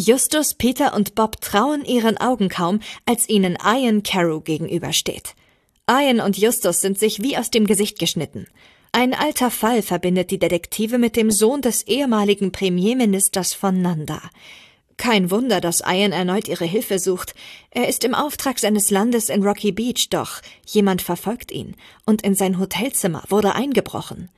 Justus, 0.00 0.54
Peter 0.54 0.94
und 0.94 1.14
Bob 1.14 1.42
trauen 1.42 1.84
ihren 1.84 2.16
Augen 2.16 2.48
kaum, 2.48 2.80
als 3.04 3.28
ihnen 3.28 3.58
Ian 3.62 4.02
Carew 4.02 4.40
gegenübersteht. 4.40 5.34
Ian 5.88 6.20
und 6.20 6.38
Justus 6.38 6.80
sind 6.80 6.98
sich 6.98 7.22
wie 7.22 7.36
aus 7.36 7.50
dem 7.50 7.66
Gesicht 7.66 7.98
geschnitten. 7.98 8.46
Ein 8.92 9.12
alter 9.12 9.50
Fall 9.50 9.82
verbindet 9.82 10.30
die 10.30 10.38
Detektive 10.38 10.96
mit 10.96 11.16
dem 11.16 11.30
Sohn 11.30 11.60
des 11.60 11.86
ehemaligen 11.86 12.50
Premierministers 12.50 13.52
von 13.52 13.82
Nanda. 13.82 14.22
Kein 14.96 15.30
Wunder, 15.30 15.60
dass 15.60 15.82
Ian 15.86 16.12
erneut 16.12 16.48
ihre 16.48 16.64
Hilfe 16.64 16.98
sucht. 16.98 17.34
Er 17.70 17.86
ist 17.88 18.02
im 18.04 18.14
Auftrag 18.14 18.58
seines 18.58 18.90
Landes 18.90 19.28
in 19.28 19.42
Rocky 19.42 19.70
Beach, 19.70 20.08
doch 20.10 20.40
jemand 20.66 21.02
verfolgt 21.02 21.52
ihn 21.52 21.76
und 22.06 22.22
in 22.22 22.34
sein 22.34 22.58
Hotelzimmer 22.58 23.22
wurde 23.28 23.54
eingebrochen. 23.54 24.30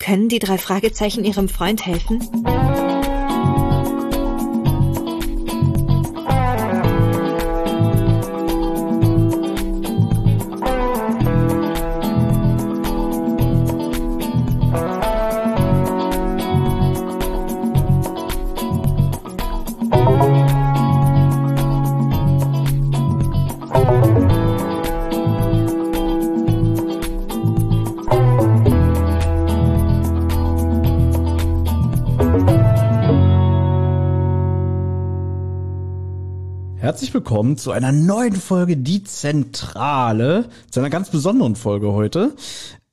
Können 0.00 0.28
die 0.28 0.40
drei 0.40 0.58
Fragezeichen 0.58 1.24
ihrem 1.24 1.48
Freund 1.48 1.86
helfen? 1.86 2.20
Herzlich 36.94 37.12
willkommen 37.12 37.56
zu 37.56 37.72
einer 37.72 37.90
neuen 37.90 38.36
Folge 38.36 38.76
Die 38.76 39.02
Zentrale, 39.02 40.44
zu 40.70 40.78
einer 40.78 40.90
ganz 40.90 41.10
besonderen 41.10 41.56
Folge 41.56 41.92
heute. 41.92 42.36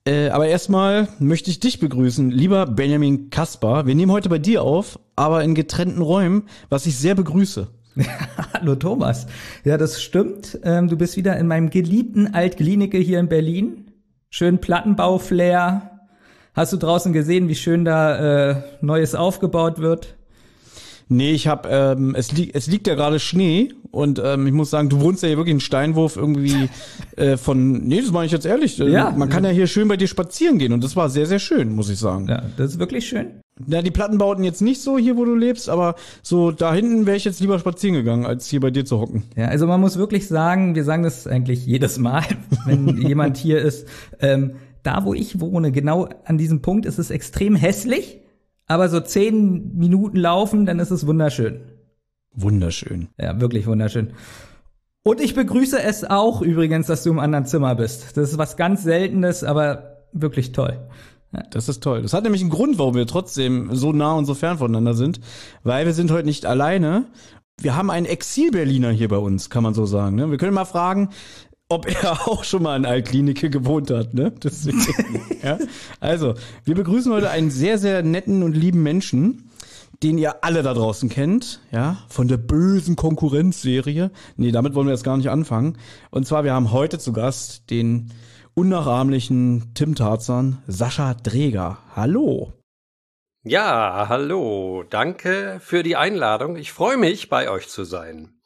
Äh, 0.05 0.29
aber 0.29 0.47
erstmal 0.47 1.07
möchte 1.19 1.51
ich 1.51 1.59
dich 1.59 1.79
begrüßen, 1.79 2.31
lieber 2.31 2.65
Benjamin 2.65 3.29
Kaspar. 3.29 3.85
Wir 3.85 3.93
nehmen 3.93 4.11
heute 4.11 4.27
bei 4.27 4.39
dir 4.39 4.63
auf, 4.63 4.97
aber 5.15 5.43
in 5.43 5.53
getrennten 5.53 6.01
Räumen, 6.01 6.47
was 6.67 6.87
ich 6.87 6.97
sehr 6.97 7.13
begrüße. 7.13 7.67
Hallo 8.55 8.73
Thomas. 8.73 9.27
Ja, 9.65 9.77
das 9.77 10.01
stimmt. 10.01 10.57
Ähm, 10.63 10.87
du 10.87 10.97
bist 10.97 11.15
wieder 11.15 11.37
in 11.37 11.45
meinem 11.45 11.69
geliebten 11.69 12.33
Altklinike 12.33 12.97
hier 12.97 13.19
in 13.19 13.29
Berlin. 13.29 13.91
Schön 14.31 14.57
Plattenbau-Flair. 14.57 16.07
Hast 16.55 16.73
du 16.73 16.77
draußen 16.77 17.13
gesehen, 17.13 17.49
wie 17.49 17.55
schön 17.55 17.85
da 17.85 18.49
äh, 18.49 18.63
Neues 18.81 19.13
aufgebaut 19.13 19.77
wird? 19.77 20.15
Nee, 21.11 21.31
ich 21.31 21.45
hab, 21.45 21.69
ähm, 21.69 22.15
es, 22.15 22.31
li 22.31 22.51
es 22.53 22.67
liegt 22.67 22.87
ja 22.87 22.95
gerade 22.95 23.19
Schnee 23.19 23.73
und 23.91 24.21
ähm, 24.23 24.47
ich 24.47 24.53
muss 24.53 24.69
sagen, 24.69 24.87
du 24.87 25.01
wohnst 25.01 25.21
ja 25.23 25.27
hier 25.27 25.35
wirklich 25.35 25.55
in 25.55 25.59
Steinwurf 25.59 26.15
irgendwie 26.15 26.69
äh, 27.17 27.35
von, 27.35 27.85
nee, 27.85 27.99
das 27.99 28.11
meine 28.11 28.27
ich 28.27 28.31
jetzt 28.31 28.45
ehrlich. 28.45 28.79
Äh, 28.79 28.89
ja. 28.89 29.11
Man 29.11 29.27
kann 29.27 29.43
ja 29.43 29.49
hier 29.49 29.67
schön 29.67 29.89
bei 29.89 29.97
dir 29.97 30.07
spazieren 30.07 30.57
gehen 30.57 30.71
und 30.71 30.81
das 30.81 30.95
war 30.95 31.09
sehr, 31.09 31.25
sehr 31.25 31.39
schön, 31.39 31.75
muss 31.75 31.89
ich 31.89 31.99
sagen. 31.99 32.27
Ja, 32.29 32.43
das 32.55 32.71
ist 32.71 32.79
wirklich 32.79 33.09
schön. 33.09 33.27
Ja, 33.67 33.81
die 33.81 33.91
Plattenbauten 33.91 34.45
jetzt 34.45 34.61
nicht 34.61 34.81
so 34.81 34.97
hier, 34.97 35.17
wo 35.17 35.25
du 35.25 35.35
lebst, 35.35 35.67
aber 35.67 35.95
so 36.23 36.51
da 36.51 36.73
hinten 36.73 37.05
wäre 37.05 37.17
ich 37.17 37.25
jetzt 37.25 37.41
lieber 37.41 37.59
spazieren 37.59 37.95
gegangen, 37.95 38.25
als 38.25 38.47
hier 38.47 38.61
bei 38.61 38.71
dir 38.71 38.85
zu 38.85 39.01
hocken. 39.01 39.23
Ja, 39.35 39.47
also 39.47 39.67
man 39.67 39.81
muss 39.81 39.97
wirklich 39.97 40.29
sagen, 40.29 40.75
wir 40.75 40.85
sagen 40.85 41.03
das 41.03 41.27
eigentlich 41.27 41.65
jedes 41.65 41.97
Mal, 41.97 42.23
wenn 42.65 43.01
jemand 43.01 43.35
hier 43.35 43.59
ist. 43.59 43.85
Ähm, 44.21 44.53
da, 44.81 45.03
wo 45.03 45.13
ich 45.13 45.41
wohne, 45.41 45.73
genau 45.73 46.07
an 46.23 46.37
diesem 46.37 46.61
Punkt 46.61 46.85
ist 46.85 46.99
es 46.99 47.11
extrem 47.11 47.57
hässlich 47.57 48.20
aber 48.71 48.89
so 48.89 49.01
zehn 49.01 49.77
Minuten 49.77 50.17
laufen, 50.17 50.65
dann 50.65 50.79
ist 50.79 50.91
es 50.91 51.05
wunderschön. 51.05 51.61
Wunderschön. 52.33 53.09
Ja, 53.19 53.39
wirklich 53.41 53.67
wunderschön. 53.67 54.13
Und 55.03 55.19
ich 55.19 55.35
begrüße 55.35 55.81
es 55.81 56.03
auch 56.03 56.41
übrigens, 56.41 56.87
dass 56.87 57.03
du 57.03 57.09
im 57.09 57.19
anderen 57.19 57.45
Zimmer 57.45 57.75
bist. 57.75 58.15
Das 58.15 58.31
ist 58.31 58.37
was 58.37 58.55
ganz 58.55 58.83
Seltenes, 58.83 59.43
aber 59.43 60.05
wirklich 60.13 60.53
toll. 60.53 60.79
Ja. 61.33 61.43
Das 61.51 61.67
ist 61.67 61.83
toll. 61.83 62.01
Das 62.01 62.13
hat 62.13 62.23
nämlich 62.23 62.41
einen 62.41 62.49
Grund, 62.49 62.79
warum 62.79 62.95
wir 62.95 63.07
trotzdem 63.07 63.75
so 63.75 63.91
nah 63.91 64.13
und 64.13 64.25
so 64.25 64.35
fern 64.35 64.57
voneinander 64.57 64.93
sind, 64.93 65.19
weil 65.63 65.85
wir 65.85 65.93
sind 65.93 66.11
heute 66.11 66.27
nicht 66.27 66.45
alleine. 66.45 67.05
Wir 67.59 67.75
haben 67.75 67.89
einen 67.89 68.05
Exil-Berliner 68.05 68.91
hier 68.91 69.09
bei 69.09 69.17
uns, 69.17 69.49
kann 69.49 69.63
man 69.63 69.73
so 69.73 69.85
sagen. 69.85 70.15
Ne? 70.15 70.31
Wir 70.31 70.37
können 70.37 70.53
mal 70.53 70.65
fragen, 70.65 71.09
ob 71.71 71.87
er 71.87 72.27
auch 72.27 72.43
schon 72.43 72.63
mal 72.63 72.75
in 72.75 72.85
Altklinike 72.85 73.49
gewohnt 73.49 73.89
hat, 73.89 74.13
ne? 74.13 74.31
Deswegen, 74.43 74.85
ja? 75.43 75.57
Also, 75.99 76.35
wir 76.65 76.75
begrüßen 76.75 77.11
heute 77.11 77.29
einen 77.29 77.49
sehr, 77.49 77.77
sehr 77.77 78.03
netten 78.03 78.43
und 78.43 78.55
lieben 78.55 78.83
Menschen, 78.83 79.49
den 80.03 80.17
ihr 80.17 80.43
alle 80.43 80.63
da 80.63 80.73
draußen 80.73 81.09
kennt, 81.09 81.61
ja, 81.71 81.97
von 82.09 82.27
der 82.27 82.37
bösen 82.37 82.95
Konkurrenzserie. 82.95 84.11
Nee, 84.35 84.51
damit 84.51 84.73
wollen 84.73 84.87
wir 84.87 84.93
jetzt 84.93 85.03
gar 85.03 85.17
nicht 85.17 85.29
anfangen. 85.29 85.77
Und 86.09 86.27
zwar, 86.27 86.43
wir 86.43 86.53
haben 86.53 86.71
heute 86.71 86.99
zu 86.99 87.13
Gast 87.13 87.69
den 87.69 88.11
unnachahmlichen 88.53 89.73
Tim 89.75 89.95
Tarzan, 89.95 90.57
Sascha 90.67 91.13
Dreger. 91.13 91.77
Hallo. 91.95 92.53
Ja, 93.43 94.07
hallo. 94.09 94.83
Danke 94.89 95.59
für 95.61 95.83
die 95.83 95.95
Einladung. 95.95 96.57
Ich 96.57 96.71
freue 96.71 96.97
mich, 96.97 97.29
bei 97.29 97.49
euch 97.49 97.69
zu 97.69 97.85
sein. 97.85 98.40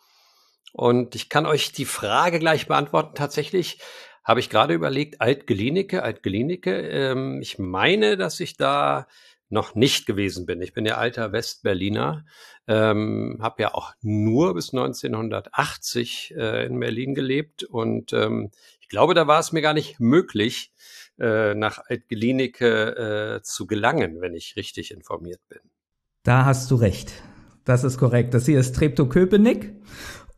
Und 0.76 1.16
ich 1.16 1.30
kann 1.30 1.46
euch 1.46 1.72
die 1.72 1.86
Frage 1.86 2.38
gleich 2.38 2.68
beantworten. 2.68 3.16
Tatsächlich 3.16 3.80
habe 4.26 4.42
ich 4.42 4.50
gerade 4.50 4.74
überlegt, 4.74 5.22
Altgelinike, 5.22 6.04
Altgelinike. 6.04 6.82
Ähm, 6.90 7.40
ich 7.42 7.58
meine, 7.58 8.18
dass 8.18 8.42
ich 8.42 8.58
da 8.58 9.08
noch 9.48 9.74
nicht 9.74 10.06
gewesen 10.06 10.46
bin. 10.46 10.62
Ich 10.62 10.74
bin 10.74 10.86
ja 10.86 10.98
alter 10.98 11.32
Westberliner, 11.32 12.26
ähm, 12.68 13.38
habe 13.42 13.62
ja 13.62 13.74
auch 13.74 13.94
nur 14.02 14.54
bis 14.54 14.74
1980 14.74 16.34
äh, 16.36 16.66
in 16.66 16.78
Berlin 16.78 17.16
gelebt 17.16 17.64
und 17.64 18.12
ähm, 18.12 18.52
ich 18.82 18.90
glaube, 18.90 19.14
da 19.14 19.28
war 19.28 19.40
es 19.40 19.54
mir 19.54 19.62
gar 19.62 19.74
nicht 19.74 20.02
möglich, 20.02 20.74
äh, 21.20 21.54
nach 21.54 21.80
Altgelinike 21.88 23.38
äh, 23.38 23.44
zu 23.44 23.66
gelangen, 23.66 24.20
wenn 24.20 24.34
ich 24.34 24.58
richtig 24.58 24.92
informiert 24.92 25.40
bin. 25.48 25.60
Da 26.24 26.44
hast 26.44 26.70
du 26.70 26.76
recht. 26.76 27.14
Das 27.64 27.86
ist 27.86 27.98
korrekt. 27.98 28.34
Das 28.34 28.46
hier 28.46 28.60
ist 28.60 28.76
Treptow-Köpenick 28.76 29.74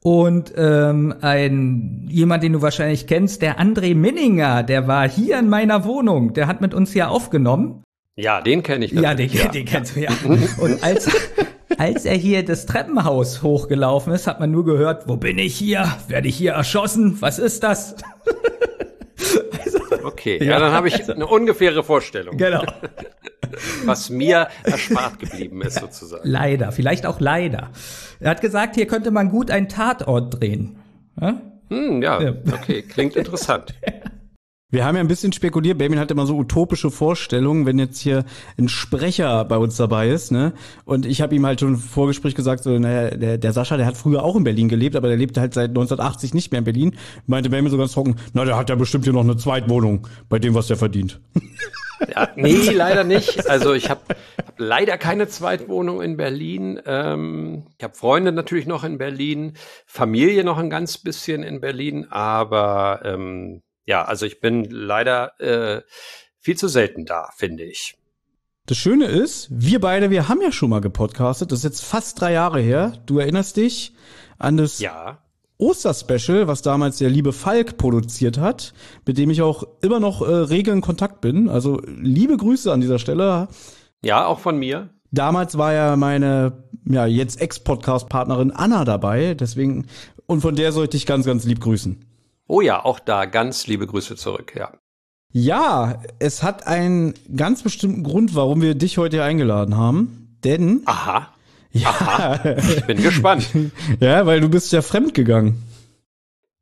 und 0.07 0.53
ähm, 0.55 1.15
ein 1.19 2.07
jemand, 2.07 2.41
den 2.41 2.53
du 2.53 2.61
wahrscheinlich 2.61 3.07
kennst, 3.07 3.41
der 3.41 3.59
André 3.59 3.93
Minninger, 3.93 4.63
der 4.63 4.87
war 4.87 5.09
hier 5.09 5.37
in 5.37 5.49
meiner 5.49 5.83
Wohnung, 5.83 6.33
der 6.33 6.47
hat 6.47 6.61
mit 6.61 6.73
uns 6.73 6.93
hier 6.93 7.09
aufgenommen. 7.09 7.83
Ja, 8.15 8.39
den 8.39 8.63
kenne 8.63 8.85
ich. 8.85 8.93
Ja, 8.93 9.13
den, 9.13 9.29
ja. 9.29 9.47
den 9.53 9.65
kennst 9.65 9.97
du 9.97 9.99
ja. 9.99 10.11
Und 10.59 10.81
als 10.81 11.09
als 11.77 12.05
er 12.05 12.15
hier 12.15 12.45
das 12.45 12.65
Treppenhaus 12.65 13.43
hochgelaufen 13.43 14.13
ist, 14.13 14.27
hat 14.27 14.39
man 14.39 14.49
nur 14.49 14.63
gehört, 14.63 15.09
wo 15.09 15.17
bin 15.17 15.37
ich 15.37 15.57
hier? 15.57 15.91
Werde 16.07 16.29
ich 16.29 16.37
hier 16.37 16.53
erschossen? 16.53 17.17
Was 17.19 17.37
ist 17.37 17.63
das? 17.63 17.95
also, 19.65 19.79
okay, 20.07 20.37
ja, 20.39 20.51
ja 20.51 20.59
dann 20.59 20.71
habe 20.71 20.87
ich 20.87 21.09
eine 21.09 21.27
ungefähre 21.27 21.83
Vorstellung. 21.83 22.37
Genau. 22.37 22.63
Was 23.85 24.09
mir 24.09 24.47
erspart 24.63 25.19
geblieben 25.19 25.61
ist, 25.61 25.79
sozusagen. 25.79 26.27
Leider, 26.27 26.71
vielleicht 26.71 27.05
auch 27.05 27.19
leider. 27.19 27.71
Er 28.19 28.31
hat 28.31 28.41
gesagt, 28.41 28.75
hier 28.75 28.87
könnte 28.87 29.11
man 29.11 29.29
gut 29.29 29.51
einen 29.51 29.69
Tatort 29.69 30.39
drehen. 30.39 30.79
Ja, 31.19 31.41
hm, 31.69 32.01
ja. 32.01 32.19
okay, 32.51 32.81
klingt 32.81 33.15
interessant. 33.15 33.73
Wir 34.69 34.83
haben 34.83 34.95
ja 34.95 35.01
ein 35.01 35.07
bisschen 35.07 35.31
spekuliert, 35.31 35.77
Benjamin 35.77 35.99
hat 35.99 36.11
immer 36.11 36.25
so 36.25 36.35
utopische 36.35 36.91
Vorstellungen, 36.91 37.65
wenn 37.65 37.79
jetzt 37.79 37.99
hier 37.99 38.25
ein 38.57 38.67
Sprecher 38.67 39.45
bei 39.45 39.57
uns 39.57 39.77
dabei 39.77 40.09
ist, 40.09 40.29
ne? 40.29 40.51
Und 40.83 41.05
ich 41.05 41.21
habe 41.21 41.33
ihm 41.35 41.45
halt 41.45 41.61
schon 41.61 41.75
im 41.75 41.79
Vorgespräch 41.79 42.35
gesagt, 42.35 42.63
so, 42.63 42.77
naja, 42.77 43.11
der, 43.11 43.37
der 43.37 43.53
Sascha, 43.53 43.77
der 43.77 43.85
hat 43.85 43.95
früher 43.95 44.23
auch 44.23 44.35
in 44.35 44.43
Berlin 44.43 44.67
gelebt, 44.67 44.97
aber 44.97 45.07
der 45.07 45.15
lebt 45.15 45.37
halt 45.37 45.53
seit 45.53 45.69
1980 45.69 46.33
nicht 46.33 46.51
mehr 46.51 46.59
in 46.59 46.65
Berlin. 46.65 46.97
Meinte 47.27 47.49
Benjamin 47.49 47.71
so 47.71 47.77
ganz 47.77 47.93
trocken, 47.93 48.17
na, 48.33 48.43
der 48.43 48.57
hat 48.57 48.69
ja 48.69 48.75
bestimmt 48.75 49.05
hier 49.05 49.13
noch 49.13 49.23
eine 49.23 49.37
Zweitwohnung 49.37 50.05
bei 50.27 50.37
dem, 50.37 50.53
was 50.53 50.67
der 50.67 50.77
verdient. 50.77 51.21
Ja, 52.13 52.29
nee, 52.35 52.69
leider 52.69 53.03
nicht. 53.03 53.49
Also 53.49 53.73
ich 53.73 53.89
habe 53.89 54.01
hab 54.37 54.59
leider 54.59 54.99
keine 54.99 55.27
Zweitwohnung 55.27 55.99
in 56.03 56.15
Berlin. 56.15 56.79
Ähm, 56.85 57.63
ich 57.75 57.83
habe 57.83 57.95
Freunde 57.95 58.31
natürlich 58.31 58.67
noch 58.67 58.83
in 58.83 58.99
Berlin, 58.99 59.53
Familie 59.87 60.43
noch 60.43 60.59
ein 60.59 60.69
ganz 60.69 60.99
bisschen 60.99 61.41
in 61.41 61.59
Berlin, 61.59 62.05
aber 62.11 63.01
ähm, 63.03 63.63
ja, 63.87 64.03
also 64.03 64.25
ich 64.25 64.39
bin 64.39 64.65
leider 64.65 65.39
äh, 65.39 65.81
viel 66.39 66.57
zu 66.57 66.67
selten 66.67 67.05
da, 67.05 67.29
finde 67.35 67.63
ich. 67.63 67.95
Das 68.67 68.77
Schöne 68.77 69.05
ist, 69.05 69.47
wir 69.49 69.79
beide, 69.79 70.09
wir 70.09 70.27
haben 70.27 70.41
ja 70.41 70.51
schon 70.51 70.69
mal 70.69 70.81
gepodcastet. 70.81 71.51
Das 71.53 71.59
ist 71.59 71.63
jetzt 71.63 71.85
fast 71.85 72.19
drei 72.19 72.33
Jahre 72.33 72.59
her. 72.59 72.93
Du 73.05 73.17
erinnerst 73.17 73.55
dich 73.55 73.95
an 74.37 74.57
das 74.57 74.79
ja. 74.79 75.19
Osterspecial, 75.57 76.47
was 76.47 76.61
damals 76.63 76.97
der 76.97 77.09
liebe 77.09 77.31
Falk 77.31 77.77
produziert 77.77 78.37
hat, 78.37 78.73
mit 79.05 79.17
dem 79.17 79.29
ich 79.29 79.41
auch 79.41 79.63
immer 79.81 80.01
noch 80.01 80.21
äh, 80.21 80.25
rege 80.25 80.71
in 80.71 80.81
Kontakt 80.81 81.21
bin. 81.21 81.47
Also 81.47 81.81
liebe 81.87 82.35
Grüße 82.35 82.71
an 82.71 82.81
dieser 82.81 82.99
Stelle. 82.99 83.47
Ja, 84.03 84.25
auch 84.25 84.39
von 84.39 84.57
mir. 84.57 84.89
Damals 85.11 85.57
war 85.57 85.71
ja 85.71 85.95
meine, 85.95 86.63
ja, 86.83 87.05
jetzt 87.05 87.39
Ex-Podcast-Partnerin 87.39 88.51
Anna 88.51 88.83
dabei, 88.83 89.33
deswegen, 89.33 89.87
und 90.25 90.41
von 90.41 90.57
der 90.57 90.73
sollte 90.73 90.97
ich 90.97 91.05
ganz, 91.05 91.25
ganz 91.25 91.45
lieb 91.45 91.61
grüßen. 91.61 92.06
Oh 92.47 92.61
ja, 92.61 92.83
auch 92.83 92.99
da 92.99 93.25
ganz 93.25 93.67
liebe 93.67 93.87
Grüße 93.87 94.15
zurück, 94.15 94.53
ja. 94.55 94.71
Ja, 95.33 96.01
es 96.19 96.41
hat 96.41 96.65
einen 96.65 97.13
ganz 97.35 97.61
bestimmten 97.61 98.03
Grund, 98.03 98.33
warum 98.33 98.61
wir 98.61 98.75
dich 98.75 98.97
heute 98.97 99.17
hier 99.17 99.25
eingeladen 99.25 99.75
haben. 99.75 100.37
Denn. 100.43 100.81
Aha. 100.85 101.33
Ja. 101.71 101.89
Aha, 101.89 102.55
ich 102.57 102.85
bin 102.85 103.01
gespannt. 103.03 103.49
ja, 103.99 104.25
weil 104.25 104.39
du 104.39 104.49
bist 104.49 104.71
ja 104.71 104.81
fremd 104.81 105.13
gegangen. 105.13 105.63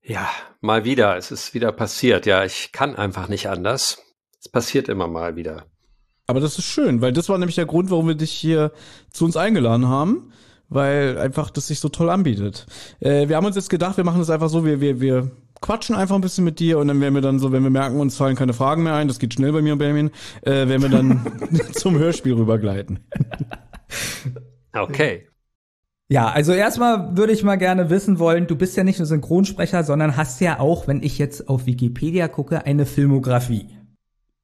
Ja, 0.02 0.28
mal 0.62 0.84
wieder. 0.84 1.16
Es 1.16 1.32
ist 1.32 1.54
wieder 1.54 1.72
passiert. 1.72 2.26
Ja, 2.26 2.44
ich 2.44 2.72
kann 2.72 2.96
einfach 2.96 3.28
nicht 3.28 3.48
anders. 3.48 4.04
Es 4.40 4.50
passiert 4.50 4.90
immer 4.90 5.08
mal 5.08 5.36
wieder. 5.36 5.66
Aber 6.28 6.40
das 6.40 6.58
ist 6.58 6.66
schön, 6.66 7.02
weil 7.02 7.14
das 7.14 7.30
war 7.30 7.38
nämlich 7.38 7.56
der 7.56 7.68
Grund, 7.68 7.92
warum 7.92 8.08
wir 8.08 8.16
dich 8.16 8.32
hier 8.32 8.72
zu 9.12 9.26
uns 9.26 9.38
eingeladen 9.38 9.88
haben, 9.88 10.32
weil 10.70 11.20
einfach 11.20 11.52
das 11.52 11.68
sich 11.68 11.80
so 11.80 11.90
toll 11.90 12.10
anbietet. 12.10 12.66
Äh, 13.00 13.30
wir 13.30 13.36
haben 13.36 13.46
uns 13.46 13.56
jetzt 13.56 13.70
gedacht, 13.70 13.98
wir 13.98 14.04
machen 14.04 14.20
das 14.20 14.32
einfach 14.32 14.50
so, 14.50 14.66
wir, 14.66 14.82
wir, 14.82 15.00
wir 15.00 15.32
quatschen 15.62 15.96
einfach 15.96 16.16
ein 16.16 16.22
bisschen 16.22 16.44
mit 16.44 16.60
dir 16.60 16.80
und 16.80 16.88
dann 16.88 17.02
werden 17.02 17.14
wir 17.14 17.22
dann 17.22 17.40
so, 17.40 17.52
wenn 17.52 17.64
wir 17.64 17.70
merken, 17.70 18.00
uns 18.00 18.18
fallen 18.18 18.36
keine 18.36 18.54
Fragen 18.54 18.84
mehr 18.84 18.96
ein, 18.96 19.08
das 19.08 19.20
geht 19.20 19.34
schnell 19.34 19.52
bei 19.52 19.62
mir 19.62 19.74
und 19.74 19.80
Benjamin, 19.80 20.12
äh, 20.42 20.68
werden 20.68 20.82
wir 20.82 20.90
dann 20.90 21.26
zum 21.74 21.98
Hörspiel 21.98 22.34
rübergleiten. 22.34 23.00
Okay. 24.74 25.28
Ja, 26.08 26.28
also 26.30 26.54
erstmal 26.54 27.18
würde 27.18 27.34
ich 27.34 27.44
mal 27.44 27.56
gerne 27.56 27.90
wissen 27.90 28.20
wollen, 28.20 28.46
du 28.46 28.56
bist 28.56 28.78
ja 28.78 28.84
nicht 28.84 29.00
nur 29.00 29.08
Synchronsprecher, 29.08 29.84
sondern 29.84 30.18
hast 30.18 30.40
ja 30.40 30.60
auch, 30.60 30.88
wenn 30.88 31.02
ich 31.02 31.18
jetzt 31.18 31.50
auf 31.50 31.66
Wikipedia 31.66 32.28
gucke, 32.28 32.66
eine 32.66 32.86
Filmografie. 32.86 33.70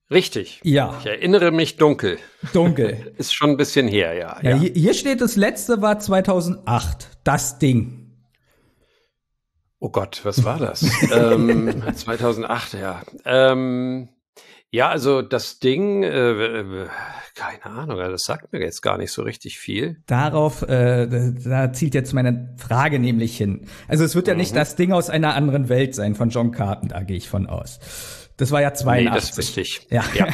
Richtig. 0.10 0.60
Ja. 0.64 0.98
Ich 1.00 1.06
erinnere 1.06 1.52
mich 1.52 1.78
dunkel. 1.78 2.18
Dunkel. 2.52 3.14
Ist 3.18 3.34
schon 3.34 3.52
ein 3.52 3.58
bisschen 3.58 3.88
her, 3.88 4.14
ja. 4.14 4.40
ja, 4.42 4.50
ja. 4.50 4.56
Hier, 4.58 4.72
hier 4.74 4.94
steht, 4.94 5.22
das 5.22 5.36
letzte 5.36 5.82
war 5.82 6.00
2008. 6.00 7.20
Das 7.24 7.60
Ding. 7.60 8.01
Oh 9.84 9.90
Gott, 9.90 10.22
was 10.24 10.46
war 10.46 10.60
das? 10.60 10.86
ähm, 11.12 11.74
2008, 11.96 12.74
ja. 12.76 13.02
Ähm, 13.26 14.10
ja, 14.70 14.90
also 14.90 15.24
das 15.24 15.58
Ding, 15.58 16.04
äh, 16.04 16.88
keine 17.34 17.66
Ahnung, 17.66 17.98
das 17.98 18.22
sagt 18.22 18.54
mir 18.54 18.62
jetzt 18.62 18.82
gar 18.82 19.00
nicht 19.00 19.12
so 19.12 19.24
richtig 19.24 19.58
viel. 19.58 19.98
Darauf, 20.06 20.62
äh, 20.62 21.08
da 21.08 21.74
zielt 21.74 21.96
jetzt 21.96 22.14
meine 22.14 22.56
Frage 22.58 23.00
nämlich 23.00 23.36
hin. 23.36 23.66
Also 23.88 24.04
es 24.04 24.14
wird 24.14 24.28
ja 24.28 24.36
mhm. 24.36 24.42
nicht 24.42 24.56
das 24.56 24.76
Ding 24.76 24.94
aus 24.94 25.10
einer 25.10 25.34
anderen 25.34 25.68
Welt 25.68 25.96
sein 25.96 26.14
von 26.14 26.30
John 26.30 26.52
Carpenter, 26.52 27.04
gehe 27.04 27.18
ich 27.18 27.28
von 27.28 27.48
aus. 27.48 27.80
Das 28.42 28.50
war 28.50 28.60
ja 28.60 28.74
82. 28.74 29.06
Nee, 29.06 29.16
das 29.16 29.38
wüsste 29.38 29.62
ich. 29.62 29.88
Ja. 29.92 30.04
ja. 30.16 30.26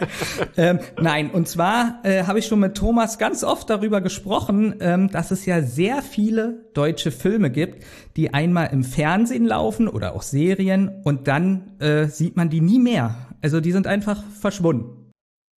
ähm, 0.56 0.78
nein, 0.98 1.30
und 1.30 1.46
zwar 1.46 2.00
äh, 2.04 2.22
habe 2.22 2.38
ich 2.38 2.46
schon 2.46 2.58
mit 2.58 2.74
Thomas 2.74 3.18
ganz 3.18 3.44
oft 3.44 3.68
darüber 3.68 4.00
gesprochen, 4.00 4.76
ähm, 4.80 5.10
dass 5.10 5.30
es 5.30 5.44
ja 5.44 5.60
sehr 5.60 6.00
viele 6.00 6.64
deutsche 6.72 7.10
Filme 7.10 7.50
gibt, 7.50 7.84
die 8.16 8.32
einmal 8.32 8.68
im 8.72 8.82
Fernsehen 8.82 9.44
laufen 9.44 9.88
oder 9.88 10.14
auch 10.14 10.22
Serien 10.22 11.02
und 11.04 11.28
dann 11.28 11.78
äh, 11.80 12.06
sieht 12.06 12.34
man 12.34 12.48
die 12.48 12.62
nie 12.62 12.78
mehr. 12.78 13.14
Also 13.42 13.60
die 13.60 13.72
sind 13.72 13.86
einfach 13.86 14.22
verschwunden. 14.40 15.10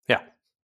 Ja. 0.10 0.20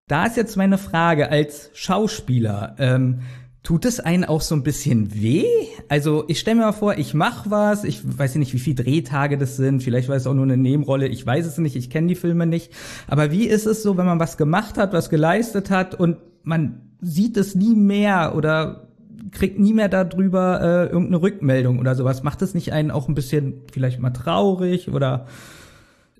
Da 0.07 0.27
ist 0.27 0.38
jetzt 0.38 0.56
meine 0.56 0.77
Frage 0.77 1.31
als 1.31 1.71
Schauspieler. 1.74 2.75
Ähm, 2.77 3.21
Tut 3.63 3.86
es 3.86 4.01
einen 4.01 4.25
auch 4.25 4.42
so 4.42 4.56
ein 4.56 4.63
bisschen 4.63 5.13
weh? 5.13 5.45
Also 5.88 6.25
ich 6.27 6.39
stelle 6.39 6.57
mir 6.57 6.63
mal 6.63 6.71
vor, 6.74 6.98
ich 6.98 7.13
mache 7.13 7.50
was, 7.50 7.86
ich 7.86 8.01
weiß 8.04 8.36
nicht, 8.36 8.54
wie 8.54 8.60
viele 8.60 8.83
Drehtage 8.83 9.38
das 9.38 9.56
sind, 9.56 9.81
vielleicht 9.81 10.10
war 10.10 10.18
es 10.18 10.27
auch 10.27 10.33
nur 10.33 10.44
eine 10.44 10.57
Nebenrolle, 10.57 11.07
ich 11.07 11.25
weiß 11.25 11.45
es 11.45 11.57
nicht, 11.57 11.77
ich 11.77 11.89
kenne 11.89 12.07
die 12.07 12.15
Filme 12.15 12.45
nicht. 12.45 12.74
Aber 13.07 13.31
wie 13.31 13.45
ist 13.45 13.65
es 13.65 13.81
so, 13.81 13.95
wenn 13.95 14.06
man 14.06 14.19
was 14.19 14.38
gemacht 14.38 14.77
hat, 14.77 14.92
was 14.92 15.10
geleistet 15.10 15.69
hat 15.69 15.95
und 15.95 16.18
man 16.44 16.81
sieht 17.00 17.38
es 17.38 17.56
nie 17.56 17.74
mehr 17.74 18.36
oder 18.36 18.89
kriegt 19.31 19.57
nie 19.60 19.74
mehr 19.74 19.88
darüber 19.88 20.59
äh, 20.62 20.92
irgendeine 20.92 21.21
Rückmeldung 21.21 21.80
oder 21.80 21.95
sowas? 21.95 22.21
Macht 22.21 22.42
es 22.42 22.54
nicht 22.54 22.74
einen 22.74 22.92
auch 22.92 23.07
ein 23.07 23.16
bisschen 23.16 23.62
vielleicht 23.71 24.00
mal 24.01 24.12
traurig 24.12 24.89
oder 24.89 25.27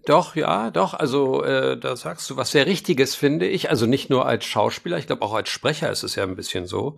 doch, 0.05 0.35
ja, 0.35 0.69
doch. 0.69 0.94
Also 0.94 1.44
äh, 1.44 1.77
da 1.77 1.95
sagst 1.95 2.29
du 2.29 2.35
was 2.35 2.51
sehr 2.51 2.65
Richtiges, 2.65 3.15
finde 3.15 3.47
ich. 3.47 3.69
Also 3.69 3.85
nicht 3.85 4.09
nur 4.09 4.25
als 4.25 4.45
Schauspieler, 4.45 4.97
ich 4.97 5.07
glaube 5.07 5.21
auch 5.21 5.33
als 5.33 5.50
Sprecher 5.50 5.89
ist 5.91 6.03
es 6.03 6.15
ja 6.15 6.23
ein 6.23 6.35
bisschen 6.35 6.65
so. 6.65 6.97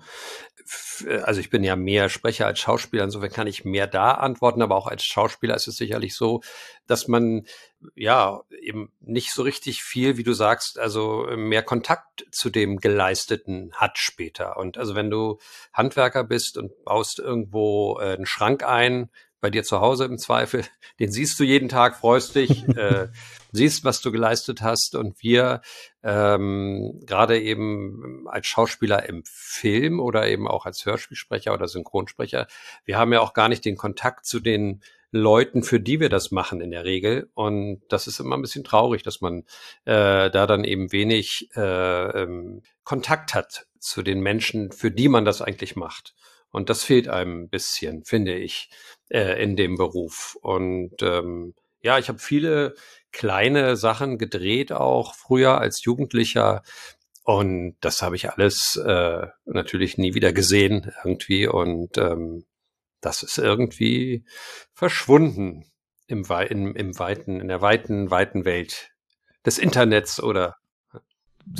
Äh, 1.06 1.20
also 1.20 1.40
ich 1.40 1.50
bin 1.50 1.64
ja 1.64 1.76
mehr 1.76 2.10
Sprecher 2.10 2.48
als 2.48 2.60
Schauspieler, 2.60 3.04
insofern 3.04 3.32
kann 3.32 3.48
ich 3.48 3.66
mehr 3.66 3.88
da 3.88 4.12
antworten, 4.12 4.62
aber 4.62 4.76
auch 4.76 4.88
als 4.88 5.04
Schauspieler 5.06 5.56
ist 5.56 5.68
es 5.68 5.78
sicherlich 5.78 6.16
so, 6.16 6.42
dass 6.88 7.08
man 7.08 7.46
ja 7.94 8.42
eben 8.62 8.92
nicht 9.02 9.32
so 9.32 9.44
richtig 9.44 9.84
viel, 9.84 10.18
wie 10.18 10.24
du 10.24 10.34
sagst, 10.34 10.80
also 10.80 11.28
mehr 11.36 11.62
Kontakt 11.62 12.26
zu 12.32 12.50
dem 12.50 12.78
Geleisteten 12.78 13.72
hat 13.74 13.98
später. 14.00 14.58
Und 14.58 14.78
also 14.78 14.96
wenn 14.96 15.10
du 15.10 15.38
Handwerker 15.74 16.24
bist 16.24 16.58
und 16.58 16.72
baust 16.84 17.20
irgendwo 17.20 18.00
äh, 18.00 18.16
einen 18.16 18.26
Schrank 18.26 18.64
ein, 18.64 19.12
bei 19.46 19.52
dir 19.52 19.64
zu 19.64 19.80
Hause 19.80 20.06
im 20.06 20.18
Zweifel. 20.18 20.66
Den 21.00 21.12
siehst 21.12 21.40
du 21.40 21.44
jeden 21.44 21.70
Tag, 21.70 21.98
freust 21.98 22.34
dich, 22.34 22.68
äh, 22.76 23.10
siehst, 23.52 23.84
was 23.84 24.02
du 24.02 24.12
geleistet 24.12 24.64
hast. 24.64 24.96
Und 24.96 25.22
wir 25.22 25.62
ähm, 26.02 27.00
gerade 27.06 27.40
eben 27.40 28.26
als 28.28 28.48
Schauspieler 28.48 29.08
im 29.08 29.22
Film 29.24 30.00
oder 30.00 30.28
eben 30.28 30.48
auch 30.48 30.66
als 30.66 30.84
Hörspielsprecher 30.84 31.54
oder 31.54 31.68
Synchronsprecher, 31.68 32.48
wir 32.86 32.98
haben 32.98 33.14
ja 33.14 33.22
auch 33.22 33.36
gar 33.36 33.48
nicht 33.48 33.66
den 33.66 33.78
Kontakt 33.78 34.26
zu 34.26 34.40
den 34.40 34.82
Leuten, 35.12 35.62
für 35.62 35.80
die 35.80 36.00
wir 36.00 36.10
das 36.10 36.32
machen 36.32 36.60
in 36.60 36.72
der 36.72 36.84
Regel. 36.84 37.30
Und 37.36 37.84
das 37.90 38.08
ist 38.08 38.20
immer 38.20 38.38
ein 38.38 38.42
bisschen 38.42 38.64
traurig, 38.64 39.04
dass 39.04 39.22
man 39.22 39.42
äh, 39.84 40.32
da 40.32 40.48
dann 40.48 40.64
eben 40.64 40.92
wenig 40.92 41.50
äh, 41.56 42.24
ähm, 42.24 42.64
Kontakt 42.84 43.36
hat 43.36 43.68
zu 43.78 44.02
den 44.02 44.22
Menschen, 44.22 44.72
für 44.72 44.90
die 44.90 45.08
man 45.08 45.24
das 45.24 45.44
eigentlich 45.44 45.76
macht. 45.76 46.16
Und 46.56 46.70
das 46.70 46.86
fehlt 46.86 47.10
einem 47.10 47.44
ein 47.44 47.50
bisschen, 47.50 48.06
finde 48.06 48.34
ich, 48.34 48.70
äh, 49.10 49.42
in 49.42 49.56
dem 49.56 49.76
Beruf. 49.76 50.38
Und 50.42 51.02
ähm, 51.02 51.54
ja, 51.82 52.00
ich 52.00 52.10
habe 52.10 52.20
viele 52.20 52.76
kleine 53.12 53.76
Sachen 53.76 54.18
gedreht, 54.18 54.72
auch 54.72 55.16
früher 55.16 55.60
als 55.60 55.84
Jugendlicher. 55.84 56.64
Und 57.24 57.76
das 57.82 58.02
habe 58.02 58.16
ich 58.16 58.32
alles 58.32 58.76
äh, 58.76 59.28
natürlich 59.46 59.98
nie 59.98 60.14
wieder 60.14 60.34
gesehen 60.34 60.92
irgendwie. 61.04 61.48
Und 61.48 61.98
ähm, 61.98 62.46
das 63.02 63.24
ist 63.24 63.38
irgendwie 63.38 64.26
verschwunden 64.74 65.66
im, 66.08 66.28
Wei 66.30 66.46
im, 66.46 66.76
im 66.76 66.98
weiten, 67.00 67.40
in 67.40 67.48
der 67.48 67.62
weiten, 67.62 68.12
weiten 68.12 68.46
Welt 68.46 68.92
des 69.46 69.58
Internets 69.58 70.22
oder. 70.22 70.56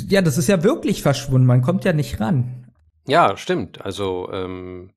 Ja, 0.08 0.22
das 0.22 0.38
ist 0.38 0.48
ja 0.48 0.62
wirklich 0.62 1.02
verschwunden. 1.02 1.46
Man 1.46 1.62
kommt 1.62 1.84
ja 1.84 1.92
nicht 1.92 2.20
ran. 2.20 2.72
Ja, 3.06 3.36
stimmt. 3.36 3.80
Also 3.82 4.30
ähm, 4.32 4.92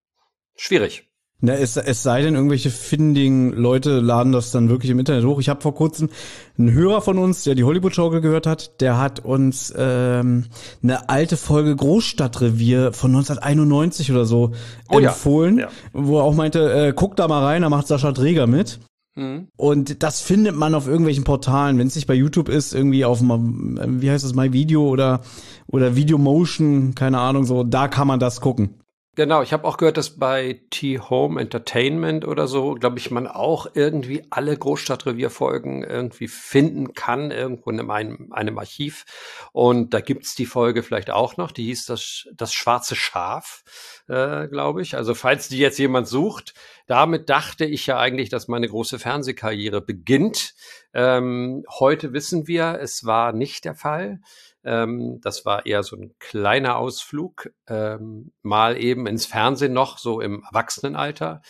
schwierig. 0.55 1.08
Na, 1.41 1.53
es, 1.53 1.77
es 1.77 2.03
sei 2.03 2.21
denn, 2.21 2.36
irgendwelche 2.36 2.69
findigen 2.69 3.53
Leute 3.53 4.01
laden 4.01 4.33
das 4.33 4.51
dann 4.51 4.68
wirklich 4.68 4.91
im 4.91 5.00
Internet 5.00 5.24
hoch. 5.24 5.39
Ich 5.39 5.47
habe 5.47 5.62
vor 5.62 5.74
kurzem 5.74 6.09
einen 6.57 6.74
Hörer 6.74 7.01
von 7.01 7.18
uns, 7.18 7.44
der 7.44 7.56
die 7.56 7.63
Hollywood-Schaukel 7.63 8.19
gehört 8.19 8.45
hat, 8.45 8.81
der 8.81 8.97
hat 8.97 9.24
uns 9.24 9.74
ähm, 9.77 10.45
eine 10.83 11.07
alte 11.07 11.38
Folge 11.38 11.74
Großstadtrevier 11.77 12.91
von 12.91 13.12
1991 13.12 14.12
oder 14.12 14.25
so 14.25 14.51
oh, 14.89 15.00
empfohlen, 15.00 15.59
ja. 15.59 15.65
Ja. 15.65 15.71
wo 15.94 16.18
er 16.18 16.25
auch 16.25 16.36
meinte, 16.36 16.74
äh, 16.74 16.94
guck 16.94 17.16
da 17.16 17.30
mal 17.30 17.44
rein, 17.45 17.61
da 17.61 17.69
macht 17.69 17.87
Sascha 17.87 18.11
Träger 18.11 18.45
mit. 18.45 18.80
Mhm. 19.16 19.47
Und 19.56 20.04
das 20.04 20.19
findet 20.19 20.57
man 20.57 20.75
auf 20.75 20.87
irgendwelchen 20.87 21.23
Portalen, 21.23 21.78
wenn 21.78 21.87
es 21.87 21.95
nicht 21.95 22.07
bei 22.07 22.16
YouTube 22.16 22.49
ist, 22.49 22.73
irgendwie 22.73 23.06
auf 23.06 23.21
wie 23.21 24.11
heißt 24.11 24.25
das, 24.25 24.35
My 24.35 24.52
Video 24.52 24.87
oder 24.90 25.21
oder 25.68 25.95
Video 25.95 26.18
Motion, 26.18 26.95
keine 26.95 27.19
Ahnung, 27.19 27.45
so, 27.45 27.63
da 27.63 27.87
kann 27.87 28.07
man 28.07 28.19
das 28.19 28.42
gucken. 28.42 28.75
Genau, 29.19 29.42
ich 29.42 29.52
habe 29.52 29.68
auch 29.68 29.76
gehört, 29.76 29.97
dass 29.97 30.11
bei 30.11 30.61
T-Home 30.69 31.42
Entertainment 31.42 32.26
oder 32.26 32.47
so, 32.47 32.76
glaube 32.76 32.99
ich, 32.99 33.11
man 33.11 33.28
auch 33.28 33.68
irgendwie 33.73 34.23
alle 34.30 34.56
Großstadtrevierfolgen 34.56 35.83
irgendwie 35.83 36.30
finden 36.30 36.94
kann, 36.94 37.30
irgendwo 37.30 37.69
in 37.69 37.81
einem, 37.92 38.31
einem 38.31 38.57
Archiv. 38.57 39.04
Und 39.52 39.94
da 39.94 39.99
gibt's 39.99 40.35
die 40.35 40.45
Folge 40.45 40.83
vielleicht 40.83 41.09
auch 41.09 41.35
noch, 41.35 41.52
die 41.52 41.66
hieß 41.66 41.83
das, 41.83 42.30
das 42.33 42.54
schwarze 42.54 42.95
Schaf, 42.95 43.66
äh, 44.07 44.47
glaube 44.47 44.81
ich. 44.81 44.95
Also 44.95 45.14
falls 45.14 45.49
die 45.49 45.57
jetzt 45.57 45.80
jemand 45.80 46.07
sucht, 46.07 46.54
damit 46.88 47.30
dachte 47.30 47.66
ich 47.66 47.88
ja 47.88 47.99
eigentlich, 47.99 48.30
dass 48.30 48.47
meine 48.47 48.69
große 48.69 48.99
Fernsehkarriere 48.99 49.81
beginnt. 49.81 50.54
Ähm, 50.94 51.66
heute 51.78 52.14
wissen 52.14 52.47
wir, 52.47 52.80
es 52.81 53.04
war 53.04 53.33
nicht 53.33 53.66
der 53.66 53.76
Fall. 53.76 54.21
Ähm, 54.63 55.19
das 55.21 55.45
war 55.45 55.66
eher 55.66 55.83
so 55.83 55.95
ein 55.95 56.16
kleiner 56.19 56.78
Ausflug, 56.78 57.51
ähm, 57.68 58.31
mal 58.42 58.78
eben 58.81 59.07
ins 59.07 59.25
Fernsehen 59.25 59.73
noch, 59.73 59.97
so 59.97 60.21
im 60.21 60.44
Erwachsenenalter. 60.44 61.42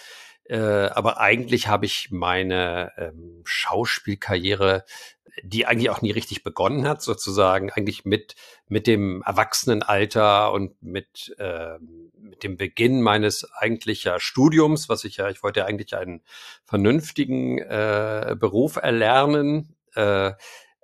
Äh, 0.46 0.89
aber 0.89 1.20
eigentlich 1.20 1.68
habe 1.68 1.86
ich 1.86 2.10
meine 2.12 2.92
ähm, 2.98 3.42
Schauspielkarriere, 3.46 4.84
die 5.44 5.66
eigentlich 5.66 5.89
auch 5.89 6.01
nie 6.01 6.12
richtig 6.12 6.44
begonnen 6.44 6.88
hat, 6.88 7.01
sozusagen, 7.01 7.72
eigentlich 7.72 8.04
mit, 8.04 8.36
mit 8.68 8.88
dem 8.88 9.22
Erwachsenenalter 9.25 10.51
und 10.51 10.82
mit, 10.82 11.36
äh, 11.38 11.78
mit 12.18 12.44
dem 12.44 12.58
Beginn 12.58 13.01
meines 13.01 13.48
eigentlicher 13.54 14.20
Studiums, 14.20 14.89
was 14.89 15.04
ich 15.04 15.18
ja, 15.18 15.30
ich 15.30 15.44
wollte 15.44 15.62
ja 15.62 15.66
eigentlich 15.68 15.96
einen 15.96 16.24
vernünftigen 16.66 17.60
äh, 17.60 18.36
Beruf 18.38 18.78
erlernen. 18.78 19.75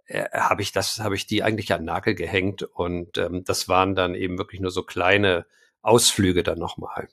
Äh, 0.07 0.29
habe 0.31 0.61
ich 0.61 0.71
das, 0.71 0.99
habe 0.99 1.15
ich 1.15 1.25
die 1.25 1.43
eigentlich 1.43 1.73
an 1.73 1.83
Nagel 1.83 2.15
gehängt 2.15 2.63
und 2.63 3.17
ähm, 3.17 3.43
das 3.43 3.67
waren 3.67 3.95
dann 3.95 4.15
eben 4.15 4.37
wirklich 4.37 4.61
nur 4.61 4.71
so 4.71 4.83
kleine 4.83 5.45
Ausflüge 5.81 6.43
dann 6.43 6.59
nochmal. 6.59 7.07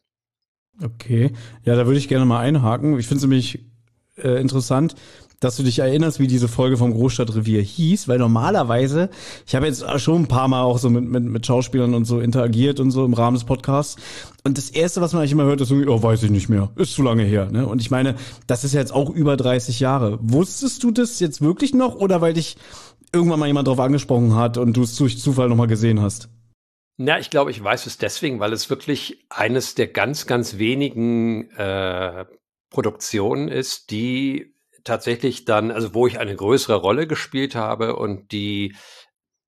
Okay, 0.83 1.33
ja, 1.65 1.77
da 1.77 1.87
würde 1.87 1.99
ich 1.99 2.09
gerne 2.09 2.25
mal 2.25 2.41
einhaken. 2.41 2.99
Ich 2.99 3.07
finde 3.07 3.19
es 3.19 3.23
nämlich 3.23 3.67
äh, 4.17 4.41
interessant, 4.41 4.95
dass 5.43 5.57
du 5.57 5.65
dich 5.65 5.81
erinnerst, 5.81 6.21
wie 6.21 6.29
diese 6.29 6.47
Folge 6.47 6.77
vom 6.77 6.93
Großstadtrevier 6.93 7.61
hieß, 7.61 8.07
weil 8.07 8.19
normalerweise, 8.19 9.11
ich 9.45 9.57
habe 9.57 9.67
jetzt 9.67 9.85
schon 10.01 10.23
ein 10.23 10.29
paar 10.29 10.47
Mal 10.47 10.63
auch 10.63 10.79
so 10.79 10.89
mit, 10.89 11.05
mit, 11.05 11.25
mit 11.25 11.45
Schauspielern 11.45 11.95
und 11.95 12.05
so 12.05 12.21
interagiert 12.21 12.79
und 12.79 12.93
so 12.93 13.05
im 13.05 13.13
Rahmen 13.13 13.35
des 13.35 13.45
Podcasts. 13.45 13.97
Und 14.45 14.57
das 14.57 14.71
Erste, 14.71 15.01
was 15.01 15.13
man 15.13 15.21
eigentlich 15.21 15.33
immer 15.33 15.45
hört, 15.45 15.61
ist 15.61 15.71
irgendwie, 15.71 15.89
oh, 15.89 16.01
weiß 16.01 16.23
ich 16.23 16.31
nicht 16.31 16.49
mehr, 16.49 16.71
ist 16.77 16.95
zu 16.95 17.03
lange 17.03 17.25
her. 17.25 17.51
Ne? 17.51 17.67
Und 17.67 17.81
ich 17.81 17.91
meine, 17.91 18.15
das 18.47 18.63
ist 18.63 18.73
jetzt 18.73 18.93
auch 18.93 19.11
über 19.11 19.37
30 19.37 19.81
Jahre. 19.81 20.19
Wusstest 20.23 20.85
du 20.85 20.93
das 20.93 21.19
jetzt 21.19 21.43
wirklich 21.43 21.75
noch 21.75 21.97
oder 21.97 22.21
weil 22.21 22.35
dich 22.35 22.57
irgendwann 23.13 23.41
mal 23.41 23.47
jemand 23.47 23.67
drauf 23.67 23.81
angesprochen 23.81 24.37
hat 24.37 24.59
und 24.59 24.77
du 24.77 24.83
es 24.83 24.95
durch 24.95 25.19
Zufall 25.19 25.49
nochmal 25.49 25.67
gesehen 25.67 26.01
hast? 26.01 26.29
Na, 26.99 27.19
ich 27.19 27.31
glaube, 27.31 27.51
ich 27.51 27.63
weiß 27.63 27.87
es 27.87 27.99
deswegen, 27.99 28.39
weil 28.39 28.53
es 28.53 28.71
wirklich 28.71 29.27
eines 29.29 29.75
der 29.75 29.89
ganz, 29.89 30.27
ganz 30.27 30.59
wenigen 30.59 31.51
äh, 31.51 32.27
Produktionen 32.71 33.49
ist, 33.49 33.91
die 33.91 34.52
tatsächlich 34.85 35.45
dann, 35.45 35.71
also 35.71 35.95
wo 35.95 36.07
ich 36.07 36.19
eine 36.19 36.35
größere 36.35 36.77
Rolle 36.77 37.07
gespielt 37.07 37.55
habe 37.55 37.97
und 37.97 38.33
die 38.33 38.75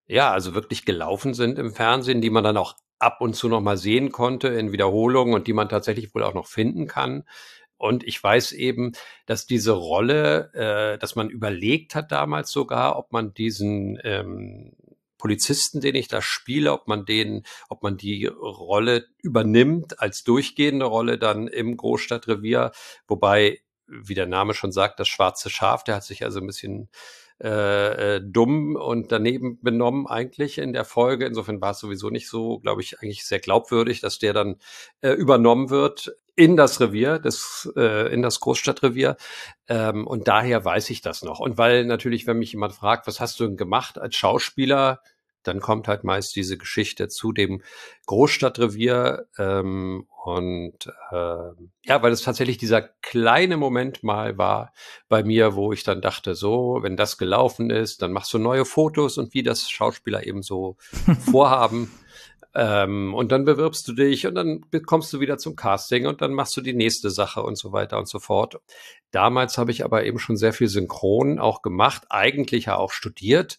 ja, 0.06 0.30
also 0.32 0.54
wirklich 0.54 0.84
gelaufen 0.84 1.34
sind 1.34 1.58
im 1.58 1.72
Fernsehen, 1.72 2.20
die 2.20 2.30
man 2.30 2.44
dann 2.44 2.56
auch 2.56 2.76
ab 2.98 3.20
und 3.20 3.34
zu 3.34 3.48
noch 3.48 3.60
mal 3.60 3.76
sehen 3.76 4.12
konnte 4.12 4.48
in 4.48 4.72
Wiederholungen 4.72 5.34
und 5.34 5.46
die 5.46 5.52
man 5.52 5.68
tatsächlich 5.68 6.14
wohl 6.14 6.22
auch 6.22 6.34
noch 6.34 6.46
finden 6.46 6.86
kann. 6.86 7.24
Und 7.76 8.04
ich 8.04 8.22
weiß 8.22 8.52
eben, 8.52 8.92
dass 9.26 9.46
diese 9.46 9.72
Rolle, 9.72 10.52
äh, 10.54 10.98
dass 10.98 11.16
man 11.16 11.28
überlegt 11.28 11.94
hat 11.94 12.12
damals 12.12 12.50
sogar, 12.50 12.96
ob 12.98 13.12
man 13.12 13.34
diesen 13.34 13.98
ähm, 14.04 14.72
Polizisten, 15.18 15.80
den 15.80 15.94
ich 15.94 16.08
da 16.08 16.22
spiele, 16.22 16.72
ob 16.72 16.86
man 16.86 17.04
den, 17.04 17.44
ob 17.68 17.82
man 17.82 17.96
die 17.96 18.26
Rolle 18.26 19.06
übernimmt 19.22 20.00
als 20.00 20.22
durchgehende 20.22 20.84
Rolle 20.84 21.18
dann 21.18 21.48
im 21.48 21.76
Großstadtrevier, 21.76 22.72
wobei, 23.08 23.60
wie 23.86 24.14
der 24.14 24.26
Name 24.26 24.54
schon 24.54 24.72
sagt, 24.72 25.00
das 25.00 25.08
schwarze 25.08 25.50
Schaf, 25.50 25.84
der 25.84 25.96
hat 25.96 26.04
sich 26.04 26.24
also 26.24 26.40
ein 26.40 26.46
bisschen 26.46 26.88
äh, 27.42 28.16
äh, 28.16 28.20
dumm 28.24 28.76
und 28.76 29.10
daneben 29.10 29.58
benommen 29.60 30.06
eigentlich 30.06 30.58
in 30.58 30.72
der 30.72 30.84
Folge. 30.84 31.26
Insofern 31.26 31.60
war 31.60 31.72
es 31.72 31.80
sowieso 31.80 32.08
nicht 32.08 32.28
so, 32.28 32.60
glaube 32.60 32.80
ich, 32.80 33.00
eigentlich 33.00 33.24
sehr 33.24 33.40
glaubwürdig, 33.40 34.00
dass 34.00 34.20
der 34.20 34.32
dann 34.32 34.56
äh, 35.00 35.10
übernommen 35.10 35.68
wird 35.68 36.14
in 36.36 36.56
das 36.56 36.80
Revier, 36.80 37.18
das, 37.18 37.70
äh, 37.76 38.12
in 38.12 38.22
das 38.22 38.40
Großstadtrevier. 38.40 39.16
Ähm, 39.68 40.06
und 40.06 40.28
daher 40.28 40.64
weiß 40.64 40.90
ich 40.90 41.00
das 41.00 41.22
noch. 41.22 41.40
Und 41.40 41.58
weil 41.58 41.84
natürlich, 41.84 42.26
wenn 42.26 42.38
mich 42.38 42.52
jemand 42.52 42.72
fragt, 42.72 43.06
was 43.06 43.20
hast 43.20 43.38
du 43.40 43.46
denn 43.46 43.56
gemacht 43.56 43.98
als 43.98 44.14
Schauspieler, 44.14 45.00
dann 45.46 45.60
kommt 45.60 45.88
halt 45.88 46.04
meist 46.04 46.34
diese 46.36 46.58
Geschichte 46.58 47.08
zu 47.08 47.32
dem 47.32 47.62
Großstadtrevier 48.06 49.26
ähm, 49.38 50.06
und 50.24 50.86
äh, 51.10 51.50
ja, 51.84 52.02
weil 52.02 52.12
es 52.12 52.22
tatsächlich 52.22 52.56
dieser 52.56 52.80
kleine 52.80 53.56
Moment 53.56 54.02
mal 54.02 54.38
war 54.38 54.72
bei 55.08 55.22
mir, 55.22 55.54
wo 55.54 55.72
ich 55.72 55.84
dann 55.84 56.00
dachte, 56.00 56.34
so, 56.34 56.78
wenn 56.80 56.96
das 56.96 57.18
gelaufen 57.18 57.70
ist, 57.70 58.02
dann 58.02 58.12
machst 58.12 58.32
du 58.32 58.38
neue 58.38 58.64
Fotos 58.64 59.18
und 59.18 59.34
wie 59.34 59.42
das 59.42 59.70
Schauspieler 59.70 60.26
eben 60.26 60.42
so 60.42 60.76
vorhaben. 61.30 61.90
Ähm, 62.56 63.14
und 63.14 63.32
dann 63.32 63.44
bewirbst 63.44 63.86
du 63.88 63.92
dich 63.92 64.26
und 64.28 64.36
dann 64.36 64.64
kommst 64.86 65.12
du 65.12 65.18
wieder 65.18 65.38
zum 65.38 65.56
Casting 65.56 66.06
und 66.06 66.22
dann 66.22 66.32
machst 66.32 66.56
du 66.56 66.60
die 66.60 66.72
nächste 66.72 67.10
Sache 67.10 67.42
und 67.42 67.58
so 67.58 67.72
weiter 67.72 67.98
und 67.98 68.08
so 68.08 68.20
fort. 68.20 68.60
Damals 69.10 69.58
habe 69.58 69.72
ich 69.72 69.84
aber 69.84 70.04
eben 70.04 70.20
schon 70.20 70.36
sehr 70.36 70.52
viel 70.52 70.68
Synchron 70.68 71.40
auch 71.40 71.62
gemacht, 71.62 72.04
eigentlich 72.10 72.66
ja 72.66 72.76
auch 72.76 72.92
studiert 72.92 73.58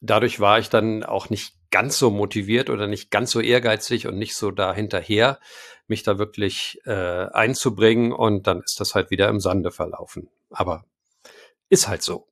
dadurch 0.00 0.40
war 0.40 0.58
ich 0.58 0.68
dann 0.70 1.02
auch 1.02 1.30
nicht 1.30 1.54
ganz 1.70 1.98
so 1.98 2.10
motiviert 2.10 2.70
oder 2.70 2.86
nicht 2.86 3.10
ganz 3.10 3.30
so 3.30 3.40
ehrgeizig 3.40 4.06
und 4.06 4.18
nicht 4.18 4.34
so 4.34 4.50
da 4.50 4.74
hinterher, 4.74 5.38
mich 5.86 6.02
da 6.02 6.18
wirklich 6.18 6.80
äh, 6.84 7.26
einzubringen 7.32 8.12
und 8.12 8.46
dann 8.46 8.62
ist 8.62 8.80
das 8.80 8.94
halt 8.94 9.10
wieder 9.10 9.28
im 9.28 9.40
Sande 9.40 9.70
verlaufen. 9.70 10.28
Aber 10.50 10.84
ist 11.68 11.88
halt 11.88 12.02
so. 12.02 12.26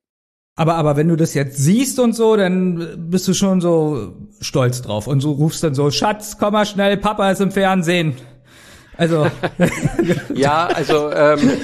Aber, 0.56 0.74
aber 0.74 0.96
wenn 0.96 1.08
du 1.08 1.14
das 1.14 1.34
jetzt 1.34 1.56
siehst 1.56 2.00
und 2.00 2.14
so, 2.14 2.36
dann 2.36 3.08
bist 3.10 3.28
du 3.28 3.34
schon 3.34 3.60
so 3.60 4.16
stolz 4.40 4.82
drauf 4.82 5.06
und 5.06 5.20
so 5.20 5.32
rufst 5.32 5.62
dann 5.62 5.74
so, 5.74 5.90
Schatz, 5.92 6.36
komm 6.36 6.54
mal 6.54 6.66
schnell, 6.66 6.96
Papa 6.96 7.30
ist 7.30 7.40
im 7.40 7.52
Fernsehen. 7.52 8.16
Also. 8.96 9.30
ja, 10.34 10.66
also, 10.66 11.12
ähm, 11.12 11.60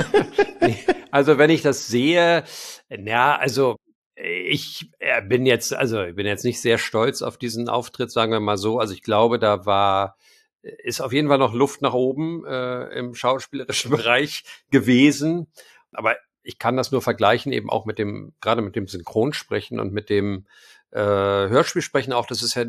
also 1.10 1.38
wenn 1.38 1.50
ich 1.50 1.62
das 1.62 1.88
sehe, 1.88 2.44
na, 2.88 3.36
also 3.36 3.76
ich 4.16 4.90
äh, 5.00 5.22
bin 5.22 5.46
jetzt, 5.46 5.74
also 5.74 6.02
ich 6.02 6.14
bin 6.14 6.26
jetzt 6.26 6.44
nicht 6.44 6.60
sehr 6.60 6.78
stolz 6.78 7.22
auf 7.22 7.36
diesen 7.36 7.68
Auftritt, 7.68 8.10
sagen 8.10 8.32
wir 8.32 8.40
mal 8.40 8.56
so. 8.56 8.78
Also 8.78 8.94
ich 8.94 9.02
glaube, 9.02 9.38
da 9.38 9.66
war, 9.66 10.16
äh, 10.62 10.72
ist 10.84 11.00
auf 11.00 11.12
jeden 11.12 11.28
Fall 11.28 11.38
noch 11.38 11.54
Luft 11.54 11.82
nach 11.82 11.94
oben 11.94 12.44
äh, 12.46 12.84
im 12.98 13.14
schauspielerischen 13.14 13.90
Bereich 13.96 14.44
gewesen. 14.70 15.48
Aber 15.92 16.16
ich 16.42 16.58
kann 16.58 16.76
das 16.76 16.92
nur 16.92 17.02
vergleichen, 17.02 17.52
eben 17.52 17.70
auch 17.70 17.86
mit 17.86 17.98
dem, 17.98 18.34
gerade 18.40 18.62
mit 18.62 18.76
dem 18.76 18.86
Synchronsprechen 18.86 19.80
und 19.80 19.92
mit 19.92 20.10
dem 20.10 20.46
äh, 20.90 20.98
Hörspielsprechen 21.00 22.12
auch. 22.12 22.26
Das 22.26 22.42
ist 22.42 22.54
ja 22.54 22.64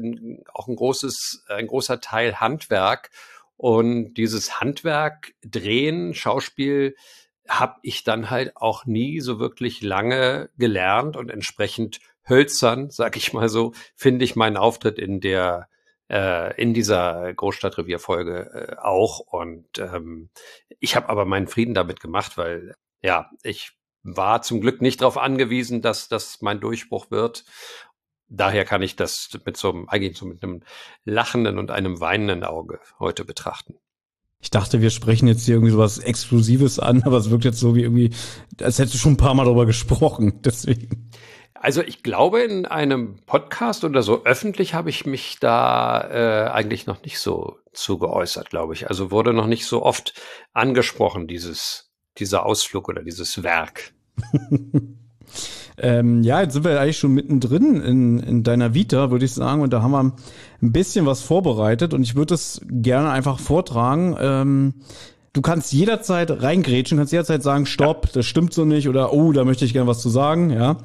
auch 0.54 0.68
ein 0.68 0.76
großes, 0.76 1.46
ein 1.48 1.68
großer 1.68 2.00
Teil 2.02 2.40
Handwerk. 2.40 3.12
Und 3.58 4.16
dieses 4.16 4.60
Handwerk, 4.60 5.34
Drehen, 5.44 6.14
Schauspiel, 6.14 6.96
habe 7.48 7.76
ich 7.84 8.04
dann 8.04 8.30
halt 8.30 8.56
auch 8.58 8.86
nie 8.86 9.20
so 9.20 9.40
wirklich 9.40 9.82
lange 9.82 10.50
gelernt 10.58 11.18
und 11.18 11.30
entsprechend 11.30 12.00
hölzern, 12.28 12.90
sag 12.90 13.18
ich 13.18 13.34
mal 13.34 13.50
so, 13.50 13.74
finde 13.96 14.26
ich 14.26 14.36
meinen 14.36 14.58
Auftritt 14.58 15.00
in 15.00 15.20
der 15.20 15.70
äh, 16.10 16.60
in 16.62 16.74
dieser 16.74 17.34
Großstadtrevierfolge 17.34 18.76
äh, 18.76 18.76
auch 18.78 19.20
und 19.20 19.80
ähm, 19.80 20.30
ich 20.80 20.96
habe 20.96 21.10
aber 21.10 21.26
meinen 21.26 21.48
Frieden 21.48 21.74
damit 21.74 22.00
gemacht, 22.00 22.38
weil 22.38 22.76
ja 23.02 23.30
ich 23.44 23.72
war 24.04 24.42
zum 24.44 24.62
Glück 24.62 24.82
nicht 24.82 25.02
darauf 25.02 25.18
angewiesen, 25.18 25.82
dass 25.82 26.08
das 26.08 26.42
mein 26.42 26.60
Durchbruch 26.60 27.10
wird. 27.10 27.44
Daher 28.28 28.66
kann 28.66 28.82
ich 28.82 28.96
das 28.96 29.30
mit 29.46 29.58
so 29.58 29.70
einem, 29.72 29.90
eigentlich 29.90 30.18
so 30.18 30.26
mit 30.26 30.44
einem 30.44 30.64
lachenden 31.06 31.58
und 31.58 31.72
einem 31.72 32.00
weinenden 32.00 32.44
Auge 32.44 32.80
heute 33.00 33.26
betrachten. 33.26 33.80
Ich 34.42 34.52
dachte, 34.52 34.82
wir 34.82 34.90
sprechen 34.90 35.28
jetzt 35.28 35.46
hier 35.46 35.56
irgendwie 35.56 35.72
sowas 35.72 35.98
Exklusives 35.98 36.80
an, 36.80 37.04
aber 37.06 37.18
es 37.18 37.30
wirkt 37.30 37.46
jetzt 37.46 37.60
so 37.60 37.76
wie 37.76 37.82
irgendwie, 37.82 38.12
als 38.62 38.80
hättest 38.80 38.96
du 38.96 39.00
schon 39.00 39.14
ein 39.14 39.18
paar 39.18 39.34
Mal 39.34 39.46
darüber 39.46 39.66
gesprochen. 39.66 40.42
Deswegen. 40.46 41.12
Also 41.54 41.82
ich 41.82 42.04
glaube, 42.04 42.42
in 42.42 42.66
einem 42.66 43.16
Podcast 43.26 43.84
oder 43.84 44.04
so 44.04 44.24
öffentlich 44.24 44.76
habe 44.76 44.92
ich 44.92 45.06
mich 45.06 45.38
da 45.40 46.02
äh, 46.10 46.50
eigentlich 46.52 46.86
noch 46.86 47.02
nicht 47.02 47.18
so 47.18 47.58
zu 47.74 47.98
geäußert, 47.98 48.52
glaube 48.52 48.74
ich. 48.74 48.88
Also 48.88 49.10
wurde 49.10 49.34
noch 49.34 49.48
nicht 49.48 49.66
so 49.66 49.82
oft 49.82 50.14
angesprochen, 50.54 51.28
dieses, 51.28 51.92
dieser 52.20 52.46
Ausflug 52.46 52.88
oder 52.88 53.02
dieses 53.02 53.42
Werk. 53.42 53.94
Ähm, 55.78 56.24
ja, 56.24 56.42
jetzt 56.42 56.54
sind 56.54 56.64
wir 56.64 56.80
eigentlich 56.80 56.98
schon 56.98 57.14
mittendrin 57.14 57.82
in, 57.82 58.20
in 58.20 58.44
deiner 58.44 58.74
Vita, 58.74 59.12
würde 59.12 59.26
ich 59.26 59.34
sagen. 59.34 59.62
Und 59.62 59.74
da 59.74 59.82
haben 59.82 59.92
wir 59.92 60.16
ein 60.62 60.72
bisschen 60.72 61.06
was 61.06 61.22
vorbereitet 61.22 61.94
und 61.94 62.04
ich 62.04 62.16
würde 62.16 62.34
es 62.34 62.62
gerne 62.70 63.10
einfach 63.10 63.40
vortragen. 63.40 64.16
Ähm, 64.20 64.74
du 65.34 65.42
kannst 65.42 65.74
jederzeit 65.74 66.42
reingrätschen, 66.42 66.98
kannst 66.98 67.12
jederzeit 67.12 67.44
sagen, 67.44 67.66
stopp, 67.66 68.06
ja. 68.08 68.12
das 68.14 68.26
stimmt 68.26 68.54
so 68.54 68.64
nicht 68.66 68.88
oder 68.88 69.14
oh, 69.14 69.32
da 69.32 69.44
möchte 69.44 69.66
ich 69.66 69.74
gerne 69.74 69.88
was 69.88 70.02
zu 70.02 70.10
sagen, 70.10 70.50
ja. 70.50 70.78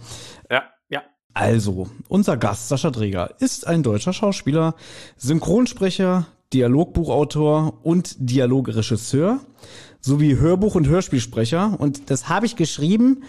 Ja, 0.50 0.64
ja. 0.88 1.02
Also, 1.34 1.88
unser 2.08 2.36
Gast, 2.36 2.68
Sascha 2.68 2.90
Dreger, 2.90 3.30
ist 3.38 3.66
ein 3.66 3.84
deutscher 3.84 4.12
Schauspieler, 4.12 4.74
Synchronsprecher, 5.16 6.26
Dialogbuchautor 6.52 7.78
und 7.84 8.16
Dialogregisseur 8.18 9.38
sowie 10.00 10.36
Hörbuch- 10.36 10.74
und 10.74 10.88
Hörspielsprecher. 10.88 11.76
Und 11.78 12.10
das 12.10 12.28
habe 12.28 12.46
ich 12.46 12.56
geschrieben, 12.56 13.22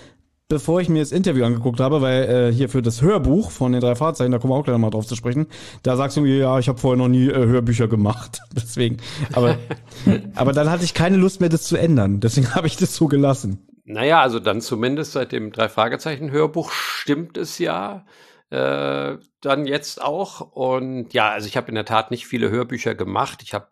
bevor 0.51 0.81
ich 0.81 0.89
mir 0.89 0.99
das 0.99 1.13
Interview 1.13 1.45
angeguckt 1.45 1.79
habe, 1.79 2.01
weil 2.01 2.23
äh, 2.23 2.53
hier 2.53 2.67
für 2.67 2.81
das 2.81 3.01
Hörbuch 3.01 3.51
von 3.51 3.71
den 3.71 3.79
drei 3.79 3.95
Fahrzeichen, 3.95 4.33
da 4.33 4.37
kommen 4.37 4.51
wir 4.51 4.57
auch 4.57 4.65
gleich 4.65 4.77
mal 4.77 4.89
drauf 4.89 5.07
zu 5.07 5.15
sprechen, 5.15 5.47
da 5.81 5.95
sagst 5.95 6.17
du 6.17 6.21
mir, 6.21 6.35
ja, 6.35 6.59
ich 6.59 6.67
habe 6.67 6.77
vorher 6.77 6.97
noch 6.97 7.07
nie 7.07 7.29
äh, 7.29 7.33
Hörbücher 7.33 7.87
gemacht. 7.87 8.41
Deswegen. 8.53 8.97
Aber, 9.31 9.57
aber 10.35 10.51
dann 10.51 10.69
hatte 10.69 10.83
ich 10.83 10.93
keine 10.93 11.15
Lust 11.15 11.39
mehr, 11.39 11.47
das 11.47 11.63
zu 11.63 11.77
ändern. 11.77 12.19
Deswegen 12.19 12.53
habe 12.55 12.67
ich 12.67 12.75
das 12.75 12.93
so 12.93 13.07
gelassen. 13.07 13.65
Naja, 13.85 14.21
also 14.21 14.39
dann 14.39 14.59
zumindest 14.59 15.13
seit 15.13 15.31
dem 15.31 15.53
drei 15.53 15.69
Fragezeichen 15.69 16.31
Hörbuch 16.31 16.71
stimmt 16.71 17.37
es 17.37 17.57
ja. 17.57 18.05
Äh, 18.49 19.19
dann 19.39 19.65
jetzt 19.65 20.01
auch. 20.01 20.41
Und 20.41 21.13
ja, 21.13 21.29
also 21.29 21.47
ich 21.47 21.55
habe 21.55 21.69
in 21.69 21.75
der 21.75 21.85
Tat 21.85 22.11
nicht 22.11 22.27
viele 22.27 22.49
Hörbücher 22.49 22.93
gemacht. 22.93 23.41
Ich 23.41 23.53
habe 23.53 23.69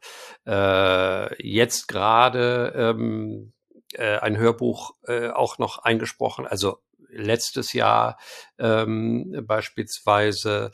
äh, 0.48 1.46
jetzt 1.46 1.90
gerade 1.90 2.72
ähm, 2.74 3.52
äh, 3.94 4.18
ein 4.18 4.38
Hörbuch 4.38 4.96
äh, 5.08 5.30
auch 5.30 5.58
noch 5.58 5.80
eingesprochen, 5.80 6.46
also 6.48 6.80
letztes 7.10 7.74
Jahr 7.74 8.18
ähm, 8.58 9.44
beispielsweise. 9.46 10.72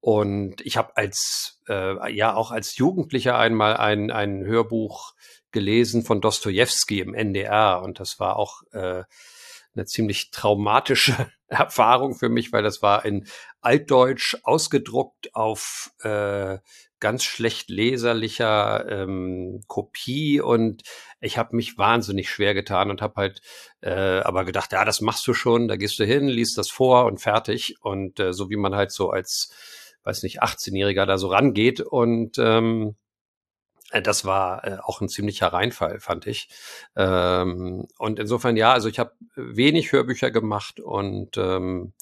Und 0.00 0.60
ich 0.60 0.76
habe 0.76 0.96
als 0.96 1.60
äh, 1.68 2.12
ja 2.14 2.34
auch 2.34 2.50
als 2.50 2.76
Jugendlicher 2.76 3.38
einmal 3.38 3.76
ein, 3.76 4.10
ein 4.10 4.44
Hörbuch 4.44 5.14
gelesen 5.50 6.04
von 6.04 6.20
Dostoevsky 6.20 7.00
im 7.00 7.14
NDR 7.14 7.82
und 7.82 7.98
das 7.98 8.18
war 8.18 8.36
auch 8.36 8.62
äh, 8.72 9.04
eine 9.74 9.84
ziemlich 9.86 10.30
traumatische 10.30 11.30
Erfahrung 11.48 12.14
für 12.14 12.28
mich, 12.28 12.52
weil 12.52 12.62
das 12.62 12.82
war 12.82 13.04
in 13.04 13.26
Altdeutsch 13.60 14.36
ausgedruckt 14.42 15.34
auf 15.34 15.90
äh, 16.02 16.58
ganz 17.00 17.24
schlecht 17.24 17.68
leserlicher 17.70 18.86
ähm, 18.88 19.62
Kopie 19.66 20.40
und 20.40 20.82
ich 21.20 21.38
habe 21.38 21.56
mich 21.56 21.78
wahnsinnig 21.78 22.30
schwer 22.30 22.54
getan 22.54 22.90
und 22.90 23.02
habe 23.02 23.14
halt 23.16 23.40
äh, 23.80 24.20
aber 24.20 24.44
gedacht, 24.44 24.72
ja, 24.72 24.84
das 24.84 25.00
machst 25.00 25.26
du 25.26 25.34
schon, 25.34 25.68
da 25.68 25.76
gehst 25.76 25.98
du 25.98 26.04
hin, 26.04 26.28
liest 26.28 26.58
das 26.58 26.70
vor 26.70 27.06
und 27.06 27.18
fertig 27.20 27.76
und 27.80 28.20
äh, 28.20 28.32
so 28.32 28.50
wie 28.50 28.56
man 28.56 28.74
halt 28.74 28.92
so 28.92 29.10
als 29.10 29.52
weiß 30.04 30.22
nicht 30.22 30.42
18-Jähriger 30.42 31.04
da 31.04 31.18
so 31.18 31.28
rangeht 31.28 31.80
und 31.80 32.38
ähm, 32.38 32.96
äh, 33.90 34.02
das 34.02 34.24
war 34.24 34.64
äh, 34.64 34.78
auch 34.82 35.00
ein 35.00 35.08
ziemlicher 35.08 35.48
Reinfall, 35.48 36.00
fand 36.00 36.26
ich. 36.26 36.48
Ähm, 36.96 37.86
und 37.98 38.18
insofern 38.18 38.56
ja, 38.56 38.72
also 38.72 38.88
ich 38.88 38.98
habe 38.98 39.12
wenig 39.34 39.92
Hörbücher 39.92 40.30
gemacht 40.30 40.80
und 40.80 41.36
ähm, 41.36 41.92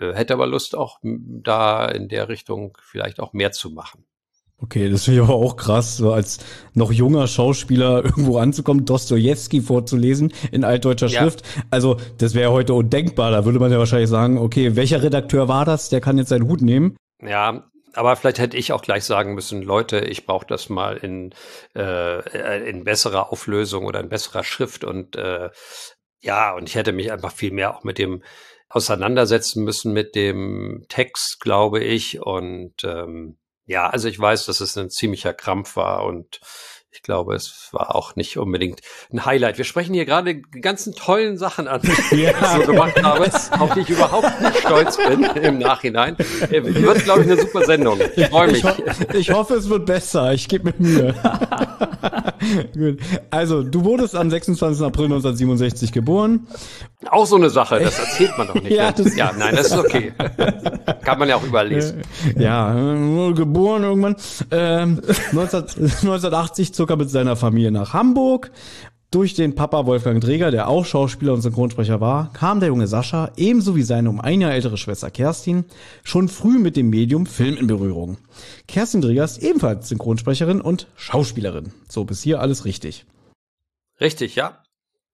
äh, 0.00 0.14
hätte 0.14 0.34
aber 0.34 0.46
Lust 0.46 0.74
auch 0.74 0.98
da 1.02 1.86
in 1.86 2.08
der 2.08 2.28
Richtung 2.28 2.76
vielleicht 2.82 3.20
auch 3.20 3.32
mehr 3.32 3.52
zu 3.52 3.70
machen. 3.70 4.06
Okay, 4.58 4.88
das 4.88 5.04
finde 5.04 5.20
ich 5.20 5.26
aber 5.26 5.34
auch 5.34 5.56
krass, 5.56 5.98
so 5.98 6.12
als 6.12 6.38
noch 6.72 6.90
junger 6.90 7.26
Schauspieler 7.26 8.04
irgendwo 8.04 8.38
anzukommen, 8.38 8.86
Dostoevsky 8.86 9.60
vorzulesen 9.60 10.32
in 10.50 10.64
altdeutscher 10.64 11.08
ja. 11.08 11.20
Schrift. 11.20 11.42
Also 11.70 11.98
das 12.18 12.34
wäre 12.34 12.52
heute 12.52 12.72
undenkbar. 12.72 13.30
Da 13.30 13.44
würde 13.44 13.58
man 13.58 13.70
ja 13.70 13.78
wahrscheinlich 13.78 14.08
sagen, 14.08 14.38
okay, 14.38 14.74
welcher 14.74 15.02
Redakteur 15.02 15.48
war 15.48 15.64
das? 15.64 15.90
Der 15.90 16.00
kann 16.00 16.16
jetzt 16.16 16.30
seinen 16.30 16.48
Hut 16.48 16.62
nehmen. 16.62 16.96
Ja, 17.22 17.70
aber 17.92 18.16
vielleicht 18.16 18.38
hätte 18.38 18.56
ich 18.56 18.72
auch 18.72 18.82
gleich 18.82 19.04
sagen 19.04 19.34
müssen, 19.34 19.62
Leute, 19.62 20.00
ich 20.00 20.26
brauche 20.26 20.46
das 20.46 20.68
mal 20.68 20.96
in, 20.96 21.34
äh, 21.74 22.68
in 22.68 22.84
besserer 22.84 23.32
Auflösung 23.32 23.84
oder 23.84 24.00
in 24.00 24.08
besserer 24.08 24.44
Schrift 24.44 24.84
und 24.84 25.16
äh, 25.16 25.50
ja, 26.20 26.54
und 26.54 26.68
ich 26.68 26.74
hätte 26.74 26.92
mich 26.92 27.12
einfach 27.12 27.32
viel 27.32 27.52
mehr 27.52 27.74
auch 27.74 27.84
mit 27.84 27.98
dem 27.98 28.22
auseinandersetzen 28.68 29.64
müssen 29.64 29.92
mit 29.92 30.14
dem 30.14 30.84
Text, 30.88 31.40
glaube 31.40 31.82
ich. 31.82 32.20
Und 32.20 32.84
ähm, 32.84 33.38
ja, 33.66 33.88
also 33.88 34.08
ich 34.08 34.18
weiß, 34.18 34.46
dass 34.46 34.60
es 34.60 34.76
ein 34.76 34.90
ziemlicher 34.90 35.34
Krampf 35.34 35.76
war 35.76 36.04
und 36.04 36.40
ich 36.96 37.02
glaube, 37.02 37.34
es 37.34 37.68
war 37.72 37.94
auch 37.94 38.16
nicht 38.16 38.38
unbedingt 38.38 38.80
ein 39.12 39.26
Highlight. 39.26 39.58
Wir 39.58 39.66
sprechen 39.66 39.92
hier 39.92 40.06
gerade 40.06 40.36
die 40.36 40.60
ganzen 40.62 40.94
tollen 40.94 41.36
Sachen 41.36 41.68
an, 41.68 41.82
die 42.10 42.22
ja. 42.22 42.30
ich 42.30 42.64
so 42.64 42.72
gemacht 42.72 43.02
habe, 43.02 43.30
auf 43.58 43.74
die 43.74 43.80
ich 43.80 43.90
überhaupt 43.90 44.40
nicht 44.40 44.58
stolz 44.60 44.96
bin 44.96 45.24
im 45.24 45.58
Nachhinein. 45.58 46.16
Äh, 46.50 46.64
wird, 46.64 47.04
glaube 47.04 47.22
ich, 47.22 47.30
eine 47.30 47.38
super 47.38 47.64
Sendung. 47.66 48.00
Ich 48.16 48.26
freue 48.28 48.50
mich. 48.50 48.64
Ich, 48.64 48.64
ho 48.64 48.72
ich, 49.12 49.30
hoffe, 49.32 49.54
es 49.56 49.68
wird 49.68 49.84
besser. 49.84 50.32
Ich 50.32 50.48
gebe 50.48 50.72
mir 50.72 50.74
Mühe. 50.78 51.14
Gut. 52.74 52.98
Also, 53.30 53.62
du 53.62 53.84
wurdest 53.84 54.14
am 54.14 54.30
26. 54.30 54.84
April 54.84 55.06
1967 55.06 55.92
geboren. 55.92 56.46
Auch 57.10 57.26
so 57.26 57.36
eine 57.36 57.50
Sache, 57.50 57.80
das 57.80 57.98
erzählt 57.98 58.36
man 58.38 58.48
doch 58.48 58.54
nicht. 58.62 58.70
ja, 58.70 58.90
ne? 58.90 59.12
ja, 59.16 59.32
nein, 59.36 59.54
das 59.56 59.68
ist 59.68 59.76
okay. 59.78 60.12
Kann 61.02 61.18
man 61.18 61.28
ja 61.28 61.36
auch 61.36 61.44
überlesen. 61.44 62.02
Ja, 62.36 62.72
geboren 63.32 63.82
irgendwann. 63.84 64.16
Ähm, 64.50 65.00
19, 65.32 65.60
1980 65.60 66.74
zog 66.74 66.90
er 66.90 66.96
mit 66.96 67.10
seiner 67.10 67.36
Familie 67.36 67.70
nach 67.70 67.92
Hamburg. 67.92 68.50
Durch 69.12 69.34
den 69.34 69.54
Papa 69.54 69.86
Wolfgang 69.86 70.20
Träger, 70.20 70.50
der 70.50 70.68
auch 70.68 70.84
Schauspieler 70.84 71.32
und 71.32 71.40
Synchronsprecher 71.40 72.00
war, 72.00 72.32
kam 72.32 72.58
der 72.58 72.70
junge 72.70 72.88
Sascha, 72.88 73.30
ebenso 73.36 73.76
wie 73.76 73.82
seine 73.82 74.10
um 74.10 74.20
ein 74.20 74.40
Jahr 74.40 74.52
ältere 74.52 74.76
Schwester 74.76 75.10
Kerstin, 75.10 75.64
schon 76.02 76.28
früh 76.28 76.58
mit 76.58 76.76
dem 76.76 76.90
Medium 76.90 77.24
Film 77.24 77.56
in 77.56 77.68
Berührung. 77.68 78.18
Kerstin 78.66 79.02
Träger 79.02 79.24
ist 79.24 79.38
ebenfalls 79.38 79.88
Synchronsprecherin 79.88 80.60
und 80.60 80.88
Schauspielerin. 80.96 81.72
So, 81.88 82.04
bis 82.04 82.22
hier 82.22 82.40
alles 82.40 82.64
richtig. 82.64 83.06
Richtig, 84.00 84.34
ja. 84.34 84.62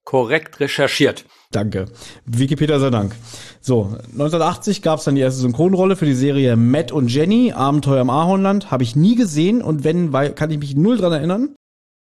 Korrekt 0.04 0.58
recherchiert. 0.58 1.26
Danke. 1.52 1.84
Wikipedia 2.24 2.78
sei 2.78 2.90
Dank. 2.90 3.14
So, 3.60 3.96
1980 4.12 4.82
gab 4.82 4.98
es 4.98 5.04
dann 5.04 5.14
die 5.14 5.20
erste 5.20 5.42
Synchronrolle 5.42 5.96
für 5.96 6.06
die 6.06 6.14
Serie 6.14 6.56
Matt 6.56 6.92
und 6.92 7.12
Jenny, 7.12 7.52
Abenteuer 7.52 8.00
im 8.00 8.10
Ahornland. 8.10 8.70
Habe 8.70 8.82
ich 8.82 8.96
nie 8.96 9.14
gesehen 9.14 9.60
und 9.60 9.84
wenn, 9.84 10.12
weil, 10.12 10.32
kann 10.32 10.50
ich 10.50 10.58
mich 10.58 10.74
null 10.74 10.96
dran 10.96 11.12
erinnern. 11.12 11.54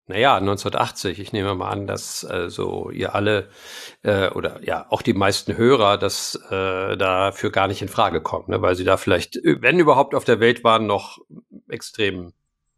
Naja, 0.08 0.36
1980. 0.36 1.20
Ich 1.20 1.32
nehme 1.32 1.56
mal 1.56 1.70
an, 1.70 1.88
dass 1.88 2.26
also 2.26 2.90
ihr 2.90 3.16
alle 3.16 3.48
äh, 4.02 4.30
oder 4.30 4.62
ja 4.64 4.86
auch 4.90 5.02
die 5.02 5.14
meisten 5.14 5.56
Hörer 5.56 5.98
das 5.98 6.36
äh, 6.50 6.98
dafür 6.98 7.52
gar 7.52 7.68
nicht 7.68 7.82
in 7.82 7.88
Frage 7.88 8.22
kommen, 8.22 8.46
ne? 8.50 8.62
weil 8.62 8.76
sie 8.76 8.84
da 8.84 8.98
vielleicht, 8.98 9.40
wenn 9.44 9.80
überhaupt 9.80 10.14
auf 10.14 10.26
der 10.26 10.42
Welt 10.42 10.64
waren, 10.64 10.88
noch 10.88 11.20
extrem 11.70 12.34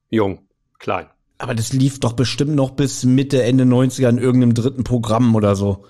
jung, 0.10 0.48
klein. 0.78 1.08
Aber 1.38 1.56
das 1.56 1.74
lief 1.74 2.00
doch 2.00 2.14
bestimmt 2.14 2.56
noch 2.56 2.72
bis 2.72 3.04
Mitte, 3.04 3.44
Ende 3.44 3.66
90er 3.66 4.08
in 4.08 4.20
irgendeinem 4.20 4.54
dritten 4.54 4.84
Programm 4.84 5.36
oder 5.36 5.56
so. 5.56 5.86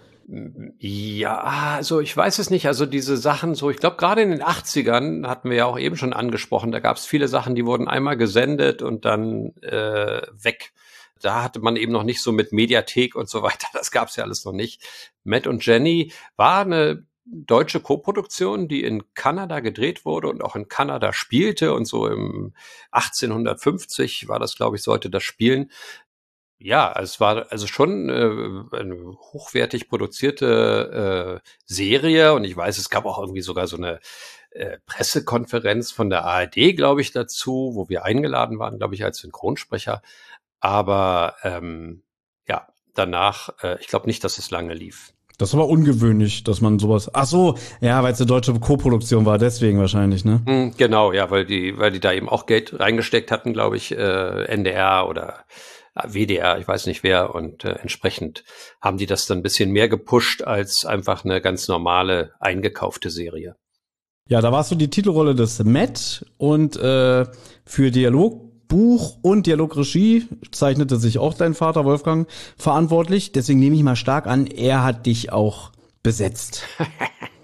Ja, 0.79 1.37
also 1.75 1.99
ich 1.99 2.15
weiß 2.15 2.39
es 2.39 2.49
nicht. 2.49 2.65
Also 2.65 2.87
diese 2.87 3.15
Sachen 3.15 3.53
so, 3.53 3.69
ich 3.69 3.77
glaube 3.77 3.97
gerade 3.97 4.23
in 4.23 4.31
den 4.31 4.41
80ern 4.41 5.27
hatten 5.27 5.49
wir 5.51 5.57
ja 5.57 5.65
auch 5.65 5.77
eben 5.77 5.97
schon 5.97 6.13
angesprochen, 6.13 6.71
da 6.71 6.79
gab 6.79 6.97
es 6.97 7.05
viele 7.05 7.27
Sachen, 7.27 7.53
die 7.53 7.65
wurden 7.65 7.87
einmal 7.87 8.17
gesendet 8.17 8.81
und 8.81 9.05
dann 9.05 9.53
äh, 9.61 10.21
weg. 10.41 10.73
Da 11.21 11.43
hatte 11.43 11.59
man 11.59 11.75
eben 11.75 11.91
noch 11.91 12.03
nicht 12.03 12.21
so 12.21 12.31
mit 12.31 12.51
Mediathek 12.51 13.15
und 13.15 13.29
so 13.29 13.41
weiter, 13.41 13.67
das 13.73 13.91
gab 13.91 14.09
es 14.09 14.15
ja 14.15 14.23
alles 14.23 14.45
noch 14.45 14.53
nicht. 14.53 14.83
Matt 15.23 15.47
und 15.47 15.65
Jenny 15.65 16.11
war 16.35 16.61
eine 16.61 17.05
deutsche 17.25 17.79
Koproduktion, 17.79 18.67
die 18.67 18.83
in 18.83 19.03
Kanada 19.15 19.59
gedreht 19.59 20.05
wurde 20.05 20.27
und 20.27 20.43
auch 20.43 20.55
in 20.55 20.67
Kanada 20.67 21.11
spielte 21.11 21.73
und 21.73 21.85
so 21.85 22.07
im 22.07 22.53
1850 22.91 24.27
war 24.27 24.39
das, 24.39 24.55
glaube 24.55 24.75
ich, 24.75 24.83
sollte 24.83 25.09
das 25.09 25.23
spielen. 25.23 25.71
Ja, 26.57 26.93
es 27.01 27.19
war 27.19 27.51
also 27.51 27.67
schon 27.67 28.09
äh, 28.09 28.77
eine 28.77 29.17
hochwertig 29.33 29.89
produzierte 29.89 31.41
äh, 31.43 31.49
Serie 31.65 32.33
und 32.33 32.43
ich 32.45 32.55
weiß, 32.55 32.77
es 32.77 32.89
gab 32.89 33.05
auch 33.05 33.19
irgendwie 33.19 33.41
sogar 33.41 33.67
so 33.67 33.75
eine 33.75 33.99
äh, 34.51 34.77
Pressekonferenz 34.85 35.91
von 35.91 36.09
der 36.09 36.23
ARD, 36.23 36.75
glaube 36.77 37.01
ich, 37.01 37.11
dazu, 37.11 37.71
wo 37.73 37.89
wir 37.89 38.05
eingeladen 38.05 38.57
waren, 38.57 38.77
glaube 38.77 38.95
ich, 38.95 39.03
als 39.03 39.17
Synchronsprecher. 39.17 40.01
Aber 40.59 41.35
ähm, 41.43 42.03
ja, 42.47 42.67
danach, 42.93 43.49
äh, 43.61 43.77
ich 43.81 43.87
glaube 43.87 44.07
nicht, 44.07 44.23
dass 44.23 44.37
es 44.37 44.51
lange 44.51 44.73
lief. 44.73 45.13
Das 45.37 45.55
war 45.57 45.67
ungewöhnlich, 45.67 46.43
dass 46.43 46.61
man 46.61 46.79
sowas. 46.79 47.11
Ach 47.13 47.25
so, 47.25 47.57
ja, 47.81 48.01
weil 48.03 48.13
es 48.13 48.21
eine 48.21 48.27
deutsche 48.27 48.53
Koproduktion 48.53 49.25
war, 49.25 49.37
deswegen 49.37 49.79
wahrscheinlich, 49.79 50.23
ne? 50.23 50.41
Hm, 50.45 50.73
genau, 50.77 51.11
ja, 51.11 51.29
weil 51.29 51.45
die, 51.45 51.77
weil 51.77 51.91
die 51.91 51.99
da 51.99 52.13
eben 52.13 52.29
auch 52.29 52.45
Geld 52.45 52.79
reingesteckt 52.79 53.31
hatten, 53.31 53.51
glaube 53.51 53.75
ich, 53.75 53.91
äh, 53.91 54.45
NDR 54.45 55.07
oder 55.09 55.43
WDR, 55.93 56.57
ich 56.59 56.67
weiß 56.67 56.87
nicht 56.87 57.03
wer, 57.03 57.33
und 57.33 57.63
äh, 57.63 57.71
entsprechend 57.81 58.43
haben 58.81 58.97
die 58.97 59.05
das 59.05 59.27
dann 59.27 59.39
ein 59.39 59.43
bisschen 59.43 59.71
mehr 59.71 59.89
gepusht 59.89 60.41
als 60.41 60.85
einfach 60.85 61.23
eine 61.23 61.41
ganz 61.41 61.67
normale 61.67 62.33
eingekaufte 62.39 63.09
Serie. 63.09 63.55
Ja, 64.27 64.41
da 64.41 64.51
warst 64.51 64.71
du 64.71 64.75
die 64.75 64.89
Titelrolle 64.89 65.35
des 65.35 65.63
Matt 65.63 66.25
und 66.37 66.75
äh, 66.77 67.25
für 67.63 67.91
Dialogbuch 68.69 69.17
und 69.21 69.47
Dialogregie 69.47 70.27
zeichnete 70.51 70.97
sich 70.97 71.17
auch 71.19 71.33
dein 71.33 71.53
Vater 71.53 71.85
Wolfgang 71.85 72.27
verantwortlich. 72.57 73.31
Deswegen 73.31 73.59
nehme 73.59 73.75
ich 73.75 73.83
mal 73.83 73.95
stark 73.95 74.27
an, 74.27 74.47
er 74.47 74.83
hat 74.83 75.05
dich 75.05 75.31
auch 75.31 75.71
besetzt. 76.03 76.63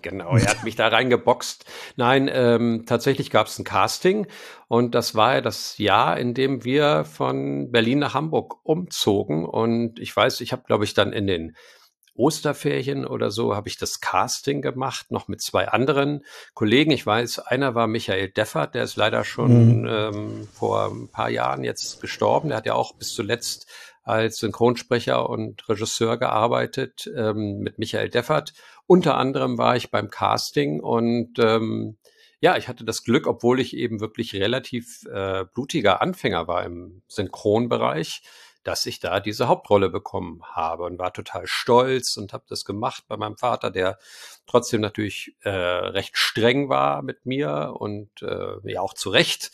Genau, 0.03 0.35
er 0.35 0.47
hat 0.47 0.63
mich 0.63 0.75
da 0.75 0.87
reingeboxt. 0.87 1.63
Nein, 1.95 2.27
ähm, 2.33 2.85
tatsächlich 2.87 3.29
gab 3.29 3.45
es 3.45 3.59
ein 3.59 3.63
Casting 3.63 4.25
und 4.67 4.95
das 4.95 5.13
war 5.13 5.35
ja 5.35 5.41
das 5.41 5.77
Jahr, 5.77 6.17
in 6.17 6.33
dem 6.33 6.63
wir 6.63 7.05
von 7.05 7.71
Berlin 7.71 7.99
nach 7.99 8.15
Hamburg 8.15 8.55
umzogen. 8.63 9.45
Und 9.45 9.99
ich 9.99 10.15
weiß, 10.15 10.41
ich 10.41 10.53
habe, 10.53 10.63
glaube 10.65 10.85
ich, 10.85 10.95
dann 10.95 11.13
in 11.13 11.27
den 11.27 11.55
Osterferien 12.15 13.05
oder 13.05 13.31
so 13.31 13.55
habe 13.55 13.69
ich 13.69 13.77
das 13.77 13.99
Casting 14.01 14.61
gemacht, 14.61 15.11
noch 15.11 15.27
mit 15.27 15.41
zwei 15.41 15.67
anderen 15.67 16.25
Kollegen. 16.53 16.91
Ich 16.91 17.05
weiß, 17.05 17.39
einer 17.39 17.75
war 17.75 17.87
Michael 17.87 18.29
Deffert, 18.29 18.75
der 18.75 18.83
ist 18.83 18.95
leider 18.95 19.23
schon 19.23 19.81
mhm. 19.81 19.87
ähm, 19.87 20.47
vor 20.53 20.91
ein 20.91 21.07
paar 21.09 21.29
Jahren 21.29 21.63
jetzt 21.63 22.01
gestorben. 22.01 22.49
Der 22.49 22.57
hat 22.57 22.65
ja 22.65 22.73
auch 22.73 22.95
bis 22.95 23.13
zuletzt 23.13 23.67
als 24.03 24.37
Synchronsprecher 24.37 25.29
und 25.29 25.67
Regisseur 25.69 26.17
gearbeitet 26.17 27.09
ähm, 27.15 27.59
mit 27.59 27.79
Michael 27.79 28.09
Deffert. 28.09 28.53
Unter 28.87 29.15
anderem 29.17 29.57
war 29.57 29.75
ich 29.75 29.91
beim 29.91 30.09
Casting 30.09 30.81
und 30.81 31.39
ähm, 31.39 31.97
ja, 32.41 32.57
ich 32.57 32.67
hatte 32.67 32.83
das 32.83 33.03
Glück, 33.03 33.27
obwohl 33.27 33.59
ich 33.59 33.75
eben 33.75 34.01
wirklich 34.01 34.33
relativ 34.33 35.03
äh, 35.05 35.45
blutiger 35.53 36.01
Anfänger 36.01 36.47
war 36.47 36.65
im 36.65 37.03
Synchronbereich, 37.07 38.23
dass 38.63 38.85
ich 38.85 38.99
da 38.99 39.19
diese 39.19 39.47
Hauptrolle 39.47 39.89
bekommen 39.89 40.41
habe 40.43 40.83
und 40.83 40.99
war 40.99 41.13
total 41.13 41.47
stolz 41.47 42.17
und 42.17 42.33
habe 42.33 42.45
das 42.47 42.65
gemacht 42.65 43.03
bei 43.07 43.17
meinem 43.17 43.37
Vater, 43.37 43.71
der 43.71 43.97
trotzdem 44.45 44.81
natürlich 44.81 45.35
äh, 45.41 45.49
recht 45.49 46.17
streng 46.17 46.69
war 46.69 47.01
mit 47.01 47.25
mir 47.25 47.75
und 47.79 48.09
äh, 48.21 48.71
ja 48.71 48.81
auch 48.81 48.93
zu 48.93 49.09
Recht. 49.09 49.51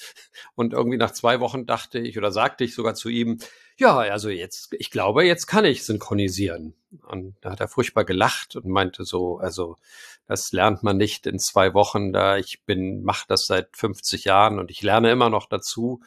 Und 0.56 0.74
irgendwie 0.74 0.98
nach 0.98 1.12
zwei 1.12 1.40
Wochen 1.40 1.66
dachte 1.66 2.00
ich 2.00 2.18
oder 2.18 2.32
sagte 2.32 2.64
ich 2.64 2.76
sogar 2.76 2.96
zu 2.96 3.10
ihm, 3.10 3.40
ja, 3.78 3.98
also 3.98 4.30
jetzt, 4.30 4.74
ich 4.74 4.90
glaube, 4.90 5.24
jetzt 5.24 5.46
kann 5.46 5.64
ich 5.64 5.86
synchronisieren. 5.86 6.74
Und 7.08 7.36
da 7.42 7.52
hat 7.52 7.60
er 7.60 7.68
furchtbar 7.68 8.06
gelacht 8.06 8.56
und 8.56 8.66
meinte 8.66 9.04
so, 9.04 9.38
also 9.38 9.78
das 10.26 10.52
lernt 10.52 10.84
man 10.84 10.98
nicht 10.98 11.28
in 11.28 11.40
zwei 11.40 11.74
Wochen, 11.74 12.12
da 12.12 12.38
ich 12.38 12.64
bin, 12.66 13.04
mache 13.04 13.26
das 13.28 13.46
seit 13.46 13.78
50 13.78 14.26
Jahren 14.26 14.60
und 14.60 14.72
ich 14.72 14.82
lerne 14.82 15.12
immer 15.12 15.30
noch 15.30 15.48
dazu. 15.48 16.02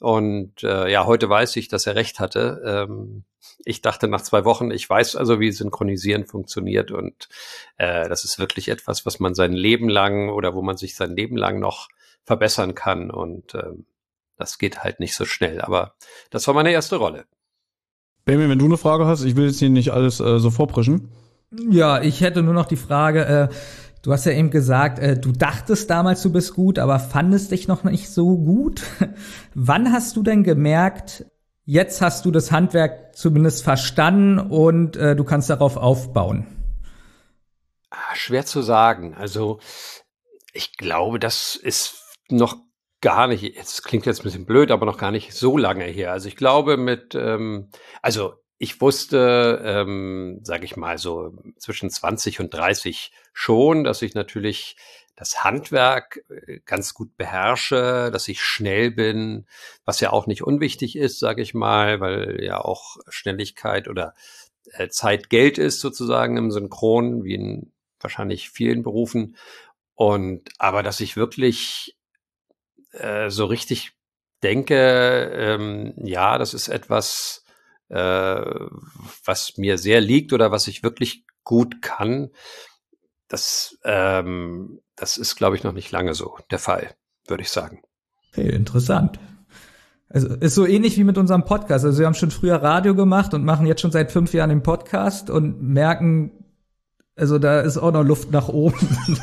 Und 0.00 0.62
äh, 0.62 0.90
ja, 0.90 1.06
heute 1.06 1.28
weiß 1.28 1.56
ich, 1.56 1.68
dass 1.68 1.86
er 1.86 1.94
recht 1.94 2.20
hatte. 2.20 2.62
Ähm, 2.64 3.24
ich 3.64 3.80
dachte 3.80 4.08
nach 4.08 4.22
zwei 4.22 4.44
Wochen, 4.44 4.70
ich 4.70 4.88
weiß 4.88 5.16
also, 5.16 5.40
wie 5.40 5.50
Synchronisieren 5.52 6.26
funktioniert 6.26 6.90
und 6.90 7.28
äh, 7.78 8.08
das 8.08 8.24
ist 8.24 8.38
wirklich 8.38 8.68
etwas, 8.68 9.06
was 9.06 9.20
man 9.20 9.34
sein 9.34 9.52
Leben 9.52 9.88
lang 9.88 10.28
oder 10.28 10.54
wo 10.54 10.62
man 10.62 10.76
sich 10.76 10.96
sein 10.96 11.16
Leben 11.16 11.36
lang 11.36 11.60
noch 11.60 11.88
verbessern 12.24 12.74
kann. 12.74 13.10
Und 13.10 13.54
ähm, 13.54 13.86
Das 14.36 14.58
geht 14.58 14.84
halt 14.84 15.00
nicht 15.00 15.14
so 15.14 15.24
schnell. 15.24 15.60
Aber 15.62 15.94
das 16.30 16.46
war 16.46 16.54
meine 16.54 16.70
erste 16.72 16.96
Rolle. 16.96 17.24
Benjamin, 18.24 18.50
wenn 18.50 18.58
du 18.58 18.66
eine 18.66 18.76
Frage 18.76 19.06
hast, 19.06 19.24
ich 19.24 19.36
will 19.36 19.46
jetzt 19.46 19.60
hier 19.60 19.70
nicht 19.70 19.90
alles 19.92 20.20
äh, 20.20 20.38
so 20.38 20.50
vorprischen. 20.50 21.08
Ja, 21.70 22.02
ich 22.02 22.20
hätte 22.20 22.42
nur 22.42 22.54
noch 22.54 22.66
die 22.66 22.76
Frage, 22.76 23.24
äh, 23.24 23.48
du 24.02 24.12
hast 24.12 24.26
ja 24.26 24.32
eben 24.32 24.50
gesagt, 24.50 24.98
äh, 24.98 25.18
du 25.18 25.32
dachtest 25.32 25.90
damals, 25.90 26.22
du 26.22 26.32
bist 26.32 26.54
gut, 26.54 26.78
aber 26.78 26.98
fandest 26.98 27.50
dich 27.50 27.68
noch 27.68 27.84
nicht 27.84 28.10
so 28.10 28.36
gut. 28.36 28.82
Wann 29.54 29.92
hast 29.92 30.16
du 30.16 30.22
denn 30.22 30.44
gemerkt, 30.44 31.26
jetzt 31.64 32.00
hast 32.00 32.24
du 32.24 32.30
das 32.30 32.52
Handwerk 32.52 33.16
zumindest 33.16 33.64
verstanden 33.64 34.38
und 34.38 34.96
äh, 34.96 35.16
du 35.16 35.24
kannst 35.24 35.50
darauf 35.50 35.76
aufbauen? 35.76 36.46
Ah, 37.90 38.14
schwer 38.14 38.46
zu 38.46 38.62
sagen. 38.62 39.14
Also 39.14 39.60
ich 40.52 40.76
glaube, 40.76 41.18
das 41.18 41.56
ist 41.56 42.02
noch 42.28 42.56
gar 43.00 43.26
nicht, 43.26 43.56
es 43.56 43.82
klingt 43.82 44.06
jetzt 44.06 44.20
ein 44.20 44.24
bisschen 44.24 44.46
blöd, 44.46 44.70
aber 44.70 44.86
noch 44.86 44.98
gar 44.98 45.10
nicht 45.10 45.32
so 45.32 45.58
lange 45.58 45.84
her. 45.84 46.12
Also 46.12 46.28
ich 46.28 46.36
glaube 46.36 46.76
mit, 46.76 47.14
ähm, 47.14 47.68
also 48.02 48.34
ich 48.58 48.80
wusste, 48.80 49.60
ähm, 49.64 50.40
sage 50.42 50.64
ich 50.64 50.76
mal 50.76 50.98
so 50.98 51.34
zwischen 51.58 51.90
20 51.90 52.40
und 52.40 52.54
30 52.54 53.12
schon, 53.32 53.84
dass 53.84 54.02
ich 54.02 54.14
natürlich 54.14 54.76
das 55.14 55.44
Handwerk 55.44 56.24
äh, 56.28 56.60
ganz 56.64 56.94
gut 56.94 57.16
beherrsche, 57.16 58.10
dass 58.12 58.28
ich 58.28 58.42
schnell 58.42 58.90
bin, 58.90 59.46
was 59.84 60.00
ja 60.00 60.10
auch 60.10 60.26
nicht 60.26 60.42
unwichtig 60.42 60.96
ist, 60.96 61.18
sage 61.18 61.42
ich 61.42 61.54
mal, 61.54 62.00
weil 62.00 62.42
ja 62.42 62.60
auch 62.60 62.96
Schnelligkeit 63.08 63.88
oder 63.88 64.14
äh, 64.72 64.88
Zeit 64.88 65.30
Geld 65.30 65.58
ist 65.58 65.80
sozusagen 65.80 66.36
im 66.36 66.50
Synchron, 66.50 67.24
wie 67.24 67.34
in 67.34 67.72
wahrscheinlich 68.00 68.50
vielen 68.50 68.82
Berufen. 68.82 69.36
Und 69.94 70.50
aber 70.58 70.82
dass 70.82 71.00
ich 71.00 71.16
wirklich 71.16 71.96
äh, 72.92 73.30
so 73.30 73.46
richtig 73.46 73.92
denke, 74.42 75.30
ähm, 75.34 75.94
ja, 75.96 76.36
das 76.38 76.52
ist 76.52 76.68
etwas, 76.68 77.45
äh, 77.88 78.40
was 79.24 79.56
mir 79.56 79.78
sehr 79.78 80.00
liegt 80.00 80.32
oder 80.32 80.50
was 80.50 80.68
ich 80.68 80.82
wirklich 80.82 81.24
gut 81.44 81.82
kann. 81.82 82.30
Das, 83.28 83.78
ähm, 83.84 84.80
das 84.96 85.16
ist, 85.16 85.36
glaube 85.36 85.56
ich, 85.56 85.64
noch 85.64 85.72
nicht 85.72 85.90
lange 85.90 86.14
so 86.14 86.36
der 86.50 86.58
Fall, 86.58 86.94
würde 87.26 87.42
ich 87.42 87.50
sagen. 87.50 87.82
Hey, 88.32 88.50
interessant. 88.50 89.18
Also 90.08 90.28
ist 90.28 90.54
so 90.54 90.66
ähnlich 90.66 90.96
wie 90.98 91.04
mit 91.04 91.18
unserem 91.18 91.44
Podcast. 91.44 91.84
Also 91.84 91.98
wir 91.98 92.06
haben 92.06 92.14
schon 92.14 92.30
früher 92.30 92.56
Radio 92.56 92.94
gemacht 92.94 93.34
und 93.34 93.44
machen 93.44 93.66
jetzt 93.66 93.80
schon 93.80 93.90
seit 93.90 94.12
fünf 94.12 94.32
Jahren 94.34 94.50
den 94.50 94.62
Podcast 94.62 95.30
und 95.30 95.60
merken, 95.62 96.44
also 97.16 97.38
da 97.38 97.60
ist 97.60 97.78
auch 97.78 97.92
noch 97.92 98.04
Luft 98.04 98.30
nach 98.30 98.48
oben. 98.48 98.76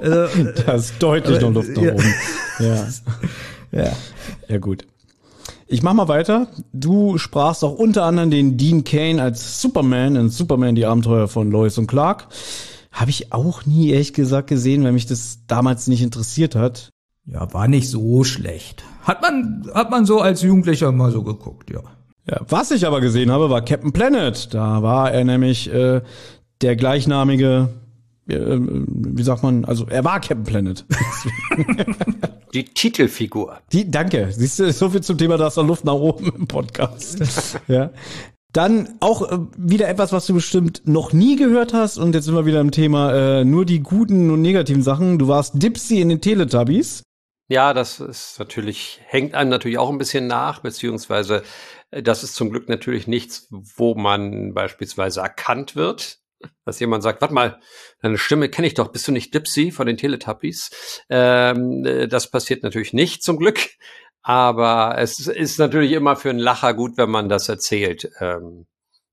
also, 0.00 0.44
da 0.64 0.72
ist 0.72 0.94
deutlich 0.98 1.40
noch 1.40 1.52
Luft 1.52 1.76
nach 1.76 1.82
ja. 1.82 1.92
oben. 1.92 2.14
Ja. 2.60 2.88
ja. 3.70 3.92
Ja, 4.48 4.58
gut. 4.58 4.84
Ich 5.70 5.82
mach 5.82 5.92
mal 5.92 6.08
weiter. 6.08 6.48
Du 6.72 7.18
sprachst 7.18 7.62
auch 7.62 7.74
unter 7.74 8.04
anderem 8.04 8.30
den 8.30 8.56
Dean 8.56 8.84
Kane 8.84 9.22
als 9.22 9.60
Superman 9.60 10.16
in 10.16 10.30
Superman 10.30 10.74
die 10.74 10.86
Abenteuer 10.86 11.28
von 11.28 11.50
Lois 11.50 11.76
und 11.76 11.86
Clark. 11.86 12.28
Habe 12.90 13.10
ich 13.10 13.34
auch 13.34 13.66
nie 13.66 13.90
ehrlich 13.90 14.14
gesagt 14.14 14.48
gesehen, 14.48 14.82
weil 14.82 14.92
mich 14.92 15.04
das 15.04 15.40
damals 15.46 15.86
nicht 15.86 16.02
interessiert 16.02 16.54
hat. 16.54 16.88
Ja, 17.26 17.52
war 17.52 17.68
nicht 17.68 17.90
so 17.90 18.24
schlecht. 18.24 18.82
Hat 19.02 19.20
man, 19.20 19.70
hat 19.74 19.90
man 19.90 20.06
so 20.06 20.20
als 20.20 20.40
Jugendlicher 20.40 20.90
mal 20.90 21.10
so 21.10 21.22
geguckt, 21.22 21.70
ja. 21.70 21.82
Ja, 22.26 22.40
was 22.48 22.70
ich 22.70 22.86
aber 22.86 23.02
gesehen 23.02 23.30
habe, 23.30 23.50
war 23.50 23.62
Captain 23.62 23.92
Planet. 23.92 24.54
Da 24.54 24.82
war 24.82 25.12
er 25.12 25.24
nämlich 25.24 25.70
äh, 25.70 26.00
der 26.62 26.76
gleichnamige, 26.76 27.68
wie 28.28 29.22
sagt 29.22 29.42
man, 29.42 29.64
also 29.64 29.86
er 29.88 30.04
war 30.04 30.20
Captain 30.20 30.44
Planet. 30.44 30.84
Die 32.54 32.64
Titelfigur. 32.64 33.60
Die, 33.72 33.90
danke. 33.90 34.28
Siehst 34.30 34.58
du, 34.58 34.72
so 34.72 34.90
viel 34.90 35.02
zum 35.02 35.18
Thema, 35.18 35.36
da 35.36 35.48
ist 35.48 35.56
noch 35.56 35.66
Luft 35.66 35.84
nach 35.84 35.94
oben 35.94 36.32
im 36.34 36.46
Podcast. 36.46 37.58
ja. 37.68 37.90
Dann 38.52 38.96
auch 39.00 39.30
äh, 39.30 39.38
wieder 39.56 39.88
etwas, 39.88 40.12
was 40.12 40.26
du 40.26 40.34
bestimmt 40.34 40.82
noch 40.86 41.12
nie 41.12 41.36
gehört 41.36 41.74
hast. 41.74 41.98
Und 41.98 42.14
jetzt 42.14 42.24
sind 42.24 42.34
wir 42.34 42.46
wieder 42.46 42.60
im 42.60 42.70
Thema 42.70 43.12
äh, 43.12 43.44
nur 43.44 43.64
die 43.64 43.80
guten 43.80 44.30
und 44.30 44.42
negativen 44.42 44.82
Sachen. 44.82 45.18
Du 45.18 45.28
warst 45.28 45.62
Dipsy 45.62 46.00
in 46.00 46.08
den 46.08 46.20
Teletubbies. 46.20 47.02
Ja, 47.50 47.72
das 47.72 48.00
ist 48.00 48.38
natürlich, 48.38 49.00
hängt 49.06 49.34
einem 49.34 49.50
natürlich 49.50 49.78
auch 49.78 49.90
ein 49.90 49.98
bisschen 49.98 50.26
nach, 50.26 50.60
beziehungsweise 50.60 51.42
äh, 51.90 52.02
das 52.02 52.22
ist 52.22 52.34
zum 52.34 52.50
Glück 52.50 52.68
natürlich 52.68 53.06
nichts, 53.06 53.48
wo 53.50 53.94
man 53.94 54.52
beispielsweise 54.52 55.20
erkannt 55.20 55.76
wird 55.76 56.18
dass 56.64 56.80
jemand 56.80 57.02
sagt, 57.02 57.20
warte 57.20 57.34
mal, 57.34 57.60
deine 58.02 58.18
Stimme 58.18 58.48
kenne 58.48 58.66
ich 58.66 58.74
doch, 58.74 58.88
bist 58.88 59.08
du 59.08 59.12
nicht 59.12 59.34
Dipsy 59.34 59.70
von 59.70 59.86
den 59.86 59.96
Teletubbies? 59.96 60.70
Ähm, 61.08 61.84
äh, 61.84 62.08
das 62.08 62.30
passiert 62.30 62.62
natürlich 62.62 62.92
nicht, 62.92 63.22
zum 63.22 63.38
Glück. 63.38 63.58
Aber 64.22 64.98
es 64.98 65.26
ist 65.26 65.58
natürlich 65.58 65.92
immer 65.92 66.16
für 66.16 66.30
einen 66.30 66.38
Lacher 66.38 66.74
gut, 66.74 66.96
wenn 66.96 67.10
man 67.10 67.28
das 67.28 67.48
erzählt, 67.48 68.10
ähm, 68.20 68.66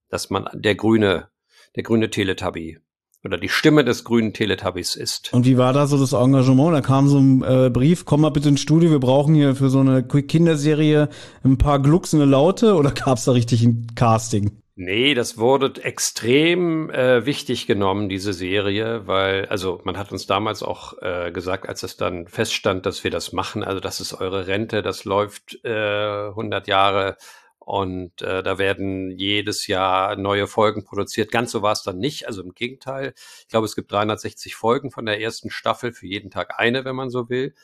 dass 0.10 0.30
man 0.30 0.50
der 0.54 0.76
grüne, 0.76 1.30
der 1.76 1.84
grüne 1.84 2.10
Teletubby 2.10 2.80
oder 3.24 3.38
die 3.38 3.50
Stimme 3.50 3.84
des 3.84 4.04
grünen 4.04 4.34
Teletubbies 4.34 4.96
ist. 4.96 5.34
Und 5.34 5.46
wie 5.46 5.58
war 5.58 5.74
da 5.74 5.88
so 5.88 5.98
das 5.98 6.14
Engagement? 6.14 6.76
Da 6.76 6.82
kam 6.82 7.08
so 7.08 7.20
ein 7.20 7.44
äh, 7.44 7.70
Brief, 7.70 8.06
komm 8.06 8.22
mal 8.22 8.30
bitte 8.30 8.50
ins 8.50 8.62
Studio, 8.62 8.92
wir 8.92 9.00
brauchen 9.00 9.34
hier 9.34 9.56
für 9.56 9.70
so 9.70 9.80
eine 9.80 10.04
Kinderserie 10.04 11.10
ein 11.44 11.58
paar 11.58 11.80
glucksende 11.82 12.26
Laute 12.26 12.76
oder 12.76 12.92
gab 13.06 13.18
es 13.18 13.26
da 13.26 13.32
richtig 13.32 13.64
ein 13.64 13.88
Casting? 13.96 14.62
Nee, 14.78 15.14
das 15.14 15.38
wurde 15.38 15.82
extrem 15.86 16.90
äh, 16.90 17.26
wichtig 17.26 17.66
genommen, 17.66 18.10
diese 18.10 18.34
Serie, 18.34 19.08
weil, 19.08 19.46
also 19.46 19.80
man 19.86 19.98
hat 19.98 20.12
uns 20.12 20.28
damals 20.28 20.64
auch 20.64 21.02
äh, 21.02 21.32
gesagt, 21.32 21.70
als 21.70 21.84
es 21.84 21.96
dann 21.96 22.28
feststand, 22.28 22.86
dass 22.86 23.02
wir 23.06 23.10
das 23.10 23.32
machen, 23.32 23.64
also 23.64 23.80
das 23.80 24.02
ist 24.02 24.14
eure 24.14 24.48
Rente, 24.48 24.82
das 24.82 25.06
läuft 25.06 25.64
äh, 25.64 26.28
100 26.28 26.68
Jahre 26.68 27.16
und 27.60 28.22
äh, 28.22 28.44
da 28.44 28.58
werden 28.58 29.12
jedes 29.12 29.68
Jahr 29.68 30.18
neue 30.18 30.46
Folgen 30.46 30.84
produziert. 30.84 31.32
Ganz 31.32 31.52
so 31.52 31.62
war 31.62 31.72
es 31.72 31.84
dann 31.84 31.98
nicht, 31.98 32.28
also 32.28 32.44
im 32.44 32.54
Gegenteil. 32.54 33.14
Ich 33.40 33.48
glaube, 33.48 33.66
es 33.66 33.76
gibt 33.76 33.94
360 33.94 34.56
Folgen 34.56 34.92
von 34.92 35.06
der 35.06 35.22
ersten 35.22 35.52
Staffel, 35.52 35.94
für 35.94 36.06
jeden 36.06 36.32
Tag 36.32 36.60
eine, 36.60 36.84
wenn 36.84 36.98
man 36.98 37.10
so 37.10 37.30
will. 37.30 37.56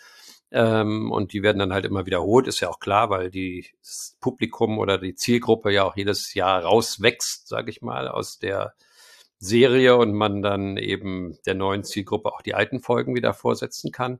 Ähm, 0.51 1.11
und 1.11 1.33
die 1.33 1.43
werden 1.43 1.59
dann 1.59 1.73
halt 1.73 1.85
immer 1.85 2.05
wiederholt, 2.05 2.47
ist 2.47 2.59
ja 2.59 2.69
auch 2.69 2.79
klar, 2.79 3.09
weil 3.09 3.31
die 3.31 3.67
das 3.81 4.17
Publikum 4.19 4.79
oder 4.79 4.97
die 4.97 5.15
Zielgruppe 5.15 5.71
ja 5.71 5.83
auch 5.83 5.95
jedes 5.95 6.33
Jahr 6.33 6.63
rauswächst, 6.63 7.47
sage 7.47 7.69
ich 7.69 7.81
mal, 7.81 8.07
aus 8.07 8.37
der 8.39 8.73
Serie 9.39 9.95
und 9.97 10.13
man 10.13 10.41
dann 10.41 10.77
eben 10.77 11.37
der 11.45 11.55
neuen 11.55 11.83
Zielgruppe 11.83 12.31
auch 12.31 12.41
die 12.41 12.53
alten 12.53 12.79
Folgen 12.79 13.15
wieder 13.15 13.33
vorsetzen 13.33 13.91
kann 13.91 14.19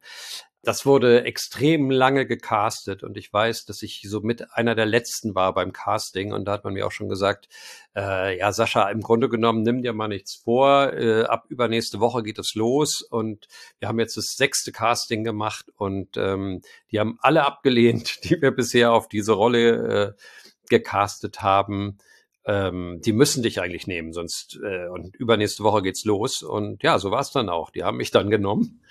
das 0.64 0.86
wurde 0.86 1.24
extrem 1.24 1.90
lange 1.90 2.28
gecastet 2.28 3.04
und 3.04 3.18
ich 3.18 3.34
weiß, 3.34 3.66
dass 3.66 3.82
ich 3.82 4.06
so 4.08 4.22
mit 4.22 4.54
einer 4.54 4.76
der 4.76 4.86
letzten 4.86 5.34
war 5.34 5.54
beim 5.54 5.74
Casting 5.74 6.34
und 6.34 6.46
da 6.46 6.54
hat 6.54 6.64
man 6.64 6.74
mir 6.74 6.86
auch 6.86 6.92
schon 6.92 7.10
gesagt, 7.10 7.50
äh, 7.96 8.38
ja 8.38 8.52
Sascha, 8.52 8.90
im 8.90 9.02
Grunde 9.02 9.28
genommen 9.28 9.64
nimm 9.64 9.82
dir 9.82 9.94
mal 9.94 10.08
nichts 10.08 10.36
vor, 10.36 10.94
äh, 10.94 11.24
ab 11.24 11.46
übernächste 11.50 12.00
Woche 12.00 12.22
geht 12.22 12.38
es 12.38 12.54
los 12.54 13.02
und 13.02 13.48
wir 13.80 13.88
haben 13.88 14.00
jetzt 14.00 14.18
das 14.18 14.36
sechste 14.36 14.72
Casting 14.72 15.24
gemacht 15.24 15.66
und 15.78 16.16
ähm, 16.18 16.62
die 16.92 17.00
haben 17.00 17.18
alle 17.22 17.44
abgelehnt, 17.46 18.24
die 18.30 18.42
wir 18.42 18.52
bisher 18.52 18.92
auf 18.92 19.08
diese 19.08 19.34
Rolle 19.34 20.16
äh, 20.18 20.22
gecastet 20.70 21.42
haben 21.42 21.98
ähm, 22.46 23.02
die 23.04 23.14
müssen 23.14 23.44
dich 23.44 23.62
eigentlich 23.62 23.88
nehmen, 23.88 24.14
sonst 24.14 24.60
äh, 24.64 24.88
und 24.88 25.16
übernächste 25.16 25.64
Woche 25.64 25.82
geht's 25.82 26.06
los. 26.06 26.42
Und 26.42 26.82
ja, 26.84 26.98
so 27.00 27.12
war 27.12 27.22
es 27.22 27.32
dann 27.32 27.50
auch. 27.50 27.70
Die 27.70 27.84
haben 27.84 27.98
mich 27.98 28.12
dann 28.12 28.30
genommen. 28.30 28.82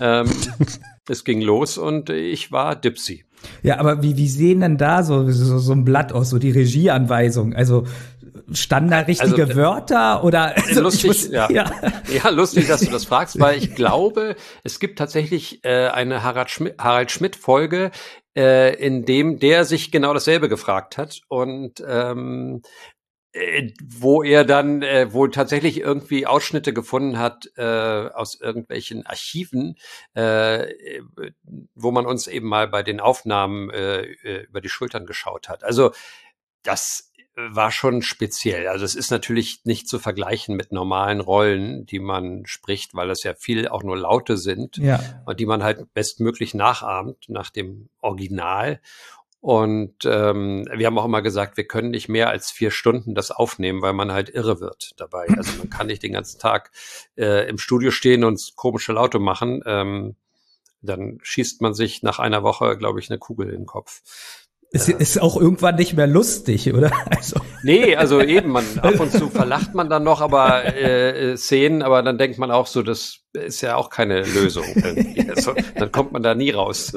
Ähm, 0.00 0.28
es 1.08 1.24
ging 1.24 1.40
los 1.40 1.78
und 1.78 2.10
ich 2.10 2.52
war 2.52 2.76
Dipsy. 2.76 3.24
Ja, 3.62 3.78
aber 3.78 4.02
wie, 4.02 4.16
wie 4.16 4.28
sehen 4.28 4.60
denn 4.60 4.78
da 4.78 5.02
so, 5.02 5.30
so, 5.30 5.58
so 5.58 5.72
ein 5.72 5.84
Blatt 5.84 6.12
aus, 6.12 6.30
so 6.30 6.38
die 6.38 6.50
Regieanweisung? 6.50 7.54
Also 7.54 7.84
standen 8.52 8.90
da 8.90 9.00
richtige 9.00 9.44
also, 9.44 9.56
Wörter 9.56 10.24
oder 10.24 10.56
also 10.68 10.82
lustig, 10.82 11.08
muss, 11.08 11.28
ja. 11.30 11.48
ja. 11.50 11.70
ja, 12.12 12.28
lustig, 12.30 12.66
dass 12.66 12.80
du 12.80 12.90
das 12.90 13.04
fragst, 13.04 13.38
weil 13.40 13.58
ich 13.58 13.74
glaube, 13.74 14.36
es 14.64 14.80
gibt 14.80 14.98
tatsächlich 14.98 15.64
äh, 15.64 15.88
eine 15.88 16.22
Harald 16.22 16.50
Schmidt, 16.50 16.74
Harald 16.78 17.10
Schmidt 17.10 17.36
Folge, 17.36 17.90
äh, 18.36 18.74
in 18.74 19.04
dem 19.04 19.38
der 19.38 19.64
sich 19.64 19.90
genau 19.90 20.14
dasselbe 20.14 20.48
gefragt 20.48 20.98
hat 20.98 21.20
und 21.28 21.82
ähm, 21.86 22.62
äh, 22.62 22.97
wo 23.84 24.22
er 24.22 24.44
dann 24.44 24.82
äh, 24.82 25.12
wohl 25.12 25.30
tatsächlich 25.30 25.80
irgendwie 25.80 26.26
Ausschnitte 26.26 26.72
gefunden 26.72 27.18
hat 27.18 27.50
äh, 27.56 27.62
aus 27.62 28.40
irgendwelchen 28.40 29.06
Archiven, 29.06 29.76
äh, 30.14 30.66
wo 31.74 31.90
man 31.90 32.06
uns 32.06 32.26
eben 32.26 32.48
mal 32.48 32.68
bei 32.68 32.82
den 32.82 33.00
Aufnahmen 33.00 33.70
äh, 33.70 34.02
äh, 34.02 34.44
über 34.44 34.60
die 34.60 34.68
Schultern 34.68 35.06
geschaut 35.06 35.48
hat. 35.48 35.64
Also 35.64 35.92
das 36.62 37.12
war 37.38 37.70
schon 37.70 38.02
speziell. 38.02 38.66
Also 38.66 38.84
es 38.84 38.96
ist 38.96 39.10
natürlich 39.12 39.60
nicht 39.64 39.88
zu 39.88 40.00
vergleichen 40.00 40.56
mit 40.56 40.72
normalen 40.72 41.20
Rollen, 41.20 41.86
die 41.86 42.00
man 42.00 42.44
spricht, 42.46 42.94
weil 42.94 43.10
es 43.10 43.22
ja 43.22 43.34
viel 43.34 43.68
auch 43.68 43.84
nur 43.84 43.96
Laute 43.96 44.36
sind 44.36 44.76
ja. 44.76 45.22
und 45.24 45.38
die 45.38 45.46
man 45.46 45.62
halt 45.62 45.94
bestmöglich 45.94 46.54
nachahmt 46.54 47.28
nach 47.28 47.50
dem 47.50 47.90
Original. 48.00 48.80
Und 49.40 50.04
ähm, 50.04 50.66
wir 50.74 50.86
haben 50.86 50.98
auch 50.98 51.04
immer 51.04 51.22
gesagt, 51.22 51.56
wir 51.56 51.66
können 51.66 51.90
nicht 51.90 52.08
mehr 52.08 52.28
als 52.28 52.50
vier 52.50 52.72
Stunden 52.72 53.14
das 53.14 53.30
aufnehmen, 53.30 53.82
weil 53.82 53.92
man 53.92 54.10
halt 54.12 54.30
irre 54.30 54.60
wird 54.60 54.92
dabei. 54.96 55.26
Also 55.36 55.58
man 55.58 55.70
kann 55.70 55.86
nicht 55.86 56.02
den 56.02 56.12
ganzen 56.12 56.40
Tag 56.40 56.72
äh, 57.16 57.48
im 57.48 57.58
Studio 57.58 57.90
stehen 57.92 58.24
und 58.24 58.54
komische 58.56 58.92
Laute 58.92 59.20
machen. 59.20 59.62
Ähm, 59.64 60.16
Dann 60.82 61.18
schießt 61.22 61.60
man 61.62 61.74
sich 61.74 62.02
nach 62.02 62.18
einer 62.18 62.42
Woche, 62.42 62.76
glaube 62.76 63.00
ich, 63.00 63.10
eine 63.10 63.18
Kugel 63.18 63.48
in 63.50 63.60
den 63.60 63.66
Kopf. 63.66 64.02
Es 64.70 64.88
ist 64.88 65.20
auch 65.20 65.40
irgendwann 65.40 65.76
nicht 65.76 65.96
mehr 65.96 66.06
lustig, 66.06 66.72
oder? 66.72 66.90
Also. 67.16 67.40
Nee, 67.62 67.96
also 67.96 68.20
eben, 68.20 68.50
man 68.50 68.64
ab 68.80 69.00
und 69.00 69.10
zu 69.10 69.28
verlacht 69.30 69.74
man 69.74 69.88
dann 69.88 70.04
noch, 70.04 70.20
aber 70.20 70.64
äh, 70.76 71.36
Szenen, 71.36 71.82
aber 71.82 72.02
dann 72.02 72.18
denkt 72.18 72.38
man 72.38 72.50
auch 72.50 72.66
so, 72.66 72.82
das 72.82 73.20
ist 73.32 73.60
ja 73.62 73.76
auch 73.76 73.90
keine 73.90 74.22
Lösung. 74.22 74.64
Also, 75.28 75.52
dann 75.76 75.92
kommt 75.92 76.12
man 76.12 76.22
da 76.22 76.34
nie 76.34 76.50
raus. 76.50 76.92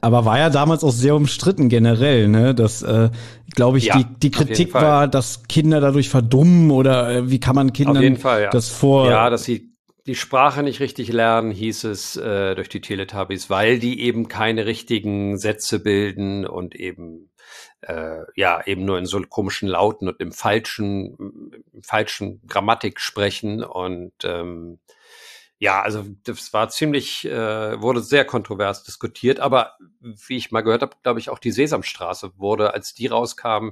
Aber 0.00 0.24
war 0.24 0.38
ja 0.38 0.50
damals 0.50 0.84
auch 0.84 0.92
sehr 0.92 1.14
umstritten 1.14 1.68
generell, 1.68 2.28
ne? 2.28 2.54
Dass, 2.54 2.82
äh, 2.82 3.10
glaube 3.54 3.78
ich, 3.78 3.86
Ja, 3.86 3.96
die, 3.96 4.06
die 4.22 4.30
Kritik 4.30 4.74
war, 4.74 5.08
dass 5.08 5.44
Kinder 5.48 5.80
dadurch 5.80 6.08
verdummen 6.08 6.70
oder 6.70 7.10
äh, 7.10 7.30
wie 7.30 7.40
kann 7.40 7.56
man 7.56 7.72
Kindern 7.72 7.96
Auf 7.96 8.02
jeden 8.02 8.16
Fall, 8.18 8.42
ja. 8.42 8.50
das 8.50 8.68
vor. 8.68 9.08
Ja, 9.08 9.30
dass 9.30 9.44
sie 9.44 9.67
die 10.08 10.14
Sprache 10.14 10.62
nicht 10.62 10.80
richtig 10.80 11.12
lernen, 11.12 11.50
hieß 11.50 11.84
es 11.84 12.16
äh, 12.16 12.54
durch 12.54 12.70
die 12.70 12.80
Teletubbies, 12.80 13.50
weil 13.50 13.78
die 13.78 14.00
eben 14.00 14.26
keine 14.26 14.64
richtigen 14.64 15.36
Sätze 15.36 15.80
bilden 15.80 16.46
und 16.46 16.74
eben 16.74 17.30
äh, 17.82 18.22
ja 18.34 18.66
eben 18.66 18.86
nur 18.86 18.98
in 18.98 19.04
so 19.04 19.20
komischen 19.20 19.68
Lauten 19.68 20.08
und 20.08 20.18
im 20.20 20.32
falschen 20.32 21.62
falschen 21.82 22.40
Grammatik 22.46 23.00
sprechen. 23.00 23.62
Und 23.62 24.12
ähm, 24.24 24.78
ja, 25.60 25.82
also 25.82 26.04
das 26.22 26.52
war 26.52 26.68
ziemlich, 26.68 27.24
äh, 27.24 27.80
wurde 27.82 28.00
sehr 28.00 28.24
kontrovers 28.24 28.84
diskutiert, 28.84 29.40
aber 29.40 29.76
wie 30.00 30.36
ich 30.36 30.52
mal 30.52 30.60
gehört 30.60 30.82
habe, 30.82 30.96
glaube 31.02 31.18
ich, 31.18 31.30
auch 31.30 31.40
die 31.40 31.50
Sesamstraße 31.50 32.38
wurde, 32.38 32.74
als 32.74 32.94
die 32.94 33.08
rauskam, 33.08 33.70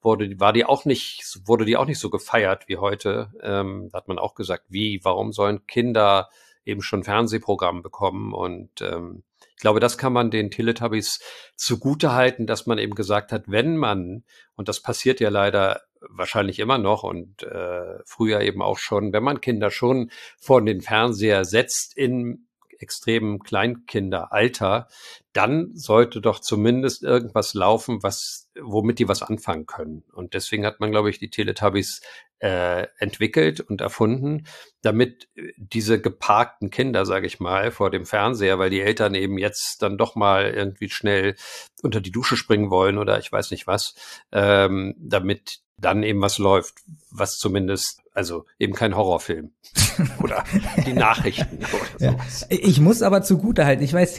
wurde, 0.00 0.40
war 0.40 0.54
die 0.54 0.64
auch 0.64 0.86
nicht, 0.86 1.40
wurde 1.44 1.66
die 1.66 1.76
auch 1.76 1.84
nicht 1.84 1.98
so 1.98 2.08
gefeiert 2.08 2.68
wie 2.68 2.78
heute. 2.78 3.32
Ähm, 3.42 3.90
da 3.92 3.98
hat 3.98 4.08
man 4.08 4.18
auch 4.18 4.34
gesagt, 4.34 4.64
wie, 4.68 5.00
warum 5.02 5.32
sollen 5.32 5.66
Kinder 5.66 6.30
eben 6.64 6.80
schon 6.80 7.04
Fernsehprogramm 7.04 7.82
bekommen? 7.82 8.32
Und 8.32 8.80
ähm, 8.80 9.22
ich 9.56 9.60
glaube, 9.60 9.80
das 9.80 9.98
kann 9.98 10.14
man 10.14 10.30
den 10.30 10.50
Teletubbies 10.50 11.20
zugute 11.54 12.12
halten, 12.12 12.46
dass 12.46 12.66
man 12.66 12.78
eben 12.78 12.94
gesagt 12.94 13.30
hat, 13.30 13.44
wenn 13.46 13.76
man, 13.76 14.24
und 14.54 14.68
das 14.68 14.80
passiert 14.80 15.20
ja 15.20 15.28
leider 15.28 15.82
wahrscheinlich 16.10 16.58
immer 16.58 16.78
noch 16.78 17.02
und 17.02 17.42
äh, 17.42 17.98
früher 18.04 18.40
eben 18.40 18.62
auch 18.62 18.78
schon, 18.78 19.12
wenn 19.12 19.22
man 19.22 19.40
Kinder 19.40 19.70
schon 19.70 20.10
vor 20.38 20.64
den 20.64 20.80
Fernseher 20.80 21.44
setzt 21.44 21.96
in 21.96 22.46
extremem 22.78 23.42
Kleinkinderalter, 23.42 24.88
dann 25.32 25.70
sollte 25.74 26.20
doch 26.20 26.40
zumindest 26.40 27.02
irgendwas 27.02 27.54
laufen, 27.54 28.02
was, 28.02 28.50
womit 28.60 28.98
die 28.98 29.08
was 29.08 29.22
anfangen 29.22 29.66
können. 29.66 30.04
Und 30.12 30.34
deswegen 30.34 30.64
hat 30.64 30.80
man, 30.80 30.90
glaube 30.90 31.10
ich, 31.10 31.18
die 31.18 31.30
Teletubbies 31.30 32.00
äh, 32.38 32.86
entwickelt 32.98 33.60
und 33.60 33.80
erfunden, 33.80 34.46
damit 34.82 35.28
diese 35.56 36.00
geparkten 36.00 36.70
Kinder, 36.70 37.06
sage 37.06 37.26
ich 37.26 37.40
mal, 37.40 37.70
vor 37.70 37.90
dem 37.90 38.04
Fernseher, 38.04 38.58
weil 38.58 38.70
die 38.70 38.82
Eltern 38.82 39.14
eben 39.14 39.38
jetzt 39.38 39.82
dann 39.82 39.96
doch 39.96 40.16
mal 40.16 40.50
irgendwie 40.50 40.90
schnell 40.90 41.34
unter 41.82 42.00
die 42.00 42.12
Dusche 42.12 42.36
springen 42.36 42.70
wollen 42.70 42.98
oder 42.98 43.18
ich 43.18 43.32
weiß 43.32 43.50
nicht 43.50 43.66
was, 43.66 43.94
ähm, 44.32 44.94
damit 44.98 45.60
dann 45.78 46.02
eben 46.02 46.20
was 46.22 46.38
läuft, 46.38 46.74
was 47.10 47.38
zumindest, 47.38 48.00
also 48.14 48.46
eben 48.58 48.74
kein 48.74 48.96
Horrorfilm 48.96 49.50
oder 50.22 50.44
die 50.86 50.92
Nachrichten 50.92 51.58
oder 51.98 52.12
sowas. 52.12 52.46
Ich 52.48 52.80
muss 52.80 53.02
aber 53.02 53.22
zugute 53.22 53.64
halten, 53.66 53.82
ich 53.82 53.92
weiß, 53.92 54.14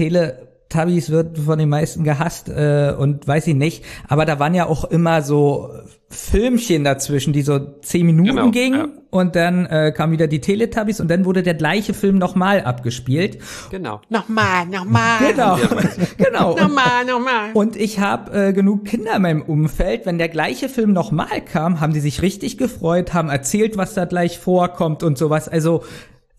Teletubbies 0.70 1.10
wird 1.10 1.38
von 1.38 1.60
den 1.60 1.70
meisten 1.70 2.04
gehasst 2.04 2.50
äh, 2.50 2.94
und 2.98 3.28
weiß 3.28 3.48
ich 3.48 3.56
nicht, 3.56 3.84
aber 4.08 4.26
da 4.26 4.40
waren 4.40 4.54
ja 4.54 4.66
auch 4.66 4.86
immer 4.86 5.22
so 5.22 5.70
Filmchen 6.10 6.84
dazwischen, 6.86 7.34
die 7.34 7.42
so 7.42 7.60
zehn 7.82 8.06
Minuten 8.06 8.30
Genau, 8.30 8.52
gingen 8.52 8.80
ja. 8.80 8.88
und 9.10 9.36
dann 9.36 9.66
äh, 9.66 9.92
kam 9.96 10.12
wieder 10.12 10.28
die 10.28 10.40
Teletubbies 10.40 11.02
und 11.02 11.10
dann 11.10 11.26
wurde 11.26 11.44
der 11.44 11.54
gleiche 11.54 11.94
Film 11.94 12.18
nochmal 12.18 12.62
abgespielt. 12.62 13.40
Genau. 13.72 14.02
Nochmal, 14.10 14.66
nochmal. 14.68 15.20
Genau, 15.32 15.58
genau. 16.18 16.52
Und, 16.54 16.62
Nochmal, 16.62 17.06
nochmal. 17.06 17.52
und 17.54 17.76
ich 17.76 18.00
habe 18.00 18.48
äh, 18.48 18.54
genug 18.54 18.86
Kinder 18.86 19.16
in 19.16 19.22
meinem 19.22 19.42
Umfeld, 19.42 20.06
wenn 20.06 20.18
der 20.18 20.30
gleiche 20.30 20.70
Film 20.70 20.94
nochmal 20.94 21.42
kam, 21.42 21.82
haben 21.82 21.94
die 21.94 22.00
sich 22.00 22.22
richtig 22.22 22.58
gefreut, 22.58 23.14
haben 23.14 23.30
erzählt, 23.30 23.76
was 23.78 23.94
da 23.94 24.06
gleich 24.06 24.40
vorkommt 24.40 25.04
und 25.04 25.18
sowas. 25.18 25.50
Also 25.50 25.84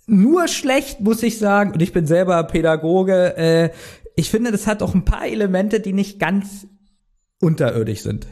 nur 0.07 0.49
schlecht, 0.49 1.01
muss 1.01 1.23
ich 1.23 1.39
sagen. 1.39 1.73
Und 1.73 1.83
ich 1.83 1.93
bin 1.93 2.07
selber 2.07 2.43
Pädagoge. 2.45 3.37
Äh, 3.37 3.71
ich 4.19 4.31
finde, 4.31 4.51
das 4.51 4.67
hat 4.67 4.83
auch 4.83 4.95
ein 4.95 5.05
paar 5.05 5.29
Elemente, 5.29 5.79
die 5.79 5.93
nicht 5.93 6.19
ganz 6.19 6.67
unterirdisch 7.41 8.01
sind. 8.01 8.27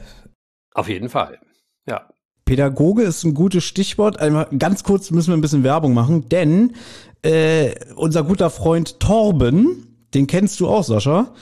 Auf 0.75 0.89
jeden 0.89 1.09
Fall. 1.09 1.39
Ja. 1.87 2.09
Pädagoge 2.45 3.05
ist 3.05 3.23
ein 3.23 3.35
gutes 3.35 3.63
Stichwort. 3.63 4.19
Einmal 4.19 4.49
ganz 4.59 4.83
kurz 4.83 5.13
müssen 5.13 5.29
wir 5.29 5.37
ein 5.37 5.43
bisschen 5.43 5.63
Werbung 5.63 5.95
machen, 5.95 6.29
denn 6.29 6.75
äh, 7.23 7.73
unser 7.95 8.25
guter 8.25 8.51
Freund 8.51 8.99
Torben, 8.99 10.09
den 10.13 10.27
kennst 10.27 10.59
du 10.59 10.67
auch, 10.67 10.83
Sascha. 10.83 11.33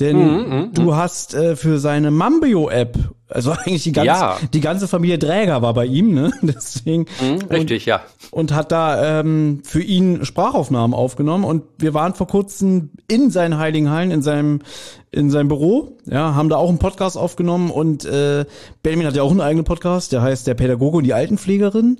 Denn 0.00 0.16
Mhm, 0.16 0.70
du 0.74 0.96
hast 0.96 1.34
äh, 1.34 1.54
für 1.54 1.78
seine 1.78 2.10
Mambio-App, 2.10 2.96
also 3.28 3.50
eigentlich 3.64 3.82
die 3.84 3.92
ganze, 3.92 4.08
Ja. 4.08 4.36
die 4.52 4.60
ganze 4.60 4.88
Familie 4.88 5.18
Dräger 5.18 5.60
war 5.62 5.74
bei 5.74 5.84
ihm, 5.86 6.14
ne? 6.14 6.32
Deswegen. 6.42 7.06
Mhm, 7.20 7.42
richtig, 7.50 7.86
ja. 7.86 8.00
und 8.30 8.52
hat 8.54 8.72
da 8.72 9.20
ähm, 9.20 9.60
für 9.64 9.82
ihn 9.82 10.24
Sprachaufnahmen 10.24 10.94
aufgenommen 10.94 11.44
und 11.44 11.62
wir 11.78 11.92
waren 11.94 12.14
vor 12.14 12.26
kurzem 12.26 12.90
in 13.08 13.30
seinen 13.30 13.58
Heiligen 13.58 13.90
Hallen, 13.90 14.10
in 14.10 14.22
seinem 14.22 14.60
in 15.10 15.30
seinem 15.30 15.48
Büro, 15.48 15.98
ja, 16.06 16.34
haben 16.34 16.48
da 16.48 16.56
auch 16.56 16.70
einen 16.70 16.78
Podcast 16.78 17.18
aufgenommen 17.18 17.70
und 17.70 18.06
äh, 18.06 18.46
Benjamin 18.82 19.06
hat 19.06 19.14
ja 19.14 19.22
auch 19.22 19.30
einen 19.30 19.42
eigenen 19.42 19.64
Podcast, 19.66 20.12
der 20.12 20.22
heißt 20.22 20.46
der 20.46 20.54
Pädagoge 20.54 20.96
und 20.96 21.04
die 21.04 21.12
Altenpflegerin. 21.12 21.98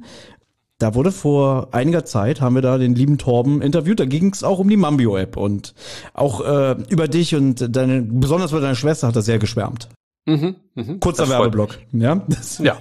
Da 0.83 0.97
wurde 0.97 1.13
vor 1.13 1.69
einiger 1.71 2.05
Zeit, 2.05 2.41
haben 2.41 2.57
wir 2.57 2.63
da 2.63 2.77
den 2.77 2.97
lieben 2.97 3.17
Torben 3.17 3.63
interviewt, 3.63 4.01
da 4.01 4.05
ging 4.05 4.33
es 4.33 4.43
auch 4.43 4.59
um 4.59 4.69
die 4.69 4.77
Mambio-App 4.77 5.37
und 5.37 5.75
auch 6.13 6.41
äh, 6.45 6.75
über 6.89 7.07
dich 7.07 7.37
und 7.37 7.77
deine, 7.77 8.03
besonders 8.03 8.51
über 8.51 8.61
deine 8.61 8.75
Schwester 8.75 9.07
hat 9.07 9.15
er 9.15 9.23
sehr 9.23 9.39
geschwärmt. 9.39 9.89
Mhm, 10.27 10.57
mhm. 10.75 10.99
Kurzer 10.99 11.29
Werbeblock, 11.29 11.79
ja. 11.93 12.17
Das- 12.27 12.59
Ja. 12.59 12.77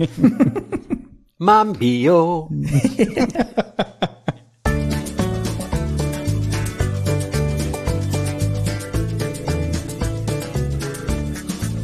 Mambio. 1.38 2.50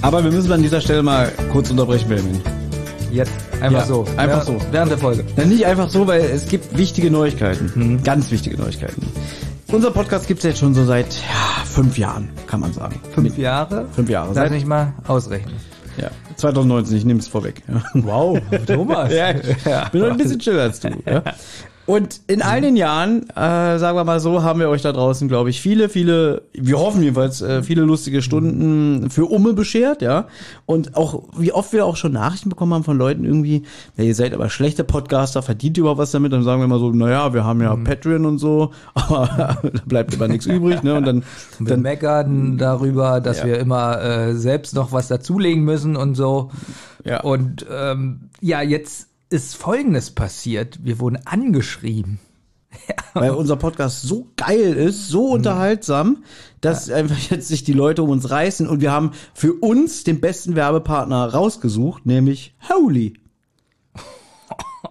Aber 0.01 0.23
wir 0.23 0.31
müssen 0.31 0.51
an 0.51 0.61
dieser 0.61 0.81
Stelle 0.81 1.03
mal 1.03 1.31
kurz 1.51 1.69
unterbrechen, 1.69 2.07
Benjamin. 2.09 2.41
Jetzt 3.17 3.31
einfach 3.61 3.79
Ja, 3.79 3.85
so. 3.85 4.05
einfach 4.15 4.43
so. 4.43 4.57
Während 4.71 4.91
der 4.91 4.97
Folge. 4.99 5.25
Ja, 5.35 5.45
nicht 5.45 5.65
einfach 5.65 5.89
so, 5.89 6.05
weil 6.07 6.21
es 6.21 6.47
gibt 6.47 6.77
wichtige 6.77 7.09
Neuigkeiten. 7.09 8.01
Ganz 8.03 8.29
wichtige 8.29 8.57
Neuigkeiten. 8.57 9.01
Unser 9.71 9.89
Podcast 9.91 10.27
gibt's 10.27 10.43
jetzt 10.43 10.59
schon 10.59 10.73
so 10.75 10.85
seit 10.85 11.11
ja, 11.15 11.65
fünf 11.65 11.97
Jahren, 11.97 12.29
kann 12.45 12.59
man 12.59 12.71
sagen. 12.73 13.01
Fünf 13.15 13.37
Jahre? 13.37 13.87
Fünf 13.93 14.07
Jahre. 14.09 14.33
Darf 14.33 14.49
Seit, 14.49 14.57
ich 14.57 14.65
mal 14.67 14.93
ausrechnen. 15.07 15.55
ja, 15.97 16.09
2019, 16.35 16.95
ich 16.95 17.05
nehme 17.05 17.19
es 17.19 17.27
vorweg. 17.27 17.63
Ja. 17.67 17.81
Wow, 17.95 18.39
Thomas. 18.67 19.11
Ja, 19.13 19.31
ich 19.85 19.89
bin 19.91 20.01
noch 20.01 20.11
ein 20.11 20.17
bisschen 20.17 20.37
chiller 20.39 20.61
als 20.61 20.79
du. 20.79 20.89
Ja. 21.05 21.23
Und 21.87 22.19
in 22.27 22.41
all 22.41 22.59
den 22.59 22.75
Jahren, 22.75 23.29
äh, 23.29 23.79
sagen 23.79 23.97
wir 23.97 24.03
mal 24.03 24.19
so, 24.19 24.43
haben 24.43 24.59
wir 24.59 24.67
euch 24.67 24.81
da 24.81 24.91
draußen, 24.91 25.29
glaube 25.29 25.49
ich, 25.49 25.61
viele, 25.61 25.87
viele, 25.87 26.41
wir 26.53 26.77
hoffen 26.77 27.01
jedenfalls, 27.01 27.41
äh, 27.41 27.63
viele 27.63 27.83
lustige 27.83 28.21
Stunden 28.21 29.09
für 29.09 29.25
Umme 29.25 29.53
beschert, 29.53 30.01
ja. 30.01 30.27
Und 30.65 30.97
auch, 30.97 31.23
wie 31.37 31.53
oft 31.53 31.71
wir 31.71 31.85
auch 31.85 31.95
schon 31.95 32.11
Nachrichten 32.11 32.49
bekommen 32.49 32.73
haben 32.73 32.83
von 32.83 32.97
Leuten 32.97 33.23
irgendwie, 33.23 33.63
ja, 33.95 34.03
ihr 34.03 34.15
seid 34.15 34.33
aber 34.33 34.49
schlechte 34.49 34.83
Podcaster, 34.83 35.41
verdient 35.41 35.77
ihr 35.77 35.81
überhaupt 35.83 35.99
was 36.01 36.11
damit? 36.11 36.33
Dann 36.33 36.43
sagen 36.43 36.59
wir 36.59 36.67
mal 36.67 36.77
so, 36.79 36.91
naja, 36.91 37.33
wir 37.33 37.45
haben 37.45 37.61
ja 37.61 37.73
Patreon 37.75 38.25
und 38.25 38.37
so, 38.37 38.71
aber 38.93 39.57
da 39.63 39.81
bleibt 39.85 40.13
immer 40.13 40.27
nichts 40.27 40.45
übrig, 40.45 40.83
ne? 40.83 40.93
Und 40.95 41.05
dann, 41.07 41.23
Wir 41.59 41.67
dann 41.67 41.81
meckern 41.81 42.57
darüber, 42.57 43.21
dass 43.21 43.39
Ja. 43.39 43.45
wir 43.45 43.59
immer 43.59 44.01
äh, 44.03 44.35
selbst 44.35 44.75
noch 44.75 44.91
was 44.91 45.07
dazulegen 45.07 45.63
müssen 45.63 45.95
und 45.95 46.15
so. 46.15 46.51
Ja. 47.05 47.21
Und 47.21 47.65
ähm, 47.71 48.29
ja, 48.41 48.61
jetzt 48.61 49.07
ist 49.29 49.55
Folgendes 49.55 50.11
passiert. 50.11 50.79
Wir 50.83 50.99
wurden 50.99 51.19
angeschrieben. 51.25 52.19
weil 53.13 53.31
unser 53.31 53.55
Podcast 53.55 54.01
so 54.01 54.27
geil 54.35 54.73
ist, 54.73 55.07
so 55.07 55.31
unterhaltsam, 55.31 56.23
dass 56.61 56.89
einfach 56.89 57.17
jetzt 57.31 57.47
sich 57.47 57.63
die 57.63 57.73
Leute 57.73 58.03
um 58.03 58.09
uns 58.09 58.29
reißen 58.29 58.67
und 58.67 58.81
wir 58.81 58.91
haben 58.91 59.11
für 59.33 59.53
uns 59.53 60.03
den 60.03 60.19
besten 60.19 60.55
Werbepartner 60.55 61.33
rausgesucht, 61.33 62.05
nämlich 62.05 62.55
Holy. 62.69 63.13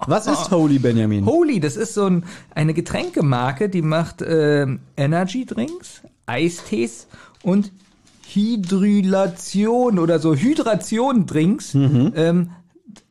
Was 0.07 0.27
ist 0.27 0.51
Holy, 0.51 0.79
Benjamin? 0.79 1.25
Holy, 1.25 1.61
das 1.61 1.77
ist 1.77 1.95
so 1.95 2.07
ein, 2.07 2.25
eine 2.55 2.75
Getränkemarke, 2.75 3.69
die 3.69 3.83
macht 3.83 4.23
ähm, 4.27 4.81
Energy 4.97 5.47
Drinks, 5.47 6.03
Eistees 6.27 7.07
und 7.43 7.73
Hydrylation 8.29 9.99
oder 9.99 10.19
so 10.19 10.35
Hydration 10.35 11.27
Drinks. 11.27 11.75
Ähm, 11.75 12.51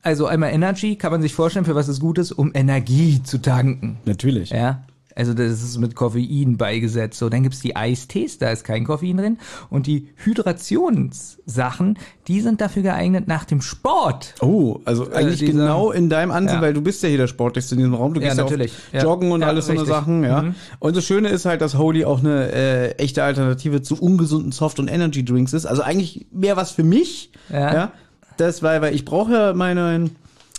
also 0.02 0.26
einmal 0.28 0.52
Energy, 0.52 0.96
kann 0.98 1.12
man 1.12 1.22
sich 1.22 1.34
vorstellen, 1.34 1.66
für 1.66 1.76
was 1.76 1.88
es 1.88 2.00
gut 2.00 2.18
ist, 2.18 2.32
um 2.32 2.52
Energie 2.54 3.22
zu 3.24 3.40
tanken. 3.42 3.98
Natürlich. 4.06 4.50
Ja. 4.52 4.84
Also 5.18 5.34
das 5.34 5.48
ist 5.64 5.78
mit 5.78 5.96
Koffein 5.96 6.58
beigesetzt. 6.58 7.18
So, 7.20 7.30
dann 7.30 7.44
gibt's 7.44 7.62
die 7.62 7.78
Eistees, 7.78 8.38
da 8.38 8.50
ist 8.52 8.66
kein 8.66 8.84
Koffein 8.84 9.16
drin. 9.16 9.38
Und 9.70 9.88
die 9.88 10.10
Hydrationssachen, 10.18 11.98
die 12.28 12.42
sind 12.42 12.62
dafür 12.62 12.84
geeignet 12.84 13.28
nach 13.28 13.46
dem 13.46 13.62
Sport. 13.62 14.36
Oh, 14.42 14.80
also 14.86 15.12
eigentlich 15.12 15.40
diese- 15.40 15.54
genau 15.54 15.92
in 15.92 16.10
deinem 16.10 16.32
Ansinn, 16.32 16.58
Ja. 16.58 16.62
weil 16.62 16.74
du 16.74 16.82
bist 16.82 17.02
ja 17.04 17.10
hier 17.10 17.18
der 17.18 17.28
Sportlichste 17.28 17.76
in 17.76 17.80
diesem 17.80 17.94
Raum. 17.94 18.14
Du 18.14 18.20
gehst 18.20 18.38
ja, 18.38 18.44
natürlich. 18.44 18.74
Ja. 18.92 19.04
joggen 19.04 19.32
und 19.32 19.42
Ja, 19.42 19.48
alles 19.48 19.68
so 19.68 19.72
eine. 19.72 19.86
Sachen, 19.86 20.24
ja. 20.24 20.42
Mhm. 20.42 20.56
Und 20.80 20.96
das 20.98 21.06
Schöne 21.06 21.30
ist 21.30 21.46
halt, 21.46 21.62
dass 21.62 21.78
Holy 21.78 22.06
auch 22.06 22.20
eine 22.20 22.52
äh, 22.52 22.92
echte 22.98 23.24
Alternative 23.24 23.82
zu 23.82 23.96
ungesunden 24.02 24.52
Soft- 24.52 24.80
und 24.80 24.88
Energy 24.88 25.24
Drinks 25.24 25.54
ist. 25.54 25.66
Also 25.66 25.82
eigentlich 25.82 26.28
mehr 26.32 26.58
was 26.58 26.72
für 26.72 26.84
mich. 26.84 27.32
Ja. 27.50 27.74
ja? 27.74 27.92
Das 28.38 28.64
weil, 28.64 28.82
weil 28.82 28.96
ich 28.96 29.06
brauche 29.06 29.32
ja 29.32 29.54
meine 29.54 30.10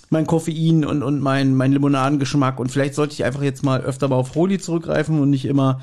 mein 0.09 0.27
Koffein 0.27 0.85
und, 0.85 1.03
und 1.03 1.21
mein, 1.21 1.55
mein 1.57 1.73
Limonadengeschmack. 1.73 2.61
Und 2.61 2.71
vielleicht 2.71 2.95
sollte 2.95 3.15
ich 3.15 3.25
einfach 3.25 3.43
jetzt 3.43 3.65
mal 3.65 3.81
öfter 3.81 4.09
mal 4.09 4.17
auf 4.17 4.35
Holy 4.35 4.59
zurückgreifen 4.59 5.21
und 5.21 5.31
nicht 5.31 5.47
immer 5.47 5.81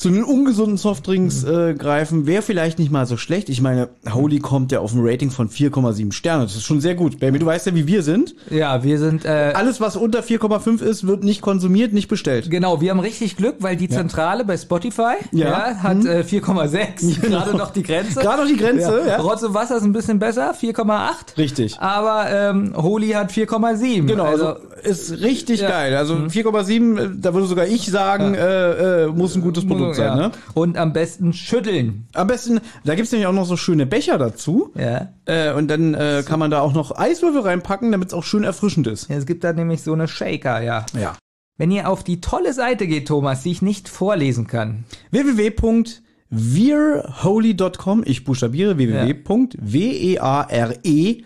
zu 0.00 0.08
den 0.08 0.24
ungesunden 0.24 0.78
Softdrinks 0.78 1.42
Mhm. 1.44 1.50
äh, 1.54 1.74
greifen, 1.74 2.26
wäre 2.26 2.40
vielleicht 2.40 2.78
nicht 2.78 2.90
mal 2.90 3.04
so 3.04 3.18
schlecht. 3.18 3.50
Ich 3.50 3.60
meine, 3.60 3.90
Holy 4.10 4.38
kommt 4.38 4.72
ja 4.72 4.80
auf 4.80 4.94
ein 4.94 5.00
Rating 5.02 5.30
von 5.30 5.50
4,7 5.50 6.12
Sterne. 6.12 6.44
Das 6.44 6.56
ist 6.56 6.62
schon 6.64 6.80
sehr 6.80 6.94
gut. 6.94 7.20
Baby, 7.20 7.38
du 7.38 7.44
weißt 7.44 7.66
ja, 7.66 7.74
wie 7.74 7.86
wir 7.86 8.02
sind. 8.02 8.34
Ja, 8.48 8.82
wir 8.82 8.98
sind 8.98 9.26
äh, 9.26 9.52
Alles, 9.54 9.78
was 9.78 9.96
unter 9.96 10.20
4,5 10.20 10.80
ist, 10.80 11.06
wird 11.06 11.22
nicht 11.22 11.42
konsumiert, 11.42 11.92
nicht 11.92 12.08
bestellt. 12.08 12.50
Genau, 12.50 12.80
wir 12.80 12.92
haben 12.92 13.00
richtig 13.00 13.36
Glück, 13.36 13.56
weil 13.58 13.76
die 13.76 13.90
Zentrale 13.90 14.46
bei 14.46 14.56
Spotify 14.56 15.16
Ja. 15.32 15.48
ja. 15.68 15.74
hat 15.82 16.02
äh, 16.06 16.24
4,6, 16.26 17.20
gerade 17.28 17.54
noch 17.58 17.70
die 17.70 17.82
Grenze. 17.82 18.20
Gerade 18.20 18.40
noch 18.42 18.48
die 18.48 18.56
Grenze, 18.56 19.02
ja. 19.06 19.16
Rotz 19.18 19.42
und 19.42 19.52
Wasser 19.52 19.76
ist 19.76 19.82
ein 19.82 19.92
bisschen 19.92 20.18
besser, 20.18 20.54
4,8. 20.54 21.36
Richtig. 21.36 21.78
Aber 21.78 22.24
ähm, 22.30 22.72
Holy 22.74 23.10
hat 23.10 23.30
4,7. 23.32 24.06
Genau, 24.06 24.24
also, 24.24 24.46
also 24.46 24.60
ist 24.82 25.20
richtig 25.20 25.60
Ja. 25.60 25.68
Mhm. 25.68 25.72
geil. 25.72 25.96
Also 25.96 26.14
4,7, 26.14 26.98
äh, 26.98 27.08
da 27.20 27.34
würde 27.34 27.46
sogar 27.46 27.66
ich 27.66 27.90
sagen, 27.90 28.32
äh, 28.34 29.04
äh, 29.04 29.06
muss 29.08 29.34
ein 29.36 29.42
gutes 29.42 29.66
Produkt 29.66 29.89
sein. 29.94 30.06
ja. 30.06 30.16
Ne? 30.28 30.32
Und 30.54 30.76
am 30.76 30.92
besten 30.92 31.32
schütteln. 31.32 32.06
Am 32.12 32.26
besten, 32.26 32.60
da 32.84 32.94
gibt's 32.94 33.12
nämlich 33.12 33.26
auch 33.26 33.32
noch 33.32 33.46
so 33.46 33.56
schöne 33.56 33.86
Becher 33.86 34.18
dazu. 34.18 34.72
Ja. 34.76 35.12
Äh, 35.26 35.52
und 35.52 35.68
dann 35.68 35.94
äh, 35.94 36.22
kann 36.26 36.38
man 36.38 36.50
da 36.50 36.60
auch 36.60 36.72
noch 36.72 36.96
Eiswürfel 36.96 37.42
reinpacken, 37.42 37.92
damit 37.92 38.08
es 38.08 38.14
auch 38.14 38.24
schön 38.24 38.44
erfrischend 38.44 38.86
ist. 38.86 39.10
Es 39.10 39.26
gibt 39.26 39.44
da 39.44 39.52
nämlich 39.52 39.82
so 39.82 39.92
eine 39.92 40.08
Shaker, 40.08 40.62
ja. 40.62 40.86
Ja. 40.98 41.16
Wenn 41.56 41.70
ihr 41.70 41.88
auf 41.88 42.02
die 42.04 42.20
tolle 42.22 42.52
Seite 42.54 42.86
geht, 42.86 43.08
Thomas, 43.08 43.42
die 43.42 43.50
ich 43.50 43.60
nicht 43.60 43.88
vorlesen 43.88 44.46
kann. 44.46 44.84
www.wearholy.com. 45.10 48.02
Ich 48.06 48.24
buchstabiere 48.24 48.78
www.w-e-a-r-e. 48.78 50.78
E. 50.82 51.24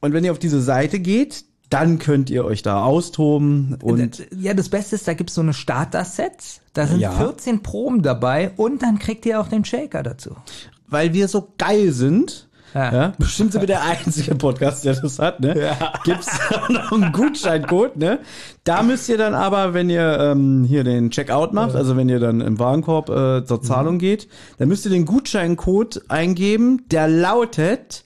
Und 0.00 0.12
wenn 0.12 0.24
ihr 0.24 0.32
auf 0.32 0.38
diese 0.38 0.62
Seite 0.62 1.00
geht, 1.00 1.44
dann 1.74 1.98
könnt 1.98 2.30
ihr 2.30 2.44
euch 2.44 2.62
da 2.62 2.82
austoben 2.84 3.76
und 3.82 4.20
Äh, 4.20 4.26
ja, 4.40 4.54
das 4.54 4.68
Beste 4.68 4.94
ist, 4.96 5.06
da 5.08 5.14
gibt's 5.14 5.34
so 5.34 5.40
eine 5.40 5.52
Starter-Sets. 5.54 6.60
Da 6.72 6.86
sind 6.86 7.00
Ja. 7.00 7.12
14 7.12 7.62
Proben 7.62 8.02
dabei 8.02 8.52
und 8.56 8.82
dann 8.82 8.98
kriegt 8.98 9.26
ihr 9.26 9.40
auch 9.40 9.48
den 9.48 9.64
Shaker 9.64 10.02
dazu. 10.02 10.30
weil 10.86 11.12
wir 11.12 11.26
so 11.28 11.48
geil 11.58 11.90
sind, 11.92 12.46
Ja. 12.74 12.92
ja, 12.92 13.12
bestimmt 13.18 13.52
sind 13.52 13.62
wir 13.62 13.66
der 13.66 13.82
einzige 13.82 14.34
Podcast, 14.34 14.84
der 14.84 14.94
das 14.94 15.18
hat, 15.18 15.40
ne? 15.40 15.58
Ja. 15.60 15.92
Gibt's 16.04 16.28
noch 16.68 16.92
einen 16.92 17.10
Gutscheincode, 17.12 17.96
ne? 17.96 18.18
Da 18.64 18.82
müsst 18.82 19.08
ihr 19.08 19.16
dann 19.18 19.34
aber, 19.34 19.74
wenn 19.74 19.90
ihr 19.90 20.18
ähm, 20.20 20.64
hier 20.64 20.84
den 20.84 21.10
Checkout 21.10 21.52
macht, 21.52 21.74
also 21.74 21.96
wenn 21.96 22.08
ihr 22.08 22.20
dann 22.20 22.40
im 22.40 22.58
Warenkorb 22.58 23.08
äh, 23.10 23.44
zur 23.44 23.62
Zahlung 23.62 23.98
geht, 23.98 24.28
dann 24.58 24.68
müsst 24.68 24.84
ihr 24.84 24.90
den 24.90 25.04
Gutscheincode 25.04 26.02
eingeben, 26.08 26.82
der 26.90 27.08
lautet 27.08 28.03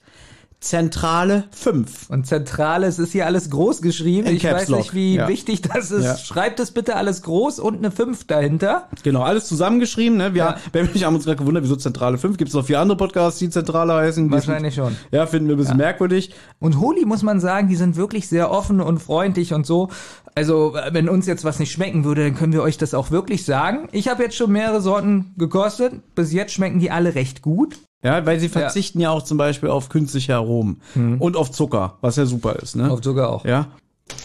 Zentrale 0.61 1.45
5. 1.53 2.11
Und 2.11 2.27
Zentrales 2.27 2.99
ist 2.99 3.13
hier 3.13 3.27
alles 3.27 3.49
groß 3.49 3.81
geschrieben. 3.81 4.27
Ich 4.27 4.43
weiß 4.43 4.69
nicht, 4.71 4.93
wie 4.93 5.15
ja. 5.15 5.29
wichtig 5.29 5.63
das 5.63 5.93
ist. 5.93 6.05
Ja. 6.05 6.17
Schreibt 6.17 6.59
es 6.59 6.73
bitte 6.73 6.97
alles 6.97 7.23
groß 7.23 7.61
und 7.61 7.77
eine 7.77 7.93
5 7.93 8.27
dahinter. 8.27 8.89
Genau, 9.05 9.23
alles 9.23 9.47
zusammengeschrieben, 9.47 10.19
ne? 10.19 10.35
Wir, 10.35 10.43
Ja. 10.43 10.57
wir 10.73 10.83
haben 10.83 10.91
mich 10.93 11.05
haben 11.05 11.15
uns 11.15 11.27
gerade 11.27 11.37
gewundert, 11.37 11.63
wieso 11.63 11.77
Zentrale 11.77 12.19
5? 12.19 12.37
Gibt 12.37 12.49
es 12.49 12.55
noch 12.55 12.67
vier 12.67 12.81
andere 12.81 12.97
Podcasts, 12.97 13.39
die 13.39 13.51
Zentrale 13.51 13.95
heißen? 13.95 14.31
Wahrscheinlich 14.33 14.75
sind, 14.75 14.85
schon. 14.85 14.97
Ja, 15.13 15.27
finden 15.27 15.49
wir 15.49 15.55
ein 15.55 15.59
bisschen 15.59 15.77
merkwürdig. 15.77 16.35
Und 16.59 16.81
Holy 16.81 17.05
muss 17.05 17.23
man 17.23 17.39
sagen, 17.39 17.69
die 17.69 17.77
sind 17.77 17.95
wirklich 17.97 18.29
sehr 18.29 18.51
offen 18.51 18.81
und 18.81 18.99
freundlich 18.99 19.55
und 19.55 19.65
so. 19.65 19.91
Also, 20.35 20.75
wenn 20.91 21.09
uns 21.09 21.27
jetzt 21.27 21.45
was 21.45 21.61
nicht 21.61 21.71
schmecken 21.71 22.05
würde, 22.05 22.25
dann 22.25 22.35
können 22.35 22.53
wir 22.53 22.63
euch 22.63 22.79
das 22.79 22.95
auch 22.95 23.13
wirklich 23.13 23.45
sagen. 23.45 23.89
Ich 23.93 24.09
habe 24.09 24.25
jetzt 24.25 24.37
schon 24.37 24.51
mehrere 24.51 24.81
Sorten 24.81 25.35
gekostet. 25.37 26.15
Bis 26.17 26.33
jetzt 26.33 26.53
schmecken 26.53 26.81
die 26.81 26.91
alle 26.91 27.15
recht 27.15 27.43
gut. 27.43 27.79
Ja, 28.03 28.25
weil 28.25 28.39
sie 28.39 28.49
verzichten 28.49 29.01
ja, 29.01 29.11
auch 29.11 29.23
zum 29.23 29.39
Beispiel 29.39 29.71
auf 29.71 29.89
künstliche 29.89 30.37
Aromen 30.37 30.81
und 31.19 31.37
auf 31.37 31.51
Zucker, 31.51 31.99
was 32.01 32.17
ja 32.17 32.27
super 32.27 32.57
ist, 32.57 32.77
ne? 32.77 32.91
Auf 32.91 33.03
sogar 33.03 33.31
auch. 33.31 33.45
ja. 33.45 33.69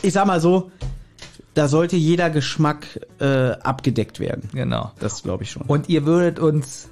Ich 0.02 0.14
sag 0.14 0.26
mal 0.28 0.40
so, 0.40 0.72
da 1.54 1.68
sollte 1.68 1.96
jeder 1.98 2.30
Geschmack 2.30 3.00
äh, 3.20 3.52
abgedeckt 3.52 4.20
werden. 4.20 4.50
Genau. 4.54 4.92
Das 5.00 5.24
glaube 5.24 5.44
ich 5.44 5.52
schon. 5.52 5.64
Und 5.64 5.90
ihr 5.90 6.06
würdet 6.06 6.40
uns, 6.40 6.88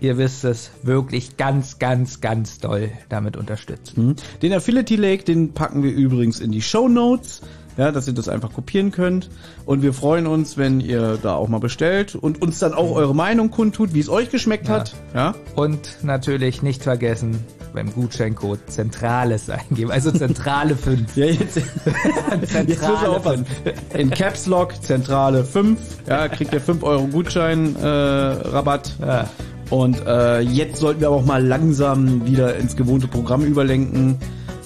ihr 0.00 0.18
wisst 0.18 0.44
es, 0.44 0.70
wirklich 0.82 1.36
ganz, 1.36 1.78
ganz, 1.78 2.20
ganz 2.20 2.58
doll 2.58 2.90
damit 3.08 3.36
unterstützen. 3.36 4.16
Den 4.40 4.52
Affiliate 4.52 4.96
Lake, 4.96 5.24
den 5.24 5.52
packen 5.52 5.82
wir 5.82 5.92
übrigens 5.92 6.40
in 6.40 6.52
die 6.52 6.62
Show 6.62 6.88
Notes, 6.88 7.42
ja, 7.78 7.92
dass 7.92 8.08
ihr 8.08 8.12
das 8.12 8.28
einfach 8.28 8.52
kopieren 8.52 8.90
könnt. 8.90 9.30
Und 9.64 9.82
wir 9.82 9.94
freuen 9.94 10.26
uns, 10.26 10.58
wenn 10.58 10.80
ihr 10.80 11.16
da 11.22 11.34
auch 11.34 11.48
mal 11.48 11.60
bestellt 11.60 12.16
und 12.16 12.42
uns 12.42 12.58
dann 12.58 12.74
auch 12.74 12.90
eure 12.90 13.14
Meinung 13.14 13.50
kundtut, 13.50 13.94
wie 13.94 14.00
es 14.00 14.08
euch 14.08 14.30
geschmeckt 14.30 14.68
hat. 14.68 14.94
Ja. 15.14 15.34
Und 15.54 15.98
natürlich 16.02 16.60
nicht 16.60 16.82
vergessen, 16.82 17.38
beim 17.72 17.92
Gutscheincode 17.94 18.58
Zentrales 18.66 19.48
eingeben. 19.50 19.92
Also 19.92 20.10
Zentrale 20.10 20.74
5. 20.74 21.16
Ja, 21.16 21.26
jetzt, 21.26 21.56
jetzt 21.56 22.68
müssen 22.68 23.00
wir 23.00 23.10
aufpassen. 23.10 23.46
In 23.94 24.10
Caps 24.10 24.46
Lock 24.46 24.82
Zentrale 24.82 25.44
5, 25.44 25.78
ja, 26.08 26.28
kriegt 26.28 26.52
ihr 26.52 26.60
5 26.60 26.82
Euro 26.82 27.06
Gutschein 27.06 27.76
äh, 27.76 27.86
Rabatt. 27.86 28.96
Ja. 29.00 29.28
Und 29.70 30.04
äh, 30.04 30.40
jetzt 30.40 30.80
sollten 30.80 31.00
wir 31.00 31.08
aber 31.08 31.16
auch 31.16 31.26
mal 31.26 31.44
langsam 31.46 32.26
wieder 32.26 32.56
ins 32.56 32.74
gewohnte 32.74 33.06
Programm 33.06 33.44
überlenken, 33.44 34.18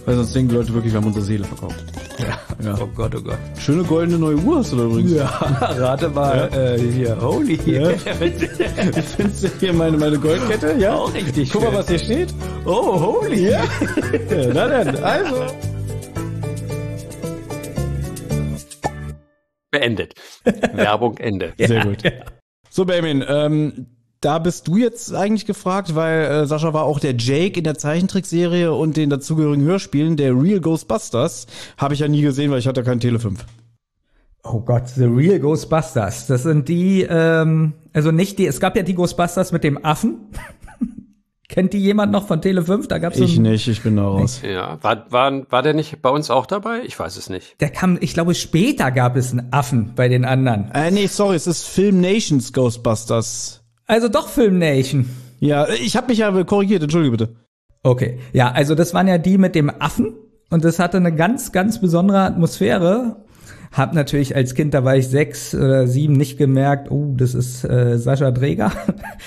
weil 0.04 0.16
sonst 0.16 0.34
denken 0.34 0.50
die 0.50 0.54
Leute 0.56 0.74
wirklich, 0.74 0.92
wir 0.92 1.00
haben 1.00 1.06
unsere 1.06 1.24
Seele 1.24 1.44
verkauft. 1.44 1.84
Ja. 2.18 2.76
Oh 2.80 2.86
Gott, 2.94 3.14
oh 3.14 3.20
Gott. 3.20 3.38
Schöne 3.58 3.84
goldene 3.84 4.18
neue 4.18 4.36
Uhr 4.36 4.58
hast 4.58 4.72
du 4.72 4.76
da 4.76 4.84
übrigens. 4.84 5.12
Ja, 5.12 5.26
rate 5.60 6.08
mal, 6.08 6.48
äh, 6.52 6.78
hier, 6.78 7.20
holy. 7.20 7.58
Ja. 7.66 7.90
Findest 9.16 9.44
du 9.44 9.48
hier 9.60 9.72
meine, 9.72 9.96
meine 9.96 10.18
Goldkette? 10.18 10.74
Ja. 10.78 10.94
Auch 10.94 11.12
richtig 11.14 11.50
Guck 11.50 11.62
mal, 11.64 11.74
was 11.74 11.88
hier 11.88 11.98
steht. 11.98 12.34
Oh, 12.64 13.00
holy. 13.00 13.42
Ja. 13.52 13.64
Na 14.54 14.68
dann, 14.68 14.96
also. 15.02 15.46
Beendet. 19.70 20.14
Werbung 20.74 21.16
Ende. 21.18 21.52
Sehr 21.58 21.84
gut. 21.84 22.02
So, 22.70 22.84
Benjamin, 22.84 23.24
ähm, 23.26 23.86
da 24.22 24.38
bist 24.38 24.68
du 24.68 24.76
jetzt 24.76 25.14
eigentlich 25.14 25.46
gefragt, 25.46 25.94
weil 25.94 26.24
äh, 26.24 26.46
Sascha 26.46 26.72
war 26.72 26.84
auch 26.84 27.00
der 27.00 27.14
Jake 27.16 27.58
in 27.58 27.64
der 27.64 27.76
Zeichentrickserie 27.76 28.72
und 28.72 28.96
den 28.96 29.10
dazugehörigen 29.10 29.64
Hörspielen, 29.64 30.16
der 30.16 30.40
Real 30.40 30.60
Ghostbusters, 30.60 31.46
habe 31.76 31.94
ich 31.94 32.00
ja 32.00 32.08
nie 32.08 32.22
gesehen, 32.22 32.50
weil 32.50 32.60
ich 32.60 32.68
hatte 32.68 32.84
keinen 32.84 33.00
Tele 33.00 33.18
5. 33.18 33.44
Oh 34.44 34.60
Gott, 34.60 34.88
The 34.88 35.04
Real 35.04 35.38
Ghostbusters. 35.40 36.28
Das 36.28 36.44
sind 36.44 36.68
die, 36.68 37.02
ähm, 37.02 37.74
also 37.92 38.12
nicht 38.12 38.38
die, 38.38 38.46
es 38.46 38.60
gab 38.60 38.76
ja 38.76 38.82
die 38.82 38.94
Ghostbusters 38.94 39.52
mit 39.52 39.64
dem 39.64 39.84
Affen. 39.84 40.30
Kennt 41.48 41.72
die 41.74 41.78
jemand 41.78 42.12
noch 42.12 42.26
von 42.26 42.40
Tele 42.40 42.62
5? 42.62 42.88
Da 42.88 42.98
gab's 42.98 43.18
Ich 43.18 43.38
nicht, 43.38 43.68
ich 43.68 43.82
bin 43.82 43.96
da 43.96 44.04
raus. 44.04 44.40
Ja, 44.42 44.78
war, 44.82 45.10
war, 45.10 45.50
war 45.50 45.62
der 45.62 45.74
nicht 45.74 46.00
bei 46.00 46.08
uns 46.08 46.30
auch 46.30 46.46
dabei? 46.46 46.80
Ich 46.84 46.98
weiß 46.98 47.16
es 47.16 47.28
nicht. 47.28 47.60
Der 47.60 47.70
kam, 47.70 47.98
ich 48.00 48.14
glaube, 48.14 48.34
später 48.34 48.90
gab 48.90 49.16
es 49.16 49.32
einen 49.32 49.52
Affen 49.52 49.92
bei 49.94 50.08
den 50.08 50.24
anderen. 50.24 50.70
Äh, 50.72 50.90
nee, 50.92 51.08
sorry, 51.08 51.36
es 51.36 51.46
ist 51.46 51.66
Film 51.66 52.00
Nations 52.00 52.52
Ghostbusters. 52.52 53.61
Also 53.92 54.08
doch 54.08 54.30
Film 54.30 54.58
Nation. 54.58 55.04
Ja, 55.38 55.68
ich 55.68 55.98
habe 55.98 56.06
mich 56.06 56.16
ja 56.16 56.44
korrigiert, 56.44 56.82
entschuldige 56.82 57.10
bitte. 57.10 57.36
Okay, 57.82 58.20
ja, 58.32 58.50
also 58.50 58.74
das 58.74 58.94
waren 58.94 59.06
ja 59.06 59.18
die 59.18 59.36
mit 59.36 59.54
dem 59.54 59.70
Affen 59.80 60.14
und 60.48 60.64
das 60.64 60.78
hatte 60.78 60.96
eine 60.96 61.14
ganz, 61.14 61.52
ganz 61.52 61.78
besondere 61.78 62.20
Atmosphäre. 62.20 63.16
Hab 63.70 63.92
natürlich 63.92 64.34
als 64.34 64.54
Kind, 64.54 64.72
da 64.72 64.82
war 64.82 64.96
ich 64.96 65.08
sechs 65.08 65.54
oder 65.54 65.86
sieben, 65.86 66.14
nicht 66.14 66.38
gemerkt, 66.38 66.90
oh, 66.90 67.12
das 67.18 67.34
ist 67.34 67.64
äh, 67.64 67.98
Sascha 67.98 68.30
Dreger. 68.30 68.72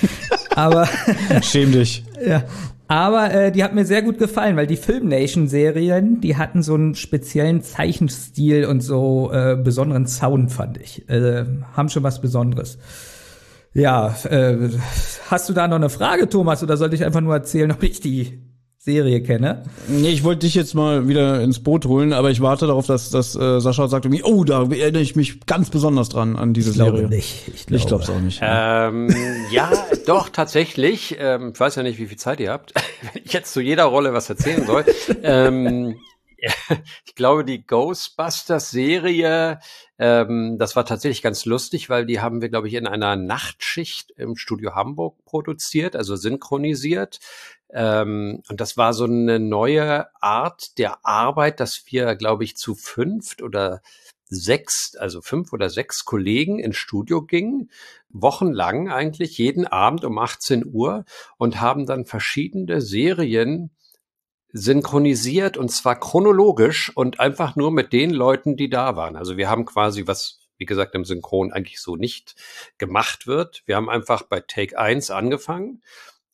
Aber 0.55 0.89
Schäm 1.43 1.71
dich. 1.71 2.03
ja, 2.25 2.43
aber 2.87 3.31
äh, 3.33 3.51
die 3.51 3.63
hat 3.63 3.75
mir 3.75 3.85
sehr 3.85 4.01
gut 4.01 4.17
gefallen, 4.17 4.55
weil 4.55 4.67
die 4.67 4.77
Film 4.77 5.09
Nation 5.09 5.47
Serien, 5.47 6.21
die 6.21 6.37
hatten 6.37 6.63
so 6.63 6.73
einen 6.73 6.95
speziellen 6.95 7.61
Zeichenstil 7.61 8.65
und 8.65 8.81
so 8.81 9.31
äh, 9.31 9.55
besonderen 9.55 10.07
Sound, 10.07 10.51
fand 10.51 10.79
ich. 10.79 11.07
Äh, 11.09 11.45
haben 11.73 11.89
schon 11.89 12.03
was 12.03 12.21
Besonderes. 12.21 12.79
Ja, 13.75 14.15
äh, 14.29 14.69
hast 15.29 15.49
du 15.49 15.53
da 15.53 15.67
noch 15.67 15.75
eine 15.75 15.89
Frage, 15.89 16.29
Thomas, 16.29 16.63
oder 16.63 16.77
sollte 16.77 16.95
ich 16.95 17.03
einfach 17.03 17.19
nur 17.19 17.33
erzählen, 17.33 17.69
ob 17.73 17.83
ich 17.83 17.99
die 17.99 18.39
Serie 18.77 19.21
kenne? 19.21 19.63
Nee, 19.89 20.09
ich 20.11 20.23
wollte 20.23 20.45
dich 20.45 20.55
jetzt 20.55 20.75
mal 20.75 21.09
wieder 21.09 21.41
ins 21.41 21.61
Boot 21.61 21.85
holen, 21.85 22.13
aber 22.13 22.31
ich 22.31 22.39
warte 22.39 22.67
darauf, 22.67 22.87
dass, 22.87 23.09
dass 23.09 23.35
äh, 23.35 23.59
Sascha 23.59 23.89
sagt 23.89 24.05
irgendwie, 24.05 24.23
oh, 24.23 24.45
da 24.45 24.61
erinnere 24.63 25.01
ich 25.01 25.17
mich 25.17 25.45
ganz 25.45 25.69
besonders 25.71 26.07
dran 26.07 26.37
an 26.37 26.53
diese 26.53 26.69
Ich 26.69 26.75
glaube 26.77 26.99
Serie. 26.99 27.09
nicht. 27.17 27.49
Ich 27.53 27.65
glaube, 27.65 27.81
Ich 27.81 27.87
glaub's 27.87 28.09
auch 28.09 28.19
nicht. 28.19 28.39
Ähm, 28.41 29.13
ja, 29.51 29.69
doch, 30.05 30.29
tatsächlich. 30.29 31.17
Ähm, 31.19 31.51
ich 31.53 31.59
weiß 31.59 31.75
ja 31.75 31.83
nicht, 31.83 31.99
wie 31.99 32.07
viel 32.07 32.17
Zeit 32.17 32.39
ihr 32.39 32.51
habt, 32.51 32.73
wenn 33.13 33.23
ich 33.25 33.33
jetzt 33.33 33.51
zu 33.51 33.59
jeder 33.59 33.83
Rolle 33.85 34.13
was 34.13 34.29
erzählen 34.29 34.65
soll. 34.65 34.85
ähm, 35.23 35.95
ich 37.05 37.15
glaube, 37.15 37.43
die 37.43 37.65
Ghostbusters-Serie, 37.65 39.59
ähm, 39.97 40.57
das 40.57 40.75
war 40.75 40.85
tatsächlich 40.85 41.21
ganz 41.21 41.45
lustig, 41.45 41.89
weil 41.89 42.05
die 42.05 42.19
haben 42.19 42.41
wir, 42.41 42.49
glaube 42.49 42.67
ich, 42.67 42.73
in 42.73 42.87
einer 42.87 43.15
Nachtschicht 43.15 44.11
im 44.17 44.35
Studio 44.35 44.75
Hamburg 44.75 45.23
produziert, 45.25 45.95
also 45.95 46.15
synchronisiert. 46.15 47.19
Ähm, 47.69 48.43
und 48.49 48.59
das 48.61 48.77
war 48.77 48.93
so 48.93 49.05
eine 49.05 49.39
neue 49.39 50.07
Art 50.21 50.77
der 50.77 51.05
Arbeit, 51.05 51.59
dass 51.59 51.83
wir, 51.87 52.15
glaube 52.15 52.43
ich, 52.43 52.57
zu 52.57 52.75
fünft 52.75 53.41
oder 53.41 53.81
sechs, 54.27 54.95
also 54.97 55.21
fünf 55.21 55.53
oder 55.53 55.69
sechs 55.69 56.03
Kollegen 56.03 56.59
ins 56.59 56.77
Studio 56.77 57.21
gingen, 57.21 57.69
wochenlang 58.09 58.89
eigentlich, 58.89 59.37
jeden 59.37 59.65
Abend 59.67 60.03
um 60.03 60.17
18 60.17 60.65
Uhr 60.65 61.05
und 61.37 61.61
haben 61.61 61.85
dann 61.85 62.05
verschiedene 62.05 62.81
Serien 62.81 63.71
synchronisiert 64.57 65.57
und 65.57 65.69
zwar 65.69 65.99
chronologisch 65.99 66.89
und 66.95 67.19
einfach 67.19 67.57
nur 67.57 67.71
mit 67.71 67.91
den 67.91 68.11
Leuten, 68.11 68.55
die 68.55 68.69
da 68.69 68.95
waren. 68.95 69.17
Also 69.17 69.35
wir 69.35 69.49
haben 69.49 69.65
quasi 69.65 70.07
was, 70.07 70.47
wie 70.57 70.65
gesagt, 70.65 70.95
im 70.95 71.03
Synchron 71.03 71.51
eigentlich 71.51 71.81
so 71.81 71.97
nicht 71.97 72.35
gemacht 72.77 73.27
wird. 73.27 73.63
Wir 73.65 73.75
haben 73.75 73.89
einfach 73.89 74.23
bei 74.23 74.39
Take 74.39 74.79
1 74.79 75.11
angefangen, 75.11 75.81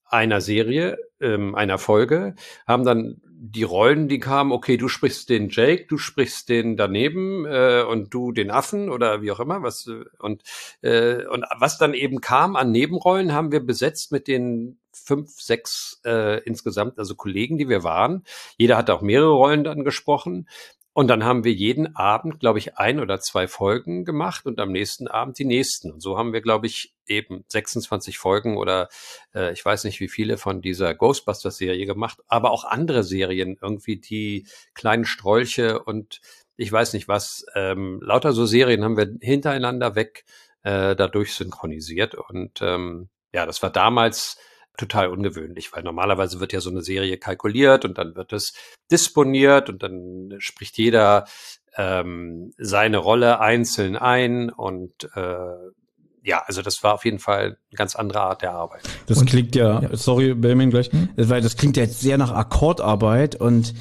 einer 0.05 0.39
Serie, 0.39 0.99
ähm, 1.19 1.55
einer 1.55 1.79
Folge, 1.79 2.35
haben 2.67 2.85
dann 2.85 3.21
die 3.25 3.63
Rollen, 3.63 4.07
die 4.07 4.19
kamen, 4.19 4.51
okay, 4.51 4.77
du 4.77 4.87
sprichst 4.87 5.27
den 5.29 5.49
Jake, 5.49 5.87
du 5.87 5.97
sprichst 5.97 6.47
den 6.47 6.77
daneben 6.77 7.47
äh, 7.47 7.83
und 7.89 8.13
du 8.13 8.31
den 8.31 8.51
Affen 8.51 8.91
oder 8.91 9.23
wie 9.23 9.31
auch 9.31 9.39
immer, 9.39 9.63
was 9.63 9.87
äh, 9.87 10.03
und 10.19 10.43
äh, 10.83 11.25
und 11.25 11.43
was 11.57 11.79
dann 11.79 11.95
eben 11.95 12.21
kam 12.21 12.55
an 12.55 12.71
Nebenrollen, 12.71 13.33
haben 13.33 13.51
wir 13.51 13.65
besetzt 13.65 14.11
mit 14.11 14.27
den 14.27 14.77
fünf, 15.05 15.29
sechs 15.39 15.99
äh, 16.05 16.41
insgesamt, 16.43 16.99
also 16.99 17.15
Kollegen, 17.15 17.57
die 17.57 17.69
wir 17.69 17.83
waren. 17.83 18.23
Jeder 18.57 18.77
hat 18.77 18.89
auch 18.89 19.01
mehrere 19.01 19.31
Rollen 19.31 19.63
dann 19.63 19.83
gesprochen. 19.83 20.47
Und 20.93 21.07
dann 21.07 21.23
haben 21.23 21.45
wir 21.45 21.53
jeden 21.53 21.95
Abend, 21.95 22.41
glaube 22.41 22.59
ich, 22.59 22.77
ein 22.77 22.99
oder 22.99 23.21
zwei 23.21 23.47
Folgen 23.47 24.03
gemacht 24.03 24.45
und 24.45 24.59
am 24.59 24.73
nächsten 24.73 25.07
Abend 25.07 25.39
die 25.39 25.45
nächsten. 25.45 25.89
Und 25.89 26.01
so 26.01 26.17
haben 26.17 26.33
wir, 26.33 26.41
glaube 26.41 26.67
ich, 26.67 26.93
eben 27.07 27.45
26 27.47 28.17
Folgen 28.17 28.57
oder 28.57 28.89
äh, 29.33 29.53
ich 29.53 29.63
weiß 29.63 29.85
nicht 29.85 30.01
wie 30.01 30.09
viele 30.09 30.37
von 30.37 30.61
dieser 30.61 30.93
Ghostbusters-Serie 30.93 31.85
gemacht, 31.85 32.19
aber 32.27 32.51
auch 32.51 32.65
andere 32.65 33.03
Serien, 33.03 33.57
irgendwie 33.61 33.97
die 33.97 34.45
kleinen 34.73 35.05
Strolche 35.05 35.81
und 35.81 36.19
ich 36.57 36.71
weiß 36.71 36.91
nicht 36.91 37.07
was. 37.07 37.45
Ähm, 37.55 38.01
lauter 38.03 38.33
so 38.33 38.45
Serien 38.45 38.83
haben 38.83 38.97
wir 38.97 39.15
hintereinander 39.21 39.95
weg 39.95 40.25
äh, 40.63 40.95
dadurch 40.95 41.33
synchronisiert. 41.33 42.15
Und 42.15 42.61
ähm, 42.61 43.09
ja, 43.33 43.45
das 43.45 43.63
war 43.63 43.69
damals 43.69 44.37
total 44.77 45.09
ungewöhnlich, 45.09 45.73
weil 45.73 45.83
normalerweise 45.83 46.39
wird 46.39 46.53
ja 46.53 46.61
so 46.61 46.69
eine 46.69 46.81
Serie 46.81 47.17
kalkuliert 47.17 47.85
und 47.85 47.97
dann 47.97 48.15
wird 48.15 48.33
es 48.33 48.53
disponiert 48.91 49.69
und 49.69 49.83
dann 49.83 50.35
spricht 50.39 50.77
jeder 50.77 51.25
ähm, 51.77 52.53
seine 52.57 52.97
Rolle 52.97 53.39
einzeln 53.39 53.95
ein 53.95 54.49
und 54.49 55.09
äh, 55.15 55.71
ja, 56.23 56.43
also 56.45 56.61
das 56.61 56.83
war 56.83 56.93
auf 56.93 57.05
jeden 57.05 57.19
Fall 57.19 57.43
eine 57.43 57.75
ganz 57.75 57.95
andere 57.95 58.21
Art 58.21 58.41
der 58.41 58.51
Arbeit. 58.51 58.83
Das 59.07 59.17
und, 59.17 59.29
klingt 59.29 59.55
ja, 59.55 59.81
ja. 59.81 59.95
sorry, 59.97 60.33
Benjamin 60.35 60.69
gleich, 60.69 60.91
hm? 60.91 61.09
weil 61.15 61.41
das 61.41 61.57
klingt 61.57 61.77
ja 61.77 61.83
jetzt 61.83 61.99
sehr 61.99 62.17
nach 62.17 62.31
Akkordarbeit 62.31 63.35
und 63.35 63.73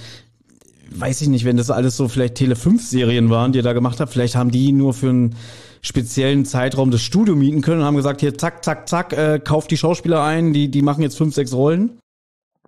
weiß 0.91 1.21
ich 1.21 1.29
nicht, 1.29 1.45
wenn 1.45 1.57
das 1.57 1.71
alles 1.71 1.97
so 1.97 2.09
vielleicht 2.09 2.37
Tele 2.37 2.57
5 2.57 2.83
Serien 2.83 3.31
waren, 3.31 3.53
die 3.53 3.59
ihr 3.59 3.63
da 3.63 3.73
gemacht 3.73 4.01
habt, 4.01 4.13
vielleicht 4.13 4.37
haben 4.37 4.51
die 4.51 4.73
nur 4.73 4.95
für 4.95 5.11
ein 5.11 5.37
speziellen 5.83 6.45
Zeitraum 6.45 6.91
das 6.91 7.03
Studio 7.03 7.35
mieten 7.35 7.63
können 7.63 7.81
und 7.81 7.87
haben 7.87 7.97
gesagt, 7.97 8.21
hier 8.21 8.37
zack, 8.37 8.65
zack, 8.65 8.89
zack, 8.89 9.13
äh, 9.13 9.41
kauft 9.43 9.71
die 9.71 9.77
Schauspieler 9.77 10.23
ein, 10.23 10.53
die, 10.53 10.71
die 10.71 10.83
machen 10.83 11.03
jetzt 11.03 11.17
fünf, 11.17 11.35
sechs 11.35 11.53
Rollen? 11.53 11.99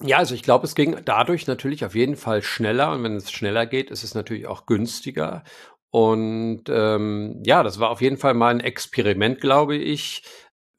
Ja, 0.00 0.18
also 0.18 0.34
ich 0.34 0.42
glaube, 0.42 0.66
es 0.66 0.74
ging 0.74 0.96
dadurch 1.04 1.46
natürlich 1.46 1.84
auf 1.84 1.94
jeden 1.94 2.16
Fall 2.16 2.42
schneller 2.42 2.92
und 2.92 3.04
wenn 3.04 3.16
es 3.16 3.30
schneller 3.30 3.66
geht, 3.66 3.90
ist 3.90 4.02
es 4.02 4.14
natürlich 4.14 4.46
auch 4.46 4.66
günstiger. 4.66 5.44
Und 5.90 6.64
ähm, 6.68 7.42
ja, 7.44 7.62
das 7.62 7.78
war 7.78 7.90
auf 7.90 8.00
jeden 8.00 8.16
Fall 8.16 8.34
mal 8.34 8.48
ein 8.48 8.60
Experiment, 8.60 9.40
glaube 9.40 9.76
ich, 9.76 10.22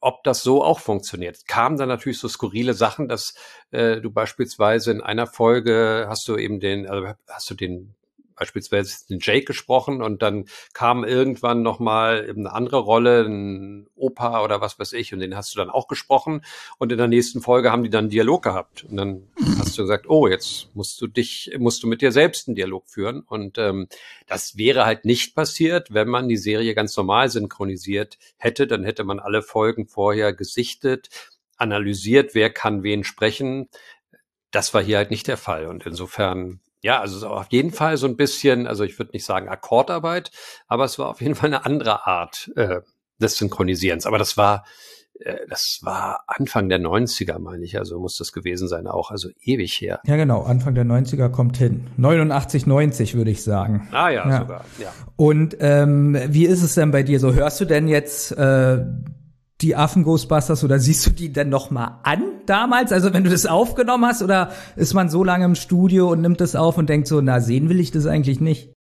ob 0.00 0.22
das 0.24 0.42
so 0.42 0.62
auch 0.62 0.80
funktioniert. 0.80 1.46
Kamen 1.46 1.78
dann 1.78 1.88
natürlich 1.88 2.18
so 2.18 2.28
skurrile 2.28 2.74
Sachen, 2.74 3.08
dass 3.08 3.34
äh, 3.70 4.00
du 4.00 4.10
beispielsweise 4.10 4.90
in 4.90 5.00
einer 5.00 5.26
Folge 5.26 6.06
hast 6.08 6.28
du 6.28 6.36
eben 6.36 6.60
den, 6.60 6.86
also 6.86 7.14
hast 7.28 7.48
du 7.48 7.54
den 7.54 7.94
beispielsweise 8.36 9.06
den 9.08 9.18
Jake 9.20 9.44
gesprochen 9.44 10.02
und 10.02 10.22
dann 10.22 10.46
kam 10.72 11.04
irgendwann 11.04 11.62
nochmal 11.62 12.28
eine 12.28 12.52
andere 12.52 12.78
Rolle, 12.78 13.24
ein 13.24 13.86
Opa 13.94 14.42
oder 14.42 14.60
was 14.60 14.78
weiß 14.78 14.92
ich, 14.94 15.12
und 15.12 15.20
den 15.20 15.36
hast 15.36 15.54
du 15.54 15.58
dann 15.58 15.70
auch 15.70 15.88
gesprochen. 15.88 16.44
Und 16.78 16.92
in 16.92 16.98
der 16.98 17.08
nächsten 17.08 17.40
Folge 17.40 17.70
haben 17.70 17.82
die 17.82 17.90
dann 17.90 18.04
einen 18.04 18.10
Dialog 18.10 18.42
gehabt. 18.42 18.84
Und 18.84 18.96
dann 18.96 19.28
hast 19.58 19.78
du 19.78 19.82
gesagt, 19.82 20.08
oh, 20.08 20.26
jetzt 20.26 20.68
musst 20.74 21.00
du 21.00 21.06
dich, 21.06 21.52
musst 21.58 21.82
du 21.82 21.86
mit 21.86 22.02
dir 22.02 22.12
selbst 22.12 22.48
einen 22.48 22.54
Dialog 22.54 22.88
führen. 22.88 23.20
Und 23.20 23.58
ähm, 23.58 23.88
das 24.26 24.56
wäre 24.56 24.84
halt 24.84 25.04
nicht 25.04 25.34
passiert, 25.34 25.92
wenn 25.92 26.08
man 26.08 26.28
die 26.28 26.36
Serie 26.36 26.74
ganz 26.74 26.96
normal 26.96 27.30
synchronisiert 27.30 28.18
hätte, 28.36 28.66
dann 28.66 28.84
hätte 28.84 29.04
man 29.04 29.20
alle 29.20 29.42
Folgen 29.42 29.86
vorher 29.86 30.32
gesichtet, 30.32 31.08
analysiert, 31.56 32.34
wer 32.34 32.50
kann 32.50 32.82
wen 32.82 33.04
sprechen. 33.04 33.68
Das 34.50 34.74
war 34.74 34.82
hier 34.82 34.98
halt 34.98 35.10
nicht 35.10 35.26
der 35.26 35.36
Fall. 35.36 35.66
Und 35.66 35.86
insofern 35.86 36.60
ja, 36.84 37.00
also 37.00 37.16
es 37.16 37.22
ist 37.22 37.28
auf 37.28 37.46
jeden 37.48 37.70
Fall 37.70 37.96
so 37.96 38.06
ein 38.06 38.14
bisschen, 38.14 38.66
also 38.66 38.84
ich 38.84 38.98
würde 38.98 39.12
nicht 39.14 39.24
sagen 39.24 39.48
Akkordarbeit, 39.48 40.30
aber 40.66 40.84
es 40.84 40.98
war 40.98 41.08
auf 41.08 41.22
jeden 41.22 41.34
Fall 41.34 41.46
eine 41.46 41.64
andere 41.64 42.06
Art 42.06 42.52
äh, 42.56 42.80
des 43.18 43.38
Synchronisierens. 43.38 44.04
Aber 44.04 44.18
das 44.18 44.36
war, 44.36 44.66
äh, 45.18 45.36
das 45.48 45.78
war 45.80 46.24
Anfang 46.26 46.68
der 46.68 46.78
90er, 46.78 47.38
meine 47.38 47.64
ich, 47.64 47.78
also 47.78 47.98
muss 47.98 48.18
das 48.18 48.32
gewesen 48.32 48.68
sein 48.68 48.86
auch, 48.86 49.10
also 49.10 49.30
ewig 49.40 49.80
her. 49.80 50.00
Ja, 50.04 50.16
genau, 50.16 50.42
Anfang 50.42 50.74
der 50.74 50.84
90er 50.84 51.30
kommt 51.30 51.56
hin. 51.56 51.86
89, 51.96 52.66
90 52.66 53.14
würde 53.14 53.30
ich 53.30 53.42
sagen. 53.42 53.88
Ah 53.90 54.10
ja, 54.10 54.28
ja. 54.28 54.40
sogar, 54.40 54.64
ja. 54.78 54.92
Und 55.16 55.56
ähm, 55.60 56.18
wie 56.28 56.44
ist 56.44 56.62
es 56.62 56.74
denn 56.74 56.90
bei 56.90 57.02
dir 57.02 57.18
so? 57.18 57.32
Hörst 57.32 57.62
du 57.62 57.64
denn 57.64 57.88
jetzt 57.88 58.30
äh, 58.32 58.84
die 59.64 59.74
Affen-Ghostbusters 59.74 60.62
oder 60.62 60.78
siehst 60.78 61.06
du 61.06 61.10
die 61.10 61.32
denn 61.32 61.48
noch 61.48 61.70
mal 61.70 62.00
an 62.02 62.22
damals? 62.46 62.92
Also 62.92 63.12
wenn 63.14 63.24
du 63.24 63.30
das 63.30 63.46
aufgenommen 63.46 64.04
hast 64.04 64.22
oder 64.22 64.52
ist 64.76 64.94
man 64.94 65.08
so 65.08 65.24
lange 65.24 65.46
im 65.46 65.54
Studio 65.54 66.10
und 66.10 66.20
nimmt 66.20 66.40
das 66.40 66.54
auf 66.54 66.76
und 66.76 66.88
denkt 66.88 67.08
so, 67.08 67.20
na 67.20 67.40
sehen 67.40 67.68
will 67.68 67.80
ich 67.80 67.90
das 67.90 68.06
eigentlich 68.06 68.40
nicht? 68.40 68.72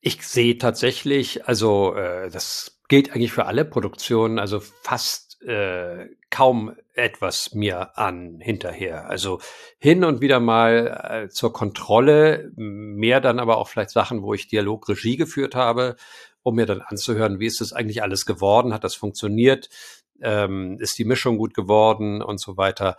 Ich 0.00 0.22
sehe 0.22 0.56
tatsächlich, 0.56 1.48
also 1.48 1.94
äh, 1.96 2.30
das 2.30 2.80
gilt 2.88 3.10
eigentlich 3.12 3.32
für 3.32 3.46
alle 3.46 3.64
Produktionen, 3.64 4.38
also 4.38 4.60
fast 4.60 5.42
äh, 5.42 6.06
kaum 6.30 6.76
etwas 6.94 7.54
mir 7.54 7.98
an 7.98 8.38
hinterher. 8.40 9.10
Also 9.10 9.40
hin 9.78 10.04
und 10.04 10.20
wieder 10.20 10.38
mal 10.38 11.24
äh, 11.24 11.28
zur 11.28 11.52
Kontrolle, 11.52 12.52
mehr 12.54 13.20
dann 13.20 13.40
aber 13.40 13.58
auch 13.58 13.68
vielleicht 13.68 13.90
Sachen, 13.90 14.22
wo 14.22 14.32
ich 14.32 14.48
Dialogregie 14.48 15.16
geführt 15.16 15.54
habe 15.54 15.96
um 16.46 16.54
mir 16.54 16.66
dann 16.66 16.80
anzuhören, 16.80 17.40
wie 17.40 17.46
ist 17.46 17.60
das 17.60 17.72
eigentlich 17.72 18.02
alles 18.02 18.24
geworden, 18.24 18.72
hat 18.72 18.84
das 18.84 18.94
funktioniert, 18.94 19.68
ähm, 20.22 20.78
ist 20.78 20.96
die 20.96 21.04
Mischung 21.04 21.38
gut 21.38 21.54
geworden 21.54 22.22
und 22.22 22.38
so 22.38 22.56
weiter. 22.56 22.96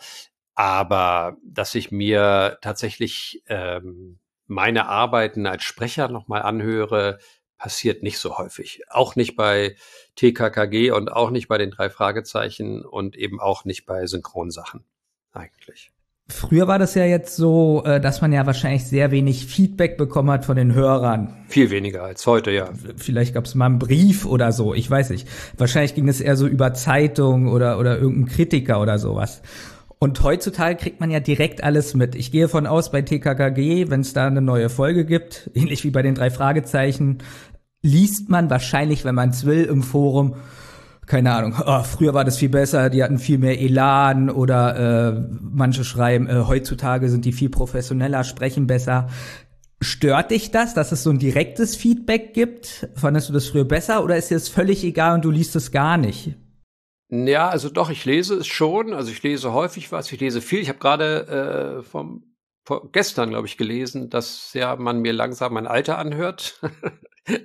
Aber 0.54 1.38
dass 1.44 1.74
ich 1.74 1.90
mir 1.90 2.58
tatsächlich 2.62 3.44
ähm, 3.48 4.20
meine 4.48 4.88
Arbeiten 4.88 5.46
als 5.46 5.64
Sprecher 5.64 6.10
nochmal 6.10 6.42
anhöre, 6.42 7.20
passiert 7.58 8.04
nicht 8.04 8.20
so 8.20 8.38
häufig. 8.38 8.82
Auch 8.90 9.16
nicht 9.16 9.38
bei 9.38 9.78
TKKG 10.16 10.92
und 10.92 11.10
auch 11.10 11.30
nicht 11.30 11.48
bei 11.48 11.58
den 11.58 11.72
drei 11.72 11.90
Fragezeichen 11.90 12.84
und 12.84 13.16
eben 13.16 13.40
auch 13.40 13.64
nicht 13.64 13.86
bei 13.86 14.06
Synchronsachen 14.08 14.84
eigentlich. 15.32 15.92
Früher 16.30 16.68
war 16.68 16.78
das 16.78 16.94
ja 16.94 17.06
jetzt 17.06 17.38
so, 17.38 17.84
äh, 17.86 18.02
dass 18.02 18.20
man 18.22 18.34
ja 18.34 18.46
wahrscheinlich 18.46 18.86
sehr 18.86 19.12
wenig 19.12 19.46
Feedback 19.46 19.98
bekommen 19.98 20.30
hat 20.30 20.44
von 20.44 20.58
den 20.58 20.74
Hörern. 20.74 21.34
Viel 21.48 21.70
weniger 21.70 22.04
als 22.04 22.28
heute, 22.28 22.52
ja. 22.52 22.70
Vielleicht 22.98 23.34
gab 23.34 23.46
es 23.46 23.56
mal 23.56 23.68
einen 23.68 23.80
Brief 23.80 24.26
oder 24.26 24.52
so, 24.52 24.74
ich 24.74 24.92
weiß 24.92 25.12
nicht. 25.12 25.28
Wahrscheinlich 25.58 25.96
ging 25.96 26.10
es 26.10 26.20
eher 26.20 26.36
so 26.36 26.46
über 26.46 26.74
Zeitung 26.74 27.48
oder, 27.48 27.80
oder 27.80 27.98
irgendein 27.98 28.34
Kritiker 28.34 28.82
oder 28.82 29.00
sowas. 29.00 29.42
Und 30.00 30.22
heutzutage 30.22 30.76
kriegt 30.76 31.00
man 31.00 31.10
ja 31.10 31.22
direkt 31.22 31.64
alles 31.64 31.96
mit. 31.96 32.14
Ich 32.14 32.32
gehe 32.32 32.50
von 32.50 32.68
aus, 32.68 32.92
bei 32.92 33.02
TKKG, 33.02 33.90
wenn 33.90 34.02
es 34.02 34.14
da 34.14 34.28
eine 34.28 34.42
neue 34.42 34.70
Folge 34.70 35.06
gibt, 35.06 35.50
ähnlich 35.56 35.86
wie 35.86 35.92
bei 35.92 36.02
den 36.02 36.16
drei 36.16 36.30
Fragezeichen, 36.30 37.20
liest 37.82 38.30
man 38.30 38.50
wahrscheinlich, 38.50 39.06
wenn 39.06 39.16
man 39.16 39.30
es 39.30 39.46
will, 39.46 39.64
im 39.64 39.82
Forum, 39.82 40.36
keine 41.08 41.34
Ahnung, 41.34 41.56
oh, 41.66 41.84
früher 41.84 42.14
war 42.14 42.26
das 42.26 42.38
viel 42.38 42.50
besser, 42.50 42.90
die 42.90 43.02
hatten 43.02 43.18
viel 43.18 43.38
mehr 43.38 43.60
Elan 43.60 44.30
oder 44.30 45.16
äh, 45.16 45.38
manche 45.42 45.86
schreiben, 45.86 46.28
äh, 46.28 46.44
heutzutage 46.48 47.10
sind 47.10 47.24
die 47.24 47.32
viel 47.32 47.50
professioneller, 47.50 48.26
sprechen 48.26 48.68
besser. 48.68 49.08
Stört 49.80 50.32
dich 50.32 50.52
das, 50.52 50.74
dass 50.74 50.92
es 50.92 51.04
so 51.04 51.10
ein 51.10 51.20
direktes 51.20 51.76
Feedback 51.76 52.34
gibt? 52.34 52.90
Fandest 52.96 53.30
du 53.30 53.34
das 53.34 53.48
früher 53.48 53.64
besser 53.64 54.04
oder 54.04 54.18
ist 54.18 54.30
dir 54.30 54.36
das 54.36 54.50
völlig 54.50 54.84
egal 54.84 55.16
und 55.16 55.24
du 55.24 55.32
liest 55.32 55.56
es 55.56 55.72
gar 55.72 55.98
nicht? 55.98 56.36
Ja, 57.10 57.48
also 57.48 57.70
doch, 57.70 57.90
ich 57.90 58.04
lese 58.04 58.36
es 58.36 58.48
schon. 58.48 58.94
Also 58.94 59.12
ich 59.12 59.24
lese 59.24 59.54
häufig 59.54 59.92
was, 59.92 60.12
ich 60.12 60.20
lese 60.20 60.42
viel. 60.42 60.60
Ich 60.60 60.68
habe 60.68 60.80
gerade 60.80 61.80
äh, 61.80 61.84
vom 61.84 62.24
gestern, 62.92 63.30
glaube 63.32 63.48
ich, 63.48 63.58
gelesen, 63.58 64.10
dass 64.10 64.54
ja 64.54 64.76
man 64.76 65.00
mir 65.00 65.14
langsam 65.14 65.54
mein 65.54 65.68
Alter 65.68 65.98
anhört. 65.98 66.62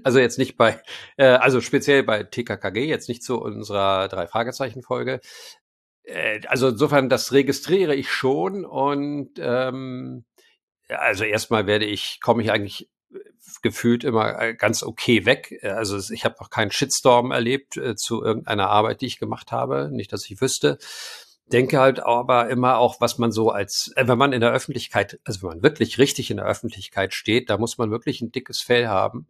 Also 0.04 0.20
jetzt 0.20 0.38
nicht 0.38 0.56
bei, 0.56 0.80
äh, 1.16 1.24
also 1.24 1.60
speziell 1.60 2.04
bei 2.04 2.22
TKKG, 2.22 2.86
jetzt 2.86 3.08
nicht 3.08 3.24
zu 3.24 3.42
unserer 3.42 4.06
drei 4.06 4.28
Fragezeichen 4.28 4.80
Folge. 4.80 5.20
Äh, 6.04 6.40
also 6.46 6.68
insofern, 6.68 7.08
das 7.08 7.32
registriere 7.32 7.96
ich 7.96 8.08
schon 8.08 8.64
und 8.64 9.30
ähm, 9.38 10.24
also 10.88 11.24
erstmal 11.24 11.66
werde 11.66 11.84
ich, 11.84 12.20
komme 12.22 12.44
ich 12.44 12.52
eigentlich 12.52 12.88
gefühlt 13.62 14.04
immer 14.04 14.40
äh, 14.40 14.54
ganz 14.54 14.82
okay 14.82 15.26
weg. 15.26 15.58
Also 15.62 15.98
ich 16.12 16.24
habe 16.24 16.36
noch 16.40 16.50
keinen 16.50 16.70
Shitstorm 16.70 17.30
erlebt 17.30 17.76
äh, 17.76 17.96
zu 17.96 18.22
irgendeiner 18.22 18.68
Arbeit, 18.68 19.00
die 19.00 19.06
ich 19.06 19.18
gemacht 19.18 19.52
habe. 19.52 19.90
Nicht, 19.92 20.12
dass 20.12 20.28
ich 20.28 20.40
wüsste. 20.40 20.78
Denke 21.52 21.78
halt 21.78 22.00
aber 22.00 22.48
immer 22.48 22.78
auch, 22.78 23.00
was 23.00 23.18
man 23.18 23.30
so 23.30 23.50
als, 23.50 23.92
äh, 23.96 24.08
wenn 24.08 24.18
man 24.18 24.32
in 24.32 24.40
der 24.40 24.52
Öffentlichkeit, 24.52 25.20
also 25.24 25.42
wenn 25.42 25.50
man 25.50 25.62
wirklich 25.62 25.98
richtig 25.98 26.30
in 26.30 26.38
der 26.38 26.46
Öffentlichkeit 26.46 27.14
steht, 27.14 27.50
da 27.50 27.58
muss 27.58 27.78
man 27.78 27.90
wirklich 27.90 28.20
ein 28.22 28.32
dickes 28.32 28.60
Fell 28.60 28.88
haben. 28.88 29.26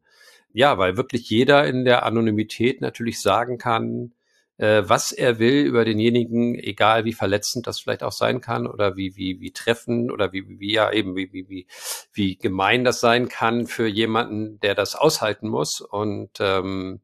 Ja, 0.53 0.79
weil 0.79 0.97
wirklich 0.97 1.29
jeder 1.31 1.67
in 1.67 1.85
der 1.85 2.05
Anonymität 2.05 2.81
natürlich 2.81 3.21
sagen 3.21 3.59
kann, 3.59 4.13
äh, 4.59 4.83
was 4.87 5.13
er 5.13 5.39
will 5.39 5.65
über 5.65 5.85
denjenigen, 5.85 6.55
egal 6.55 7.05
wie 7.05 7.15
verletzend 7.15 7.67
das 7.67 7.81
vielleicht 7.81 8.03
auch 8.03 8.13
sein 8.13 8.41
kann 8.41 8.67
oder 8.67 8.97
wie, 8.97 9.17
wie, 9.17 9.41
wie 9.41 9.53
treffen 9.53 10.11
oder 10.11 10.33
wie, 10.33 10.61
wie, 10.61 10.73
ja 10.73 10.93
eben, 10.93 11.17
wie, 11.17 11.33
wie, 11.33 11.49
wie, 11.49 11.67
wie 12.13 12.37
gemein 12.37 12.85
das 12.85 13.01
sein 13.01 13.29
kann 13.29 13.67
für 13.67 13.87
jemanden, 13.89 14.61
der 14.61 14.75
das 14.75 14.95
aushalten 14.95 15.49
muss. 15.49 15.81
Und 15.81 16.31
ähm, 16.41 17.01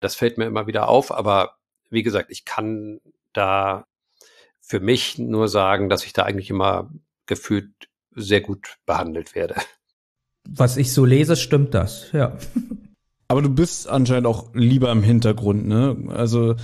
das 0.00 0.14
fällt 0.14 0.38
mir 0.38 0.46
immer 0.46 0.66
wieder 0.66 0.88
auf. 0.88 1.12
Aber 1.12 1.56
wie 1.90 2.02
gesagt, 2.02 2.30
ich 2.30 2.44
kann 2.44 3.00
da 3.32 3.86
für 4.68 4.80
mich 4.80 5.18
nur 5.18 5.48
sagen, 5.48 5.88
dass 5.88 6.04
ich 6.04 6.12
da 6.12 6.22
eigentlich 6.22 6.50
immer 6.50 6.90
gefühlt 7.26 7.70
sehr 8.14 8.42
gut 8.42 8.76
behandelt 8.84 9.34
werde. 9.34 9.56
Was 10.48 10.76
ich 10.76 10.92
so 10.92 11.04
lese, 11.04 11.36
stimmt 11.36 11.74
das, 11.74 12.12
ja. 12.12 12.36
Aber 13.28 13.42
du 13.42 13.48
bist 13.48 13.88
anscheinend 13.88 14.26
auch 14.26 14.54
lieber 14.54 14.92
im 14.92 15.02
Hintergrund, 15.02 15.66
ne? 15.66 15.96
Also 16.08 16.54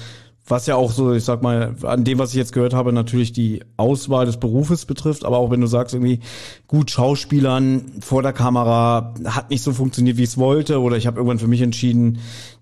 was 0.47 0.67
ja 0.67 0.77
auch 0.77 0.91
so, 0.91 1.15
ich 1.15 1.25
sag 1.25 1.43
mal, 1.43 1.75
an 1.83 2.05
dem, 2.05 2.19
was 2.19 2.31
ich 2.31 2.37
jetzt 2.37 2.53
gehört 2.53 2.75
habe, 2.75 2.93
natürlich 2.93 3.33
die 3.33 3.65
Auswahl 3.79 4.27
des 4.27 4.39
Berufes 4.39 4.85
betrifft, 4.85 5.25
aber 5.25 5.39
auch 5.39 5.51
wenn 5.51 5.63
du 5.63 5.67
sagst, 5.67 5.95
irgendwie, 5.95 6.21
gut, 6.67 6.91
Schauspielern 6.91 8.01
vor 8.01 8.23
der 8.23 8.35
Kamera 8.35 9.15
hat 9.25 9.49
nicht 9.49 9.63
so 9.63 9.73
funktioniert, 9.73 10.19
wie 10.19 10.25
ich 10.25 10.31
es 10.31 10.39
wollte, 10.39 10.83
oder 10.83 10.99
ich 10.99 11.07
habe 11.07 11.17
irgendwann 11.17 11.39
für 11.39 11.49
mich 11.49 11.63
entschieden, 11.63 12.19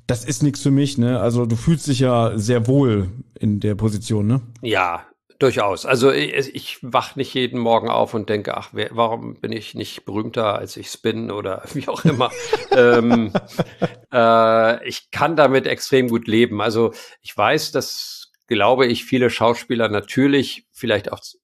das 0.06 0.24
ist 0.24 0.44
nichts 0.44 0.60
für 0.62 0.70
mich, 0.70 0.98
ne? 0.98 1.18
Also 1.18 1.46
du 1.46 1.56
fühlst 1.56 1.88
dich 1.88 1.98
ja 1.98 2.38
sehr 2.38 2.68
wohl 2.68 3.08
in 3.38 3.58
der 3.58 3.74
Position, 3.74 4.28
ne? 4.28 4.40
Ja, 4.60 5.04
Durchaus. 5.42 5.86
Also 5.86 6.12
ich, 6.12 6.54
ich 6.54 6.78
wach 6.82 7.16
nicht 7.16 7.34
jeden 7.34 7.58
Morgen 7.58 7.88
auf 7.88 8.14
und 8.14 8.28
denke, 8.28 8.56
ach, 8.56 8.68
wer, 8.70 8.90
warum 8.92 9.34
bin 9.34 9.50
ich 9.50 9.74
nicht 9.74 10.04
berühmter, 10.04 10.54
als 10.54 10.76
ich 10.76 11.02
bin 11.02 11.32
oder 11.32 11.64
wie 11.74 11.88
auch 11.88 12.04
immer. 12.04 12.30
ähm, 12.70 13.32
äh, 14.12 14.88
ich 14.88 15.10
kann 15.10 15.34
damit 15.34 15.66
extrem 15.66 16.06
gut 16.06 16.28
leben. 16.28 16.62
Also 16.62 16.92
ich 17.22 17.36
weiß, 17.36 17.72
dass, 17.72 18.30
glaube 18.46 18.86
ich, 18.86 19.04
viele 19.04 19.30
Schauspieler 19.30 19.88
natürlich 19.88 20.68
vielleicht 20.70 21.10
auch 21.10 21.18
zu, 21.18 21.38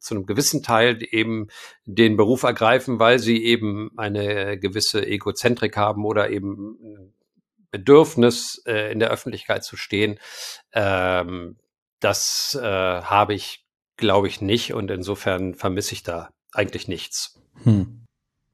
zu 0.00 0.14
einem 0.16 0.26
gewissen 0.26 0.64
Teil 0.64 0.98
eben 1.12 1.46
den 1.84 2.16
Beruf 2.16 2.42
ergreifen, 2.42 2.98
weil 2.98 3.20
sie 3.20 3.44
eben 3.44 3.92
eine 3.96 4.58
gewisse 4.58 5.06
Egozentrik 5.06 5.76
haben 5.76 6.04
oder 6.04 6.28
eben 6.28 7.12
Bedürfnis, 7.70 8.62
äh, 8.66 8.90
in 8.90 8.98
der 8.98 9.10
Öffentlichkeit 9.10 9.62
zu 9.62 9.76
stehen. 9.76 10.18
Ähm, 10.72 11.56
das 12.04 12.58
äh, 12.60 12.64
habe 12.64 13.34
ich, 13.34 13.64
glaube 13.96 14.28
ich, 14.28 14.40
nicht 14.40 14.74
und 14.74 14.90
insofern 14.90 15.54
vermisse 15.54 15.94
ich 15.94 16.02
da 16.02 16.28
eigentlich 16.52 16.86
nichts. 16.86 17.40
Hm. 17.62 18.04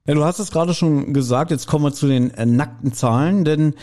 Ja, 0.07 0.15
du 0.15 0.25
hast 0.25 0.39
es 0.39 0.51
gerade 0.51 0.73
schon 0.73 1.13
gesagt, 1.13 1.51
jetzt 1.51 1.67
kommen 1.67 1.85
wir 1.85 1.93
zu 1.93 2.07
den 2.07 2.31
äh, 2.31 2.47
nackten 2.47 2.93
Zahlen, 2.93 3.45
denn 3.45 3.75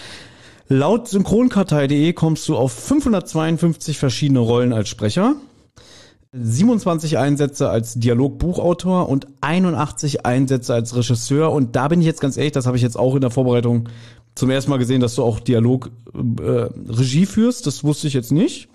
laut 0.68 1.08
synchronkartei.de 1.08 2.14
kommst 2.14 2.48
du 2.48 2.56
auf 2.56 2.72
552 2.72 3.98
verschiedene 3.98 4.40
Rollen 4.40 4.74
als 4.74 4.90
Sprecher. 4.90 5.36
27 6.34 7.18
Einsätze 7.18 7.70
als 7.70 7.96
Dialogbuchautor 7.96 9.10
und 9.10 9.28
81 9.42 10.26
Einsätze 10.26 10.74
als 10.74 10.96
Regisseur. 10.96 11.52
Und 11.52 11.76
da 11.76 11.88
bin 11.88 12.02
ich 12.02 12.06
jetzt 12.06 12.22
ganz 12.22 12.38
ehrlich, 12.38 12.52
das 12.52 12.68
habe 12.68 12.78
ich 12.78 12.84
jetzt 12.84 12.98
auch 12.98 13.16
in 13.16 13.22
der 13.22 13.32
Vorbereitung 13.32 13.90
zum 14.36 14.50
ersten 14.50 14.70
Mal 14.70 14.78
gesehen, 14.78 15.02
dass 15.02 15.16
du 15.16 15.24
auch 15.24 15.40
Dialog 15.40 15.90
äh, 16.14 16.68
Regie 16.90 17.26
führst. 17.26 17.66
Das 17.66 17.84
wusste 17.84 18.08
ich 18.08 18.14
jetzt 18.14 18.32
nicht. 18.32 18.70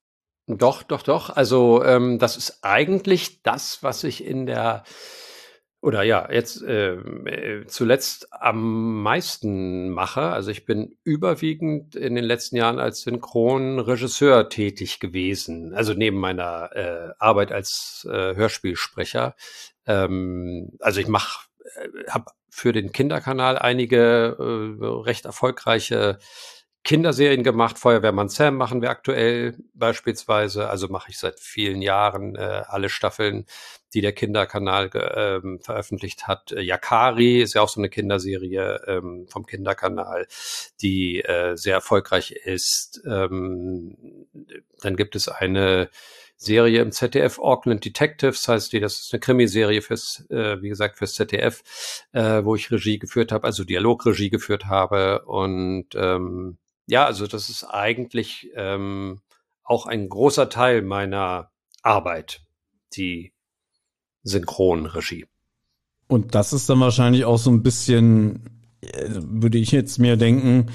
Doch, 0.47 0.83
doch, 0.83 1.03
doch. 1.03 1.31
Also 1.31 1.85
ähm, 1.85 2.19
das 2.19 2.37
ist 2.37 2.59
eigentlich 2.63 3.43
das, 3.43 3.83
was 3.83 4.05
ich 4.05 4.25
in 4.25 4.47
der 4.47 4.85
oder 5.83 6.05
ja, 6.05 6.31
jetzt 6.31 6.63
äh, 6.63 6.95
äh, 6.95 7.67
zuletzt 7.67 8.29
am 8.33 9.03
meisten 9.03 9.91
mache. 9.91 10.23
Also 10.23 10.53
ich 10.53 10.65
bin 10.65 10.97
überwiegend 11.03 11.97
in 11.97 12.15
den 12.15 12.25
letzten 12.25 12.55
Jahren 12.55 12.79
als 12.79 13.01
Synchronregisseur 13.03 14.49
tätig 14.49 15.01
gewesen. 15.01 15.75
Also 15.75 15.95
neben 15.95 16.19
meiner 16.19 16.71
äh, 16.77 17.11
Arbeit 17.19 17.51
als 17.51 18.07
äh, 18.09 18.37
Hörspielsprecher. 18.37 19.35
Ähm, 19.85 20.71
also 20.79 21.01
ich 21.01 21.09
mache, 21.09 21.49
äh, 21.75 22.09
habe 22.11 22.27
für 22.49 22.73
den 22.73 22.93
Kinderkanal 22.93 23.59
einige 23.59 24.37
äh, 24.39 24.85
recht 25.05 25.25
erfolgreiche 25.25 26.19
Kinderserien 26.85 27.45
gemacht. 27.45 27.79
Feuerwehrmann 27.79 28.29
Sam 28.29 28.57
machen 28.57 28.83
wir 28.83 28.91
aktuell 28.91 29.57
beispielsweise. 29.75 30.69
Also 30.69 30.89
mache 30.89 31.11
ich 31.11 31.19
seit 31.19 31.39
vielen 31.39 31.81
Jahren 31.81 32.35
äh, 32.35 32.63
alle 32.67 32.89
Staffeln, 32.89 33.47
die 33.95 34.01
der 34.01 34.13
Kinderkanal 34.13 34.91
ähm, 34.95 35.61
veröffentlicht 35.61 36.27
hat. 36.27 36.51
Äh, 36.53 36.61
Yakari 36.61 37.41
ist 37.41 37.55
ja 37.55 37.63
auch 37.63 37.69
so 37.69 37.81
eine 37.81 37.89
Kinderserie 37.89 38.81
ähm, 38.87 39.27
vom 39.29 39.47
Kinderkanal, 39.47 40.27
die 40.81 41.21
äh, 41.21 41.57
sehr 41.57 41.75
erfolgreich 41.75 42.33
ist. 42.33 43.01
Ähm, 43.07 44.27
dann 44.81 44.97
gibt 44.97 45.15
es 45.15 45.29
eine 45.29 45.89
Serie 46.43 46.83
im 46.83 46.91
ZDF, 46.91 47.39
Auckland 47.39 47.85
Detectives 47.85 48.49
heißt 48.49 48.73
die, 48.73 48.81
das 48.81 49.01
ist 49.01 49.13
eine 49.13 49.21
Krimiserie 49.21 49.81
fürs, 49.81 50.25
äh, 50.29 50.61
wie 50.61 50.71
gesagt, 50.71 50.99
fürs 50.99 51.15
ZDF, 51.15 51.63
äh, 52.13 52.45
wo 52.45 52.57
ich 52.57 52.73
Regie 52.73 52.99
geführt 52.99 53.31
habe, 53.31 53.45
also 53.45 53.63
Dialogregie 53.63 54.29
geführt 54.29 54.65
habe 54.65 55.25
und 55.25 55.87
ähm, 55.95 56.59
ja, 56.87 57.05
also 57.07 57.27
das 57.27 57.49
ist 57.49 57.65
eigentlich 57.65 58.51
ähm, 58.55 59.21
auch 59.65 59.87
ein 59.87 60.09
großer 60.09 60.49
Teil 60.49 60.83
meiner 60.83 61.51
Arbeit, 61.83 62.43
die 62.95 63.33
Synchronregie. 64.23 65.27
Und 66.09 66.35
das 66.35 66.53
ist 66.53 66.69
dann 66.69 66.81
wahrscheinlich 66.81 67.25
auch 67.25 67.39
so 67.39 67.51
ein 67.51 67.63
bisschen, 67.63 68.45
äh, 68.81 69.09
würde 69.09 69.59
ich 69.59 69.73
jetzt 69.73 69.99
mir 69.99 70.17
denken, 70.17 70.67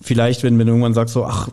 vielleicht, 0.00 0.42
wenn, 0.42 0.58
wenn 0.58 0.66
du 0.66 0.72
irgendwann 0.72 0.94
sagst 0.94 1.14
so, 1.14 1.24
ach, 1.24 1.48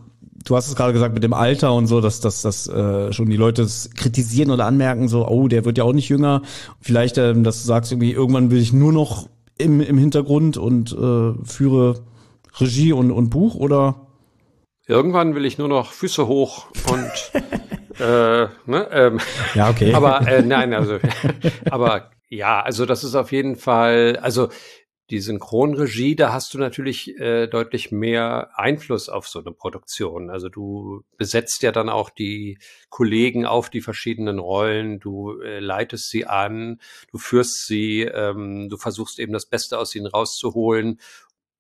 du 0.46 0.56
hast 0.56 0.68
es 0.68 0.76
gerade 0.76 0.94
gesagt 0.94 1.14
mit 1.14 1.24
dem 1.24 1.34
Alter 1.34 1.74
und 1.74 1.88
so, 1.88 2.02
dass, 2.02 2.20
dass, 2.20 2.42
dass 2.42 2.68
äh, 2.68 3.12
schon 3.14 3.30
die 3.30 3.38
Leute 3.38 3.64
es 3.64 3.90
kritisieren 3.96 4.52
oder 4.52 4.66
anmerken, 4.66 5.08
so, 5.08 5.28
oh, 5.28 5.48
der 5.48 5.66
wird 5.66 5.78
ja 5.78 5.84
auch 5.84 5.94
nicht 5.94 6.10
jünger. 6.10 6.42
Vielleicht, 6.80 7.18
ähm, 7.18 7.44
dass 7.44 7.62
du 7.62 7.68
sagst, 7.68 7.92
irgendwie, 7.92 8.12
irgendwann 8.12 8.52
will 8.52 8.62
ich 8.62 8.74
nur 8.74 8.94
noch 8.94 9.30
im, 9.58 9.82
im 9.82 9.98
Hintergrund 9.98 10.58
und 10.58 10.92
äh, 10.92 11.34
führe 11.44 12.04
Regie 12.60 12.94
und, 12.94 13.12
und 13.12 13.30
Buch 13.30 13.56
oder? 13.56 14.08
Irgendwann 14.88 15.36
will 15.36 15.46
ich 15.46 15.58
nur 15.58 15.68
noch 15.68 15.92
Füße 15.92 16.28
hoch 16.28 16.68
und 16.90 17.12
äh, 18.00 18.48
ne, 18.66 18.88
ähm, 18.92 19.20
ja 19.54 19.70
okay. 19.70 19.94
Aber 19.94 20.28
äh, 20.28 20.42
nein, 20.42 20.74
also 20.74 21.00
aber 21.72 22.12
ja, 22.30 22.62
also 22.62 22.86
das 22.86 23.04
ist 23.04 23.16
auf 23.16 23.32
jeden 23.32 23.58
Fall, 23.58 24.18
also 24.22 24.50
die 25.12 25.20
Synchronregie, 25.20 26.16
da 26.16 26.32
hast 26.32 26.54
du 26.54 26.58
natürlich 26.58 27.20
äh, 27.20 27.48
deutlich 27.48 27.92
mehr 27.92 28.52
Einfluss 28.56 29.10
auf 29.10 29.28
so 29.28 29.40
eine 29.40 29.52
Produktion. 29.52 30.30
Also 30.30 30.48
du 30.48 31.04
besetzt 31.18 31.62
ja 31.64 31.74
dann 31.74 31.90
auch 31.90 32.10
die 32.10 32.58
Kollegen 32.90 33.46
auf 33.46 33.70
die 33.70 33.82
verschiedenen 33.82 34.40
Rollen, 34.40 35.02
du 35.02 35.42
äh, 35.42 35.60
leitest 35.60 36.10
sie 36.10 36.26
an, 36.26 36.80
du 37.12 37.18
führst 37.18 37.68
sie, 37.68 38.04
ähm, 38.04 38.70
du 38.70 38.78
versuchst 38.78 39.20
eben 39.20 39.34
das 39.34 39.46
Beste 39.46 39.78
aus 39.78 39.94
ihnen 39.96 40.08
rauszuholen 40.08 41.00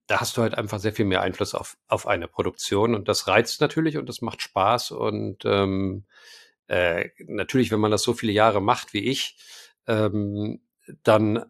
da 0.08 0.20
hast 0.20 0.38
du 0.38 0.41
halt 0.41 0.56
einfach 0.56 0.80
sehr 0.80 0.93
viel 0.93 1.06
mehr 1.06 1.22
Einfluss 1.22 1.56
auf, 1.56 1.78
auf 1.88 2.08
eine 2.08 2.28
Produktion 2.28 2.95
und 2.95 3.08
das 3.08 3.28
reizt 3.28 3.62
natürlich 3.62 3.97
und 3.97 4.10
das 4.10 4.22
macht 4.22 4.41
Spaß 4.41 4.91
und 4.91 5.45
ähm, 5.45 6.06
äh, 6.68 7.10
natürlich, 7.28 7.72
wenn 7.72 7.80
man 7.80 7.91
das 7.91 8.04
so 8.04 8.14
viele 8.14 8.32
Jahre 8.32 8.62
macht 8.62 8.93
wie 8.93 9.06
ich, 9.06 9.38
ähm, 9.88 10.62
dann 11.04 11.45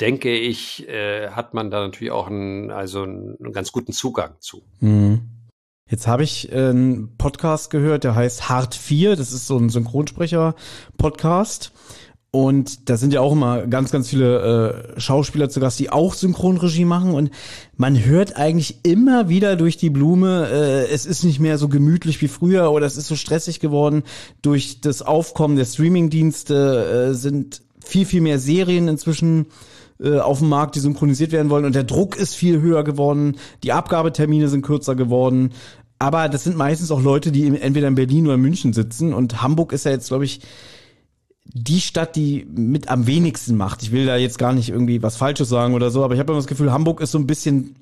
denke 0.00 0.36
ich, 0.36 0.88
äh, 0.88 1.30
hat 1.30 1.54
man 1.54 1.70
da 1.70 1.80
natürlich 1.80 2.12
auch 2.12 2.26
einen, 2.26 2.70
also 2.70 3.02
einen, 3.02 3.36
einen 3.42 3.52
ganz 3.52 3.72
guten 3.72 3.92
Zugang 3.92 4.36
zu. 4.40 4.62
Mhm. 4.80 5.22
Jetzt 5.88 6.06
habe 6.06 6.22
ich 6.22 6.52
äh, 6.52 6.68
einen 6.68 7.16
Podcast 7.16 7.70
gehört, 7.70 8.04
der 8.04 8.14
heißt 8.14 8.48
Hart 8.48 8.76
4, 8.76 9.16
das 9.16 9.32
ist 9.32 9.46
so 9.46 9.58
ein 9.58 9.70
Synchronsprecher-Podcast. 9.70 11.72
Und 12.32 12.88
da 12.88 12.96
sind 12.96 13.12
ja 13.12 13.20
auch 13.20 13.32
immer 13.32 13.66
ganz, 13.66 13.90
ganz 13.90 14.08
viele 14.08 14.94
äh, 14.96 15.00
Schauspieler 15.00 15.48
zu 15.48 15.58
Gast, 15.58 15.80
die 15.80 15.90
auch 15.90 16.14
Synchronregie 16.14 16.84
machen. 16.84 17.12
Und 17.12 17.30
man 17.76 18.04
hört 18.04 18.36
eigentlich 18.36 18.78
immer 18.84 19.28
wieder 19.28 19.56
durch 19.56 19.76
die 19.76 19.90
Blume, 19.90 20.48
äh, 20.48 20.88
es 20.92 21.06
ist 21.06 21.24
nicht 21.24 21.40
mehr 21.40 21.58
so 21.58 21.68
gemütlich 21.68 22.22
wie 22.22 22.28
früher 22.28 22.70
oder 22.70 22.86
es 22.86 22.96
ist 22.96 23.08
so 23.08 23.16
stressig 23.16 23.58
geworden. 23.58 24.04
Durch 24.42 24.80
das 24.80 25.02
Aufkommen 25.02 25.56
der 25.56 25.64
Streamingdienste 25.64 27.10
äh, 27.10 27.14
sind 27.14 27.62
viel, 27.84 28.06
viel 28.06 28.20
mehr 28.20 28.38
Serien 28.38 28.86
inzwischen 28.86 29.46
äh, 29.98 30.18
auf 30.18 30.38
dem 30.38 30.50
Markt, 30.50 30.76
die 30.76 30.80
synchronisiert 30.80 31.32
werden 31.32 31.50
wollen. 31.50 31.64
Und 31.64 31.74
der 31.74 31.82
Druck 31.82 32.16
ist 32.16 32.36
viel 32.36 32.60
höher 32.60 32.84
geworden. 32.84 33.38
Die 33.64 33.72
Abgabetermine 33.72 34.48
sind 34.48 34.62
kürzer 34.62 34.94
geworden. 34.94 35.50
Aber 35.98 36.28
das 36.28 36.44
sind 36.44 36.56
meistens 36.56 36.92
auch 36.92 37.02
Leute, 37.02 37.32
die 37.32 37.46
entweder 37.60 37.88
in 37.88 37.96
Berlin 37.96 38.26
oder 38.26 38.36
in 38.36 38.40
München 38.40 38.72
sitzen. 38.72 39.12
Und 39.12 39.42
Hamburg 39.42 39.72
ist 39.72 39.84
ja 39.84 39.90
jetzt, 39.90 40.08
glaube 40.08 40.24
ich, 40.24 40.40
die 41.52 41.80
Stadt, 41.80 42.16
die 42.16 42.46
mit 42.54 42.88
am 42.88 43.06
wenigsten 43.06 43.56
macht. 43.56 43.82
Ich 43.82 43.92
will 43.92 44.06
da 44.06 44.16
jetzt 44.16 44.38
gar 44.38 44.52
nicht 44.52 44.68
irgendwie 44.68 45.02
was 45.02 45.16
Falsches 45.16 45.48
sagen 45.48 45.74
oder 45.74 45.90
so, 45.90 46.04
aber 46.04 46.14
ich 46.14 46.20
habe 46.20 46.32
immer 46.32 46.40
das 46.40 46.46
Gefühl, 46.46 46.72
Hamburg 46.72 47.00
ist 47.00 47.12
so 47.12 47.18
ein 47.18 47.26
bisschen, 47.26 47.76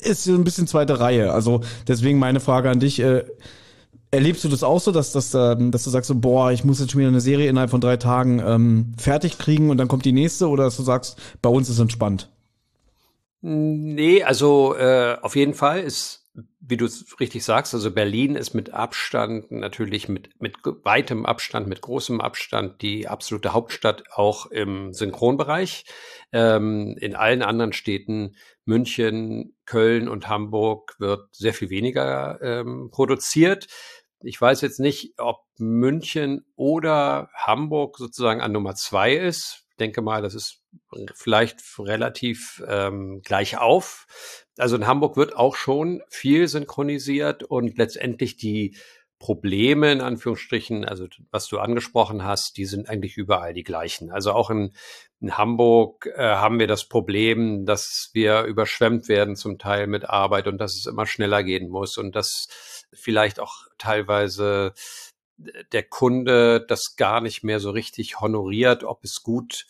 ist 0.00 0.24
so 0.24 0.34
ein 0.34 0.44
bisschen 0.44 0.66
zweite 0.66 1.00
Reihe. 1.00 1.32
Also 1.32 1.62
deswegen 1.86 2.18
meine 2.18 2.40
Frage 2.40 2.70
an 2.70 2.80
dich. 2.80 3.00
Äh, 3.00 3.24
Erlebst 4.10 4.42
du 4.42 4.48
das 4.48 4.62
auch 4.62 4.80
so, 4.80 4.90
dass, 4.90 5.12
dass, 5.12 5.34
ähm, 5.34 5.70
dass 5.70 5.84
du 5.84 5.90
sagst 5.90 6.08
so, 6.08 6.14
boah, 6.14 6.50
ich 6.50 6.64
muss 6.64 6.80
jetzt 6.80 6.92
schon 6.92 7.00
wieder 7.00 7.10
eine 7.10 7.20
Serie 7.20 7.50
innerhalb 7.50 7.70
von 7.70 7.82
drei 7.82 7.98
Tagen 7.98 8.40
ähm, 8.42 8.94
fertig 8.96 9.36
kriegen 9.36 9.68
und 9.68 9.76
dann 9.76 9.86
kommt 9.88 10.06
die 10.06 10.12
nächste 10.12 10.48
oder 10.48 10.64
dass 10.64 10.78
du 10.78 10.82
sagst, 10.82 11.18
bei 11.42 11.50
uns 11.50 11.68
ist 11.68 11.78
entspannt? 11.78 12.30
Nee, 13.42 14.22
also 14.22 14.74
äh, 14.76 15.18
auf 15.20 15.36
jeden 15.36 15.52
Fall 15.52 15.80
ist, 15.80 16.26
wie 16.60 16.76
du 16.76 16.86
es 16.86 17.18
richtig 17.20 17.44
sagst, 17.44 17.72
also 17.72 17.90
Berlin 17.90 18.34
ist 18.34 18.52
mit 18.52 18.70
Abstand 18.70 19.50
natürlich 19.50 20.08
mit, 20.08 20.30
mit 20.40 20.56
weitem 20.64 21.24
Abstand, 21.24 21.68
mit 21.68 21.80
großem 21.80 22.20
Abstand 22.20 22.82
die 22.82 23.06
absolute 23.06 23.52
Hauptstadt 23.52 24.04
auch 24.12 24.46
im 24.46 24.92
Synchronbereich. 24.92 25.84
Ähm, 26.32 26.96
in 27.00 27.14
allen 27.14 27.42
anderen 27.42 27.72
Städten, 27.72 28.34
München, 28.64 29.56
Köln 29.66 30.08
und 30.08 30.28
Hamburg, 30.28 30.96
wird 30.98 31.34
sehr 31.34 31.54
viel 31.54 31.70
weniger 31.70 32.40
ähm, 32.42 32.90
produziert. 32.90 33.68
Ich 34.20 34.40
weiß 34.40 34.60
jetzt 34.62 34.80
nicht, 34.80 35.14
ob 35.18 35.44
München 35.58 36.44
oder 36.56 37.30
Hamburg 37.34 37.98
sozusagen 37.98 38.40
an 38.40 38.52
Nummer 38.52 38.74
zwei 38.74 39.14
ist. 39.14 39.67
Denke 39.80 40.02
mal, 40.02 40.22
das 40.22 40.34
ist 40.34 40.62
vielleicht 41.14 41.62
relativ 41.78 42.62
ähm, 42.66 43.22
gleich 43.22 43.58
auf. 43.58 44.06
Also 44.56 44.76
in 44.76 44.86
Hamburg 44.86 45.16
wird 45.16 45.36
auch 45.36 45.56
schon 45.56 46.02
viel 46.08 46.48
synchronisiert 46.48 47.44
und 47.44 47.78
letztendlich 47.78 48.36
die 48.36 48.76
Probleme 49.18 49.90
in 49.90 50.00
Anführungsstrichen, 50.00 50.84
also 50.84 51.06
was 51.30 51.48
du 51.48 51.58
angesprochen 51.58 52.24
hast, 52.24 52.56
die 52.56 52.66
sind 52.66 52.88
eigentlich 52.88 53.16
überall 53.16 53.52
die 53.52 53.64
gleichen. 53.64 54.12
Also 54.12 54.32
auch 54.32 54.48
in, 54.50 54.72
in 55.20 55.36
Hamburg 55.36 56.06
äh, 56.06 56.22
haben 56.22 56.60
wir 56.60 56.68
das 56.68 56.84
Problem, 56.84 57.66
dass 57.66 58.10
wir 58.12 58.42
überschwemmt 58.42 59.08
werden 59.08 59.34
zum 59.34 59.58
Teil 59.58 59.88
mit 59.88 60.08
Arbeit 60.08 60.46
und 60.46 60.58
dass 60.58 60.76
es 60.76 60.86
immer 60.86 61.06
schneller 61.06 61.42
gehen 61.42 61.68
muss 61.68 61.98
und 61.98 62.14
dass 62.14 62.86
vielleicht 62.92 63.40
auch 63.40 63.66
teilweise 63.76 64.72
der 65.72 65.84
Kunde 65.84 66.64
das 66.66 66.96
gar 66.96 67.20
nicht 67.20 67.44
mehr 67.44 67.60
so 67.60 67.70
richtig 67.70 68.20
honoriert, 68.20 68.84
ob 68.84 69.04
es 69.04 69.22
gut 69.22 69.66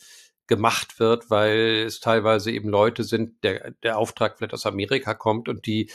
gemacht 0.47 0.99
wird, 0.99 1.31
weil 1.31 1.85
es 1.87 2.01
teilweise 2.01 2.51
eben 2.51 2.71
Leute 2.71 3.05
sind, 3.05 3.45
der, 3.45 3.73
der 3.83 3.99
Auftrag 3.99 4.39
vielleicht 4.39 4.55
aus 4.55 4.67
Amerika 4.67 5.15
kommt 5.15 5.49
und 5.49 5.67
die 5.67 5.91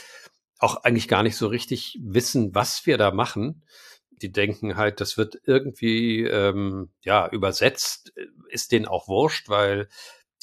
auch 0.58 0.84
eigentlich 0.84 1.08
gar 1.08 1.24
nicht 1.24 1.36
so 1.36 1.48
richtig 1.48 1.98
wissen, 2.00 2.54
was 2.54 2.86
wir 2.86 2.96
da 2.96 3.10
machen. 3.10 3.64
Die 4.10 4.30
denken 4.30 4.76
halt, 4.76 5.00
das 5.00 5.18
wird 5.18 5.40
irgendwie 5.44 6.22
ähm, 6.22 6.90
ja 7.02 7.28
übersetzt, 7.28 8.12
ist 8.48 8.70
denen 8.70 8.86
auch 8.86 9.08
wurscht, 9.08 9.48
weil 9.48 9.88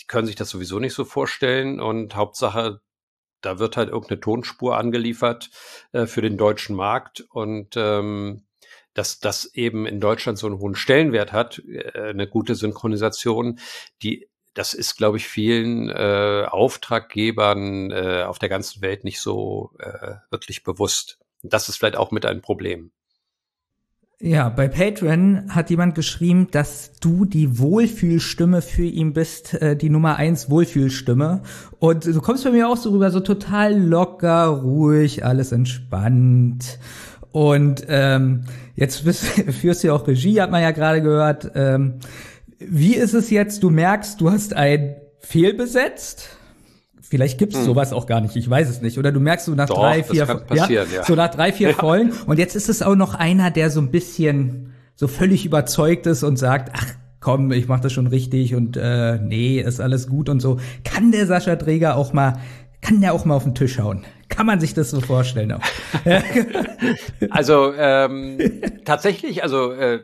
die 0.01 0.07
können 0.07 0.27
sich 0.27 0.36
das 0.36 0.49
sowieso 0.49 0.79
nicht 0.79 0.93
so 0.93 1.05
vorstellen 1.05 1.79
und 1.79 2.15
Hauptsache 2.15 2.82
da 3.41 3.59
wird 3.59 3.75
halt 3.75 3.89
irgendeine 3.89 4.19
Tonspur 4.19 4.77
angeliefert 4.77 5.49
äh, 5.91 6.05
für 6.05 6.21
den 6.21 6.38
deutschen 6.38 6.75
Markt 6.75 7.21
und 7.32 7.75
ähm, 7.75 8.43
dass 8.94 9.20
das 9.20 9.46
eben 9.54 9.86
in 9.86 10.00
Deutschland 10.00 10.38
so 10.38 10.48
einen 10.48 10.60
hohen 10.60 10.76
Stellenwert 10.76 11.32
hat, 11.32 11.60
äh, 11.68 12.10
eine 12.10 12.28
gute 12.28 12.56
Synchronisation, 12.56 13.60
die 14.02 14.28
das 14.54 14.74
ist, 14.74 14.98
glaube 14.98 15.18
ich, 15.18 15.28
vielen 15.28 15.89
äh, 15.89 16.46
Auftraggebern 16.50 17.92
äh, 17.92 18.24
auf 18.24 18.38
der 18.38 18.50
ganzen 18.50 18.82
Welt 18.82 19.04
nicht 19.06 19.22
so 19.22 19.72
äh, 19.80 20.16
wirklich 20.30 20.64
bewusst. 20.64 21.20
das 21.42 21.70
ist 21.70 21.78
vielleicht 21.78 21.96
auch 21.96 22.12
mit 22.12 22.26
ein 22.26 22.42
Problem. 22.42 22.92
Ja, 24.24 24.50
bei 24.50 24.68
Patreon 24.68 25.48
hat 25.50 25.72
jemand 25.72 25.96
geschrieben, 25.96 26.50
dass 26.52 26.92
du 27.00 27.26
die 27.26 27.58
Wohlfühlstimme 27.58 28.62
für 28.62 28.84
ihn 28.84 29.14
bist, 29.14 29.56
äh, 29.56 29.76
die 29.76 29.89
Nummer 29.89 30.18
eins 30.18 30.48
Wohlfühlstimme. 30.48 31.42
Und 31.80 32.06
du 32.06 32.22
kommst 32.22 32.44
bei 32.44 32.52
mir 32.52 32.70
auch 32.70 32.78
so 32.78 32.92
rüber, 32.92 33.10
so 33.10 33.22
total 33.22 33.76
locker, 33.80 34.46
ruhig, 34.46 35.26
alles 35.26 35.52
entspannt. 35.52 36.78
Und 37.32 37.86
ähm, 37.88 38.43
jetzt 38.75 39.03
bist, 39.05 39.23
führst 39.25 39.84
du 39.84 39.88
ja 39.88 39.93
auch 39.93 40.07
Regie, 40.07 40.41
hat 40.41 40.51
man 40.51 40.61
ja 40.61 40.71
gerade 40.71 41.01
gehört. 41.01 41.51
Ähm, 41.55 41.95
wie 42.59 42.95
ist 42.95 43.13
es 43.13 43.29
jetzt? 43.29 43.63
Du 43.63 43.69
merkst, 43.69 44.21
du 44.21 44.32
hast 44.32 44.53
ein 44.53 44.95
fehlbesetzt 45.19 46.38
Vielleicht 47.11 47.38
gibt's 47.39 47.57
hm. 47.57 47.65
sowas 47.65 47.91
auch 47.91 48.05
gar 48.05 48.21
nicht, 48.21 48.38
ich 48.38 48.49
weiß 48.49 48.69
es 48.69 48.82
nicht. 48.82 48.97
Oder 48.97 49.11
du 49.11 49.19
merkst 49.19 49.47
so 49.47 49.51
nach 49.53 49.67
Doch, 49.67 49.82
drei, 49.82 50.01
vier, 50.01 50.25
ja, 50.53 50.69
ja, 50.69 51.03
so 51.03 51.13
nach 51.13 51.29
drei, 51.29 51.51
vier 51.51 51.71
ja. 51.71 51.75
Folgen. 51.75 52.13
Und 52.25 52.39
jetzt 52.39 52.55
ist 52.55 52.69
es 52.69 52.82
auch 52.82 52.95
noch 52.95 53.15
einer, 53.15 53.51
der 53.51 53.69
so 53.69 53.82
ein 53.82 53.91
bisschen 53.91 54.71
so 54.95 55.09
völlig 55.09 55.45
überzeugt 55.45 56.05
ist 56.05 56.23
und 56.23 56.38
sagt, 56.38 56.71
ach 56.73 56.86
komm, 57.19 57.51
ich 57.51 57.67
mach 57.67 57.82
das 57.82 57.91
schon 57.91 58.07
richtig 58.07 58.55
und 58.55 58.77
äh, 58.77 59.19
nee, 59.19 59.59
ist 59.59 59.82
alles 59.82 60.07
gut 60.07 60.29
und 60.29 60.39
so. 60.39 60.57
Kann 60.86 61.11
der 61.11 61.27
Sascha 61.27 61.57
Träger 61.57 61.97
auch 61.97 62.13
mal, 62.13 62.39
kann 62.82 63.01
der 63.01 63.13
auch 63.13 63.25
mal 63.25 63.36
auf 63.36 63.43
den 63.43 63.55
Tisch 63.55 63.79
hauen? 63.79 64.05
Kann 64.29 64.45
man 64.45 64.59
sich 64.59 64.73
das 64.73 64.91
so 64.91 65.01
vorstellen 65.01 65.51
auch? 65.51 65.61
also 67.29 67.73
ähm, 67.73 68.39
tatsächlich, 68.86 69.43
also 69.43 69.71
äh, 69.71 70.03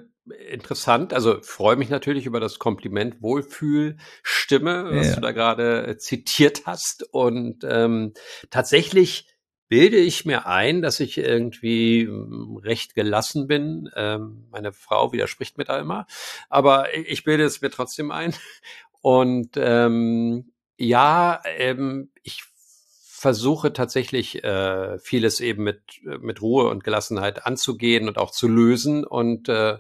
interessant. 0.50 1.14
Also 1.14 1.42
freue 1.42 1.76
mich 1.76 1.90
natürlich 1.90 2.26
über 2.26 2.40
das 2.40 2.60
Kompliment 2.60 3.22
Wohlfühlstimme, 3.22 4.90
was 4.92 5.10
ja. 5.10 5.16
du 5.16 5.22
da 5.22 5.32
gerade 5.32 5.88
äh, 5.88 5.98
zitiert 5.98 6.66
hast. 6.66 7.04
Und 7.12 7.64
ähm, 7.64 8.14
tatsächlich 8.50 9.28
bilde 9.70 9.98
ich 9.98 10.26
mir 10.26 10.48
ein, 10.48 10.82
dass 10.82 11.00
ich 11.00 11.18
irgendwie 11.18 12.08
hm, 12.08 12.58
recht 12.64 12.96
gelassen 12.96 13.48
bin. 13.48 13.90
Ähm, 13.96 14.48
meine 14.52 14.74
Frau 14.74 15.12
widerspricht 15.12 15.58
mir 15.58 15.66
da 15.66 15.80
immer, 15.80 16.08
aber 16.50 16.96
ich 16.96 17.24
bilde 17.24 17.44
es 17.44 17.62
mir 17.62 17.70
trotzdem 17.70 18.12
ein. 18.12 18.34
Und 19.02 19.52
ähm, 19.58 20.52
ja, 20.78 21.42
ähm, 21.58 22.12
ich 22.24 22.44
versuche 23.18 23.74
tatsächlich 23.74 24.44
äh, 24.44 25.00
vieles 25.00 25.40
eben 25.40 25.64
mit, 25.64 25.82
mit 26.04 26.40
Ruhe 26.40 26.70
und 26.70 26.84
Gelassenheit 26.84 27.48
anzugehen 27.48 28.08
und 28.08 28.20
auch 28.20 28.30
zu 28.30 28.48
lösen. 28.48 29.04
Und 29.04 29.50
äh, 29.50 29.80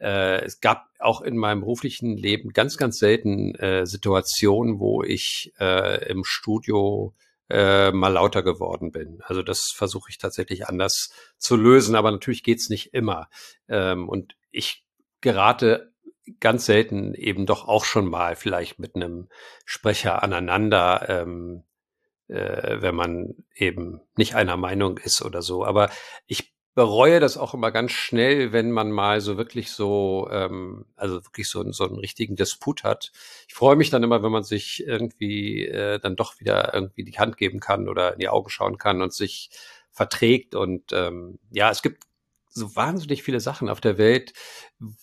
äh, 0.00 0.44
es 0.44 0.60
gab 0.60 0.88
auch 0.98 1.20
in 1.20 1.36
meinem 1.36 1.60
beruflichen 1.60 2.16
Leben 2.16 2.50
ganz, 2.50 2.76
ganz 2.76 2.98
selten 2.98 3.54
äh, 3.54 3.86
Situationen, 3.86 4.80
wo 4.80 5.04
ich 5.04 5.52
äh, 5.60 6.10
im 6.10 6.24
Studio 6.24 7.14
äh, 7.48 7.92
mal 7.92 8.12
lauter 8.12 8.42
geworden 8.42 8.90
bin. 8.90 9.20
Also 9.22 9.44
das 9.44 9.70
versuche 9.72 10.10
ich 10.10 10.18
tatsächlich 10.18 10.66
anders 10.66 11.12
zu 11.36 11.54
lösen, 11.54 11.94
aber 11.94 12.10
natürlich 12.10 12.42
geht's 12.42 12.70
nicht 12.70 12.92
immer. 12.92 13.28
Ähm, 13.68 14.08
und 14.08 14.34
ich 14.50 14.84
gerate 15.20 15.92
ganz 16.40 16.66
selten 16.66 17.14
eben 17.14 17.46
doch 17.46 17.68
auch 17.68 17.84
schon 17.84 18.06
mal 18.06 18.34
vielleicht 18.34 18.80
mit 18.80 18.96
einem 18.96 19.28
Sprecher 19.64 20.24
aneinander. 20.24 21.06
Ähm, 21.08 21.62
äh, 22.28 22.80
wenn 22.80 22.94
man 22.94 23.34
eben 23.54 24.00
nicht 24.16 24.34
einer 24.34 24.56
Meinung 24.56 24.98
ist 24.98 25.22
oder 25.22 25.42
so. 25.42 25.64
Aber 25.64 25.90
ich 26.26 26.54
bereue 26.78 27.18
das 27.18 27.36
auch 27.36 27.54
immer 27.54 27.72
ganz 27.72 27.90
schnell, 27.90 28.52
wenn 28.52 28.70
man 28.70 28.92
mal 28.92 29.20
so 29.20 29.36
wirklich 29.36 29.72
so, 29.72 30.28
ähm, 30.30 30.86
also 30.94 31.24
wirklich 31.24 31.48
so, 31.48 31.68
so 31.72 31.84
einen 31.84 31.98
richtigen 31.98 32.36
Disput 32.36 32.84
hat. 32.84 33.10
Ich 33.48 33.54
freue 33.54 33.74
mich 33.74 33.90
dann 33.90 34.04
immer, 34.04 34.22
wenn 34.22 34.30
man 34.30 34.44
sich 34.44 34.86
irgendwie 34.86 35.66
äh, 35.66 35.98
dann 35.98 36.14
doch 36.14 36.38
wieder 36.38 36.72
irgendwie 36.72 37.02
die 37.02 37.18
Hand 37.18 37.36
geben 37.36 37.58
kann 37.58 37.88
oder 37.88 38.12
in 38.12 38.20
die 38.20 38.28
Augen 38.28 38.48
schauen 38.48 38.78
kann 38.78 39.02
und 39.02 39.12
sich 39.12 39.50
verträgt. 39.90 40.54
Und 40.54 40.92
ähm, 40.92 41.40
ja, 41.50 41.68
es 41.70 41.82
gibt 41.82 42.04
so 42.50 42.74
wahnsinnig 42.76 43.22
viele 43.22 43.40
Sachen 43.40 43.68
auf 43.68 43.80
der 43.80 43.98
Welt, 43.98 44.32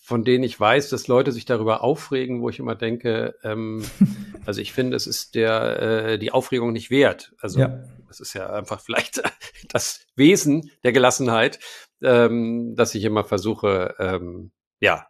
von 0.02 0.24
denen 0.24 0.44
ich 0.44 0.60
weiß, 0.60 0.90
dass 0.90 1.08
Leute 1.08 1.32
sich 1.32 1.46
darüber 1.46 1.84
aufregen, 1.84 2.42
wo 2.42 2.50
ich 2.50 2.60
immer 2.60 2.76
denke, 2.76 3.36
ähm, 3.44 3.84
also 4.46 4.62
ich 4.62 4.74
finde, 4.74 4.96
es 4.96 5.08
ist 5.08 5.36
der 5.36 5.82
äh, 5.82 6.20
die 6.20 6.32
Aufregung 6.32 6.74
nicht 6.74 6.90
wert. 6.90 7.34
Also 7.40 7.60
ja. 7.60 7.84
es 8.10 8.20
ist 8.20 8.34
ja 8.34 8.50
einfach 8.52 8.82
vielleicht 8.82 9.22
das 9.70 10.06
Wesen 10.16 10.72
der 10.84 10.92
Gelassenheit, 10.92 11.60
ähm, 12.02 12.76
dass 12.76 12.96
ich 12.96 13.04
immer 13.04 13.24
versuche, 13.24 13.96
ähm, 14.00 14.52
ja, 14.80 15.08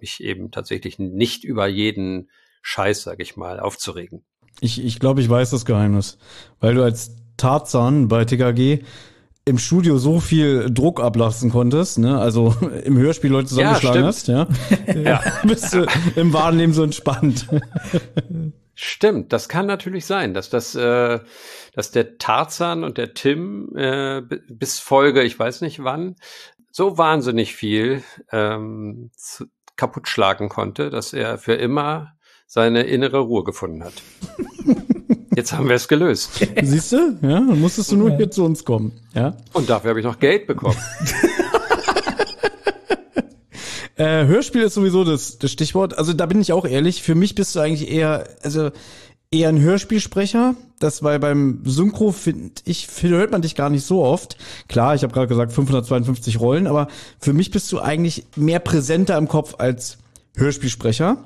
mich 0.00 0.22
eben 0.22 0.50
tatsächlich 0.50 0.98
nicht 0.98 1.44
über 1.44 1.66
jeden 1.66 2.30
Scheiß, 2.62 3.02
sag 3.02 3.20
ich 3.20 3.36
mal, 3.36 3.60
aufzuregen. 3.60 4.24
Ich, 4.60 4.82
ich 4.82 4.98
glaube, 4.98 5.20
ich 5.20 5.28
weiß 5.28 5.50
das 5.50 5.64
Geheimnis, 5.64 6.18
weil 6.60 6.74
du 6.74 6.82
als 6.82 7.16
Tarzan 7.36 8.08
bei 8.08 8.24
TKG 8.24 8.82
im 9.48 9.58
Studio 9.58 9.96
so 9.96 10.18
viel 10.18 10.68
Druck 10.70 11.00
ablassen 11.00 11.50
konntest, 11.50 11.98
ne? 11.98 12.18
Also 12.18 12.54
im 12.84 12.98
Hörspiel 12.98 13.30
Leute 13.30 13.48
zusammengeschlagen 13.48 14.02
ja, 14.02 14.06
hast, 14.06 14.28
ja. 14.28 14.48
ja. 14.94 15.22
Bist 15.44 15.72
du 15.72 15.86
im 16.16 16.32
wahren 16.32 16.58
Leben 16.58 16.72
so 16.72 16.82
entspannt. 16.82 17.46
Stimmt, 18.74 19.32
das 19.32 19.48
kann 19.48 19.66
natürlich 19.66 20.04
sein, 20.04 20.34
dass 20.34 20.50
das, 20.50 20.74
äh, 20.74 21.20
dass 21.72 21.92
der 21.92 22.18
Tarzan 22.18 22.84
und 22.84 22.98
der 22.98 23.14
Tim 23.14 23.74
äh, 23.76 24.20
bis 24.48 24.80
Folge, 24.80 25.22
ich 25.22 25.38
weiß 25.38 25.60
nicht 25.60 25.82
wann, 25.82 26.16
so 26.72 26.98
wahnsinnig 26.98 27.54
viel 27.54 28.02
ähm, 28.32 29.10
zu, 29.16 29.46
kaputt 29.76 30.08
schlagen 30.08 30.48
konnte, 30.48 30.90
dass 30.90 31.12
er 31.12 31.38
für 31.38 31.54
immer 31.54 32.16
seine 32.46 32.82
innere 32.82 33.20
Ruhe 33.20 33.44
gefunden 33.44 33.84
hat. 33.84 33.94
Jetzt 35.36 35.52
haben 35.52 35.68
wir 35.68 35.76
es 35.76 35.86
gelöst. 35.86 36.30
Siehst 36.62 36.92
du? 36.92 37.18
Ja, 37.20 37.40
dann 37.40 37.60
musstest 37.60 37.92
du 37.92 37.96
nur 37.96 38.16
hier 38.16 38.30
zu 38.30 38.42
uns 38.42 38.64
kommen. 38.64 38.92
Ja. 39.14 39.36
Und 39.52 39.68
dafür 39.68 39.90
habe 39.90 40.00
ich 40.00 40.06
noch 40.06 40.18
Geld 40.18 40.46
bekommen. 40.46 40.76
Äh, 43.98 44.26
Hörspiel 44.26 44.60
ist 44.60 44.74
sowieso 44.74 45.04
das, 45.04 45.38
das 45.38 45.50
Stichwort. 45.50 45.96
Also 45.96 46.12
da 46.12 46.26
bin 46.26 46.38
ich 46.38 46.52
auch 46.52 46.66
ehrlich. 46.66 47.02
Für 47.02 47.14
mich 47.14 47.34
bist 47.34 47.56
du 47.56 47.60
eigentlich 47.60 47.90
eher, 47.90 48.28
also 48.42 48.70
eher 49.30 49.48
ein 49.48 49.58
Hörspielsprecher. 49.58 50.54
Das 50.78 51.02
weil 51.02 51.18
beim 51.18 51.62
Synchro 51.64 52.12
finde 52.12 52.50
ich 52.66 52.88
hört 53.00 53.32
man 53.32 53.40
dich 53.40 53.54
gar 53.54 53.70
nicht 53.70 53.86
so 53.86 54.04
oft. 54.04 54.36
Klar, 54.68 54.94
ich 54.94 55.02
habe 55.02 55.14
gerade 55.14 55.28
gesagt 55.28 55.50
552 55.50 56.38
Rollen, 56.38 56.66
aber 56.66 56.88
für 57.18 57.32
mich 57.32 57.50
bist 57.50 57.72
du 57.72 57.80
eigentlich 57.80 58.26
mehr 58.36 58.58
präsenter 58.58 59.16
im 59.16 59.28
Kopf 59.28 59.54
als 59.56 59.96
Hörspielsprecher. 60.36 61.16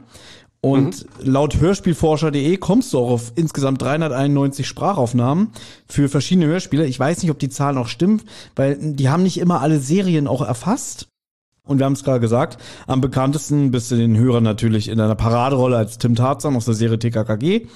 Und 0.62 1.06
mhm. 1.20 1.32
laut 1.32 1.58
Hörspielforscher.de 1.58 2.56
kommst 2.58 2.92
du 2.92 2.98
auch 2.98 3.10
auf 3.10 3.32
insgesamt 3.34 3.80
391 3.80 4.66
Sprachaufnahmen 4.66 5.52
für 5.86 6.08
verschiedene 6.08 6.46
Hörspiele. 6.46 6.86
Ich 6.86 7.00
weiß 7.00 7.22
nicht, 7.22 7.30
ob 7.30 7.38
die 7.38 7.48
Zahl 7.48 7.72
noch 7.72 7.88
stimmt, 7.88 8.24
weil 8.56 8.76
die 8.78 9.08
haben 9.08 9.22
nicht 9.22 9.38
immer 9.38 9.62
alle 9.62 9.80
Serien 9.80 10.26
auch 10.26 10.42
erfasst. 10.42 11.08
Und 11.62 11.78
wir 11.78 11.86
haben 11.86 11.92
es 11.92 12.04
gerade 12.04 12.20
gesagt, 12.20 12.58
am 12.86 13.00
bekanntesten 13.00 13.70
bist 13.70 13.90
du 13.90 13.96
den 13.96 14.16
Hörern 14.16 14.42
natürlich 14.42 14.88
in 14.88 15.00
einer 15.00 15.14
Paraderolle 15.14 15.76
als 15.76 15.98
Tim 15.98 16.14
Tarzan 16.14 16.56
aus 16.56 16.64
der 16.64 16.74
Serie 16.74 16.98
TKKG. 16.98 17.66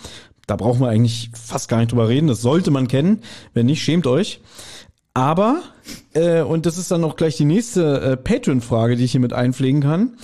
Da 0.47 0.57
brauchen 0.57 0.81
wir 0.81 0.89
eigentlich 0.89 1.31
fast 1.33 1.69
gar 1.69 1.79
nicht 1.79 1.93
drüber 1.93 2.09
reden. 2.09 2.27
Das 2.27 2.43
sollte 2.43 2.71
man 2.71 2.89
kennen. 2.89 3.23
Wenn 3.55 3.67
nicht, 3.67 3.83
schämt 3.83 4.07
euch. 4.07 4.41
Aber, 5.15 5.63
äh, 6.13 6.43
und 6.43 6.67
das 6.67 6.77
ist 6.77 6.91
dann 6.91 7.05
auch 7.05 7.17
gleich 7.17 7.37
die 7.37 7.45
nächste 7.45 8.01
äh, 8.01 8.17
Patreon-Frage, 8.17 8.97
die 8.97 9.05
ich 9.05 9.13
hier 9.13 9.21
mit 9.21 9.33
einpflegen 9.33 9.81
kann. 9.81 10.17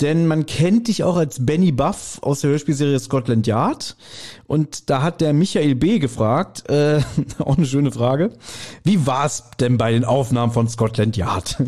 Denn 0.00 0.26
man 0.26 0.46
kennt 0.46 0.88
dich 0.88 1.04
auch 1.04 1.16
als 1.16 1.44
Benny 1.44 1.72
Buff 1.72 2.18
aus 2.22 2.42
der 2.42 2.50
Hörspielserie 2.50 2.98
Scotland 2.98 3.46
Yard. 3.46 3.96
Und 4.46 4.90
da 4.90 5.02
hat 5.02 5.20
der 5.20 5.32
Michael 5.32 5.74
B. 5.74 5.98
gefragt, 5.98 6.68
äh, 6.68 7.00
auch 7.38 7.56
eine 7.56 7.66
schöne 7.66 7.92
Frage, 7.92 8.32
wie 8.84 9.06
war 9.06 9.24
es 9.24 9.44
denn 9.58 9.78
bei 9.78 9.92
den 9.92 10.04
Aufnahmen 10.04 10.52
von 10.52 10.68
Scotland 10.68 11.16
Yard? 11.16 11.56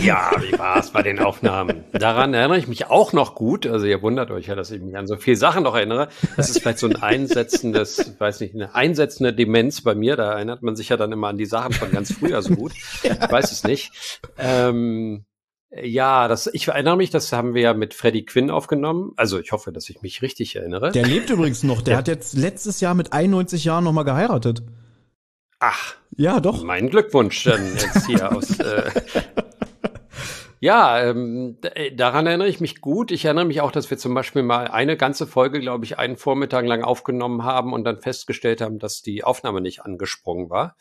Ja, 0.00 0.32
wie 0.40 0.58
war 0.58 0.78
es 0.78 0.90
bei 0.90 1.02
den 1.02 1.20
Aufnahmen? 1.20 1.84
Daran 1.92 2.34
erinnere 2.34 2.58
ich 2.58 2.66
mich 2.66 2.86
auch 2.86 3.12
noch 3.12 3.36
gut. 3.36 3.66
Also 3.66 3.86
ihr 3.86 4.02
wundert 4.02 4.32
euch 4.32 4.46
ja, 4.46 4.56
dass 4.56 4.70
ich 4.72 4.82
mich 4.82 4.96
an 4.96 5.06
so 5.06 5.16
viele 5.16 5.36
Sachen 5.36 5.62
noch 5.62 5.76
erinnere. 5.76 6.08
Das 6.36 6.50
ist 6.50 6.60
vielleicht 6.60 6.78
so 6.78 6.88
ein 6.88 6.96
einsetzendes, 6.96 8.16
weiß 8.18 8.40
nicht, 8.40 8.54
eine 8.54 8.74
einsetzende 8.74 9.32
Demenz 9.32 9.82
bei 9.82 9.94
mir. 9.94 10.16
Da 10.16 10.32
erinnert 10.32 10.62
man 10.62 10.74
sich 10.74 10.88
ja 10.88 10.96
dann 10.96 11.12
immer 11.12 11.28
an 11.28 11.36
die 11.36 11.46
Sachen 11.46 11.72
von 11.72 11.92
ganz 11.92 12.12
früher 12.12 12.42
so 12.42 12.54
gut. 12.54 12.72
Ich 13.02 13.10
weiß 13.10 13.52
es 13.52 13.62
nicht. 13.62 13.92
Ähm, 14.38 15.24
ja, 15.80 16.28
das, 16.28 16.48
ich 16.52 16.68
erinnere 16.68 16.96
mich, 16.96 17.10
das 17.10 17.32
haben 17.32 17.54
wir 17.54 17.62
ja 17.62 17.74
mit 17.74 17.94
Freddie 17.94 18.26
Quinn 18.26 18.50
aufgenommen. 18.50 19.12
Also 19.16 19.38
ich 19.38 19.52
hoffe, 19.52 19.72
dass 19.72 19.88
ich 19.88 20.02
mich 20.02 20.20
richtig 20.20 20.56
erinnere. 20.56 20.92
Der 20.92 21.06
lebt 21.06 21.30
übrigens 21.30 21.62
noch. 21.62 21.80
Der 21.80 21.92
ja. 21.92 21.98
hat 21.98 22.08
jetzt 22.08 22.34
letztes 22.34 22.80
Jahr 22.80 22.94
mit 22.94 23.12
91 23.12 23.64
Jahren 23.64 23.84
nochmal 23.84 24.04
geheiratet. 24.04 24.62
Ach. 25.60 25.94
Ja, 26.16 26.40
doch. 26.40 26.62
Mein 26.62 26.90
Glückwunsch 26.90 27.44
dann 27.44 27.74
jetzt 27.74 28.06
hier 28.06 28.36
aus. 28.36 28.58
Äh, 28.58 28.90
ja, 30.60 31.02
ähm, 31.02 31.56
äh, 31.74 31.92
daran 31.92 32.26
erinnere 32.26 32.48
ich 32.48 32.60
mich 32.60 32.80
gut. 32.80 33.10
Ich 33.10 33.24
erinnere 33.24 33.46
mich 33.46 33.60
auch, 33.60 33.72
dass 33.72 33.90
wir 33.90 33.96
zum 33.96 34.12
Beispiel 34.12 34.42
mal 34.42 34.68
eine 34.68 34.96
ganze 34.96 35.26
Folge, 35.26 35.58
glaube 35.58 35.84
ich, 35.84 35.98
einen 35.98 36.16
Vormittag 36.16 36.66
lang 36.66 36.84
aufgenommen 36.84 37.44
haben 37.44 37.72
und 37.72 37.84
dann 37.84 37.98
festgestellt 37.98 38.60
haben, 38.60 38.78
dass 38.78 39.02
die 39.02 39.24
Aufnahme 39.24 39.60
nicht 39.60 39.80
angesprungen 39.80 40.50
war. 40.50 40.76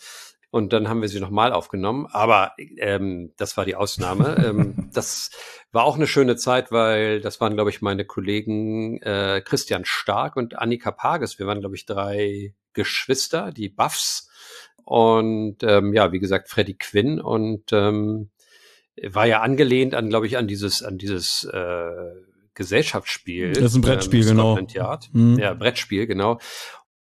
Und 0.51 0.73
dann 0.73 0.89
haben 0.89 1.01
wir 1.01 1.07
sie 1.07 1.21
nochmal 1.21 1.53
aufgenommen. 1.53 2.07
Aber 2.11 2.53
ähm, 2.77 3.31
das 3.37 3.55
war 3.55 3.65
die 3.65 3.75
Ausnahme. 3.75 4.35
ähm, 4.45 4.89
das 4.93 5.31
war 5.71 5.85
auch 5.85 5.95
eine 5.95 6.07
schöne 6.07 6.35
Zeit, 6.35 6.71
weil 6.71 7.21
das 7.21 7.39
waren, 7.39 7.55
glaube 7.55 7.69
ich, 7.69 7.81
meine 7.81 8.03
Kollegen 8.05 9.01
äh, 9.01 9.41
Christian 9.43 9.85
Stark 9.85 10.35
und 10.35 10.59
Annika 10.59 10.91
Pages. 10.91 11.39
Wir 11.39 11.47
waren, 11.47 11.61
glaube 11.61 11.75
ich, 11.75 11.85
drei 11.85 12.53
Geschwister, 12.73 13.51
die 13.51 13.69
Buffs. 13.69 14.29
Und 14.83 15.63
ähm, 15.63 15.93
ja, 15.93 16.11
wie 16.11 16.19
gesagt, 16.19 16.49
Freddy 16.49 16.73
Quinn. 16.73 17.21
Und 17.21 17.71
ähm, 17.71 18.29
war 19.01 19.25
ja 19.25 19.39
angelehnt 19.39 19.95
an, 19.95 20.09
glaube 20.09 20.27
ich, 20.27 20.37
an 20.37 20.47
dieses, 20.47 20.83
an 20.83 20.97
dieses 20.97 21.45
äh, 21.45 21.91
Gesellschaftsspiel. 22.55 23.53
Das 23.53 23.63
ist 23.63 23.75
ein 23.75 23.81
Brettspiel, 23.81 24.27
ähm, 24.27 24.27
genau. 24.27 24.59
Mhm. 25.13 25.39
Ja, 25.39 25.53
Brettspiel, 25.53 26.07
genau. 26.07 26.39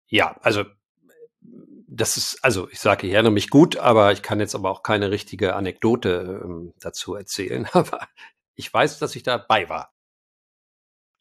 Ja, 0.08 0.36
also 0.41 0.64
das 1.96 2.18
ist, 2.18 2.39
also 2.43 2.68
ich 2.72 2.80
sage, 2.80 3.08
ich 3.08 3.14
erinnere 3.14 3.32
mich 3.32 3.50
gut, 3.50 3.78
aber 3.78 4.12
ich 4.12 4.22
kann 4.22 4.39
jetzt 4.39 4.56
aber 4.56 4.70
auch 4.70 4.84
keine 4.84 5.12
richtige 5.12 5.56
Anekdote 5.56 6.41
ähm, 6.43 6.74
dazu 6.80 7.16
erzählen. 7.16 7.68
Aber 7.74 8.00
ich 8.56 8.74
weiß, 8.74 9.00
dass 9.00 9.16
ich 9.16 9.24
dabei 9.24 9.68
war. 9.70 9.91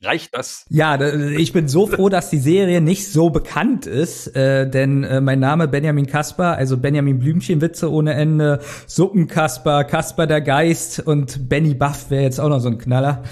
Reicht 0.03 0.35
das? 0.35 0.67
Ja, 0.69 1.01
ich 1.01 1.53
bin 1.53 1.67
so 1.67 1.87
froh, 1.87 2.09
dass 2.09 2.29
die 2.29 2.39
Serie 2.39 2.81
nicht 2.81 3.11
so 3.11 3.31
bekannt 3.31 3.87
ist, 3.87 4.37
äh, 4.37 4.69
denn 4.69 5.03
äh, 5.03 5.21
mein 5.21 5.41
Name 5.41 5.67
Benjamin 5.67 6.07
Kasper, 6.07 6.57
also 6.57 6.77
Benjamin 6.77 7.19
Blümchenwitze 7.19 7.91
ohne 7.91 8.13
Ende, 8.13 8.61
Suppenkasper, 8.87 9.85
Kasper 9.85 10.27
der 10.27 10.43
Geist 10.43 11.01
und 11.01 11.49
Benny 11.49 11.75
Buff 11.75 12.11
wäre 12.11 12.23
jetzt 12.23 12.39
auch 12.39 12.51
noch 12.51 12.61
so 12.61 12.69
ein 12.69 12.79
Knaller. 12.79 13.23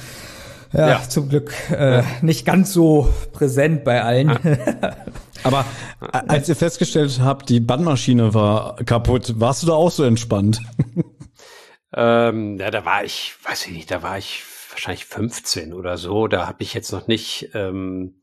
Ja, 0.73 0.89
ja. 0.89 1.09
zum 1.09 1.29
Glück 1.29 1.53
äh, 1.71 1.99
ja. 1.99 2.05
nicht 2.23 2.47
ganz 2.47 2.73
so 2.73 3.13
präsent 3.33 3.85
bei 3.85 4.03
allen. 4.03 4.29
Ja. 4.29 4.97
Aber 5.45 5.65
als 6.11 6.49
ihr 6.49 6.57
festgestellt 6.57 7.21
habt, 7.21 7.49
die 7.49 7.61
Bandmaschine 7.61 8.33
war 8.33 8.77
kaputt, 8.85 9.41
warst 9.41 9.63
du 9.63 9.67
da 9.67 9.75
auch 9.75 9.91
so 9.91 10.05
entspannt? 10.05 10.61
ähm, 11.95 12.59
ja, 12.59 12.71
da 12.71 12.85
war 12.85 13.05
ich, 13.05 13.35
weiß 13.45 13.67
ich 13.67 13.73
nicht, 13.73 13.91
da 13.91 14.03
war 14.03 14.19
ich 14.19 14.45
wahrscheinlich 14.71 15.05
15 15.05 15.75
oder 15.75 15.99
so. 15.99 16.29
Da 16.29 16.47
habe 16.47 16.63
ich 16.63 16.75
jetzt 16.75 16.93
noch 16.93 17.07
nicht 17.07 17.51
ähm, 17.55 18.21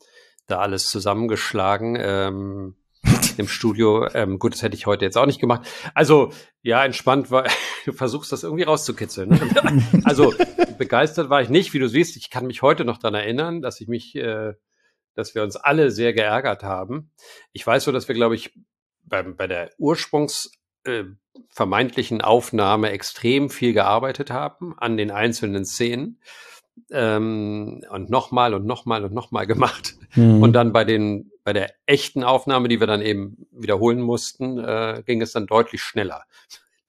da 0.47 0.60
alles 0.60 0.88
zusammengeschlagen 0.89 1.97
ähm, 2.00 2.76
im 3.38 3.47
Studio. 3.47 4.08
Ähm, 4.14 4.39
gut, 4.39 4.54
das 4.54 4.62
hätte 4.62 4.76
ich 4.76 4.86
heute 4.86 5.06
jetzt 5.06 5.18
auch 5.18 5.26
nicht 5.26 5.41
gemacht. 5.41 5.68
Also 5.93 6.32
ja, 6.62 6.84
entspannt 6.84 7.32
war. 7.32 7.45
Du 7.86 7.93
versuchst 7.93 8.32
das 8.32 8.43
irgendwie 8.43 8.64
rauszukitzeln. 8.64 9.30
Ne? 9.30 10.02
Also 10.04 10.34
begeistert 10.80 11.30
war 11.30 11.44
ich 11.44 11.50
nicht, 11.50 11.74
wie 11.74 11.80
du 11.80 11.88
siehst. 11.88 12.18
Ich 12.18 12.32
kann 12.32 12.48
mich 12.48 12.64
heute 12.64 12.86
noch 12.86 12.98
daran 12.98 13.16
erinnern, 13.16 13.62
dass 13.62 13.80
ich 13.80 13.88
mich, 13.88 14.16
äh, 14.16 14.54
dass 15.14 15.36
wir 15.36 15.44
uns 15.44 15.56
alle 15.56 15.92
sehr 15.92 16.14
geärgert 16.14 16.64
haben. 16.64 17.12
Ich 17.52 17.68
weiß 17.68 17.84
so, 17.84 17.92
dass 17.92 18.08
wir, 18.08 18.16
glaube 18.16 18.34
ich, 18.34 18.58
bei, 19.04 19.22
bei 19.22 19.46
der 19.46 19.70
Ursprungs 19.78 20.52
äh, 20.86 21.04
vermeintlichen 21.50 22.22
Aufnahme 22.22 22.90
extrem 22.90 23.52
viel 23.52 23.74
gearbeitet 23.74 24.32
haben 24.32 24.74
an 24.78 24.98
den 24.98 25.12
einzelnen 25.12 25.66
Szenen 25.66 26.20
ähm, 26.90 27.84
und 27.92 28.10
nochmal 28.10 28.54
und 28.54 28.66
nochmal 28.66 29.04
und 29.04 29.14
nochmal 29.14 29.46
gemacht. 29.54 29.96
Mhm. 30.16 30.42
Und 30.42 30.54
dann 30.54 30.74
bei 30.74 30.86
den 30.86 31.32
bei 31.44 31.54
der 31.54 31.74
echten 31.88 32.24
Aufnahme, 32.24 32.68
die 32.68 32.80
wir 32.80 32.88
dann 32.88 33.02
eben 33.02 33.48
wiederholen 33.52 34.02
mussten, 34.02 34.60
äh, 34.60 35.02
ging 35.06 35.22
es 35.22 35.32
dann 35.32 35.48
deutlich 35.48 35.82
schneller. 35.82 36.24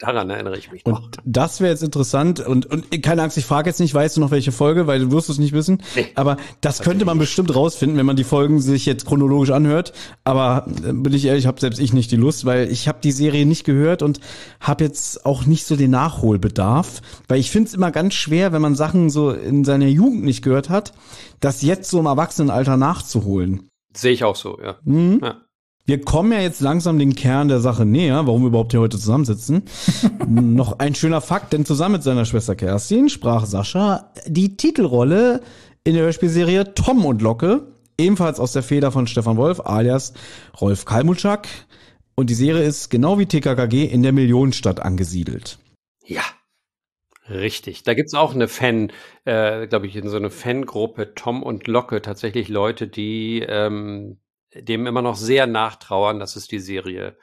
Daran 0.01 0.30
erinnere 0.30 0.57
ich 0.57 0.72
mich 0.72 0.86
noch. 0.86 1.05
Und 1.05 1.18
das 1.26 1.61
wäre 1.61 1.70
jetzt 1.70 1.82
interessant 1.82 2.40
und, 2.40 2.64
und 2.64 3.03
keine 3.03 3.22
Angst, 3.22 3.36
ich 3.36 3.44
frage 3.44 3.68
jetzt 3.68 3.80
nicht, 3.80 3.92
weißt 3.92 4.16
du 4.16 4.22
noch 4.22 4.30
welche 4.30 4.51
Folge, 4.51 4.86
weil 4.86 5.01
du 5.01 5.12
wirst 5.12 5.28
es 5.28 5.36
nicht 5.36 5.53
wissen. 5.53 5.82
Nee, 5.94 6.07
aber 6.14 6.38
das, 6.62 6.80
könnte 6.80 7.05
man 7.05 7.18
bestimmt 7.18 7.55
rausfinden, 7.55 7.98
wenn 7.98 8.07
man 8.07 8.16
die 8.16 8.24
Folgen 8.24 8.62
sich 8.62 8.86
jetzt 8.86 9.05
chronologisch 9.05 9.51
anhört. 9.51 9.92
Aber 10.24 10.66
äh, 10.86 10.94
bin 10.94 11.12
ich 11.12 11.26
ehrlich, 11.26 11.46
habe 11.46 11.61
selbst 11.61 11.78
ich 11.78 11.92
nicht 11.92 12.11
die 12.11 12.16
Lust, 12.16 12.46
weil 12.46 12.72
ich 12.72 12.88
habe 12.88 13.01
die 13.03 13.12
Serie 13.12 13.44
nicht 13.44 13.64
gehört 13.64 14.03
und 14.03 14.20
habe 14.59 14.84
jetzt 14.84 15.26
auch 15.26 15.44
nicht 15.44 15.66
so 15.66 15.76
den 15.76 15.90
Nachholbedarf, 15.90 17.03
weil 17.28 17.38
ich 17.38 17.51
finde 17.51 17.68
es 17.68 17.74
immer 17.74 17.90
ganz 17.90 18.14
schwer, 18.14 18.53
wenn 18.55 18.62
man 18.62 18.76
Sachen 18.76 19.11
so 19.11 19.32
in 19.32 19.64
seiner 19.64 19.86
Jugend 19.86 20.24
nicht 20.24 20.40
gehört 20.40 20.70
hat, 20.70 20.94
das 21.40 21.61
jetzt 21.61 21.90
so 21.90 22.01
im 22.01 22.07
Erwachsenenalter 22.07 22.78
nachzuholen. 22.78 23.68
Sehe 23.94 24.12
ich 24.12 24.24
auch 24.24 24.36
so, 24.36 24.59
ja. 24.62 24.78
Mhm. 24.84 25.20
ja. 25.22 25.42
Wir 25.87 26.01
kommen 26.03 26.33
ja 26.33 26.41
jetzt 26.41 26.61
langsam 26.61 26.99
den 26.99 27.14
Kern 27.14 27.49
der 27.49 27.61
Sache 27.61 27.85
näher, 27.85 28.26
warum 28.26 28.43
wir 28.43 28.49
überhaupt 28.49 28.72
hier 28.72 28.81
heute 28.81 28.99
zusammensitzen. 28.99 29.64
Noch 30.28 30.78
ein 30.78 30.95
schöner 30.95 31.20
Fakt, 31.20 31.53
denn 31.53 31.64
zusammen 31.64 31.95
mit 31.95 32.03
seiner 32.03 32.24
Schwester 32.24 32.55
Kerstin 32.55 33.09
sprach 33.09 33.47
Sascha 33.47 34.12
die 34.26 34.57
Titelrolle 34.57 35.41
in 35.83 35.95
der 35.95 36.05
Hörspielserie 36.05 36.74
Tom 36.74 37.05
und 37.05 37.22
Locke, 37.22 37.66
ebenfalls 37.99 38.39
aus 38.39 38.53
der 38.53 38.62
Feder 38.62 38.93
von 38.93 39.07
Stefan 39.07 39.37
Wolf 39.37 39.61
alias 39.61 40.12
Rolf 40.61 40.85
Kalmutschak. 40.85 41.49
Und 42.14 42.28
die 42.31 42.35
Serie 42.35 42.62
ist 42.62 42.91
genau 42.91 43.18
wie 43.18 43.26
TKKG 43.26 43.85
in 43.85 44.03
der 44.03 44.12
Millionenstadt 44.12 44.81
angesiedelt. 44.81 45.59
Ja, 46.05 46.22
Richtig. 47.31 47.85
Da 47.85 47.95
gibt's 47.95 48.14
auch 48.14 48.35
eine 48.35 48.49
Fan, 48.49 48.93
äh, 49.24 49.68
glaube 49.68 49.87
ich, 49.87 49.95
in 49.95 50.09
so 50.09 50.16
eine 50.16 50.31
Fangruppe 50.31 51.14
Tom 51.14 51.45
und 51.45 51.68
Locke 51.68 52.03
tatsächlich 52.03 52.49
Leute, 52.49 52.89
die 52.89 53.45
ähm, 53.49 54.18
dem 54.55 54.86
immer 54.86 55.03
noch 55.03 55.16
sehr 55.16 55.46
nachtrauern, 55.46 56.18
dass 56.18 56.36
es 56.36 56.48
die 56.48 56.61
Serie, 56.61 57.16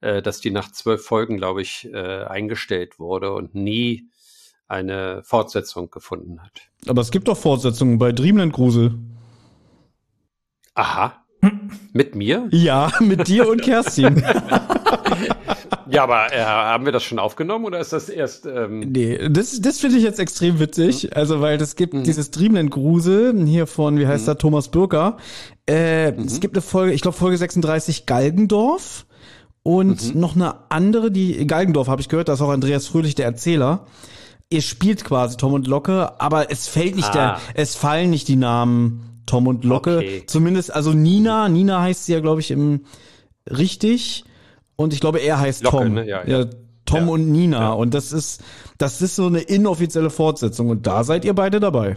äh, 0.00 0.22
dass 0.22 0.40
die 0.40 0.50
nach 0.50 0.70
zwölf 0.72 1.04
Folgen, 1.04 1.36
glaube 1.36 1.62
ich, 1.62 1.88
äh, 1.92 2.24
eingestellt 2.24 2.98
wurde 2.98 3.32
und 3.32 3.54
nie 3.54 4.08
eine 4.68 5.22
Fortsetzung 5.24 5.90
gefunden 5.90 6.42
hat. 6.42 6.62
Aber 6.86 7.02
es 7.02 7.10
gibt 7.10 7.28
doch 7.28 7.36
Fortsetzungen 7.36 7.98
bei 7.98 8.12
Dreamland 8.12 8.52
Grusel. 8.52 8.94
Aha. 10.74 11.24
Mit 11.92 12.14
mir? 12.14 12.48
Ja, 12.52 12.90
mit 13.00 13.28
dir 13.28 13.48
und 13.48 13.62
Kerstin. 13.62 14.24
Ja, 15.90 16.04
aber 16.04 16.32
äh, 16.32 16.42
haben 16.42 16.84
wir 16.84 16.92
das 16.92 17.02
schon 17.02 17.18
aufgenommen 17.18 17.64
oder 17.64 17.80
ist 17.80 17.92
das 17.92 18.08
erst? 18.08 18.46
Ähm 18.46 18.80
nee, 18.80 19.28
das, 19.28 19.60
das 19.60 19.78
finde 19.78 19.98
ich 19.98 20.04
jetzt 20.04 20.20
extrem 20.20 20.58
witzig. 20.58 21.04
Mhm. 21.04 21.10
Also, 21.14 21.40
weil 21.40 21.60
es 21.60 21.76
gibt 21.76 21.94
mhm. 21.94 22.04
dieses 22.04 22.30
Dreamland 22.30 22.70
Grusel 22.70 23.46
hier 23.46 23.66
von, 23.66 23.98
wie 23.98 24.06
heißt 24.06 24.24
mhm. 24.24 24.32
er, 24.32 24.38
Thomas 24.38 24.68
Bürger. 24.68 25.16
Äh, 25.66 26.12
mhm. 26.12 26.24
Es 26.24 26.40
gibt 26.40 26.54
eine 26.54 26.62
Folge, 26.62 26.92
ich 26.92 27.02
glaube 27.02 27.16
Folge 27.16 27.36
36 27.36 28.06
Galgendorf 28.06 29.06
und 29.62 30.14
mhm. 30.14 30.20
noch 30.20 30.34
eine 30.34 30.70
andere, 30.70 31.10
die 31.10 31.46
Galgendorf 31.46 31.88
habe 31.88 32.00
ich 32.00 32.08
gehört, 32.08 32.28
da 32.28 32.34
ist 32.34 32.40
auch 32.40 32.50
Andreas 32.50 32.86
Fröhlich 32.86 33.14
der 33.14 33.26
Erzähler. 33.26 33.86
ihr 34.50 34.62
spielt 34.62 35.04
quasi 35.04 35.36
Tom 35.36 35.54
und 35.54 35.66
Locke, 35.66 36.20
aber 36.20 36.50
es 36.50 36.68
fällt 36.68 36.96
nicht 36.96 37.08
Ah. 37.10 37.12
der, 37.12 37.40
es 37.54 37.74
fallen 37.74 38.10
nicht 38.10 38.28
die 38.28 38.36
Namen 38.36 39.22
Tom 39.26 39.46
und 39.46 39.64
Locke. 39.64 39.98
Okay. 39.98 40.22
Zumindest, 40.26 40.74
also 40.74 40.92
Nina, 40.92 41.48
Nina 41.48 41.80
heißt 41.80 42.06
sie 42.06 42.12
ja, 42.12 42.20
glaube 42.20 42.40
ich, 42.40 42.50
im 42.50 42.84
richtig. 43.48 44.24
Und 44.82 44.92
ich 44.92 45.00
glaube, 45.00 45.18
er 45.20 45.40
heißt 45.40 45.62
Locke, 45.62 45.78
Tom. 45.78 45.94
ne? 45.94 46.06
Ja, 46.06 46.24
ja. 46.26 46.46
Tom 46.84 47.06
Ja. 47.06 47.12
und 47.12 47.30
Nina. 47.30 47.60
Ja. 47.60 47.72
Und 47.72 47.94
das 47.94 48.12
ist, 48.12 48.42
das 48.78 49.00
ist 49.02 49.16
so 49.16 49.26
eine 49.26 49.40
inoffizielle 49.40 50.10
Fortsetzung. 50.10 50.68
Und 50.68 50.86
da 50.86 51.04
seid 51.04 51.24
ihr 51.24 51.34
beide 51.34 51.60
dabei. 51.60 51.96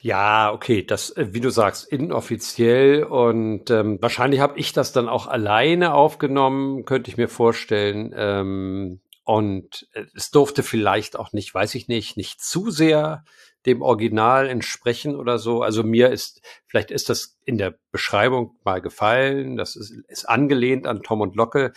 Ja, 0.00 0.52
okay, 0.52 0.84
das, 0.84 1.10
äh, 1.16 1.28
wie 1.32 1.40
du 1.40 1.50
sagst, 1.50 1.88
inoffiziell 1.88 3.02
und 3.02 3.68
ähm, 3.70 3.98
wahrscheinlich 4.00 4.38
habe 4.40 4.56
ich 4.58 4.72
das 4.72 4.92
dann 4.92 5.08
auch 5.08 5.26
alleine 5.26 5.92
aufgenommen, 5.92 6.84
könnte 6.84 7.10
ich 7.10 7.16
mir 7.16 7.28
vorstellen. 7.28 8.14
Ähm, 8.16 9.00
und 9.24 9.88
äh, 9.94 10.04
es 10.14 10.30
durfte 10.30 10.62
vielleicht 10.62 11.18
auch 11.18 11.32
nicht, 11.32 11.52
weiß 11.52 11.74
ich 11.74 11.88
nicht, 11.88 12.16
nicht 12.16 12.40
zu 12.40 12.70
sehr 12.70 13.24
dem 13.66 13.82
Original 13.82 14.48
entsprechen 14.48 15.16
oder 15.16 15.38
so. 15.40 15.62
Also 15.62 15.82
mir 15.82 16.10
ist, 16.10 16.42
vielleicht 16.68 16.92
ist 16.92 17.08
das 17.08 17.36
in 17.44 17.58
der 17.58 17.74
Beschreibung 17.90 18.56
mal 18.64 18.80
gefallen, 18.80 19.56
das 19.56 19.74
ist, 19.74 19.92
ist 20.06 20.28
angelehnt 20.28 20.86
an 20.86 21.02
Tom 21.02 21.20
und 21.22 21.34
Locke, 21.34 21.72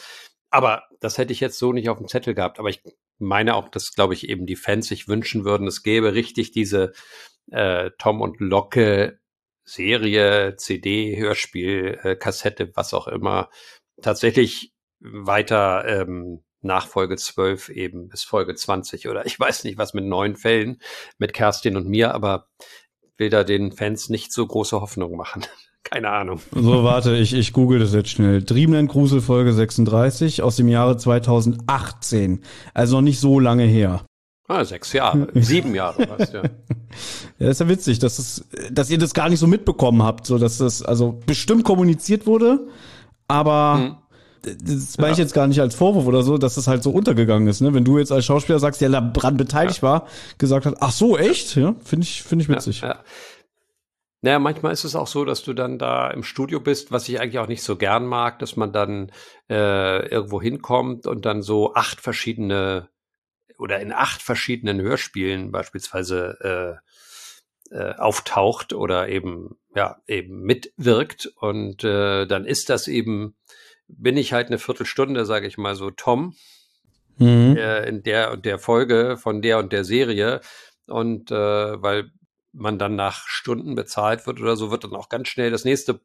aber 0.51 0.83
das 0.99 1.17
hätte 1.17 1.33
ich 1.33 1.39
jetzt 1.39 1.57
so 1.57 1.73
nicht 1.73 1.89
auf 1.89 1.97
dem 1.97 2.07
Zettel 2.07 2.35
gehabt. 2.35 2.59
Aber 2.59 2.69
ich 2.69 2.83
meine 3.17 3.55
auch, 3.55 3.69
dass, 3.69 3.93
glaube 3.93 4.13
ich, 4.13 4.29
eben 4.29 4.45
die 4.45 4.55
Fans 4.55 4.87
sich 4.87 5.07
wünschen 5.07 5.45
würden, 5.45 5.67
es 5.67 5.81
gäbe 5.81 6.13
richtig 6.13 6.51
diese 6.51 6.91
äh, 7.51 7.91
Tom 7.97 8.21
und 8.21 8.39
Locke 8.39 9.19
Serie, 9.63 10.55
CD, 10.57 11.17
Hörspiel, 11.17 11.99
äh, 12.03 12.15
Kassette, 12.15 12.75
was 12.75 12.93
auch 12.93 13.07
immer, 13.07 13.49
tatsächlich 14.01 14.73
weiter 14.99 15.85
ähm, 15.87 16.43
nach 16.61 16.87
Folge 16.87 17.15
12 17.15 17.69
eben 17.69 18.09
bis 18.09 18.23
Folge 18.23 18.53
20 18.55 19.07
oder 19.07 19.25
ich 19.25 19.39
weiß 19.39 19.63
nicht, 19.63 19.77
was 19.77 19.93
mit 19.93 20.05
neun 20.05 20.35
Fällen 20.35 20.81
mit 21.17 21.33
Kerstin 21.33 21.77
und 21.77 21.87
mir, 21.87 22.13
aber 22.13 22.49
will 23.17 23.29
da 23.29 23.43
den 23.43 23.71
Fans 23.71 24.09
nicht 24.09 24.31
so 24.31 24.45
große 24.45 24.81
Hoffnung 24.81 25.15
machen. 25.15 25.45
Keine 25.83 26.09
Ahnung. 26.09 26.39
So, 26.53 26.83
warte, 26.83 27.15
ich, 27.15 27.33
ich 27.33 27.53
google 27.53 27.79
das 27.79 27.93
jetzt 27.93 28.09
schnell. 28.09 28.43
Dreamland 28.43 28.89
Grusel 28.89 29.19
Folge 29.19 29.51
36 29.53 30.41
aus 30.43 30.55
dem 30.55 30.67
Jahre 30.67 30.95
2018. 30.97 32.41
Also 32.73 32.97
noch 32.97 33.01
nicht 33.01 33.19
so 33.19 33.39
lange 33.39 33.63
her. 33.63 34.05
Ah, 34.47 34.63
sechs 34.65 34.91
Jahre, 34.93 35.27
sieben 35.33 35.73
Jahre, 35.73 36.07
was 36.17 36.33
ja. 36.33 36.43
Ja, 37.39 37.49
ist 37.49 37.61
ja 37.61 37.69
witzig, 37.69 37.99
dass 37.99 38.19
es, 38.19 38.45
dass 38.69 38.89
ihr 38.89 38.97
das 38.97 39.13
gar 39.13 39.29
nicht 39.29 39.39
so 39.39 39.47
mitbekommen 39.47 40.03
habt, 40.03 40.27
so 40.27 40.37
dass 40.37 40.57
das 40.57 40.83
also 40.83 41.19
bestimmt 41.25 41.63
kommuniziert 41.63 42.27
wurde, 42.27 42.67
aber 43.29 43.95
Hm. 44.43 44.57
das 44.61 44.97
meine 44.97 45.13
ich 45.13 45.19
jetzt 45.19 45.33
gar 45.33 45.47
nicht 45.47 45.61
als 45.61 45.73
Vorwurf 45.73 46.05
oder 46.05 46.21
so, 46.23 46.37
dass 46.37 46.55
das 46.55 46.67
halt 46.67 46.83
so 46.83 46.91
untergegangen 46.91 47.47
ist, 47.47 47.61
ne? 47.61 47.73
Wenn 47.73 47.85
du 47.85 47.97
jetzt 47.97 48.11
als 48.11 48.25
Schauspieler 48.25 48.59
sagst, 48.59 48.81
der 48.81 48.89
daran 48.89 49.37
beteiligt 49.37 49.81
war, 49.83 50.05
gesagt 50.37 50.65
hat, 50.65 50.75
ach 50.81 50.91
so, 50.91 51.17
echt? 51.17 51.55
Ja, 51.55 51.73
finde 51.85 52.03
ich, 52.03 52.21
finde 52.21 52.43
ich 52.43 52.49
witzig. 52.49 52.81
Ja, 52.81 52.87
ja. 52.89 52.99
Naja, 54.21 54.39
manchmal 54.39 54.73
ist 54.73 54.83
es 54.83 54.95
auch 54.95 55.07
so, 55.07 55.25
dass 55.25 55.43
du 55.43 55.53
dann 55.53 55.79
da 55.79 56.09
im 56.11 56.23
Studio 56.23 56.59
bist, 56.59 56.91
was 56.91 57.09
ich 57.09 57.19
eigentlich 57.19 57.39
auch 57.39 57.47
nicht 57.47 57.63
so 57.63 57.75
gern 57.75 58.05
mag, 58.05 58.39
dass 58.39 58.55
man 58.55 58.71
dann 58.71 59.11
äh, 59.49 60.07
irgendwo 60.07 60.41
hinkommt 60.41 61.07
und 61.07 61.25
dann 61.25 61.41
so 61.41 61.73
acht 61.73 62.01
verschiedene 62.01 62.89
oder 63.57 63.79
in 63.79 63.91
acht 63.91 64.21
verschiedenen 64.21 64.79
Hörspielen 64.81 65.51
beispielsweise 65.51 66.81
äh, 67.71 67.75
äh, 67.75 67.95
auftaucht 67.95 68.73
oder 68.73 69.09
eben 69.09 69.57
ja 69.75 69.97
eben 70.07 70.41
mitwirkt 70.41 71.31
und 71.37 71.83
äh, 71.83 72.25
dann 72.27 72.45
ist 72.45 72.69
das 72.69 72.87
eben 72.87 73.35
bin 73.87 74.17
ich 74.17 74.33
halt 74.33 74.47
eine 74.47 74.57
Viertelstunde, 74.57 75.25
sage 75.25 75.47
ich 75.47 75.57
mal 75.57 75.75
so, 75.75 75.91
Tom 75.91 76.35
Mhm. 77.21 77.55
äh, 77.55 77.87
in 77.87 78.03
der 78.03 78.31
und 78.31 78.45
der 78.45 78.57
Folge 78.57 79.17
von 79.17 79.41
der 79.41 79.59
und 79.59 79.71
der 79.71 79.83
Serie. 79.83 80.41
Und 80.87 81.31
äh, 81.31 81.35
weil 81.35 82.11
man 82.53 82.77
dann 82.77 82.95
nach 82.95 83.27
Stunden 83.27 83.75
bezahlt 83.75 84.27
wird 84.27 84.39
oder 84.39 84.55
so, 84.55 84.71
wird 84.71 84.83
dann 84.83 84.95
auch 84.95 85.09
ganz 85.09 85.27
schnell 85.27 85.51
das 85.51 85.65
nächste 85.65 86.01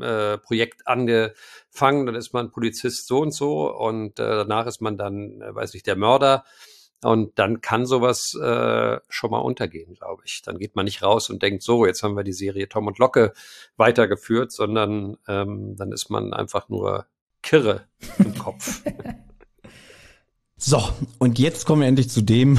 äh, 0.00 0.38
Projekt 0.38 0.86
angefangen. 0.86 2.06
Dann 2.06 2.14
ist 2.14 2.32
man 2.32 2.50
Polizist 2.50 3.06
so 3.06 3.20
und 3.20 3.32
so 3.32 3.72
und 3.72 4.18
äh, 4.18 4.36
danach 4.36 4.66
ist 4.66 4.80
man 4.80 4.98
dann, 4.98 5.40
äh, 5.40 5.54
weiß 5.54 5.74
nicht, 5.74 5.86
der 5.86 5.96
Mörder. 5.96 6.44
Und 7.02 7.38
dann 7.38 7.60
kann 7.60 7.84
sowas 7.84 8.34
äh, 8.34 8.98
schon 9.08 9.30
mal 9.30 9.38
untergehen, 9.38 9.94
glaube 9.94 10.22
ich. 10.24 10.42
Dann 10.42 10.58
geht 10.58 10.76
man 10.76 10.86
nicht 10.86 11.02
raus 11.02 11.28
und 11.28 11.42
denkt, 11.42 11.62
so, 11.62 11.84
jetzt 11.84 12.02
haben 12.02 12.16
wir 12.16 12.24
die 12.24 12.32
Serie 12.32 12.68
Tom 12.68 12.86
und 12.86 12.98
Locke 12.98 13.34
weitergeführt, 13.76 14.50
sondern 14.50 15.18
ähm, 15.28 15.76
dann 15.76 15.92
ist 15.92 16.08
man 16.08 16.32
einfach 16.32 16.68
nur 16.68 17.06
Kirre 17.42 17.86
im 18.18 18.36
Kopf. 18.36 18.82
So, 20.58 20.82
und 21.18 21.38
jetzt 21.38 21.66
kommen 21.66 21.82
wir 21.82 21.88
endlich 21.88 22.08
zu 22.08 22.22
dem, 22.22 22.58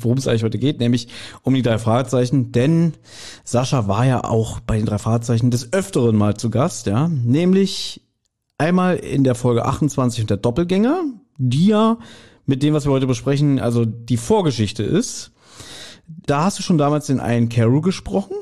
worum 0.00 0.18
es 0.18 0.28
eigentlich 0.28 0.44
heute 0.44 0.58
geht, 0.58 0.80
nämlich 0.80 1.08
um 1.42 1.54
die 1.54 1.62
drei 1.62 1.78
Fragezeichen, 1.78 2.52
denn 2.52 2.94
Sascha 3.44 3.88
war 3.88 4.06
ja 4.06 4.24
auch 4.24 4.60
bei 4.60 4.76
den 4.76 4.86
drei 4.86 4.98
Fragezeichen 4.98 5.50
des 5.50 5.72
Öfteren 5.72 6.16
mal 6.16 6.36
zu 6.36 6.50
Gast, 6.50 6.86
ja, 6.86 7.08
nämlich 7.08 8.02
einmal 8.58 8.96
in 8.96 9.24
der 9.24 9.34
Folge 9.34 9.64
28 9.64 10.22
und 10.22 10.30
der 10.30 10.36
Doppelgänger, 10.36 11.04
die 11.38 11.68
ja 11.68 11.98
mit 12.46 12.62
dem, 12.62 12.74
was 12.74 12.86
wir 12.86 12.92
heute 12.92 13.06
besprechen, 13.06 13.60
also 13.60 13.84
die 13.84 14.16
Vorgeschichte 14.16 14.82
ist. 14.82 15.32
Da 16.06 16.44
hast 16.44 16.58
du 16.58 16.62
schon 16.62 16.78
damals 16.78 17.06
den 17.06 17.20
einen 17.20 17.50
Carew 17.50 17.82
gesprochen, 17.82 18.34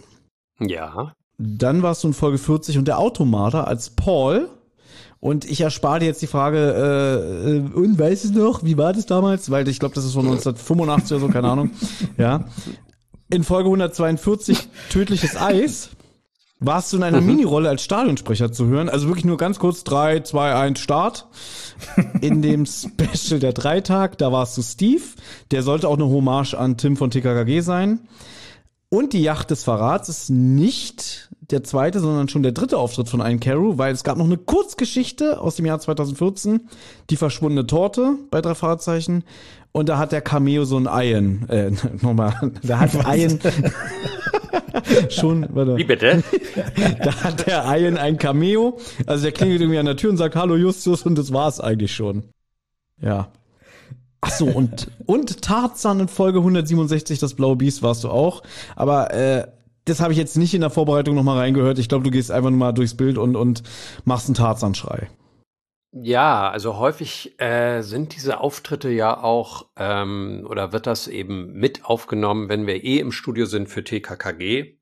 ja. 0.60 1.12
dann 1.36 1.82
warst 1.82 2.04
du 2.04 2.08
in 2.08 2.14
Folge 2.14 2.38
40 2.38 2.78
und 2.78 2.86
der 2.86 2.98
Automater 2.98 3.66
als 3.66 3.90
Paul. 3.90 4.48
Und 5.20 5.44
ich 5.44 5.60
erspare 5.60 6.00
dir 6.00 6.06
jetzt 6.06 6.22
die 6.22 6.26
Frage, 6.26 6.58
äh, 6.58 7.56
äh, 7.56 7.60
und 7.74 7.98
weißt 7.98 8.36
du 8.36 8.38
noch, 8.38 8.62
wie 8.62 8.76
war 8.76 8.92
das 8.92 9.06
damals? 9.06 9.50
Weil 9.50 9.66
ich 9.68 9.78
glaube, 9.78 9.94
das 9.94 10.04
ist 10.04 10.12
von 10.12 10.26
1985 10.26 11.12
oder 11.12 11.26
so, 11.26 11.32
keine 11.32 11.48
Ahnung. 11.48 11.70
Ja. 12.18 12.44
In 13.28 13.42
Folge 13.42 13.66
142, 13.66 14.68
Tödliches 14.88 15.36
Eis, 15.36 15.90
warst 16.60 16.92
du 16.92 16.96
in 16.96 17.02
einer 17.02 17.20
Minirolle 17.20 17.68
als 17.68 17.82
Stadionsprecher 17.82 18.52
zu 18.52 18.66
hören. 18.66 18.88
Also 18.88 19.08
wirklich 19.08 19.24
nur 19.24 19.36
ganz 19.36 19.58
kurz, 19.58 19.84
drei, 19.84 20.20
zwei, 20.20 20.54
eins, 20.54 20.78
Start. 20.78 21.26
In 22.20 22.40
dem 22.40 22.66
Special 22.66 23.40
der 23.40 23.52
Dreitag, 23.52 24.16
da 24.18 24.32
warst 24.32 24.56
du 24.56 24.62
Steve. 24.62 25.02
Der 25.50 25.62
sollte 25.62 25.88
auch 25.88 25.96
eine 25.96 26.06
Hommage 26.06 26.54
an 26.54 26.76
Tim 26.76 26.96
von 26.96 27.10
TKKG 27.10 27.60
sein. 27.60 28.00
Und 28.88 29.12
die 29.12 29.22
Yacht 29.22 29.50
des 29.50 29.64
Verrats 29.64 30.08
ist 30.08 30.30
nicht 30.30 31.28
der 31.50 31.64
zweite, 31.64 32.00
sondern 32.00 32.28
schon 32.28 32.42
der 32.42 32.52
dritte 32.52 32.78
Auftritt 32.78 33.08
von 33.08 33.20
Ian 33.20 33.40
Carew, 33.40 33.78
weil 33.78 33.92
es 33.92 34.04
gab 34.04 34.16
noch 34.16 34.24
eine 34.24 34.36
Kurzgeschichte 34.36 35.40
aus 35.40 35.56
dem 35.56 35.66
Jahr 35.66 35.80
2014, 35.80 36.68
die 37.10 37.16
verschwundene 37.16 37.66
Torte 37.66 38.16
bei 38.30 38.40
drei 38.40 38.54
Fahrzeichen. 38.54 39.24
Und 39.72 39.88
da 39.88 39.98
hat 39.98 40.12
der 40.12 40.22
Cameo 40.22 40.64
so 40.64 40.76
ein 40.78 40.88
Ian, 40.90 41.48
äh, 41.48 41.70
nochmal, 42.00 42.52
da 42.62 42.80
hat 42.80 42.94
Ian 42.94 43.40
schon, 45.10 45.46
warte, 45.50 45.76
Wie 45.76 45.84
bitte? 45.84 46.22
da 47.02 47.24
hat 47.24 47.46
der 47.46 47.64
Ian 47.66 47.96
ein 47.96 48.18
Cameo. 48.18 48.78
Also 49.06 49.24
der 49.24 49.32
klingelt 49.32 49.60
irgendwie 49.60 49.78
an 49.78 49.86
der 49.86 49.96
Tür 49.96 50.10
und 50.10 50.16
sagt 50.16 50.36
Hallo 50.36 50.56
Justus 50.56 51.02
und 51.02 51.16
das 51.18 51.32
war's 51.32 51.60
eigentlich 51.60 51.94
schon. 51.94 52.24
Ja. 53.00 53.30
Ach 54.26 54.30
so, 54.30 54.46
und, 54.46 54.88
und 55.06 55.40
Tarzan 55.40 56.00
in 56.00 56.08
Folge 56.08 56.40
167, 56.40 57.20
das 57.20 57.34
blaue 57.34 57.54
Biest 57.54 57.84
warst 57.84 58.02
du 58.02 58.08
auch. 58.08 58.42
Aber 58.74 59.14
äh, 59.14 59.46
das 59.84 60.00
habe 60.00 60.12
ich 60.12 60.18
jetzt 60.18 60.36
nicht 60.36 60.52
in 60.52 60.62
der 60.62 60.70
Vorbereitung 60.70 61.14
nochmal 61.14 61.38
reingehört. 61.38 61.78
Ich 61.78 61.88
glaube, 61.88 62.02
du 62.02 62.10
gehst 62.10 62.32
einfach 62.32 62.50
nur 62.50 62.58
mal 62.58 62.72
durchs 62.72 62.96
Bild 62.96 63.18
und, 63.18 63.36
und 63.36 63.62
machst 64.04 64.26
einen 64.26 64.34
Tarzan-Schrei. 64.34 65.08
Ja, 65.92 66.50
also 66.50 66.76
häufig 66.76 67.40
äh, 67.40 67.82
sind 67.82 68.16
diese 68.16 68.40
Auftritte 68.40 68.90
ja 68.90 69.22
auch 69.22 69.66
ähm, 69.76 70.44
oder 70.50 70.72
wird 70.72 70.88
das 70.88 71.06
eben 71.06 71.52
mit 71.52 71.84
aufgenommen, 71.84 72.48
wenn 72.48 72.66
wir 72.66 72.82
eh 72.82 72.98
im 72.98 73.12
Studio 73.12 73.46
sind 73.46 73.68
für 73.68 73.84
TKKG. 73.84 74.76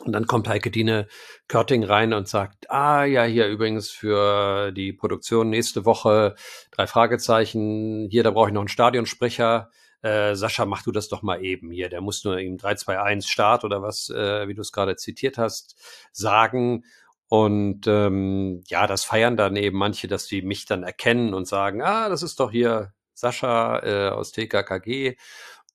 Und 0.00 0.12
dann 0.12 0.26
kommt 0.26 0.48
Heike 0.48 0.70
Dine 0.70 1.06
Körting 1.46 1.84
rein 1.84 2.12
und 2.12 2.28
sagt, 2.28 2.70
ah 2.70 3.04
ja, 3.04 3.24
hier 3.24 3.48
übrigens 3.48 3.90
für 3.90 4.72
die 4.72 4.92
Produktion 4.92 5.50
nächste 5.50 5.84
Woche 5.84 6.34
drei 6.70 6.86
Fragezeichen, 6.86 8.08
hier, 8.10 8.22
da 8.22 8.30
brauche 8.30 8.48
ich 8.48 8.54
noch 8.54 8.62
einen 8.62 8.68
Stadionsprecher. 8.68 9.70
Äh, 10.02 10.34
Sascha, 10.34 10.64
mach 10.64 10.82
du 10.82 10.92
das 10.92 11.08
doch 11.08 11.22
mal 11.22 11.44
eben 11.44 11.70
hier. 11.70 11.90
Der 11.90 12.00
muss 12.00 12.24
nur 12.24 12.38
eben 12.38 12.56
3, 12.56 12.76
2, 12.76 13.00
1 13.00 13.28
Start 13.28 13.64
oder 13.64 13.82
was, 13.82 14.08
äh, 14.08 14.48
wie 14.48 14.54
du 14.54 14.62
es 14.62 14.72
gerade 14.72 14.96
zitiert 14.96 15.36
hast, 15.36 15.76
sagen. 16.12 16.84
Und 17.28 17.86
ähm, 17.86 18.62
ja, 18.66 18.86
das 18.86 19.04
feiern 19.04 19.36
dann 19.36 19.56
eben 19.56 19.76
manche, 19.76 20.08
dass 20.08 20.26
die 20.26 20.42
mich 20.42 20.64
dann 20.64 20.82
erkennen 20.82 21.34
und 21.34 21.46
sagen, 21.46 21.82
ah, 21.82 22.08
das 22.08 22.22
ist 22.22 22.40
doch 22.40 22.50
hier 22.50 22.92
Sascha 23.12 23.78
äh, 23.80 24.08
aus 24.08 24.32
TKKG. 24.32 25.16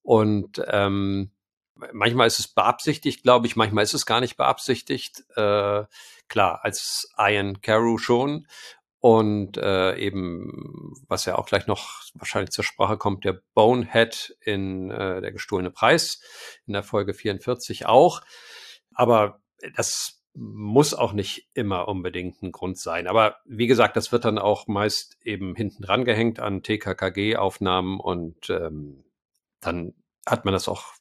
Und 0.01 0.61
ähm, 0.67 1.31
manchmal 1.93 2.27
ist 2.27 2.39
es 2.39 2.47
beabsichtigt, 2.47 3.23
glaube 3.23 3.47
ich, 3.47 3.55
manchmal 3.55 3.83
ist 3.83 3.93
es 3.93 4.05
gar 4.05 4.21
nicht 4.21 4.37
beabsichtigt. 4.37 5.23
Äh, 5.35 5.83
klar, 6.27 6.59
als 6.63 7.11
Ian 7.17 7.61
Carew 7.61 7.97
schon. 7.97 8.47
Und 8.99 9.57
äh, 9.57 9.95
eben, 9.97 10.95
was 11.07 11.25
ja 11.25 11.37
auch 11.37 11.45
gleich 11.45 11.67
noch 11.67 12.01
wahrscheinlich 12.15 12.49
zur 12.49 12.63
Sprache 12.63 12.97
kommt, 12.97 13.23
der 13.23 13.39
Bonehead 13.53 14.35
in 14.41 14.89
äh, 14.89 15.21
der 15.21 15.31
gestohlene 15.31 15.69
Preis 15.69 16.21
in 16.65 16.73
der 16.73 16.81
Folge 16.81 17.13
44 17.13 17.85
auch. 17.85 18.21
Aber 18.95 19.41
das 19.75 20.23
muss 20.33 20.93
auch 20.93 21.13
nicht 21.13 21.49
immer 21.53 21.87
unbedingt 21.87 22.41
ein 22.41 22.51
Grund 22.51 22.77
sein. 22.77 23.07
Aber 23.07 23.37
wie 23.45 23.67
gesagt, 23.67 23.95
das 23.95 24.11
wird 24.11 24.25
dann 24.25 24.37
auch 24.39 24.67
meist 24.67 25.17
eben 25.23 25.55
hinten 25.55 25.83
dran 25.83 26.03
gehängt 26.03 26.39
an 26.39 26.63
TKKG-Aufnahmen 26.63 27.99
und 27.99 28.49
ähm, 28.49 29.05
dann 29.61 29.93
hat 30.25 30.45
man 30.45 30.53
das 30.53 30.67
auch 30.67 30.93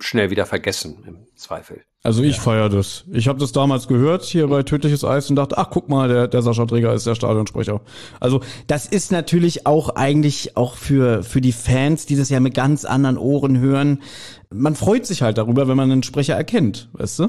schnell 0.00 0.30
wieder 0.30 0.46
vergessen 0.46 1.04
im 1.06 1.26
Zweifel. 1.36 1.82
Also 2.02 2.22
ich 2.22 2.36
ja. 2.36 2.42
feiere 2.42 2.68
das. 2.68 3.04
Ich 3.12 3.26
habe 3.26 3.40
das 3.40 3.52
damals 3.52 3.88
gehört 3.88 4.22
hier 4.24 4.46
bei 4.46 4.62
Tödliches 4.62 5.04
Eis 5.04 5.28
und 5.28 5.36
dachte, 5.36 5.58
ach 5.58 5.70
guck 5.70 5.88
mal, 5.88 6.08
der, 6.08 6.28
der 6.28 6.42
Sascha 6.42 6.64
Träger 6.66 6.92
ist 6.94 7.06
der 7.06 7.14
Stadionsprecher. 7.14 7.80
Also 8.20 8.42
das 8.68 8.86
ist 8.86 9.10
natürlich 9.10 9.66
auch 9.66 9.90
eigentlich 9.90 10.56
auch 10.56 10.76
für, 10.76 11.22
für 11.22 11.40
die 11.40 11.52
Fans, 11.52 12.06
die 12.06 12.16
das 12.16 12.30
ja 12.30 12.38
mit 12.40 12.54
ganz 12.54 12.84
anderen 12.84 13.18
Ohren 13.18 13.58
hören. 13.58 14.02
Man 14.54 14.76
freut 14.76 15.04
sich 15.04 15.22
halt 15.22 15.38
darüber, 15.38 15.66
wenn 15.66 15.76
man 15.76 15.90
einen 15.90 16.02
Sprecher 16.04 16.34
erkennt, 16.34 16.88
weißt 16.92 17.18
du? 17.20 17.28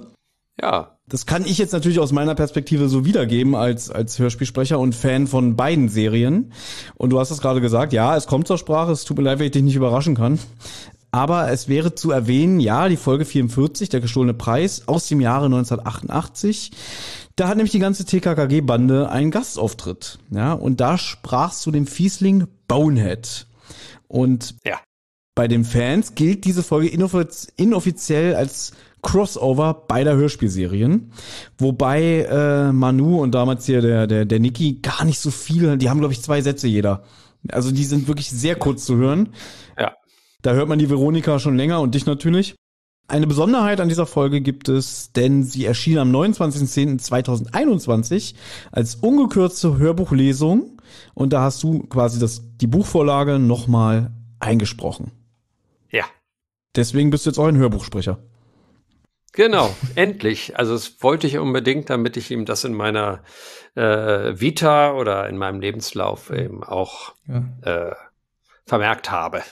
Ja. 0.61 0.93
Das 1.09 1.25
kann 1.25 1.45
ich 1.45 1.57
jetzt 1.57 1.71
natürlich 1.71 1.99
aus 1.99 2.11
meiner 2.11 2.35
Perspektive 2.35 2.89
so 2.89 3.05
wiedergeben 3.05 3.55
als, 3.55 3.89
als 3.89 4.19
Hörspielsprecher 4.19 4.77
und 4.77 4.93
Fan 4.93 5.25
von 5.25 5.55
beiden 5.55 5.87
Serien. 5.87 6.51
Und 6.95 7.11
du 7.11 7.19
hast 7.19 7.31
es 7.31 7.39
gerade 7.39 7.61
gesagt, 7.61 7.93
ja, 7.93 8.17
es 8.17 8.27
kommt 8.27 8.47
zur 8.47 8.57
Sprache, 8.57 8.91
es 8.91 9.05
tut 9.05 9.17
mir 9.17 9.23
leid, 9.23 9.39
wenn 9.39 9.45
ich 9.45 9.53
dich 9.53 9.63
nicht 9.63 9.77
überraschen 9.77 10.15
kann. 10.15 10.37
Aber 11.11 11.51
es 11.51 11.67
wäre 11.67 11.95
zu 11.95 12.11
erwähnen, 12.11 12.59
ja, 12.59 12.89
die 12.89 12.97
Folge 12.97 13.25
44, 13.25 13.89
der 13.89 14.01
gestohlene 14.01 14.33
Preis 14.33 14.87
aus 14.87 15.07
dem 15.07 15.21
Jahre 15.21 15.45
1988. 15.45 16.71
Da 17.35 17.47
hat 17.47 17.57
nämlich 17.57 17.71
die 17.71 17.79
ganze 17.79 18.05
TKKG-Bande 18.05 19.09
einen 19.09 19.31
Gastauftritt. 19.31 20.19
Ja, 20.31 20.53
und 20.53 20.81
da 20.81 20.97
sprach 20.97 21.53
zu 21.53 21.71
dem 21.71 21.87
Fiesling 21.87 22.47
Bonehead. 22.67 23.47
Und 24.07 24.55
ja. 24.65 24.79
bei 25.35 25.47
den 25.47 25.63
Fans 25.63 26.15
gilt 26.15 26.45
diese 26.45 26.63
Folge 26.63 26.89
inoffiziell 26.89 28.35
als 28.35 28.73
Crossover 29.01 29.85
beider 29.87 30.15
Hörspielserien, 30.15 31.11
wobei 31.57 32.23
äh, 32.29 32.71
Manu 32.71 33.21
und 33.21 33.31
damals 33.33 33.65
hier 33.65 33.81
der 33.81 34.07
der 34.07 34.25
der 34.25 34.39
Niki 34.39 34.79
gar 34.81 35.05
nicht 35.05 35.19
so 35.19 35.29
viel, 35.31 35.77
die 35.77 35.89
haben 35.89 35.99
glaube 35.99 36.13
ich 36.13 36.21
zwei 36.21 36.41
Sätze 36.41 36.67
jeder. 36.67 37.03
Also 37.49 37.71
die 37.71 37.85
sind 37.85 38.07
wirklich 38.07 38.29
sehr 38.29 38.55
kurz 38.55 38.85
zu 38.85 38.97
hören. 38.97 39.29
Ja. 39.77 39.93
Da 40.47 40.53
hört 40.53 40.69
man 40.69 40.79
die 40.79 40.89
Veronika 40.89 41.37
schon 41.39 41.57
länger 41.57 41.81
und 41.81 41.93
dich 41.93 42.05
natürlich. 42.05 42.55
Eine 43.09 43.27
Besonderheit 43.27 43.81
an 43.81 43.89
dieser 43.89 44.05
Folge 44.05 44.39
gibt 44.39 44.69
es, 44.69 45.11
denn 45.11 45.43
sie 45.43 45.65
erschien 45.65 45.97
am 45.97 46.09
29.10.2021 46.15 48.33
als 48.71 48.95
ungekürzte 48.95 49.77
Hörbuchlesung 49.77 50.81
und 51.13 51.33
da 51.33 51.41
hast 51.41 51.61
du 51.63 51.79
quasi 51.87 52.17
das, 52.17 52.43
die 52.61 52.67
Buchvorlage 52.67 53.39
nochmal 53.39 54.13
eingesprochen. 54.39 55.11
Ja. 55.91 56.05
Deswegen 56.77 57.09
bist 57.09 57.25
du 57.25 57.31
jetzt 57.31 57.39
auch 57.39 57.47
ein 57.47 57.57
Hörbuchsprecher. 57.57 58.17
Genau, 59.33 59.75
endlich. 59.95 60.57
Also 60.57 60.75
das 60.75 61.03
wollte 61.03 61.27
ich 61.27 61.39
unbedingt, 61.39 61.89
damit 61.89 62.15
ich 62.15 62.31
ihm 62.31 62.45
das 62.45 62.63
in 62.63 62.73
meiner 62.73 63.21
äh, 63.75 64.39
Vita 64.39 64.93
oder 64.93 65.27
in 65.27 65.37
meinem 65.37 65.59
Lebenslauf 65.59 66.29
eben 66.29 66.63
auch 66.63 67.15
ja. 67.27 67.43
äh, 67.63 67.91
vermerkt 68.65 69.11
habe. 69.11 69.43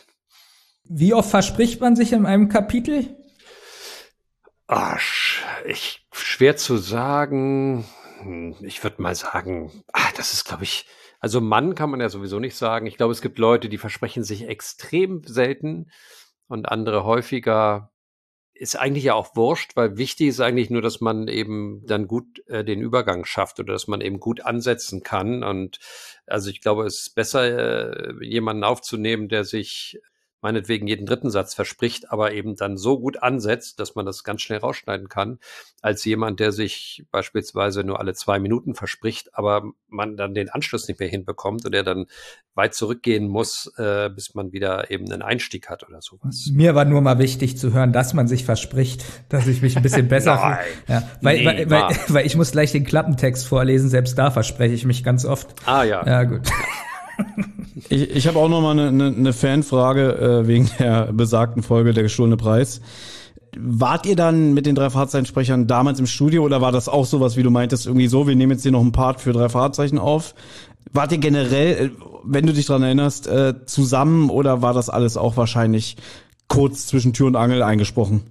Wie 0.87 1.13
oft 1.13 1.29
verspricht 1.29 1.81
man 1.81 1.95
sich 1.95 2.13
in 2.13 2.25
einem 2.25 2.47
Kapitel? 2.49 3.17
Ach, 4.67 5.01
ich 5.65 6.05
schwer 6.11 6.57
zu 6.57 6.77
sagen. 6.77 7.85
Ich 8.61 8.83
würde 8.83 9.01
mal 9.01 9.15
sagen, 9.15 9.83
ah, 9.93 10.09
das 10.15 10.33
ist, 10.33 10.45
glaube 10.45 10.63
ich, 10.63 10.85
also 11.19 11.41
Mann 11.41 11.75
kann 11.75 11.89
man 11.89 12.01
ja 12.01 12.09
sowieso 12.09 12.39
nicht 12.39 12.55
sagen. 12.55 12.85
Ich 12.85 12.97
glaube, 12.97 13.11
es 13.11 13.21
gibt 13.21 13.39
Leute, 13.39 13.69
die 13.69 13.77
versprechen 13.77 14.23
sich 14.23 14.47
extrem 14.47 15.23
selten 15.23 15.91
und 16.47 16.69
andere 16.69 17.03
häufiger. 17.03 17.91
Ist 18.53 18.77
eigentlich 18.79 19.05
ja 19.05 19.15
auch 19.15 19.35
wurscht, 19.35 19.75
weil 19.75 19.97
wichtig 19.97 20.27
ist 20.27 20.39
eigentlich 20.39 20.69
nur, 20.69 20.81
dass 20.81 21.01
man 21.01 21.27
eben 21.27 21.83
dann 21.85 22.07
gut 22.07 22.47
äh, 22.47 22.63
den 22.63 22.79
Übergang 22.79 23.25
schafft 23.25 23.59
oder 23.59 23.73
dass 23.73 23.87
man 23.87 24.01
eben 24.01 24.19
gut 24.19 24.41
ansetzen 24.45 25.03
kann. 25.03 25.43
Und 25.43 25.79
also 26.25 26.49
ich 26.49 26.61
glaube, 26.61 26.85
es 26.85 27.07
ist 27.07 27.15
besser, 27.15 27.43
äh, 27.43 28.25
jemanden 28.25 28.63
aufzunehmen, 28.63 29.27
der 29.27 29.43
sich 29.43 29.99
meinetwegen 30.41 30.87
jeden 30.87 31.05
dritten 31.05 31.29
Satz 31.29 31.53
verspricht, 31.53 32.11
aber 32.11 32.33
eben 32.33 32.55
dann 32.55 32.77
so 32.77 32.99
gut 32.99 33.21
ansetzt, 33.21 33.79
dass 33.79 33.95
man 33.95 34.05
das 34.05 34.23
ganz 34.23 34.41
schnell 34.41 34.59
rausschneiden 34.59 35.09
kann, 35.09 35.39
als 35.81 36.05
jemand, 36.05 36.39
der 36.39 36.51
sich 36.51 37.05
beispielsweise 37.11 37.83
nur 37.83 37.99
alle 37.99 38.13
zwei 38.13 38.39
Minuten 38.39 38.75
verspricht, 38.75 39.35
aber 39.35 39.63
man 39.87 40.17
dann 40.17 40.33
den 40.33 40.49
Anschluss 40.49 40.87
nicht 40.87 40.99
mehr 40.99 41.09
hinbekommt 41.09 41.65
und 41.65 41.73
der 41.73 41.83
dann 41.83 42.05
weit 42.53 42.73
zurückgehen 42.73 43.27
muss, 43.27 43.71
äh, 43.77 44.09
bis 44.09 44.33
man 44.33 44.51
wieder 44.51 44.89
eben 44.91 45.11
einen 45.11 45.21
Einstieg 45.21 45.69
hat 45.69 45.87
oder 45.87 46.01
sowas. 46.01 46.49
Mir 46.53 46.75
war 46.75 46.85
nur 46.85 47.01
mal 47.01 47.19
wichtig 47.19 47.57
zu 47.57 47.73
hören, 47.73 47.91
dass 47.91 48.13
man 48.13 48.27
sich 48.27 48.45
verspricht, 48.45 49.03
dass 49.29 49.47
ich 49.47 49.61
mich 49.61 49.75
ein 49.75 49.83
bisschen 49.83 50.07
besser 50.07 50.37
fühle. 50.85 50.95
Ja, 50.99 51.09
weil, 51.21 51.37
nee, 51.39 51.45
weil, 51.45 51.69
weil, 51.69 51.95
weil 52.07 52.25
ich 52.25 52.35
muss 52.35 52.51
gleich 52.51 52.71
den 52.71 52.85
Klappentext 52.85 53.47
vorlesen, 53.47 53.89
selbst 53.89 54.17
da 54.17 54.31
verspreche 54.31 54.73
ich 54.73 54.85
mich 54.85 55.03
ganz 55.03 55.25
oft. 55.25 55.53
Ah 55.65 55.83
ja. 55.83 56.05
Ja, 56.05 56.23
gut. 56.23 56.47
Ich, 57.89 58.09
ich 58.09 58.27
habe 58.27 58.39
auch 58.39 58.49
noch 58.49 58.61
mal 58.61 58.71
eine, 58.71 58.87
eine, 58.87 59.07
eine 59.07 59.33
Fanfrage 59.33 60.17
äh, 60.17 60.47
wegen 60.47 60.69
der 60.79 61.11
besagten 61.11 61.61
Folge 61.61 61.93
Der 61.93 62.03
gestohlene 62.03 62.37
Preis. 62.37 62.81
Wart 63.57 64.05
ihr 64.05 64.15
dann 64.15 64.53
mit 64.53 64.65
den 64.65 64.75
drei 64.75 64.89
Fahrzeichensprechern 64.89 65.67
damals 65.67 65.99
im 65.99 66.07
Studio 66.07 66.43
oder 66.43 66.61
war 66.61 66.71
das 66.71 66.89
auch 66.89 67.05
sowas, 67.05 67.37
wie 67.37 67.43
du 67.43 67.51
meintest, 67.51 67.85
irgendwie 67.85 68.07
so, 68.07 68.27
wir 68.27 68.35
nehmen 68.35 68.53
jetzt 68.53 68.63
hier 68.63 68.71
noch 68.71 68.81
einen 68.81 68.91
Part 68.91 69.21
für 69.21 69.33
drei 69.33 69.49
Fahrzeichen 69.49 69.99
auf? 69.99 70.35
Wart 70.91 71.11
ihr 71.11 71.17
generell, 71.17 71.85
äh, 71.85 71.89
wenn 72.23 72.45
du 72.45 72.53
dich 72.53 72.65
dran 72.65 72.83
erinnerst, 72.83 73.27
äh, 73.27 73.65
zusammen 73.65 74.29
oder 74.29 74.61
war 74.61 74.73
das 74.73 74.89
alles 74.89 75.17
auch 75.17 75.37
wahrscheinlich 75.37 75.97
kurz 76.47 76.87
zwischen 76.87 77.13
Tür 77.13 77.27
und 77.27 77.35
Angel 77.35 77.63
eingesprochen? 77.63 78.23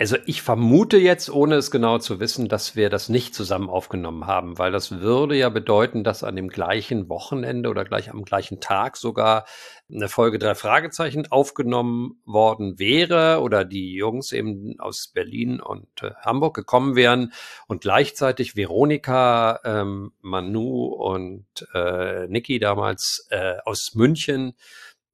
Also 0.00 0.16
ich 0.26 0.42
vermute 0.42 0.96
jetzt, 0.96 1.28
ohne 1.28 1.56
es 1.56 1.72
genau 1.72 1.98
zu 1.98 2.20
wissen, 2.20 2.48
dass 2.48 2.76
wir 2.76 2.88
das 2.88 3.08
nicht 3.08 3.34
zusammen 3.34 3.68
aufgenommen 3.68 4.28
haben, 4.28 4.56
weil 4.56 4.70
das 4.70 5.00
würde 5.00 5.36
ja 5.36 5.48
bedeuten, 5.48 6.04
dass 6.04 6.22
an 6.22 6.36
dem 6.36 6.50
gleichen 6.50 7.08
Wochenende 7.08 7.68
oder 7.68 7.84
gleich 7.84 8.08
am 8.08 8.22
gleichen 8.22 8.60
Tag 8.60 8.96
sogar 8.96 9.44
eine 9.92 10.08
Folge 10.08 10.38
drei 10.38 10.54
Fragezeichen 10.54 11.26
aufgenommen 11.32 12.22
worden 12.24 12.78
wäre 12.78 13.40
oder 13.40 13.64
die 13.64 13.92
Jungs 13.94 14.30
eben 14.30 14.78
aus 14.78 15.10
Berlin 15.12 15.58
und 15.58 15.88
äh, 16.02 16.12
Hamburg 16.20 16.54
gekommen 16.54 16.94
wären. 16.94 17.32
Und 17.66 17.80
gleichzeitig 17.80 18.54
Veronika, 18.54 19.58
ähm, 19.64 20.12
Manu 20.20 20.94
und 20.94 21.46
äh, 21.74 22.28
Niki 22.28 22.60
damals 22.60 23.26
äh, 23.30 23.54
aus 23.64 23.96
München 23.96 24.54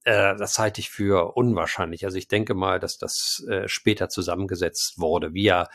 äh, 0.05 0.37
das 0.37 0.59
halte 0.59 0.81
ich 0.81 0.91
für 0.91 1.35
unwahrscheinlich. 1.37 2.05
Also 2.05 2.19
ich 2.19 2.29
denke 2.29 2.55
mal, 2.55 2.79
dass 2.79 2.99
das 2.99 3.45
äh, 3.49 3.69
später 3.69 4.09
zusammengesetzt 4.09 4.99
wurde, 4.99 5.33
wie 5.33 5.45
ja, 5.45 5.69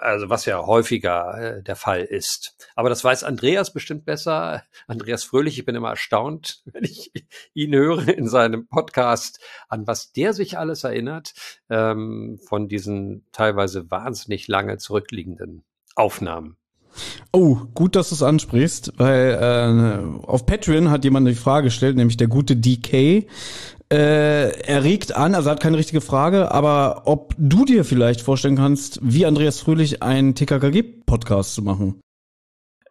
also 0.00 0.28
was 0.28 0.44
ja 0.44 0.66
häufiger 0.66 1.58
äh, 1.58 1.62
der 1.62 1.76
Fall 1.76 2.02
ist. 2.02 2.56
Aber 2.74 2.88
das 2.88 3.04
weiß 3.04 3.22
Andreas 3.24 3.72
bestimmt 3.72 4.04
besser. 4.04 4.64
Andreas 4.88 5.22
Fröhlich, 5.24 5.58
ich 5.58 5.64
bin 5.64 5.76
immer 5.76 5.90
erstaunt, 5.90 6.62
wenn 6.72 6.84
ich 6.84 7.12
ihn 7.54 7.74
höre 7.74 8.08
in 8.08 8.28
seinem 8.28 8.66
Podcast, 8.66 9.40
an 9.68 9.86
was 9.86 10.12
der 10.12 10.32
sich 10.32 10.58
alles 10.58 10.82
erinnert, 10.84 11.32
ähm, 11.68 12.40
von 12.48 12.68
diesen 12.68 13.26
teilweise 13.32 13.90
wahnsinnig 13.90 14.48
lange 14.48 14.78
zurückliegenden 14.78 15.64
Aufnahmen. 15.94 16.59
Oh, 17.32 17.58
gut, 17.74 17.96
dass 17.96 18.08
du 18.08 18.14
es 18.14 18.22
ansprichst, 18.22 18.92
weil 18.96 19.38
äh, 19.40 20.26
auf 20.26 20.46
Patreon 20.46 20.90
hat 20.90 21.04
jemand 21.04 21.26
eine 21.26 21.36
Frage 21.36 21.64
gestellt, 21.64 21.96
nämlich 21.96 22.16
der 22.16 22.28
gute 22.28 22.56
DK. 22.56 23.26
Äh, 23.92 24.50
er 24.62 24.84
regt 24.84 25.16
an, 25.16 25.34
also 25.34 25.50
hat 25.50 25.60
keine 25.60 25.76
richtige 25.76 26.00
Frage, 26.00 26.52
aber 26.52 27.02
ob 27.06 27.34
du 27.38 27.64
dir 27.64 27.84
vielleicht 27.84 28.20
vorstellen 28.20 28.56
kannst, 28.56 29.00
wie 29.02 29.26
Andreas 29.26 29.60
Fröhlich 29.60 30.02
einen 30.02 30.34
TKKG-Podcast 30.34 31.54
zu 31.54 31.62
machen? 31.62 32.00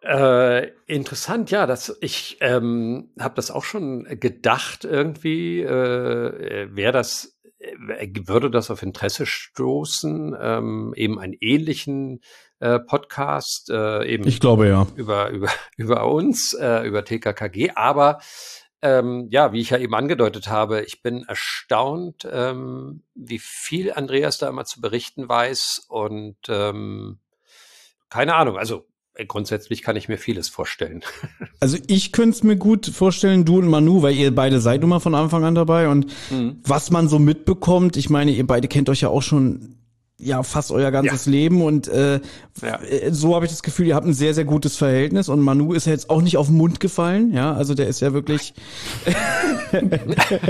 Äh, 0.02 0.68
interessant, 0.86 1.50
ja, 1.50 1.66
das, 1.66 1.96
ich 2.00 2.38
ähm, 2.40 3.10
habe 3.18 3.34
das 3.34 3.50
auch 3.50 3.64
schon 3.64 4.04
gedacht 4.18 4.84
irgendwie, 4.84 5.60
äh, 5.60 6.68
wäre 6.74 6.92
das, 6.92 7.38
äh, 7.39 7.39
würde 7.78 8.50
das 8.50 8.70
auf 8.70 8.82
Interesse 8.82 9.26
stoßen, 9.26 10.36
ähm, 10.40 10.94
eben 10.96 11.18
einen 11.18 11.34
ähnlichen 11.40 12.20
äh, 12.60 12.78
Podcast, 12.78 13.70
äh, 13.70 14.06
eben. 14.06 14.26
Ich 14.26 14.40
glaube 14.40 14.68
ja. 14.68 14.86
Über, 14.96 15.30
über, 15.30 15.48
über 15.76 16.06
uns, 16.06 16.54
äh, 16.54 16.86
über 16.86 17.04
TKKG. 17.04 17.72
Aber 17.74 18.20
ähm, 18.82 19.28
ja, 19.30 19.52
wie 19.52 19.60
ich 19.60 19.70
ja 19.70 19.78
eben 19.78 19.94
angedeutet 19.94 20.48
habe, 20.48 20.82
ich 20.82 21.02
bin 21.02 21.24
erstaunt, 21.24 22.26
ähm, 22.30 23.02
wie 23.14 23.40
viel 23.40 23.92
Andreas 23.92 24.38
da 24.38 24.48
immer 24.48 24.64
zu 24.64 24.80
berichten 24.80 25.28
weiß 25.28 25.86
und 25.88 26.36
ähm, 26.48 27.20
keine 28.08 28.34
Ahnung, 28.34 28.56
also 28.56 28.89
grundsätzlich 29.26 29.82
kann 29.82 29.96
ich 29.96 30.08
mir 30.08 30.18
vieles 30.18 30.48
vorstellen. 30.48 31.02
Also 31.62 31.76
ich 31.88 32.12
könnte 32.12 32.30
es 32.30 32.42
mir 32.42 32.56
gut 32.56 32.86
vorstellen, 32.86 33.44
du 33.44 33.58
und 33.58 33.68
Manu, 33.68 34.00
weil 34.00 34.14
ihr 34.14 34.34
beide 34.34 34.60
seid 34.60 34.80
nun 34.80 34.88
mal 34.88 34.98
von 34.98 35.14
Anfang 35.14 35.44
an 35.44 35.54
dabei 35.54 35.88
und 35.88 36.06
mhm. 36.30 36.56
was 36.64 36.90
man 36.90 37.06
so 37.06 37.18
mitbekommt, 37.18 37.98
ich 37.98 38.08
meine, 38.08 38.30
ihr 38.30 38.46
beide 38.46 38.66
kennt 38.66 38.88
euch 38.88 39.02
ja 39.02 39.10
auch 39.10 39.20
schon 39.20 39.79
ja 40.22 40.42
fast 40.42 40.70
euer 40.72 40.90
ganzes 40.90 41.26
ja. 41.26 41.32
Leben 41.32 41.62
und 41.62 41.88
äh, 41.88 42.20
ja. 42.62 42.80
Äh, 42.82 43.12
so 43.12 43.34
habe 43.34 43.46
ich 43.46 43.50
das 43.50 43.62
Gefühl, 43.62 43.86
ihr 43.86 43.94
habt 43.94 44.06
ein 44.06 44.12
sehr 44.12 44.34
sehr 44.34 44.44
gutes 44.44 44.76
Verhältnis 44.76 45.28
und 45.28 45.40
Manu 45.40 45.72
ist 45.72 45.86
ja 45.86 45.92
jetzt 45.92 46.10
auch 46.10 46.22
nicht 46.22 46.36
auf 46.36 46.46
den 46.46 46.56
Mund 46.56 46.80
gefallen, 46.80 47.32
ja, 47.32 47.52
also 47.52 47.74
der 47.74 47.88
ist 47.88 48.00
ja 48.00 48.12
wirklich 48.12 48.54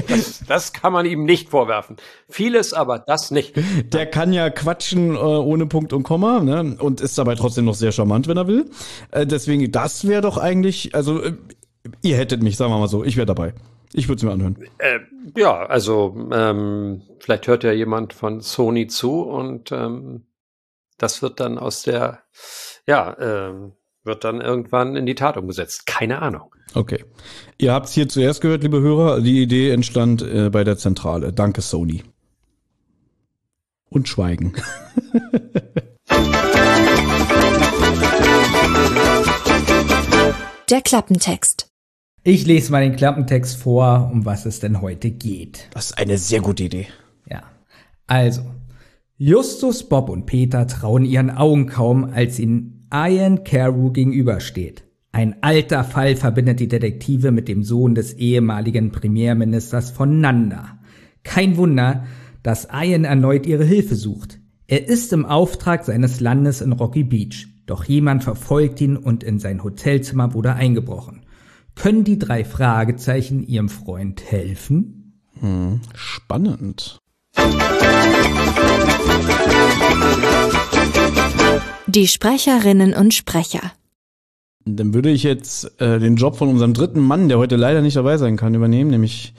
das, 0.09 0.43
das, 0.47 0.73
kann 0.73 0.93
man 0.93 1.07
ihm 1.07 1.25
nicht 1.25 1.51
vorwerfen. 1.51 1.97
Vieles, 2.29 2.73
aber 2.73 2.99
das 2.99 3.31
nicht. 3.31 3.55
Der 3.93 4.07
kann 4.07 4.33
ja 4.33 4.51
quatschen 4.51 5.15
äh, 5.15 5.19
ohne 5.19 5.67
Punkt 5.67 5.93
und 5.93 6.03
Komma, 6.03 6.41
ne, 6.41 6.77
und 6.79 7.01
ist 7.01 7.19
dabei 7.19 7.35
trotzdem 7.35 7.65
noch 7.65 7.75
sehr 7.75 7.93
charmant, 7.93 8.29
wenn 8.29 8.37
er 8.37 8.47
will. 8.47 8.71
Äh, 9.11 9.27
deswegen 9.27 9.71
das 9.73 10.07
wäre 10.07 10.23
doch 10.23 10.39
eigentlich, 10.39 10.95
also 10.95 11.23
äh, 11.23 11.33
ihr 12.03 12.17
hättet 12.17 12.43
mich, 12.43 12.57
sagen 12.57 12.73
wir 12.73 12.79
mal 12.79 12.89
so, 12.89 13.05
ich 13.05 13.17
wäre 13.17 13.27
dabei. 13.27 13.55
Ich 13.93 14.09
würde 14.09 14.19
es 14.19 14.23
mir 14.23 14.33
anhören. 14.33 14.57
Äh, 14.79 15.01
ja, 15.37 15.67
also 15.67 16.29
ähm, 16.33 17.03
vielleicht 17.19 17.47
hört 17.49 17.65
ja 17.65 17.73
jemand 17.73 18.13
von 18.13 18.41
Sony 18.41 18.87
zu 18.87 19.23
und 19.23 19.73
ähm, 19.73 20.27
das 20.99 21.23
wird 21.23 21.41
dann 21.41 21.59
aus 21.59 21.83
der, 21.83 22.23
ja, 22.87 23.17
ähm, 23.19 23.73
wird 24.05 24.25
dann 24.25 24.41
irgendwann 24.41 24.97
in 24.97 25.07
die 25.07 25.15
Tat 25.15 25.37
umgesetzt. 25.37 25.87
Keine 25.87 26.23
Ahnung. 26.23 26.55
Okay. 26.75 27.05
Ihr 27.59 27.73
habt 27.73 27.87
es 27.87 27.93
hier 27.93 28.09
zuerst 28.09 28.41
gehört, 28.41 28.63
liebe 28.63 28.81
Hörer. 28.81 29.21
Die 29.21 29.43
Idee 29.43 29.71
entstand 29.71 30.23
äh, 30.23 30.51
bei 30.51 30.63
der 30.63 30.77
Zentrale. 30.77 31.33
Danke, 31.33 31.61
Sony. 31.63 32.03
Und 33.89 34.09
Schweigen. 34.09 34.55
Der 40.71 40.83
Klappentext. 40.83 41.70
Ich 42.23 42.47
lese 42.47 42.71
mal 42.71 42.83
den 42.83 42.97
Klappentext 42.97 43.57
vor, 43.57 44.11
um 44.13 44.27
was 44.27 44.45
es 44.45 44.61
denn 44.61 44.83
heute 44.83 45.11
geht. 45.11 45.69
Das 45.73 45.87
ist 45.87 45.99
eine 45.99 46.19
sehr 46.19 46.43
gute 46.43 46.65
Idee. 46.65 46.87
Ja. 47.27 47.45
Also, 48.07 48.43
Justus, 49.17 49.89
Bob 49.89 50.11
und 50.11 50.27
Peter 50.27 50.67
trauen 50.67 51.07
ihren 51.07 51.31
Augen 51.31 51.67
kaum, 51.67 52.05
als 52.05 52.39
ihnen 52.39 52.87
Ian 52.93 53.45
Carew 53.45 53.91
gegenübersteht. 53.91 54.85
Ein 55.13 55.43
alter 55.43 55.83
Fall 55.83 56.15
verbindet 56.15 56.61
die 56.61 56.69
Detektive 56.69 57.31
mit 57.31 57.49
dem 57.49 57.63
Sohn 57.63 57.95
des 57.95 58.13
ehemaligen 58.13 58.93
Premierministers 58.93 59.91
von 59.91 60.21
Nanda. 60.21 60.79
Kein 61.23 61.57
Wunder, 61.57 62.05
dass 62.43 62.69
Ian 62.71 63.05
erneut 63.05 63.47
ihre 63.47 63.65
Hilfe 63.65 63.95
sucht. 63.95 64.41
Er 64.67 64.87
ist 64.87 65.15
im 65.15 65.25
Auftrag 65.25 65.87
seines 65.87 66.21
Landes 66.21 66.61
in 66.61 66.73
Rocky 66.73 67.03
Beach, 67.03 67.49
doch 67.65 67.85
jemand 67.85 68.25
verfolgt 68.25 68.79
ihn 68.83 68.99
und 68.99 69.25
in 69.25 69.39
sein 69.39 69.65
Hotelzimmer 69.65 70.35
wurde 70.35 70.53
eingebrochen. 70.53 71.23
Können 71.75 72.05
die 72.05 72.19
drei 72.19 72.45
Fragezeichen 72.45 73.47
ihrem 73.47 73.69
Freund 73.69 74.23
helfen? 74.31 75.21
Hm, 75.41 75.81
spannend. 75.95 76.99
Die 81.87 82.07
Sprecherinnen 82.07 82.95
und 82.95 83.15
Sprecher. 83.15 83.73
Dann 84.65 84.95
würde 84.95 85.11
ich 85.11 85.23
jetzt 85.23 85.81
äh, 85.81 85.99
den 85.99 86.17
Job 86.17 86.37
von 86.37 86.49
unserem 86.49 86.75
dritten 86.75 87.01
Mann, 87.01 87.29
der 87.29 87.39
heute 87.39 87.57
leider 87.57 87.81
nicht 87.81 87.97
dabei 87.97 88.19
sein 88.19 88.37
kann, 88.37 88.55
übernehmen, 88.55 88.91
nämlich 88.91 89.35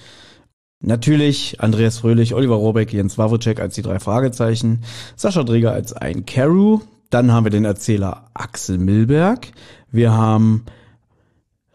natürlich 0.82 1.61
Andreas 1.61 1.99
Fröhlich, 1.99 2.34
Oliver 2.34 2.55
Robeck, 2.55 2.91
Jens 2.91 3.17
Wawrczyk 3.17 3.59
als 3.59 3.75
die 3.75 3.84
drei 3.84 3.99
Fragezeichen, 3.99 4.84
Sascha 5.15 5.43
Dreger 5.43 5.71
als 5.71 5.93
ein 5.93 6.25
Carew, 6.25 6.79
dann 7.11 7.32
haben 7.32 7.45
wir 7.45 7.51
den 7.51 7.65
Erzähler 7.65 8.29
Axel 8.34 8.79
Milberg, 8.79 9.51
wir 9.91 10.11
haben 10.11 10.65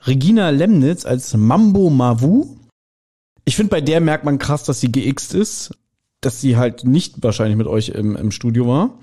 Regina 0.07 0.51
Lemnitz 0.51 1.05
als 1.05 1.37
Mambo 1.37 1.91
Mavu. 1.91 2.57
Ich 3.45 3.57
finde, 3.57 3.71
bei 3.71 3.81
der 3.81 4.01
merkt 4.01 4.25
man 4.25 4.39
krass, 4.39 4.65
dass 4.65 4.81
sie 4.81 4.93
geixt 4.93 5.35
ist, 5.35 5.77
dass 6.21 6.41
sie 6.41 6.57
halt 6.57 6.85
nicht 6.85 7.23
wahrscheinlich 7.23 7.57
mit 7.57 7.67
euch 7.67 7.91
im, 7.91 8.17
im 8.17 8.31
Studio 8.31 8.67
war. 8.67 8.99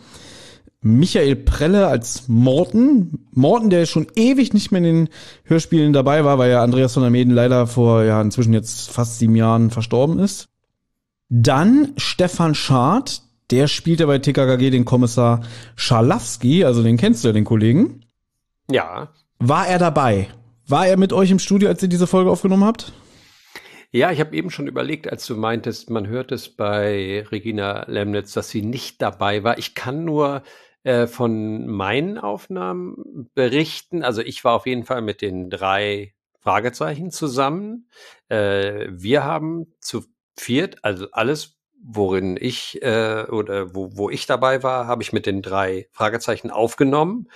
Michael 0.81 1.37
Prelle 1.37 1.87
als 1.87 2.27
Morten. 2.27 3.27
Morten, 3.31 3.69
der 3.69 3.85
schon 3.85 4.07
ewig 4.15 4.53
nicht 4.53 4.71
mehr 4.71 4.79
in 4.79 4.83
den 4.83 5.09
Hörspielen 5.45 5.93
dabei 5.93 6.25
war, 6.25 6.37
weil 6.37 6.51
ja 6.51 6.61
Andreas 6.61 6.93
von 6.93 7.03
der 7.03 7.09
Meden 7.09 7.31
leider 7.31 7.67
vor 7.67 8.03
ja 8.03 8.21
inzwischen 8.21 8.53
jetzt 8.53 8.89
fast 8.91 9.19
sieben 9.19 9.35
Jahren 9.35 9.71
verstorben 9.71 10.19
ist. 10.19 10.49
Dann 11.29 11.93
Stefan 11.97 12.53
Schad, 12.53 13.21
der 13.49 13.67
spielt 13.67 14.01
ja 14.01 14.05
bei 14.05 14.19
TKKG 14.19 14.71
den 14.71 14.83
Kommissar 14.85 15.41
Scharlawski, 15.75 16.65
also 16.65 16.83
den 16.83 16.97
kennst 16.97 17.23
du 17.23 17.29
ja, 17.29 17.33
den 17.33 17.45
Kollegen. 17.45 18.01
Ja. 18.69 19.09
War 19.39 19.67
er 19.67 19.79
dabei? 19.79 20.27
War 20.67 20.87
er 20.87 20.97
mit 20.97 21.11
euch 21.11 21.29
im 21.29 21.39
Studio, 21.39 21.67
als 21.67 21.83
ihr 21.83 21.89
diese 21.89 22.07
Folge 22.07 22.31
aufgenommen 22.31 22.63
habt? 22.63 22.93
Ja, 23.91 24.11
ich 24.11 24.19
habe 24.19 24.35
eben 24.35 24.49
schon 24.49 24.67
überlegt, 24.67 25.07
als 25.07 25.27
du 25.27 25.35
meintest, 25.35 25.89
man 25.89 26.07
hört 26.07 26.31
es 26.31 26.49
bei 26.49 27.25
Regina 27.31 27.85
Lemnitz, 27.87 28.33
dass 28.33 28.49
sie 28.49 28.63
nicht 28.63 29.01
dabei 29.01 29.43
war. 29.43 29.57
Ich 29.59 29.75
kann 29.75 30.03
nur 30.03 30.41
äh, 30.83 31.05
von 31.05 31.67
meinen 31.67 32.17
Aufnahmen 32.17 33.29
berichten. 33.35 34.03
Also 34.03 34.21
ich 34.21 34.43
war 34.43 34.55
auf 34.55 34.65
jeden 34.65 34.85
Fall 34.85 35.01
mit 35.01 35.21
den 35.21 35.49
drei 35.49 36.13
Fragezeichen 36.39 37.11
zusammen. 37.11 37.87
Äh, 38.29 38.87
wir 38.89 39.23
haben 39.23 39.67
zu 39.79 40.05
viert, 40.37 40.83
also 40.83 41.07
alles, 41.11 41.57
worin 41.85 42.37
ich 42.39 42.81
äh, 42.81 43.25
oder 43.29 43.75
wo, 43.75 43.95
wo 43.95 44.09
ich 44.09 44.25
dabei 44.25 44.63
war, 44.63 44.87
habe 44.87 45.03
ich 45.03 45.13
mit 45.13 45.25
den 45.25 45.41
drei 45.41 45.87
Fragezeichen 45.91 46.49
aufgenommen. 46.49 47.29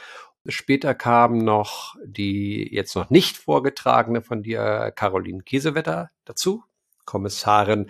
Später 0.48 0.96
kam 0.96 1.40
noch 1.40 1.96
die 2.06 2.68
jetzt 2.74 2.96
noch 2.96 3.10
nicht 3.10 3.38
vorgetragene 3.38 4.22
von 4.22 4.44
dir, 4.44 4.92
Caroline 4.96 5.44
Kiesewetter, 5.44 6.12
dazu. 6.26 6.64
Kommissarin 7.06 7.90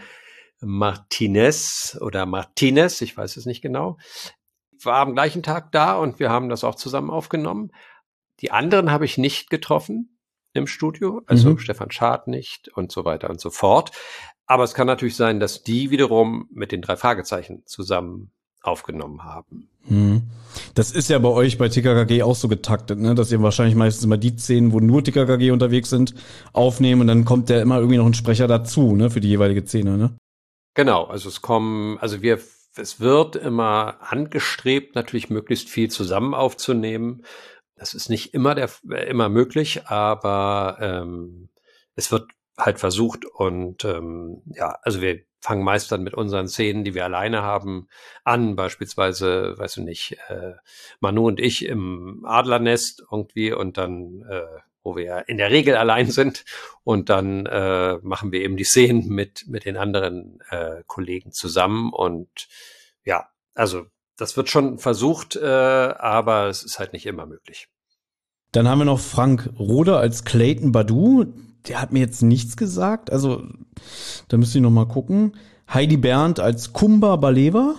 Martinez 0.60 1.98
oder 2.02 2.26
Martinez, 2.26 3.02
ich 3.02 3.16
weiß 3.16 3.38
es 3.38 3.46
nicht 3.46 3.62
genau 3.62 3.98
war 4.86 4.98
am 5.00 5.14
gleichen 5.14 5.44
Tag 5.44 5.72
da 5.72 5.98
und 5.98 6.20
wir 6.20 6.30
haben 6.30 6.50
das 6.50 6.64
auch 6.64 6.76
zusammen 6.76 7.10
aufgenommen. 7.10 7.72
Die 8.42 8.52
anderen 8.52 8.92
habe 8.92 9.06
ich 9.06 9.18
nicht 9.18 9.50
getroffen 9.50 10.20
im 10.54 10.68
Studio, 10.68 11.22
also 11.26 11.52
mhm. 11.52 11.60
Stefan 11.60 11.92
Schad 11.92 12.28
nicht 12.28 12.70
und 12.70 12.92
so 12.92 13.06
weiter 13.06 13.30
und 13.30 13.40
so 13.40 13.50
fort. 13.50 13.92
Aber 14.46 14.64
es 14.64 14.74
kann 14.74 14.88
natürlich 14.88 15.16
sein, 15.16 15.40
dass 15.40 15.64
die 15.64 15.92
wiederum 15.92 16.48
mit 16.52 16.72
den 16.72 16.82
drei 16.82 16.96
Fragezeichen 16.96 17.64
zusammen 17.66 18.32
aufgenommen 18.68 19.24
haben. 19.24 19.70
Mhm. 19.88 20.24
Das 20.76 20.92
ist 20.92 21.10
ja 21.10 21.20
bei 21.20 21.30
euch 21.30 21.58
bei 21.58 21.70
TKKG 21.70 22.24
auch 22.24 22.36
so 22.36 22.48
getaktet, 22.48 23.00
ne? 23.00 23.16
dass 23.16 23.32
ihr 23.32 23.42
wahrscheinlich 23.42 23.76
meistens 23.76 24.04
immer 24.04 24.18
die 24.18 24.36
Szenen, 24.38 24.74
wo 24.74 24.80
nur 24.80 25.04
TKKG 25.04 25.52
unterwegs 25.52 25.90
sind, 25.90 26.14
aufnehmen 26.54 27.02
und 27.02 27.08
dann 27.08 27.26
kommt 27.26 27.50
ja 27.50 27.62
immer 27.62 27.78
irgendwie 27.78 27.98
noch 27.98 28.06
ein 28.06 28.14
Sprecher 28.14 28.48
dazu, 28.48 28.96
ne, 28.96 29.10
für 29.10 29.22
die 29.22 29.30
jeweilige 29.30 29.66
Szene, 29.66 29.98
ne? 29.98 30.18
Genau, 30.74 31.06
also 31.06 31.30
es 31.30 31.42
kommen, 31.42 31.98
also 32.00 32.22
wir 32.22 32.40
es 32.78 33.00
wird 33.00 33.36
immer 33.36 33.98
angestrebt, 34.02 34.96
natürlich 34.96 35.30
möglichst 35.30 35.70
viel 35.70 35.90
zusammen 35.90 36.34
aufzunehmen. 36.34 37.24
Das 37.76 37.94
ist 37.94 38.10
nicht 38.10 38.34
immer 38.34 38.56
der 38.56 38.70
immer 39.08 39.30
möglich, 39.30 39.88
aber 39.88 40.78
ähm, 40.80 41.50
es 41.96 42.12
wird 42.12 42.30
halt 42.58 42.80
versucht 42.80 43.26
und 43.26 43.86
ähm, 43.86 44.42
ja, 44.46 44.78
also 44.82 45.02
wir 45.02 45.22
fangen 45.40 45.64
meist 45.64 45.92
dann 45.92 46.04
mit 46.04 46.14
unseren 46.14 46.48
Szenen, 46.48 46.84
die 46.84 46.94
wir 46.94 47.06
alleine 47.06 47.42
haben, 47.42 47.88
an, 48.24 48.56
beispielsweise, 48.56 49.54
weißt 49.58 49.78
du 49.78 49.82
nicht, 49.82 50.18
äh, 50.30 50.54
Manu 51.00 51.28
und 51.28 51.40
ich 51.40 51.66
im 51.66 52.26
Adlernest 52.26 53.04
irgendwie 53.12 53.54
und 53.54 53.78
dann 53.78 54.24
äh, 54.30 54.60
wo 54.88 54.96
wir 54.96 55.26
in 55.28 55.38
der 55.38 55.52
Regel 55.52 55.76
allein 55.76 56.10
sind. 56.10 56.46
Und 56.84 57.10
dann 57.10 57.46
äh, 57.46 57.98
machen 58.02 58.32
wir 58.32 58.42
eben 58.42 58.56
die 58.56 58.64
Szenen 58.64 59.10
mit, 59.10 59.44
mit 59.48 59.66
den 59.66 59.76
anderen 59.76 60.40
äh, 60.50 60.82
Kollegen 60.88 61.34
zusammen. 61.34 61.92
Und 61.92 62.48
ja, 63.04 63.28
also 63.54 63.86
das 64.16 64.38
wird 64.38 64.50
schon 64.50 64.80
versucht, 64.80 65.36
äh, 65.36 65.46
aber 65.46 66.48
es 66.48 66.64
ist 66.64 66.80
halt 66.80 66.94
nicht 66.94 67.06
immer 67.06 67.26
möglich. 67.26 67.68
Dann 68.54 68.68
haben 68.70 68.80
wir 68.80 68.86
noch 68.86 69.02
Frank 69.02 69.50
Roder 69.60 70.00
als 70.00 70.24
Clayton 70.24 70.72
Badu. 70.72 71.34
Der 71.68 71.82
hat 71.82 71.92
mir 71.92 72.00
jetzt 72.00 72.22
nichts 72.22 72.58
gesagt. 72.58 73.12
Also, 73.12 73.44
da 74.28 74.38
müsste 74.38 74.58
ich 74.58 74.62
noch 74.62 74.72
mal 74.72 74.88
gucken. 74.88 75.34
Heidi 75.74 75.98
Berndt 75.98 76.40
als 76.40 76.74
Kumba 76.74 77.16
Baleva. 77.16 77.76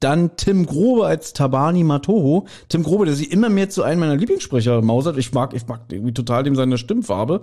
Dann 0.00 0.36
Tim 0.36 0.66
Grobe 0.66 1.06
als 1.06 1.32
Tabani 1.32 1.82
Matoho. 1.82 2.46
Tim 2.68 2.82
Grobe, 2.82 3.06
der 3.06 3.14
sich 3.14 3.32
immer 3.32 3.48
mehr 3.48 3.68
zu 3.68 3.82
einem 3.82 4.00
meiner 4.00 4.16
Lieblingssprecher 4.16 4.80
mausert. 4.82 5.18
Ich 5.18 5.32
mag, 5.32 5.54
ich 5.54 5.66
mag 5.66 5.82
irgendwie 5.90 6.14
total 6.14 6.44
dem 6.44 6.54
seine 6.54 6.78
Stimmfarbe. 6.78 7.42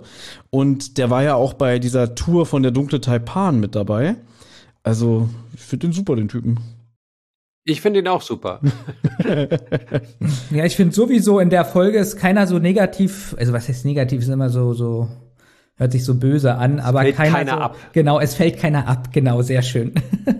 Und 0.50 0.96
der 0.96 1.10
war 1.10 1.22
ja 1.22 1.34
auch 1.34 1.52
bei 1.52 1.78
dieser 1.78 2.14
Tour 2.14 2.46
von 2.46 2.62
der 2.62 2.72
dunkle 2.72 3.00
Taipan 3.00 3.60
mit 3.60 3.74
dabei. 3.74 4.16
Also, 4.82 5.28
ich 5.52 5.60
finde 5.60 5.88
den 5.88 5.92
super, 5.92 6.16
den 6.16 6.28
Typen. 6.28 6.60
Ich 7.68 7.80
finde 7.80 7.98
ihn 7.98 8.06
auch 8.06 8.22
super. 8.22 8.60
ja, 10.52 10.64
ich 10.64 10.76
finde 10.76 10.94
sowieso 10.94 11.40
in 11.40 11.50
der 11.50 11.64
Folge 11.64 11.98
ist 11.98 12.16
keiner 12.16 12.46
so 12.46 12.60
negativ, 12.60 13.34
also 13.38 13.52
was 13.52 13.68
heißt 13.68 13.84
negativ, 13.84 14.22
ist 14.22 14.28
immer 14.28 14.50
so, 14.50 14.72
so, 14.72 15.08
hört 15.76 15.92
sich 15.92 16.04
so 16.04 16.14
böse 16.14 16.56
an, 16.56 16.80
aber 16.80 17.02
fällt 17.02 17.16
keiner, 17.16 17.32
keiner 17.32 17.52
so, 17.52 17.58
ab. 17.58 17.76
Genau, 17.92 18.20
es 18.20 18.34
fällt 18.34 18.58
keiner 18.58 18.88
ab, 18.88 19.12
genau, 19.12 19.42
sehr 19.42 19.62
schön. 19.62 19.94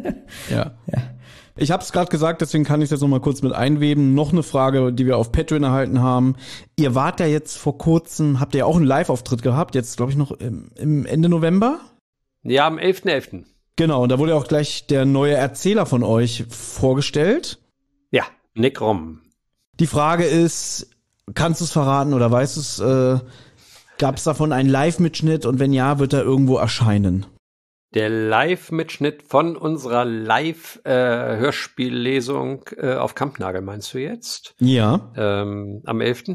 ja. 0.50 0.72
ja. 0.86 1.02
Ich 1.58 1.70
habe 1.70 1.82
es 1.82 1.92
gerade 1.92 2.10
gesagt, 2.10 2.42
deswegen 2.42 2.64
kann 2.64 2.80
ich 2.80 2.86
es 2.86 2.90
jetzt 2.90 3.00
noch 3.00 3.08
mal 3.08 3.20
kurz 3.20 3.40
mit 3.40 3.52
einweben. 3.52 4.14
Noch 4.14 4.30
eine 4.30 4.42
Frage, 4.42 4.92
die 4.92 5.06
wir 5.06 5.16
auf 5.16 5.32
Patreon 5.32 5.62
erhalten 5.62 6.02
haben. 6.02 6.36
Ihr 6.76 6.94
wart 6.94 7.18
ja 7.18 7.26
jetzt 7.26 7.56
vor 7.56 7.78
kurzem, 7.78 8.40
habt 8.40 8.54
ihr 8.54 8.60
ja 8.60 8.64
auch 8.66 8.76
einen 8.76 8.84
Live-Auftritt 8.84 9.42
gehabt, 9.42 9.74
jetzt 9.74 9.96
glaube 9.96 10.12
ich 10.12 10.18
noch 10.18 10.32
im, 10.32 10.70
im, 10.76 11.06
Ende 11.06 11.30
November? 11.30 11.80
Ja, 12.42 12.66
am 12.66 12.76
11.11. 12.78 13.04
.11. 13.04 13.44
Genau, 13.76 14.02
und 14.02 14.10
da 14.10 14.18
wurde 14.18 14.34
auch 14.34 14.48
gleich 14.48 14.86
der 14.86 15.04
neue 15.04 15.34
Erzähler 15.34 15.86
von 15.86 16.02
euch 16.02 16.44
vorgestellt. 16.48 17.58
Ja, 18.10 18.24
Nick 18.54 18.80
Rom. 18.80 19.20
Die 19.80 19.86
Frage 19.86 20.24
ist, 20.24 20.90
kannst 21.34 21.60
du 21.60 21.64
es 21.64 21.72
verraten 21.72 22.14
oder 22.14 22.30
weißt 22.30 22.56
du 22.56 22.60
es, 22.60 22.78
äh, 22.78 23.18
gab 23.98 24.16
es 24.16 24.24
davon 24.24 24.52
einen 24.52 24.68
Live-Mitschnitt 24.68 25.46
und 25.46 25.58
wenn 25.58 25.72
ja, 25.72 25.98
wird 25.98 26.12
er 26.12 26.22
irgendwo 26.22 26.56
erscheinen? 26.56 27.24
Der 27.94 28.10
Live-Mitschnitt 28.10 29.22
von 29.22 29.56
unserer 29.56 30.04
Live-Hörspiellesung 30.04 32.64
äh, 32.76 32.92
äh, 32.92 32.96
auf 32.96 33.14
Kampnagel, 33.14 33.62
meinst 33.62 33.94
du 33.94 33.98
jetzt? 33.98 34.54
Ja. 34.58 35.12
Ähm, 35.16 35.82
am 35.86 36.00
11. 36.00 36.34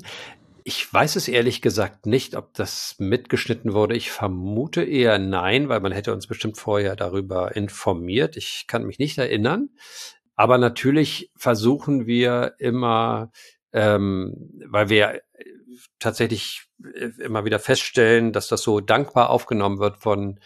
Ich 0.64 0.92
weiß 0.92 1.18
es 1.18 1.28
ehrlich 1.28 1.62
gesagt 1.62 2.06
nicht, 2.06 2.36
ob 2.36 2.54
das 2.54 2.96
mitgeschnitten 3.00 3.74
wurde. 3.74 3.96
Ich 3.96 4.12
vermute 4.12 4.84
eher 4.84 5.20
nein, 5.20 5.70
weil 5.70 5.80
man 5.82 5.92
hätte 5.92 6.14
uns 6.14 6.28
bestimmt 6.28 6.58
vorher 6.58 6.96
darüber 6.96 7.56
informiert. 7.56 8.38
Ich 8.38 8.66
kann 8.68 8.86
mich 8.86 9.00
nicht 9.00 9.18
erinnern. 9.18 9.70
Aber 10.36 10.58
natürlich 10.58 11.32
versuchen 11.36 12.08
wir 12.08 12.54
immer, 12.58 13.32
ähm, 13.74 14.50
weil 14.68 14.90
wir 14.90 15.22
tatsächlich 16.00 16.68
immer 17.20 17.46
wieder 17.46 17.60
feststellen, 17.60 18.34
dass 18.34 18.48
das 18.48 18.62
so 18.62 18.80
dankbar 18.80 19.30
aufgenommen 19.30 19.80
wird 19.80 19.98
von 19.98 20.40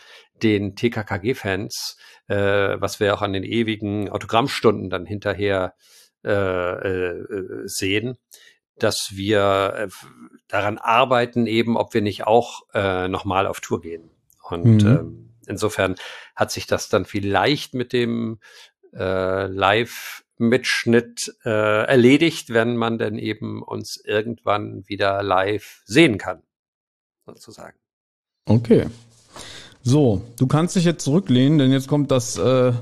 den 0.43 0.75
TKKG-Fans, 0.75 1.97
äh, 2.27 2.35
was 2.35 2.99
wir 2.99 3.13
auch 3.13 3.21
an 3.21 3.33
den 3.33 3.43
ewigen 3.43 4.09
Autogrammstunden 4.09 4.89
dann 4.89 5.05
hinterher 5.05 5.75
äh, 6.23 6.31
äh, 6.31 7.63
sehen, 7.65 8.17
dass 8.77 9.11
wir 9.13 9.73
äh, 9.75 9.87
daran 10.47 10.77
arbeiten, 10.77 11.47
eben, 11.47 11.77
ob 11.77 11.93
wir 11.93 12.01
nicht 12.01 12.27
auch 12.27 12.63
äh, 12.73 13.07
nochmal 13.07 13.47
auf 13.47 13.61
Tour 13.61 13.81
gehen. 13.81 14.09
Und 14.43 14.83
mhm. 14.83 14.87
ähm, 14.87 15.33
insofern 15.47 15.95
hat 16.35 16.51
sich 16.51 16.67
das 16.67 16.89
dann 16.89 17.05
vielleicht 17.05 17.73
mit 17.73 17.93
dem 17.93 18.39
äh, 18.93 19.45
Live-Mitschnitt 20.37 21.35
äh, 21.45 21.85
erledigt, 21.85 22.53
wenn 22.53 22.75
man 22.75 22.97
denn 22.97 23.17
eben 23.17 23.61
uns 23.61 23.97
irgendwann 23.97 24.83
wieder 24.87 25.23
live 25.23 25.81
sehen 25.85 26.17
kann, 26.17 26.41
sozusagen. 27.25 27.77
Okay. 28.45 28.87
So, 29.87 30.23
du 30.37 30.47
kannst 30.47 30.75
dich 30.75 30.83
jetzt 30.83 31.03
zurücklehnen, 31.03 31.59
denn 31.59 31.71
jetzt 31.71 31.87
kommt 31.87 32.09
das 32.09 32.37
äh, 32.39 32.73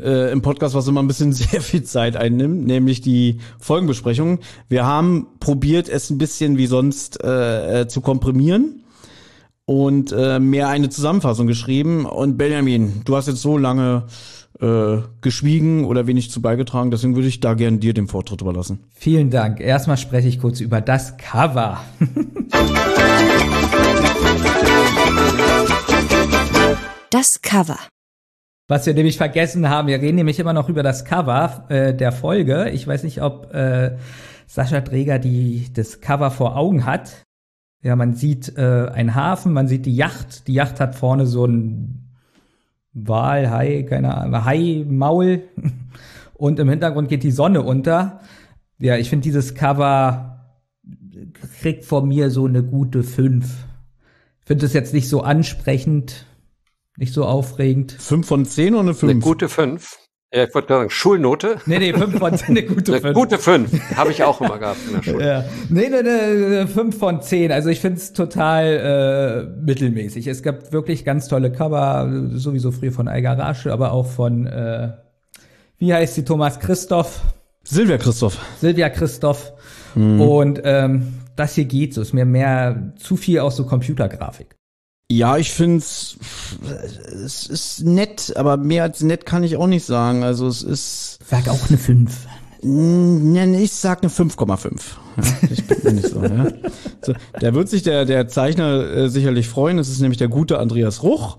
äh, 0.00 0.32
im 0.32 0.40
Podcast, 0.40 0.74
was 0.74 0.88
immer 0.88 1.02
ein 1.02 1.06
bisschen 1.06 1.32
sehr 1.34 1.60
viel 1.60 1.82
Zeit 1.82 2.16
einnimmt, 2.16 2.66
nämlich 2.66 3.00
die 3.02 3.40
Folgenbesprechung. 3.58 4.40
Wir 4.68 4.86
haben 4.86 5.26
probiert, 5.40 5.88
es 5.88 6.08
ein 6.08 6.18
bisschen 6.18 6.56
wie 6.56 6.66
sonst 6.66 7.22
äh, 7.22 7.82
äh, 7.82 7.88
zu 7.88 8.00
komprimieren 8.00 8.82
und 9.66 10.12
äh, 10.12 10.40
mehr 10.40 10.68
eine 10.68 10.88
Zusammenfassung 10.88 11.46
geschrieben. 11.46 12.06
Und 12.06 12.38
Benjamin, 12.38 13.02
du 13.04 13.16
hast 13.16 13.28
jetzt 13.28 13.42
so 13.42 13.58
lange 13.58 14.06
äh, 14.60 14.98
geschwiegen 15.20 15.84
oder 15.84 16.06
wenig 16.06 16.30
zu 16.30 16.42
beigetragen, 16.42 16.90
deswegen 16.90 17.14
würde 17.14 17.28
ich 17.28 17.40
da 17.40 17.54
gerne 17.54 17.78
dir 17.78 17.94
den 17.94 18.08
Vortritt 18.08 18.40
überlassen. 18.40 18.80
Vielen 18.90 19.30
Dank. 19.30 19.60
Erstmal 19.60 19.96
spreche 19.96 20.28
ich 20.28 20.40
kurz 20.40 20.60
über 20.60 20.80
das 20.80 21.16
Cover. 21.16 21.80
Das 27.10 27.40
Cover. 27.40 27.78
Was 28.68 28.84
wir 28.84 28.92
nämlich 28.92 29.16
vergessen 29.16 29.68
haben, 29.70 29.88
wir 29.88 30.00
reden 30.00 30.16
nämlich 30.16 30.38
immer 30.38 30.52
noch 30.52 30.68
über 30.68 30.82
das 30.82 31.06
Cover 31.06 31.64
äh, 31.70 31.94
der 31.94 32.12
Folge. 32.12 32.68
Ich 32.70 32.86
weiß 32.86 33.02
nicht, 33.02 33.22
ob 33.22 33.52
äh, 33.54 33.96
Sascha 34.46 34.82
Träger 34.82 35.18
die 35.18 35.68
das 35.72 36.02
Cover 36.02 36.30
vor 36.30 36.56
Augen 36.56 36.84
hat. 36.84 37.22
Ja, 37.82 37.96
man 37.96 38.14
sieht 38.14 38.58
äh, 38.58 38.90
einen 38.92 39.14
Hafen, 39.14 39.54
man 39.54 39.68
sieht 39.68 39.86
die 39.86 39.96
Yacht. 39.96 40.46
Die 40.48 40.52
Yacht 40.52 40.80
hat 40.80 40.96
vorne 40.96 41.26
so 41.26 41.46
ein 41.46 41.97
Wal, 43.06 43.50
Hai, 43.50 43.82
keine 43.82 44.14
Ahnung, 44.14 44.44
Hai, 44.44 44.84
Maul. 44.88 45.42
Und 46.34 46.58
im 46.58 46.68
Hintergrund 46.68 47.08
geht 47.08 47.22
die 47.22 47.32
Sonne 47.32 47.62
unter. 47.62 48.20
Ja, 48.78 48.96
ich 48.96 49.10
finde 49.10 49.24
dieses 49.24 49.54
Cover 49.54 50.56
kriegt 51.60 51.84
von 51.84 52.06
mir 52.06 52.30
so 52.30 52.46
eine 52.46 52.62
gute 52.62 53.02
5. 53.02 53.44
Ich 54.40 54.46
finde 54.46 54.66
es 54.66 54.72
jetzt 54.72 54.94
nicht 54.94 55.08
so 55.08 55.22
ansprechend 55.22 56.26
nicht 56.98 57.14
so 57.14 57.24
aufregend. 57.24 57.92
Fünf 57.92 58.26
von 58.26 58.44
zehn 58.44 58.74
oder 58.74 58.82
eine 58.82 58.94
fünf? 58.94 59.12
Eine 59.12 59.20
gute 59.20 59.48
fünf. 59.48 59.96
Ja, 60.32 60.44
ich 60.44 60.54
wollte 60.54 60.74
sagen, 60.74 60.90
Schulnote. 60.90 61.56
Nee, 61.64 61.78
nee, 61.78 61.92
fünf 61.94 62.18
von 62.18 62.36
zehn, 62.36 62.48
eine 62.50 62.62
gute 62.66 62.92
eine 62.92 63.00
fünf. 63.00 63.14
Gute 63.14 63.38
fünf. 63.38 63.96
Habe 63.96 64.10
ich 64.10 64.22
auch 64.22 64.38
immer 64.42 64.58
gehabt 64.58 64.78
in 64.86 64.96
der 64.96 65.02
Schule. 65.02 65.26
Ja. 65.26 65.44
Nee, 65.70 65.88
nee, 65.88 66.02
nee, 66.02 66.66
fünf 66.66 66.98
von 66.98 67.22
zehn. 67.22 67.50
Also 67.50 67.70
ich 67.70 67.80
finde 67.80 67.96
es 67.96 68.12
total 68.12 69.48
äh, 69.56 69.64
mittelmäßig. 69.64 70.26
Es 70.26 70.42
gab 70.42 70.70
wirklich 70.70 71.06
ganz 71.06 71.28
tolle 71.28 71.50
Cover, 71.50 72.28
sowieso 72.34 72.72
früher 72.72 72.92
von 72.92 73.08
Algarasche, 73.08 73.72
aber 73.72 73.92
auch 73.92 74.06
von, 74.06 74.46
äh, 74.46 74.92
wie 75.78 75.94
heißt 75.94 76.16
sie, 76.16 76.26
Thomas 76.26 76.60
Christoph? 76.60 77.22
Silvia 77.64 77.96
Christoph. 77.96 78.36
Silvia 78.60 78.90
Christoph. 78.90 79.54
Mhm. 79.94 80.20
Und 80.20 80.60
ähm, 80.62 81.14
das 81.36 81.54
hier 81.54 81.64
geht 81.64 81.94
so. 81.94 82.02
Ist 82.02 82.12
mir 82.12 82.26
mehr 82.26 82.92
zu 82.98 83.16
viel 83.16 83.38
aus 83.38 83.56
so 83.56 83.64
Computergrafik. 83.64 84.57
Ja, 85.10 85.38
ich 85.38 85.52
finde 85.52 85.78
es 85.78 86.18
ist 87.46 87.82
nett, 87.82 88.34
aber 88.36 88.58
mehr 88.58 88.82
als 88.82 89.02
nett 89.02 89.24
kann 89.24 89.42
ich 89.42 89.56
auch 89.56 89.66
nicht 89.66 89.86
sagen. 89.86 90.22
Also 90.22 90.46
es 90.46 90.62
ist. 90.62 91.18
Sag 91.26 91.48
auch 91.48 91.68
eine 91.68 91.78
5. 91.78 92.26
Ich 92.60 93.72
sag 93.72 94.02
eine 94.02 94.10
5,5. 94.10 94.80
Ja, 95.16 95.48
ich 95.50 95.66
bin 95.66 95.94
nicht 95.94 96.08
so, 96.08 96.22
ja. 96.22 96.48
so, 97.00 97.14
Da 97.40 97.54
wird 97.54 97.68
sich 97.68 97.82
der, 97.84 98.04
der 98.04 98.28
Zeichner 98.28 98.84
äh, 98.84 99.08
sicherlich 99.08 99.48
freuen. 99.48 99.78
Das 99.78 99.88
ist 99.88 100.00
nämlich 100.00 100.18
der 100.18 100.28
gute 100.28 100.58
Andreas 100.58 101.02
Ruch. 101.02 101.38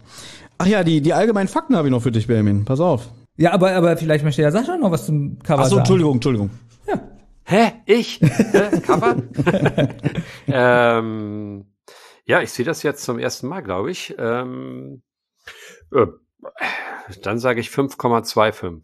Ach 0.58 0.66
ja, 0.66 0.84
die, 0.84 1.02
die 1.02 1.14
allgemeinen 1.14 1.48
Fakten 1.48 1.76
habe 1.76 1.90
ich 1.90 1.92
noch 1.92 2.02
für 2.02 2.12
dich, 2.12 2.28
Benjamin. 2.28 2.66
Pass 2.66 2.80
auf. 2.80 3.10
Ja, 3.38 3.54
aber, 3.54 3.74
aber 3.74 3.98
vielleicht 3.98 4.24
möchte 4.24 4.42
ja 4.42 4.52
Sascha 4.52 4.78
noch 4.78 4.92
was 4.92 5.06
zum 5.06 5.40
Cover 5.40 5.62
Ach 5.62 5.66
so, 5.66 5.70
sagen. 5.72 5.80
Entschuldigung, 5.82 6.14
Entschuldigung. 6.16 6.50
Ja. 6.88 7.02
Hä? 7.44 7.72
Ich? 7.86 8.22
äh, 8.22 8.80
Cover? 8.82 9.18
ähm, 10.48 11.66
ja, 12.30 12.42
ich 12.44 12.52
sehe 12.52 12.64
das 12.64 12.84
jetzt 12.84 13.04
zum 13.04 13.18
ersten 13.18 13.48
Mal, 13.48 13.62
glaube 13.62 13.90
ich. 13.90 14.14
Ähm, 14.20 15.02
äh, 15.92 16.06
dann 17.24 17.40
sage 17.40 17.60
ich 17.60 17.70
5,25. 17.70 18.84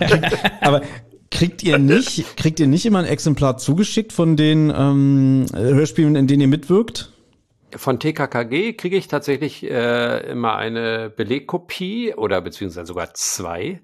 Ja. 0.00 0.60
Aber 0.60 0.82
kriegt 1.30 1.62
ihr 1.62 1.78
nicht, 1.78 2.36
kriegt 2.36 2.60
ihr 2.60 2.66
nicht 2.66 2.84
immer 2.84 2.98
ein 2.98 3.06
Exemplar 3.06 3.56
zugeschickt 3.56 4.12
von 4.12 4.36
den 4.36 4.68
ähm, 4.68 5.46
Hörspielen, 5.54 6.14
in 6.14 6.26
denen 6.26 6.42
ihr 6.42 6.48
mitwirkt? 6.48 7.10
Von 7.74 7.98
TKKG 7.98 8.74
kriege 8.74 8.98
ich 8.98 9.08
tatsächlich 9.08 9.64
äh, 9.64 10.30
immer 10.30 10.56
eine 10.56 11.08
Belegkopie 11.08 12.12
oder 12.14 12.42
beziehungsweise 12.42 12.88
sogar 12.88 13.14
zwei. 13.14 13.80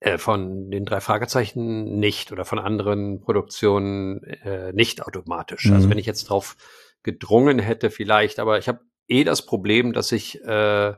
Äh, 0.00 0.18
von 0.18 0.70
den 0.70 0.84
drei 0.84 1.00
Fragezeichen 1.00 1.98
nicht 1.98 2.30
oder 2.30 2.44
von 2.44 2.60
anderen 2.60 3.20
Produktionen 3.20 4.22
äh, 4.22 4.72
nicht 4.72 5.02
automatisch. 5.02 5.64
Also 5.64 5.70
mhm. 5.70 5.76
Also 5.76 5.90
wenn 5.90 5.98
ich 5.98 6.06
jetzt 6.06 6.30
drauf 6.30 6.56
gedrungen 7.02 7.58
hätte, 7.58 7.90
vielleicht, 7.90 8.38
aber 8.38 8.58
ich 8.58 8.68
habe 8.68 8.80
eh 9.08 9.24
das 9.24 9.44
Problem, 9.44 9.92
dass 9.92 10.12
ich 10.12 10.44
äh, 10.44 10.88
äh, 10.88 10.94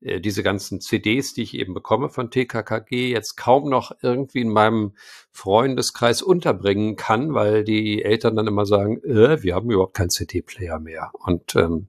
diese 0.00 0.42
ganzen 0.42 0.80
CDs, 0.80 1.34
die 1.34 1.42
ich 1.42 1.54
eben 1.54 1.74
bekomme 1.74 2.08
von 2.08 2.30
TKKG, 2.30 3.10
jetzt 3.10 3.36
kaum 3.36 3.68
noch 3.68 3.92
irgendwie 4.02 4.40
in 4.40 4.48
meinem 4.48 4.94
Freundeskreis 5.30 6.22
unterbringen 6.22 6.96
kann, 6.96 7.34
weil 7.34 7.64
die 7.64 8.02
Eltern 8.02 8.36
dann 8.36 8.46
immer 8.46 8.64
sagen, 8.66 9.02
äh, 9.04 9.42
wir 9.42 9.54
haben 9.54 9.70
überhaupt 9.70 9.94
keinen 9.94 10.10
CD-Player 10.10 10.78
mehr. 10.78 11.10
Und 11.12 11.54
ähm, 11.54 11.88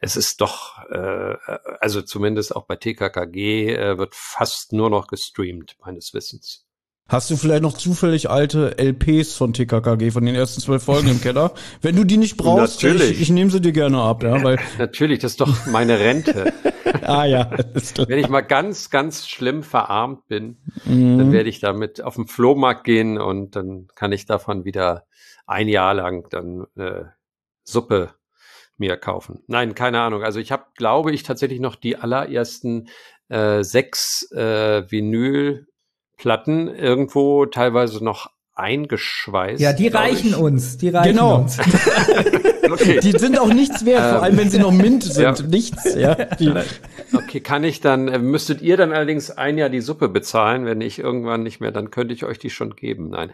es 0.00 0.16
ist 0.16 0.40
doch, 0.40 0.78
äh, 0.90 1.36
also 1.80 2.02
zumindest 2.02 2.54
auch 2.54 2.66
bei 2.66 2.76
TKKG 2.76 3.74
äh, 3.74 3.98
wird 3.98 4.14
fast 4.14 4.72
nur 4.72 4.88
noch 4.88 5.08
gestreamt, 5.08 5.76
meines 5.84 6.14
Wissens. 6.14 6.64
Hast 7.10 7.28
du 7.28 7.36
vielleicht 7.36 7.62
noch 7.62 7.76
zufällig 7.76 8.30
alte 8.30 8.78
LPs 8.78 9.34
von 9.34 9.52
TKKG 9.52 10.12
von 10.12 10.24
den 10.24 10.36
ersten 10.36 10.60
zwölf 10.60 10.84
Folgen 10.84 11.08
im 11.08 11.20
Keller? 11.20 11.54
Wenn 11.82 11.96
du 11.96 12.04
die 12.04 12.16
nicht 12.16 12.36
brauchst, 12.36 12.84
Natürlich. 12.84 13.10
ich, 13.10 13.22
ich 13.22 13.30
nehme 13.30 13.50
sie 13.50 13.60
dir 13.60 13.72
gerne 13.72 14.00
ab, 14.00 14.22
ja, 14.22 14.40
weil 14.44 14.60
Natürlich, 14.78 15.18
das 15.18 15.32
ist 15.32 15.40
doch 15.40 15.66
meine 15.66 15.98
Rente. 15.98 16.52
ah 17.02 17.24
ja. 17.24 17.50
Wenn 18.06 18.18
ich 18.18 18.28
mal 18.28 18.40
ganz, 18.40 18.90
ganz 18.90 19.28
schlimm 19.28 19.62
verarmt 19.62 20.26
bin, 20.28 20.58
mhm. 20.84 21.18
dann 21.18 21.32
werde 21.32 21.48
ich 21.48 21.60
damit 21.60 22.02
auf 22.02 22.16
den 22.16 22.26
Flohmarkt 22.26 22.84
gehen 22.84 23.18
und 23.18 23.56
dann 23.56 23.88
kann 23.94 24.12
ich 24.12 24.26
davon 24.26 24.64
wieder 24.64 25.06
ein 25.46 25.68
Jahr 25.68 25.94
lang 25.94 26.28
dann 26.30 26.66
äh, 26.76 27.04
Suppe 27.64 28.14
mir 28.76 28.96
kaufen. 28.96 29.42
Nein, 29.46 29.74
keine 29.74 30.00
Ahnung. 30.00 30.22
Also 30.22 30.40
ich 30.40 30.52
habe, 30.52 30.64
glaube 30.74 31.12
ich, 31.12 31.22
tatsächlich 31.22 31.60
noch 31.60 31.76
die 31.76 31.96
allerersten 31.96 32.88
äh, 33.28 33.62
sechs 33.62 34.30
äh, 34.32 34.90
Vinyl 34.90 35.66
Platten 36.16 36.68
irgendwo 36.68 37.46
teilweise 37.46 38.04
noch 38.04 38.30
eingeschweißt. 38.54 39.60
Ja, 39.60 39.72
die 39.72 39.88
reichen 39.88 40.30
ich. 40.30 40.36
uns. 40.36 40.76
Die 40.76 40.90
reichen 40.90 41.12
genau. 41.12 41.36
uns. 41.36 41.58
okay. 42.70 43.00
Die 43.00 43.12
sind 43.12 43.38
auch 43.38 43.52
nichts 43.52 43.84
wert, 43.84 44.10
vor 44.10 44.22
allem 44.22 44.36
wenn 44.36 44.50
sie 44.50 44.58
noch 44.58 44.72
mint 44.72 45.04
sind. 45.04 45.40
Ja. 45.40 45.46
Nichts. 45.46 45.94
Ja. 45.94 46.16
Okay, 47.12 47.40
kann 47.40 47.64
ich 47.64 47.80
dann, 47.80 48.08
äh, 48.08 48.18
müsstet 48.18 48.62
ihr 48.62 48.76
dann 48.76 48.92
allerdings 48.92 49.30
ein 49.30 49.58
Jahr 49.58 49.68
die 49.68 49.80
Suppe 49.80 50.08
bezahlen, 50.08 50.66
wenn 50.66 50.80
ich 50.80 50.98
irgendwann 50.98 51.42
nicht 51.42 51.60
mehr, 51.60 51.72
dann 51.72 51.90
könnte 51.90 52.14
ich 52.14 52.24
euch 52.24 52.38
die 52.38 52.50
schon 52.50 52.76
geben. 52.76 53.10
Nein. 53.10 53.32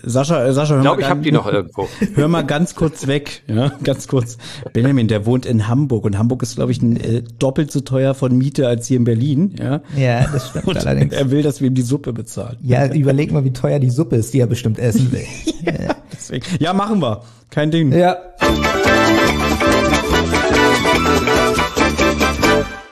Sascha, 0.00 0.46
äh, 0.46 0.52
Sascha, 0.52 0.74
hör 0.74 0.78
ich 0.78 0.84
glaube, 0.84 1.00
ich 1.02 1.08
habe 1.08 1.22
die 1.22 1.32
noch 1.32 1.46
irgendwo. 1.50 1.88
Hör 2.14 2.28
mal 2.28 2.42
ganz 2.42 2.76
kurz 2.76 3.08
weg, 3.08 3.42
ja, 3.48 3.72
ganz 3.82 4.06
kurz. 4.06 4.38
Benjamin, 4.72 5.08
der 5.08 5.26
wohnt 5.26 5.44
in 5.44 5.66
Hamburg 5.66 6.04
und 6.04 6.16
Hamburg 6.16 6.44
ist, 6.44 6.54
glaube 6.54 6.70
ich, 6.70 6.80
ein, 6.80 6.96
äh, 6.98 7.22
doppelt 7.40 7.72
so 7.72 7.80
teuer 7.80 8.14
von 8.14 8.36
Miete 8.38 8.68
als 8.68 8.86
hier 8.86 8.96
in 8.96 9.04
Berlin, 9.04 9.56
ja. 9.58 9.80
Ja, 9.96 10.28
das 10.28 10.50
stimmt 10.50 10.68
und 10.68 10.86
allerdings. 10.86 11.12
Er 11.12 11.32
will, 11.32 11.42
dass 11.42 11.60
wir 11.60 11.66
ihm 11.66 11.74
die 11.74 11.82
Suppe 11.82 12.12
bezahlen. 12.12 12.58
Ja, 12.62 12.86
überleg 12.92 13.32
mal, 13.32 13.44
wie 13.44 13.52
teuer 13.52 13.80
die 13.80 13.90
Suppe 13.90 14.16
ist, 14.16 14.32
die 14.32 14.38
er 14.38 14.46
bestimmt 14.46 14.78
essen 14.78 15.10
will. 15.10 15.24
ja, 15.64 15.96
deswegen. 16.12 16.46
ja, 16.60 16.72
machen 16.72 17.02
wir. 17.02 17.22
Kein 17.50 17.70
Ding. 17.70 17.92
Ja. 17.92 18.16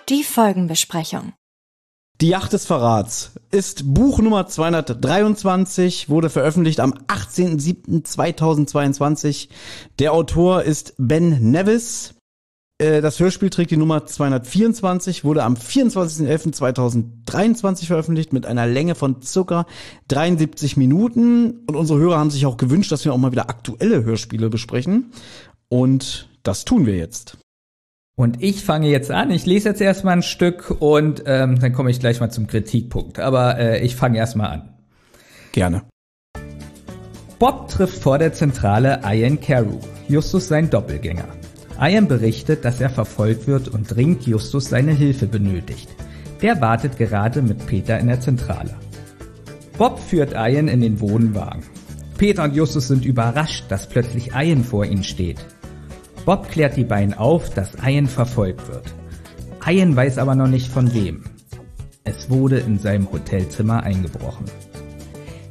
Die 0.09 0.25
Folgenbesprechung. 0.25 1.35
Die 2.23 2.29
Yacht 2.29 2.55
des 2.55 2.65
Verrats 2.65 3.33
ist 3.51 3.93
Buch 3.93 4.21
Nummer 4.21 4.47
223, 4.47 6.09
wurde 6.09 6.31
veröffentlicht 6.31 6.81
am 6.81 6.95
18.07.2022. 7.09 9.49
Der 9.99 10.15
Autor 10.15 10.63
ist 10.63 10.95
Ben 10.97 11.51
Nevis. 11.51 12.16
Äh, 12.79 13.01
das 13.01 13.19
Hörspiel 13.21 13.51
trägt 13.51 13.71
die 13.71 13.77
Nummer 13.77 14.07
224, 14.07 15.23
wurde 15.25 15.45
am 15.45 15.55
24.11.2023 15.55 17.87
veröffentlicht 17.87 18.33
mit 18.33 18.47
einer 18.47 18.67
Länge 18.67 18.95
von 18.95 19.21
circa 19.23 19.67
73 20.09 20.77
Minuten. 20.77 21.65
Und 21.67 21.77
unsere 21.77 21.99
Hörer 21.99 22.19
haben 22.19 22.31
sich 22.31 22.47
auch 22.47 22.57
gewünscht, 22.57 22.93
dass 22.93 23.05
wir 23.05 23.13
auch 23.13 23.19
mal 23.19 23.33
wieder 23.33 23.51
aktuelle 23.51 24.05
Hörspiele 24.05 24.49
besprechen. 24.51 25.11
Und 25.69 26.29
das 26.43 26.65
tun 26.65 26.87
wir 26.87 26.97
jetzt. 26.97 27.39
Und 28.19 28.43
ich 28.43 28.65
fange 28.65 28.89
jetzt 28.89 29.11
an. 29.11 29.31
Ich 29.31 29.45
lese 29.45 29.69
jetzt 29.69 29.83
erstmal 29.83 30.15
ein 30.15 30.23
Stück 30.23 30.75
und 30.81 31.25
ähm, 31.27 31.61
dann 31.61 31.75
komme 31.75 31.91
ich 31.91 32.01
gleich 32.01 32.19
mal 32.21 32.31
zum 32.31 32.47
Kritikpunkt. 32.47 33.19
Aber 33.19 33.59
äh, 33.59 33.85
ich 33.85 33.95
fange 33.95 34.17
erstmal 34.17 34.51
an. 34.51 34.71
Gerne. 35.53 35.83
Bob 37.39 37.69
trifft 37.69 38.03
vor 38.03 38.17
der 38.17 38.33
Zentrale 38.33 39.03
Ian 39.05 39.39
Carew, 39.39 39.81
Justus 40.09 40.49
sein 40.49 40.71
Doppelgänger. 40.71 41.29
Ian 41.81 42.09
berichtet, 42.09 42.65
dass 42.65 42.81
er 42.81 42.91
verfolgt 42.91 43.47
wird 43.47 43.69
und 43.69 43.95
dringend 43.95 44.27
Justus 44.27 44.71
seine 44.71 44.93
Hilfe 44.93 45.27
benötigt. 45.27 45.89
Der 46.43 46.61
wartet 46.61 46.97
gerade 46.97 47.43
mit 47.43 47.67
Peter 47.67 47.99
in 47.99 48.09
der 48.09 48.21
Zentrale. 48.21 48.75
Bob 49.77 49.99
führt 49.99 50.33
Ian 50.33 50.69
in 50.69 50.81
den 50.81 51.01
Wohnwagen. 51.01 51.63
Peter 52.17 52.45
und 52.45 52.55
Justus 52.55 52.89
sind 52.89 53.05
überrascht, 53.05 53.65
dass 53.69 53.89
plötzlich 53.89 54.33
Ian 54.35 54.65
vor 54.65 54.87
ihnen 54.87 55.05
steht. 55.05 55.45
Bob 56.25 56.49
klärt 56.49 56.77
die 56.77 56.85
beiden 56.85 57.15
auf, 57.15 57.51
dass 57.51 57.77
Ian 57.85 58.07
verfolgt 58.07 58.69
wird. 58.69 58.85
Ian 59.67 59.95
weiß 59.95 60.19
aber 60.19 60.35
noch 60.35 60.49
nicht 60.49 60.69
von 60.69 60.95
wem. 60.95 61.25
Es 62.05 62.31
wurde 62.31 62.59
in 62.59 62.79
seinem 62.79 63.11
Hotelzimmer 63.13 63.83
eingebrochen. 63.83 64.47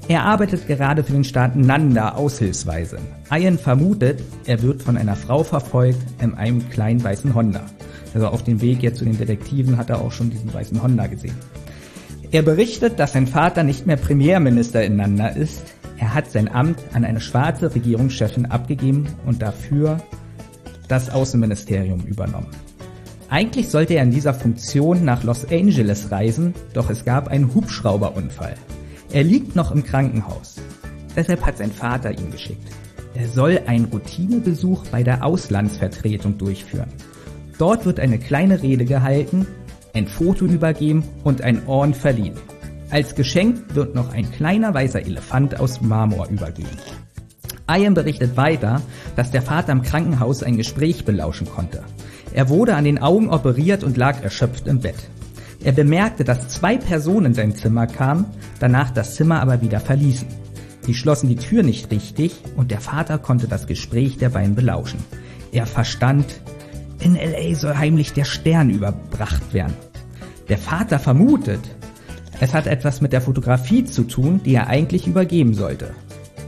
Er 0.08 0.24
arbeitet 0.24 0.68
gerade 0.68 1.04
für 1.04 1.14
den 1.14 1.24
Staat 1.24 1.56
Nanda 1.56 2.10
aushilfsweise. 2.10 3.00
Ian 3.32 3.58
vermutet, 3.58 4.22
er 4.46 4.62
wird 4.62 4.84
von 4.84 4.98
einer 4.98 5.16
Frau 5.16 5.44
verfolgt 5.44 5.98
in 6.22 6.36
einem 6.36 6.70
kleinen 6.70 7.04
weißen 7.04 7.34
Honda. 7.34 7.66
Also 8.14 8.28
auf 8.28 8.44
dem 8.44 8.62
Weg 8.62 8.84
jetzt 8.84 9.00
zu 9.00 9.06
den 9.06 9.18
Detektiven 9.18 9.78
hat 9.78 9.90
er 9.90 10.02
auch 10.02 10.12
schon 10.12 10.30
diesen 10.30 10.54
weißen 10.54 10.82
Honda 10.82 11.08
gesehen. 11.08 11.36
Er 12.30 12.44
berichtet, 12.44 13.00
dass 13.00 13.14
sein 13.14 13.26
Vater 13.26 13.64
nicht 13.64 13.88
mehr 13.88 13.98
Premierminister 13.98 14.84
in 14.84 14.98
Nanda 14.98 15.30
ist. 15.30 15.64
Er 15.98 16.14
hat 16.14 16.30
sein 16.30 16.54
Amt 16.54 16.78
an 16.94 17.04
eine 17.04 17.20
schwarze 17.20 17.74
Regierungschefin 17.74 18.46
abgegeben 18.46 19.08
und 19.26 19.42
dafür 19.42 19.98
das 20.88 21.10
Außenministerium 21.10 22.02
übernommen. 22.02 22.52
Eigentlich 23.30 23.70
sollte 23.70 23.96
er 23.96 24.04
in 24.04 24.12
dieser 24.12 24.36
Funktion 24.36 25.04
nach 25.04 25.24
Los 25.24 25.50
Angeles 25.50 26.12
reisen, 26.12 26.54
doch 26.74 26.92
es 26.92 27.06
gab 27.06 27.28
einen 27.28 27.56
Hubschrauberunfall. 27.56 28.56
Er 29.16 29.24
liegt 29.24 29.56
noch 29.56 29.72
im 29.72 29.82
Krankenhaus. 29.82 30.56
Deshalb 31.16 31.46
hat 31.46 31.58
sein 31.58 31.72
Vater 31.72 32.12
ihn 32.12 32.32
geschickt. 32.32 32.68
Er 33.14 33.30
soll 33.30 33.62
einen 33.66 33.86
Routinebesuch 33.86 34.88
bei 34.88 35.04
der 35.04 35.24
Auslandsvertretung 35.24 36.38
durchführen. 36.38 36.90
Dort 37.58 37.86
wird 37.86 38.02
eine 38.02 38.20
kleine 38.20 38.62
Rede 38.62 38.84
gehalten, 38.84 39.48
ein 39.94 40.10
Foto 40.10 40.44
übergeben 40.44 41.06
und 41.24 41.42
ein 41.42 41.66
Orden 41.66 41.94
verliehen. 41.94 42.36
Als 42.90 43.16
Geschenk 43.16 43.74
wird 43.74 43.96
noch 43.96 44.12
ein 44.12 44.30
kleiner 44.34 44.74
weißer 44.74 45.06
Elefant 45.06 45.62
aus 45.62 45.80
Marmor 45.80 46.28
übergeben. 46.28 46.78
Ian 47.72 47.94
berichtet 47.94 48.36
weiter, 48.36 48.82
dass 49.16 49.32
der 49.32 49.44
Vater 49.44 49.72
im 49.72 49.82
Krankenhaus 49.82 50.44
ein 50.44 50.58
Gespräch 50.58 51.06
belauschen 51.06 51.48
konnte. 51.48 51.84
Er 52.34 52.50
wurde 52.50 52.76
an 52.76 52.84
den 52.84 53.02
Augen 53.02 53.30
operiert 53.30 53.86
und 53.86 53.96
lag 53.96 54.22
erschöpft 54.22 54.68
im 54.68 54.82
Bett. 54.82 55.08
Er 55.66 55.72
bemerkte, 55.72 56.24
dass 56.24 56.48
zwei 56.50 56.78
Personen 56.78 57.26
in 57.26 57.34
sein 57.34 57.56
Zimmer 57.56 57.88
kamen, 57.88 58.26
danach 58.60 58.92
das 58.92 59.16
Zimmer 59.16 59.42
aber 59.42 59.64
wieder 59.64 59.80
verließen. 59.80 60.28
Sie 60.82 60.94
schlossen 60.94 61.28
die 61.28 61.38
Tür 61.38 61.64
nicht 61.64 61.90
richtig 61.90 62.36
und 62.56 62.70
der 62.70 62.80
Vater 62.80 63.18
konnte 63.18 63.48
das 63.48 63.66
Gespräch 63.66 64.20
der 64.20 64.30
beiden 64.30 64.54
belauschen. 64.54 65.00
Er 65.52 65.66
verstand, 65.66 66.40
in 67.00 67.16
LA 67.16 67.56
soll 67.56 67.76
heimlich 67.76 68.14
der 68.14 68.26
Stern 68.26 68.70
überbracht 68.70 69.56
werden. 69.56 69.74
Der 70.50 70.60
Vater 70.60 71.00
vermutet, 71.00 71.62
es 72.40 72.54
hat 72.54 72.68
etwas 72.68 73.02
mit 73.02 73.12
der 73.12 73.22
Fotografie 73.22 73.86
zu 73.86 74.04
tun, 74.04 74.42
die 74.46 74.54
er 74.54 74.68
eigentlich 74.68 75.08
übergeben 75.08 75.56
sollte. 75.56 75.96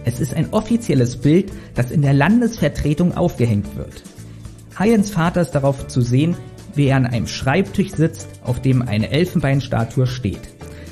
Es 0.05 0.19
ist 0.19 0.35
ein 0.35 0.53
offizielles 0.53 1.17
Bild, 1.17 1.51
das 1.73 1.89
in 1.89 2.03
der 2.03 2.13
Landesvertretung 2.13 3.17
aufgehängt 3.17 3.75
wird. 3.77 4.03
Hyans 4.77 5.09
Vater 5.09 5.41
ist 5.41 5.55
darauf 5.55 5.87
zu 5.87 6.01
sehen, 6.01 6.35
wie 6.77 6.87
er 6.87 6.97
an 6.97 7.05
einem 7.05 7.27
Schreibtisch 7.27 7.91
sitzt, 7.91 8.27
auf 8.43 8.61
dem 8.61 8.81
eine 8.81 9.09
Elfenbeinstatue 9.09 10.07
steht. 10.07 10.41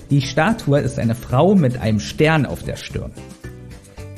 Die 0.09 0.21
Statue 0.21 0.79
ist 0.79 0.99
eine 0.99 1.15
Frau 1.15 1.55
mit 1.55 1.77
einem 1.79 1.99
Stern 1.99 2.45
auf 2.45 2.63
der 2.63 2.75
Stirn. 2.75 3.11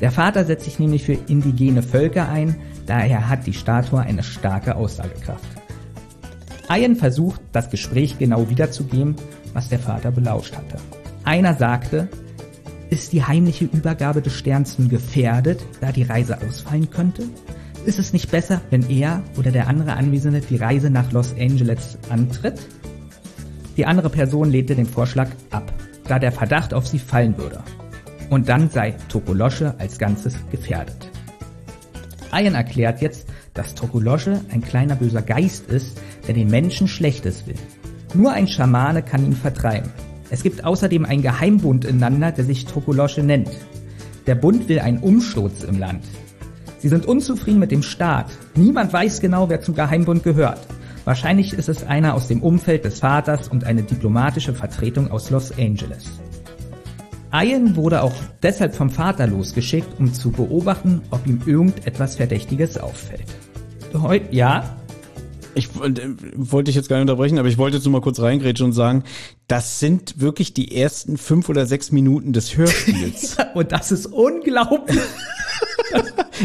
Der 0.00 0.10
Vater 0.10 0.44
setzt 0.44 0.64
sich 0.64 0.78
nämlich 0.78 1.04
für 1.04 1.14
indigene 1.28 1.82
Völker 1.82 2.28
ein, 2.28 2.56
daher 2.86 3.28
hat 3.28 3.46
die 3.46 3.54
Statue 3.54 4.00
eine 4.00 4.22
starke 4.22 4.76
Aussagekraft. 4.76 5.48
Ian 6.70 6.96
versucht, 6.96 7.40
das 7.52 7.70
Gespräch 7.70 8.18
genau 8.18 8.50
wiederzugeben, 8.50 9.16
was 9.54 9.68
der 9.68 9.78
Vater 9.78 10.10
belauscht 10.10 10.54
hatte. 10.54 10.76
Einer 11.24 11.54
sagte, 11.54 12.08
ist 12.90 13.12
die 13.12 13.24
heimliche 13.24 13.64
Übergabe 13.64 14.22
des 14.22 14.34
Sterns 14.34 14.78
nun 14.78 14.88
gefährdet, 14.88 15.64
da 15.80 15.92
die 15.92 16.04
Reise 16.04 16.38
ausfallen 16.40 16.90
könnte? 16.90 17.24
Ist 17.88 17.98
es 17.98 18.12
nicht 18.12 18.30
besser, 18.30 18.60
wenn 18.68 18.86
er 18.90 19.22
oder 19.38 19.50
der 19.50 19.66
andere 19.66 19.94
Anwesende 19.94 20.42
die 20.42 20.56
Reise 20.56 20.90
nach 20.90 21.10
Los 21.10 21.32
Angeles 21.40 21.96
antritt? 22.10 22.60
Die 23.78 23.86
andere 23.86 24.10
Person 24.10 24.50
lehnte 24.50 24.74
den 24.74 24.84
Vorschlag 24.84 25.30
ab, 25.50 25.72
da 26.06 26.18
der 26.18 26.30
Verdacht 26.30 26.74
auf 26.74 26.86
sie 26.86 26.98
fallen 26.98 27.38
würde. 27.38 27.60
Und 28.28 28.50
dann 28.50 28.68
sei 28.68 28.94
Tokolosche 29.08 29.74
als 29.78 29.98
Ganzes 29.98 30.36
gefährdet. 30.50 31.10
Ian 32.30 32.54
erklärt 32.54 33.00
jetzt, 33.00 33.26
dass 33.54 33.74
Tokolosche 33.74 34.42
ein 34.50 34.60
kleiner 34.60 34.96
böser 34.96 35.22
Geist 35.22 35.70
ist, 35.70 35.98
der 36.26 36.34
den 36.34 36.50
Menschen 36.50 36.88
Schlechtes 36.88 37.46
will. 37.46 37.56
Nur 38.12 38.32
ein 38.32 38.48
Schamane 38.48 39.02
kann 39.02 39.24
ihn 39.24 39.32
vertreiben. 39.32 39.88
Es 40.28 40.42
gibt 40.42 40.62
außerdem 40.62 41.06
einen 41.06 41.22
Geheimbund 41.22 41.86
in 41.86 41.96
Nanda, 41.96 42.32
der 42.32 42.44
sich 42.44 42.66
Tokolosche 42.66 43.22
nennt. 43.22 43.48
Der 44.26 44.34
Bund 44.34 44.68
will 44.68 44.80
einen 44.80 44.98
Umsturz 44.98 45.62
im 45.62 45.78
Land. 45.78 46.04
Sie 46.78 46.88
sind 46.88 47.06
unzufrieden 47.06 47.58
mit 47.58 47.72
dem 47.72 47.82
Staat. 47.82 48.26
Niemand 48.54 48.92
weiß 48.92 49.20
genau, 49.20 49.48
wer 49.48 49.60
zum 49.60 49.74
Geheimbund 49.74 50.22
gehört. 50.22 50.60
Wahrscheinlich 51.04 51.52
ist 51.52 51.68
es 51.68 51.84
einer 51.84 52.14
aus 52.14 52.28
dem 52.28 52.42
Umfeld 52.42 52.84
des 52.84 53.00
Vaters 53.00 53.48
und 53.48 53.64
eine 53.64 53.82
diplomatische 53.82 54.54
Vertretung 54.54 55.10
aus 55.10 55.30
Los 55.30 55.52
Angeles. 55.58 56.04
Ian 57.32 57.76
wurde 57.76 58.02
auch 58.02 58.14
deshalb 58.42 58.74
vom 58.74 58.90
Vater 58.90 59.26
losgeschickt, 59.26 59.98
um 59.98 60.14
zu 60.14 60.30
beobachten, 60.30 61.02
ob 61.10 61.26
ihm 61.26 61.40
irgendetwas 61.44 62.16
Verdächtiges 62.16 62.78
auffällt. 62.78 63.26
Heute, 63.94 64.34
ja? 64.34 64.76
Ich 65.54 65.68
äh, 65.82 66.14
wollte 66.36 66.68
dich 66.68 66.76
jetzt 66.76 66.88
gar 66.88 66.96
nicht 66.96 67.02
unterbrechen, 67.02 67.38
aber 67.38 67.48
ich 67.48 67.58
wollte 67.58 67.78
jetzt 67.78 67.84
nur 67.84 67.92
mal 67.92 68.00
kurz 68.00 68.20
reingrätschen 68.20 68.66
und 68.66 68.72
sagen, 68.72 69.02
das 69.46 69.80
sind 69.80 70.20
wirklich 70.20 70.54
die 70.54 70.76
ersten 70.76 71.16
fünf 71.16 71.48
oder 71.48 71.66
sechs 71.66 71.90
Minuten 71.90 72.32
des 72.32 72.56
Hörspiels. 72.56 73.36
und 73.54 73.72
das 73.72 73.90
ist 73.90 74.06
unglaublich. 74.06 75.00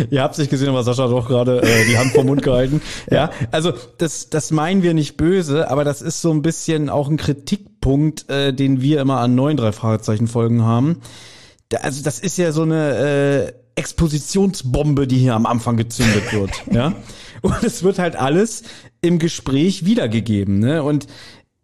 Ihr 0.09 0.21
habt 0.21 0.37
nicht 0.37 0.49
gesehen, 0.49 0.69
aber 0.69 0.83
Sascha 0.83 1.03
hat 1.03 1.11
doch 1.11 1.27
gerade 1.27 1.61
äh, 1.61 1.85
die 1.85 1.97
Hand 1.97 2.11
vom 2.11 2.25
Mund 2.25 2.41
gehalten. 2.41 2.81
Ja, 3.11 3.31
also 3.51 3.73
das, 3.97 4.29
das 4.29 4.51
meinen 4.51 4.83
wir 4.83 4.93
nicht 4.93 5.17
böse, 5.17 5.69
aber 5.69 5.83
das 5.83 6.01
ist 6.01 6.21
so 6.21 6.31
ein 6.31 6.41
bisschen 6.41 6.89
auch 6.89 7.09
ein 7.09 7.17
Kritikpunkt, 7.17 8.29
äh, 8.29 8.53
den 8.53 8.81
wir 8.81 9.01
immer 9.01 9.19
an 9.19 9.35
neuen 9.35 9.57
drei 9.57 9.71
Fragezeichen 9.71 10.27
Folgen 10.27 10.63
haben. 10.63 11.01
Da, 11.69 11.79
also 11.79 12.03
das 12.03 12.19
ist 12.19 12.37
ja 12.37 12.51
so 12.51 12.63
eine 12.63 12.97
äh, 12.97 13.53
Expositionsbombe, 13.75 15.07
die 15.07 15.17
hier 15.17 15.35
am 15.35 15.45
Anfang 15.45 15.77
gezündet 15.77 16.31
wird. 16.33 16.51
ja, 16.71 16.93
und 17.41 17.63
es 17.63 17.83
wird 17.83 17.99
halt 17.99 18.15
alles 18.15 18.63
im 19.01 19.19
Gespräch 19.19 19.85
wiedergegeben. 19.85 20.59
Ne? 20.59 20.83
Und 20.83 21.07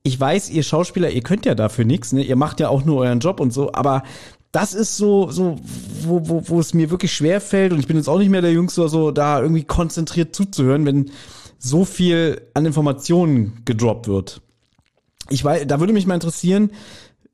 ich 0.03 0.19
weiß, 0.19 0.49
ihr 0.49 0.63
Schauspieler, 0.63 1.09
ihr 1.09 1.21
könnt 1.21 1.45
ja 1.45 1.55
dafür 1.55 1.85
nichts, 1.85 2.13
ne? 2.13 2.23
Ihr 2.23 2.35
macht 2.35 2.59
ja 2.59 2.69
auch 2.69 2.85
nur 2.85 3.01
euren 3.01 3.19
Job 3.19 3.39
und 3.39 3.51
so, 3.51 3.73
aber 3.73 4.03
das 4.51 4.73
ist 4.73 4.97
so, 4.97 5.29
so, 5.29 5.59
wo, 6.01 6.27
wo, 6.27 6.43
wo 6.47 6.59
es 6.59 6.73
mir 6.73 6.89
wirklich 6.89 7.13
schwer 7.13 7.39
fällt, 7.41 7.71
und 7.71 7.79
ich 7.79 7.87
bin 7.87 7.97
jetzt 7.97 8.07
auch 8.07 8.17
nicht 8.17 8.29
mehr 8.29 8.41
der 8.41 8.51
Jüngste, 8.51 8.89
so 8.89 9.11
da 9.11 9.41
irgendwie 9.41 9.63
konzentriert 9.63 10.35
zuzuhören, 10.35 10.85
wenn 10.85 11.11
so 11.59 11.85
viel 11.85 12.41
an 12.53 12.65
Informationen 12.65 13.61
gedroppt 13.65 14.07
wird. 14.07 14.41
Ich 15.29 15.43
weiß, 15.43 15.67
da 15.67 15.79
würde 15.79 15.93
mich 15.93 16.07
mal 16.07 16.15
interessieren, 16.15 16.71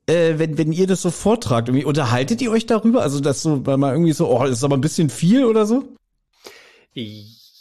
äh, 0.06 0.34
wenn, 0.36 0.58
wenn 0.58 0.72
ihr 0.72 0.86
das 0.86 1.02
so 1.02 1.10
vortragt, 1.10 1.68
irgendwie, 1.68 1.84
unterhaltet 1.84 2.42
ihr 2.42 2.50
euch 2.50 2.66
darüber? 2.66 3.02
Also 3.02 3.20
das 3.20 3.42
so, 3.42 3.64
weil 3.66 3.78
man 3.78 3.92
irgendwie 3.92 4.12
so, 4.12 4.28
oh, 4.28 4.42
das 4.42 4.58
ist 4.58 4.64
aber 4.64 4.76
ein 4.76 4.82
bisschen 4.82 5.08
viel 5.08 5.44
oder 5.44 5.64
so? 5.66 5.84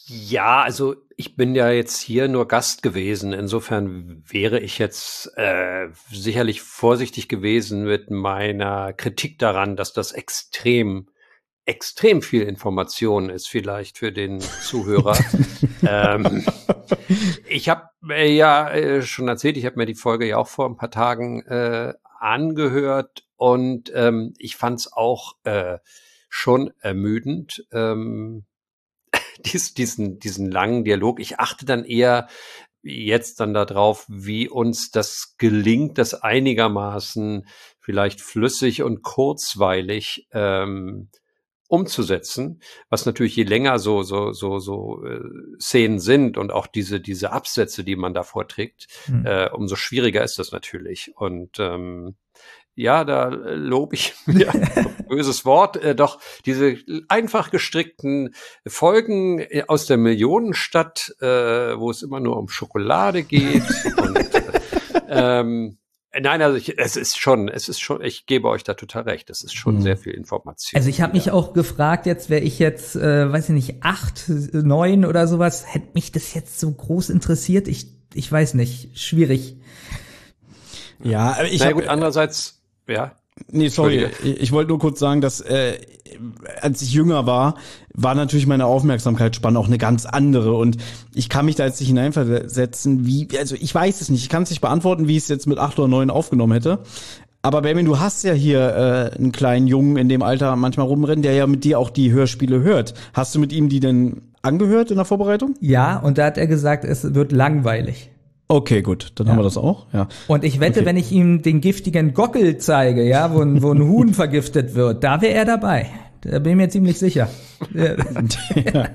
Also 0.08 0.96
ich 1.18 1.36
bin 1.36 1.56
ja 1.56 1.72
jetzt 1.72 2.00
hier 2.00 2.28
nur 2.28 2.48
Gast 2.48 2.84
gewesen. 2.84 3.34
Insofern 3.34 4.24
wäre 4.28 4.60
ich 4.60 4.78
jetzt 4.78 5.32
äh, 5.36 5.88
sicherlich 6.12 6.62
vorsichtig 6.62 7.28
gewesen 7.28 7.86
mit 7.86 8.12
meiner 8.12 8.94
Kritik 8.94 9.40
daran, 9.40 9.76
dass 9.76 9.94
das 9.94 10.12
extrem, 10.12 11.08
extrem 11.66 12.22
viel 12.22 12.44
Information 12.44 13.30
ist, 13.30 13.48
vielleicht 13.48 13.98
für 13.98 14.12
den 14.12 14.42
Zuhörer. 14.42 15.18
ähm, 15.88 16.46
ich 17.48 17.66
ich 17.66 17.70
habe 17.70 17.90
äh, 18.10 18.32
ja 18.32 18.70
äh, 18.70 19.02
schon 19.02 19.28
erzählt, 19.28 19.58
ich 19.58 19.66
habe 19.66 19.78
mir 19.78 19.86
die 19.88 19.96
Folge 19.96 20.28
ja 20.28 20.38
auch 20.38 20.48
vor 20.48 20.68
ein 20.68 20.78
paar 20.78 20.92
Tagen 20.92 21.42
äh, 21.48 21.94
angehört 22.20 23.26
und 23.38 23.92
ähm, 23.96 24.34
ich 24.38 24.56
fand 24.56 24.80
es 24.82 24.94
auch 24.94 25.34
äh, 25.46 25.80
schon 26.30 26.72
ermüdend. 26.80 27.66
Ähm, 27.72 28.46
dies, 29.46 29.74
diesen, 29.74 30.20
diesen 30.20 30.52
langen 30.52 30.84
Dialog. 30.84 31.20
Ich 31.20 31.40
achte 31.40 31.66
dann 31.66 31.86
eher 31.86 32.28
jetzt 32.82 33.40
dann 33.40 33.54
darauf, 33.54 34.06
wie 34.08 34.48
uns 34.48 34.92
das 34.92 35.36
gelingt, 35.38 35.98
das 35.98 36.14
einigermaßen 36.14 37.48
vielleicht 37.80 38.22
flüssig 38.22 38.84
und 38.84 39.02
kurzweilig 39.02 40.28
ähm, 40.32 41.10
umzusetzen, 41.68 42.62
was 42.90 43.08
natürlich 43.08 43.36
je 43.36 43.44
länger 43.44 43.80
so 43.80 44.04
so 44.04 44.34
so 44.34 44.60
so 44.60 45.04
äh, 45.04 45.20
Szenen 45.60 46.00
sind 46.00 46.38
und 46.38 46.52
auch 46.52 46.68
diese 46.68 47.02
diese 47.02 47.32
Absätze, 47.32 47.84
die 47.84 47.96
man 47.96 48.14
da 48.14 48.22
vorträgt, 48.22 48.88
hm. 49.06 49.26
äh, 49.26 49.50
umso 49.50 49.76
schwieriger 49.76 50.24
ist 50.24 50.38
das 50.38 50.52
natürlich. 50.52 51.14
Und 51.16 51.60
ähm, 51.60 52.16
ja, 52.76 53.04
da 53.04 53.30
lobe 53.30 53.96
ich 53.96 54.14
mir, 54.26 54.52
böses 55.08 55.46
Wort, 55.46 55.78
äh, 55.78 55.96
doch 55.96 56.20
diese 56.46 56.78
einfach 57.08 57.52
gestrickten 57.52 58.36
Folgen 58.68 59.40
äh, 59.40 59.64
aus 59.68 59.86
der 59.86 59.98
Millionenstadt, 59.98 61.16
äh, 61.22 61.26
wo 61.26 61.90
es 61.90 62.02
immer 62.02 62.20
nur 62.20 62.38
um 62.38 62.50
Schokolade 62.50 63.24
geht. 63.24 63.64
und, 63.98 64.36
äh, 64.36 64.42
ähm, 65.08 65.78
Nein, 66.18 66.42
also 66.42 66.56
ich, 66.58 66.78
es 66.80 66.96
ist 66.96 67.20
schon, 67.20 67.50
es 67.50 67.68
ist 67.68 67.82
schon, 67.82 68.02
ich 68.02 68.26
gebe 68.26 68.48
euch 68.48 68.64
da 68.64 68.74
total 68.74 69.04
recht, 69.04 69.30
es 69.30 69.44
ist 69.44 69.54
schon 69.54 69.76
mhm. 69.76 69.82
sehr 69.82 69.98
viel 69.98 70.14
Information. 70.14 70.78
Also 70.78 70.90
ich 70.90 71.02
habe 71.02 71.14
mich 71.14 71.32
auch 71.32 71.52
gefragt, 71.52 72.06
jetzt 72.06 72.30
wäre 72.30 72.42
ich 72.42 72.58
jetzt, 72.58 72.96
äh, 72.96 73.30
weiß 73.32 73.50
ich 73.50 73.56
nicht, 73.56 73.84
acht, 73.84 74.30
neun 74.30 75.04
oder 75.04 75.28
sowas, 75.28 75.66
hätte 75.68 75.90
mich 75.94 76.14
das 76.14 76.34
jetzt 76.34 76.60
so 76.60 76.72
groß 76.72 77.10
interessiert? 77.10 77.68
Ich, 77.68 77.88
ich 78.14 78.32
weiß 78.32 78.54
nicht, 78.54 78.98
schwierig. 78.98 79.58
Ja, 81.04 81.44
ich 81.44 81.60
Na 81.60 81.74
gut, 81.74 81.88
andererseits, 81.88 82.55
ja. 82.88 83.12
Nee, 83.52 83.68
sorry, 83.68 84.08
ich, 84.24 84.54
wollte 84.54 84.70
nur 84.70 84.80
kurz 84.80 84.98
sagen, 84.98 85.20
dass 85.20 85.42
äh, 85.42 85.74
als 86.62 86.82
ich 86.82 86.94
jünger 86.94 87.26
war, 87.26 87.56
war 87.94 88.16
natürlich 88.16 88.48
meine 88.48 88.66
Aufmerksamkeitsspanne 88.66 89.60
auch 89.60 89.68
eine 89.68 89.78
ganz 89.78 90.06
andere 90.06 90.54
und 90.54 90.78
ich 91.14 91.28
kann 91.28 91.46
mich 91.46 91.56
da 91.56 91.66
jetzt 91.66 91.82
nicht 91.82 91.90
hineinversetzen, 91.90 93.06
wie, 93.06 93.28
also 93.38 93.56
ich 93.60 93.76
weiß 93.76 94.00
es 94.00 94.10
nicht, 94.10 94.24
ich 94.24 94.30
kann 94.30 94.44
es 94.44 94.52
nicht 94.52 94.62
beantworten, 94.62 95.10
wie 95.10 95.18
ich 95.18 95.24
es 95.24 95.28
jetzt 95.28 95.48
mit 95.48 95.58
acht 95.58 95.78
oder 95.80 95.90
neun 95.90 96.10
aufgenommen 96.10 96.54
hätte. 96.54 96.80
Aber 97.42 97.62
Benjamin, 97.62 97.86
du 97.86 98.00
hast 98.00 98.24
ja 98.24 98.34
hier 98.34 99.12
äh, 99.14 99.18
einen 99.18 99.32
kleinen 99.32 99.68
Jungen 99.68 99.98
in 99.98 100.10
dem 100.10 100.24
Alter 100.24 100.56
manchmal 100.56 100.88
rumrennen, 100.88 101.22
der 101.22 101.34
ja 101.34 101.46
mit 101.46 101.64
dir 101.64 101.78
auch 101.78 101.92
die 101.92 102.12
Hörspiele 102.12 102.62
hört. 102.62 102.96
Hast 103.14 103.36
du 103.36 103.40
mit 103.40 103.54
ihm 103.54 103.70
die 103.70 103.80
denn 103.80 104.22
angehört 104.42 104.90
in 104.90 104.96
der 104.96 105.06
Vorbereitung? 105.06 105.54
Ja, 105.60 105.98
und 105.98 106.18
da 106.18 106.26
hat 106.26 106.38
er 106.38 106.48
gesagt, 106.48 106.86
es 106.86 107.14
wird 107.14 107.32
langweilig. 107.32 108.10
Okay, 108.48 108.84
gut, 108.84 109.14
dann 109.16 109.26
ja. 109.26 109.32
haben 109.32 109.40
wir 109.40 109.44
das 109.44 109.58
auch. 109.58 109.88
Ja. 109.92 110.08
Und 110.28 110.44
ich 110.44 110.60
wette, 110.60 110.82
okay. 110.82 110.86
wenn 110.86 110.98
ich 110.98 111.12
ihm 111.12 111.42
den 111.42 111.62
giftigen 111.62 112.14
Gockel 112.14 112.58
zeige, 112.58 113.04
ja, 113.04 113.34
wo, 113.34 113.40
wo 113.40 113.72
ein 113.72 113.82
Huhn 113.88 114.14
vergiftet 114.14 114.76
wird, 114.76 115.04
da 115.04 115.22
wäre 115.22 115.34
er 115.34 115.46
dabei. 115.46 115.88
Da 116.22 116.40
bin 116.40 116.52
ich 116.52 116.58
mir 116.58 116.70
ziemlich 116.70 117.00
sicher. 117.00 117.30
ja. 117.74 118.90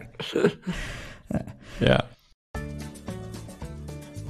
ja. 1.80 2.04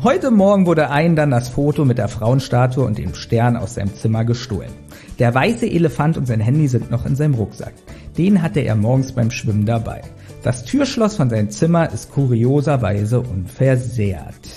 Heute 0.02 0.30
Morgen 0.30 0.64
wurde 0.64 0.90
ein 0.90 1.16
dann 1.16 1.30
das 1.30 1.51
Foto 1.51 1.84
mit 1.84 1.98
der 1.98 2.09
Frauenstatue 2.09 2.84
und 2.84 2.97
dem 2.97 3.14
Stern 3.14 3.56
aus 3.56 3.74
seinem 3.74 3.94
Zimmer 3.94 4.24
gestohlen. 4.24 4.70
Der 5.18 5.34
weiße 5.34 5.66
Elefant 5.66 6.16
und 6.16 6.26
sein 6.26 6.40
Handy 6.40 6.68
sind 6.68 6.90
noch 6.90 7.05
in 7.05 7.16
seinem 7.16 7.34
Rucksack. 7.34 7.74
Den 8.16 8.40
hatte 8.40 8.60
er 8.60 8.76
morgens 8.76 9.12
beim 9.12 9.30
Schwimmen 9.30 9.66
dabei. 9.66 10.01
Das 10.42 10.64
Türschloss 10.64 11.16
von 11.16 11.28
seinem 11.28 11.51
Zimmer 11.51 11.92
ist 11.92 12.10
kurioserweise 12.10 13.20
unversehrt. 13.20 14.48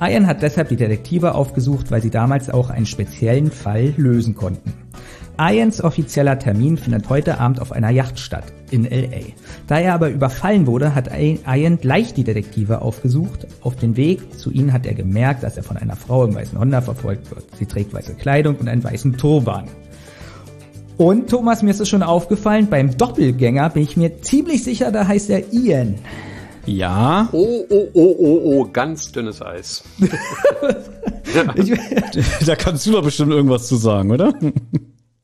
Ian 0.00 0.26
hat 0.26 0.42
deshalb 0.42 0.68
die 0.68 0.76
Detektive 0.76 1.34
aufgesucht, 1.34 1.90
weil 1.90 2.02
sie 2.02 2.10
damals 2.10 2.50
auch 2.50 2.68
einen 2.70 2.86
speziellen 2.86 3.50
Fall 3.50 3.94
lösen 3.96 4.34
konnten. 4.34 4.74
Ians 5.38 5.82
offizieller 5.82 6.38
Termin 6.38 6.78
findet 6.78 7.08
heute 7.10 7.38
Abend 7.38 7.60
auf 7.60 7.72
einer 7.72 7.90
Yacht 7.90 8.18
statt, 8.18 8.44
in 8.70 8.84
LA. 8.84 9.32
Da 9.66 9.78
er 9.78 9.94
aber 9.94 10.08
überfallen 10.08 10.66
wurde, 10.66 10.94
hat 10.94 11.10
Ian 11.14 11.78
gleich 11.78 12.14
die 12.14 12.24
Detektive 12.24 12.80
aufgesucht. 12.80 13.46
Auf 13.60 13.76
dem 13.76 13.96
Weg 13.96 14.38
zu 14.38 14.50
ihnen 14.50 14.72
hat 14.72 14.86
er 14.86 14.94
gemerkt, 14.94 15.42
dass 15.42 15.56
er 15.56 15.62
von 15.62 15.76
einer 15.76 15.96
Frau 15.96 16.24
im 16.24 16.34
weißen 16.34 16.58
Honda 16.58 16.80
verfolgt 16.80 17.30
wird. 17.30 17.44
Sie 17.58 17.66
trägt 17.66 17.92
weiße 17.92 18.14
Kleidung 18.14 18.56
und 18.56 18.68
einen 18.68 18.84
weißen 18.84 19.16
Turban. 19.16 19.64
Und 20.96 21.28
Thomas, 21.28 21.62
mir 21.62 21.70
ist 21.70 21.80
es 21.80 21.88
schon 21.90 22.02
aufgefallen, 22.02 22.68
beim 22.70 22.96
Doppelgänger 22.96 23.68
bin 23.68 23.82
ich 23.82 23.98
mir 23.98 24.22
ziemlich 24.22 24.64
sicher, 24.64 24.90
da 24.90 25.06
heißt 25.06 25.28
er 25.28 25.52
Ian. 25.52 25.96
Ja. 26.66 27.28
Oh, 27.32 27.64
oh, 27.70 27.88
oh, 27.92 28.16
oh, 28.18 28.40
oh, 28.44 28.68
ganz 28.70 29.12
dünnes 29.12 29.40
Eis. 29.40 29.84
da 32.46 32.56
kannst 32.56 32.86
du 32.86 32.92
doch 32.92 33.02
bestimmt 33.02 33.32
irgendwas 33.32 33.68
zu 33.68 33.76
sagen, 33.76 34.10
oder? 34.10 34.34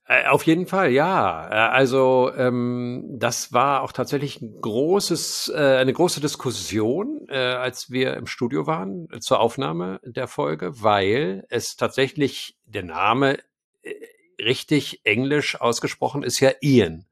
Äh, 0.06 0.26
auf 0.28 0.44
jeden 0.44 0.66
Fall, 0.66 0.92
ja. 0.92 1.48
Äh, 1.50 1.72
also 1.72 2.30
ähm, 2.36 3.16
das 3.18 3.52
war 3.52 3.82
auch 3.82 3.92
tatsächlich 3.92 4.40
ein 4.40 4.60
großes, 4.60 5.52
äh, 5.54 5.76
eine 5.78 5.92
große 5.92 6.20
Diskussion, 6.20 7.26
äh, 7.28 7.38
als 7.38 7.90
wir 7.90 8.14
im 8.14 8.26
Studio 8.26 8.66
waren 8.66 9.08
äh, 9.10 9.20
zur 9.20 9.40
Aufnahme 9.40 10.00
der 10.04 10.28
Folge, 10.28 10.82
weil 10.82 11.44
es 11.48 11.76
tatsächlich 11.76 12.56
der 12.66 12.84
Name 12.84 13.38
äh, 13.82 13.94
richtig 14.42 15.00
englisch 15.04 15.60
ausgesprochen 15.60 16.22
ist 16.22 16.40
ja 16.40 16.50
Ian. 16.60 17.06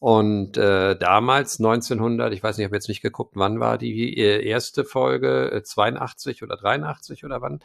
Und 0.00 0.56
äh, 0.56 0.96
damals 0.96 1.58
1900, 1.58 2.32
ich 2.32 2.42
weiß 2.42 2.56
nicht, 2.56 2.64
ich 2.64 2.68
habe 2.68 2.76
jetzt 2.76 2.88
nicht 2.88 3.02
geguckt, 3.02 3.32
wann 3.34 3.58
war 3.58 3.78
die 3.78 4.16
äh, 4.16 4.44
erste 4.46 4.84
Folge, 4.84 5.60
82 5.64 6.40
äh, 6.40 6.44
oder 6.44 6.56
83 6.56 7.24
oder 7.24 7.42
wann? 7.42 7.60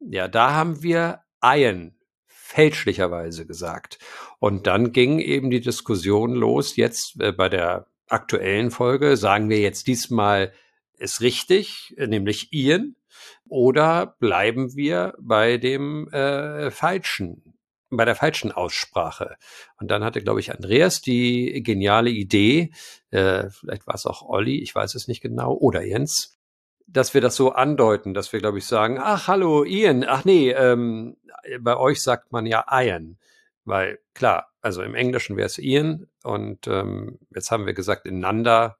Ja, 0.00 0.26
da 0.26 0.52
haben 0.52 0.82
wir 0.82 1.20
Iron 1.42 1.94
fälschlicherweise 2.26 3.46
gesagt. 3.46 3.98
Und 4.40 4.66
dann 4.66 4.92
ging 4.92 5.20
eben 5.20 5.50
die 5.50 5.60
Diskussion 5.60 6.34
los. 6.34 6.76
Jetzt 6.76 7.20
äh, 7.20 7.32
bei 7.32 7.48
der 7.48 7.86
aktuellen 8.08 8.70
Folge 8.70 9.16
sagen 9.16 9.48
wir 9.48 9.60
jetzt 9.60 9.86
diesmal 9.86 10.52
ist 10.98 11.20
richtig, 11.20 11.94
äh, 11.96 12.06
nämlich 12.06 12.52
Ian, 12.52 12.96
oder 13.48 14.16
bleiben 14.18 14.74
wir 14.74 15.14
bei 15.20 15.58
dem 15.58 16.08
äh, 16.08 16.70
falschen 16.70 17.53
bei 17.96 18.04
der 18.04 18.14
falschen 18.14 18.52
Aussprache. 18.52 19.36
Und 19.78 19.90
dann 19.90 20.04
hatte, 20.04 20.22
glaube 20.22 20.40
ich, 20.40 20.52
Andreas 20.52 21.00
die 21.00 21.62
geniale 21.62 22.10
Idee, 22.10 22.72
äh, 23.10 23.50
vielleicht 23.50 23.86
war 23.86 23.94
es 23.94 24.06
auch 24.06 24.22
Olli, 24.22 24.62
ich 24.62 24.74
weiß 24.74 24.94
es 24.94 25.08
nicht 25.08 25.20
genau, 25.20 25.54
oder 25.54 25.82
Jens, 25.82 26.38
dass 26.86 27.14
wir 27.14 27.20
das 27.20 27.36
so 27.36 27.52
andeuten, 27.52 28.14
dass 28.14 28.32
wir, 28.32 28.40
glaube 28.40 28.58
ich, 28.58 28.66
sagen, 28.66 28.98
ach, 29.00 29.28
hallo, 29.28 29.64
Ian, 29.64 30.04
ach 30.04 30.24
nee, 30.24 30.50
ähm, 30.50 31.16
bei 31.60 31.76
euch 31.76 32.02
sagt 32.02 32.32
man 32.32 32.46
ja 32.46 32.64
Ian, 32.70 33.18
weil 33.64 33.98
klar, 34.14 34.52
also 34.60 34.82
im 34.82 34.94
Englischen 34.94 35.36
wäre 35.36 35.46
es 35.46 35.58
Ian 35.58 36.06
und 36.22 36.66
ähm, 36.66 37.18
jetzt 37.34 37.50
haben 37.50 37.66
wir 37.66 37.74
gesagt, 37.74 38.06
ineinander 38.06 38.78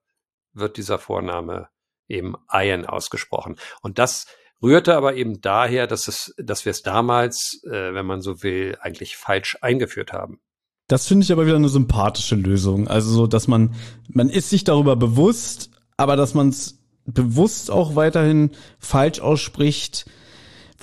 wird 0.53 0.77
dieser 0.77 0.99
Vorname 0.99 1.69
eben 2.09 2.35
Ian 2.53 2.87
ausgesprochen. 2.87 3.57
Und 3.81 3.99
das 3.99 4.27
rührte 4.63 4.95
aber 4.97 5.15
eben 5.15 5.41
daher, 5.41 5.87
dass 5.87 6.09
es, 6.09 6.35
dass 6.39 6.65
wir 6.65 6.71
es 6.71 6.83
damals, 6.83 7.61
äh, 7.65 7.95
wenn 7.95 8.07
man 8.07 8.21
so 8.21 8.43
will, 8.43 8.77
eigentlich 8.81 9.17
falsch 9.17 9.59
eingeführt 9.61 10.13
haben. 10.13 10.41
Das 10.89 11.07
finde 11.07 11.25
ich 11.25 11.33
aber 11.33 11.47
wieder 11.47 11.57
eine 11.57 11.69
sympathische 11.69 12.35
Lösung. 12.35 12.89
Also 12.89 13.11
so, 13.11 13.27
dass 13.27 13.49
man, 13.49 13.75
man 14.09 14.29
ist 14.29 14.51
sich 14.51 14.65
darüber 14.65 14.97
bewusst, 14.97 15.71
aber 15.97 16.17
dass 16.17 16.35
man 16.35 16.51
es 16.51 16.79
bewusst 17.07 17.71
auch 17.71 17.97
weiterhin 17.97 18.51
falsch 18.79 19.21
ausspricht, 19.21 20.07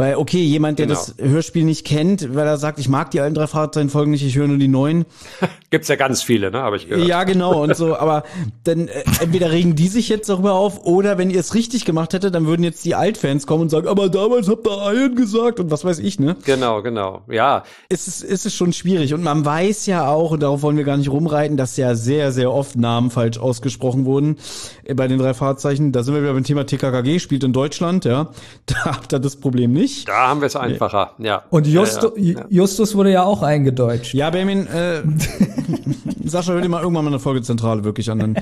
weil, 0.02 0.16
okay, 0.16 0.42
jemand, 0.42 0.80
der 0.80 0.88
genau. 0.88 1.00
das 1.00 1.14
Hörspiel 1.20 1.64
nicht 1.64 1.86
kennt, 1.86 2.34
weil 2.34 2.48
er 2.48 2.58
sagt, 2.58 2.80
ich 2.80 2.90
mag 2.90 3.12
die 3.12 3.20
alten 3.20 3.36
drei 3.36 3.46
Fahrzeitenfolgen 3.46 4.10
nicht, 4.10 4.26
ich 4.26 4.36
höre 4.36 4.48
nur 4.48 4.58
die 4.58 4.68
neuen. 4.68 5.06
Gibt's 5.70 5.90
ja 5.90 5.96
ganz 5.96 6.24
viele, 6.24 6.50
ne, 6.50 6.58
habe 6.58 6.76
ich 6.76 6.90
gehört. 6.90 7.08
Ja, 7.08 7.24
genau, 7.24 7.62
und 7.62 7.76
so, 7.76 7.96
aber 7.96 8.24
dann 8.64 8.88
äh, 8.88 9.04
entweder 9.20 9.52
regen 9.52 9.76
die 9.76 9.90
sich 9.90 10.10
jetzt 10.10 10.28
darüber 10.28 10.54
auf, 10.54 10.88
oder 10.88 11.20
wenn 11.20 11.30
ihr 11.30 11.40
es 11.40 11.54
richtig 11.54 11.86
gemacht 11.86 12.14
hättet, 12.14 12.34
dann 12.34 12.48
würden 12.48 12.64
jetzt 12.64 12.84
die 12.84 12.96
Altfans 12.96 13.46
kommen 13.46 13.62
und 13.62 13.70
sagen, 13.70 13.88
aber 13.88 14.10
damals 14.10 14.50
habt 14.50 14.66
ihr 14.66 14.92
Iron 14.92 15.16
gesagt 15.16 15.60
und 15.60 15.70
was 15.70 15.86
weiß 15.86 16.00
ich, 16.00 16.20
ne? 16.20 16.36
Genau, 16.46 16.82
genau, 16.82 17.22
ja. 17.30 17.64
Es 17.88 18.08
ist, 18.08 18.24
es 18.24 18.48
ist 18.48 18.56
schon 18.56 18.74
schwierig 18.74 19.14
und 19.14 19.22
man 19.22 19.46
weiß 19.46 19.86
ja 19.86 20.10
auch, 20.10 20.32
und 20.32 20.42
darauf 20.42 20.64
wollen 20.64 20.78
wir 20.78 20.84
gar 20.84 20.98
nicht 20.98 21.12
rumreiten, 21.12 21.58
dass 21.58 21.78
ja 21.78 21.94
sehr, 21.94 22.32
sehr 22.32 22.52
oft 22.52 22.76
Namen 22.76 23.12
falsch 23.12 23.38
ausgesprochen 23.38 24.06
wurden 24.06 24.38
äh, 24.84 24.96
bei 24.96 25.08
den 25.08 25.20
drei 25.20 25.36
Fahrzeichen. 25.36 25.92
Da 25.92 26.02
sind 26.02 26.16
wir 26.16 26.24
wieder 26.24 26.34
beim 26.34 26.44
Thema 26.44 26.66
TKKG, 26.66 27.20
spielt 27.20 27.44
in 27.44 27.54
Deutschland, 27.54 28.04
ja. 28.06 28.32
Da 28.66 28.86
habt 28.86 29.14
ihr 29.14 29.20
das 29.20 29.36
Problem 29.36 29.74
nicht. 29.74 29.91
Nicht. 29.96 30.08
Da 30.08 30.28
haben 30.30 30.42
wir 30.42 30.48
es 30.48 30.56
einfacher, 30.56 31.12
ja. 31.20 31.44
Und 31.50 31.68
Justo, 31.68 32.14
ja, 32.18 32.40
ja. 32.40 32.46
Justus 32.50 32.96
wurde 32.96 33.12
ja 33.12 33.24
auch 33.24 33.44
eingedeutscht. 33.44 34.14
Ja, 34.14 34.30
Benjamin, 34.30 34.68
äh, 34.68 35.02
Sascha, 36.26 36.54
hör 36.54 36.62
dir 36.62 36.70
mal 36.70 36.82
irgendwann 36.82 37.04
mal 37.06 37.12
eine 37.12 37.20
Folgezentrale 37.20 37.84
wirklich 37.84 38.10
an, 38.10 38.20
dann 38.20 38.36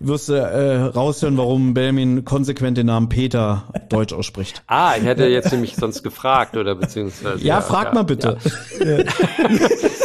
wirst 0.00 0.28
du 0.28 0.34
äh, 0.34 0.76
raushören, 0.82 1.36
warum 1.36 1.74
Benjamin 1.74 2.24
konsequent 2.24 2.76
den 2.76 2.86
Namen 2.86 3.08
Peter 3.08 3.64
deutsch 3.88 4.12
ausspricht. 4.12 4.62
Ah, 4.66 4.94
ich 4.98 5.04
hätte 5.04 5.26
jetzt 5.26 5.52
nämlich 5.52 5.76
sonst 5.76 6.02
gefragt 6.02 6.56
oder 6.56 6.74
beziehungsweise. 6.74 7.44
Ja, 7.44 7.60
frag 7.60 7.94
mal 7.94 8.02
bitte. 8.02 8.38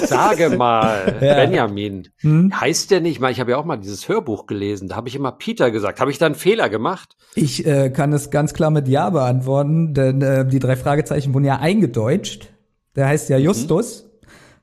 Sage 0.06 0.50
mal, 0.58 1.16
Ja. 1.22 1.36
Benjamin, 1.36 2.10
Hm? 2.20 2.60
heißt 2.60 2.92
der 2.92 3.02
nicht 3.02 3.20
mal, 3.20 3.32
ich 3.32 3.40
habe 3.40 3.52
ja 3.52 3.58
auch 3.58 3.66
mal 3.66 3.78
dieses 3.78 4.08
Hörbuch 4.10 4.46
gelesen, 4.46 4.88
da 4.90 4.96
habe 4.96 5.08
ich 5.08 5.16
immer 5.16 5.32
Peter 5.32 5.72
gesagt. 5.72 6.00
Habe 6.00 6.12
ich 6.12 6.18
da 6.18 6.26
einen 6.26 6.36
Fehler 6.36 6.70
gemacht? 6.70 7.16
Ich 7.36 7.66
äh, 7.66 7.90
kann 7.90 8.12
es 8.14 8.30
ganz 8.30 8.54
klar 8.54 8.72
mit 8.72 8.88
Ja 8.88 9.10
beantworten, 9.10 9.94
denn 9.94 10.22
äh, 10.22 10.46
die 10.46 10.60
drei 10.60 10.76
Fragezeichen 10.96 11.34
wurden 11.34 11.46
ja 11.46 11.60
eingedeutscht. 11.60 12.50
Der 12.98 13.08
heißt 13.08 13.30
ja 13.30 13.38
Justus, 13.38 14.10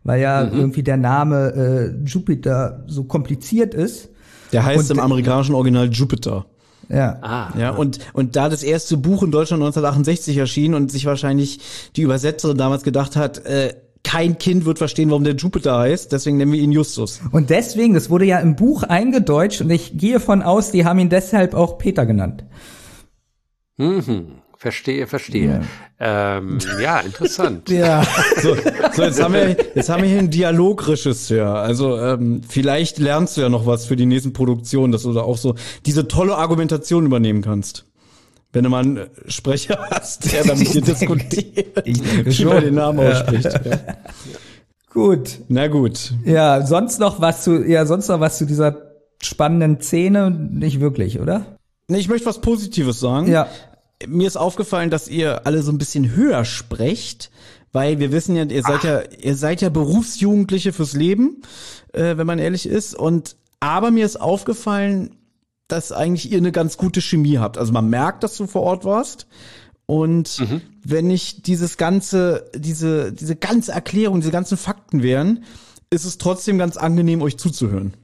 weil 0.05 0.21
ja 0.21 0.45
irgendwie 0.47 0.83
der 0.83 0.99
Name 0.99 1.95
äh, 2.05 2.05
Jupiter 2.07 2.85
so 2.87 3.05
kompliziert 3.05 3.73
ist. 3.73 4.11
Der 4.53 4.63
heißt 4.67 4.91
Und- 4.91 4.99
im 4.99 5.03
amerikanischen 5.03 5.55
Original 5.55 5.89
Jupiter. 5.91 6.45
Ja. 6.91 7.19
Ah, 7.23 7.53
Ja, 7.59 7.71
und, 7.71 7.99
und 8.13 8.37
da 8.37 8.49
das 8.51 8.63
erste 8.63 8.97
Buch 8.99 9.23
in 9.23 9.31
Deutschland 9.31 9.63
1968 9.63 10.37
erschien 10.37 10.75
und 10.75 10.91
sich 10.93 11.07
wahrscheinlich 11.07 11.61
die 11.97 12.03
Übersetzerin 12.03 12.59
damals 12.59 12.83
gedacht 12.83 13.17
hat, 13.17 13.45
äh, 13.47 13.75
kein 14.05 14.37
Kind 14.39 14.65
wird 14.67 14.77
verstehen, 14.79 15.09
warum 15.11 15.25
der 15.25 15.35
Jupiter 15.35 15.79
heißt, 15.79 16.13
deswegen 16.13 16.37
nennen 16.39 16.53
wir 16.53 16.61
ihn 16.61 16.73
Justus. 16.73 17.21
Und 17.33 17.49
deswegen, 17.51 17.95
das 17.95 18.09
wurde 18.11 18.25
ja 18.27 18.39
im 18.39 18.55
Buch 18.57 18.83
eingedeutscht 18.85 19.61
und 19.63 19.71
ich 19.71 19.97
gehe 19.99 20.21
von 20.21 20.43
aus, 20.43 20.71
die 20.73 20.85
haben 20.85 20.99
ihn 20.99 21.09
deshalb 21.11 21.55
auch 21.55 21.79
Peter 21.79 22.05
genannt. 22.07 22.45
mhm. 23.79 24.27
Verstehe, 24.59 25.07
verstehe. 25.07 25.63
Ähm, 26.01 26.59
ja, 26.83 26.99
interessant. 27.01 27.71
Ja. 27.71 28.03
So, 28.43 28.55
so 28.95 29.03
jetzt 29.03 29.23
haben 29.23 29.33
wir 29.35 29.57
jetzt 29.75 29.89
haben 29.89 30.03
wir 30.03 30.09
hier 30.11 30.19
einen 30.19 30.31
Dialogregisseur. 30.31 31.55
Also 31.55 31.99
ähm, 31.99 32.43
vielleicht 32.47 32.99
lernst 32.99 33.37
du 33.37 33.41
ja 33.41 33.49
noch 33.49 33.67
was 33.67 33.87
für 33.87 33.97
die 33.97 34.07
nächsten 34.07 34.33
Produktionen, 34.33 34.93
dass 34.93 35.05
du 35.05 35.13
da 35.13 35.23
auch 35.23 35.39
so 35.39 35.55
diese 35.87 36.09
tolle 36.09 36.37
Argumentation 36.37 37.07
übernehmen 37.07 37.41
kannst. 37.43 37.87
Wenn 38.53 38.65
du 38.65 38.71
mal 38.71 38.83
einen 38.83 38.97
äh, 38.97 39.07
Sprecher 39.29 39.79
hast, 39.91 40.33
der 40.33 40.45
dann 40.45 40.59
mit 40.59 40.73
dir 40.75 40.83
diskutiert, 40.83 41.77
wie 41.87 42.23
man 42.23 42.33
schon. 42.33 42.61
den 42.61 42.75
Namen 42.75 43.01
Ja. 43.01 43.11
ausspricht. 43.13 43.45
Ja. 43.45 43.79
Gut. 44.93 45.39
Na 45.49 45.69
gut. 45.69 46.13
Ja, 46.25 46.67
sonst 46.67 46.99
noch 46.99 47.21
was 47.21 47.45
zu, 47.45 47.63
ja, 47.65 47.87
sonst 47.87 48.09
noch 48.09 48.21
was 48.21 48.39
zu 48.39 48.47
dieser 48.47 48.77
spannenden 49.23 49.81
Szene? 49.81 50.31
Nicht 50.31 50.81
wirklich, 50.81 51.21
oder? 51.21 51.59
Nee, 51.89 51.99
ich 51.99 52.09
möchte 52.09 52.27
was 52.27 52.41
Positives 52.41 53.01
sagen. 53.01 53.29
Ja. 53.31 53.49
Mir 54.07 54.27
ist 54.27 54.37
aufgefallen, 54.37 54.91
dass 54.91 55.09
ihr 55.09 55.47
alle 55.47 55.63
so 55.63 55.73
ein 55.73 55.79
bisschen 55.79 56.15
höher 56.15 56.45
sprecht, 56.45 57.31
weil 57.73 57.99
wir 57.99 58.13
wissen 58.13 58.37
ja, 58.37 58.45
ihr 58.45 58.63
seid 58.63 58.85
ja, 58.85 59.03
ihr 59.03 59.37
seid 59.37 59.61
ja 59.61 59.69
Berufsjugendliche 59.69 60.73
fürs 60.73 60.95
Leben, 60.95 61.43
äh, 61.93 62.17
wenn 62.17 62.27
man 62.27 62.39
ehrlich 62.39 62.67
ist. 62.67 62.95
Und 62.95 63.37
aber 63.61 63.91
mir 63.91 64.07
ist 64.07 64.21
aufgefallen, 64.21 65.17
dass 65.67 65.93
eigentlich 65.93 66.31
ihr 66.31 66.39
eine 66.39 66.53
ganz 66.53 66.77
gute 66.77 67.01
Chemie 67.01 67.39
habt. 67.39 67.59
Also 67.59 67.73
man 67.73 67.91
merkt, 67.91 68.23
dass 68.23 68.37
du 68.37 68.47
vor 68.47 68.63
Ort 68.63 68.85
warst. 68.85 69.27
Und 69.87 70.39
wenn 70.85 71.11
ich 71.11 71.43
dieses 71.43 71.77
ganze, 71.77 72.51
diese, 72.55 73.13
diese 73.13 73.37
ganze 73.37 73.73
Erklärung, 73.73 74.21
diese 74.21 74.33
ganzen 74.33 74.59
Fakten 74.59 75.03
wären, 75.03 75.45
ist 75.91 76.05
es 76.05 76.19
trotzdem 76.19 76.59
ganz 76.59 76.77
angenehm, 76.77 77.23
euch 77.23 77.39
zuzuhören. 77.39 77.95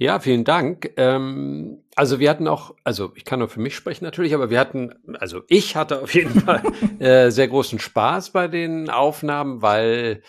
Ja, 0.00 0.20
vielen 0.20 0.44
Dank. 0.44 0.92
Ähm, 0.96 1.82
also 1.96 2.20
wir 2.20 2.30
hatten 2.30 2.46
auch, 2.46 2.76
also 2.84 3.12
ich 3.16 3.24
kann 3.24 3.40
nur 3.40 3.48
für 3.48 3.58
mich 3.58 3.74
sprechen 3.74 4.04
natürlich, 4.04 4.32
aber 4.32 4.48
wir 4.48 4.60
hatten, 4.60 4.94
also 5.18 5.42
ich 5.48 5.74
hatte 5.74 6.02
auf 6.02 6.14
jeden 6.14 6.40
Fall 6.40 6.62
äh, 7.00 7.30
sehr 7.30 7.48
großen 7.48 7.80
Spaß 7.80 8.30
bei 8.30 8.46
den 8.46 8.90
Aufnahmen, 8.90 9.60
weil 9.60 10.22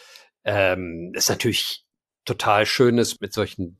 ähm, 0.43 1.11
es 1.15 1.29
natürlich 1.29 1.85
total 2.25 2.65
schön 2.65 2.97
ist, 2.97 3.21
mit 3.21 3.31
solchen 3.31 3.79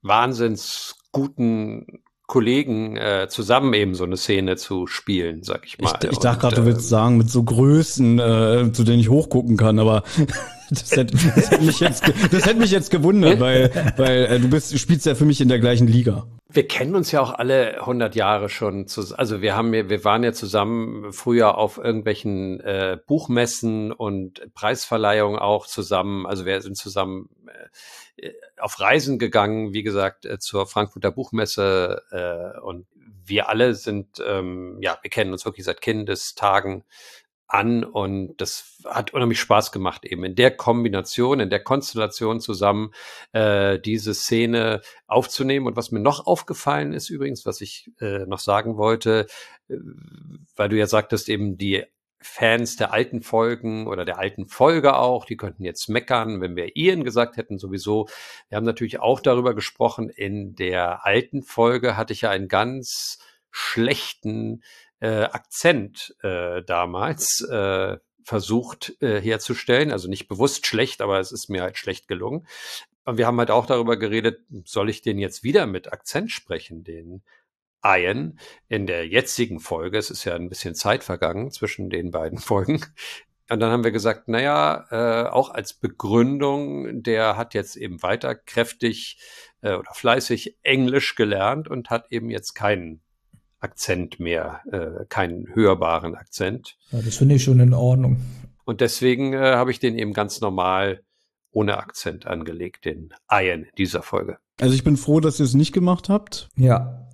wahnsinns 0.00 0.94
guten 1.10 2.04
Kollegen 2.30 2.96
äh, 2.96 3.26
zusammen 3.28 3.74
eben 3.74 3.96
so 3.96 4.04
eine 4.04 4.16
Szene 4.16 4.56
zu 4.56 4.86
spielen, 4.86 5.42
sag 5.42 5.66
ich 5.66 5.74
Ich, 5.74 5.80
mal. 5.80 5.98
ich 6.08 6.18
dachte 6.18 6.40
gerade, 6.40 6.54
du 6.54 6.60
Und, 6.62 6.66
willst 6.68 6.88
sagen, 6.88 7.16
mit 7.18 7.28
so 7.28 7.42
Größen, 7.42 8.18
äh, 8.20 8.72
zu 8.72 8.84
denen 8.84 9.00
ich 9.00 9.08
hochgucken 9.08 9.56
kann, 9.56 9.80
aber 9.80 10.04
das 10.70 10.92
hätte, 10.92 11.16
das 11.16 11.50
hätte 11.50 11.64
mich 11.64 11.80
jetzt, 11.80 12.04
ge- 12.04 12.14
das 12.30 12.46
hätte 12.46 12.60
mich 12.60 12.70
jetzt 12.70 12.92
gewundert, 12.92 13.40
weil, 13.46 13.72
weil 13.96 14.26
äh, 14.26 14.38
du 14.38 14.48
bist, 14.48 14.78
spielst 14.78 15.06
ja 15.06 15.16
für 15.16 15.24
mich 15.24 15.40
in 15.40 15.48
der 15.48 15.58
gleichen 15.58 15.88
Liga. 15.88 16.28
Wir 16.52 16.68
kennen 16.68 16.94
uns 16.94 17.10
ja 17.10 17.20
auch 17.20 17.34
alle 17.34 17.80
100 17.80 18.14
Jahre 18.14 18.48
schon. 18.48 18.86
Zus 18.86 19.12
also 19.12 19.40
wir 19.42 19.56
haben 19.56 19.72
wir 19.72 20.04
waren 20.04 20.22
ja 20.22 20.32
zusammen 20.32 21.12
früher 21.12 21.58
auf 21.58 21.78
irgendwelchen 21.78 22.60
äh, 22.60 22.96
Buchmessen 23.08 23.90
und 23.92 24.40
Preisverleihungen 24.54 25.38
auch 25.40 25.66
zusammen. 25.66 26.26
Also 26.26 26.46
wir 26.46 26.60
sind 26.62 26.76
zusammen 26.76 27.28
äh, 28.16 28.28
auf 28.60 28.80
Reisen 28.80 29.18
gegangen, 29.18 29.72
wie 29.72 29.82
gesagt, 29.82 30.26
äh, 30.26 30.38
zur 30.38 30.66
Frankfurter 30.66 31.10
Buchmesse 31.10 32.02
äh, 32.10 32.60
und 32.60 32.86
wir 33.24 33.48
alle 33.48 33.74
sind, 33.74 34.22
ähm, 34.26 34.78
ja, 34.80 34.98
wir 35.02 35.10
kennen 35.10 35.32
uns 35.32 35.44
wirklich 35.44 35.64
seit 35.64 35.80
Kindestagen 35.80 36.84
an 37.50 37.82
und 37.84 38.36
das 38.36 38.80
hat 38.84 39.12
unheimlich 39.12 39.40
Spaß 39.40 39.72
gemacht, 39.72 40.04
eben 40.04 40.24
in 40.24 40.36
der 40.36 40.56
Kombination, 40.56 41.40
in 41.40 41.50
der 41.50 41.62
Konstellation 41.62 42.40
zusammen 42.40 42.92
äh, 43.32 43.78
diese 43.80 44.14
Szene 44.14 44.82
aufzunehmen. 45.08 45.66
Und 45.66 45.76
was 45.76 45.90
mir 45.90 46.00
noch 46.00 46.26
aufgefallen 46.26 46.92
ist 46.92 47.10
übrigens, 47.10 47.46
was 47.46 47.60
ich 47.60 47.90
äh, 48.00 48.24
noch 48.26 48.38
sagen 48.38 48.76
wollte, 48.76 49.26
äh, 49.68 49.76
weil 50.54 50.68
du 50.68 50.76
ja 50.76 50.86
sagtest, 50.86 51.28
eben 51.28 51.58
die 51.58 51.84
Fans 52.22 52.76
der 52.76 52.92
alten 52.92 53.22
Folgen 53.22 53.86
oder 53.86 54.04
der 54.04 54.18
alten 54.18 54.46
Folge 54.46 54.96
auch, 54.96 55.24
die 55.24 55.36
könnten 55.36 55.64
jetzt 55.64 55.88
meckern, 55.88 56.40
wenn 56.40 56.54
wir 56.54 56.76
Ian 56.76 57.02
gesagt 57.02 57.36
hätten, 57.38 57.58
sowieso. 57.58 58.08
Wir 58.48 58.56
haben 58.56 58.66
natürlich 58.66 59.00
auch 59.00 59.20
darüber 59.20 59.54
gesprochen, 59.54 60.10
in 60.10 60.54
der 60.54 61.06
alten 61.06 61.42
Folge 61.42 61.96
hatte 61.96 62.12
ich 62.12 62.22
ja 62.22 62.30
einen 62.30 62.48
ganz 62.48 63.18
schlechten 63.50 64.62
äh, 65.00 65.22
Akzent 65.22 66.14
äh, 66.22 66.62
damals 66.62 67.40
äh, 67.50 67.96
versucht 68.22 68.94
äh, 69.00 69.20
herzustellen. 69.20 69.90
Also 69.90 70.08
nicht 70.08 70.28
bewusst 70.28 70.66
schlecht, 70.66 71.00
aber 71.00 71.20
es 71.20 71.32
ist 71.32 71.48
mir 71.48 71.62
halt 71.62 71.78
schlecht 71.78 72.06
gelungen. 72.06 72.46
Und 73.04 73.16
wir 73.16 73.26
haben 73.26 73.38
halt 73.38 73.50
auch 73.50 73.66
darüber 73.66 73.96
geredet, 73.96 74.40
soll 74.64 74.90
ich 74.90 75.00
den 75.00 75.18
jetzt 75.18 75.42
wieder 75.42 75.66
mit 75.66 75.92
Akzent 75.92 76.30
sprechen, 76.30 76.84
den 76.84 77.22
Ian 77.84 78.38
in 78.68 78.86
der 78.86 79.06
jetzigen 79.06 79.60
Folge. 79.60 79.98
Es 79.98 80.10
ist 80.10 80.24
ja 80.24 80.34
ein 80.34 80.48
bisschen 80.48 80.74
Zeit 80.74 81.04
vergangen 81.04 81.50
zwischen 81.50 81.90
den 81.90 82.10
beiden 82.10 82.38
Folgen. 82.38 82.80
Und 83.50 83.58
dann 83.58 83.72
haben 83.72 83.82
wir 83.82 83.90
gesagt, 83.90 84.28
naja, 84.28 84.86
äh, 84.90 85.28
auch 85.28 85.50
als 85.50 85.72
Begründung, 85.72 87.02
der 87.02 87.36
hat 87.36 87.54
jetzt 87.54 87.76
eben 87.76 88.00
weiter 88.02 88.36
kräftig 88.36 89.18
äh, 89.62 89.74
oder 89.74 89.92
fleißig 89.92 90.56
Englisch 90.62 91.16
gelernt 91.16 91.66
und 91.66 91.90
hat 91.90 92.12
eben 92.12 92.30
jetzt 92.30 92.54
keinen 92.54 93.00
Akzent 93.58 94.20
mehr, 94.20 94.60
äh, 94.70 95.04
keinen 95.08 95.52
hörbaren 95.54 96.14
Akzent. 96.14 96.78
ja 96.92 97.02
das 97.02 97.16
finde 97.16 97.34
ich 97.34 97.44
schon 97.44 97.60
in 97.60 97.74
Ordnung. 97.74 98.20
Und 98.64 98.80
deswegen 98.80 99.32
äh, 99.32 99.54
habe 99.54 99.72
ich 99.72 99.80
den 99.80 99.98
eben 99.98 100.12
ganz 100.12 100.40
normal 100.40 101.02
ohne 101.50 101.76
Akzent 101.78 102.26
angelegt, 102.26 102.84
den 102.84 103.12
Ian 103.30 103.64
in 103.64 103.74
dieser 103.76 104.02
Folge. 104.02 104.38
Also 104.60 104.74
ich 104.74 104.84
bin 104.84 104.96
froh, 104.96 105.20
dass 105.20 105.40
ihr 105.40 105.44
es 105.44 105.54
nicht 105.54 105.72
gemacht 105.72 106.08
habt. 106.08 106.48
Ja. 106.56 107.08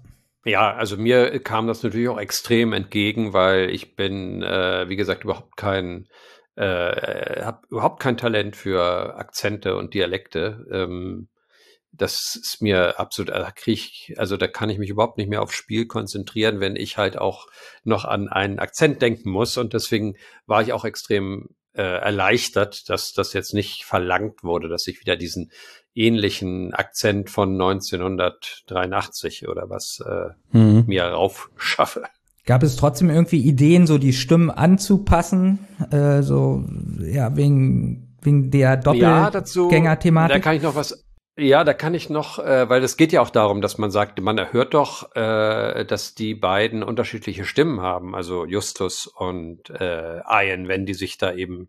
Ja, 0.46 0.72
also 0.76 0.96
mir 0.96 1.40
kam 1.40 1.66
das 1.66 1.82
natürlich 1.82 2.08
auch 2.08 2.20
extrem 2.20 2.72
entgegen, 2.72 3.32
weil 3.32 3.68
ich 3.70 3.96
bin, 3.96 4.44
äh, 4.44 4.88
wie 4.88 4.94
gesagt, 4.94 5.24
überhaupt 5.24 5.56
kein, 5.56 6.06
äh, 6.54 7.42
habe 7.42 7.66
überhaupt 7.68 8.00
kein 8.00 8.16
Talent 8.16 8.54
für 8.54 9.16
Akzente 9.16 9.76
und 9.76 9.92
Dialekte. 9.92 10.64
Ähm, 10.70 11.28
das 11.90 12.38
ist 12.40 12.62
mir 12.62 13.00
absolut, 13.00 13.30
da 13.30 13.50
krieg 13.50 13.74
ich, 13.74 14.14
also 14.18 14.36
da 14.36 14.46
kann 14.46 14.70
ich 14.70 14.78
mich 14.78 14.90
überhaupt 14.90 15.18
nicht 15.18 15.28
mehr 15.28 15.42
aufs 15.42 15.56
Spiel 15.56 15.86
konzentrieren, 15.86 16.60
wenn 16.60 16.76
ich 16.76 16.96
halt 16.96 17.18
auch 17.18 17.48
noch 17.82 18.04
an 18.04 18.28
einen 18.28 18.60
Akzent 18.60 19.02
denken 19.02 19.30
muss. 19.30 19.56
Und 19.56 19.72
deswegen 19.72 20.14
war 20.46 20.62
ich 20.62 20.72
auch 20.72 20.84
extrem 20.84 21.56
äh, 21.72 21.82
erleichtert, 21.82 22.88
dass 22.88 23.12
das 23.12 23.32
jetzt 23.32 23.52
nicht 23.52 23.84
verlangt 23.84 24.44
wurde, 24.44 24.68
dass 24.68 24.86
ich 24.86 25.00
wieder 25.00 25.16
diesen 25.16 25.50
ähnlichen 25.96 26.72
Akzent 26.74 27.30
von 27.30 27.52
1983 27.52 29.48
oder 29.48 29.68
was 29.68 30.02
äh, 30.06 30.30
Hm. 30.52 30.84
mir 30.86 31.04
raufschaffe. 31.04 32.04
Gab 32.44 32.62
es 32.62 32.76
trotzdem 32.76 33.10
irgendwie 33.10 33.40
Ideen, 33.40 33.86
so 33.88 33.98
die 33.98 34.12
Stimmen 34.12 34.50
anzupassen? 34.50 35.66
Äh, 35.90 36.22
so, 36.22 36.64
ja, 37.00 37.36
wegen, 37.36 38.16
wegen 38.22 38.50
der 38.52 38.80
Ja, 38.94 39.30
dazu, 39.30 39.62
da 39.62 39.64
Doppelgänger-Thematik? 39.64 40.42
kann 40.42 40.54
ich 40.56 40.62
noch 40.62 40.76
was, 40.76 41.04
ja, 41.38 41.64
da 41.64 41.74
kann 41.74 41.92
ich 41.94 42.08
noch, 42.08 42.38
äh, 42.38 42.68
weil 42.68 42.82
es 42.82 42.96
geht 42.96 43.12
ja 43.12 43.20
auch 43.20 43.30
darum, 43.30 43.60
dass 43.60 43.78
man 43.78 43.90
sagt, 43.90 44.20
man 44.20 44.38
erhört 44.38 44.74
doch, 44.74 45.14
äh, 45.16 45.84
dass 45.84 46.14
die 46.14 46.34
beiden 46.34 46.82
unterschiedliche 46.82 47.44
Stimmen 47.44 47.80
haben, 47.80 48.14
also 48.14 48.46
Justus 48.46 49.06
und 49.06 49.68
äh, 49.70 50.20
Ian, 50.20 50.68
wenn 50.68 50.86
die 50.86 50.94
sich 50.94 51.18
da 51.18 51.34
eben, 51.34 51.68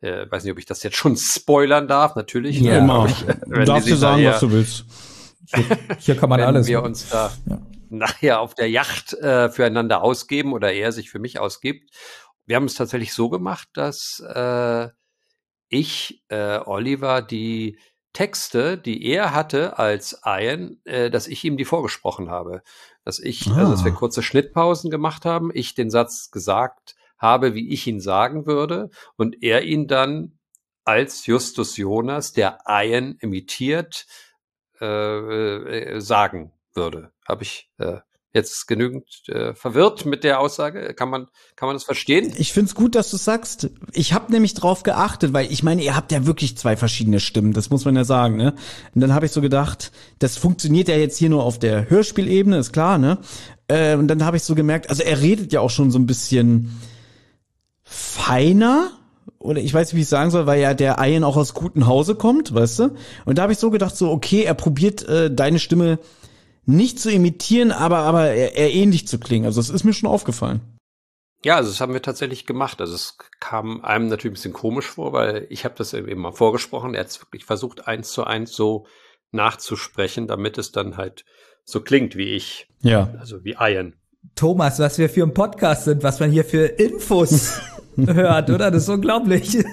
äh, 0.00 0.30
weiß 0.30 0.44
nicht, 0.44 0.52
ob 0.52 0.58
ich 0.58 0.66
das 0.66 0.82
jetzt 0.82 0.96
schon 0.96 1.16
spoilern 1.16 1.88
darf, 1.88 2.16
natürlich. 2.16 2.60
Ja, 2.60 2.72
ne, 2.72 2.78
Immer. 2.78 3.06
ich- 3.06 3.20
Du 3.20 3.26
wenn 3.46 3.60
die 3.60 3.66
darfst 3.66 3.90
da 3.90 3.96
sagen, 3.96 4.24
was 4.24 4.40
du 4.40 4.50
willst. 4.50 4.84
Hier 5.98 6.16
kann 6.16 6.28
man 6.28 6.40
wenn 6.40 6.46
alles. 6.46 6.66
wir 6.66 6.78
machen. 6.78 6.86
uns 6.86 7.08
da 7.08 7.30
Ja. 7.46 7.60
nachher 7.88 8.40
auf 8.40 8.54
der 8.54 8.70
Yacht 8.70 9.14
äh, 9.14 9.50
füreinander 9.50 10.02
ausgeben 10.02 10.52
oder 10.52 10.72
er 10.72 10.92
sich 10.92 11.10
für 11.10 11.18
mich 11.18 11.38
ausgibt. 11.38 11.90
wir 12.46 12.56
haben 12.56 12.64
es 12.64 12.74
tatsächlich 12.74 13.12
so 13.12 13.28
gemacht, 13.28 13.68
dass 13.74 14.20
äh, 14.34 14.88
ich, 15.68 16.24
äh, 16.28 16.58
Oliver, 16.64 17.22
die 17.22 17.78
Texte, 18.12 18.76
die 18.76 19.04
er 19.06 19.34
hatte 19.34 19.78
als 19.78 20.20
Ian, 20.24 20.80
äh, 20.84 21.10
dass 21.10 21.28
ich 21.28 21.44
ihm 21.44 21.56
die 21.56 21.64
vorgesprochen 21.64 22.28
habe. 22.28 22.62
Dass 23.04 23.20
ich, 23.20 23.48
ah. 23.50 23.56
also 23.56 23.70
dass 23.72 23.84
wir 23.84 23.92
ah. 23.92 23.94
kurze 23.94 24.22
Schnittpausen 24.22 24.90
gemacht 24.90 25.24
haben, 25.24 25.50
ich 25.54 25.74
den 25.74 25.90
Satz 25.90 26.30
gesagt 26.32 26.96
habe, 27.20 27.54
wie 27.54 27.72
ich 27.72 27.86
ihn 27.86 28.00
sagen 28.00 28.46
würde, 28.46 28.90
und 29.16 29.42
er 29.42 29.62
ihn 29.62 29.86
dann 29.86 30.38
als 30.84 31.26
Justus 31.26 31.76
Jonas, 31.76 32.32
der 32.32 32.58
Ian 32.66 33.16
imitiert, 33.20 34.06
äh, 34.80 34.86
äh, 34.86 36.00
sagen 36.00 36.52
würde. 36.74 37.12
Habe 37.28 37.42
ich 37.42 37.70
äh, 37.78 37.98
jetzt 38.32 38.66
genügend 38.66 39.06
äh, 39.28 39.54
verwirrt 39.54 40.06
mit 40.06 40.24
der 40.24 40.40
Aussage? 40.40 40.94
Kann 40.94 41.10
man, 41.10 41.26
kann 41.56 41.66
man 41.66 41.76
das 41.76 41.84
verstehen? 41.84 42.32
Ich 42.36 42.52
find's 42.52 42.74
gut, 42.74 42.94
dass 42.94 43.10
du 43.10 43.16
sagst. 43.16 43.70
Ich 43.92 44.12
habe 44.12 44.32
nämlich 44.32 44.54
drauf 44.54 44.82
geachtet, 44.82 45.32
weil 45.32 45.52
ich 45.52 45.62
meine, 45.62 45.82
ihr 45.82 45.96
habt 45.96 46.12
ja 46.12 46.26
wirklich 46.26 46.56
zwei 46.56 46.76
verschiedene 46.76 47.20
Stimmen, 47.20 47.52
das 47.52 47.70
muss 47.70 47.84
man 47.84 47.96
ja 47.96 48.04
sagen, 48.04 48.36
ne? 48.36 48.54
Und 48.94 49.00
dann 49.00 49.14
habe 49.14 49.26
ich 49.26 49.32
so 49.32 49.40
gedacht, 49.40 49.92
das 50.18 50.36
funktioniert 50.36 50.88
ja 50.88 50.96
jetzt 50.96 51.18
hier 51.18 51.30
nur 51.30 51.44
auf 51.44 51.58
der 51.58 51.90
Hörspielebene, 51.90 52.58
ist 52.58 52.72
klar, 52.72 52.98
ne? 52.98 53.18
Äh, 53.68 53.96
und 53.96 54.08
dann 54.08 54.24
habe 54.24 54.36
ich 54.36 54.44
so 54.44 54.54
gemerkt, 54.54 54.88
also 54.88 55.02
er 55.02 55.20
redet 55.20 55.52
ja 55.52 55.60
auch 55.60 55.70
schon 55.70 55.90
so 55.90 55.98
ein 55.98 56.06
bisschen 56.06 56.80
feiner, 57.90 58.92
oder 59.40 59.60
ich 59.60 59.74
weiß 59.74 59.88
nicht, 59.88 59.96
wie 59.96 60.02
ich 60.02 60.08
sagen 60.08 60.30
soll, 60.30 60.46
weil 60.46 60.60
ja 60.60 60.74
der 60.74 60.96
Ian 61.00 61.24
auch 61.24 61.36
aus 61.36 61.54
gutem 61.54 61.86
Hause 61.88 62.14
kommt, 62.14 62.54
weißt 62.54 62.78
du? 62.78 62.94
Und 63.24 63.38
da 63.38 63.42
habe 63.42 63.52
ich 63.52 63.58
so 63.58 63.70
gedacht, 63.70 63.96
so, 63.96 64.10
okay, 64.10 64.44
er 64.44 64.54
probiert 64.54 65.02
äh, 65.08 65.34
deine 65.34 65.58
Stimme 65.58 65.98
nicht 66.66 67.00
zu 67.00 67.10
imitieren, 67.10 67.72
aber, 67.72 67.98
aber 67.98 68.30
eher, 68.30 68.54
eher 68.54 68.72
ähnlich 68.72 69.08
zu 69.08 69.18
klingen. 69.18 69.44
Also 69.44 69.60
das 69.60 69.70
ist 69.70 69.82
mir 69.82 69.92
schon 69.92 70.08
aufgefallen. 70.08 70.60
Ja, 71.44 71.56
also 71.56 71.70
das 71.70 71.80
haben 71.80 71.94
wir 71.94 72.02
tatsächlich 72.02 72.46
gemacht. 72.46 72.80
Also 72.80 72.94
es 72.94 73.16
kam 73.40 73.80
einem 73.80 74.06
natürlich 74.06 74.32
ein 74.32 74.34
bisschen 74.34 74.52
komisch 74.52 74.86
vor, 74.86 75.12
weil 75.12 75.46
ich 75.50 75.64
habe 75.64 75.74
das 75.76 75.92
eben 75.94 76.20
mal 76.20 76.32
vorgesprochen. 76.32 76.94
Er 76.94 77.00
hat 77.00 77.08
es 77.08 77.20
wirklich 77.20 77.44
versucht, 77.44 77.88
eins 77.88 78.12
zu 78.12 78.24
eins 78.24 78.52
so 78.52 78.86
nachzusprechen, 79.32 80.28
damit 80.28 80.58
es 80.58 80.70
dann 80.70 80.96
halt 80.96 81.24
so 81.64 81.80
klingt 81.80 82.14
wie 82.14 82.34
ich. 82.34 82.68
Ja. 82.82 83.12
Also 83.18 83.42
wie 83.42 83.56
Ian. 83.58 83.96
Thomas, 84.34 84.78
was 84.78 84.98
wir 84.98 85.08
für 85.08 85.22
ein 85.22 85.34
Podcast 85.34 85.84
sind, 85.84 86.02
was 86.02 86.20
man 86.20 86.30
hier 86.30 86.44
für 86.44 86.64
Infos 86.64 87.60
hört, 87.96 88.50
oder? 88.50 88.70
Das 88.70 88.84
ist 88.84 88.88
unglaublich. 88.88 89.58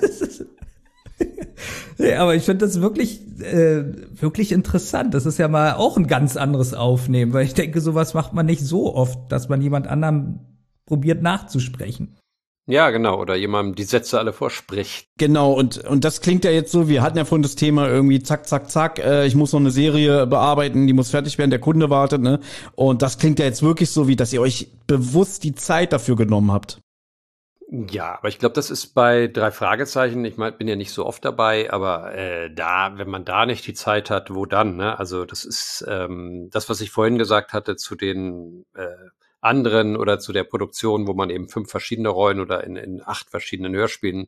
ja, 1.98 2.22
aber 2.22 2.36
ich 2.36 2.44
finde 2.44 2.66
das 2.66 2.82
wirklich, 2.82 3.22
äh, 3.42 3.84
wirklich 4.22 4.52
interessant. 4.52 5.14
Das 5.14 5.26
ist 5.26 5.38
ja 5.38 5.48
mal 5.48 5.74
auch 5.74 5.98
ein 5.98 6.08
ganz 6.08 6.38
anderes 6.38 6.74
Aufnehmen, 6.74 7.34
weil 7.34 7.46
ich 7.46 7.54
denke, 7.54 7.82
sowas 7.82 8.14
macht 8.14 8.34
man 8.34 8.46
nicht 8.46 8.62
so 8.62 8.94
oft, 8.94 9.32
dass 9.32 9.50
man 9.50 9.62
jemand 9.62 9.88
anderem 9.88 10.40
probiert 10.86 11.22
nachzusprechen. 11.22 12.18
Ja, 12.70 12.90
genau, 12.90 13.18
oder 13.18 13.36
jemandem 13.36 13.76
die 13.76 13.86
Sätze 13.86 14.20
alle 14.20 14.34
vorspricht. 14.34 15.08
Genau, 15.18 15.54
und, 15.54 15.78
und 15.86 16.04
das 16.04 16.20
klingt 16.20 16.44
ja 16.44 16.52
jetzt 16.52 16.74
so, 16.74 16.90
wir 16.90 17.02
hatten 17.02 17.18
ja 17.18 17.24
vorhin 17.24 17.42
das 17.42 17.56
Thema 17.56 17.88
irgendwie 17.88 18.22
zack, 18.22 18.46
zack, 18.46 18.70
zack, 18.70 19.00
äh, 19.00 19.26
ich 19.26 19.36
muss 19.36 19.54
noch 19.54 19.62
eine 19.62 19.72
Serie 19.72 20.28
bearbeiten, 20.28 20.86
die 20.86 20.92
muss 20.92 21.12
fertig 21.12 21.38
werden, 21.38 21.50
der 21.50 21.62
Kunde 21.62 21.90
wartet, 21.90 22.22
ne? 22.22 22.42
Und 22.76 23.02
das 23.02 23.20
klingt 23.20 23.40
ja 23.40 23.46
jetzt 23.46 23.64
wirklich 23.64 23.90
so, 23.92 24.10
wie 24.10 24.18
dass 24.18 24.34
ihr 24.34 24.42
euch 24.42 24.68
bewusst 24.86 25.46
die 25.46 25.56
Zeit 25.56 25.94
dafür 25.94 26.18
genommen 26.18 26.52
habt. 26.52 26.82
Ja, 27.70 28.18
aber 28.18 28.30
ich 28.30 28.40
glaube, 28.40 28.56
das 28.56 28.70
ist 28.70 28.94
bei 28.94 29.28
drei 29.28 29.52
Fragezeichen. 29.52 30.24
Ich 30.24 30.38
mein, 30.38 30.58
bin 30.58 30.70
ja 30.70 30.78
nicht 30.78 30.92
so 30.92 31.06
oft 31.06 31.24
dabei, 31.26 31.72
aber 31.72 32.16
äh, 32.16 32.50
da, 32.54 32.98
wenn 32.98 33.10
man 33.10 33.26
da 33.26 33.46
nicht 33.46 33.68
die 33.68 33.74
Zeit 33.74 34.10
hat, 34.10 34.34
wo 34.34 34.46
dann? 34.46 34.78
Ne? 34.78 34.98
Also 34.98 35.26
das 35.26 35.44
ist 35.44 35.86
ähm, 35.88 36.50
das, 36.52 36.70
was 36.70 36.80
ich 36.80 36.92
vorhin 36.92 37.18
gesagt 37.18 37.52
hatte 37.52 37.76
zu 37.76 37.96
den 37.96 38.66
äh, 38.74 38.88
anderen 39.48 39.98
oder 39.98 40.20
zu 40.20 40.34
der 40.34 40.44
Produktion, 40.44 41.08
wo 41.08 41.14
man 41.14 41.30
eben 41.30 41.50
fünf 41.50 41.70
verschiedene 41.70 42.10
Rollen 42.10 42.40
oder 42.40 42.64
in, 42.64 42.76
in 42.76 43.02
acht 43.04 43.30
verschiedenen 43.30 43.74
Hörspielen 43.74 44.28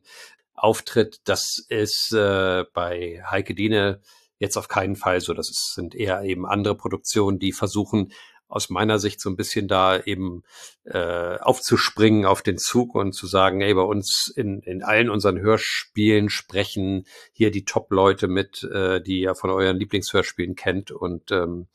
auftritt. 0.54 1.22
Das 1.26 1.66
ist 1.70 2.12
äh, 2.14 2.66
bei 2.74 3.24
Heike 3.30 3.54
Diene 3.54 4.02
jetzt 4.40 4.58
auf 4.58 4.68
keinen 4.68 4.96
Fall 4.96 5.22
so. 5.22 5.34
Das 5.34 5.50
ist, 5.50 5.74
sind 5.76 5.96
eher 5.96 6.22
eben 6.24 6.46
andere 6.46 6.76
Produktionen, 6.76 7.40
die 7.40 7.52
versuchen, 7.52 8.12
aus 8.50 8.72
meiner 8.72 8.98
Sicht 8.98 9.22
so 9.22 9.30
ein 9.30 9.36
bisschen 9.36 9.68
da 9.68 10.00
eben 10.00 10.42
äh, 10.84 11.38
aufzuspringen 11.38 12.26
auf 12.26 12.42
den 12.42 12.58
Zug 12.58 12.96
und 12.96 13.14
zu 13.14 13.28
sagen, 13.28 13.62
ey, 13.62 13.74
bei 13.76 13.84
uns 13.84 14.34
in, 14.36 14.62
in 14.62 14.82
allen 14.82 15.12
unseren 15.12 15.40
Hörspielen 15.40 16.30
sprechen 16.30 17.06
hier 17.32 17.52
die 17.52 17.64
Top-Leute 17.64 18.28
mit, 18.28 18.64
äh, 18.64 19.02
die 19.02 19.22
ihr 19.22 19.36
von 19.36 19.52
euren 19.52 19.78
Lieblingshörspielen 19.78 20.56
kennt 20.56 20.90
und 20.90 21.32
ähm, 21.32 21.68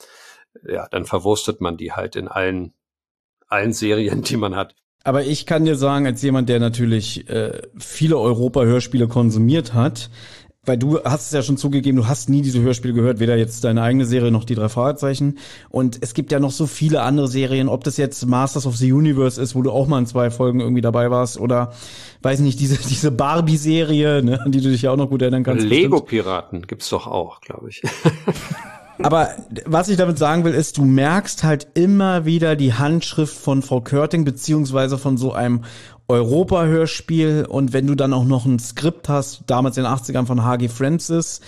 ja, 0.66 0.88
dann 0.90 1.04
verwurstet 1.04 1.60
man 1.60 1.76
die 1.76 1.92
halt 1.92 2.16
in 2.16 2.26
allen, 2.26 2.74
allen 3.54 3.72
Serien, 3.72 4.22
die 4.22 4.36
man 4.36 4.54
hat. 4.54 4.74
Aber 5.04 5.22
ich 5.24 5.44
kann 5.44 5.66
dir 5.66 5.76
sagen, 5.76 6.06
als 6.06 6.22
jemand, 6.22 6.48
der 6.48 6.60
natürlich 6.60 7.28
äh, 7.28 7.60
viele 7.76 8.18
Europa-Hörspiele 8.18 9.06
konsumiert 9.06 9.74
hat, 9.74 10.08
weil 10.66 10.78
du 10.78 10.98
hast 11.04 11.26
es 11.26 11.32
ja 11.32 11.42
schon 11.42 11.58
zugegeben, 11.58 11.96
du 11.96 12.08
hast 12.08 12.30
nie 12.30 12.40
diese 12.40 12.60
Hörspiele 12.60 12.94
gehört, 12.94 13.20
weder 13.20 13.36
jetzt 13.36 13.64
deine 13.64 13.82
eigene 13.82 14.06
Serie 14.06 14.30
noch 14.30 14.44
die 14.44 14.54
drei 14.54 14.68
Fragezeichen. 14.70 15.38
Und 15.68 15.98
es 16.00 16.14
gibt 16.14 16.32
ja 16.32 16.40
noch 16.40 16.52
so 16.52 16.66
viele 16.66 17.02
andere 17.02 17.28
Serien, 17.28 17.68
ob 17.68 17.84
das 17.84 17.98
jetzt 17.98 18.24
Masters 18.26 18.66
of 18.66 18.76
the 18.76 18.92
Universe 18.92 19.40
ist, 19.40 19.54
wo 19.54 19.60
du 19.60 19.70
auch 19.70 19.86
mal 19.86 19.98
in 19.98 20.06
zwei 20.06 20.30
Folgen 20.30 20.60
irgendwie 20.60 20.80
dabei 20.80 21.10
warst, 21.10 21.38
oder 21.38 21.74
weiß 22.22 22.40
nicht, 22.40 22.60
diese, 22.60 22.78
diese 22.88 23.10
Barbie-Serie, 23.10 24.22
ne, 24.22 24.40
an 24.40 24.52
die 24.52 24.60
du 24.60 24.70
dich 24.70 24.82
ja 24.82 24.90
auch 24.90 24.96
noch 24.96 25.10
gut 25.10 25.22
erinnern 25.22 25.44
kannst. 25.44 25.66
Lego-Piraten 25.66 26.62
gibt's 26.66 26.88
doch 26.88 27.06
auch, 27.06 27.40
glaube 27.40 27.68
ich. 27.68 27.82
Aber 29.02 29.30
was 29.66 29.88
ich 29.88 29.96
damit 29.96 30.18
sagen 30.18 30.44
will, 30.44 30.54
ist, 30.54 30.78
du 30.78 30.84
merkst 30.84 31.42
halt 31.44 31.66
immer 31.74 32.24
wieder 32.24 32.56
die 32.56 32.74
Handschrift 32.74 33.36
von 33.36 33.62
Frau 33.62 33.80
Körting, 33.80 34.24
beziehungsweise 34.24 34.98
von 34.98 35.16
so 35.16 35.32
einem 35.32 35.62
Europa-Hörspiel 36.08 37.46
und 37.48 37.72
wenn 37.72 37.86
du 37.86 37.94
dann 37.94 38.12
auch 38.12 38.24
noch 38.24 38.44
ein 38.44 38.58
Skript 38.58 39.08
hast, 39.08 39.44
damals 39.46 39.76
in 39.76 39.84
den 39.84 39.92
80ern 39.92 40.26
von 40.26 40.44
H.G. 40.44 40.68
Francis, 40.68 41.40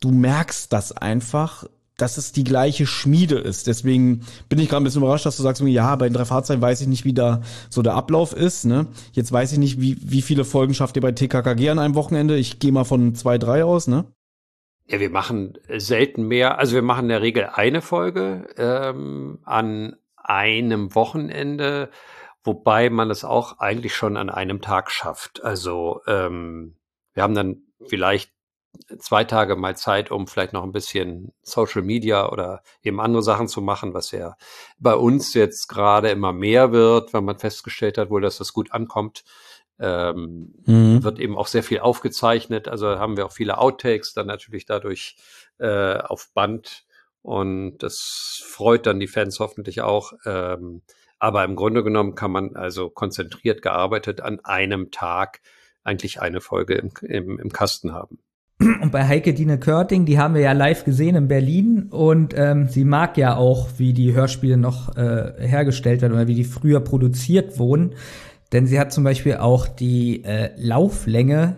du 0.00 0.10
merkst 0.10 0.72
das 0.72 0.92
einfach, 0.92 1.64
dass 1.96 2.16
es 2.16 2.32
die 2.32 2.44
gleiche 2.44 2.86
Schmiede 2.86 3.38
ist. 3.38 3.66
Deswegen 3.66 4.22
bin 4.48 4.58
ich 4.58 4.68
gerade 4.68 4.82
ein 4.82 4.84
bisschen 4.84 5.02
überrascht, 5.02 5.26
dass 5.26 5.36
du 5.36 5.42
sagst, 5.42 5.62
ja, 5.62 5.94
bei 5.96 6.08
den 6.08 6.14
drei 6.14 6.24
Fahrzeugen 6.24 6.62
weiß 6.62 6.80
ich 6.80 6.88
nicht, 6.88 7.04
wie 7.04 7.12
da 7.12 7.42
so 7.68 7.82
der 7.82 7.94
Ablauf 7.94 8.32
ist. 8.32 8.64
Ne? 8.64 8.86
Jetzt 9.12 9.30
weiß 9.30 9.52
ich 9.52 9.58
nicht, 9.58 9.80
wie, 9.80 9.98
wie 10.00 10.22
viele 10.22 10.44
Folgen 10.44 10.74
schafft 10.74 10.96
ihr 10.96 11.02
bei 11.02 11.12
TKKG 11.12 11.70
an 11.70 11.78
einem 11.78 11.94
Wochenende. 11.94 12.36
Ich 12.36 12.58
gehe 12.58 12.72
mal 12.72 12.84
von 12.84 13.14
zwei, 13.14 13.38
drei 13.38 13.64
aus, 13.64 13.86
ne? 13.86 14.06
Ja, 14.90 14.98
wir 14.98 15.10
machen 15.10 15.58
selten 15.68 16.26
mehr. 16.26 16.58
Also 16.58 16.74
wir 16.74 16.82
machen 16.82 17.04
in 17.04 17.10
der 17.10 17.22
Regel 17.22 17.44
eine 17.52 17.80
Folge 17.80 18.48
ähm, 18.56 19.38
an 19.44 19.96
einem 20.16 20.94
Wochenende 20.94 21.90
wobei 22.44 22.90
man 22.90 23.10
es 23.10 23.24
auch 23.24 23.58
eigentlich 23.58 23.94
schon 23.94 24.16
an 24.16 24.30
einem 24.30 24.60
Tag 24.60 24.90
schafft. 24.90 25.42
Also 25.42 26.00
ähm, 26.06 26.76
wir 27.12 27.22
haben 27.22 27.34
dann 27.34 27.62
vielleicht 27.86 28.32
zwei 28.98 29.24
Tage 29.24 29.56
mal 29.56 29.76
Zeit, 29.76 30.10
um 30.10 30.26
vielleicht 30.26 30.52
noch 30.52 30.62
ein 30.62 30.72
bisschen 30.72 31.32
Social 31.42 31.82
Media 31.82 32.30
oder 32.30 32.62
eben 32.82 33.00
andere 33.00 33.22
Sachen 33.22 33.48
zu 33.48 33.60
machen, 33.60 33.94
was 33.94 34.12
ja 34.12 34.36
bei 34.78 34.94
uns 34.94 35.34
jetzt 35.34 35.68
gerade 35.68 36.10
immer 36.10 36.32
mehr 36.32 36.72
wird, 36.72 37.12
weil 37.12 37.22
man 37.22 37.38
festgestellt 37.38 37.98
hat, 37.98 38.10
wohl, 38.10 38.22
dass 38.22 38.38
das 38.38 38.52
gut 38.52 38.72
ankommt. 38.72 39.24
Ähm, 39.80 40.54
mhm. 40.66 41.02
Wird 41.02 41.18
eben 41.18 41.36
auch 41.36 41.46
sehr 41.46 41.62
viel 41.62 41.80
aufgezeichnet, 41.80 42.68
also 42.68 42.98
haben 42.98 43.16
wir 43.16 43.26
auch 43.26 43.32
viele 43.32 43.58
Outtakes 43.58 44.12
dann 44.12 44.26
natürlich 44.26 44.66
dadurch 44.66 45.16
äh, 45.58 45.96
auf 45.96 46.28
Band 46.34 46.84
und 47.22 47.78
das 47.78 48.42
freut 48.46 48.86
dann 48.86 49.00
die 49.00 49.08
Fans 49.08 49.40
hoffentlich 49.40 49.82
auch. 49.82 50.12
Ähm, 50.24 50.82
aber 51.18 51.44
im 51.44 51.54
Grunde 51.54 51.84
genommen 51.84 52.14
kann 52.14 52.30
man 52.30 52.56
also 52.56 52.88
konzentriert 52.88 53.62
gearbeitet 53.62 54.20
an 54.22 54.40
einem 54.40 54.90
Tag 54.90 55.40
eigentlich 55.84 56.20
eine 56.20 56.40
Folge 56.40 56.74
im, 56.74 56.90
im, 57.02 57.38
im 57.38 57.52
Kasten 57.52 57.92
haben. 57.92 58.18
Und 58.82 58.92
bei 58.92 59.06
Heike 59.06 59.32
Dine 59.32 59.58
Körting, 59.58 60.04
die 60.04 60.18
haben 60.18 60.34
wir 60.34 60.42
ja 60.42 60.52
live 60.52 60.84
gesehen 60.84 61.16
in 61.16 61.28
Berlin 61.28 61.88
und 61.90 62.34
ähm, 62.36 62.68
sie 62.68 62.84
mag 62.84 63.16
ja 63.16 63.36
auch, 63.36 63.68
wie 63.78 63.94
die 63.94 64.12
Hörspiele 64.12 64.58
noch 64.58 64.96
äh, 64.96 65.32
hergestellt 65.38 66.02
werden 66.02 66.12
oder 66.12 66.26
wie 66.26 66.34
die 66.34 66.44
früher 66.44 66.80
produziert 66.80 67.58
wurden. 67.58 67.94
Denn 68.52 68.66
sie 68.66 68.80
hat 68.80 68.92
zum 68.92 69.04
Beispiel 69.04 69.36
auch 69.36 69.68
die 69.68 70.24
äh, 70.24 70.50
Lauflänge 70.56 71.56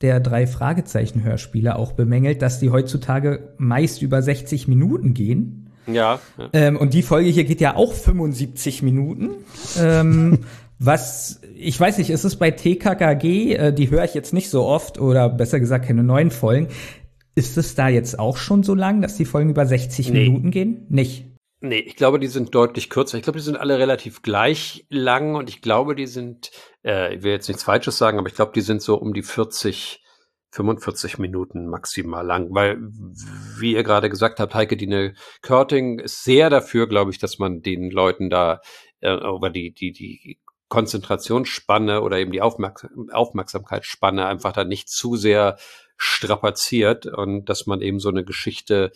der 0.00 0.20
drei 0.20 0.46
Fragezeichen 0.46 1.24
Hörspiele 1.24 1.76
auch 1.76 1.92
bemängelt, 1.92 2.42
dass 2.42 2.60
die 2.60 2.70
heutzutage 2.70 3.54
meist 3.58 4.02
über 4.02 4.22
60 4.22 4.68
Minuten 4.68 5.14
gehen. 5.14 5.70
Ja. 5.86 6.20
Ähm, 6.52 6.76
und 6.76 6.94
die 6.94 7.02
Folge 7.02 7.30
hier 7.30 7.44
geht 7.44 7.60
ja 7.60 7.76
auch 7.76 7.92
75 7.92 8.82
Minuten. 8.82 9.30
ähm, 9.78 10.40
was, 10.78 11.40
ich 11.54 11.78
weiß 11.78 11.98
nicht, 11.98 12.10
ist 12.10 12.24
es 12.24 12.36
bei 12.36 12.50
TKKG, 12.50 13.54
äh, 13.54 13.72
die 13.72 13.90
höre 13.90 14.04
ich 14.04 14.14
jetzt 14.14 14.32
nicht 14.32 14.50
so 14.50 14.64
oft 14.64 14.98
oder 14.98 15.28
besser 15.28 15.60
gesagt 15.60 15.86
keine 15.86 16.02
neuen 16.02 16.30
Folgen. 16.30 16.68
Ist 17.34 17.56
es 17.58 17.74
da 17.74 17.88
jetzt 17.88 18.18
auch 18.18 18.36
schon 18.36 18.62
so 18.62 18.74
lang, 18.74 19.02
dass 19.02 19.16
die 19.16 19.24
Folgen 19.24 19.50
über 19.50 19.66
60 19.66 20.10
nee. 20.10 20.28
Minuten 20.28 20.50
gehen? 20.50 20.86
Nicht. 20.88 21.33
Nee, 21.60 21.78
ich 21.78 21.96
glaube, 21.96 22.18
die 22.18 22.26
sind 22.26 22.54
deutlich 22.54 22.90
kürzer. 22.90 23.16
Ich 23.16 23.22
glaube, 23.22 23.38
die 23.38 23.44
sind 23.44 23.56
alle 23.56 23.78
relativ 23.78 24.22
gleich 24.22 24.86
lang 24.90 25.34
und 25.34 25.48
ich 25.48 25.62
glaube, 25.62 25.94
die 25.94 26.06
sind, 26.06 26.50
äh, 26.84 27.14
ich 27.14 27.22
will 27.22 27.32
jetzt 27.32 27.48
nichts 27.48 27.62
Falsches 27.62 27.96
sagen, 27.96 28.18
aber 28.18 28.28
ich 28.28 28.34
glaube, 28.34 28.52
die 28.54 28.60
sind 28.60 28.82
so 28.82 28.96
um 28.96 29.14
die 29.14 29.22
40 29.22 30.00
45 30.54 31.18
Minuten 31.18 31.66
maximal 31.66 32.24
lang, 32.24 32.54
weil, 32.54 32.78
wie 33.58 33.72
ihr 33.72 33.82
gerade 33.82 34.08
gesagt 34.08 34.38
habt, 34.38 34.54
Heike 34.54 34.76
Dine 34.76 35.14
Körting 35.42 35.98
ist 35.98 36.22
sehr 36.22 36.48
dafür, 36.48 36.86
glaube 36.86 37.10
ich, 37.10 37.18
dass 37.18 37.40
man 37.40 37.60
den 37.60 37.90
Leuten 37.90 38.30
da 38.30 38.60
äh, 39.00 39.14
über 39.14 39.50
die, 39.50 39.72
die, 39.72 39.90
die 39.90 40.38
Konzentrationsspanne 40.68 42.02
oder 42.02 42.18
eben 42.18 42.30
die 42.30 42.40
Aufmerks 42.40 42.86
Aufmerksamkeitsspanne 43.12 44.26
einfach 44.26 44.52
da 44.52 44.64
nicht 44.64 44.88
zu 44.88 45.16
sehr 45.16 45.56
strapaziert 45.96 47.06
und 47.06 47.46
dass 47.46 47.66
man 47.66 47.80
eben 47.80 47.98
so 47.98 48.08
eine 48.08 48.24
Geschichte 48.24 48.92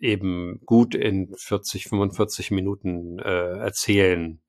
eben 0.00 0.60
gut 0.64 0.94
in 0.94 1.34
40, 1.36 1.88
45 1.88 2.50
Minuten 2.50 3.18
äh, 3.18 3.58
erzählen 3.58 4.40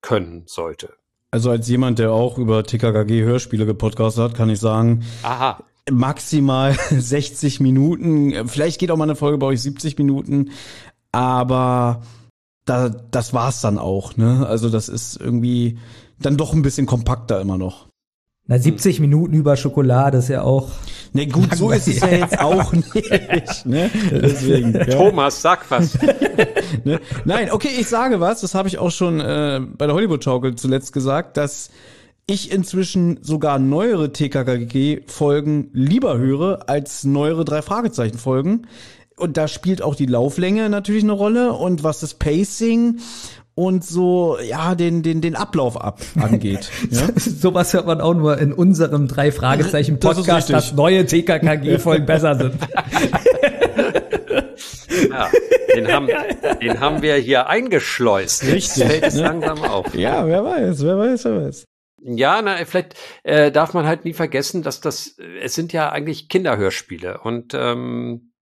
können 0.00 0.44
sollte. 0.46 0.94
Also 1.30 1.50
als 1.50 1.68
jemand, 1.68 1.98
der 1.98 2.12
auch 2.12 2.38
über 2.38 2.64
TKKG 2.64 3.22
Hörspiele 3.22 3.66
gepodcastet 3.66 4.24
hat, 4.24 4.34
kann 4.34 4.48
ich 4.48 4.60
sagen, 4.60 5.04
Aha. 5.22 5.62
maximal 5.90 6.72
60 6.90 7.60
Minuten. 7.60 8.48
Vielleicht 8.48 8.78
geht 8.78 8.90
auch 8.90 8.96
mal 8.96 9.04
eine 9.04 9.16
Folge 9.16 9.38
bei 9.38 9.46
euch 9.46 9.60
70 9.60 9.98
Minuten, 9.98 10.50
aber 11.12 12.02
da, 12.64 12.88
das 12.88 13.34
war's 13.34 13.60
dann 13.60 13.78
auch. 13.78 14.16
Ne? 14.16 14.46
Also 14.46 14.70
das 14.70 14.88
ist 14.88 15.20
irgendwie 15.20 15.78
dann 16.18 16.36
doch 16.36 16.52
ein 16.52 16.62
bisschen 16.62 16.86
kompakter 16.86 17.40
immer 17.40 17.58
noch. 17.58 17.87
Na, 18.50 18.58
70 18.58 19.00
Minuten 19.00 19.34
über 19.34 19.56
Schokolade 19.56 20.18
ist 20.18 20.28
ja 20.28 20.40
auch. 20.40 20.70
Ne, 21.12 21.26
gut, 21.26 21.54
so 21.54 21.70
ist 21.70 21.86
es 21.86 22.00
ja 22.00 22.08
jetzt 22.08 22.40
auch 22.40 22.72
nicht. 22.72 23.66
Ne? 23.66 23.90
Deswegen, 24.10 24.72
ja. 24.72 24.86
Thomas, 24.86 25.42
sag 25.42 25.70
was. 25.70 25.98
ne? 26.84 26.98
Nein, 27.26 27.50
okay, 27.50 27.68
ich 27.78 27.88
sage 27.88 28.20
was. 28.20 28.40
Das 28.40 28.54
habe 28.54 28.66
ich 28.68 28.78
auch 28.78 28.90
schon 28.90 29.20
äh, 29.20 29.60
bei 29.76 29.84
der 29.84 29.94
Hollywood-Schaukel 29.94 30.54
zuletzt 30.56 30.94
gesagt, 30.94 31.36
dass 31.36 31.68
ich 32.26 32.50
inzwischen 32.50 33.18
sogar 33.22 33.58
neuere 33.58 34.14
TKKG-Folgen 34.14 35.68
lieber 35.74 36.16
höre 36.16 36.70
als 36.70 37.04
neuere 37.04 37.44
drei 37.44 37.60
Fragezeichen-Folgen. 37.60 38.66
Und 39.18 39.36
da 39.36 39.46
spielt 39.46 39.82
auch 39.82 39.94
die 39.94 40.06
Lauflänge 40.06 40.70
natürlich 40.70 41.02
eine 41.02 41.12
Rolle 41.12 41.52
und 41.52 41.84
was 41.84 42.00
das 42.00 42.14
Pacing 42.14 43.00
und 43.58 43.84
so, 43.84 44.38
ja, 44.38 44.76
den, 44.76 45.02
den, 45.02 45.20
den 45.20 45.34
Ablauf 45.34 45.80
ab 45.80 45.98
angeht. 46.14 46.70
Ja? 46.90 47.08
Sowas 47.16 47.72
hört 47.74 47.86
man 47.86 48.00
auch 48.00 48.14
nur 48.14 48.38
in 48.38 48.52
unserem 48.52 49.08
drei 49.08 49.32
Fragezeichen 49.32 49.98
Das 49.98 50.12
ist 50.12 50.16
Podcast, 50.18 50.50
richtig. 50.50 50.70
dass 50.70 50.72
neue 50.74 51.04
TKKG-Folgen 51.04 52.06
besser 52.06 52.36
sind. 52.36 52.54
Ja, 55.10 55.30
den, 55.74 55.92
haben, 55.92 56.08
den 56.60 56.80
haben 56.80 57.02
wir 57.02 57.14
hier 57.16 57.46
eingeschleust. 57.46 58.42
Jetzt 58.42 58.52
Richtig, 58.52 58.84
fällt 58.84 59.04
es 59.04 59.14
ne? 59.14 59.22
langsam 59.22 59.62
auf. 59.62 59.94
ja, 59.94 60.26
wer 60.26 60.44
weiß, 60.44 60.82
wer 60.82 60.98
weiß, 60.98 61.24
wer 61.24 61.46
weiß. 61.46 61.64
Ja, 62.02 62.42
na, 62.42 62.56
vielleicht 62.64 62.94
äh, 63.22 63.52
darf 63.52 63.74
man 63.74 63.86
halt 63.86 64.04
nie 64.04 64.12
vergessen, 64.12 64.62
dass 64.62 64.80
das, 64.80 65.18
äh, 65.18 65.38
es 65.42 65.54
sind 65.54 65.72
ja 65.72 65.90
eigentlich 65.90 66.28
Kinderhörspiele 66.28 67.20
und 67.20 67.54
ähm, 67.54 68.32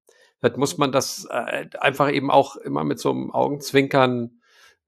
vielleicht 0.40 0.56
muss 0.56 0.78
man 0.78 0.92
das 0.92 1.26
äh, 1.30 1.66
einfach 1.78 2.10
eben 2.10 2.30
auch 2.30 2.56
immer 2.56 2.84
mit 2.84 2.98
so 2.98 3.10
einem 3.10 3.30
Augenzwinkern 3.30 4.30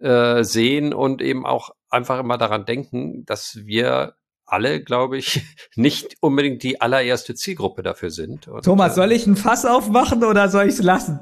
äh, 0.01 0.43
sehen 0.45 0.93
und 0.95 1.21
eben 1.23 1.45
auch 1.47 1.71
einfach 1.91 2.21
immer 2.21 2.39
daran 2.39 2.65
denken, 2.67 3.25
dass 3.27 3.59
wir 3.65 4.15
alle, 4.47 4.83
glaube 4.83 5.19
ich, 5.19 5.43
nicht 5.77 6.17
unbedingt 6.21 6.63
die 6.63 6.81
allererste 6.81 7.35
Zielgruppe 7.35 7.83
dafür 7.83 8.11
sind. 8.11 8.49
Und, 8.49 8.65
Thomas, 8.65 8.93
äh, 8.93 8.95
soll 8.97 9.13
ich 9.13 9.27
ein 9.27 9.37
Fass 9.37 9.65
aufmachen 9.65 10.25
oder 10.25 10.49
soll 10.49 10.65
ich 10.67 10.75
es 10.75 10.83
lassen? 10.83 11.21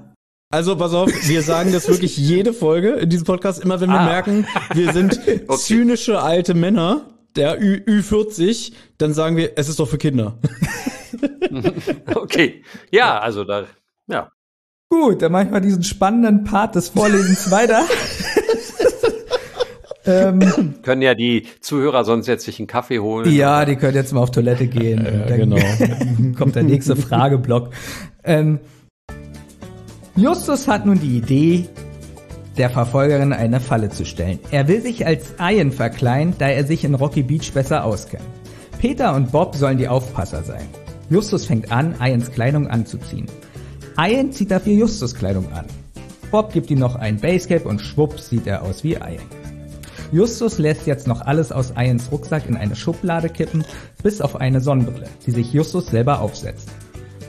Also 0.52 0.76
pass 0.76 0.92
auf, 0.94 1.10
wir 1.10 1.42
sagen 1.42 1.72
das 1.72 1.88
wirklich 1.88 2.16
jede 2.18 2.52
Folge 2.52 2.90
in 2.90 3.10
diesem 3.10 3.24
Podcast, 3.26 3.62
immer 3.64 3.80
wenn 3.80 3.90
wir 3.90 3.98
Ah. 4.00 4.04
merken, 4.06 4.46
wir 4.74 4.92
sind 4.92 5.20
zynische 5.58 6.20
alte 6.22 6.54
Männer, 6.54 7.10
der 7.34 7.60
Ü 7.60 7.82
Ü40, 7.86 8.72
dann 8.98 9.12
sagen 9.12 9.36
wir, 9.36 9.52
es 9.56 9.68
ist 9.68 9.78
doch 9.80 9.88
für 9.88 9.98
Kinder. 9.98 10.38
Okay, 12.14 12.62
ja, 12.90 13.18
also 13.18 13.44
da, 13.44 13.66
ja. 14.06 14.30
Gut, 14.88 15.20
dann 15.22 15.32
mach 15.32 15.42
ich 15.44 15.50
mal 15.50 15.60
diesen 15.60 15.82
spannenden 15.82 16.44
Part 16.44 16.76
des 16.76 16.90
Vorlesens 16.90 17.50
weiter. 17.50 17.84
Ähm, 20.06 20.74
Können 20.82 21.02
ja 21.02 21.14
die 21.14 21.44
Zuhörer 21.60 22.04
sonst 22.04 22.26
jetzt 22.26 22.44
sich 22.44 22.58
einen 22.58 22.66
Kaffee 22.66 22.98
holen. 22.98 23.30
ja, 23.32 23.64
die 23.64 23.76
können 23.76 23.94
jetzt 23.94 24.12
mal 24.12 24.20
auf 24.20 24.30
Toilette 24.30 24.66
gehen. 24.66 25.04
Ja, 25.06 25.26
Dann 25.26 25.38
genau. 25.38 25.56
kommt 26.38 26.54
der 26.56 26.62
nächste 26.62 26.96
Frageblock. 26.96 27.70
Ähm, 28.24 28.58
Justus 30.16 30.66
hat 30.68 30.86
nun 30.86 30.98
die 30.98 31.18
Idee, 31.18 31.66
der 32.56 32.70
Verfolgerin 32.70 33.32
eine 33.34 33.60
Falle 33.60 33.90
zu 33.90 34.04
stellen. 34.06 34.38
Er 34.50 34.66
will 34.68 34.80
sich 34.80 35.04
als 35.06 35.34
Ian 35.38 35.72
verkleiden, 35.72 36.34
da 36.38 36.48
er 36.48 36.64
sich 36.64 36.84
in 36.84 36.94
Rocky 36.94 37.22
Beach 37.22 37.52
besser 37.52 37.84
auskennt. 37.84 38.24
Peter 38.78 39.14
und 39.14 39.30
Bob 39.32 39.54
sollen 39.54 39.76
die 39.78 39.88
Aufpasser 39.88 40.42
sein. 40.42 40.66
Justus 41.10 41.44
fängt 41.46 41.70
an, 41.70 41.94
Ians 42.00 42.30
Kleidung 42.32 42.66
anzuziehen. 42.68 43.26
Ian 43.98 44.32
zieht 44.32 44.50
dafür 44.50 44.72
Justus 44.72 45.14
Kleidung 45.14 45.52
an. 45.52 45.66
Bob 46.30 46.52
gibt 46.52 46.70
ihm 46.70 46.78
noch 46.78 46.96
ein 46.96 47.18
Basecap 47.20 47.66
und 47.66 47.80
schwupps 47.80 48.30
sieht 48.30 48.46
er 48.46 48.62
aus 48.62 48.82
wie 48.84 48.94
Ian. 48.94 49.20
Justus 50.12 50.58
lässt 50.58 50.86
jetzt 50.86 51.06
noch 51.06 51.20
alles 51.22 51.52
aus 51.52 51.72
Ians 51.76 52.10
Rucksack 52.12 52.48
in 52.48 52.56
eine 52.56 52.76
Schublade 52.76 53.28
kippen, 53.28 53.64
bis 54.02 54.20
auf 54.20 54.36
eine 54.36 54.60
Sonnenbrille, 54.60 55.08
die 55.26 55.30
sich 55.32 55.52
Justus 55.52 55.86
selber 55.88 56.20
aufsetzt. 56.20 56.68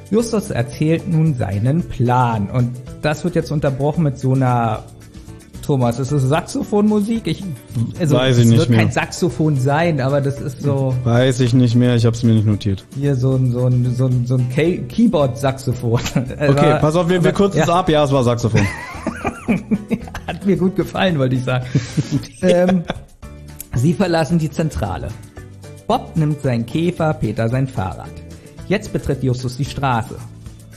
Justus 0.09 0.51
erzählt 0.51 1.07
nun 1.07 1.35
seinen 1.35 1.83
Plan 1.83 2.49
und 2.49 2.71
das 3.01 3.23
wird 3.23 3.35
jetzt 3.35 3.51
unterbrochen 3.51 4.03
mit 4.03 4.17
so 4.17 4.33
einer 4.33 4.83
Thomas, 5.65 5.99
ist 5.99 6.11
es 6.13 6.23
Saxophonmusik? 6.23 7.27
Ich, 7.27 7.43
also, 7.99 8.15
Weiß 8.15 8.37
ich 8.37 8.43
es 8.45 8.49
nicht 8.51 8.59
wird 8.59 8.69
mehr. 8.69 8.79
kein 8.79 8.91
Saxophon 8.91 9.59
sein, 9.59 9.99
aber 9.99 10.21
das 10.21 10.39
ist 10.39 10.61
so 10.61 10.95
Weiß 11.03 11.41
ich 11.41 11.53
nicht 11.53 11.75
mehr, 11.75 11.93
ich 11.95 12.05
habe 12.05 12.15
es 12.15 12.23
mir 12.23 12.31
nicht 12.35 12.47
notiert. 12.47 12.85
hier 12.95 13.15
so 13.17 13.35
ein, 13.35 13.51
so 13.51 13.65
ein, 13.65 13.93
so 13.93 14.05
ein, 14.05 14.25
so 14.25 14.35
ein 14.35 14.47
Key- 14.49 14.77
Keyboard-Saxophon. 14.87 15.99
Okay, 16.39 16.77
pass 16.79 16.95
auf, 16.95 17.09
wir, 17.09 17.21
wir 17.21 17.33
kürzen 17.33 17.59
es 17.59 17.67
ja. 17.67 17.73
ab. 17.75 17.89
Ja, 17.89 18.05
es 18.05 18.11
war 18.13 18.23
Saxophon. 18.23 18.61
Hat 20.27 20.45
mir 20.45 20.57
gut 20.57 20.75
gefallen, 20.75 21.19
wollte 21.19 21.35
ich 21.35 21.43
sagen. 21.43 21.65
ähm, 22.41 22.83
sie 23.75 23.93
verlassen 23.93 24.39
die 24.39 24.51
Zentrale. 24.51 25.09
Bob 25.87 26.15
nimmt 26.15 26.41
seinen 26.41 26.65
Käfer, 26.65 27.13
Peter 27.13 27.49
sein 27.49 27.67
Fahrrad. 27.67 28.11
Jetzt 28.67 28.91
betritt 28.91 29.23
Justus 29.23 29.57
die 29.57 29.65
Straße 29.65 30.17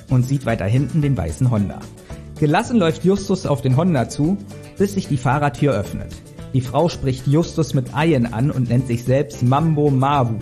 und 0.08 0.26
sieht 0.26 0.46
weiter 0.46 0.66
hinten 0.66 1.02
den 1.02 1.16
weißen 1.16 1.50
Honda. 1.50 1.80
Gelassen 2.38 2.78
läuft 2.78 3.04
Justus 3.04 3.44
auf 3.44 3.60
den 3.60 3.76
Honda 3.76 4.08
zu, 4.08 4.38
bis 4.78 4.94
sich 4.94 5.08
die 5.08 5.16
Fahrradtür 5.16 5.74
öffnet. 5.74 6.14
Die 6.52 6.60
Frau 6.60 6.88
spricht 6.88 7.26
Justus 7.26 7.74
mit 7.74 7.88
Ian 7.94 8.26
an 8.26 8.50
und 8.50 8.68
nennt 8.68 8.86
sich 8.86 9.04
selbst 9.04 9.42
Mambo 9.42 9.90
Mavu. 9.90 10.38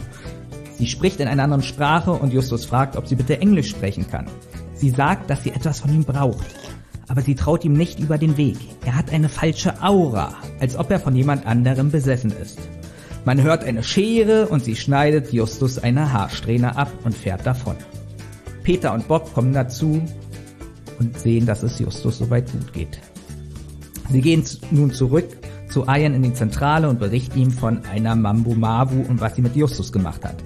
Sie 0.78 0.86
spricht 0.86 1.20
in 1.20 1.28
einer 1.28 1.42
anderen 1.42 1.62
Sprache 1.62 2.12
und 2.12 2.32
Justus 2.32 2.64
fragt, 2.64 2.96
ob 2.96 3.08
sie 3.08 3.16
bitte 3.16 3.40
Englisch 3.40 3.70
sprechen 3.70 4.08
kann. 4.08 4.26
Sie 4.74 4.90
sagt, 4.90 5.28
dass 5.28 5.42
sie 5.42 5.50
etwas 5.50 5.80
von 5.80 5.92
ihm 5.92 6.04
braucht. 6.04 6.46
Aber 7.08 7.22
sie 7.22 7.34
traut 7.34 7.64
ihm 7.64 7.72
nicht 7.72 7.98
über 7.98 8.18
den 8.18 8.36
Weg. 8.36 8.58
Er 8.84 8.94
hat 8.94 9.12
eine 9.12 9.28
falsche 9.28 9.82
Aura, 9.82 10.34
als 10.60 10.76
ob 10.76 10.90
er 10.90 11.00
von 11.00 11.16
jemand 11.16 11.46
anderem 11.46 11.90
besessen 11.90 12.32
ist. 12.42 12.58
Man 13.24 13.42
hört 13.42 13.64
eine 13.64 13.82
Schere 13.82 14.48
und 14.48 14.64
sie 14.64 14.76
schneidet 14.76 15.32
Justus 15.32 15.78
eine 15.78 16.12
Haarsträhne 16.12 16.76
ab 16.76 16.92
und 17.04 17.16
fährt 17.16 17.44
davon. 17.46 17.76
Peter 18.62 18.92
und 18.92 19.08
Bob 19.08 19.32
kommen 19.34 19.52
dazu 19.52 20.02
und 20.98 21.18
sehen, 21.18 21.46
dass 21.46 21.62
es 21.62 21.78
Justus 21.78 22.18
soweit 22.18 22.50
gut 22.52 22.72
geht. 22.72 23.00
Sie 24.10 24.20
gehen 24.20 24.44
nun 24.70 24.92
zurück 24.92 25.28
zu 25.68 25.84
Ian 25.86 26.14
in 26.14 26.22
die 26.22 26.32
Zentrale 26.32 26.88
und 26.88 26.98
berichten 26.98 27.38
ihm 27.38 27.50
von 27.50 27.84
einer 27.84 28.16
Mambo 28.16 28.54
Mavu 28.54 29.02
und 29.02 29.20
was 29.20 29.36
sie 29.36 29.42
mit 29.42 29.54
Justus 29.54 29.92
gemacht 29.92 30.24
hat. 30.24 30.36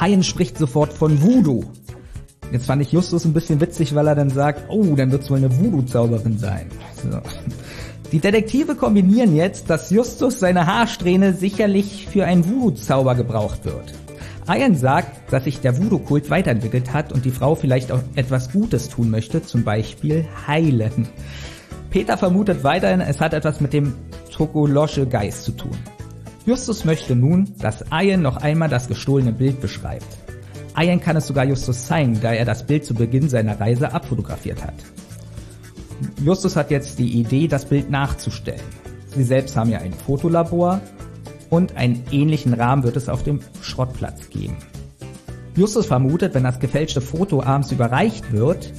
Ian 0.00 0.22
spricht 0.22 0.58
sofort 0.58 0.92
von 0.92 1.22
Voodoo. 1.22 1.64
Jetzt 2.52 2.66
fand 2.66 2.82
ich 2.82 2.92
Justus 2.92 3.24
ein 3.24 3.32
bisschen 3.32 3.60
witzig, 3.60 3.94
weil 3.94 4.06
er 4.06 4.14
dann 4.14 4.30
sagt, 4.30 4.64
oh, 4.68 4.94
dann 4.94 5.10
wird's 5.10 5.30
wohl 5.30 5.38
eine 5.38 5.56
Voodoo-Zauberin 5.56 6.38
sein. 6.38 6.66
So. 7.02 7.20
Die 8.12 8.20
Detektive 8.20 8.76
kombinieren 8.76 9.34
jetzt, 9.34 9.70
dass 9.70 9.90
Justus 9.90 10.38
seine 10.38 10.66
Haarsträhne 10.66 11.34
sicherlich 11.34 12.06
für 12.06 12.24
einen 12.24 12.48
Voodoo-Zauber 12.48 13.14
gebraucht 13.16 13.64
wird. 13.64 13.92
Ian 14.46 14.76
sagt, 14.76 15.32
dass 15.32 15.44
sich 15.44 15.60
der 15.60 15.78
Voodoo-Kult 15.78 16.30
weiterentwickelt 16.30 16.92
hat 16.92 17.12
und 17.12 17.24
die 17.24 17.30
Frau 17.30 17.54
vielleicht 17.54 17.90
auch 17.90 18.00
etwas 18.14 18.52
Gutes 18.52 18.88
tun 18.88 19.10
möchte, 19.10 19.42
zum 19.42 19.64
Beispiel 19.64 20.26
heilen. 20.46 21.08
Peter 21.90 22.18
vermutet 22.18 22.62
weiterhin, 22.62 23.00
es 23.00 23.20
hat 23.20 23.34
etwas 23.34 23.60
mit 23.60 23.72
dem 23.72 23.94
Tokolosche 24.30 25.06
Geist 25.06 25.44
zu 25.44 25.52
tun. 25.52 25.76
Justus 26.44 26.84
möchte 26.84 27.16
nun, 27.16 27.54
dass 27.58 27.84
Ian 27.90 28.20
noch 28.20 28.36
einmal 28.36 28.68
das 28.68 28.86
gestohlene 28.86 29.32
Bild 29.32 29.60
beschreibt. 29.60 30.23
Ian 30.76 31.00
kann 31.00 31.16
es 31.16 31.26
sogar 31.26 31.44
Justus 31.44 31.86
zeigen, 31.86 32.20
da 32.20 32.32
er 32.32 32.44
das 32.44 32.66
Bild 32.66 32.84
zu 32.84 32.94
Beginn 32.94 33.28
seiner 33.28 33.60
Reise 33.60 33.92
abfotografiert 33.92 34.62
hat. 34.62 34.74
Justus 36.22 36.56
hat 36.56 36.70
jetzt 36.70 36.98
die 36.98 37.20
Idee, 37.20 37.46
das 37.46 37.66
Bild 37.66 37.90
nachzustellen. 37.90 38.60
Sie 39.14 39.22
selbst 39.22 39.56
haben 39.56 39.70
ja 39.70 39.78
ein 39.78 39.92
Fotolabor 39.92 40.80
und 41.50 41.76
einen 41.76 42.02
ähnlichen 42.10 42.54
Rahmen 42.54 42.82
wird 42.82 42.96
es 42.96 43.08
auf 43.08 43.22
dem 43.22 43.40
Schrottplatz 43.62 44.28
geben. 44.30 44.56
Justus 45.56 45.86
vermutet, 45.86 46.34
wenn 46.34 46.42
das 46.42 46.58
gefälschte 46.58 47.00
Foto 47.00 47.42
abends 47.42 47.70
überreicht 47.70 48.32
wird, 48.32 48.72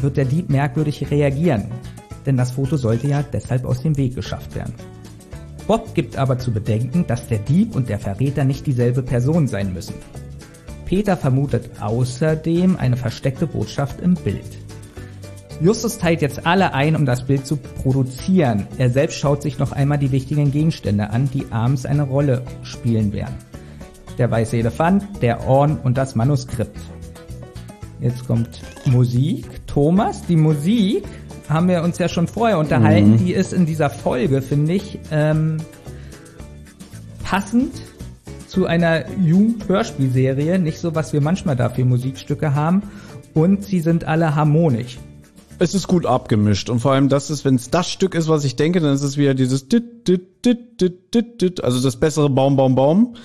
wird 0.00 0.16
der 0.16 0.24
Dieb 0.24 0.50
merkwürdig 0.50 1.08
reagieren, 1.10 1.70
denn 2.26 2.36
das 2.36 2.50
Foto 2.50 2.76
sollte 2.76 3.06
ja 3.06 3.22
deshalb 3.22 3.64
aus 3.64 3.82
dem 3.82 3.96
Weg 3.96 4.16
geschafft 4.16 4.56
werden. 4.56 4.74
Bob 5.68 5.94
gibt 5.94 6.16
aber 6.16 6.38
zu 6.38 6.52
bedenken, 6.52 7.06
dass 7.06 7.28
der 7.28 7.38
Dieb 7.38 7.76
und 7.76 7.88
der 7.88 8.00
Verräter 8.00 8.44
nicht 8.44 8.66
dieselbe 8.66 9.02
Person 9.02 9.46
sein 9.46 9.72
müssen. 9.72 9.94
Peter 10.84 11.16
vermutet 11.16 11.70
außerdem 11.80 12.76
eine 12.76 12.96
versteckte 12.96 13.46
Botschaft 13.46 14.00
im 14.00 14.14
Bild. 14.14 14.58
Justus 15.60 15.98
teilt 15.98 16.20
jetzt 16.20 16.46
alle 16.46 16.74
ein, 16.74 16.96
um 16.96 17.06
das 17.06 17.26
Bild 17.26 17.46
zu 17.46 17.56
produzieren. 17.56 18.66
Er 18.76 18.90
selbst 18.90 19.18
schaut 19.18 19.42
sich 19.42 19.58
noch 19.58 19.72
einmal 19.72 19.98
die 19.98 20.10
wichtigen 20.10 20.50
Gegenstände 20.50 21.10
an, 21.10 21.30
die 21.32 21.46
abends 21.50 21.86
eine 21.86 22.02
Rolle 22.02 22.42
spielen 22.62 23.12
werden. 23.12 23.36
Der 24.18 24.30
weiße 24.30 24.56
Elefant, 24.56 25.04
der 25.22 25.46
Orn 25.46 25.78
und 25.78 25.96
das 25.96 26.14
Manuskript. 26.14 26.76
Jetzt 28.00 28.26
kommt 28.26 28.60
Musik. 28.84 29.66
Thomas, 29.66 30.22
die 30.26 30.36
Musik 30.36 31.04
haben 31.48 31.68
wir 31.68 31.82
uns 31.82 31.98
ja 31.98 32.08
schon 32.08 32.26
vorher 32.26 32.58
unterhalten. 32.58 33.12
Mhm. 33.12 33.18
Die 33.18 33.32
ist 33.32 33.52
in 33.52 33.66
dieser 33.66 33.90
Folge, 33.90 34.42
finde 34.42 34.74
ich, 34.74 34.98
ähm, 35.10 35.58
passend 37.22 37.72
zu 38.54 38.66
einer 38.66 39.04
Jugend-Hörspielserie. 39.18 40.60
Nicht 40.60 40.78
so, 40.78 40.94
was 40.94 41.12
wir 41.12 41.20
manchmal 41.20 41.56
dafür 41.56 41.84
Musikstücke 41.84 42.54
haben. 42.54 42.84
Und 43.34 43.64
sie 43.64 43.80
sind 43.80 44.04
alle 44.04 44.36
harmonisch. 44.36 44.98
Es 45.58 45.74
ist 45.74 45.88
gut 45.88 46.06
abgemischt 46.06 46.68
und 46.68 46.80
vor 46.80 46.92
allem 46.92 47.08
das 47.08 47.30
ist, 47.30 47.44
wenn 47.44 47.54
es 47.54 47.70
das 47.70 47.88
Stück 47.88 48.16
ist, 48.16 48.28
was 48.28 48.44
ich 48.44 48.56
denke, 48.56 48.80
dann 48.80 48.92
ist 48.92 49.02
es 49.02 49.16
wieder 49.16 49.34
dieses 49.34 49.68
dit, 49.68 50.08
dit, 50.08 50.44
dit, 50.44 50.80
dit, 50.80 51.14
dit, 51.14 51.40
dit, 51.40 51.64
also 51.64 51.80
das 51.80 51.96
bessere 51.96 52.28
Baum, 52.28 52.56
Baum, 52.56 52.74
Baum. 52.74 53.16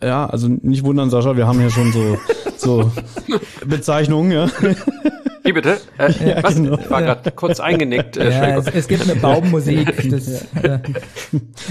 Ja, 0.00 0.26
also 0.26 0.48
nicht 0.48 0.84
wundern, 0.84 1.10
Sascha, 1.10 1.36
wir 1.36 1.48
haben 1.48 1.60
ja 1.60 1.70
schon 1.70 1.92
so, 1.92 2.18
so 2.56 2.92
Bezeichnungen, 3.66 4.30
ja. 4.30 4.48
Wie 5.44 5.52
bitte? 5.52 5.78
Äh, 5.98 6.42
was? 6.42 6.54
genau. 6.54 6.78
Ich 6.78 6.90
war 6.90 7.02
gerade 7.02 7.30
kurz 7.32 7.60
eingenickt. 7.60 8.16
Äh, 8.16 8.30
Ja, 8.30 8.56
es, 8.58 8.66
es 8.66 8.88
gibt 8.88 9.02
eine 9.02 9.16
Baummusik. 9.16 9.94
Das, 10.10 10.28
äh, 10.54 10.80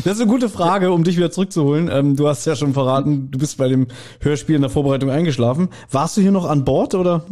Das 0.03 0.13
ist 0.15 0.21
eine 0.21 0.29
gute 0.29 0.47
Frage, 0.49 0.91
um 0.91 1.03
dich 1.03 1.17
wieder 1.17 1.31
zurückzuholen. 1.31 1.89
Ähm, 1.91 2.15
du 2.15 2.27
hast 2.27 2.45
ja 2.45 2.55
schon 2.55 2.73
verraten, 2.73 3.31
du 3.31 3.39
bist 3.39 3.57
bei 3.57 3.67
dem 3.67 3.87
Hörspiel 4.21 4.55
in 4.55 4.61
der 4.61 4.69
Vorbereitung 4.69 5.09
eingeschlafen. 5.09 5.69
Warst 5.91 6.17
du 6.17 6.21
hier 6.21 6.31
noch 6.31 6.45
an 6.45 6.63
Bord 6.65 6.93
oder? 6.95 7.25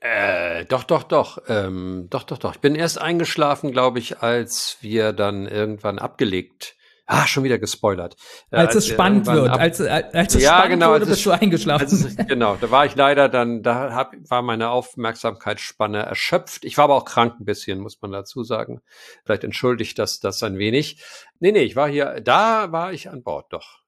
Äh, 0.00 0.64
doch, 0.66 0.84
doch, 0.84 1.02
doch. 1.04 1.38
Ähm, 1.48 2.06
doch, 2.10 2.24
doch, 2.24 2.38
doch. 2.38 2.54
Ich 2.54 2.60
bin 2.60 2.74
erst 2.74 3.00
eingeschlafen, 3.00 3.72
glaube 3.72 3.98
ich, 3.98 4.20
als 4.20 4.76
wir 4.80 5.12
dann 5.12 5.46
irgendwann 5.46 5.98
abgelegt. 5.98 6.75
Ah, 7.08 7.26
schon 7.28 7.44
wieder 7.44 7.58
gespoilert. 7.58 8.16
Äh, 8.50 8.56
als 8.56 8.74
es 8.74 8.88
spannend 8.88 9.26
wird, 9.26 9.48
ab- 9.48 9.60
als, 9.60 9.80
als 9.80 10.34
es 10.34 10.42
Ja, 10.42 10.54
spannend 10.58 10.70
genau, 10.74 10.86
wurde, 10.88 11.00
als 11.02 11.08
bist 11.08 11.18
es- 11.18 11.24
du 11.24 11.30
eingeschlafen. 11.30 11.84
als 11.84 11.92
es, 11.92 12.16
genau, 12.28 12.56
da 12.60 12.70
war 12.72 12.84
ich 12.84 12.96
leider 12.96 13.28
dann, 13.28 13.62
da 13.62 13.92
hab, 13.92 14.12
war 14.28 14.42
meine 14.42 14.70
Aufmerksamkeitsspanne 14.70 15.98
erschöpft. 16.02 16.64
Ich 16.64 16.76
war 16.76 16.84
aber 16.84 16.96
auch 16.96 17.04
krank 17.04 17.34
ein 17.40 17.44
bisschen, 17.44 17.78
muss 17.80 18.00
man 18.02 18.10
dazu 18.12 18.42
sagen. 18.44 18.80
Vielleicht 19.24 19.44
entschuldigt 19.44 19.98
das 19.98 20.18
das 20.20 20.42
ein 20.42 20.58
wenig. 20.58 21.02
Nee, 21.38 21.52
nee, 21.52 21.62
ich 21.62 21.76
war 21.76 21.88
hier, 21.88 22.20
da 22.20 22.72
war 22.72 22.92
ich 22.92 23.08
an 23.08 23.22
Bord, 23.22 23.46
doch. 23.52 23.80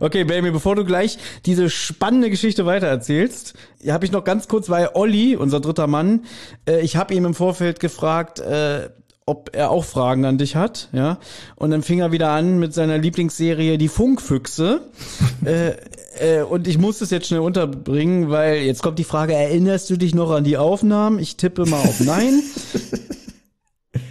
Okay, 0.00 0.24
Baby, 0.24 0.50
bevor 0.50 0.74
du 0.74 0.84
gleich 0.84 1.18
diese 1.44 1.70
spannende 1.70 2.28
Geschichte 2.30 2.66
weitererzählst, 2.66 3.54
habe 3.86 4.04
ich 4.04 4.10
noch 4.10 4.24
ganz 4.24 4.48
kurz, 4.48 4.68
weil 4.70 4.88
Olli, 4.94 5.36
unser 5.36 5.60
dritter 5.60 5.86
Mann, 5.86 6.24
äh, 6.68 6.80
ich 6.80 6.96
habe 6.96 7.14
ihm 7.14 7.24
im 7.26 7.34
Vorfeld 7.34 7.78
gefragt, 7.78 8.40
äh, 8.40 8.90
ob 9.26 9.50
er 9.54 9.70
auch 9.70 9.84
Fragen 9.84 10.24
an 10.24 10.38
dich 10.38 10.56
hat, 10.56 10.88
ja. 10.92 11.18
Und 11.56 11.70
dann 11.70 11.82
fing 11.82 12.00
er 12.00 12.12
wieder 12.12 12.30
an 12.30 12.58
mit 12.58 12.74
seiner 12.74 12.98
Lieblingsserie 12.98 13.78
Die 13.78 13.88
Funkfüchse. 13.88 14.82
äh, 15.44 15.74
äh, 16.18 16.42
und 16.42 16.66
ich 16.66 16.78
muss 16.78 16.98
das 16.98 17.10
jetzt 17.10 17.28
schnell 17.28 17.40
unterbringen, 17.40 18.30
weil 18.30 18.58
jetzt 18.58 18.82
kommt 18.82 18.98
die 18.98 19.04
Frage, 19.04 19.34
erinnerst 19.34 19.88
du 19.90 19.96
dich 19.96 20.14
noch 20.14 20.30
an 20.30 20.44
die 20.44 20.56
Aufnahmen? 20.56 21.18
Ich 21.18 21.36
tippe 21.36 21.66
mal 21.66 21.80
auf 21.80 22.00
Nein. 22.00 22.42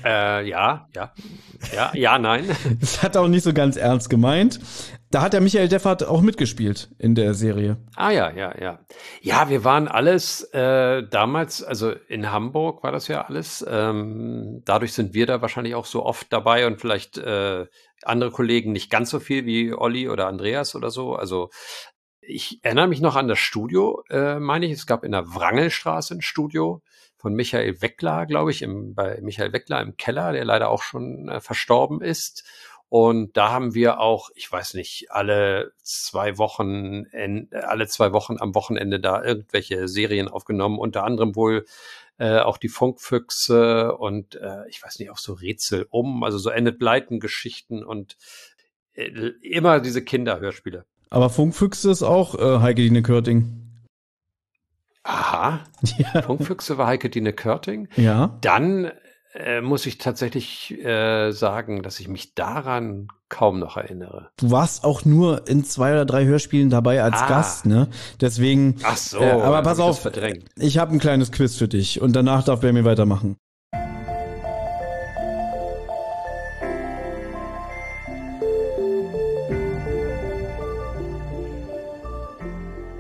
Äh, 0.03 0.47
ja, 0.47 0.88
ja. 0.95 1.11
Ja, 1.75 1.91
ja, 1.93 2.19
nein. 2.19 2.45
Das 2.79 3.03
hat 3.03 3.15
er 3.15 3.21
auch 3.21 3.27
nicht 3.27 3.43
so 3.43 3.53
ganz 3.53 3.77
ernst 3.77 4.09
gemeint. 4.09 4.59
Da 5.11 5.21
hat 5.21 5.33
der 5.33 5.41
Michael 5.41 5.67
Deffert 5.67 6.05
auch 6.05 6.21
mitgespielt 6.21 6.89
in 6.97 7.15
der 7.15 7.33
Serie. 7.33 7.75
Ah 7.97 8.11
ja, 8.11 8.31
ja, 8.31 8.57
ja. 8.57 8.79
Ja, 9.21 9.49
wir 9.49 9.65
waren 9.65 9.89
alles 9.89 10.41
äh, 10.53 11.03
damals, 11.03 11.61
also 11.61 11.91
in 12.07 12.31
Hamburg 12.31 12.81
war 12.81 12.93
das 12.93 13.09
ja 13.09 13.23
alles. 13.23 13.65
Ähm, 13.67 14.61
dadurch 14.63 14.93
sind 14.93 15.13
wir 15.13 15.25
da 15.25 15.41
wahrscheinlich 15.41 15.75
auch 15.75 15.85
so 15.85 16.05
oft 16.05 16.31
dabei 16.31 16.65
und 16.65 16.79
vielleicht 16.79 17.17
äh, 17.17 17.65
andere 18.03 18.31
Kollegen 18.31 18.71
nicht 18.71 18.89
ganz 18.89 19.09
so 19.09 19.19
viel 19.19 19.45
wie 19.45 19.73
Olli 19.73 20.07
oder 20.07 20.27
Andreas 20.27 20.75
oder 20.75 20.91
so. 20.91 21.13
Also 21.13 21.49
ich 22.21 22.59
erinnere 22.61 22.88
mich 22.88 23.01
noch 23.01 23.17
an 23.17 23.27
das 23.27 23.39
Studio, 23.39 24.03
äh, 24.09 24.39
meine 24.39 24.65
ich. 24.65 24.71
Es 24.71 24.88
gab 24.88 25.03
in 25.03 25.11
der 25.11 25.35
Wrangelstraße 25.35 26.15
ein 26.15 26.21
Studio 26.21 26.81
von 27.17 27.33
Michael 27.33 27.81
Weckler, 27.81 28.25
glaube 28.25 28.51
ich, 28.51 28.61
im, 28.61 28.95
bei 28.95 29.19
Michael 29.21 29.51
Weckler 29.51 29.81
im 29.81 29.97
Keller, 29.97 30.31
der 30.31 30.45
leider 30.45 30.69
auch 30.69 30.81
schon 30.81 31.27
äh, 31.27 31.41
verstorben 31.41 32.01
ist. 32.01 32.45
Und 32.93 33.38
da 33.38 33.51
haben 33.51 33.73
wir 33.73 34.01
auch, 34.01 34.31
ich 34.35 34.51
weiß 34.51 34.73
nicht, 34.73 35.11
alle 35.11 35.72
zwei 35.81 36.38
Wochen, 36.38 37.05
en- 37.13 37.47
alle 37.53 37.88
zwei 37.88 38.11
Wochen 38.11 38.35
am 38.38 38.53
Wochenende 38.53 38.99
da 38.99 39.23
irgendwelche 39.23 39.88
Serien 39.88 40.27
aufgenommen, 40.27 40.77
unter 40.77 41.05
anderem 41.05 41.38
wohl 41.38 41.63
äh, 42.18 42.39
auch 42.39 42.57
die 42.57 42.68
Funkfüchse 42.68 43.95
und 43.95 44.35
äh, 44.35 44.68
ich 44.68 44.84
weiß 44.84 44.99
nicht, 44.99 45.09
auch 45.09 45.18
so 45.18 45.31
Rätsel 45.31 45.88
um, 45.89 46.26
also 46.26 46.38
so 46.38 46.49
Enid 46.49 46.80
Blyton 46.80 47.22
Geschichten 47.22 47.81
und 47.81 48.18
äh, 48.93 49.05
immer 49.41 49.80
diese 49.80 50.03
Kinderhörspiele. 50.03 50.84
Aber 51.09 51.30
Funkfüchse 51.30 51.89
ist 51.91 52.03
auch 52.03 52.35
äh, 52.35 52.59
Heike 52.59 52.81
Dine 52.81 53.03
Körting. 53.03 53.57
Aha, 55.03 55.61
Ja. 55.97 56.22
Funkfüchse 56.23 56.77
war 56.77 56.88
Heike 56.88 57.09
Dine 57.09 57.31
Körting. 57.31 57.88
Ja. 57.95 58.38
Dann 58.41 58.91
äh, 59.34 59.62
muss 59.62 59.86
ich 59.86 59.98
tatsächlich 59.98 60.78
äh, 60.84 61.32
sagen, 61.32 61.84
dass 61.84 61.99
ich 61.99 62.08
mich 62.08 62.34
daran 62.36 63.08
kaum 63.30 63.60
noch 63.60 63.78
erinnere. 63.78 64.30
Du 64.38 64.52
warst 64.52 64.84
auch 64.84 65.06
nur 65.06 65.48
in 65.48 65.64
zwei 65.64 65.94
oder 65.94 66.06
drei 66.06 66.26
Hörspielen 66.26 66.70
dabei 66.70 67.02
als 67.02 67.16
Ah. 67.22 67.28
Gast, 67.30 67.66
ne? 67.66 67.88
Deswegen. 68.20 68.76
Ach 68.84 68.98
so, 68.98 69.20
Äh, 69.20 69.32
aber 69.32 69.62
pass 69.64 69.80
auf, 69.80 70.02
verdrängt. 70.02 70.45
ich 70.58 70.78
habe 70.78 70.91
ein 70.94 70.99
kleines 70.99 71.32
Quiz 71.32 71.56
für 71.56 71.68
dich 71.68 72.02
und 72.02 72.14
danach 72.16 72.44
darf 72.44 72.60
Bermi 72.60 72.84
weitermachen. 72.84 73.38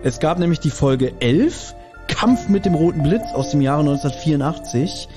Es 0.03 0.19
gab 0.19 0.39
nämlich 0.39 0.59
die 0.59 0.71
Folge 0.71 1.13
11, 1.19 1.75
Kampf 2.07 2.49
mit 2.49 2.65
dem 2.65 2.73
roten 2.73 3.03
Blitz 3.03 3.23
aus 3.33 3.51
dem 3.51 3.61
Jahre 3.61 3.81
1984. 3.81 5.07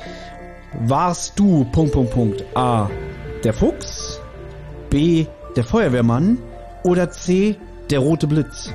Warst 0.81 1.39
du, 1.39 1.65
Punkt, 1.73 1.93
Punkt, 1.93 2.13
Punkt, 2.13 2.45
A, 2.55 2.91
der 3.43 3.53
Fuchs, 3.53 4.21
B, 4.91 5.27
der 5.57 5.65
Feuerwehrmann 5.65 6.39
oder 6.83 7.11
C, 7.11 7.57
der 7.91 8.01
rote 8.01 8.27
Blitz? 8.27 8.75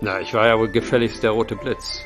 Na, 0.00 0.20
ich 0.20 0.32
war 0.34 0.46
ja 0.46 0.58
wohl 0.58 0.68
gefälligst 0.68 1.22
der 1.22 1.32
rote 1.32 1.56
Blitz. 1.56 2.00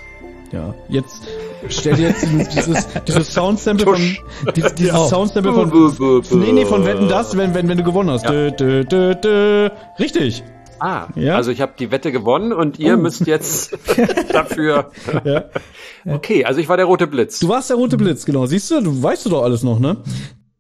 Ja, 0.52 0.74
jetzt 0.88 1.22
stell 1.68 1.96
dir 1.96 2.08
jetzt 2.08 2.22
dieses, 2.22 2.48
dieses, 2.48 2.88
dieses 3.06 3.34
Soundsample 3.34 3.86
von, 3.86 4.16
dieses, 4.54 4.74
dieses 4.74 4.92
Ja. 4.92 5.04
Soundsample 5.06 5.52
von, 5.52 6.20
nee, 6.40 6.52
nee, 6.52 6.66
von 6.66 6.84
Wetten 6.84 7.08
das, 7.08 7.36
wenn, 7.36 7.54
wenn, 7.54 7.68
wenn 7.68 7.78
du 7.78 7.84
gewonnen 7.84 8.10
hast. 8.10 8.24
Ja. 8.24 8.50
Dö, 8.50 8.84
dö, 8.84 9.14
dö. 9.14 9.70
Richtig. 9.98 10.44
Ah, 10.84 11.08
Ja. 11.14 11.36
also 11.36 11.50
ich 11.52 11.60
habe 11.60 11.74
die 11.78 11.90
Wette 11.92 12.10
gewonnen 12.10 12.52
und 12.52 12.78
ihr 12.78 12.94
Oh. 12.94 13.00
müsst 13.00 13.26
jetzt 13.26 13.72
dafür. 14.32 14.90
Ja. 15.24 15.44
Okay, 16.04 16.44
also 16.44 16.58
ich 16.58 16.68
war 16.68 16.76
der 16.76 16.86
rote 16.86 17.06
Blitz. 17.06 17.38
Du 17.38 17.48
warst 17.48 17.70
der 17.70 17.76
rote 17.76 17.96
Blitz, 17.96 18.24
genau. 18.24 18.44
Siehst 18.46 18.68
du, 18.72 18.80
du 18.80 19.00
weißt 19.04 19.24
du 19.24 19.30
doch 19.30 19.44
alles 19.44 19.62
noch, 19.62 19.78
ne? 19.78 20.02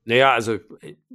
Naja, 0.04 0.32
also 0.32 0.56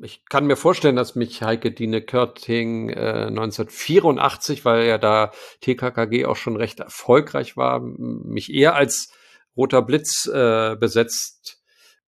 ich 0.01 0.25
kann 0.25 0.45
mir 0.47 0.57
vorstellen, 0.57 0.97
dass 0.97 1.15
mich 1.15 1.41
Heike 1.41 1.71
Dine 1.71 2.01
Körting 2.01 2.89
äh, 2.89 3.27
1984, 3.29 4.65
weil 4.65 4.85
ja 4.85 4.97
da 4.97 5.31
TKKG 5.61 6.25
auch 6.25 6.35
schon 6.35 6.57
recht 6.57 6.81
erfolgreich 6.81 7.55
war, 7.55 7.79
mich 7.79 8.53
eher 8.53 8.75
als 8.75 9.13
roter 9.55 9.81
Blitz 9.81 10.25
äh, 10.27 10.75
besetzt 10.75 11.61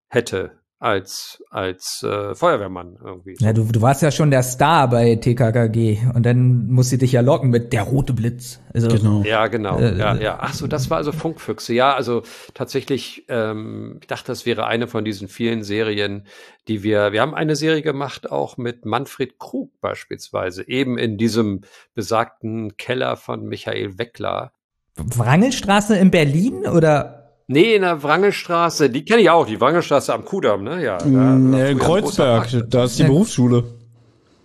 hätte 0.09 0.58
als 0.79 1.43
als 1.49 2.03
äh, 2.03 2.33
Feuerwehrmann 2.33 2.97
irgendwie. 3.03 3.35
Ja, 3.39 3.51
du, 3.51 3.65
du 3.65 3.81
warst 3.81 4.01
ja 4.01 4.11
schon 4.11 4.31
der 4.31 4.43
Star 4.43 4.89
bei 4.89 5.15
TKKG 5.15 5.99
und 6.13 6.25
dann 6.25 6.67
muss 6.67 6.89
sie 6.89 6.97
dich 6.97 7.11
ja 7.11 7.21
locken 7.21 7.49
mit 7.49 7.73
der 7.73 7.83
rote 7.83 8.13
Blitz. 8.13 8.61
Also, 8.73 8.87
Genau. 8.87 9.23
Ja, 9.23 9.47
genau. 9.47 9.77
Äh, 9.77 9.97
ja, 9.97 10.15
ja. 10.15 10.37
Ach 10.39 10.53
so, 10.53 10.67
das 10.67 10.89
war 10.89 10.97
also 10.97 11.11
Funkfüchse. 11.11 11.73
Ja, 11.73 11.93
also 11.93 12.23
tatsächlich, 12.53 13.25
ähm, 13.27 13.97
ich 13.99 14.07
dachte, 14.07 14.27
das 14.27 14.45
wäre 14.45 14.67
eine 14.67 14.87
von 14.87 15.03
diesen 15.03 15.27
vielen 15.27 15.63
Serien, 15.63 16.25
die 16.69 16.81
wir, 16.81 17.11
wir 17.11 17.21
haben 17.21 17.35
eine 17.35 17.57
Serie 17.57 17.81
gemacht, 17.81 18.31
auch 18.31 18.55
mit 18.55 18.85
Manfred 18.85 19.37
Krug 19.37 19.71
beispielsweise, 19.81 20.65
eben 20.65 20.97
in 20.97 21.17
diesem 21.17 21.61
besagten 21.93 22.77
Keller 22.77 23.17
von 23.17 23.45
Michael 23.45 23.97
Weckler. 23.97 24.53
Wrangelstraße 24.95 25.97
in 25.97 26.11
Berlin 26.11 26.67
oder? 26.67 27.18
Nee, 27.51 27.73
in 27.73 27.81
der 27.81 28.03
Wrangelstraße, 28.03 28.91
die 28.91 29.03
kenne 29.03 29.21
ich 29.23 29.29
auch, 29.31 29.47
die 29.47 29.59
Wrangelstraße 29.59 30.13
am 30.13 30.23
Kudamm, 30.23 30.63
ne? 30.63 30.83
Ja. 30.83 30.97
da 30.99 31.07
Mm, 31.07 31.51
war 31.51 31.59
äh, 31.59 31.73
großer 31.73 32.41
Kreuzberg, 32.41 32.69
da 32.69 32.83
ist 32.83 32.99
die. 32.99 33.03
Berufsschule. 33.05 33.63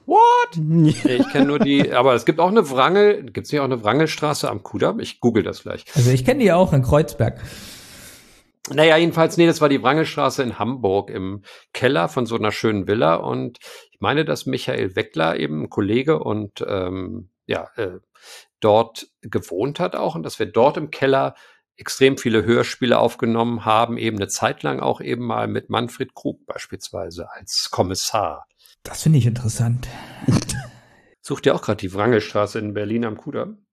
What? 0.07 0.19
Nee, 0.57 0.95
Ich 1.05 1.29
kenne 1.31 1.47
nur 1.47 1.59
die, 1.59 1.93
aber 1.93 2.15
es 2.15 2.25
gibt 2.25 2.41
auch 2.41 2.49
eine 2.49 2.71
Wrangel, 2.71 3.25
gibt 3.25 3.47
es 3.47 3.53
nicht 3.53 3.61
auch 3.61 3.65
eine 3.67 3.85
Wrangelstraße 3.85 4.49
am 4.49 4.63
Kudamm? 4.63 5.01
Ich 5.01 5.21
google 5.21 5.43
das 5.43 5.65
gleich. 5.65 5.85
Also 5.95 6.11
ich 6.13 6.25
kenne 6.25 6.41
die 6.43 6.51
auch 6.53 6.73
in 6.73 6.81
Kreuzberg. 6.83 7.41
Naja, 8.71 8.97
jedenfalls, 8.97 9.37
nee, 9.37 9.47
das 9.47 9.61
war 9.61 9.69
die 9.69 9.83
Wrangelstraße 9.83 10.43
in 10.43 10.59
Hamburg 10.59 11.11
im 11.11 11.43
Keller 11.75 12.09
von 12.09 12.25
so 12.25 12.37
einer 12.37 12.53
schönen 12.53 12.87
Villa. 12.87 13.17
Und 13.17 13.59
ich 13.93 14.01
meine, 14.01 14.25
dass 14.25 14.47
Michael 14.47 14.97
Weckler 14.97 15.39
eben 15.39 15.65
ein 15.65 15.69
Kollege 15.71 16.21
und 16.21 16.65
ähm, 16.67 17.29
ja, 17.47 17.69
äh, 17.77 17.99
dort 18.61 19.09
gewohnt 19.21 19.79
hat 19.79 19.95
auch 19.95 20.15
und 20.15 20.23
dass 20.23 20.39
wir 20.39 20.47
dort 20.47 20.79
im 20.79 20.91
Keller 20.91 21.35
extrem 21.77 22.19
viele 22.19 22.45
Hörspiele 22.45 22.99
aufgenommen 22.99 23.65
haben, 23.65 23.99
eben 23.99 24.17
eine 24.17 24.29
Zeit 24.29 24.63
lang 24.63 24.81
auch 24.81 25.01
eben 25.01 25.25
mal 25.25 25.49
mit 25.49 25.71
Manfred 25.71 26.15
Krug 26.15 26.45
beispielsweise 26.47 27.31
als 27.33 27.69
Kommissar. 27.71 28.47
Das 28.83 29.03
finde 29.03 29.19
ich 29.19 29.27
interessant. 29.27 29.89
Sucht 31.21 31.47
ihr 31.47 31.55
auch 31.55 31.63
gerade 31.63 31.79
die 31.79 31.93
Wrangelstraße 31.95 32.59
in 32.59 32.75
Berlin 32.75 33.05
am 33.05 33.17
Kudamm? 33.17 33.65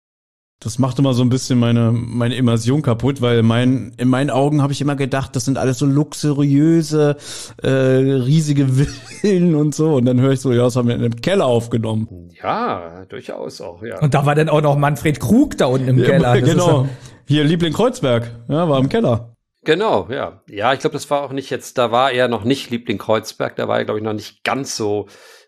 Das 0.63 0.79
macht 0.79 0.99
immer 0.99 1.15
so 1.15 1.23
ein 1.23 1.31
bisschen 1.31 1.59
meine, 1.59 1.91
meine 1.91 2.35
Immersion 2.35 2.83
kaputt, 2.83 3.23
weil 3.23 3.43
mein, 3.43 3.95
in 3.97 4.09
meinen 4.09 4.29
Augen 4.29 4.61
habe 4.61 4.75
ich 4.75 4.83
immer 4.83 4.95
gedacht, 4.95 5.35
das 5.35 5.47
sind 5.47 5.57
alles 5.57 5.79
so 5.79 5.87
luxuriöse, 5.87 7.17
äh, 7.63 7.69
riesige 7.69 8.69
Villen 9.21 9.55
und 9.55 9.75
so. 9.75 9.95
Und 9.95 10.05
dann 10.05 10.21
höre 10.21 10.33
ich 10.33 10.41
so, 10.41 10.53
ja, 10.53 10.65
das 10.65 10.77
haben 10.77 10.87
wir 10.87 10.95
in 10.97 11.01
einem 11.01 11.17
Keller 11.17 11.47
aufgenommen. 11.47 12.29
Ja, 12.43 13.07
durchaus 13.09 13.63
auch, 13.63 13.83
ja. 13.83 14.01
Und 14.01 14.13
da 14.13 14.27
war 14.27 14.35
dann 14.35 14.51
auch 14.51 14.61
noch 14.61 14.77
Manfred 14.77 15.19
Krug 15.19 15.57
da 15.57 15.65
unten 15.65 15.89
im 15.89 15.99
Ja, 15.99 16.05
Keller. 16.05 16.35
Das 16.41 16.51
genau. 16.51 16.89
Hier, 17.31 17.45
Liebling 17.45 17.73
Kreuzberg, 17.73 18.29
ja, 18.49 18.69
war 18.69 18.81
im 18.81 18.89
Keller. 18.89 19.37
Genau, 19.63 20.09
ja. 20.11 20.43
Ja, 20.49 20.73
ich 20.73 20.81
glaube, 20.81 20.95
das 20.95 21.09
war 21.11 21.23
auch 21.23 21.31
nicht 21.31 21.49
jetzt, 21.49 21.79
da 21.79 21.93
war 21.93 22.11
er 22.11 22.27
noch 22.27 22.43
nicht 22.43 22.71
Liebling 22.71 22.99
Kreuzberg, 22.99 23.55
da 23.55 23.69
war 23.69 23.79
er, 23.79 23.85
glaube 23.85 24.01
ich, 24.01 24.05
noch 24.05 24.15
nicht 24.15 24.43
ganz 24.43 24.77
so, 24.77 25.07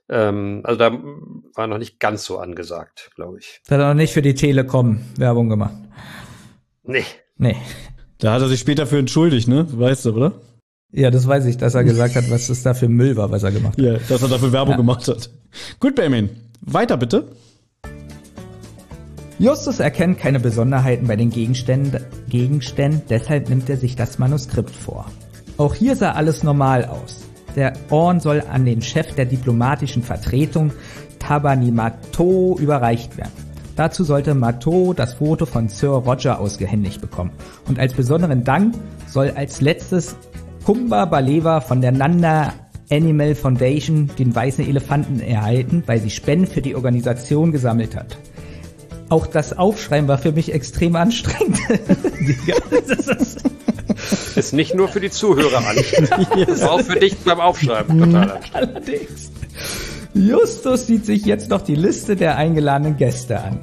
ähm, 0.09 0.61
also 0.63 0.79
da 0.79 0.93
war 1.57 1.67
noch 1.67 1.79
nicht 1.79 1.99
ganz 1.99 2.25
so 2.25 2.39
angesagt, 2.39 3.11
glaube 3.17 3.39
ich. 3.41 3.61
ja, 3.69 3.75
hat 3.75 3.81
er 3.83 3.89
noch 3.89 3.95
nicht 4.01 4.13
für 4.13 4.23
die 4.23 4.37
Telekom 4.37 5.01
Werbung 5.17 5.49
gemacht. 5.49 5.75
Nee. 6.85 7.05
Nee. 7.37 7.57
Da 8.19 8.33
hat 8.35 8.43
er 8.43 8.49
sich 8.49 8.61
später 8.61 8.87
für 8.87 8.99
entschuldigt, 8.99 9.49
ne? 9.49 9.67
Weißt 9.69 10.05
du, 10.05 10.13
oder? 10.13 10.35
Ja, 10.93 11.11
das 11.11 11.27
weiß 11.27 11.47
ich, 11.47 11.57
dass 11.57 11.75
er 11.75 11.83
gesagt 11.83 12.15
hat, 12.15 12.31
was 12.31 12.47
das 12.47 12.63
da 12.63 12.75
für 12.75 12.89
Müll 12.89 13.17
war, 13.17 13.33
was 13.33 13.43
er 13.43 13.51
gemacht 13.51 13.77
hat. 13.77 13.85
Ja, 13.85 13.95
dass 14.09 14.23
er 14.23 14.29
dafür 14.29 14.53
Werbung 14.53 14.75
Ja. 14.75 14.77
gemacht 14.77 15.09
hat. 15.09 15.31
Gut, 15.81 15.97
Benjamin. 15.97 16.31
Weiter 16.61 16.97
bitte. 16.97 17.33
Justus 19.43 19.81
erkennt 19.81 20.21
keine 20.21 20.39
Besonderheiten 20.39 21.09
bei 21.09 21.17
den 21.17 21.31
Gegenständen, 21.31 22.01
Gegenständen, 22.29 23.03
deshalb 23.11 23.49
nimmt 23.49 23.69
er 23.69 23.77
sich 23.77 23.97
das 23.97 24.21
Manuskript 24.21 24.71
vor. 24.71 25.07
Auch 25.57 25.75
hier 25.75 25.97
sah 25.97 26.13
alles 26.13 26.45
normal 26.45 26.85
aus. 26.85 27.25
Der 27.57 27.73
Orn 27.91 28.21
soll 28.21 28.45
an 28.49 28.65
den 28.65 28.83
Chef 28.83 29.17
der 29.17 29.25
diplomatischen 29.25 30.05
Vertretung 30.05 30.71
Tabani 31.19 31.73
Mato 31.73 32.57
überreicht 32.61 33.17
werden. 33.17 33.33
Dazu 33.75 34.05
sollte 34.05 34.37
Mato 34.37 34.93
das 34.93 35.15
Foto 35.15 35.45
von 35.45 35.69
Sir 35.69 35.89
Roger 35.89 36.39
ausgehändigt 36.39 37.01
bekommen. 37.01 37.33
Und 37.67 37.81
als 37.81 37.95
besonderen 37.95 38.45
Dank 38.45 38.77
soll 39.09 39.33
als 39.35 39.61
letztes 39.61 40.15
Kumba 40.65 41.05
Baleva 41.07 41.61
von 41.61 41.81
der 41.81 41.91
Nanda 41.91 42.53
Animal 42.93 43.35
Foundation 43.35 44.09
den 44.17 44.33
weißen 44.33 44.65
Elefanten 44.65 45.19
erhalten, 45.19 45.83
weil 45.87 46.01
sie 46.01 46.11
Spenden 46.11 46.47
für 46.47 46.63
die 46.63 46.77
Organisation 46.77 47.51
gesammelt 47.51 47.97
hat. 47.97 48.17
Auch 49.13 49.27
das 49.27 49.53
Aufschreiben 49.59 50.09
war 50.09 50.17
für 50.17 50.33
mich 50.33 50.53
extrem 50.55 50.97
anstrengend. 50.97 51.59
Das 52.89 53.07
ist- 53.09 53.43
Ist 54.37 54.53
nicht 54.55 54.75
nur 54.75 54.89
für 54.89 55.01
die 55.01 55.11
Zuhörer 55.11 55.59
anstrengend. 55.69 56.49
Ist 56.49 56.63
auch 56.69 56.81
für 56.81 56.99
dich 56.99 57.17
beim 57.19 57.41
Aufschreiben 57.41 57.99
total 57.99 58.31
anstrengend. 58.33 58.73
Allerdings. 58.75 59.31
Justus 60.15 60.87
sieht 60.87 61.05
sich 61.05 61.27
jetzt 61.27 61.51
noch 61.51 61.61
die 61.61 61.75
Liste 61.75 62.17
der 62.17 62.37
eingeladenen 62.39 62.97
Gäste 62.97 63.39
an. 63.41 63.59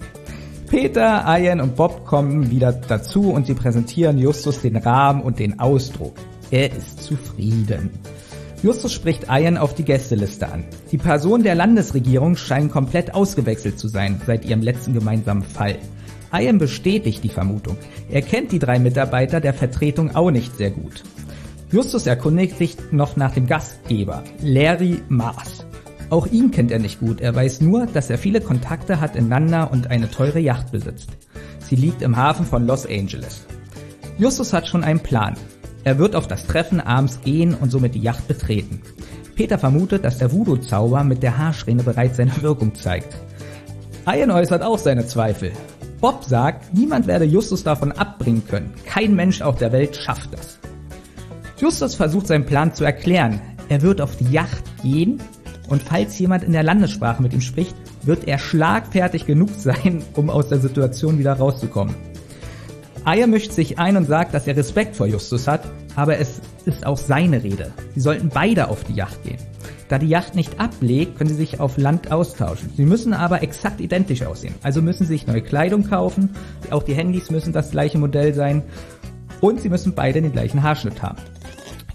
Peter, 0.70 1.26
Ian 1.28 1.62
und 1.62 1.76
Bob 1.76 2.06
kommen 2.06 2.52
wieder 2.52 2.72
dazu 2.72 3.32
und 3.32 3.48
sie 3.48 3.56
präsentieren 3.56 4.20
Justus 4.20 4.62
den 4.62 4.76
Rahmen 4.78 5.24
und 5.24 5.40
den 5.40 5.60
Ausdruck. 5.60 6.14
Er 6.52 6.72
ist 6.76 7.02
zufrieden. 7.04 7.90
Justus 8.62 8.92
spricht 8.92 9.28
Ian 9.30 9.58
auf 9.58 9.74
die 9.74 9.86
Gästeliste 9.86 10.52
an. 10.52 10.66
Die 10.92 10.98
Personen 10.98 11.44
der 11.44 11.56
Landesregierung 11.56 12.36
scheinen 12.36 12.70
komplett 12.70 13.14
ausgewechselt 13.14 13.80
zu 13.80 13.88
sein 13.88 14.20
seit 14.28 14.44
ihrem 14.44 14.62
letzten 14.62 14.94
gemeinsamen 14.94 15.44
Fall. 15.44 15.78
Ian 16.34 16.58
bestätigt 16.58 17.24
die 17.24 17.30
Vermutung. 17.30 17.78
Er 18.10 18.22
kennt 18.22 18.52
die 18.52 18.60
drei 18.60 18.78
Mitarbeiter 18.78 19.40
der 19.40 19.54
Vertretung 19.54 20.14
auch 20.14 20.30
nicht 20.30 20.58
sehr 20.58 20.72
gut. 20.72 21.04
Justus 21.72 22.06
erkundigt 22.06 22.58
sich 22.58 22.76
noch 22.92 23.16
nach 23.16 23.34
dem 23.34 23.48
Gastgeber, 23.48 24.24
Larry 24.42 25.02
Mars. 25.08 25.66
Auch 26.10 26.28
ihn 26.28 26.52
kennt 26.52 26.72
er 26.72 26.80
nicht 26.80 27.00
gut, 27.00 27.22
er 27.22 27.36
weiß 27.36 27.62
nur, 27.62 27.86
dass 27.86 28.10
er 28.10 28.18
viele 28.18 28.42
Kontakte 28.42 29.00
hat 29.00 29.16
in 29.16 29.30
Nanda 29.30 29.66
und 29.66 29.90
eine 29.90 30.10
teure 30.10 30.40
Yacht 30.40 30.72
besitzt. 30.72 31.12
Sie 31.62 31.76
liegt 31.76 32.02
im 32.02 32.18
Hafen 32.18 32.46
von 32.46 32.66
Los 32.66 32.86
Angeles. 32.88 33.46
Justus 34.18 34.52
hat 34.52 34.68
schon 34.68 34.84
einen 34.84 35.00
Plan. 35.00 35.36
Er 35.90 35.98
wird 35.98 36.16
auf 36.16 36.28
das 36.28 36.46
Treffen 36.46 36.80
abends 36.80 37.20
gehen 37.22 37.56
und 37.56 37.72
somit 37.72 37.96
die 37.96 38.02
Yacht 38.02 38.28
betreten. 38.28 38.80
Peter 39.34 39.58
vermutet, 39.58 40.06
dass 40.06 40.20
der 40.20 40.32
Voodoo-Zauber 40.32 41.04
mit 41.04 41.24
der 41.24 41.40
Haarsträhne 41.40 41.82
bereits 41.82 42.18
seine 42.18 42.44
Wirkung 42.44 42.76
zeigt. 42.76 43.18
Ian 44.06 44.30
äußert 44.30 44.62
auch 44.62 44.78
seine 44.78 45.08
Zweifel. 45.08 45.52
Bob 46.00 46.24
sagt, 46.24 46.76
niemand 46.76 47.08
werde 47.08 47.26
Justus 47.26 47.64
davon 47.64 47.92
abbringen 47.92 48.46
können. 48.48 48.72
Kein 48.86 49.16
Mensch 49.16 49.42
auf 49.42 49.56
der 49.56 49.72
Welt 49.72 49.96
schafft 49.96 50.32
das. 50.32 50.60
Justus 51.58 51.96
versucht 51.96 52.28
seinen 52.28 52.46
Plan 52.46 52.72
zu 52.72 52.84
erklären. 52.84 53.42
Er 53.68 53.82
wird 53.82 54.00
auf 54.00 54.16
die 54.16 54.32
Yacht 54.32 54.64
gehen 54.84 55.20
und 55.70 55.82
falls 55.82 56.20
jemand 56.20 56.44
in 56.44 56.52
der 56.52 56.62
Landessprache 56.62 57.24
mit 57.24 57.34
ihm 57.34 57.42
spricht, 57.42 57.76
wird 58.04 58.28
er 58.28 58.38
schlagfertig 58.38 59.26
genug 59.26 59.50
sein, 59.58 60.04
um 60.14 60.30
aus 60.30 60.50
der 60.50 60.60
Situation 60.60 61.18
wieder 61.18 61.34
rauszukommen. 61.34 61.96
Aya 63.10 63.26
mischt 63.26 63.54
sich 63.54 63.80
ein 63.80 63.98
und 63.98 64.06
sagt, 64.06 64.36
dass 64.36 64.46
er 64.46 64.56
Respekt 64.56 64.96
vor 64.96 65.08
Justus 65.08 65.48
hat, 65.48 65.64
aber 65.96 66.20
es 66.20 66.42
ist 66.66 66.86
auch 66.86 67.00
seine 67.00 67.42
Rede. 67.42 67.72
Sie 67.96 68.02
sollten 68.02 68.30
beide 68.30 68.68
auf 68.68 68.84
die 68.84 68.94
Yacht 68.94 69.24
gehen. 69.24 69.40
Da 69.88 69.98
die 69.98 70.10
Yacht 70.10 70.36
nicht 70.36 70.60
ablegt, 70.60 71.18
können 71.18 71.32
sie 71.32 71.36
sich 71.36 71.60
auf 71.60 71.80
Land 71.80 72.12
austauschen. 72.12 72.70
Sie 72.78 72.86
müssen 72.86 73.14
aber 73.14 73.42
exakt 73.42 73.82
identisch 73.82 74.22
aussehen. 74.22 74.54
Also 74.62 74.84
müssen 74.84 75.08
sie 75.08 75.14
sich 75.14 75.26
neue 75.26 75.42
Kleidung 75.42 75.90
kaufen, 75.90 76.36
auch 76.70 76.84
die 76.84 76.94
Handys 76.94 77.32
müssen 77.32 77.52
das 77.52 77.72
gleiche 77.72 77.98
Modell 77.98 78.36
sein 78.36 78.62
und 79.42 79.60
sie 79.60 79.70
müssen 79.70 79.96
beide 79.96 80.22
den 80.22 80.32
gleichen 80.32 80.62
Haarschnitt 80.62 81.02
haben. 81.02 81.18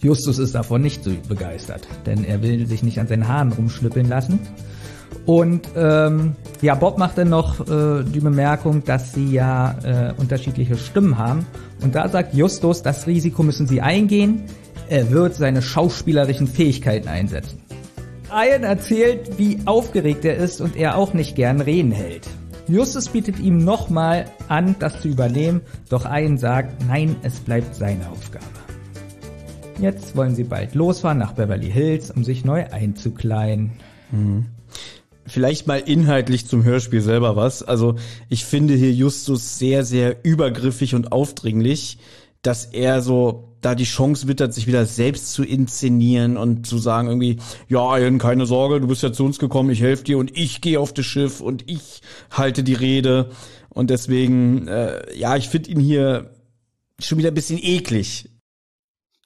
Justus 0.01 0.41
ist 0.41 0.57
davon 0.57 0.82
nicht 0.82 1.05
so 1.05 1.12
begeistert, 1.28 1.86
denn 2.07 2.24
er 2.24 2.43
will 2.43 2.66
sich 2.66 2.82
nicht 2.82 2.99
an 2.99 3.07
seinen 3.07 3.28
Haaren 3.28 3.53
rumschnippeln 3.53 4.09
lassen. 4.09 4.41
Und 5.27 5.71
ähm, 5.75 6.35
ja, 6.61 6.75
Bob 6.75 6.99
macht 6.99 7.17
dann 7.17 7.31
noch 7.31 7.61
äh, 7.61 8.05
die 8.05 8.21
Bemerkung, 8.21 8.85
dass 8.85 9.15
sie 9.15 9.33
ja 9.33 9.75
äh, 9.83 10.13
unterschiedliche 10.19 10.77
Stimmen 10.77 11.17
haben. 11.17 11.47
Und 11.83 11.95
da 11.95 12.09
sagt 12.09 12.35
Justus, 12.35 12.83
das 12.83 13.07
Risiko 13.07 13.43
müssen 13.43 13.67
sie 13.67 13.81
eingehen. 13.81 14.45
Er 14.89 15.11
wird 15.11 15.35
seine 15.35 15.63
schauspielerischen 15.63 16.47
Fähigkeiten 16.47 17.09
einsetzen. 17.09 17.59
Ian 18.31 18.65
erzählt, 18.65 19.39
wie 19.39 19.59
aufgeregt 19.65 20.25
er 20.25 20.37
ist 20.37 20.61
und 20.61 20.77
er 20.77 20.97
auch 20.97 21.15
nicht 21.15 21.37
gern 21.37 21.61
Reden 21.61 21.93
hält. 21.93 22.29
Justus 22.67 23.09
bietet 23.09 23.39
ihm 23.39 23.59
nochmal 23.59 24.27
an, 24.49 24.75
das 24.79 25.01
zu 25.01 25.09
übernehmen, 25.09 25.61
doch 25.89 26.05
Ian 26.05 26.39
sagt, 26.39 26.87
nein, 26.87 27.17
es 27.23 27.41
bleibt 27.41 27.75
seine 27.75 28.09
Aufgabe. 28.11 28.45
Jetzt 29.79 30.17
wollen 30.17 30.35
sie 30.35 30.45
bald 30.45 30.75
losfahren 30.75 31.19
nach 31.19 31.33
Beverly 31.33 31.71
Hills, 31.71 32.11
um 32.11 32.25
sich 32.25 32.45
neu 32.45 32.65
einzukleiden. 32.71 33.73
Vielleicht 35.27 35.67
mal 35.67 35.79
inhaltlich 35.79 36.47
zum 36.47 36.65
Hörspiel 36.65 37.01
selber 37.01 37.37
was. 37.37 37.63
Also 37.63 37.97
ich 38.29 38.45
finde 38.45 38.75
hier 38.75 38.93
Justus 38.93 39.59
sehr, 39.59 39.85
sehr 39.85 40.25
übergriffig 40.25 40.95
und 40.95 41.13
aufdringlich, 41.13 41.99
dass 42.43 42.67
er 42.67 43.01
so 43.01 43.57
da 43.63 43.75
die 43.75 43.85
Chance 43.85 44.29
wittert, 44.29 44.53
sich 44.53 44.67
wieder 44.67 44.85
selbst 44.85 45.33
zu 45.33 45.43
inszenieren 45.43 46.37
und 46.37 46.67
zu 46.67 46.77
sagen 46.77 47.09
irgendwie, 47.09 47.39
ja, 47.69 47.97
Ian, 47.97 48.19
keine 48.19 48.45
Sorge, 48.45 48.81
du 48.81 48.87
bist 48.87 49.03
ja 49.03 49.13
zu 49.13 49.25
uns 49.25 49.39
gekommen, 49.39 49.71
ich 49.71 49.81
helfe 49.81 50.05
dir 50.05 50.19
und 50.19 50.37
ich 50.37 50.61
gehe 50.61 50.79
auf 50.79 50.93
das 50.93 51.07
Schiff 51.07 51.41
und 51.41 51.71
ich 51.71 52.03
halte 52.31 52.63
die 52.63 52.75
Rede. 52.75 53.31
Und 53.71 53.89
deswegen, 53.89 54.69
äh, 54.69 55.15
ja, 55.17 55.37
ich 55.37 55.49
finde 55.49 55.71
ihn 55.71 55.81
hier 55.81 56.35
schon 57.01 57.19
wieder 57.19 57.29
ein 57.29 57.35
bisschen 57.35 57.59
eklig. 57.61 58.29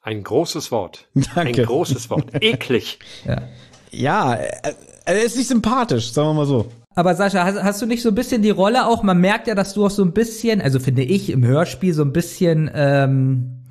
Ein 0.01 0.23
großes 0.23 0.71
Wort. 0.71 1.09
Danke. 1.35 1.63
Ein 1.63 1.67
großes 1.67 2.09
Wort. 2.09 2.33
Eklig. 2.41 3.01
Ja. 3.27 3.43
Ja, 3.91 4.35
er, 4.35 4.77
er 5.15 5.25
ist 5.25 5.37
nicht 5.37 5.49
sympathisch, 5.49 6.13
sagen 6.13 6.29
wir 6.29 6.35
mal 6.35 6.47
so. 6.47 6.67
Aber 6.95 7.15
Sascha, 7.15 7.45
hast, 7.45 7.63
hast 7.63 7.83
du 7.83 7.87
nicht 7.87 8.03
so 8.03 8.11
ein 8.11 8.15
bisschen 8.15 8.43
die 8.43 8.51
Rolle 8.51 8.87
auch? 8.87 9.03
Man 9.03 9.21
merkt 9.21 9.47
ja, 9.47 9.55
dass 9.55 9.73
du 9.75 9.87
auch 9.87 9.91
so 9.91 10.03
ein 10.03 10.13
bisschen, 10.13 10.61
also 10.61 10.81
finde 10.81 11.03
ich 11.03 11.31
im 11.31 11.45
Hörspiel 11.45 11.95
so 11.95 12.03
ein 12.03 12.13
bisschen, 12.13 12.71
ähm, 12.75 13.63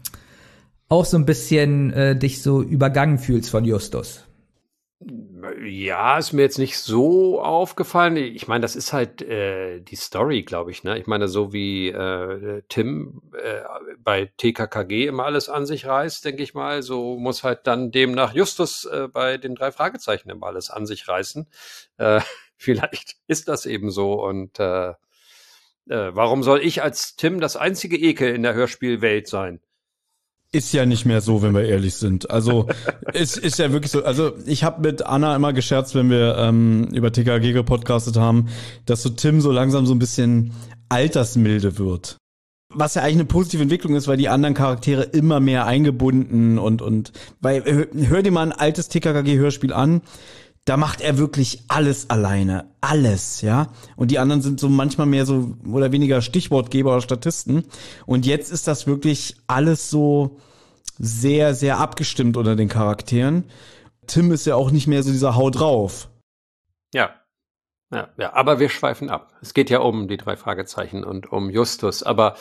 auch 0.89 1.05
so 1.05 1.17
ein 1.17 1.25
bisschen 1.25 1.91
äh, 1.91 2.17
dich 2.17 2.41
so 2.41 2.61
übergangen 2.61 3.17
fühlst 3.17 3.49
von 3.49 3.65
Justus. 3.65 4.23
Ja, 5.59 6.19
ist 6.19 6.33
mir 6.33 6.43
jetzt 6.43 6.59
nicht 6.59 6.77
so 6.77 7.41
aufgefallen. 7.41 8.15
Ich 8.15 8.47
meine, 8.47 8.61
das 8.61 8.75
ist 8.75 8.93
halt 8.93 9.23
äh, 9.23 9.79
die 9.79 9.95
Story, 9.95 10.43
glaube 10.43 10.69
ich. 10.69 10.83
Ne? 10.83 10.99
Ich 10.99 11.07
meine, 11.07 11.27
so 11.27 11.51
wie 11.51 11.87
äh, 11.89 12.61
Tim 12.69 13.21
äh, 13.33 13.61
bei 13.97 14.31
TKKG 14.37 15.07
immer 15.07 15.25
alles 15.25 15.49
an 15.49 15.65
sich 15.65 15.87
reißt, 15.87 16.23
denke 16.25 16.43
ich 16.43 16.53
mal, 16.53 16.83
so 16.83 17.17
muss 17.17 17.43
halt 17.43 17.65
dann 17.65 17.91
demnach 17.91 18.33
Justus 18.33 18.85
äh, 18.85 19.07
bei 19.07 19.37
den 19.37 19.55
drei 19.55 19.71
Fragezeichen 19.71 20.29
immer 20.29 20.47
alles 20.47 20.69
an 20.69 20.85
sich 20.85 21.07
reißen. 21.07 21.47
Äh, 21.97 22.21
vielleicht 22.55 23.15
ist 23.27 23.47
das 23.47 23.65
eben 23.65 23.89
so. 23.89 24.13
Und 24.23 24.59
äh, 24.59 24.89
äh, 24.89 24.95
warum 25.87 26.43
soll 26.43 26.61
ich 26.61 26.83
als 26.83 27.15
Tim 27.15 27.39
das 27.39 27.55
einzige 27.55 27.97
Ekel 27.97 28.35
in 28.35 28.43
der 28.43 28.53
Hörspielwelt 28.53 29.27
sein? 29.27 29.61
Ist 30.57 30.73
ja 30.73 30.85
nicht 30.87 31.05
mehr 31.05 31.21
so, 31.21 31.43
wenn 31.43 31.53
wir 31.53 31.65
ehrlich 31.65 31.93
sind. 31.95 32.31
Also 32.31 32.67
es 33.13 33.37
ist 33.37 33.59
ja 33.59 33.71
wirklich 33.71 33.91
so. 33.91 34.03
Also 34.03 34.31
ich 34.45 34.63
habe 34.63 34.81
mit 34.81 35.05
Anna 35.05 35.35
immer 35.35 35.53
gescherzt, 35.53 35.93
wenn 35.93 36.09
wir 36.09 36.35
ähm, 36.37 36.89
über 36.93 37.11
TKG 37.11 37.53
gepodcastet 37.53 38.17
haben, 38.17 38.47
dass 38.85 39.03
so 39.03 39.09
Tim 39.09 39.39
so 39.39 39.51
langsam 39.51 39.85
so 39.85 39.93
ein 39.93 39.99
bisschen 39.99 40.53
altersmilde 40.89 41.77
wird. 41.77 42.17
was 42.73 42.95
ja 42.95 43.01
eigentlich 43.01 43.15
eine 43.15 43.25
positive 43.25 43.61
Entwicklung 43.61 43.95
ist, 43.95 44.07
weil 44.07 44.17
die 44.17 44.29
anderen 44.29 44.53
Charaktere 44.55 45.03
immer 45.03 45.39
mehr 45.39 45.65
eingebunden 45.65 46.57
und 46.57 46.81
und 46.81 47.11
weil 47.39 47.87
hör 47.93 48.23
dir 48.23 48.31
mal 48.31 48.43
ein 48.43 48.51
altes 48.51 48.89
TKKG 48.89 49.37
Hörspiel 49.37 49.73
an, 49.73 50.01
da 50.65 50.75
macht 50.75 50.99
er 51.01 51.17
wirklich 51.17 51.63
alles 51.69 52.09
alleine, 52.09 52.65
alles, 52.81 53.41
ja. 53.41 53.67
Und 53.95 54.11
die 54.11 54.19
anderen 54.19 54.41
sind 54.41 54.59
so 54.59 54.67
manchmal 54.69 55.07
mehr 55.07 55.25
so 55.25 55.55
oder 55.71 55.91
weniger 55.93 56.21
Stichwortgeber 56.21 56.91
oder 56.91 57.01
Statisten 57.01 57.63
und 58.05 58.25
jetzt 58.25 58.51
ist 58.51 58.67
das 58.67 58.85
wirklich 58.87 59.37
alles 59.47 59.89
so 59.89 60.39
sehr 60.97 61.53
sehr 61.53 61.77
abgestimmt 61.79 62.37
unter 62.37 62.55
den 62.55 62.69
Charakteren. 62.69 63.45
Tim 64.07 64.31
ist 64.31 64.45
ja 64.45 64.55
auch 64.55 64.71
nicht 64.71 64.87
mehr 64.87 65.03
so 65.03 65.11
dieser 65.11 65.35
Hau 65.35 65.49
drauf. 65.49 66.09
Ja, 66.93 67.15
ja, 67.91 68.09
ja, 68.17 68.33
aber 68.33 68.59
wir 68.59 68.69
schweifen 68.69 69.09
ab. 69.09 69.33
Es 69.41 69.53
geht 69.53 69.69
ja 69.69 69.79
um 69.79 70.07
die 70.07 70.17
drei 70.17 70.35
Fragezeichen 70.35 71.03
und 71.03 71.31
um 71.31 71.49
Justus. 71.49 72.03
Aber 72.03 72.35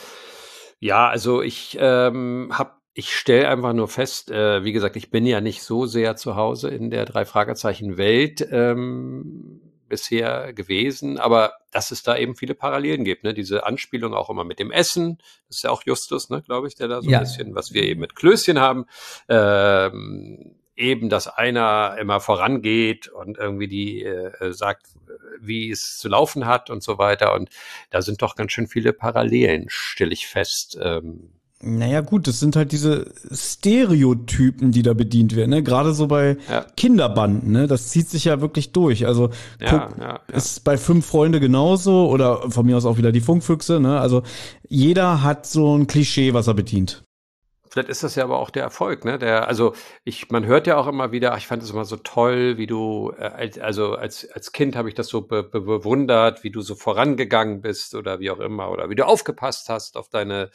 ja, 0.79 1.07
also 1.07 1.41
ich 1.41 1.77
ähm, 1.79 2.49
habe, 2.51 2.71
ich 2.93 3.15
stelle 3.15 3.47
einfach 3.47 3.73
nur 3.73 3.87
fest, 3.87 4.29
äh, 4.29 4.63
wie 4.63 4.73
gesagt, 4.73 4.97
ich 4.97 5.09
bin 5.09 5.25
ja 5.25 5.39
nicht 5.39 5.63
so 5.63 5.85
sehr 5.85 6.17
zu 6.17 6.35
Hause 6.35 6.69
in 6.69 6.89
der 6.89 7.05
drei 7.05 7.25
Fragezeichen 7.25 7.97
Welt 7.97 8.45
ähm, 8.51 9.61
bisher 9.87 10.53
gewesen, 10.53 11.17
aber 11.17 11.53
dass 11.71 11.91
es 11.91 12.03
da 12.03 12.17
eben 12.17 12.35
viele 12.35 12.55
Parallelen 12.55 13.03
gibt, 13.03 13.23
ne? 13.23 13.33
Diese 13.33 13.65
Anspielung 13.65 14.13
auch 14.13 14.29
immer 14.29 14.43
mit 14.43 14.59
dem 14.59 14.71
Essen, 14.71 15.17
das 15.47 15.57
ist 15.57 15.63
ja 15.63 15.69
auch 15.69 15.83
Justus, 15.85 16.29
ne, 16.29 16.41
glaube 16.41 16.67
ich, 16.67 16.75
der 16.75 16.87
da 16.87 17.01
so 17.01 17.09
ja. 17.09 17.19
ein 17.19 17.23
bisschen, 17.23 17.55
was 17.55 17.73
wir 17.73 17.83
eben 17.83 18.01
mit 18.01 18.15
Klößchen 18.15 18.59
haben. 18.59 18.85
Ähm, 19.29 20.55
eben, 20.75 21.09
dass 21.09 21.27
einer 21.27 21.97
immer 21.99 22.19
vorangeht 22.19 23.07
und 23.07 23.37
irgendwie 23.37 23.67
die 23.67 24.03
äh, 24.03 24.53
sagt, 24.53 24.87
wie 25.39 25.71
es 25.71 25.97
zu 25.97 26.07
laufen 26.07 26.45
hat 26.45 26.69
und 26.69 26.83
so 26.83 26.97
weiter. 26.97 27.33
Und 27.33 27.49
da 27.89 28.01
sind 28.01 28.21
doch 28.21 28.35
ganz 28.35 28.51
schön 28.51 28.67
viele 28.67 28.93
Parallelen, 28.93 29.65
stelle 29.69 30.13
ich 30.13 30.27
fest. 30.27 30.77
Ähm, 30.81 31.31
naja, 31.59 32.01
gut, 32.01 32.27
das 32.27 32.39
sind 32.39 32.55
halt 32.55 32.71
diese 32.71 33.11
Stereotypen, 33.31 34.71
die 34.71 34.83
da 34.83 34.93
bedient 34.93 35.35
werden, 35.35 35.49
ne? 35.49 35.63
Gerade 35.63 35.93
so 35.93 36.07
bei 36.07 36.37
ja. 36.49 36.65
Kinderbanden, 36.75 37.51
ne? 37.51 37.65
Das 37.65 37.89
zieht 37.89 38.09
sich 38.09 38.25
ja 38.25 38.41
wirklich 38.41 38.73
durch. 38.73 39.07
Also 39.07 39.31
ja, 39.59 39.87
guck, 39.87 39.99
ja, 39.99 40.19
ist 40.31 40.63
bei 40.63 40.77
fünf 40.77 41.07
Freunde 41.07 41.39
genauso 41.39 42.09
oder 42.09 42.51
von 42.51 42.65
mir 42.65 42.77
aus 42.77 42.85
auch 42.85 42.97
wieder 42.97 43.11
die 43.11 43.21
Funkfüchse, 43.21 43.79
ne? 43.79 43.99
Also 43.99 44.21
jeder 44.67 45.23
hat 45.23 45.47
so 45.47 45.75
ein 45.75 45.87
Klischee, 45.87 46.35
was 46.35 46.47
er 46.47 46.53
bedient. 46.53 47.03
Vielleicht 47.69 47.89
ist 47.89 48.03
das 48.03 48.15
ja 48.15 48.23
aber 48.23 48.39
auch 48.39 48.49
der 48.49 48.63
Erfolg, 48.63 49.03
ne? 49.03 49.17
Der, 49.17 49.47
also 49.47 49.73
ich, 50.03 50.29
man 50.29 50.45
hört 50.45 50.67
ja 50.67 50.77
auch 50.77 50.87
immer 50.87 51.11
wieder, 51.11 51.33
ach, 51.33 51.37
ich 51.37 51.47
fand 51.47 51.63
es 51.63 51.71
immer 51.71 51.85
so 51.85 51.97
toll, 51.97 52.57
wie 52.57 52.67
du, 52.67 53.13
äh, 53.17 53.49
also 53.61 53.95
als, 53.95 54.29
als 54.31 54.51
Kind 54.51 54.75
habe 54.75 54.89
ich 54.89 54.95
das 54.95 55.07
so 55.07 55.21
be 55.21 55.43
be 55.43 55.61
bewundert, 55.61 56.43
wie 56.43 56.51
du 56.51 56.61
so 56.61 56.75
vorangegangen 56.75 57.61
bist 57.61 57.95
oder 57.95 58.19
wie 58.19 58.29
auch 58.29 58.39
immer, 58.39 58.71
oder 58.71 58.89
wie 58.89 58.95
du 58.95 59.05
aufgepasst 59.05 59.69
hast 59.69 59.97
auf 59.97 60.09
deine, 60.09 60.49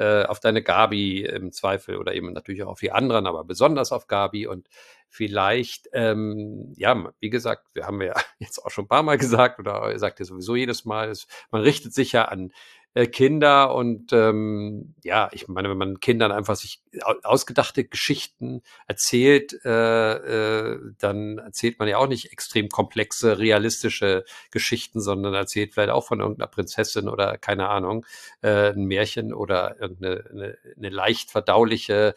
äh, 0.00 0.24
auf 0.24 0.40
deine 0.40 0.62
Gabi 0.62 1.24
im 1.24 1.52
Zweifel 1.52 1.98
oder 1.98 2.14
eben 2.14 2.32
natürlich 2.32 2.62
auch 2.62 2.70
auf 2.70 2.80
die 2.80 2.90
anderen, 2.90 3.26
aber 3.26 3.44
besonders 3.44 3.92
auf 3.92 4.06
Gabi. 4.06 4.46
Und 4.46 4.66
vielleicht, 5.10 5.90
ähm, 5.92 6.72
ja, 6.74 7.12
wie 7.20 7.28
gesagt, 7.28 7.66
wir 7.74 7.86
haben 7.86 8.00
ja 8.00 8.14
jetzt 8.38 8.64
auch 8.64 8.70
schon 8.70 8.86
ein 8.86 8.88
paar 8.88 9.02
Mal 9.02 9.18
gesagt 9.18 9.58
oder 9.58 9.98
sagt 9.98 10.18
ja 10.18 10.24
sowieso 10.24 10.56
jedes 10.56 10.86
Mal, 10.86 11.10
es, 11.10 11.26
man 11.50 11.60
richtet 11.60 11.92
sich 11.92 12.12
ja 12.12 12.24
an 12.24 12.50
äh, 12.94 13.06
Kinder 13.06 13.74
und 13.74 14.12
ähm, 14.12 14.94
ja, 15.04 15.28
ich 15.32 15.46
meine, 15.48 15.70
wenn 15.70 15.78
man 15.78 16.00
Kindern 16.00 16.32
einfach 16.32 16.56
sich 16.56 16.82
ausgedachte 17.22 17.84
Geschichten 17.84 18.62
erzählt, 18.86 19.64
äh, 19.64 20.72
äh, 20.72 20.80
dann 20.98 21.38
erzählt 21.38 21.78
man 21.78 21.88
ja 21.88 21.98
auch 21.98 22.08
nicht 22.08 22.32
extrem 22.32 22.68
komplexe, 22.68 23.38
realistische 23.38 24.24
Geschichten, 24.50 25.00
sondern 25.00 25.34
erzählt 25.34 25.74
vielleicht 25.74 25.90
auch 25.90 26.06
von 26.06 26.20
irgendeiner 26.20 26.48
Prinzessin 26.48 27.08
oder 27.08 27.38
keine 27.38 27.68
Ahnung, 27.68 28.04
äh, 28.42 28.72
ein 28.72 28.84
Märchen 28.84 29.32
oder 29.32 29.80
irgendeine 29.80 30.24
eine, 30.30 30.58
eine 30.76 30.88
leicht 30.88 31.30
verdauliche, 31.30 32.14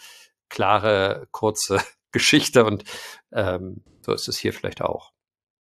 klare, 0.50 1.28
kurze 1.32 1.80
Geschichte 2.12 2.66
und 2.66 2.84
ähm, 3.32 3.84
so 4.02 4.12
ist 4.14 4.28
es 4.28 4.38
hier 4.38 4.54
vielleicht 4.54 4.82
auch. 4.82 5.13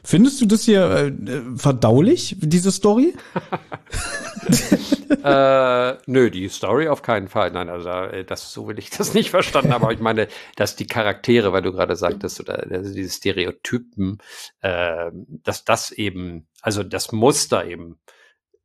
Findest 0.04 0.40
du 0.40 0.46
das 0.46 0.64
hier 0.64 0.90
äh, 0.90 1.12
verdaulich, 1.56 2.36
diese 2.40 2.72
Story? 2.72 3.14
äh, 5.22 5.94
nö, 6.06 6.30
die 6.30 6.48
Story 6.48 6.88
auf 6.88 7.02
keinen 7.02 7.28
Fall. 7.28 7.52
Nein, 7.52 7.68
also 7.68 7.88
äh, 7.88 8.24
das 8.24 8.52
so 8.52 8.66
will 8.66 8.78
ich 8.80 8.90
das 8.90 9.14
nicht 9.14 9.30
verstanden. 9.30 9.72
Aber 9.72 9.92
ich 9.92 10.00
meine, 10.00 10.26
dass 10.56 10.74
die 10.74 10.88
Charaktere, 10.88 11.52
weil 11.52 11.62
du 11.62 11.72
gerade 11.72 11.94
sagtest, 11.94 12.40
oder 12.40 12.66
also 12.68 12.92
diese 12.92 13.14
Stereotypen, 13.14 14.18
äh, 14.60 15.12
dass 15.28 15.64
das 15.64 15.92
eben, 15.92 16.48
also 16.62 16.82
das 16.82 17.12
Muster 17.12 17.64
eben 17.64 18.00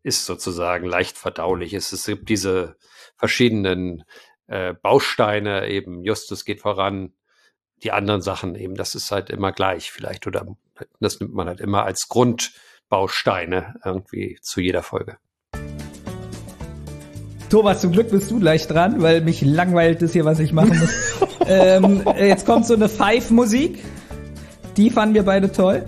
ist 0.01 0.25
sozusagen 0.25 0.87
leicht 0.87 1.17
verdaulich. 1.17 1.73
Es, 1.73 1.91
es 1.91 2.05
gibt 2.05 2.29
diese 2.29 2.77
verschiedenen 3.15 4.03
äh, 4.47 4.73
Bausteine, 4.73 5.67
eben 5.67 6.03
Justus 6.03 6.45
geht 6.45 6.61
voran, 6.61 7.13
die 7.83 7.91
anderen 7.91 8.21
Sachen 8.21 8.55
eben, 8.55 8.75
das 8.75 8.95
ist 8.95 9.11
halt 9.11 9.29
immer 9.29 9.51
gleich 9.51 9.91
vielleicht 9.91 10.25
oder 10.25 10.47
das 10.99 11.19
nimmt 11.19 11.33
man 11.33 11.47
halt 11.47 11.59
immer 11.59 11.83
als 11.83 12.07
Grundbausteine 12.07 13.75
irgendwie 13.83 14.37
zu 14.41 14.61
jeder 14.61 14.83
Folge. 14.83 15.17
Thomas, 17.49 17.79
zum 17.79 17.93
Glück 17.93 18.11
bist 18.11 18.29
du 18.29 18.39
gleich 18.39 18.67
dran, 18.67 19.01
weil 19.01 19.21
mich 19.21 19.41
langweilt 19.41 20.01
es 20.01 20.11
hier, 20.11 20.25
was 20.25 20.39
ich 20.39 20.51
machen 20.51 20.77
muss. 20.79 21.27
ähm, 21.47 22.03
jetzt 22.17 22.45
kommt 22.45 22.65
so 22.65 22.73
eine 22.73 22.89
Five-Musik. 22.89 23.83
Die 24.75 24.89
fanden 24.89 25.15
wir 25.15 25.23
beide 25.23 25.51
toll. 25.51 25.85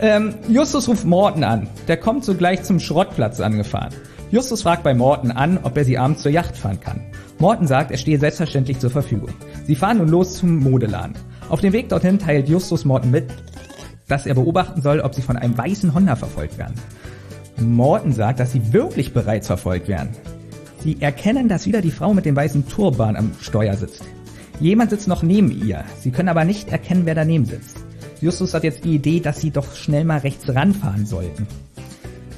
Ähm, 0.00 0.34
Justus 0.48 0.88
ruft 0.88 1.04
Morten 1.04 1.44
an. 1.44 1.68
Der 1.86 1.98
kommt 1.98 2.24
so 2.24 2.34
gleich 2.34 2.62
zum 2.62 2.80
Schrottplatz 2.80 3.40
angefahren. 3.40 3.94
Justus 4.30 4.62
fragt 4.62 4.82
bei 4.82 4.94
Morten 4.94 5.30
an, 5.30 5.58
ob 5.62 5.76
er 5.76 5.84
sie 5.84 5.98
abends 5.98 6.22
zur 6.22 6.32
Yacht 6.32 6.56
fahren 6.56 6.80
kann. 6.80 7.12
Morten 7.38 7.66
sagt, 7.66 7.90
er 7.90 7.98
stehe 7.98 8.18
selbstverständlich 8.18 8.78
zur 8.78 8.90
Verfügung. 8.90 9.30
Sie 9.66 9.74
fahren 9.74 9.98
nun 9.98 10.08
los 10.08 10.34
zum 10.38 10.56
Modeladen. 10.60 11.14
Auf 11.50 11.60
dem 11.60 11.74
Weg 11.74 11.90
dorthin 11.90 12.18
teilt 12.18 12.48
Justus 12.48 12.86
Morten 12.86 13.10
mit, 13.10 13.26
dass 14.12 14.26
er 14.26 14.34
beobachten 14.34 14.82
soll, 14.82 15.00
ob 15.00 15.14
sie 15.14 15.22
von 15.22 15.38
einem 15.38 15.56
weißen 15.56 15.94
Honda 15.94 16.16
verfolgt 16.16 16.58
werden. 16.58 16.74
Morten 17.58 18.12
sagt, 18.12 18.40
dass 18.40 18.52
sie 18.52 18.74
wirklich 18.74 19.14
bereits 19.14 19.46
verfolgt 19.46 19.88
werden. 19.88 20.10
Sie 20.80 21.00
erkennen, 21.00 21.48
dass 21.48 21.66
wieder 21.66 21.80
die 21.80 21.90
Frau 21.90 22.12
mit 22.12 22.26
dem 22.26 22.36
weißen 22.36 22.68
Turban 22.68 23.16
am 23.16 23.32
Steuer 23.40 23.74
sitzt. 23.74 24.04
Jemand 24.60 24.90
sitzt 24.90 25.08
noch 25.08 25.22
neben 25.22 25.50
ihr. 25.66 25.84
Sie 25.98 26.10
können 26.10 26.28
aber 26.28 26.44
nicht 26.44 26.68
erkennen, 26.68 27.06
wer 27.06 27.14
daneben 27.14 27.46
sitzt. 27.46 27.78
Justus 28.20 28.52
hat 28.52 28.64
jetzt 28.64 28.84
die 28.84 28.96
Idee, 28.96 29.20
dass 29.20 29.40
sie 29.40 29.50
doch 29.50 29.74
schnell 29.74 30.04
mal 30.04 30.18
rechts 30.18 30.46
ranfahren 30.46 31.06
sollten. 31.06 31.46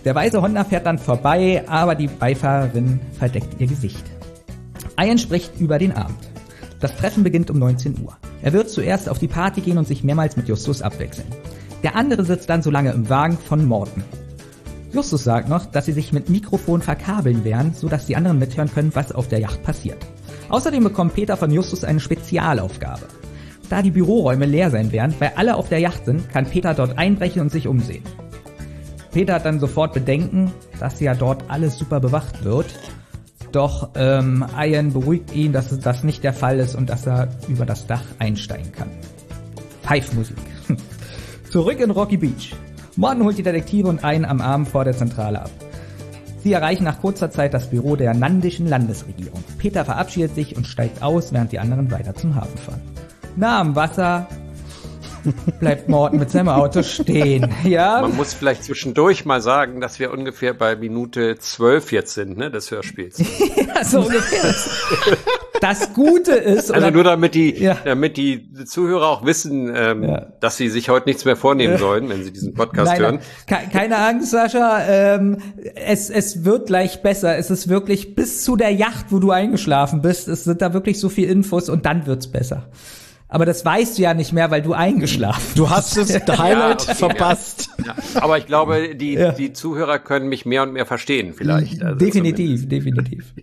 Der 0.05 0.15
weiße 0.15 0.41
Honda 0.41 0.63
fährt 0.63 0.87
dann 0.87 0.99
vorbei, 0.99 1.65
aber 1.67 1.97
die 1.97 2.07
Beifahrerin 2.07 3.01
verdeckt 3.19 3.61
ihr 3.61 3.67
Gesicht. 3.67 4.05
Ian 4.97 5.19
spricht 5.19 5.59
über 5.59 5.81
den 5.81 5.91
Abend. 5.91 6.19
Das 6.79 6.95
Treffen 6.97 7.25
beginnt 7.25 7.51
um 7.51 7.59
19 7.59 8.01
Uhr. 8.01 8.17
Er 8.43 8.53
wird 8.53 8.71
zuerst 8.71 9.09
auf 9.09 9.19
die 9.19 9.27
Party 9.27 9.61
gehen 9.61 9.79
und 9.79 9.89
sich 9.89 10.05
mehrmals 10.05 10.37
mit 10.37 10.49
Justus 10.49 10.83
abwechseln. 10.83 11.27
Der 11.85 11.97
andere 11.97 12.25
sitzt 12.25 12.49
dann 12.49 12.63
so 12.63 12.71
lange 12.71 12.93
im 12.93 13.11
Wagen 13.11 13.37
von 13.37 13.67
Morten. 13.67 14.03
Justus 14.91 15.23
sagt 15.23 15.51
noch, 15.51 15.67
dass 15.67 15.85
sie 15.85 15.93
sich 15.93 16.15
mit 16.15 16.31
Mikrofon 16.31 16.81
verkabeln 16.81 17.45
werden, 17.45 17.75
sodass 17.75 18.07
die 18.07 18.17
anderen 18.17 18.39
mithören 18.39 18.73
können, 18.73 18.95
was 18.95 19.13
auf 19.13 19.29
der 19.29 19.41
Yacht 19.41 19.63
passiert. 19.63 19.99
Außerdem 20.49 20.83
bekommt 20.83 21.15
Peter 21.15 21.37
von 21.37 21.51
Justus 21.51 21.85
eine 21.85 22.01
Spezialaufgabe. 22.01 23.07
Da 23.69 23.83
die 23.83 23.91
Büroräume 23.91 24.47
leer 24.47 24.71
sein 24.71 24.93
werden, 24.93 25.15
weil 25.19 25.33
alle 25.37 25.57
auf 25.57 25.69
der 25.69 25.81
Yacht 25.81 26.07
sind, 26.07 26.31
kann 26.31 26.47
Peter 26.47 26.73
dort 26.73 26.97
einbrechen 26.97 27.43
und 27.43 27.53
sich 27.53 27.69
umsehen. 27.69 28.05
Peter 29.13 29.35
hat 29.35 29.45
dann 29.45 29.61
sofort 29.61 29.93
Bedenken, 29.93 30.53
dass 30.81 31.01
ja 31.01 31.15
dort 31.15 31.45
alles 31.49 31.77
super 31.77 32.01
bewacht 32.01 32.45
wird. 32.45 32.67
Doch 33.53 33.91
ähm, 33.95 34.45
Ian 34.59 34.93
beruhigt 34.93 35.35
ihn, 35.35 35.53
dass 35.53 35.79
das 35.79 36.03
nicht 36.03 36.25
der 36.25 36.33
Fall 36.33 36.59
ist 36.59 36.75
und 36.75 36.89
dass 36.89 37.07
er 37.07 37.29
über 37.47 37.67
das 37.67 37.87
Dach 37.87 38.05
einsteigen 38.19 38.73
kann. 38.73 38.89
Pfeifmusik. 39.83 40.54
Zurück 41.55 41.79
in 41.79 41.93
Rocky 41.93 42.17
Beach. 42.17 42.53
Morten 42.97 43.23
holt 43.23 43.39
die 43.39 43.45
Detektive 43.45 43.87
und 43.87 44.03
einen 44.03 44.25
am 44.25 44.41
Arm 44.41 44.67
vor 44.67 44.83
der 44.83 44.97
Zentrale 44.97 45.41
ab. 45.43 45.51
Sie 46.43 46.53
erreichen 46.53 46.83
nach 46.83 47.01
kurzer 47.01 47.31
Zeit 47.31 47.55
das 47.55 47.71
Büro 47.71 47.95
der 47.95 48.13
nandischen 48.13 48.67
Landesregierung. 48.67 49.45
Peter 49.57 49.85
verabschiedet 49.85 50.35
sich 50.35 50.57
und 50.57 50.67
steigt 50.67 51.01
aus, 51.01 51.33
während 51.33 51.53
die 51.53 51.61
anderen 51.61 51.93
weiter 51.93 52.13
zum 52.13 52.35
Hafen 52.35 52.59
fahren. 52.59 52.83
Na, 53.37 53.61
am 53.61 53.77
Wasser 53.77 54.27
bleibt 55.61 55.89
Morten 55.89 56.19
mit 56.19 56.29
seinem 56.29 56.49
Auto 56.49 56.83
stehen. 56.83 57.49
Ja. 57.63 58.01
Man 58.01 58.17
muss 58.17 58.35
vielleicht 58.35 58.65
zwischendurch 58.65 59.25
mal 59.25 59.41
sagen, 59.41 59.81
dass 59.81 60.01
wir 60.01 60.11
ungefähr 60.11 60.55
bei 60.55 60.75
Minute 60.75 61.39
zwölf 61.39 61.93
jetzt 61.93 62.15
sind, 62.15 62.37
ne, 62.37 62.51
des 62.51 62.73
Hörspiels. 62.73 63.19
ja, 63.57 63.85
so 63.85 64.01
ungefähr. 64.01 64.53
Das 65.65 65.95
Gute 65.95 66.33
ist. 66.33 66.71
Also 66.71 66.91
nur 66.91 67.05
damit 67.05 67.35
die, 67.35 67.55
ja. 67.55 67.79
damit 67.87 68.19
die 68.19 68.53
Zuhörer 68.67 69.09
auch 69.09 69.25
wissen, 69.25 69.73
ähm, 69.75 70.05
ja. 70.05 70.27
dass 70.39 70.59
sie 70.59 70.69
sich 70.69 70.91
heute 70.91 71.09
nichts 71.09 71.25
mehr 71.25 71.37
vornehmen 71.37 71.79
sollen, 71.79 72.11
wenn 72.11 72.23
sie 72.23 72.31
diesen 72.31 72.53
Podcast 72.53 72.93
nein, 72.93 73.01
hören. 73.01 73.21
Nein. 73.49 73.71
Keine 73.73 73.97
Angst, 73.97 74.31
Sascha. 74.31 74.83
Ähm, 74.87 75.39
es, 75.75 76.11
es 76.11 76.45
wird 76.45 76.67
gleich 76.67 77.01
besser. 77.01 77.39
Es 77.39 77.51
ist 77.51 77.69
wirklich 77.69 78.15
bis 78.15 78.45
zu 78.45 78.57
der 78.57 78.73
Yacht, 78.73 79.07
wo 79.09 79.21
du 79.21 79.31
eingeschlafen 79.31 80.03
bist. 80.03 80.29
Es 80.29 80.45
sind 80.45 80.61
da 80.61 80.75
wirklich 80.75 81.01
so 81.01 81.09
viel 81.09 81.31
Infos 81.31 81.71
und 81.71 81.87
dann 81.87 82.05
wird's 82.05 82.27
besser. 82.27 82.69
Aber 83.35 83.47
das 83.47 83.65
weißt 83.65 83.99
du 83.99 84.03
ja 84.03 84.15
nicht 84.15 84.33
mehr, 84.33 84.53
weil 84.53 84.63
du 84.63 84.75
eingeschlafen 84.75 85.43
bist. 85.43 85.59
Du 85.59 85.69
hast 85.69 85.97
es 85.97 86.15
Highlight 86.15 86.83
ja, 86.87 86.93
okay, 86.93 86.95
verpasst. 86.95 87.69
Ja. 87.85 87.97
Aber 88.23 88.39
ich 88.39 88.47
glaube, 88.47 88.95
die, 88.95 89.19
die 89.37 89.53
Zuhörer 89.53 89.99
können 89.99 90.29
mich 90.29 90.47
mehr 90.47 90.63
und 90.63 90.73
mehr 90.73 90.87
verstehen, 90.87 91.35
vielleicht. 91.35 91.83
Also 91.83 91.99
definitiv, 91.99 92.61
zumindest. 92.61 92.71
definitiv. 92.71 93.35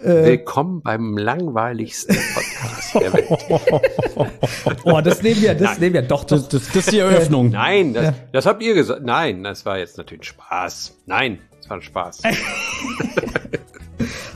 Willkommen 0.00 0.80
beim 0.80 1.18
langweiligsten 1.18 2.16
Podcast 2.16 2.94
der 2.94 3.12
Welt. 3.14 4.30
oh, 4.84 5.00
das 5.00 5.20
nehmen 5.24 5.42
wir, 5.42 5.54
das 5.54 5.70
Nein. 5.70 5.80
nehmen 5.80 5.94
wir. 5.94 6.02
Doch, 6.02 6.22
doch. 6.22 6.36
Das, 6.36 6.48
das, 6.48 6.66
das 6.68 6.76
ist 6.76 6.92
die 6.92 7.00
Eröffnung. 7.00 7.50
Nein, 7.50 7.94
das, 7.94 8.14
das 8.30 8.46
habt 8.46 8.62
ihr 8.62 8.74
gesagt. 8.74 9.02
Nein, 9.02 9.42
das 9.42 9.66
war 9.66 9.76
jetzt 9.76 9.98
natürlich 9.98 10.28
Spaß. 10.28 10.98
Nein, 11.06 11.40
das 11.66 11.70
war 11.70 11.76
ein 11.76 11.82
Spaß. 11.82 12.22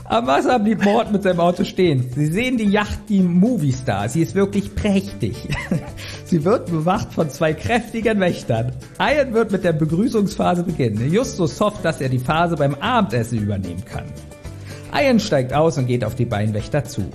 Am 0.05 0.27
Wasser 0.27 0.59
blieb 0.59 0.83
Mord 0.83 1.11
mit 1.13 1.23
seinem 1.23 1.39
Auto 1.39 1.63
stehen. 1.63 2.09
Sie 2.13 2.25
sehen 2.25 2.57
die 2.57 2.65
Yacht, 2.65 2.99
die 3.07 3.21
Movie 3.21 3.71
Star. 3.71 4.09
Sie 4.09 4.21
ist 4.21 4.35
wirklich 4.35 4.75
prächtig. 4.75 5.47
Sie 6.25 6.43
wird 6.43 6.69
bewacht 6.69 7.13
von 7.13 7.29
zwei 7.29 7.53
kräftigen 7.53 8.19
Wächtern. 8.19 8.73
Ian 8.99 9.33
wird 9.33 9.51
mit 9.51 9.63
der 9.63 9.71
Begrüßungsphase 9.71 10.63
beginnen. 10.63 11.09
Justus 11.13 11.59
hofft, 11.61 11.85
dass 11.85 12.01
er 12.01 12.09
die 12.09 12.19
Phase 12.19 12.57
beim 12.57 12.75
Abendessen 12.75 13.39
übernehmen 13.39 13.85
kann. 13.85 14.03
Ian 14.93 15.21
steigt 15.21 15.53
aus 15.53 15.77
und 15.77 15.87
geht 15.87 16.03
auf 16.03 16.15
die 16.15 16.25
beiden 16.25 16.53
Wächter 16.53 16.83
zu. 16.83 17.09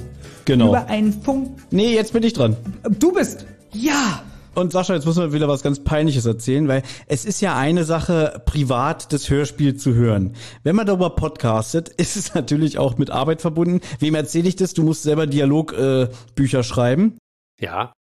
Genau. 0.46 0.68
Über 0.68 0.86
einen 0.86 1.12
Funk. 1.12 1.58
Nee, 1.70 1.94
jetzt 1.94 2.14
bin 2.14 2.22
ich 2.22 2.32
dran. 2.32 2.56
Du 2.98 3.12
bist. 3.12 3.44
Ja. 3.72 4.22
Und 4.56 4.72
Sascha, 4.72 4.94
jetzt 4.94 5.04
muss 5.04 5.16
man 5.16 5.34
wieder 5.34 5.48
was 5.48 5.62
ganz 5.62 5.80
Peinliches 5.84 6.24
erzählen, 6.24 6.66
weil 6.66 6.82
es 7.08 7.26
ist 7.26 7.42
ja 7.42 7.58
eine 7.58 7.84
Sache, 7.84 8.42
privat 8.46 9.12
das 9.12 9.28
Hörspiel 9.28 9.76
zu 9.76 9.92
hören. 9.92 10.34
Wenn 10.62 10.74
man 10.74 10.86
darüber 10.86 11.10
podcastet, 11.10 11.88
ist 11.98 12.16
es 12.16 12.34
natürlich 12.34 12.78
auch 12.78 12.96
mit 12.96 13.10
Arbeit 13.10 13.42
verbunden. 13.42 13.82
Wem 13.98 14.14
erzähle 14.14 14.48
ich 14.48 14.56
das? 14.56 14.72
Du 14.72 14.82
musst 14.82 15.02
selber 15.02 15.26
Dialogbücher 15.26 16.58
äh, 16.60 16.64
schreiben. 16.64 17.18
Ja, 17.60 17.92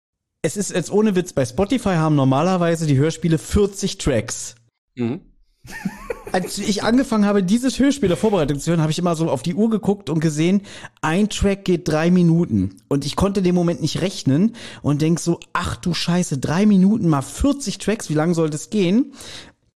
Es 0.43 0.57
ist 0.57 0.73
jetzt 0.73 0.93
ohne 0.93 1.17
Witz, 1.17 1.33
bei 1.33 1.45
Spotify 1.45 1.97
haben 1.97 2.15
normalerweise 2.15 2.87
die 2.87 2.99
Hörspiele 2.99 3.39
40 3.39 3.99
Tracks. 3.99 4.55
mhm. 4.95 5.23
Als 6.33 6.59
ich 6.59 6.83
angefangen 6.83 7.27
habe, 7.27 7.43
dieses 7.43 7.79
Hörspiel 7.79 8.09
der 8.09 8.17
Vorbereitung 8.17 8.59
zu 8.59 8.71
hören, 8.71 8.81
habe 8.81 8.91
ich 8.91 8.99
immer 8.99 9.15
so 9.15 9.31
auf 9.31 9.43
die 9.43 9.55
Uhr 9.55 9.71
geguckt 9.71 10.11
und 10.11 10.21
gesehen, 10.21 10.63
ein 11.01 11.29
Track 11.29 11.65
geht 11.65 11.89
drei 11.89 12.11
Minuten. 12.11 12.77
Und 12.89 13.05
ich 13.05 13.15
konnte 13.15 13.43
den 13.43 13.55
Moment 13.55 13.83
nicht 13.83 14.01
rechnen 14.01 14.57
und 14.83 15.03
denk 15.03 15.21
so, 15.21 15.39
ach 15.53 15.77
du 15.77 15.95
Scheiße, 15.95 16.39
drei 16.39 16.67
Minuten 16.67 17.09
mal 17.09 17.23
40 17.23 17.79
Tracks, 17.79 18.11
wie 18.11 18.15
lang 18.15 18.35
soll 18.35 18.51
das 18.51 18.71
gehen? 18.71 19.13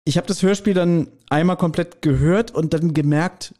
Ich 0.04 0.18
habe 0.18 0.28
das 0.28 0.42
Hörspiel 0.42 0.74
dann 0.74 1.10
einmal 1.30 1.58
komplett 1.58 2.02
gehört 2.02 2.52
und 2.52 2.74
dann 2.74 2.94
gemerkt, 2.94 3.54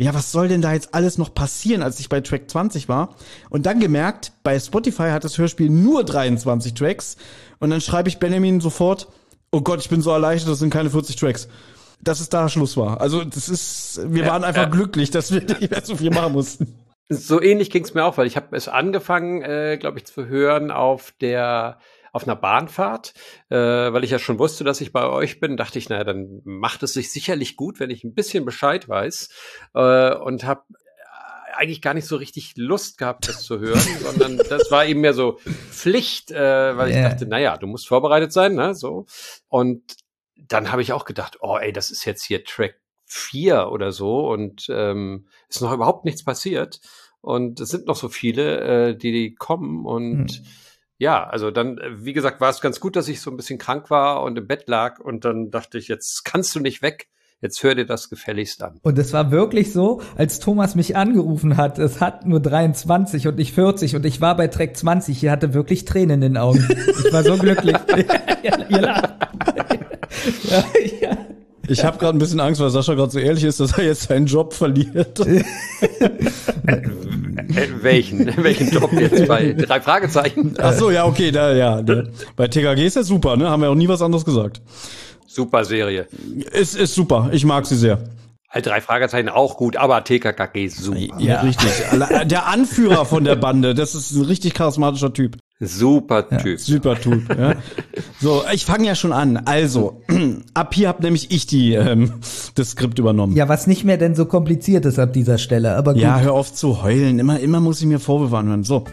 ja, 0.00 0.14
was 0.14 0.32
soll 0.32 0.48
denn 0.48 0.62
da 0.62 0.72
jetzt 0.72 0.94
alles 0.94 1.18
noch 1.18 1.34
passieren, 1.34 1.82
als 1.82 2.00
ich 2.00 2.08
bei 2.08 2.22
Track 2.22 2.50
20 2.50 2.88
war? 2.88 3.16
Und 3.50 3.66
dann 3.66 3.80
gemerkt, 3.80 4.32
bei 4.42 4.58
Spotify 4.58 5.10
hat 5.10 5.24
das 5.24 5.36
Hörspiel 5.36 5.68
nur 5.68 6.04
23 6.04 6.72
Tracks. 6.72 7.18
Und 7.58 7.68
dann 7.68 7.82
schreibe 7.82 8.08
ich 8.08 8.18
Benjamin 8.18 8.62
sofort, 8.62 9.08
oh 9.50 9.60
Gott, 9.60 9.80
ich 9.80 9.90
bin 9.90 10.00
so 10.00 10.10
erleichtert, 10.10 10.52
das 10.52 10.58
sind 10.58 10.70
keine 10.70 10.88
40 10.88 11.16
Tracks. 11.16 11.48
Dass 12.02 12.20
es 12.20 12.28
da 12.28 12.48
Schluss 12.48 12.76
war. 12.76 13.00
Also 13.00 13.24
das 13.24 13.48
ist, 13.48 14.00
wir 14.06 14.24
Ja, 14.24 14.28
waren 14.30 14.44
einfach 14.44 14.62
ja. 14.62 14.68
glücklich, 14.68 15.10
dass 15.10 15.32
wir 15.32 15.40
nicht 15.60 15.70
mehr 15.70 15.82
so 15.84 15.96
viel 15.96 16.10
machen 16.10 16.32
mussten. 16.32 16.74
So 17.08 17.42
ähnlich 17.42 17.70
ging's 17.70 17.92
mir 17.94 18.04
auch, 18.04 18.18
weil 18.18 18.26
ich 18.26 18.36
habe 18.36 18.56
es 18.56 18.68
angefangen, 18.68 19.42
äh, 19.42 19.76
glaube 19.78 19.98
ich, 19.98 20.06
zu 20.06 20.26
hören 20.26 20.70
auf 20.70 21.12
der 21.20 21.78
auf 22.12 22.24
einer 22.24 22.34
Bahnfahrt, 22.34 23.14
äh, 23.50 23.56
weil 23.56 24.02
ich 24.02 24.10
ja 24.10 24.18
schon 24.18 24.40
wusste, 24.40 24.64
dass 24.64 24.80
ich 24.80 24.92
bei 24.92 25.06
euch 25.06 25.38
bin, 25.38 25.56
dachte 25.56 25.78
ich, 25.78 25.88
naja, 25.88 26.02
dann 26.02 26.40
macht 26.44 26.82
es 26.82 26.92
sich 26.92 27.12
sicherlich 27.12 27.56
gut, 27.56 27.78
wenn 27.78 27.90
ich 27.90 28.02
ein 28.02 28.14
bisschen 28.14 28.44
Bescheid 28.44 28.88
weiß 28.88 29.28
äh, 29.74 30.14
und 30.16 30.42
habe 30.42 30.62
eigentlich 31.56 31.82
gar 31.82 31.94
nicht 31.94 32.06
so 32.06 32.16
richtig 32.16 32.54
Lust 32.56 32.98
gehabt, 32.98 33.28
das 33.28 33.42
zu 33.42 33.60
hören, 33.60 33.86
sondern 34.02 34.38
das 34.48 34.70
war 34.72 34.86
eben 34.86 35.00
mehr 35.02 35.14
so 35.14 35.38
Pflicht, 35.68 36.32
äh, 36.32 36.76
weil 36.76 36.90
ich 36.90 36.96
Ja. 36.96 37.02
dachte, 37.10 37.26
naja, 37.26 37.56
du 37.58 37.66
musst 37.68 37.86
vorbereitet 37.86 38.32
sein, 38.32 38.54
ne, 38.54 38.74
so. 38.74 39.06
Und 39.48 39.82
dann 40.50 40.72
habe 40.72 40.82
ich 40.82 40.92
auch 40.92 41.04
gedacht, 41.04 41.38
oh, 41.40 41.56
ey, 41.56 41.72
das 41.72 41.90
ist 41.90 42.04
jetzt 42.04 42.24
hier 42.24 42.44
Track 42.44 42.74
4 43.06 43.70
oder 43.70 43.92
so 43.92 44.28
und 44.28 44.66
ähm, 44.68 45.26
ist 45.48 45.62
noch 45.62 45.72
überhaupt 45.72 46.04
nichts 46.04 46.24
passiert. 46.24 46.80
Und 47.20 47.60
es 47.60 47.68
sind 47.68 47.86
noch 47.86 47.96
so 47.96 48.08
viele, 48.08 48.60
äh, 48.60 48.96
die, 48.96 49.12
die 49.12 49.34
kommen 49.34 49.86
und 49.86 50.32
Hm. 50.32 50.44
ja, 50.98 51.24
also 51.24 51.50
dann, 51.50 51.78
äh, 51.78 52.04
wie 52.04 52.12
gesagt, 52.12 52.40
war 52.40 52.50
es 52.50 52.60
ganz 52.60 52.80
gut, 52.80 52.96
dass 52.96 53.08
ich 53.08 53.20
so 53.20 53.30
ein 53.30 53.36
bisschen 53.36 53.58
krank 53.58 53.90
war 53.90 54.22
und 54.22 54.38
im 54.38 54.46
Bett 54.46 54.68
lag 54.68 54.98
und 54.98 55.24
dann 55.24 55.50
dachte 55.50 55.78
ich, 55.78 55.86
jetzt 55.86 56.24
kannst 56.24 56.54
du 56.54 56.60
nicht 56.60 56.82
weg, 56.82 57.08
jetzt 57.40 57.62
hör 57.62 57.74
dir 57.74 57.86
das 57.86 58.10
gefälligst 58.10 58.62
an. 58.62 58.80
Und 58.82 58.98
es 58.98 59.12
war 59.12 59.30
wirklich 59.30 59.72
so, 59.72 60.02
als 60.16 60.40
Thomas 60.40 60.74
mich 60.74 60.96
angerufen 60.96 61.56
hat, 61.56 61.78
es 61.78 62.00
hat 62.00 62.26
nur 62.26 62.40
23 62.40 63.28
und 63.28 63.36
nicht 63.36 63.54
40 63.54 63.96
und 63.96 64.04
ich 64.06 64.20
war 64.20 64.36
bei 64.36 64.48
Track 64.48 64.76
20, 64.76 65.18
hier 65.18 65.30
hatte 65.30 65.54
wirklich 65.54 65.84
Tränen 65.84 66.22
in 66.22 66.32
den 66.32 66.36
Augen. 66.38 66.66
Ich 67.04 67.12
war 67.12 67.22
so 67.22 67.36
glücklich. 67.36 67.76
ihr, 68.42 68.66
ihr 68.70 68.80
lacht. 68.80 69.14
Ja, 70.44 70.64
ja. 71.08 71.16
Ich 71.68 71.84
habe 71.84 71.98
gerade 71.98 72.16
ein 72.16 72.18
bisschen 72.18 72.40
Angst, 72.40 72.60
weil 72.60 72.70
Sascha 72.70 72.94
gerade 72.94 73.12
so 73.12 73.18
ehrlich 73.18 73.44
ist, 73.44 73.60
dass 73.60 73.78
er 73.78 73.84
jetzt 73.84 74.02
seinen 74.02 74.26
Job 74.26 74.54
verliert. 74.54 75.20
Äh, 75.20 75.44
welchen? 77.80 78.32
welchen 78.42 78.70
Job 78.70 78.92
jetzt 78.92 79.28
bei 79.28 79.52
drei 79.52 79.80
Fragezeichen? 79.80 80.54
Ach 80.58 80.72
so, 80.72 80.90
ja, 80.90 81.04
okay, 81.04 81.30
da, 81.30 81.54
ja. 81.54 81.80
Bei 82.34 82.48
TKG 82.48 82.86
ist 82.86 82.96
das 82.96 83.06
super, 83.06 83.36
ne? 83.36 83.48
Haben 83.48 83.62
wir 83.62 83.70
auch 83.70 83.76
nie 83.76 83.88
was 83.88 84.02
anderes 84.02 84.24
gesagt. 84.24 84.60
Super 85.26 85.64
Serie. 85.64 86.08
Ist, 86.52 86.76
ist 86.76 86.94
super. 86.94 87.30
Ich 87.32 87.44
mag 87.44 87.66
sie 87.66 87.76
sehr. 87.76 87.98
Halt 88.50 88.66
drei 88.66 88.80
Fragezeichen 88.80 89.28
auch 89.28 89.56
gut, 89.56 89.76
aber 89.76 90.02
TKKG 90.02 90.66
super. 90.66 90.98
Ja, 91.18 91.40
richtig. 91.42 91.70
Der 92.26 92.48
Anführer 92.48 93.04
von 93.04 93.22
der 93.22 93.36
Bande, 93.36 93.74
das 93.74 93.94
ist 93.94 94.10
ein 94.10 94.22
richtig 94.22 94.54
charismatischer 94.54 95.12
Typ. 95.12 95.36
Super 95.60 96.28
Typ. 96.28 96.58
Super 96.58 97.00
Typ. 97.00 97.28
Ja. 97.38 97.54
So, 98.20 98.42
ich 98.52 98.64
fange 98.64 98.88
ja 98.88 98.96
schon 98.96 99.12
an. 99.12 99.36
Also, 99.44 100.02
ab 100.54 100.74
hier 100.74 100.88
hab 100.88 101.00
nämlich 101.00 101.30
ich 101.30 101.46
die 101.46 101.74
ähm, 101.74 102.14
das 102.56 102.70
Skript 102.70 102.98
übernommen. 102.98 103.36
ja, 103.36 103.48
was 103.48 103.68
nicht 103.68 103.84
mehr 103.84 103.98
denn 103.98 104.16
so 104.16 104.24
kompliziert 104.24 104.84
ist 104.84 104.98
ab 104.98 105.12
dieser 105.12 105.38
Stelle, 105.38 105.76
aber 105.76 105.92
gut. 105.92 106.02
Ja, 106.02 106.18
hör 106.18 106.32
auf 106.32 106.52
zu 106.52 106.82
heulen. 106.82 107.20
Immer, 107.20 107.38
immer 107.38 107.60
muss 107.60 107.80
ich 107.80 107.86
mir 107.86 108.00
Vorwürfe 108.00 108.36
anhören. 108.36 108.64
So. 108.64 108.84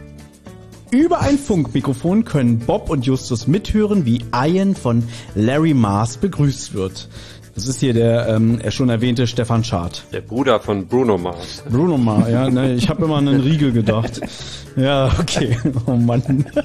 Über 0.91 1.19
ein 1.21 1.37
Funkmikrofon 1.37 2.23
können 2.23 2.59
Bob 2.59 2.89
und 2.89 3.05
Justus 3.05 3.47
mithören, 3.47 4.05
wie 4.05 4.23
Ian 4.33 4.75
von 4.75 5.03
Larry 5.35 5.73
Mars 5.73 6.17
begrüßt 6.17 6.73
wird. 6.75 7.09
Das 7.57 7.67
ist 7.67 7.79
hier 7.79 7.93
der 7.93 8.27
ähm, 8.27 8.59
er 8.61 8.69
schon 8.69 8.89
erwähnte 8.89 9.25
Stefan 9.25 9.63
Schad. 9.63 10.03
Der 10.13 10.21
Bruder 10.21 10.59
von 10.59 10.85
Bruno 10.85 11.17
Mars. 11.17 11.63
Bruno 11.67 11.97
Mars, 11.97 12.29
ja, 12.29 12.47
ne, 12.51 12.75
ich 12.75 12.87
habe 12.87 13.05
immer 13.05 13.15
an 13.15 13.27
einen 13.27 13.41
Riegel 13.41 13.71
gedacht. 13.73 14.21
Ja, 14.75 15.11
okay. 15.19 15.57
Oh 15.87 15.95
Mann. 15.95 16.45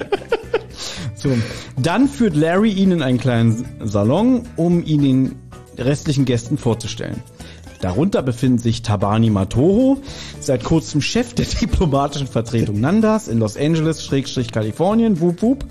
So, 1.15 1.29
dann 1.77 2.07
führt 2.07 2.35
Larry 2.35 2.69
ihn 2.69 2.91
in 2.91 3.01
einen 3.01 3.17
kleinen 3.17 3.65
Salon, 3.79 4.43
um 4.55 4.83
ihn 4.83 5.01
den 5.01 5.35
restlichen 5.79 6.25
Gästen 6.25 6.59
vorzustellen. 6.59 7.23
Darunter 7.81 8.21
befinden 8.21 8.59
sich 8.59 8.83
Tabani 8.83 9.31
Matoho, 9.31 9.97
seit 10.39 10.63
kurzem 10.63 11.01
Chef 11.01 11.33
der 11.33 11.45
diplomatischen 11.61 12.27
Vertretung 12.27 12.79
Nandas 12.79 13.27
in 13.27 13.39
Los 13.39 13.57
Angeles, 13.57 14.05
Schrägstrich 14.05 14.51
Kalifornien, 14.51 15.19
wup 15.21 15.41
wup. 15.41 15.65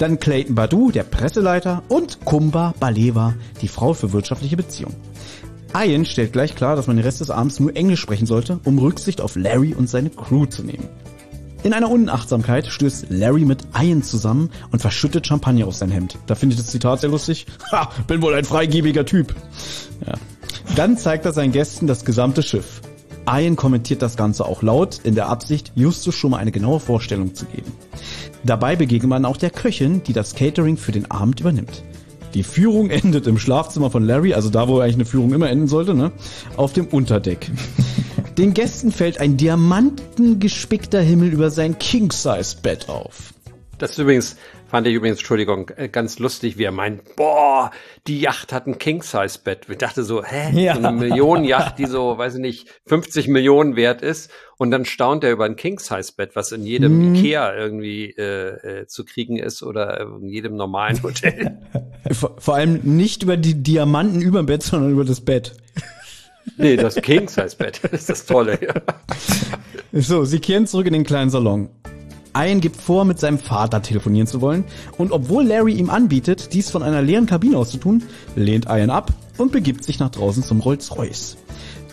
Dann 0.00 0.18
Clayton 0.18 0.54
Badu, 0.54 0.90
der 0.90 1.02
Presseleiter, 1.02 1.82
und 1.88 2.24
Kumba 2.24 2.72
Baleva, 2.80 3.34
die 3.60 3.68
Frau 3.68 3.92
für 3.92 4.14
wirtschaftliche 4.14 4.56
Beziehungen. 4.56 4.96
Ian 5.76 6.06
stellt 6.06 6.32
gleich 6.32 6.56
klar, 6.56 6.74
dass 6.74 6.86
man 6.86 6.96
den 6.96 7.04
Rest 7.04 7.20
des 7.20 7.28
Abends 7.28 7.60
nur 7.60 7.76
Englisch 7.76 8.00
sprechen 8.00 8.24
sollte, 8.24 8.60
um 8.64 8.78
Rücksicht 8.78 9.20
auf 9.20 9.36
Larry 9.36 9.74
und 9.74 9.90
seine 9.90 10.08
Crew 10.08 10.46
zu 10.46 10.62
nehmen. 10.62 10.88
In 11.64 11.74
einer 11.74 11.90
Unachtsamkeit 11.90 12.66
stößt 12.66 13.10
Larry 13.10 13.44
mit 13.44 13.62
Ian 13.78 14.02
zusammen 14.02 14.48
und 14.72 14.80
verschüttet 14.80 15.26
Champagner 15.26 15.66
aus 15.66 15.80
sein 15.80 15.90
Hemd. 15.90 16.16
Da 16.26 16.34
finde 16.34 16.54
ich 16.54 16.60
das 16.62 16.70
Zitat 16.70 17.02
sehr 17.02 17.10
lustig. 17.10 17.44
Ha, 17.70 17.90
bin 18.06 18.22
wohl 18.22 18.32
ein 18.32 18.46
freigebiger 18.46 19.04
Typ. 19.04 19.34
Ja. 20.06 20.14
Dann 20.76 20.96
zeigt 20.96 21.26
er 21.26 21.32
seinen 21.32 21.52
Gästen 21.52 21.86
das 21.86 22.06
gesamte 22.06 22.42
Schiff. 22.42 22.80
Ian 23.30 23.54
kommentiert 23.54 24.02
das 24.02 24.16
Ganze 24.16 24.44
auch 24.44 24.62
laut, 24.62 25.00
in 25.04 25.14
der 25.14 25.28
Absicht, 25.28 25.72
Justus 25.76 26.14
schon 26.14 26.32
mal 26.32 26.38
eine 26.38 26.50
genaue 26.50 26.80
Vorstellung 26.80 27.34
zu 27.34 27.46
geben. 27.46 27.72
Dabei 28.42 28.74
begegnet 28.74 29.08
man 29.08 29.24
auch 29.24 29.36
der 29.36 29.50
Köchin, 29.50 30.02
die 30.02 30.12
das 30.12 30.34
Catering 30.34 30.76
für 30.76 30.92
den 30.92 31.10
Abend 31.10 31.40
übernimmt. 31.40 31.84
Die 32.34 32.42
Führung 32.42 32.90
endet 32.90 33.26
im 33.26 33.38
Schlafzimmer 33.38 33.90
von 33.90 34.04
Larry, 34.04 34.34
also 34.34 34.50
da, 34.50 34.66
wo 34.66 34.80
eigentlich 34.80 34.94
eine 34.96 35.04
Führung 35.04 35.32
immer 35.32 35.48
enden 35.48 35.68
sollte, 35.68 35.94
ne? 35.94 36.12
Auf 36.56 36.72
dem 36.72 36.86
Unterdeck. 36.86 37.50
Den 38.38 38.54
Gästen 38.54 38.90
fällt 38.90 39.20
ein 39.20 39.36
diamantengespickter 39.36 41.00
Himmel 41.00 41.32
über 41.32 41.50
sein 41.50 41.78
King-Size-Bett 41.78 42.88
auf. 42.88 43.34
Das 43.78 43.92
ist 43.92 43.98
übrigens, 43.98 44.36
fand 44.70 44.86
ich 44.86 44.94
übrigens, 44.94 45.18
Entschuldigung, 45.18 45.70
äh, 45.76 45.88
ganz 45.88 46.18
lustig, 46.18 46.56
wie 46.56 46.64
er 46.64 46.72
meint, 46.72 47.16
boah, 47.16 47.72
die 48.06 48.20
Yacht 48.20 48.52
hat 48.52 48.66
ein 48.66 48.78
King-Size-Bett. 48.78 49.66
Ich 49.68 49.78
dachte 49.78 50.04
so, 50.04 50.24
hä? 50.24 50.58
Ja. 50.58 50.76
So 50.76 50.86
eine 50.86 50.96
Millionenyacht, 50.96 51.78
die 51.78 51.86
so, 51.86 52.16
weiß 52.16 52.36
ich 52.36 52.40
nicht, 52.40 52.68
50 52.86 53.28
Millionen 53.28 53.76
wert 53.76 54.00
ist. 54.00 54.30
Und 54.58 54.70
dann 54.70 54.84
staunt 54.84 55.24
er 55.24 55.32
über 55.32 55.44
ein 55.44 55.56
King-Size-Bett, 55.56 56.36
was 56.36 56.52
in 56.52 56.64
jedem 56.64 57.14
Ikea 57.14 57.54
irgendwie 57.54 58.10
äh, 58.10 58.82
äh, 58.82 58.86
zu 58.86 59.04
kriegen 59.04 59.38
ist 59.38 59.62
oder 59.62 60.00
in 60.00 60.28
jedem 60.28 60.54
normalen 60.54 61.02
Hotel. 61.02 61.58
Vor, 62.12 62.36
vor 62.38 62.54
allem 62.54 62.80
nicht 62.84 63.22
über 63.24 63.36
die 63.36 63.62
Diamanten 63.62 64.20
über 64.22 64.42
dem 64.42 64.46
Bett, 64.46 64.62
sondern 64.62 64.92
über 64.92 65.04
das 65.04 65.20
Bett. 65.20 65.56
nee, 66.56 66.76
das 66.76 66.94
King-Size-Bett, 66.94 67.84
ist 67.92 68.08
das 68.08 68.24
Tolle. 68.24 68.58
So, 69.92 70.24
sie 70.24 70.38
kehren 70.38 70.66
zurück 70.66 70.86
in 70.86 70.92
den 70.92 71.04
kleinen 71.04 71.30
Salon. 71.30 71.70
Ian 72.36 72.60
gibt 72.60 72.76
vor, 72.76 73.04
mit 73.04 73.18
seinem 73.18 73.38
Vater 73.38 73.82
telefonieren 73.82 74.26
zu 74.26 74.40
wollen, 74.40 74.64
und 74.98 75.12
obwohl 75.12 75.44
Larry 75.44 75.74
ihm 75.74 75.90
anbietet, 75.90 76.52
dies 76.52 76.70
von 76.70 76.82
einer 76.82 77.02
leeren 77.02 77.26
Kabine 77.26 77.58
aus 77.58 77.70
zu 77.70 77.78
tun, 77.78 78.02
lehnt 78.36 78.66
Ian 78.66 78.90
ab 78.90 79.12
und 79.38 79.52
begibt 79.52 79.84
sich 79.84 79.98
nach 79.98 80.10
draußen 80.10 80.42
zum 80.42 80.60
Rolls-Royce. 80.60 81.36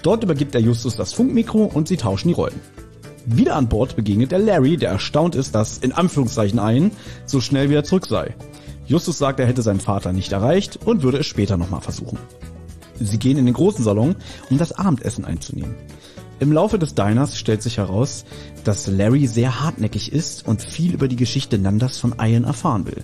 Dort 0.03 0.23
übergibt 0.23 0.55
er 0.55 0.61
Justus 0.61 0.95
das 0.95 1.13
Funkmikro 1.13 1.63
und 1.63 1.87
sie 1.87 1.97
tauschen 1.97 2.29
die 2.29 2.33
Rollen. 2.33 2.59
Wieder 3.25 3.55
an 3.55 3.67
Bord 3.67 3.95
begegnet 3.95 4.31
er 4.31 4.39
Larry, 4.39 4.77
der 4.77 4.91
erstaunt 4.91 5.35
ist, 5.35 5.53
dass 5.53 5.79
in 5.79 5.91
Anführungszeichen 5.91 6.59
ein 6.59 6.91
so 7.25 7.41
schnell 7.41 7.69
wieder 7.69 7.83
zurück 7.83 8.05
sei. 8.05 8.35
Justus 8.85 9.17
sagt, 9.17 9.41
er 9.41 9.47
hätte 9.47 9.61
seinen 9.61 9.81
Vater 9.81 10.13
nicht 10.13 10.31
erreicht 10.31 10.79
und 10.85 11.03
würde 11.03 11.17
es 11.17 11.27
später 11.27 11.57
nochmal 11.57 11.81
versuchen. 11.81 12.17
Sie 12.99 13.19
gehen 13.19 13.37
in 13.37 13.45
den 13.45 13.53
großen 13.53 13.83
Salon, 13.83 14.15
um 14.49 14.57
das 14.57 14.71
Abendessen 14.71 15.25
einzunehmen. 15.25 15.75
Im 16.39 16.51
Laufe 16.51 16.77
des 16.77 16.93
Diners 16.93 17.37
stellt 17.37 17.63
sich 17.63 17.77
heraus, 17.77 18.23
dass 18.63 18.85
Larry 18.85 19.25
sehr 19.25 19.61
hartnäckig 19.61 20.13
ist 20.13 20.47
und 20.47 20.61
viel 20.61 20.93
über 20.93 21.07
die 21.07 21.15
Geschichte 21.15 21.57
Nandas 21.57 21.97
von 21.97 22.15
Ian 22.21 22.43
erfahren 22.43 22.85
will. 22.85 23.03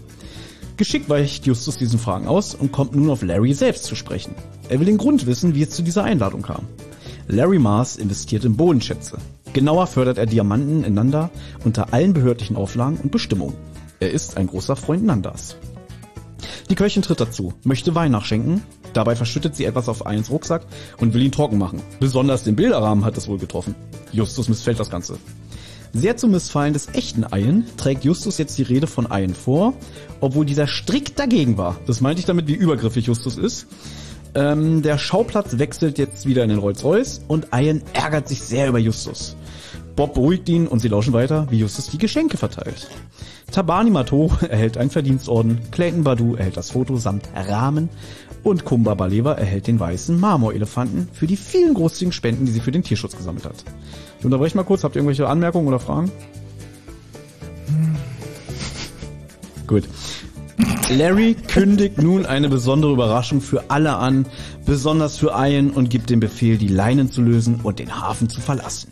Geschickt 0.77 1.10
weicht 1.10 1.45
Justus 1.45 1.77
diesen 1.77 1.99
Fragen 1.99 2.27
aus 2.27 2.53
und 2.53 2.72
kommt 2.72 2.95
nun 2.95 3.10
auf 3.10 3.23
Larry 3.23 3.53
selbst 3.53 3.85
zu 3.85 3.95
sprechen. 3.95 4.35
Er 4.69 4.80
will 4.80 4.85
den 4.85 4.97
Grund 4.97 5.26
wissen, 5.26 5.55
wie 5.55 5.64
es 5.64 5.72
zu 5.72 5.81
dieser 5.81 6.03
Einladung 6.03 6.43
kam. 6.43 6.68
Larry 7.27 7.57
Mars 7.57 7.95
investiert 7.95 8.45
in 8.45 8.55
Bodenschätze. 8.55 9.18
Genauer 9.53 9.88
fördert 9.88 10.18
er 10.18 10.26
Diamanten 10.26 10.84
in 10.84 10.93
Nanda 10.93 11.30
unter 11.64 11.93
allen 11.93 12.14
behördlichen 12.14 12.55
Auflagen 12.55 12.97
und 12.97 13.11
Bestimmungen. 13.11 13.55
Er 13.99 14.11
ist 14.11 14.38
ein 14.38 14.47
großer 14.47 14.76
Freund 14.76 15.05
Nandas. 15.05 15.55
Die 16.70 16.76
Köchin 16.76 17.02
tritt 17.02 17.20
dazu, 17.20 17.53
möchte 17.64 17.95
Wein 17.95 18.11
nachschenken, 18.11 18.64
dabei 18.94 19.15
verschüttet 19.15 19.56
sie 19.56 19.65
etwas 19.65 19.90
auf 19.90 20.03
Ians 20.06 20.30
Rucksack 20.30 20.64
und 20.98 21.14
will 21.14 21.22
ihn 21.22 21.32
trocken 21.32 21.57
machen. 21.57 21.82
Besonders 21.99 22.44
den 22.44 22.56
Bilderrahmen 22.56 23.06
hat 23.06 23.18
es 23.18 23.28
wohl 23.28 23.38
getroffen. 23.38 23.76
Justus 24.11 24.49
missfällt 24.49 24.80
das 24.80 24.90
Ganze. 24.90 25.18
Sehr 25.95 26.18
zum 26.18 26.32
Missfallen 26.32 26.74
des 26.74 26.88
echten 26.94 27.24
Ian 27.32 27.65
trägt 27.78 28.03
Justus 28.03 28.40
jetzt 28.40 28.57
die 28.57 28.64
Rede 28.64 28.88
von 28.88 29.07
Ian 29.11 29.36
vor, 29.36 29.74
obwohl 30.22 30.44
dieser 30.44 30.65
strikt 30.65 31.20
dagegen 31.20 31.57
war. 31.57 31.78
Das 31.86 32.02
meinte 32.02 32.20
ich 32.20 32.26
damit, 32.26 32.48
wie 32.48 32.56
übergriffig 32.56 33.06
Justus 33.06 33.38
ist. 33.38 33.68
Ähm, 34.34 34.82
der 34.82 34.98
Schauplatz 34.98 35.60
wechselt 35.60 35.99
jetzt 35.99 36.26
wieder 36.26 36.41
in 36.41 36.49
den 36.49 36.57
Rolls-Royce 36.57 37.22
und 37.28 37.49
Ian 37.53 37.84
ärgert 37.94 38.28
sich 38.28 38.41
sehr 38.41 38.70
über 38.70 38.80
Justus. 38.80 39.36
Bob 39.95 40.15
beruhigt 40.15 40.49
ihn 40.49 40.68
und 40.68 40.80
sie 40.80 40.88
lauschen 40.88 41.14
weiter, 41.14 41.45
wie 41.52 41.60
Justus 41.60 41.90
die 41.90 41.99
Geschenke 41.99 42.38
verteilt. 42.38 42.90
Tabani 43.54 43.92
Mato 43.92 44.32
erhält 44.50 44.78
einen 44.78 44.90
Verdienstorden, 44.90 45.60
Clayton 45.70 46.04
Badu 46.04 46.34
erhält 46.34 46.58
das 46.58 46.72
Foto 46.72 46.98
samt 46.98 47.30
Rahmen 47.36 47.88
und 48.42 48.66
Kumba 48.66 48.96
Baleva 48.96 49.34
erhält 49.34 49.68
den 49.68 49.80
weißen 49.80 50.20
Marmorelefanten 50.20 51.08
für 51.14 51.28
die 51.28 51.38
vielen 51.38 51.76
großzügigen 51.76 52.12
Spenden, 52.12 52.46
die 52.46 52.52
sie 52.52 52.62
für 52.62 52.72
den 52.72 52.82
Tierschutz 52.82 53.16
gesammelt 53.16 53.46
hat. 53.46 53.64
Ich 54.18 54.26
unterbreche 54.26 54.58
mal 54.58 54.64
kurz, 54.64 54.84
habt 54.84 54.96
ihr 54.96 55.02
irgendwelche 55.02 55.28
Anmerkungen 55.28 55.68
oder 55.68 55.80
Fragen? 55.80 56.12
Gut. 59.68 59.84
Larry 60.90 61.36
kündigt 61.36 62.02
nun 62.02 62.26
eine 62.26 62.50
besondere 62.50 62.92
Überraschung 62.92 63.40
für 63.40 63.70
alle 63.70 63.96
an, 63.98 64.26
besonders 64.66 65.18
für 65.18 65.34
Ian 65.36 65.70
und 65.70 65.92
gibt 65.92 66.10
den 66.10 66.20
Befehl, 66.20 66.58
die 66.58 66.68
Leinen 66.68 67.12
zu 67.12 67.22
lösen 67.22 67.60
und 67.62 67.78
den 67.78 68.02
Hafen 68.02 68.30
zu 68.30 68.42
verlassen. 68.42 68.90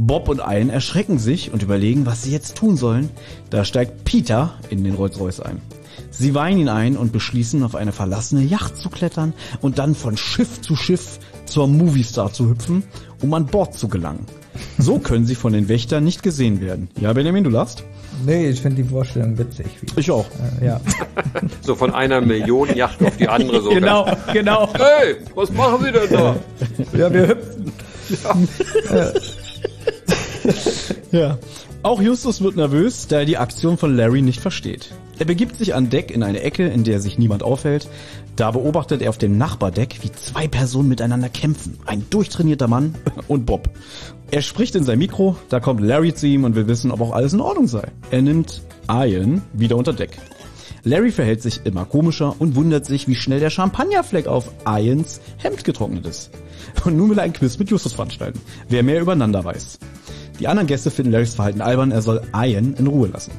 Bob 0.00 0.28
und 0.28 0.38
Ian 0.38 0.70
erschrecken 0.70 1.18
sich 1.18 1.52
und 1.52 1.64
überlegen, 1.64 2.06
was 2.06 2.22
sie 2.22 2.30
jetzt 2.30 2.54
tun 2.54 2.76
sollen. 2.76 3.10
Da 3.50 3.64
steigt 3.64 4.04
Peter 4.04 4.54
in 4.70 4.84
den 4.84 4.94
Rolls-Royce 4.94 5.40
ein. 5.40 5.60
Sie 6.10 6.36
weihen 6.36 6.58
ihn 6.58 6.68
ein 6.68 6.96
und 6.96 7.12
beschließen, 7.12 7.64
auf 7.64 7.74
eine 7.74 7.90
verlassene 7.90 8.42
Yacht 8.42 8.76
zu 8.76 8.90
klettern 8.90 9.32
und 9.60 9.78
dann 9.80 9.96
von 9.96 10.16
Schiff 10.16 10.60
zu 10.60 10.76
Schiff 10.76 11.18
zur 11.46 11.66
Movistar 11.66 12.32
zu 12.32 12.48
hüpfen, 12.48 12.84
um 13.22 13.34
an 13.34 13.46
Bord 13.46 13.74
zu 13.74 13.88
gelangen. 13.88 14.24
So 14.78 14.98
können 15.00 15.26
sie 15.26 15.34
von 15.34 15.52
den 15.52 15.68
Wächtern 15.68 16.04
nicht 16.04 16.22
gesehen 16.22 16.60
werden. 16.60 16.88
Ja, 17.00 17.12
Benjamin, 17.12 17.42
du 17.42 17.50
lachst? 17.50 17.82
Nee, 18.24 18.50
ich 18.50 18.60
finde 18.60 18.82
die 18.82 18.88
Vorstellung 18.88 19.36
witzig. 19.36 19.66
Wie 19.80 20.00
Ich 20.00 20.10
auch. 20.12 20.26
Äh, 20.60 20.66
ja. 20.66 20.80
So 21.60 21.74
von 21.74 21.92
einer 21.92 22.20
Million 22.20 22.74
Yacht 22.74 23.02
auf 23.02 23.16
die 23.16 23.28
andere 23.28 23.62
so. 23.62 23.70
genau, 23.70 24.08
genau. 24.32 24.68
Hey, 24.74 25.16
was 25.34 25.52
machen 25.52 25.84
Sie 25.84 25.90
denn 25.92 26.08
da? 26.10 26.36
Ja, 26.96 27.12
wir 27.12 27.28
hüpfen. 27.28 27.72
Ja. 28.92 29.12
Auch 31.82 32.02
Justus 32.02 32.40
wird 32.40 32.56
nervös, 32.56 33.06
da 33.06 33.20
er 33.20 33.24
die 33.24 33.38
Aktion 33.38 33.78
von 33.78 33.96
Larry 33.96 34.20
nicht 34.20 34.40
versteht. 34.40 34.92
Er 35.18 35.26
begibt 35.26 35.56
sich 35.56 35.74
an 35.74 35.90
Deck 35.90 36.10
in 36.10 36.22
eine 36.22 36.42
Ecke, 36.42 36.66
in 36.66 36.84
der 36.84 37.00
sich 37.00 37.18
niemand 37.18 37.42
aufhält. 37.42 37.88
Da 38.36 38.50
beobachtet 38.50 39.00
er 39.00 39.10
auf 39.10 39.18
dem 39.18 39.38
Nachbardeck, 39.38 39.98
wie 40.02 40.12
zwei 40.12 40.48
Personen 40.48 40.88
miteinander 40.88 41.28
kämpfen. 41.28 41.78
Ein 41.86 42.04
durchtrainierter 42.10 42.68
Mann 42.68 42.94
und 43.28 43.46
Bob. 43.46 43.70
Er 44.30 44.42
spricht 44.42 44.74
in 44.74 44.84
sein 44.84 44.98
Mikro, 44.98 45.36
da 45.48 45.60
kommt 45.60 45.80
Larry 45.80 46.14
zu 46.14 46.26
ihm 46.26 46.44
und 46.44 46.54
will 46.56 46.68
wissen, 46.68 46.90
ob 46.90 47.00
auch 47.00 47.12
alles 47.12 47.32
in 47.32 47.40
Ordnung 47.40 47.68
sei. 47.68 47.88
Er 48.10 48.22
nimmt 48.22 48.62
Ian 48.90 49.42
wieder 49.52 49.76
unter 49.76 49.92
Deck. 49.92 50.18
Larry 50.84 51.10
verhält 51.10 51.42
sich 51.42 51.60
immer 51.64 51.84
komischer 51.84 52.34
und 52.38 52.54
wundert 52.54 52.86
sich, 52.86 53.08
wie 53.08 53.14
schnell 53.14 53.40
der 53.40 53.50
Champagnerfleck 53.50 54.26
auf 54.26 54.50
Ians 54.66 55.20
Hemd 55.38 55.64
getrocknet 55.64 56.06
ist. 56.06 56.30
Und 56.84 56.96
nun 56.96 57.10
will 57.10 57.18
er 57.18 57.24
ein 57.24 57.32
Quiz 57.32 57.58
mit 57.58 57.70
Justus 57.70 57.92
veranstalten, 57.92 58.40
wer 58.68 58.82
mehr 58.82 59.00
übereinander 59.00 59.44
weiß. 59.44 59.78
Die 60.38 60.48
anderen 60.48 60.68
Gäste 60.68 60.90
finden 60.90 61.12
Larrys 61.12 61.34
Verhalten 61.34 61.60
albern, 61.60 61.90
er 61.90 62.02
soll 62.02 62.22
Ian 62.34 62.74
in 62.74 62.86
Ruhe 62.86 63.08
lassen. 63.08 63.32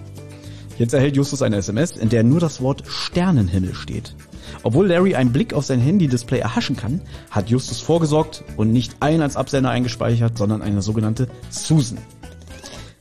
Jetzt 0.78 0.94
erhält 0.94 1.16
Justus 1.18 1.42
eine 1.42 1.58
SMS, 1.58 1.98
in 1.98 2.10
der 2.10 2.24
nur 2.24 2.40
das 2.40 2.62
Wort 2.62 2.84
Sternenhimmel 2.88 3.76
steht. 3.76 4.16
Obwohl 4.64 4.88
Larry 4.88 5.16
einen 5.16 5.32
Blick 5.32 5.54
auf 5.54 5.66
sein 5.66 5.80
Handy-Display 5.80 6.40
erhaschen 6.40 6.76
kann, 6.76 7.02
hat 7.32 7.50
Justus 7.50 7.82
vorgesorgt 7.82 8.44
und 8.58 8.72
nicht 8.72 8.96
Ian 9.04 9.22
als 9.22 9.36
Absender 9.36 9.70
eingespeichert, 9.72 10.38
sondern 10.38 10.62
eine 10.62 10.82
sogenannte 10.82 11.28
Susan. 11.50 11.98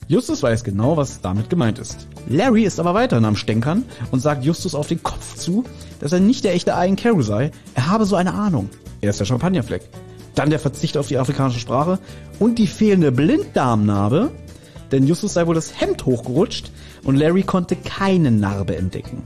Justus 0.09 0.43
weiß 0.43 0.65
genau, 0.65 0.97
was 0.97 1.21
damit 1.21 1.51
gemeint 1.51 1.79
ist. 1.79 2.09
Larry 2.29 2.65
ist 2.65 2.81
aber 2.81 2.95
weiterhin 2.95 3.27
am 3.27 3.37
Stänkern 3.37 3.85
und 4.11 4.21
sagt 4.21 4.43
Justus 4.43 4.75
auf 4.75 4.89
den 4.89 5.03
Kopf 5.03 5.37
zu, 5.37 5.65
dass 6.01 6.13
er 6.13 6.21
nicht 6.21 6.45
der 6.45 6.55
echte 6.55 6.71
Ian 6.71 6.97
Carroll 6.97 7.23
sei, 7.23 7.51
er 7.75 7.91
habe 7.91 8.07
so 8.07 8.17
eine 8.17 8.33
Ahnung. 8.33 8.71
Er 9.03 9.11
ist 9.11 9.21
der 9.21 9.27
Champagnerfleck. 9.27 9.83
Dann 10.35 10.49
der 10.49 10.61
Verzicht 10.61 10.97
auf 10.97 11.09
die 11.09 11.19
afrikanische 11.19 11.61
Sprache 11.61 11.99
und 12.39 12.59
die 12.59 12.67
fehlende 12.67 13.13
Blinddarmnarbe, 13.13 14.31
denn 14.91 15.07
Justus 15.07 15.35
sei 15.35 15.47
wohl 15.47 15.55
das 15.55 15.79
Hemd 15.79 16.07
hochgerutscht 16.07 16.73
und 17.05 17.17
Larry 17.17 17.43
konnte 17.43 17.77
keine 17.77 18.31
Narbe 18.31 18.77
entdecken. 18.77 19.23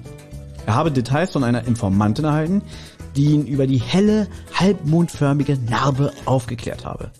Er 0.66 0.74
habe 0.74 0.90
Details 0.90 1.30
von 1.30 1.44
einer 1.44 1.64
Informantin 1.64 2.24
erhalten, 2.24 2.60
die 3.14 3.26
ihn 3.26 3.46
über 3.46 3.68
die 3.68 3.80
helle, 3.80 4.26
halbmondförmige 4.54 5.58
Narbe 5.58 6.12
aufgeklärt 6.24 6.84
habe. 6.84 7.12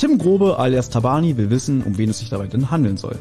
Tim 0.00 0.16
Grobe 0.16 0.58
alias 0.58 0.88
Tabani 0.88 1.36
will 1.36 1.50
wissen, 1.50 1.82
um 1.82 1.98
wen 1.98 2.08
es 2.08 2.20
sich 2.20 2.30
dabei 2.30 2.46
denn 2.46 2.70
handeln 2.70 2.96
soll. 2.96 3.18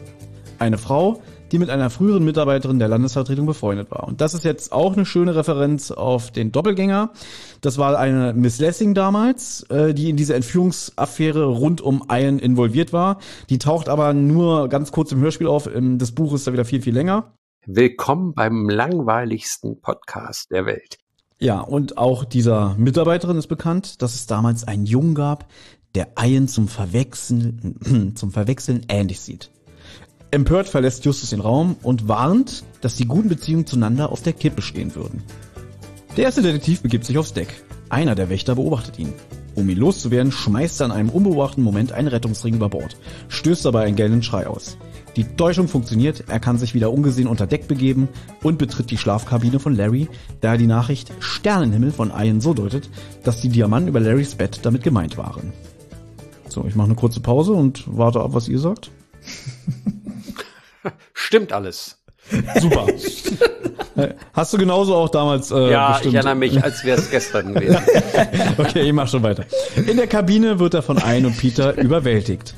Eine 0.59 0.77
Frau, 0.77 1.21
die 1.51 1.59
mit 1.59 1.69
einer 1.69 1.89
früheren 1.89 2.23
Mitarbeiterin 2.23 2.79
der 2.79 2.87
Landesvertretung 2.87 3.45
befreundet 3.45 3.91
war. 3.91 4.07
Und 4.07 4.21
das 4.21 4.33
ist 4.33 4.45
jetzt 4.45 4.71
auch 4.71 4.93
eine 4.93 5.05
schöne 5.05 5.35
Referenz 5.35 5.91
auf 5.91 6.31
den 6.31 6.53
Doppelgänger. 6.53 7.11
Das 7.59 7.79
war 7.79 7.99
eine 7.99 8.31
Miss 8.31 8.59
Lessing 8.59 8.93
damals, 8.93 9.63
äh, 9.63 9.93
die 9.93 10.09
in 10.09 10.15
diese 10.15 10.35
Entführungsaffäre 10.35 11.47
rund 11.47 11.81
um 11.81 12.01
Ian 12.09 12.39
involviert 12.39 12.93
war. 12.93 13.17
Die 13.49 13.57
taucht 13.57 13.89
aber 13.89 14.13
nur 14.13 14.69
ganz 14.69 14.93
kurz 14.93 15.11
im 15.11 15.19
Hörspiel 15.19 15.47
auf. 15.47 15.67
Ähm, 15.67 15.97
Das 15.97 16.13
Buch 16.13 16.33
ist 16.33 16.47
da 16.47 16.53
wieder 16.53 16.63
viel, 16.63 16.81
viel 16.81 16.93
länger. 16.93 17.33
Willkommen 17.65 18.33
beim 18.33 18.69
langweiligsten 18.69 19.81
Podcast 19.81 20.49
der 20.49 20.65
Welt. 20.65 20.97
Ja, 21.41 21.61
und 21.61 21.97
auch 21.97 22.25
dieser 22.25 22.75
Mitarbeiterin 22.77 23.37
ist 23.37 23.47
bekannt, 23.47 24.01
dass 24.01 24.13
es 24.13 24.27
damals 24.27 24.65
einen 24.65 24.85
Jungen 24.85 25.15
gab, 25.15 25.47
der 25.95 26.09
Ian 26.19 26.47
zum 26.47 26.67
Verwechseln, 26.67 28.13
zum 28.15 28.31
Verwechseln 28.31 28.85
ähnlich 28.89 29.19
sieht. 29.19 29.51
Empört 30.31 30.67
verlässt 30.69 31.05
Justus 31.05 31.31
den 31.31 31.39
Raum 31.39 31.75
und 31.81 32.07
warnt, 32.07 32.63
dass 32.81 32.95
die 32.95 33.05
guten 33.05 33.29
Beziehungen 33.29 33.65
zueinander 33.65 34.11
auf 34.11 34.21
der 34.21 34.33
Kippe 34.33 34.61
stehen 34.61 34.93
würden. 34.93 35.23
Der 36.17 36.25
erste 36.25 36.43
Detektiv 36.43 36.81
begibt 36.81 37.05
sich 37.05 37.17
aufs 37.17 37.33
Deck. 37.33 37.63
Einer 37.89 38.13
der 38.13 38.29
Wächter 38.29 38.55
beobachtet 38.55 38.99
ihn. 38.99 39.13
Um 39.55 39.67
ihn 39.67 39.77
loszuwerden, 39.77 40.31
schmeißt 40.31 40.79
er 40.81 40.85
in 40.85 40.91
einem 40.91 41.09
unbeobachteten 41.09 41.63
Moment 41.63 41.91
einen 41.91 42.07
Rettungsring 42.07 42.53
über 42.53 42.69
Bord, 42.69 42.95
stößt 43.29 43.65
dabei 43.65 43.85
einen 43.85 43.95
gellenden 43.95 44.23
Schrei 44.23 44.47
aus. 44.47 44.77
Die 45.15 45.23
Täuschung 45.23 45.67
funktioniert, 45.67 46.25
er 46.27 46.39
kann 46.39 46.57
sich 46.57 46.75
wieder 46.75 46.93
ungesehen 46.93 47.27
unter 47.27 47.47
Deck 47.47 47.67
begeben 47.67 48.07
und 48.43 48.57
betritt 48.57 48.91
die 48.91 48.97
Schlafkabine 48.97 49.59
von 49.59 49.75
Larry, 49.75 50.07
da 50.41 50.51
er 50.51 50.57
die 50.57 50.67
Nachricht 50.67 51.11
Sternenhimmel 51.19 51.91
von 51.91 52.11
Ian 52.15 52.39
so 52.39 52.53
deutet, 52.53 52.89
dass 53.23 53.41
die 53.41 53.49
Diamanten 53.49 53.89
über 53.89 53.99
Larrys 53.99 54.35
Bett 54.35 54.59
damit 54.61 54.83
gemeint 54.83 55.17
waren. 55.17 55.51
So, 56.49 56.65
ich 56.67 56.75
mache 56.75 56.87
eine 56.87 56.95
kurze 56.95 57.19
Pause 57.19 57.53
und 57.53 57.83
warte 57.85 58.19
ab, 58.21 58.29
was 58.33 58.47
ihr 58.47 58.59
sagt. 58.59 58.91
Stimmt 61.13 61.53
alles. 61.53 61.97
Super. 62.59 62.87
Hast 64.33 64.53
du 64.53 64.57
genauso 64.57 64.95
auch 64.95 65.09
damals 65.09 65.51
äh, 65.51 65.71
Ja, 65.71 65.89
bestimmt? 65.93 66.07
ich 66.09 66.15
erinnere 66.15 66.35
mich, 66.35 66.63
als 66.63 66.83
wäre 66.83 66.99
es 66.99 67.09
gestern 67.09 67.53
gewesen. 67.53 67.77
Okay, 68.57 68.81
ich 68.81 68.93
mach 68.93 69.07
schon 69.07 69.23
weiter. 69.23 69.45
In 69.87 69.97
der 69.97 70.07
Kabine 70.07 70.59
wird 70.59 70.73
er 70.73 70.81
von 70.83 70.97
Ian 70.97 71.25
und 71.25 71.37
Peter 71.37 71.75
überwältigt. 71.81 72.53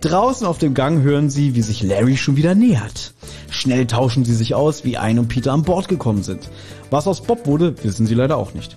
Draußen 0.00 0.46
auf 0.46 0.58
dem 0.58 0.74
Gang 0.74 1.02
hören 1.02 1.30
sie, 1.30 1.54
wie 1.54 1.62
sich 1.62 1.82
Larry 1.82 2.16
schon 2.16 2.36
wieder 2.36 2.54
nähert. 2.54 3.14
Schnell 3.50 3.86
tauschen 3.86 4.24
sie 4.24 4.34
sich 4.34 4.54
aus, 4.54 4.84
wie 4.84 4.94
Ian 4.94 5.18
und 5.20 5.28
Peter 5.28 5.52
an 5.52 5.62
Bord 5.62 5.88
gekommen 5.88 6.22
sind. 6.22 6.48
Was 6.90 7.06
aus 7.06 7.22
Bob 7.22 7.46
wurde, 7.46 7.74
wissen 7.82 8.06
sie 8.06 8.14
leider 8.14 8.36
auch 8.36 8.52
nicht. 8.52 8.76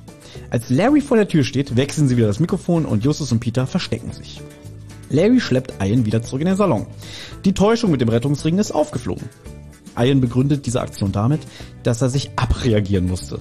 Als 0.49 0.69
Larry 0.69 1.01
vor 1.01 1.17
der 1.17 1.27
Tür 1.27 1.43
steht, 1.43 1.75
wechseln 1.75 2.07
sie 2.07 2.15
wieder 2.15 2.27
das 2.27 2.39
Mikrofon 2.39 2.85
und 2.85 3.03
Justus 3.03 3.31
und 3.31 3.39
Peter 3.39 3.67
verstecken 3.67 4.13
sich. 4.13 4.39
Larry 5.09 5.39
schleppt 5.39 5.73
Ian 5.83 6.05
wieder 6.05 6.21
zurück 6.21 6.41
in 6.41 6.47
den 6.47 6.57
Salon. 6.57 6.85
Die 7.45 7.53
Täuschung 7.53 7.91
mit 7.91 8.01
dem 8.01 8.09
Rettungsring 8.09 8.57
ist 8.59 8.71
aufgeflogen. 8.71 9.29
Ian 9.97 10.21
begründet 10.21 10.65
diese 10.65 10.81
Aktion 10.81 11.11
damit, 11.11 11.41
dass 11.83 12.01
er 12.01 12.09
sich 12.09 12.31
abreagieren 12.35 13.07
musste. 13.07 13.39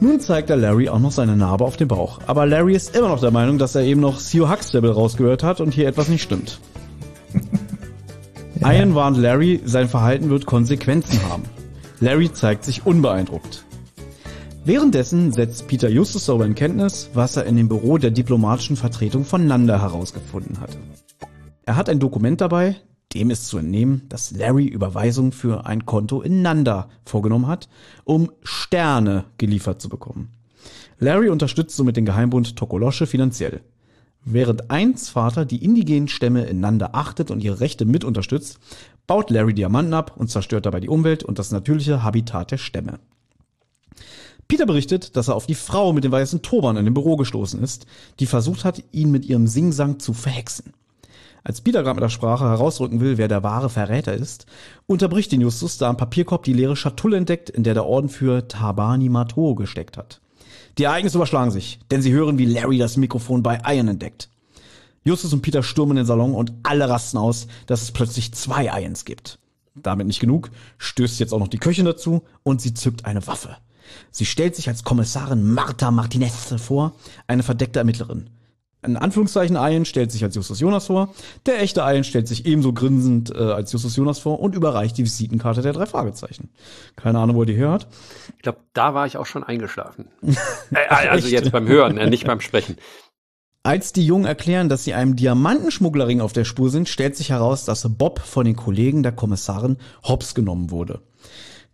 Nun 0.00 0.20
zeigt 0.20 0.50
er 0.50 0.56
Larry 0.56 0.88
auch 0.88 1.00
noch 1.00 1.10
seine 1.10 1.36
Narbe 1.36 1.64
auf 1.64 1.76
dem 1.76 1.88
Bauch. 1.88 2.20
Aber 2.26 2.46
Larry 2.46 2.74
ist 2.74 2.94
immer 2.94 3.08
noch 3.08 3.20
der 3.20 3.32
Meinung, 3.32 3.58
dass 3.58 3.74
er 3.74 3.82
eben 3.82 4.00
noch 4.00 4.20
Theo 4.22 4.48
Huxtable 4.48 4.92
rausgehört 4.92 5.42
hat 5.42 5.60
und 5.60 5.74
hier 5.74 5.88
etwas 5.88 6.08
nicht 6.08 6.22
stimmt. 6.22 6.60
ja. 8.60 8.72
Ian 8.72 8.94
warnt 8.94 9.16
Larry, 9.16 9.60
sein 9.64 9.88
Verhalten 9.88 10.30
wird 10.30 10.46
Konsequenzen 10.46 11.20
haben. 11.28 11.42
Larry 12.00 12.32
zeigt 12.32 12.64
sich 12.64 12.86
unbeeindruckt. 12.86 13.64
Währenddessen 14.68 15.32
setzt 15.32 15.66
Peter 15.66 15.88
Justus 15.88 16.26
darüber 16.26 16.44
in 16.44 16.54
Kenntnis, 16.54 17.08
was 17.14 17.38
er 17.38 17.46
in 17.46 17.56
dem 17.56 17.68
Büro 17.68 17.96
der 17.96 18.10
diplomatischen 18.10 18.76
Vertretung 18.76 19.24
von 19.24 19.46
Nanda 19.46 19.80
herausgefunden 19.80 20.60
hatte. 20.60 20.76
Er 21.64 21.74
hat 21.74 21.88
ein 21.88 22.00
Dokument 22.00 22.42
dabei, 22.42 22.76
dem 23.14 23.30
ist 23.30 23.46
zu 23.46 23.56
entnehmen, 23.56 24.02
dass 24.10 24.30
Larry 24.30 24.66
Überweisungen 24.66 25.32
für 25.32 25.64
ein 25.64 25.86
Konto 25.86 26.20
in 26.20 26.42
Nanda 26.42 26.90
vorgenommen 27.06 27.46
hat, 27.46 27.70
um 28.04 28.30
Sterne 28.42 29.24
geliefert 29.38 29.80
zu 29.80 29.88
bekommen. 29.88 30.32
Larry 30.98 31.30
unterstützt 31.30 31.74
somit 31.74 31.96
den 31.96 32.04
Geheimbund 32.04 32.54
Tokolosche 32.56 33.06
finanziell. 33.06 33.62
Während 34.26 34.70
Eins 34.70 35.08
Vater 35.08 35.46
die 35.46 35.64
indigenen 35.64 36.08
Stämme 36.08 36.44
in 36.44 36.60
Nanda 36.60 36.90
achtet 36.92 37.30
und 37.30 37.42
ihre 37.42 37.60
Rechte 37.60 37.86
mit 37.86 38.04
unterstützt, 38.04 38.58
baut 39.06 39.30
Larry 39.30 39.54
Diamanten 39.54 39.94
ab 39.94 40.12
und 40.18 40.28
zerstört 40.28 40.66
dabei 40.66 40.80
die 40.80 40.90
Umwelt 40.90 41.24
und 41.24 41.38
das 41.38 41.52
natürliche 41.52 42.02
Habitat 42.02 42.50
der 42.50 42.58
Stämme. 42.58 42.98
Peter 44.48 44.64
berichtet, 44.64 45.14
dass 45.14 45.28
er 45.28 45.36
auf 45.36 45.46
die 45.46 45.54
Frau 45.54 45.92
mit 45.92 46.04
dem 46.04 46.12
weißen 46.12 46.40
Turban 46.40 46.78
in 46.78 46.86
dem 46.86 46.94
Büro 46.94 47.16
gestoßen 47.16 47.62
ist, 47.62 47.86
die 48.18 48.26
versucht 48.26 48.64
hat, 48.64 48.82
ihn 48.92 49.10
mit 49.10 49.26
ihrem 49.26 49.46
Singsang 49.46 50.00
zu 50.00 50.14
verhexen. 50.14 50.72
Als 51.44 51.60
Peter 51.60 51.82
gerade 51.82 51.96
mit 51.96 52.02
der 52.02 52.08
Sprache 52.08 52.44
herausrücken 52.46 53.00
will, 53.00 53.18
wer 53.18 53.28
der 53.28 53.42
wahre 53.42 53.68
Verräter 53.68 54.14
ist, 54.14 54.46
unterbricht 54.86 55.32
ihn 55.32 55.42
Justus, 55.42 55.78
da 55.78 55.88
am 55.88 55.96
Papierkorb 55.96 56.44
die 56.44 56.52
leere 56.54 56.76
Schatulle 56.76 57.18
entdeckt, 57.18 57.50
in 57.50 57.62
der 57.62 57.74
der 57.74 57.86
Orden 57.86 58.08
für 58.08 58.48
Tabani 58.48 59.08
Mato 59.08 59.54
gesteckt 59.54 59.96
hat. 59.96 60.20
Die 60.78 60.84
Ereignisse 60.84 61.18
überschlagen 61.18 61.50
sich, 61.50 61.78
denn 61.90 62.02
sie 62.02 62.12
hören, 62.12 62.38
wie 62.38 62.46
Larry 62.46 62.78
das 62.78 62.96
Mikrofon 62.96 63.42
bei 63.42 63.60
Ian 63.66 63.88
entdeckt. 63.88 64.30
Justus 65.04 65.32
und 65.32 65.42
Peter 65.42 65.62
stürmen 65.62 65.96
den 65.96 66.06
Salon 66.06 66.34
und 66.34 66.52
alle 66.62 66.88
rasten 66.88 67.18
aus, 67.18 67.48
dass 67.66 67.82
es 67.82 67.92
plötzlich 67.92 68.32
zwei 68.32 68.64
Ians 68.64 69.04
gibt. 69.04 69.38
Damit 69.74 70.06
nicht 70.06 70.20
genug, 70.20 70.50
stößt 70.78 71.20
jetzt 71.20 71.32
auch 71.32 71.38
noch 71.38 71.48
die 71.48 71.58
Köchin 71.58 71.84
dazu 71.84 72.22
und 72.42 72.60
sie 72.60 72.74
zückt 72.74 73.04
eine 73.04 73.26
Waffe. 73.26 73.56
Sie 74.10 74.26
stellt 74.26 74.56
sich 74.56 74.68
als 74.68 74.84
Kommissarin 74.84 75.52
Marta 75.52 75.90
Martinez 75.90 76.54
vor, 76.58 76.94
eine 77.26 77.42
verdeckte 77.42 77.78
Ermittlerin 77.78 78.30
in 78.82 78.96
Anführungszeichen 78.96 79.56
Ian 79.56 79.84
stellt 79.84 80.12
sich 80.12 80.22
als 80.22 80.34
Justus 80.34 80.60
Jonas 80.60 80.86
vor, 80.86 81.12
der 81.46 81.60
echte 81.60 81.80
Ian 81.80 82.04
stellt 82.04 82.28
sich 82.28 82.46
ebenso 82.46 82.72
grinsend 82.72 83.34
äh, 83.34 83.38
als 83.38 83.72
Justus 83.72 83.96
Jonas 83.96 84.18
vor 84.18 84.40
und 84.40 84.54
überreicht 84.54 84.96
die 84.98 85.04
Visitenkarte 85.04 85.62
der 85.62 85.72
drei 85.72 85.86
Fragezeichen. 85.86 86.50
Keine 86.94 87.18
Ahnung, 87.18 87.36
wo 87.36 87.42
ihr 87.42 87.46
die 87.46 87.56
hört. 87.56 87.88
Ich 88.36 88.42
glaube, 88.42 88.58
da 88.74 88.94
war 88.94 89.06
ich 89.06 89.16
auch 89.16 89.26
schon 89.26 89.42
eingeschlafen. 89.42 90.08
äh, 90.22 90.88
also 90.88 91.28
jetzt 91.28 91.50
beim 91.50 91.66
Hören, 91.66 91.98
äh, 91.98 92.08
nicht 92.08 92.26
beim 92.26 92.40
Sprechen. 92.40 92.76
Als 93.64 93.92
die 93.92 94.06
Jungen 94.06 94.24
erklären, 94.24 94.68
dass 94.68 94.84
sie 94.84 94.94
einem 94.94 95.16
Diamantenschmugglerring 95.16 96.20
auf 96.20 96.32
der 96.32 96.44
Spur 96.44 96.70
sind, 96.70 96.88
stellt 96.88 97.16
sich 97.16 97.30
heraus, 97.30 97.64
dass 97.64 97.86
Bob 97.98 98.20
von 98.20 98.46
den 98.46 98.56
Kollegen 98.56 99.02
der 99.02 99.12
Kommissarin 99.12 99.76
hops 100.04 100.34
genommen 100.34 100.70
wurde. 100.70 101.02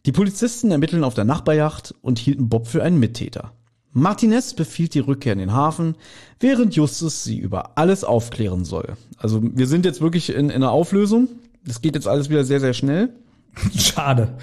Die 0.07 0.13
Polizisten 0.13 0.71
ermitteln 0.71 1.03
auf 1.03 1.15
der 1.15 1.25
Nachbarjacht 1.25 1.95
und 2.03 2.19
hielten 2.19 2.49
Bob 2.49 2.67
für 2.67 2.83
einen 2.83 2.99
Mittäter. 2.99 3.53
Martinez 3.93 4.55
befiehlt 4.55 4.93
die 4.95 5.01
Rückkehr 5.01 5.33
in 5.33 5.39
den 5.39 5.53
Hafen, 5.53 5.95
während 6.41 6.75
Justus 6.75 7.25
sie 7.25 7.39
über 7.39 7.79
alles 7.79 8.05
aufklären 8.05 8.65
soll. 8.65 8.95
Also 9.17 9.41
wir 9.43 9.67
sind 9.67 9.85
jetzt 9.85 10.01
wirklich 10.01 10.31
in, 10.31 10.51
in 10.51 10.57
einer 10.57 10.73
Auflösung. 10.73 11.29
Das 11.65 11.81
geht 11.81 11.95
jetzt 11.95 12.09
alles 12.09 12.29
wieder 12.29 12.45
sehr, 12.45 12.61
sehr 12.61 12.75
schnell. 12.75 13.15
Schade. 13.77 14.37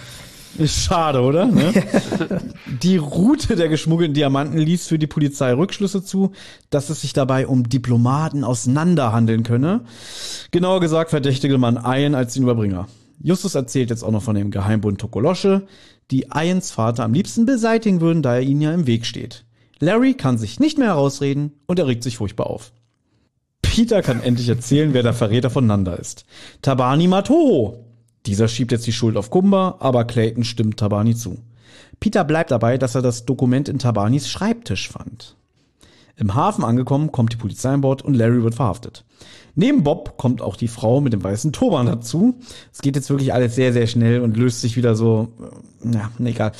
Ist 0.57 0.83
schade, 0.83 1.21
oder? 1.21 1.45
Ne? 1.45 1.71
die 2.83 2.97
Route 2.97 3.55
der 3.55 3.69
geschmuggelten 3.69 4.13
Diamanten 4.13 4.57
ließ 4.57 4.87
für 4.87 4.99
die 4.99 5.07
Polizei 5.07 5.53
Rückschlüsse 5.53 6.03
zu, 6.03 6.33
dass 6.69 6.89
es 6.89 7.01
sich 7.01 7.13
dabei 7.13 7.47
um 7.47 7.69
Diplomaten 7.69 8.43
auseinander 8.43 9.13
handeln 9.13 9.43
könne. 9.43 9.81
Genauer 10.51 10.81
gesagt 10.81 11.11
verdächtige 11.11 11.57
man 11.57 11.77
Ian 11.85 12.15
als 12.15 12.33
den 12.33 12.43
Überbringer. 12.43 12.87
Justus 13.23 13.55
erzählt 13.55 13.89
jetzt 13.89 14.03
auch 14.03 14.11
noch 14.11 14.23
von 14.23 14.35
dem 14.35 14.51
Geheimbund 14.51 14.99
Tokolosche, 14.99 15.67
die 16.09 16.27
Ians 16.33 16.71
Vater 16.71 17.03
am 17.03 17.13
liebsten 17.13 17.45
beseitigen 17.45 18.01
würden, 18.01 18.23
da 18.23 18.35
er 18.35 18.41
ihnen 18.41 18.61
ja 18.61 18.73
im 18.73 18.87
Weg 18.87 19.05
steht. 19.05 19.45
Larry 19.79 20.13
kann 20.13 20.37
sich 20.37 20.59
nicht 20.59 20.77
mehr 20.77 20.89
herausreden 20.89 21.53
und 21.67 21.79
er 21.79 21.87
regt 21.87 22.03
sich 22.03 22.17
furchtbar 22.17 22.47
auf. 22.47 22.71
Peter 23.61 24.01
kann 24.01 24.21
endlich 24.21 24.49
erzählen, 24.49 24.93
wer 24.93 25.03
der 25.03 25.13
Verräter 25.13 25.49
von 25.49 25.65
Nanda 25.65 25.93
ist. 25.93 26.25
Tabani 26.61 27.07
Matoho. 27.07 27.85
Dieser 28.25 28.47
schiebt 28.47 28.71
jetzt 28.71 28.85
die 28.85 28.91
Schuld 28.91 29.17
auf 29.17 29.29
Kumba, 29.29 29.77
aber 29.79 30.05
Clayton 30.05 30.43
stimmt 30.43 30.77
Tabani 30.77 31.15
zu. 31.15 31.39
Peter 31.99 32.23
bleibt 32.23 32.51
dabei, 32.51 32.77
dass 32.77 32.95
er 32.95 33.01
das 33.01 33.25
Dokument 33.25 33.69
in 33.69 33.79
Tabanis 33.79 34.29
Schreibtisch 34.29 34.89
fand. 34.89 35.35
Im 36.21 36.35
Hafen 36.35 36.63
angekommen, 36.63 37.11
kommt 37.11 37.33
die 37.33 37.37
Polizei 37.37 37.71
an 37.71 37.81
Bord 37.81 38.03
und 38.03 38.13
Larry 38.13 38.43
wird 38.43 38.53
verhaftet. 38.53 39.05
Neben 39.55 39.83
Bob 39.83 40.19
kommt 40.19 40.43
auch 40.43 40.55
die 40.55 40.67
Frau 40.67 41.01
mit 41.01 41.13
dem 41.13 41.23
weißen 41.23 41.51
Turban 41.51 41.87
dazu. 41.87 42.35
Es 42.71 42.81
geht 42.81 42.95
jetzt 42.95 43.09
wirklich 43.09 43.33
alles 43.33 43.55
sehr, 43.55 43.73
sehr 43.73 43.87
schnell 43.87 44.21
und 44.21 44.37
löst 44.37 44.61
sich 44.61 44.77
wieder 44.77 44.93
so, 44.93 45.29
na, 45.83 46.11
egal. 46.23 46.51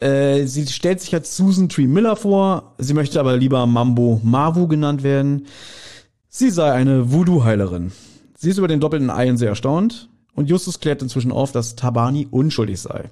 Äh, 0.00 0.46
sie 0.46 0.66
stellt 0.66 1.02
sich 1.02 1.14
als 1.14 1.36
Susan 1.36 1.68
Tree 1.68 1.86
Miller 1.86 2.16
vor. 2.16 2.74
Sie 2.78 2.94
möchte 2.94 3.20
aber 3.20 3.36
lieber 3.36 3.66
Mambo 3.66 4.22
Mavu 4.24 4.66
genannt 4.68 5.02
werden. 5.02 5.46
Sie 6.30 6.48
sei 6.48 6.72
eine 6.72 7.12
Voodoo-Heilerin. 7.12 7.92
Sie 8.38 8.48
ist 8.48 8.56
über 8.56 8.68
den 8.68 8.80
doppelten 8.80 9.10
Eien 9.10 9.36
sehr 9.36 9.50
erstaunt 9.50 10.08
und 10.34 10.48
Justus 10.48 10.80
klärt 10.80 11.02
inzwischen 11.02 11.30
auf, 11.30 11.52
dass 11.52 11.76
Tabani 11.76 12.26
unschuldig 12.30 12.80
sei. 12.80 13.10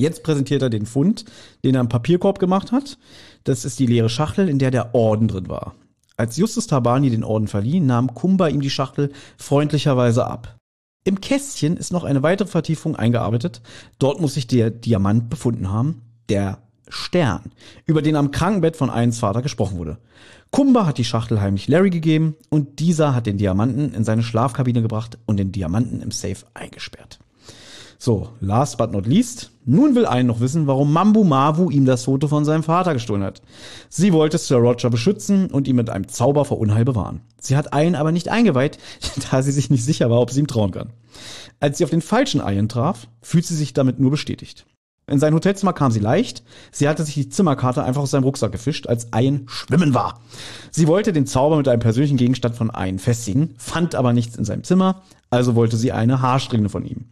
Jetzt 0.00 0.22
präsentiert 0.22 0.62
er 0.62 0.70
den 0.70 0.86
Fund, 0.86 1.24
den 1.64 1.74
er 1.74 1.80
im 1.82 1.88
Papierkorb 1.88 2.38
gemacht 2.38 2.72
hat. 2.72 2.98
Das 3.44 3.64
ist 3.64 3.78
die 3.78 3.86
leere 3.86 4.08
Schachtel, 4.08 4.48
in 4.48 4.58
der 4.58 4.70
der 4.70 4.94
Orden 4.94 5.28
drin 5.28 5.48
war. 5.48 5.74
Als 6.16 6.36
Justus 6.36 6.66
Tabani 6.66 7.10
den 7.10 7.24
Orden 7.24 7.48
verlieh, 7.48 7.80
nahm 7.80 8.14
Kumba 8.14 8.48
ihm 8.48 8.60
die 8.60 8.70
Schachtel 8.70 9.12
freundlicherweise 9.38 10.26
ab. 10.26 10.56
Im 11.04 11.20
Kästchen 11.20 11.76
ist 11.76 11.92
noch 11.92 12.04
eine 12.04 12.22
weitere 12.22 12.48
Vertiefung 12.48 12.94
eingearbeitet. 12.94 13.62
Dort 13.98 14.20
muss 14.20 14.34
sich 14.34 14.46
der 14.46 14.70
Diamant 14.70 15.30
befunden 15.30 15.70
haben, 15.70 16.02
der 16.28 16.58
Stern, 16.88 17.52
über 17.86 18.02
den 18.02 18.16
am 18.16 18.32
Krankenbett 18.32 18.76
von 18.76 18.90
Eins 18.90 19.18
Vater 19.18 19.42
gesprochen 19.42 19.78
wurde. 19.78 19.98
Kumba 20.50 20.84
hat 20.84 20.98
die 20.98 21.04
Schachtel 21.04 21.40
heimlich 21.40 21.68
Larry 21.68 21.90
gegeben 21.90 22.36
und 22.48 22.80
dieser 22.80 23.14
hat 23.14 23.26
den 23.26 23.38
Diamanten 23.38 23.94
in 23.94 24.04
seine 24.04 24.22
Schlafkabine 24.22 24.82
gebracht 24.82 25.18
und 25.26 25.36
den 25.36 25.52
Diamanten 25.52 26.02
im 26.02 26.10
Safe 26.10 26.44
eingesperrt. 26.54 27.20
So, 28.02 28.30
last 28.40 28.78
but 28.78 28.92
not 28.92 29.06
least. 29.06 29.50
Nun 29.66 29.94
will 29.94 30.06
ein 30.06 30.26
noch 30.26 30.40
wissen, 30.40 30.66
warum 30.66 30.90
Mambu 30.90 31.22
Mavu 31.22 31.70
ihm 31.70 31.84
das 31.84 32.04
Foto 32.04 32.28
von 32.28 32.46
seinem 32.46 32.62
Vater 32.62 32.94
gestohlen 32.94 33.22
hat. 33.22 33.42
Sie 33.90 34.14
wollte 34.14 34.38
Sir 34.38 34.56
Roger 34.56 34.88
beschützen 34.88 35.50
und 35.50 35.68
ihn 35.68 35.76
mit 35.76 35.90
einem 35.90 36.08
Zauber 36.08 36.46
vor 36.46 36.58
Unheil 36.58 36.86
bewahren. 36.86 37.20
Sie 37.38 37.58
hat 37.58 37.74
Ian 37.74 37.94
aber 37.94 38.10
nicht 38.10 38.30
eingeweiht, 38.30 38.78
da 39.30 39.42
sie 39.42 39.52
sich 39.52 39.68
nicht 39.68 39.84
sicher 39.84 40.08
war, 40.08 40.18
ob 40.18 40.30
sie 40.30 40.40
ihm 40.40 40.46
trauen 40.46 40.70
kann. 40.70 40.94
Als 41.60 41.76
sie 41.76 41.84
auf 41.84 41.90
den 41.90 42.00
falschen 42.00 42.40
Ian 42.40 42.70
traf, 42.70 43.06
fühlt 43.20 43.44
sie 43.44 43.54
sich 43.54 43.74
damit 43.74 44.00
nur 44.00 44.10
bestätigt. 44.10 44.64
In 45.06 45.18
sein 45.18 45.34
Hotelzimmer 45.34 45.74
kam 45.74 45.90
sie 45.90 46.00
leicht. 46.00 46.42
Sie 46.72 46.88
hatte 46.88 47.04
sich 47.04 47.14
die 47.14 47.28
Zimmerkarte 47.28 47.84
einfach 47.84 48.00
aus 48.00 48.12
seinem 48.12 48.24
Rucksack 48.24 48.52
gefischt, 48.52 48.86
als 48.86 49.08
Ian 49.14 49.44
schwimmen 49.46 49.92
war. 49.92 50.20
Sie 50.70 50.86
wollte 50.86 51.12
den 51.12 51.26
Zauber 51.26 51.58
mit 51.58 51.68
einem 51.68 51.80
persönlichen 51.80 52.16
Gegenstand 52.16 52.54
von 52.54 52.72
Ian 52.74 52.98
festigen, 52.98 53.54
fand 53.58 53.94
aber 53.94 54.14
nichts 54.14 54.36
in 54.36 54.46
seinem 54.46 54.64
Zimmer, 54.64 55.02
also 55.30 55.54
wollte 55.54 55.76
sie 55.76 55.92
eine 55.92 56.20
Haarsträhne 56.20 56.68
von 56.68 56.84
ihm. 56.84 57.06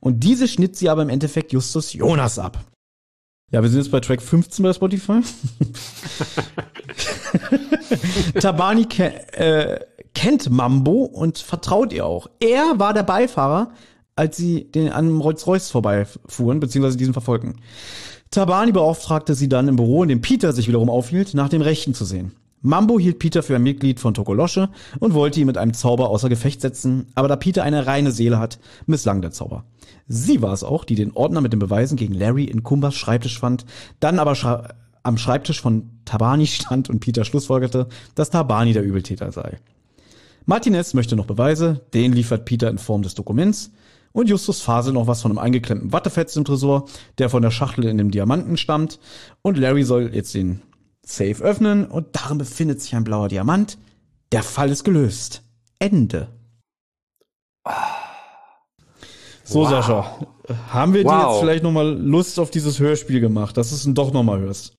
Und 0.00 0.20
diese 0.20 0.48
schnitt 0.48 0.76
sie 0.76 0.88
aber 0.88 1.02
im 1.02 1.08
Endeffekt 1.08 1.52
Justus 1.52 1.92
Jonas 1.92 2.38
ab. 2.38 2.64
Ja, 3.50 3.62
wir 3.62 3.68
sind 3.68 3.80
jetzt 3.80 3.92
bei 3.92 4.00
Track 4.00 4.22
15 4.22 4.62
bei 4.62 4.72
Spotify. 4.72 5.20
Tabani 8.40 8.86
ke 8.86 9.32
äh, 9.34 9.80
kennt 10.14 10.50
Mambo 10.50 11.04
und 11.04 11.38
vertraut 11.38 11.92
ihr 11.92 12.06
auch. 12.06 12.28
Er 12.40 12.78
war 12.78 12.94
der 12.94 13.02
Beifahrer, 13.02 13.72
als 14.16 14.36
sie 14.36 14.70
den 14.70 14.90
an 14.90 15.20
Rolls-Royce 15.20 15.70
vorbeifuhren, 15.70 16.60
beziehungsweise 16.60 16.96
diesen 16.96 17.12
verfolgen. 17.12 17.60
Tabani 18.30 18.72
beauftragte 18.72 19.34
sie 19.34 19.48
dann 19.48 19.68
im 19.68 19.76
Büro, 19.76 20.02
in 20.02 20.08
dem 20.08 20.20
Peter 20.20 20.52
sich 20.52 20.66
wiederum 20.66 20.90
aufhielt, 20.90 21.34
nach 21.34 21.48
dem 21.48 21.62
Rechten 21.62 21.94
zu 21.94 22.04
sehen. 22.04 22.32
Mambo 22.66 22.98
hielt 22.98 23.18
Peter 23.18 23.42
für 23.42 23.56
ein 23.56 23.62
Mitglied 23.62 24.00
von 24.00 24.14
Tokolosche 24.14 24.70
und 24.98 25.12
wollte 25.12 25.38
ihn 25.38 25.46
mit 25.46 25.58
einem 25.58 25.74
Zauber 25.74 26.08
außer 26.08 26.30
Gefecht 26.30 26.62
setzen, 26.62 27.08
aber 27.14 27.28
da 27.28 27.36
Peter 27.36 27.62
eine 27.62 27.86
reine 27.86 28.10
Seele 28.10 28.38
hat, 28.38 28.58
misslang 28.86 29.20
der 29.20 29.32
Zauber. 29.32 29.66
Sie 30.08 30.40
war 30.40 30.54
es 30.54 30.64
auch, 30.64 30.84
die 30.84 30.94
den 30.94 31.12
Ordner 31.12 31.42
mit 31.42 31.52
den 31.52 31.60
Beweisen 31.60 31.98
gegen 31.98 32.14
Larry 32.14 32.44
in 32.44 32.62
Kumbas 32.62 32.94
Schreibtisch 32.94 33.38
fand, 33.38 33.66
dann 34.00 34.18
aber 34.18 34.34
schra 34.34 34.70
am 35.02 35.18
Schreibtisch 35.18 35.60
von 35.60 35.90
Tabani 36.06 36.46
stand 36.48 36.88
und 36.88 37.00
Peter 37.00 37.26
schlussfolgerte, 37.26 37.86
dass 38.14 38.30
Tabani 38.30 38.72
der 38.72 38.82
Übeltäter 38.82 39.30
sei. 39.30 39.58
Martinez 40.46 40.94
möchte 40.94 41.16
noch 41.16 41.26
Beweise, 41.26 41.82
den 41.92 42.14
liefert 42.14 42.46
Peter 42.46 42.70
in 42.70 42.78
Form 42.78 43.02
des 43.02 43.14
Dokuments 43.14 43.72
und 44.12 44.30
Justus 44.30 44.62
faselt 44.62 44.94
noch 44.94 45.06
was 45.06 45.20
von 45.20 45.32
einem 45.32 45.38
eingeklemmten 45.38 45.92
Wattefetzen 45.92 46.40
im 46.40 46.44
Tresor, 46.46 46.86
der 47.18 47.28
von 47.28 47.42
der 47.42 47.50
Schachtel 47.50 47.84
in 47.84 47.98
dem 47.98 48.10
Diamanten 48.10 48.56
stammt 48.56 49.00
und 49.42 49.58
Larry 49.58 49.82
soll 49.82 50.14
jetzt 50.14 50.34
den 50.34 50.62
Safe 51.04 51.42
öffnen 51.42 51.86
und 51.86 52.06
darin 52.12 52.38
befindet 52.38 52.80
sich 52.80 52.94
ein 52.94 53.04
blauer 53.04 53.28
Diamant. 53.28 53.78
Der 54.32 54.42
Fall 54.42 54.70
ist 54.70 54.84
gelöst. 54.84 55.42
Ende. 55.78 56.28
So, 59.44 59.60
wow. 59.60 59.68
Sascha, 59.68 60.18
haben 60.72 60.94
wir 60.94 61.04
wow. 61.04 61.12
dir 61.12 61.28
jetzt 61.28 61.40
vielleicht 61.40 61.62
nochmal 61.62 61.94
Lust 61.94 62.38
auf 62.38 62.50
dieses 62.50 62.80
Hörspiel 62.80 63.20
gemacht, 63.20 63.56
dass 63.56 63.70
du 63.70 63.76
es 63.76 63.94
doch 63.94 64.12
nochmal 64.12 64.40
hörst? 64.40 64.74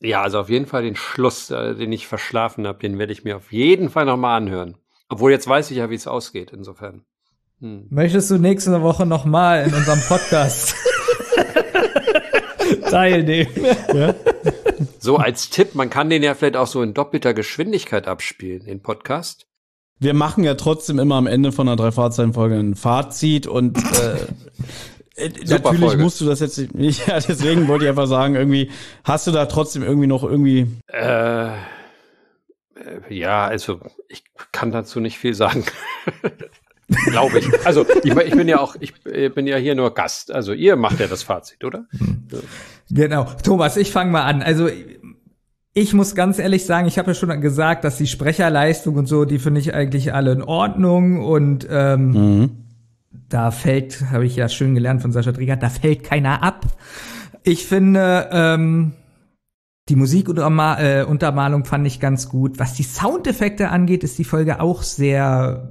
Ja, 0.00 0.22
also 0.22 0.40
auf 0.40 0.48
jeden 0.48 0.66
Fall 0.66 0.82
den 0.82 0.96
Schluss, 0.96 1.50
äh, 1.50 1.74
den 1.74 1.92
ich 1.92 2.06
verschlafen 2.06 2.66
habe, 2.66 2.78
den 2.78 2.98
werde 2.98 3.12
ich 3.12 3.24
mir 3.24 3.36
auf 3.36 3.52
jeden 3.52 3.90
Fall 3.90 4.04
nochmal 4.04 4.36
anhören. 4.36 4.76
Obwohl 5.08 5.32
jetzt 5.32 5.48
weiß 5.48 5.70
ich 5.70 5.78
ja, 5.78 5.90
wie 5.90 5.94
es 5.94 6.06
ausgeht, 6.06 6.52
insofern. 6.52 7.02
Hm. 7.60 7.86
Möchtest 7.90 8.30
du 8.30 8.38
nächste 8.38 8.82
Woche 8.82 9.06
nochmal 9.06 9.64
in 9.66 9.74
unserem 9.74 10.00
Podcast 10.00 10.74
teilnehmen? 12.90 13.50
Ja? 13.94 14.14
So 14.98 15.16
als 15.16 15.50
Tipp, 15.50 15.74
man 15.74 15.90
kann 15.90 16.10
den 16.10 16.22
ja 16.22 16.34
vielleicht 16.34 16.56
auch 16.56 16.66
so 16.66 16.82
in 16.82 16.94
doppelter 16.94 17.34
Geschwindigkeit 17.34 18.08
abspielen, 18.08 18.64
den 18.64 18.82
Podcast. 18.82 19.46
Wir 20.00 20.14
machen 20.14 20.44
ja 20.44 20.54
trotzdem 20.54 20.98
immer 20.98 21.16
am 21.16 21.26
Ende 21.26 21.52
von 21.52 21.68
einer 21.68 21.76
drei 21.76 21.90
Fahrzeichen-Folge 21.90 22.56
ein 22.56 22.74
Fazit 22.74 23.46
und 23.46 23.78
äh, 23.78 24.16
äh, 25.16 25.30
natürlich 25.46 25.80
Folge. 25.80 26.02
musst 26.02 26.20
du 26.20 26.26
das 26.26 26.40
jetzt 26.40 26.58
nicht, 26.74 27.06
ja, 27.06 27.18
deswegen 27.20 27.68
wollte 27.68 27.84
ich 27.84 27.90
einfach 27.90 28.06
sagen, 28.06 28.34
irgendwie, 28.34 28.70
hast 29.04 29.26
du 29.26 29.32
da 29.32 29.46
trotzdem 29.46 29.82
irgendwie 29.82 30.06
noch 30.06 30.22
irgendwie. 30.22 30.68
Äh, 30.88 31.48
äh 31.48 31.54
ja, 33.08 33.46
also 33.46 33.80
ich 34.08 34.24
kann 34.52 34.70
dazu 34.70 35.00
nicht 35.00 35.18
viel 35.18 35.34
sagen. 35.34 35.64
Glaube 37.06 37.40
ich. 37.40 37.66
Also 37.66 37.84
ich, 38.02 38.16
ich, 38.16 38.32
bin 38.32 38.48
ja 38.48 38.60
auch, 38.60 38.76
ich 38.80 38.94
bin 39.02 39.46
ja 39.46 39.56
hier 39.56 39.74
nur 39.74 39.94
Gast. 39.94 40.32
Also 40.32 40.52
ihr 40.52 40.76
macht 40.76 41.00
ja 41.00 41.06
das 41.06 41.22
Fazit, 41.22 41.64
oder? 41.64 41.86
Genau. 42.90 43.26
Thomas, 43.42 43.76
ich 43.76 43.92
fange 43.92 44.10
mal 44.10 44.22
an. 44.22 44.42
Also 44.42 44.68
ich 45.74 45.92
muss 45.92 46.14
ganz 46.14 46.38
ehrlich 46.38 46.64
sagen, 46.64 46.88
ich 46.88 46.98
habe 46.98 47.10
ja 47.10 47.14
schon 47.14 47.40
gesagt, 47.40 47.84
dass 47.84 47.98
die 47.98 48.06
Sprecherleistung 48.06 48.96
und 48.96 49.06
so, 49.06 49.26
die 49.26 49.38
finde 49.38 49.60
ich 49.60 49.74
eigentlich 49.74 50.14
alle 50.14 50.32
in 50.32 50.42
Ordnung 50.42 51.22
und 51.22 51.66
ähm, 51.70 52.10
mhm 52.10 52.50
da 53.28 53.50
fällt, 53.50 54.10
habe 54.10 54.26
ich 54.26 54.36
ja 54.36 54.48
schön 54.48 54.74
gelernt 54.74 55.02
von 55.02 55.12
Sascha 55.12 55.32
Drieger, 55.32 55.56
da 55.56 55.68
fällt 55.68 56.04
keiner 56.04 56.42
ab. 56.42 56.66
Ich 57.42 57.66
finde, 57.66 58.28
ähm, 58.32 58.92
die 59.88 59.96
Musikuntermalung 59.96 61.62
äh, 61.62 61.64
fand 61.64 61.86
ich 61.86 62.00
ganz 62.00 62.28
gut. 62.28 62.58
Was 62.58 62.74
die 62.74 62.82
Soundeffekte 62.82 63.70
angeht, 63.70 64.04
ist 64.04 64.18
die 64.18 64.24
Folge 64.24 64.60
auch 64.60 64.82
sehr 64.82 65.68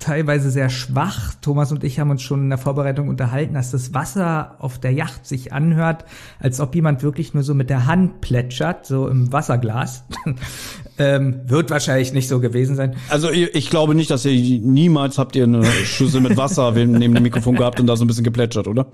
teilweise 0.00 0.50
sehr 0.50 0.68
schwach. 0.68 1.34
Thomas 1.40 1.70
und 1.70 1.84
ich 1.84 2.00
haben 2.00 2.10
uns 2.10 2.22
schon 2.22 2.42
in 2.42 2.48
der 2.48 2.58
Vorbereitung 2.58 3.08
unterhalten, 3.08 3.54
dass 3.54 3.70
das 3.70 3.94
Wasser 3.94 4.56
auf 4.58 4.78
der 4.78 4.92
Yacht 4.92 5.26
sich 5.26 5.52
anhört, 5.52 6.04
als 6.38 6.60
ob 6.60 6.74
jemand 6.74 7.02
wirklich 7.02 7.34
nur 7.34 7.42
so 7.42 7.54
mit 7.54 7.70
der 7.70 7.86
Hand 7.86 8.20
plätschert, 8.20 8.86
so 8.86 9.08
im 9.08 9.32
Wasserglas. 9.32 10.04
ähm, 10.98 11.40
wird 11.44 11.70
wahrscheinlich 11.70 12.12
nicht 12.12 12.28
so 12.28 12.40
gewesen 12.40 12.76
sein. 12.76 12.96
Also 13.08 13.30
ich, 13.30 13.54
ich, 13.54 13.70
glaube 13.70 13.94
nicht, 13.94 14.10
dass 14.10 14.24
ihr 14.24 14.60
niemals 14.60 15.18
habt 15.18 15.36
ihr 15.36 15.44
eine 15.44 15.64
Schüssel 15.64 16.20
mit 16.20 16.36
Wasser 16.36 16.72
neben 16.74 17.14
dem 17.14 17.22
Mikrofon 17.22 17.56
gehabt 17.56 17.80
und 17.80 17.86
da 17.86 17.96
so 17.96 18.04
ein 18.04 18.08
bisschen 18.08 18.24
geplätschert, 18.24 18.66
oder? 18.66 18.86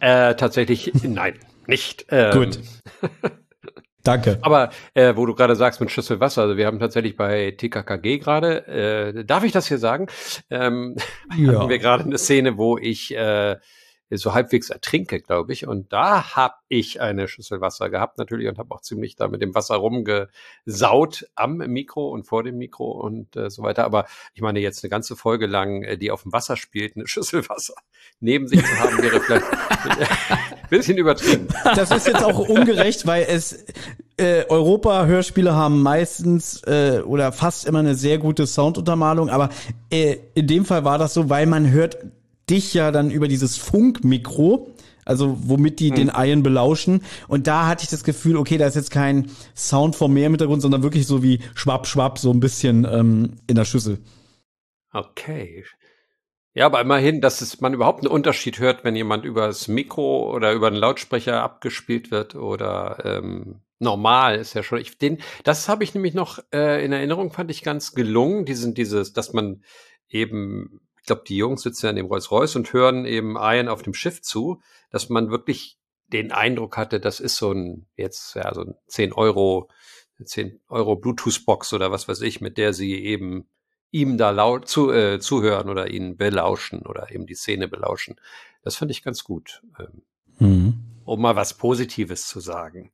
Äh, 0.00 0.34
tatsächlich 0.36 0.92
nein, 1.02 1.34
nicht. 1.66 2.06
Ähm, 2.10 2.32
Gut. 2.32 2.60
Danke. 4.02 4.38
Aber 4.42 4.70
äh, 4.94 5.14
wo 5.16 5.26
du 5.26 5.34
gerade 5.34 5.56
sagst 5.56 5.80
mit 5.80 5.90
Schüssel 5.90 6.20
Wasser, 6.20 6.42
also 6.42 6.56
wir 6.56 6.66
haben 6.66 6.78
tatsächlich 6.78 7.16
bei 7.16 7.52
TKKG 7.56 8.18
gerade, 8.18 8.66
äh, 8.66 9.24
darf 9.24 9.44
ich 9.44 9.52
das 9.52 9.68
hier 9.68 9.78
sagen? 9.78 10.06
Ähm, 10.50 10.96
ja. 11.36 11.58
Hatten 11.58 11.68
wir 11.68 11.78
gerade 11.78 12.04
eine 12.04 12.18
Szene, 12.18 12.56
wo 12.56 12.78
ich 12.78 13.14
äh, 13.14 13.56
so 14.18 14.34
halbwegs 14.34 14.70
ertrinke, 14.70 15.20
glaube 15.20 15.52
ich. 15.52 15.66
Und 15.66 15.92
da 15.92 16.34
habe 16.34 16.54
ich 16.68 17.00
eine 17.00 17.28
Schüssel 17.28 17.60
Wasser 17.60 17.90
gehabt 17.90 18.18
natürlich 18.18 18.48
und 18.48 18.58
habe 18.58 18.74
auch 18.74 18.80
ziemlich 18.80 19.16
da 19.16 19.28
mit 19.28 19.40
dem 19.40 19.54
Wasser 19.54 19.76
rumgesaut 19.76 21.28
am 21.34 21.58
Mikro 21.58 22.08
und 22.08 22.24
vor 22.24 22.42
dem 22.42 22.58
Mikro 22.58 22.90
und 22.90 23.36
äh, 23.36 23.50
so 23.50 23.62
weiter. 23.62 23.84
Aber 23.84 24.06
ich 24.34 24.42
meine, 24.42 24.60
jetzt 24.60 24.82
eine 24.82 24.90
ganze 24.90 25.16
Folge 25.16 25.46
lang, 25.46 25.82
äh, 25.82 25.96
die 25.96 26.10
auf 26.10 26.22
dem 26.22 26.32
Wasser 26.32 26.56
spielt, 26.56 26.96
eine 26.96 27.06
Schüssel 27.08 27.48
Wasser 27.48 27.74
neben 28.18 28.48
sich 28.48 28.64
zu 28.64 28.80
haben, 28.80 28.98
wäre 29.02 29.20
vielleicht 29.20 29.46
ein 29.46 30.08
bisschen 30.70 30.98
übertrieben. 30.98 31.48
Das 31.64 31.90
ist 31.90 32.06
jetzt 32.06 32.24
auch 32.24 32.38
ungerecht, 32.48 33.06
weil 33.06 33.26
es 33.28 33.64
äh, 34.16 34.44
Europa-Hörspiele 34.48 35.54
haben 35.54 35.82
meistens 35.82 36.62
äh, 36.64 37.00
oder 37.04 37.32
fast 37.32 37.66
immer 37.66 37.78
eine 37.78 37.94
sehr 37.94 38.18
gute 38.18 38.46
Sounduntermalung, 38.46 39.30
aber 39.30 39.50
äh, 39.90 40.16
in 40.34 40.46
dem 40.46 40.64
Fall 40.64 40.84
war 40.84 40.98
das 40.98 41.14
so, 41.14 41.30
weil 41.30 41.46
man 41.46 41.70
hört 41.70 41.96
dich 42.50 42.74
ja 42.74 42.90
dann 42.90 43.10
über 43.10 43.28
dieses 43.28 43.56
Funkmikro, 43.56 44.74
also 45.04 45.38
womit 45.40 45.80
die 45.80 45.90
hm. 45.90 45.96
den 45.96 46.12
Iron 46.14 46.42
belauschen. 46.42 47.02
Und 47.28 47.46
da 47.46 47.66
hatte 47.66 47.84
ich 47.84 47.90
das 47.90 48.04
Gefühl, 48.04 48.36
okay, 48.36 48.58
da 48.58 48.66
ist 48.66 48.76
jetzt 48.76 48.90
kein 48.90 49.30
Sound 49.56 49.96
vom 49.96 50.12
Meer 50.12 50.26
im 50.26 50.32
Hintergrund, 50.32 50.62
sondern 50.62 50.82
wirklich 50.82 51.06
so 51.06 51.22
wie 51.22 51.40
schwapp, 51.54 51.86
schwapp, 51.86 52.18
so 52.18 52.30
ein 52.32 52.40
bisschen 52.40 52.86
ähm, 52.90 53.36
in 53.46 53.56
der 53.56 53.64
Schüssel. 53.64 53.98
Okay. 54.92 55.64
Ja, 56.52 56.66
aber 56.66 56.80
immerhin, 56.80 57.20
dass 57.20 57.40
es, 57.42 57.60
man 57.60 57.74
überhaupt 57.74 58.00
einen 58.00 58.12
Unterschied 58.12 58.58
hört, 58.58 58.82
wenn 58.82 58.96
jemand 58.96 59.24
über 59.24 59.46
das 59.46 59.68
Mikro 59.68 60.34
oder 60.34 60.52
über 60.52 60.66
einen 60.66 60.76
Lautsprecher 60.76 61.42
abgespielt 61.42 62.10
wird 62.10 62.34
oder 62.34 62.98
ähm, 63.04 63.60
normal 63.78 64.36
ist 64.36 64.54
ja 64.54 64.64
schon. 64.64 64.80
Ich, 64.80 64.98
den, 64.98 65.18
das 65.44 65.68
habe 65.68 65.84
ich 65.84 65.94
nämlich 65.94 66.14
noch 66.14 66.40
äh, 66.52 66.84
in 66.84 66.92
Erinnerung, 66.92 67.30
fand 67.30 67.52
ich 67.52 67.62
ganz 67.62 67.92
gelungen. 67.92 68.46
Diesen, 68.46 68.74
dieses, 68.74 69.12
dass 69.12 69.32
man 69.32 69.62
eben 70.08 70.80
ich 71.00 71.06
glaube, 71.06 71.22
die 71.26 71.36
Jungs 71.36 71.62
sitzen 71.62 71.86
ja 71.86 71.90
in 71.90 71.96
dem 71.96 72.06
Rolls-Royce 72.06 72.56
und 72.56 72.72
hören 72.72 73.04
eben 73.04 73.36
Ian 73.36 73.68
auf 73.68 73.82
dem 73.82 73.94
Schiff 73.94 74.20
zu, 74.22 74.60
dass 74.90 75.08
man 75.08 75.30
wirklich 75.30 75.78
den 76.08 76.32
Eindruck 76.32 76.76
hatte, 76.76 77.00
das 77.00 77.20
ist 77.20 77.36
so 77.36 77.52
ein, 77.52 77.86
jetzt, 77.96 78.34
ja, 78.34 78.52
so 78.52 78.62
ein 78.62 78.74
10 78.88 79.12
Euro, 79.12 79.68
10 80.22 80.60
Euro 80.68 80.96
Bluetooth-Box 80.96 81.72
oder 81.72 81.90
was 81.90 82.08
weiß 82.08 82.20
ich, 82.22 82.40
mit 82.40 82.58
der 82.58 82.72
sie 82.72 82.94
eben 82.94 83.48
ihm 83.90 84.18
da 84.18 84.30
laut 84.30 84.68
zu, 84.68 84.92
äh, 84.92 85.18
zuhören 85.20 85.68
oder 85.68 85.90
ihn 85.90 86.16
belauschen 86.16 86.82
oder 86.82 87.10
eben 87.10 87.26
die 87.26 87.34
Szene 87.34 87.68
belauschen. 87.68 88.16
Das 88.62 88.76
fand 88.76 88.90
ich 88.90 89.02
ganz 89.02 89.24
gut. 89.24 89.62
Ähm, 89.78 90.02
mhm. 90.38 90.74
Um 91.04 91.22
mal 91.22 91.36
was 91.36 91.54
Positives 91.54 92.26
zu 92.26 92.40
sagen. 92.40 92.92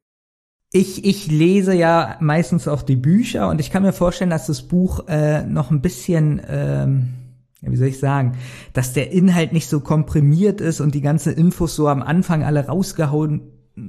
Ich, 0.72 1.04
ich 1.04 1.26
lese 1.26 1.74
ja 1.74 2.16
meistens 2.20 2.68
auch 2.68 2.82
die 2.82 2.96
Bücher 2.96 3.48
und 3.48 3.60
ich 3.60 3.70
kann 3.70 3.82
mir 3.82 3.92
vorstellen, 3.92 4.30
dass 4.30 4.46
das 4.46 4.62
Buch 4.62 5.06
äh, 5.08 5.42
noch 5.42 5.70
ein 5.70 5.80
bisschen 5.80 6.40
ähm 6.46 7.25
wie 7.62 7.76
soll 7.76 7.88
ich 7.88 7.98
sagen, 7.98 8.36
dass 8.72 8.92
der 8.92 9.12
Inhalt 9.12 9.52
nicht 9.52 9.68
so 9.68 9.80
komprimiert 9.80 10.60
ist 10.60 10.80
und 10.80 10.94
die 10.94 11.00
ganzen 11.00 11.34
Infos 11.34 11.74
so 11.74 11.88
am 11.88 12.02
Anfang 12.02 12.44
alle 12.44 12.66
rausgehauen 12.66 13.40
äh, 13.76 13.80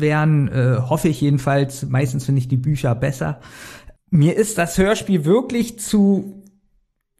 werden, 0.00 0.48
äh, 0.48 0.78
hoffe 0.78 1.08
ich 1.08 1.20
jedenfalls. 1.20 1.86
Meistens 1.86 2.24
finde 2.24 2.40
ich 2.40 2.48
die 2.48 2.56
Bücher 2.56 2.94
besser. 2.94 3.40
Mir 4.10 4.36
ist 4.36 4.58
das 4.58 4.78
Hörspiel 4.78 5.24
wirklich 5.24 5.78
zu 5.78 6.42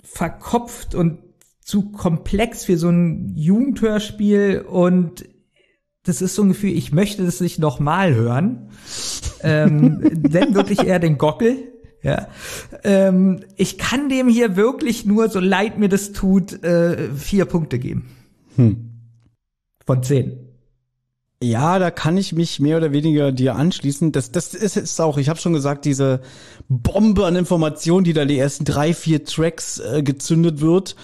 verkopft 0.03 0.95
und 0.95 1.19
zu 1.61 1.91
komplex 1.91 2.65
für 2.65 2.77
so 2.77 2.89
ein 2.91 3.33
Jugendhörspiel 3.35 4.65
und 4.69 5.25
das 6.05 6.21
ist 6.21 6.35
so 6.35 6.43
ein 6.43 6.49
Gefühl, 6.49 6.77
ich 6.77 6.93
möchte 6.93 7.25
das 7.25 7.41
nicht 7.41 7.59
nochmal 7.59 8.15
hören. 8.15 8.71
ähm, 9.43 10.01
wenn 10.13 10.55
wirklich 10.55 10.85
eher 10.85 10.99
den 10.99 11.17
Gockel, 11.17 11.74
ja. 12.05 12.29
Ähm, 12.85 13.41
ich 13.57 13.79
kann 13.79 14.09
dem 14.09 14.29
hier 14.29 14.55
wirklich 14.55 15.05
nur, 15.05 15.29
so 15.31 15.41
leid 15.41 15.79
mir 15.79 15.89
das 15.89 16.13
tut, 16.13 16.63
äh, 16.63 17.09
vier 17.15 17.47
Punkte 17.47 17.79
geben. 17.79 18.11
Hm. 18.57 18.91
Von 19.85 20.03
zehn. 20.03 20.39
Ja, 21.43 21.79
da 21.79 21.91
kann 21.91 22.17
ich 22.17 22.33
mich 22.33 22.61
mehr 22.61 22.79
oder 22.79 22.93
weniger 22.93 23.33
dir 23.33 23.57
anschließen. 23.57 24.13
Das, 24.13 24.31
das 24.31 24.55
ist 24.55 24.77
jetzt 24.77 24.99
auch, 25.01 25.19
ich 25.19 25.29
habe 25.29 25.39
schon 25.39 25.53
gesagt, 25.53 25.85
diese 25.85 26.21
Bombe 26.69 27.27
an 27.27 27.37
Informationen, 27.37 28.05
die 28.05 28.13
da 28.13 28.25
die 28.25 28.39
ersten 28.39 28.65
drei, 28.65 28.95
vier 28.95 29.25
Tracks 29.25 29.79
äh, 29.79 30.03
gezündet 30.03 30.61
wird. 30.61 30.97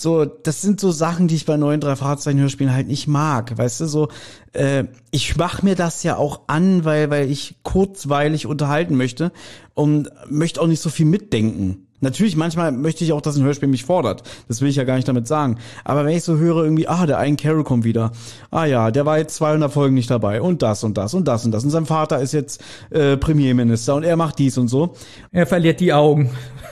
So, 0.00 0.24
das 0.24 0.62
sind 0.62 0.78
so 0.78 0.92
Sachen, 0.92 1.26
die 1.26 1.34
ich 1.34 1.44
bei 1.44 1.56
neuen 1.56 1.80
drei 1.80 1.96
Fahrzeichen 1.96 2.38
Hörspielen 2.38 2.72
halt 2.72 2.86
nicht 2.86 3.08
mag. 3.08 3.58
Weißt 3.58 3.80
du, 3.80 3.86
so, 3.86 4.08
äh, 4.52 4.84
ich 5.10 5.36
mach 5.36 5.62
mir 5.62 5.74
das 5.74 6.04
ja 6.04 6.16
auch 6.16 6.42
an, 6.46 6.84
weil, 6.84 7.10
weil 7.10 7.28
ich 7.28 7.56
kurzweilig 7.64 8.46
unterhalten 8.46 8.96
möchte 8.96 9.32
und 9.74 10.08
möchte 10.28 10.60
auch 10.60 10.68
nicht 10.68 10.80
so 10.80 10.90
viel 10.90 11.06
mitdenken. 11.06 11.87
Natürlich, 12.00 12.36
manchmal 12.36 12.72
möchte 12.72 13.04
ich 13.04 13.12
auch, 13.12 13.20
dass 13.20 13.36
ein 13.36 13.44
Hörspiel 13.44 13.68
mich 13.68 13.84
fordert. 13.84 14.22
Das 14.46 14.60
will 14.60 14.68
ich 14.68 14.76
ja 14.76 14.84
gar 14.84 14.96
nicht 14.96 15.08
damit 15.08 15.26
sagen. 15.26 15.58
Aber 15.84 16.04
wenn 16.04 16.16
ich 16.16 16.22
so 16.22 16.36
höre 16.36 16.62
irgendwie, 16.62 16.86
ah, 16.86 17.06
der 17.06 17.18
ein 17.18 17.36
Carol 17.36 17.64
kommt 17.64 17.84
wieder. 17.84 18.12
Ah 18.50 18.66
ja, 18.66 18.90
der 18.90 19.04
war 19.04 19.18
jetzt 19.18 19.34
200 19.36 19.72
Folgen 19.72 19.94
nicht 19.94 20.10
dabei. 20.10 20.40
Und 20.40 20.62
das 20.62 20.84
und 20.84 20.96
das 20.96 21.14
und 21.14 21.26
das 21.26 21.44
und 21.44 21.52
das. 21.52 21.64
Und 21.64 21.70
sein 21.70 21.86
Vater 21.86 22.20
ist 22.20 22.32
jetzt 22.32 22.62
äh, 22.90 23.16
Premierminister 23.16 23.96
und 23.96 24.04
er 24.04 24.16
macht 24.16 24.38
dies 24.38 24.58
und 24.58 24.68
so. 24.68 24.94
Er 25.32 25.46
verliert 25.46 25.80
die 25.80 25.92
Augen. 25.92 26.30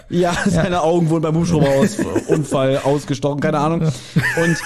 Ja, 0.09 0.32
seine 0.47 0.77
ja. 0.77 0.82
Augen 0.82 1.11
wurden 1.11 1.23
beim 1.23 1.36
Hubschrauberunfall 1.36 2.81
ausgestochen, 2.85 3.40
keine 3.40 3.59
Ahnung. 3.59 3.81
Und 3.81 4.57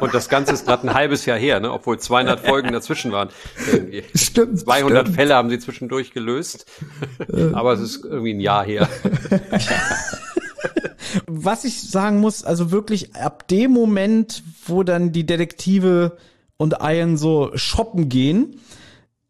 und 0.00 0.14
das 0.14 0.28
Ganze 0.28 0.52
ist 0.52 0.66
gerade 0.66 0.88
ein 0.88 0.94
halbes 0.94 1.26
Jahr 1.26 1.38
her, 1.38 1.60
ne? 1.60 1.72
obwohl 1.72 1.98
200 1.98 2.40
Folgen 2.40 2.72
dazwischen 2.72 3.12
waren. 3.12 3.28
Irgendwie. 3.70 4.04
Stimmt. 4.14 4.60
200 4.60 5.02
stimmt. 5.02 5.16
Fälle 5.16 5.34
haben 5.34 5.50
sie 5.50 5.58
zwischendurch 5.58 6.12
gelöst, 6.12 6.66
aber 7.52 7.72
es 7.72 7.80
ist 7.80 8.04
irgendwie 8.04 8.34
ein 8.34 8.40
Jahr 8.40 8.64
her. 8.64 8.88
Was 11.26 11.64
ich 11.64 11.90
sagen 11.90 12.20
muss, 12.20 12.44
also 12.44 12.70
wirklich 12.70 13.14
ab 13.14 13.48
dem 13.48 13.70
Moment, 13.70 14.42
wo 14.66 14.82
dann 14.82 15.12
die 15.12 15.24
Detektive 15.24 16.18
und 16.58 16.76
Ian 16.82 17.16
so 17.16 17.50
shoppen 17.54 18.08
gehen, 18.08 18.60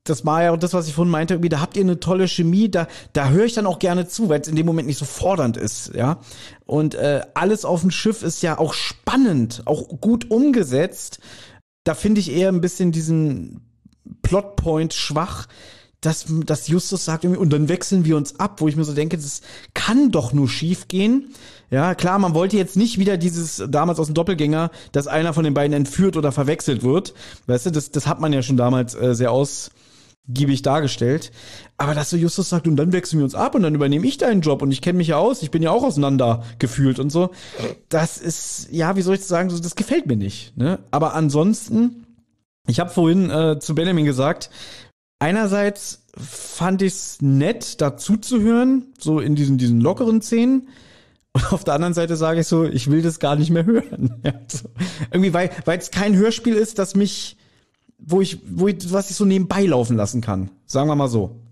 das 0.09 0.25
war 0.25 0.43
ja 0.43 0.57
das, 0.57 0.75
was 0.75 0.89
ich 0.89 0.95
vorhin 0.95 1.11
meinte, 1.11 1.35
irgendwie, 1.35 1.49
da 1.49 1.61
habt 1.61 1.77
ihr 1.77 1.83
eine 1.83 2.01
tolle 2.01 2.29
Chemie, 2.29 2.71
da, 2.71 2.87
da 3.13 3.31
höre 3.31 3.45
ich 3.45 3.55
dann 3.55 3.67
auch 3.67 3.79
gerne 3.79 4.09
zu, 4.09 4.29
weil 4.29 4.41
es 4.41 4.49
in 4.49 4.57
dem 4.57 4.67
Moment 4.67 4.89
nicht 4.89 4.99
so 4.99 5.05
fordernd 5.05 5.57
ist, 5.57 5.93
ja. 5.95 6.21
Und 6.67 6.95
äh, 6.95 7.23
alles 7.35 7.65
auf 7.65 7.81
dem 7.83 7.91
Schiff 7.91 8.23
ist 8.23 8.43
ja 8.43 8.59
auch 8.59 8.75
spannend, 8.75 9.63
auch 9.67 9.89
gut 10.01 10.31
umgesetzt. 10.31 11.21
Da 11.85 11.95
finde 11.95 12.21
ich 12.21 12.31
eher 12.33 12.49
ein 12.49 12.61
bisschen 12.61 12.93
diesen 12.93 13.61
Plotpoint 14.23 14.95
schwach, 14.95 15.47
dass, 16.01 16.27
dass 16.29 16.69
Justus 16.69 17.05
sagt, 17.05 17.25
irgendwie, 17.25 17.41
und 17.41 17.53
dann 17.53 17.69
wechseln 17.69 18.05
wir 18.05 18.17
uns 18.17 18.39
ab, 18.39 18.61
wo 18.61 18.69
ich 18.69 18.77
mir 18.77 18.85
so 18.85 18.95
denke, 18.95 19.17
das 19.17 19.41
kann 19.75 20.11
doch 20.11 20.33
nur 20.33 20.49
schief 20.49 20.87
gehen. 20.87 21.35
Ja, 21.71 21.95
klar, 21.95 22.19
man 22.19 22.35
wollte 22.35 22.57
jetzt 22.57 22.77
nicht 22.77 22.99
wieder 22.99 23.17
dieses 23.17 23.63
damals 23.69 23.99
aus 23.99 24.07
dem 24.07 24.15
Doppelgänger, 24.15 24.71
dass 24.93 25.07
einer 25.07 25.35
von 25.35 25.45
den 25.45 25.55
beiden 25.55 25.75
entführt 25.75 26.17
oder 26.17 26.31
verwechselt 26.31 26.83
wird. 26.83 27.15
Weißt 27.47 27.67
du, 27.67 27.71
das, 27.71 27.91
das 27.91 28.07
hat 28.07 28.21
man 28.21 28.33
ja 28.33 28.43
schon 28.43 28.57
damals 28.57 28.95
äh, 28.95 29.15
sehr 29.15 29.33
ausgiebig 30.29 30.63
dargestellt. 30.63 31.33
Aber 31.77 31.95
dass 31.95 32.11
so 32.11 32.17
Justus 32.17 32.49
sagt, 32.49 32.67
und 32.67 32.77
dann 32.77 32.93
wechseln 32.93 33.19
wir 33.19 33.25
uns 33.25 33.35
ab 33.35 33.55
und 33.55 33.63
dann 33.63 33.75
übernehme 33.75 34.07
ich 34.07 34.19
deinen 34.19 34.41
Job 34.41 34.63
und 34.63 34.73
ich 34.73 34.83
kenne 34.83 34.99
mich 34.99 35.09
ja 35.09 35.17
aus, 35.17 35.43
ich 35.43 35.51
bin 35.51 35.63
ja 35.63 35.71
auch 35.71 35.83
auseinander 35.83 36.45
gefühlt 36.59 36.99
und 36.99 37.11
so. 37.11 37.31
Das 37.89 38.19
ist, 38.19 38.69
ja, 38.71 38.97
wie 38.97 39.03
soll 39.03 39.15
ich 39.15 39.25
sagen, 39.25 39.51
so, 39.51 39.59
das 39.59 39.77
gefällt 39.77 40.07
mir 40.07 40.17
nicht. 40.17 40.57
Ne? 40.57 40.79
Aber 40.91 41.15
ansonsten, 41.15 42.05
ich 42.67 42.81
habe 42.81 42.91
vorhin 42.91 43.31
äh, 43.31 43.59
zu 43.59 43.75
Benjamin 43.75 44.05
gesagt, 44.05 44.51
einerseits 45.19 46.05
fand 46.17 46.83
ich 46.83 46.93
es 46.93 47.23
nett, 47.23 47.81
dazu 47.81 48.17
zu 48.17 48.41
hören, 48.41 48.87
so 48.99 49.21
in 49.21 49.35
diesen, 49.35 49.59
diesen 49.59 49.81
lockeren 49.81 50.21
Szenen. 50.21 50.69
Und 51.33 51.53
auf 51.53 51.63
der 51.63 51.75
anderen 51.75 51.95
Seite 51.95 52.17
sage 52.17 52.41
ich 52.41 52.49
so, 52.49 52.65
ich 52.65 52.91
will 52.91 53.03
das 53.03 53.21
gar 53.21 53.37
nicht 53.37 53.51
mehr 53.51 53.67
hören. 53.67 54.21
Ja, 54.25 54.33
so. 54.49 54.69
Irgendwie, 55.13 55.33
weil 55.33 55.79
es 55.79 55.91
kein 55.91 56.17
Hörspiel 56.17 56.55
ist, 56.55 56.79
das 56.79 56.97
mich, 56.97 57.37
wo 57.99 58.21
ich, 58.21 58.39
wo 58.45 58.69
ich, 58.69 58.93
was 58.93 59.11
ich 59.11 59.17
so 59.17 59.25
nebenbei 59.25 59.65
laufen 59.65 59.97
lassen 59.97 60.21
kann. 60.21 60.51
Sagen 60.67 60.89
wir 60.89 60.97
mal 60.97 61.09
so. 61.09 61.43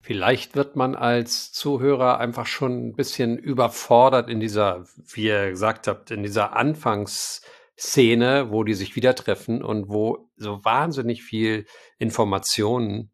Vielleicht 0.00 0.54
wird 0.54 0.76
man 0.76 0.94
als 0.94 1.50
Zuhörer 1.52 2.18
einfach 2.20 2.46
schon 2.46 2.88
ein 2.88 2.92
bisschen 2.94 3.38
überfordert 3.38 4.30
in 4.30 4.38
dieser, 4.38 4.84
wie 5.04 5.24
ihr 5.24 5.50
gesagt 5.50 5.88
habt, 5.88 6.12
in 6.12 6.22
dieser 6.22 6.54
Anfangsszene, 6.54 8.52
wo 8.52 8.62
die 8.62 8.74
sich 8.74 8.94
wieder 8.94 9.16
treffen 9.16 9.64
und 9.64 9.88
wo 9.88 10.30
so 10.36 10.64
wahnsinnig 10.64 11.24
viel 11.24 11.66
Informationen 11.98 13.10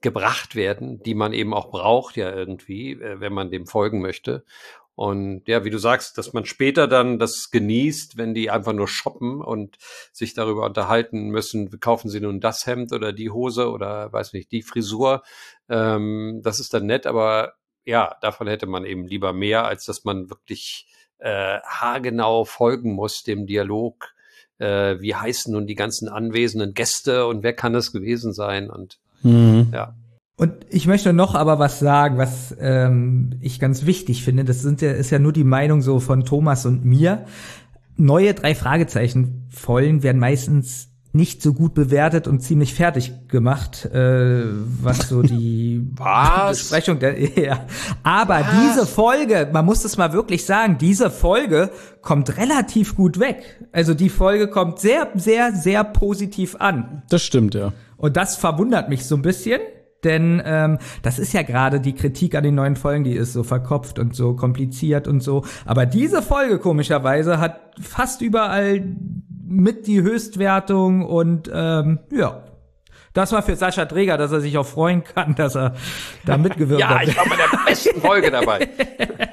gebracht 0.00 0.56
werden, 0.56 1.02
die 1.02 1.14
man 1.14 1.32
eben 1.32 1.54
auch 1.54 1.70
braucht 1.70 2.16
ja 2.16 2.34
irgendwie, 2.34 2.92
äh, 2.92 3.20
wenn 3.20 3.32
man 3.32 3.50
dem 3.50 3.66
folgen 3.66 4.00
möchte. 4.00 4.44
Und 4.94 5.48
ja, 5.48 5.64
wie 5.64 5.70
du 5.70 5.78
sagst, 5.78 6.18
dass 6.18 6.32
man 6.32 6.44
später 6.44 6.86
dann 6.86 7.18
das 7.18 7.50
genießt, 7.50 8.18
wenn 8.18 8.34
die 8.34 8.50
einfach 8.50 8.72
nur 8.72 8.88
shoppen 8.88 9.40
und 9.40 9.78
sich 10.12 10.34
darüber 10.34 10.66
unterhalten 10.66 11.28
müssen, 11.28 11.80
kaufen 11.80 12.10
sie 12.10 12.20
nun 12.20 12.40
das 12.40 12.66
Hemd 12.66 12.92
oder 12.92 13.12
die 13.12 13.30
Hose 13.30 13.70
oder 13.70 14.12
weiß 14.12 14.34
nicht, 14.34 14.52
die 14.52 14.62
Frisur. 14.62 15.22
Ähm, 15.68 16.40
das 16.42 16.60
ist 16.60 16.74
dann 16.74 16.86
nett, 16.86 17.06
aber 17.06 17.54
ja, 17.84 18.16
davon 18.20 18.46
hätte 18.46 18.66
man 18.66 18.84
eben 18.84 19.06
lieber 19.06 19.32
mehr, 19.32 19.64
als 19.64 19.86
dass 19.86 20.04
man 20.04 20.28
wirklich 20.30 20.86
äh, 21.18 21.58
haargenau 21.60 22.44
folgen 22.44 22.92
muss 22.92 23.22
dem 23.22 23.46
Dialog. 23.46 24.12
Äh, 24.58 25.00
wie 25.00 25.14
heißen 25.14 25.52
nun 25.52 25.66
die 25.66 25.74
ganzen 25.74 26.08
anwesenden 26.08 26.74
Gäste 26.74 27.26
und 27.26 27.42
wer 27.42 27.54
kann 27.54 27.74
es 27.74 27.92
gewesen 27.92 28.32
sein? 28.32 28.70
Und 28.70 28.98
Mhm. 29.22 29.70
ja, 29.72 29.94
Und 30.36 30.54
ich 30.70 30.86
möchte 30.86 31.12
noch 31.12 31.34
aber 31.34 31.58
was 31.58 31.78
sagen, 31.78 32.16
was 32.18 32.56
ähm, 32.58 33.36
ich 33.40 33.60
ganz 33.60 33.86
wichtig 33.86 34.24
finde. 34.24 34.44
Das 34.44 34.62
sind 34.62 34.80
ja, 34.80 34.92
ist 34.92 35.10
ja 35.10 35.18
nur 35.18 35.32
die 35.32 35.44
Meinung 35.44 35.82
so 35.82 36.00
von 36.00 36.24
Thomas 36.24 36.66
und 36.66 36.84
mir. 36.84 37.26
Neue 37.96 38.34
drei 38.34 38.54
Fragezeichen 38.54 39.46
Folgen 39.50 40.02
werden 40.02 40.18
meistens 40.18 40.88
nicht 41.14 41.42
so 41.42 41.52
gut 41.52 41.74
bewertet 41.74 42.26
und 42.26 42.40
ziemlich 42.40 42.72
fertig 42.72 43.28
gemacht, 43.28 43.84
äh, 43.84 44.44
was 44.82 45.10
so 45.10 45.20
die 45.20 45.86
Was? 45.96 46.58
Besprechung 46.58 46.98
der. 46.98 47.12
Ja. 47.42 47.66
Aber 48.02 48.44
diese 48.62 48.86
Folge, 48.86 49.48
man 49.52 49.64
muss 49.64 49.84
es 49.84 49.98
mal 49.98 50.12
wirklich 50.12 50.46
sagen, 50.46 50.78
diese 50.78 51.10
Folge 51.10 51.70
kommt 52.00 52.38
relativ 52.38 52.96
gut 52.96 53.18
weg. 53.18 53.62
Also 53.72 53.94
die 53.94 54.08
Folge 54.08 54.48
kommt 54.48 54.78
sehr, 54.78 55.10
sehr, 55.14 55.52
sehr 55.52 55.84
positiv 55.84 56.56
an. 56.58 57.02
Das 57.10 57.22
stimmt, 57.22 57.54
ja. 57.54 57.72
Und 57.96 58.16
das 58.16 58.36
verwundert 58.36 58.88
mich 58.88 59.04
so 59.04 59.14
ein 59.16 59.22
bisschen, 59.22 59.60
denn 60.04 60.42
ähm, 60.44 60.78
das 61.02 61.18
ist 61.18 61.32
ja 61.32 61.42
gerade 61.42 61.80
die 61.80 61.94
Kritik 61.94 62.34
an 62.34 62.44
den 62.44 62.54
neuen 62.54 62.76
Folgen, 62.76 63.04
die 63.04 63.14
ist 63.14 63.32
so 63.32 63.42
verkopft 63.42 63.98
und 63.98 64.14
so 64.16 64.34
kompliziert 64.34 65.06
und 65.08 65.22
so. 65.22 65.44
Aber 65.64 65.86
diese 65.86 66.22
Folge 66.22 66.58
komischerweise 66.58 67.38
hat 67.38 67.60
fast 67.80 68.20
überall 68.22 68.82
mit 69.44 69.86
die 69.86 70.02
Höchstwertung 70.02 71.04
und 71.04 71.50
ähm, 71.52 72.00
ja. 72.10 72.44
Das 73.14 73.30
war 73.32 73.42
für 73.42 73.56
Sascha 73.56 73.84
Träger, 73.84 74.16
dass 74.16 74.32
er 74.32 74.40
sich 74.40 74.56
auch 74.56 74.66
freuen 74.66 75.04
kann, 75.04 75.34
dass 75.34 75.54
er 75.54 75.74
da 76.24 76.38
mitgewirkt 76.38 76.80
ja 76.80 77.00
hat. 77.00 77.08
ich 77.08 77.16
war 77.16 77.28
bei 77.28 77.36
der 77.36 77.58
besten 77.66 78.00
Folge 78.00 78.30
dabei. 78.30 78.70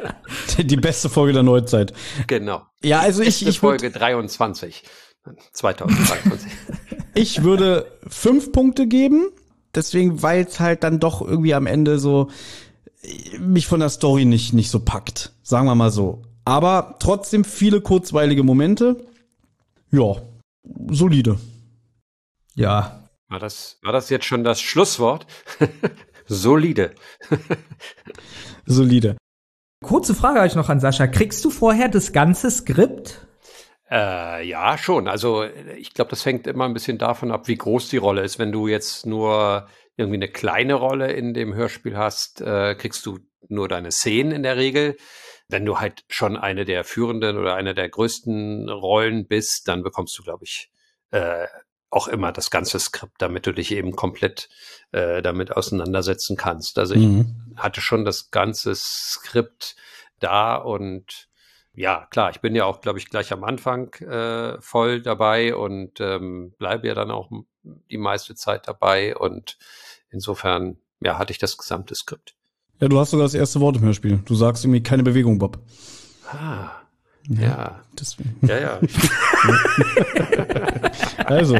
Die 0.57 0.75
beste 0.75 1.09
Folge 1.09 1.31
der 1.31 1.43
Neuzeit. 1.43 1.93
Genau. 2.27 2.63
Ja, 2.83 2.99
also 2.99 3.21
ich, 3.21 3.47
ich, 3.47 3.63
würd, 3.63 3.81
Folge 3.81 3.91
23. 3.91 4.83
2023. 5.53 6.51
ich 7.13 7.43
würde 7.43 7.85
fünf 8.07 8.51
Punkte 8.51 8.87
geben. 8.87 9.29
Deswegen, 9.75 10.21
weil 10.23 10.45
es 10.45 10.59
halt 10.59 10.83
dann 10.83 10.99
doch 10.99 11.21
irgendwie 11.21 11.53
am 11.53 11.67
Ende 11.67 11.99
so 11.99 12.29
mich 13.39 13.67
von 13.67 13.79
der 13.79 13.89
Story 13.89 14.25
nicht, 14.25 14.53
nicht 14.53 14.69
so 14.69 14.79
packt. 14.79 15.31
Sagen 15.41 15.67
wir 15.67 15.75
mal 15.75 15.91
so. 15.91 16.21
Aber 16.45 16.95
trotzdem 16.99 17.43
viele 17.43 17.81
kurzweilige 17.81 18.43
Momente. 18.43 19.05
Ja, 19.91 20.15
solide. 20.89 21.39
Ja, 22.55 23.07
War 23.29 23.39
das, 23.39 23.77
war 23.83 23.93
das 23.93 24.09
jetzt 24.09 24.25
schon 24.25 24.43
das 24.43 24.59
Schlusswort? 24.59 25.27
Solide. 26.27 26.93
Solide. 28.65 29.17
Kurze 29.83 30.13
Frage 30.13 30.39
habe 30.39 30.47
ich 30.47 30.55
noch 30.55 30.69
an 30.69 30.79
Sascha. 30.79 31.07
Kriegst 31.07 31.43
du 31.45 31.49
vorher 31.49 31.89
das 31.89 32.11
ganze 32.11 32.51
Skript? 32.51 33.25
Äh, 33.91 34.47
ja, 34.47 34.77
schon. 34.77 35.07
Also 35.07 35.43
ich 35.43 35.93
glaube, 35.93 36.11
das 36.11 36.25
hängt 36.25 36.45
immer 36.47 36.65
ein 36.65 36.73
bisschen 36.73 36.97
davon 36.97 37.31
ab, 37.31 37.47
wie 37.47 37.57
groß 37.57 37.89
die 37.89 37.97
Rolle 37.97 38.21
ist. 38.21 38.37
Wenn 38.37 38.51
du 38.51 38.67
jetzt 38.67 39.05
nur 39.05 39.67
irgendwie 39.97 40.17
eine 40.17 40.29
kleine 40.29 40.75
Rolle 40.75 41.11
in 41.11 41.33
dem 41.33 41.53
Hörspiel 41.53 41.97
hast, 41.97 42.41
äh, 42.41 42.75
kriegst 42.75 43.05
du 43.05 43.19
nur 43.47 43.67
deine 43.67 43.91
Szenen 43.91 44.31
in 44.31 44.43
der 44.43 44.57
Regel. 44.57 44.95
Wenn 45.47 45.65
du 45.65 45.79
halt 45.79 46.03
schon 46.09 46.37
eine 46.37 46.65
der 46.65 46.83
führenden 46.83 47.37
oder 47.37 47.55
eine 47.55 47.73
der 47.73 47.89
größten 47.89 48.69
Rollen 48.69 49.27
bist, 49.27 49.67
dann 49.67 49.81
bekommst 49.81 50.17
du, 50.17 50.23
glaube 50.23 50.43
ich, 50.43 50.69
äh, 51.11 51.47
auch 51.89 52.07
immer 52.07 52.31
das 52.31 52.51
ganze 52.51 52.79
Skript, 52.79 53.15
damit 53.17 53.47
du 53.47 53.51
dich 53.51 53.71
eben 53.71 53.95
komplett 53.95 54.47
äh, 54.91 55.23
damit 55.23 55.57
auseinandersetzen 55.57 56.37
kannst. 56.37 56.77
Also 56.77 56.93
ich 56.93 57.01
Mhm. 57.01 57.55
hatte 57.57 57.81
schon 57.81 58.05
das 58.05 58.29
ganze 58.29 58.75
Skript 58.75 59.75
da 60.19 60.55
und 60.55 61.28
ja, 61.79 62.05
klar, 62.09 62.29
ich 62.29 62.41
bin 62.41 62.55
ja 62.55 62.65
auch, 62.65 62.81
glaube 62.81 62.99
ich, 62.99 63.09
gleich 63.09 63.31
am 63.31 63.45
Anfang 63.45 63.93
äh, 64.01 64.59
voll 64.59 65.01
dabei 65.01 65.55
und 65.55 66.01
ähm, 66.01 66.51
bleibe 66.57 66.89
ja 66.89 66.93
dann 66.93 67.09
auch 67.09 67.31
die 67.63 67.97
meiste 67.97 68.35
Zeit 68.35 68.67
dabei 68.67 69.15
und 69.15 69.57
insofern, 70.11 70.75
ja, 70.99 71.17
hatte 71.17 71.31
ich 71.31 71.37
das 71.37 71.57
gesamte 71.57 71.95
Skript. 71.95 72.35
Ja, 72.81 72.89
du 72.89 72.99
hast 72.99 73.11
sogar 73.11 73.23
das 73.23 73.33
erste 73.33 73.61
Wort 73.61 73.77
im 73.77 73.83
Hörspiel. 73.83 74.19
Du 74.25 74.35
sagst 74.35 74.65
irgendwie 74.65 74.83
keine 74.83 75.03
Bewegung, 75.03 75.39
Bob. 75.39 75.57
Ah, 76.29 76.69
ja, 77.29 77.79
Deswegen. 77.97 78.37
ja, 78.41 78.59
ja. 78.59 78.79
Also, 81.27 81.59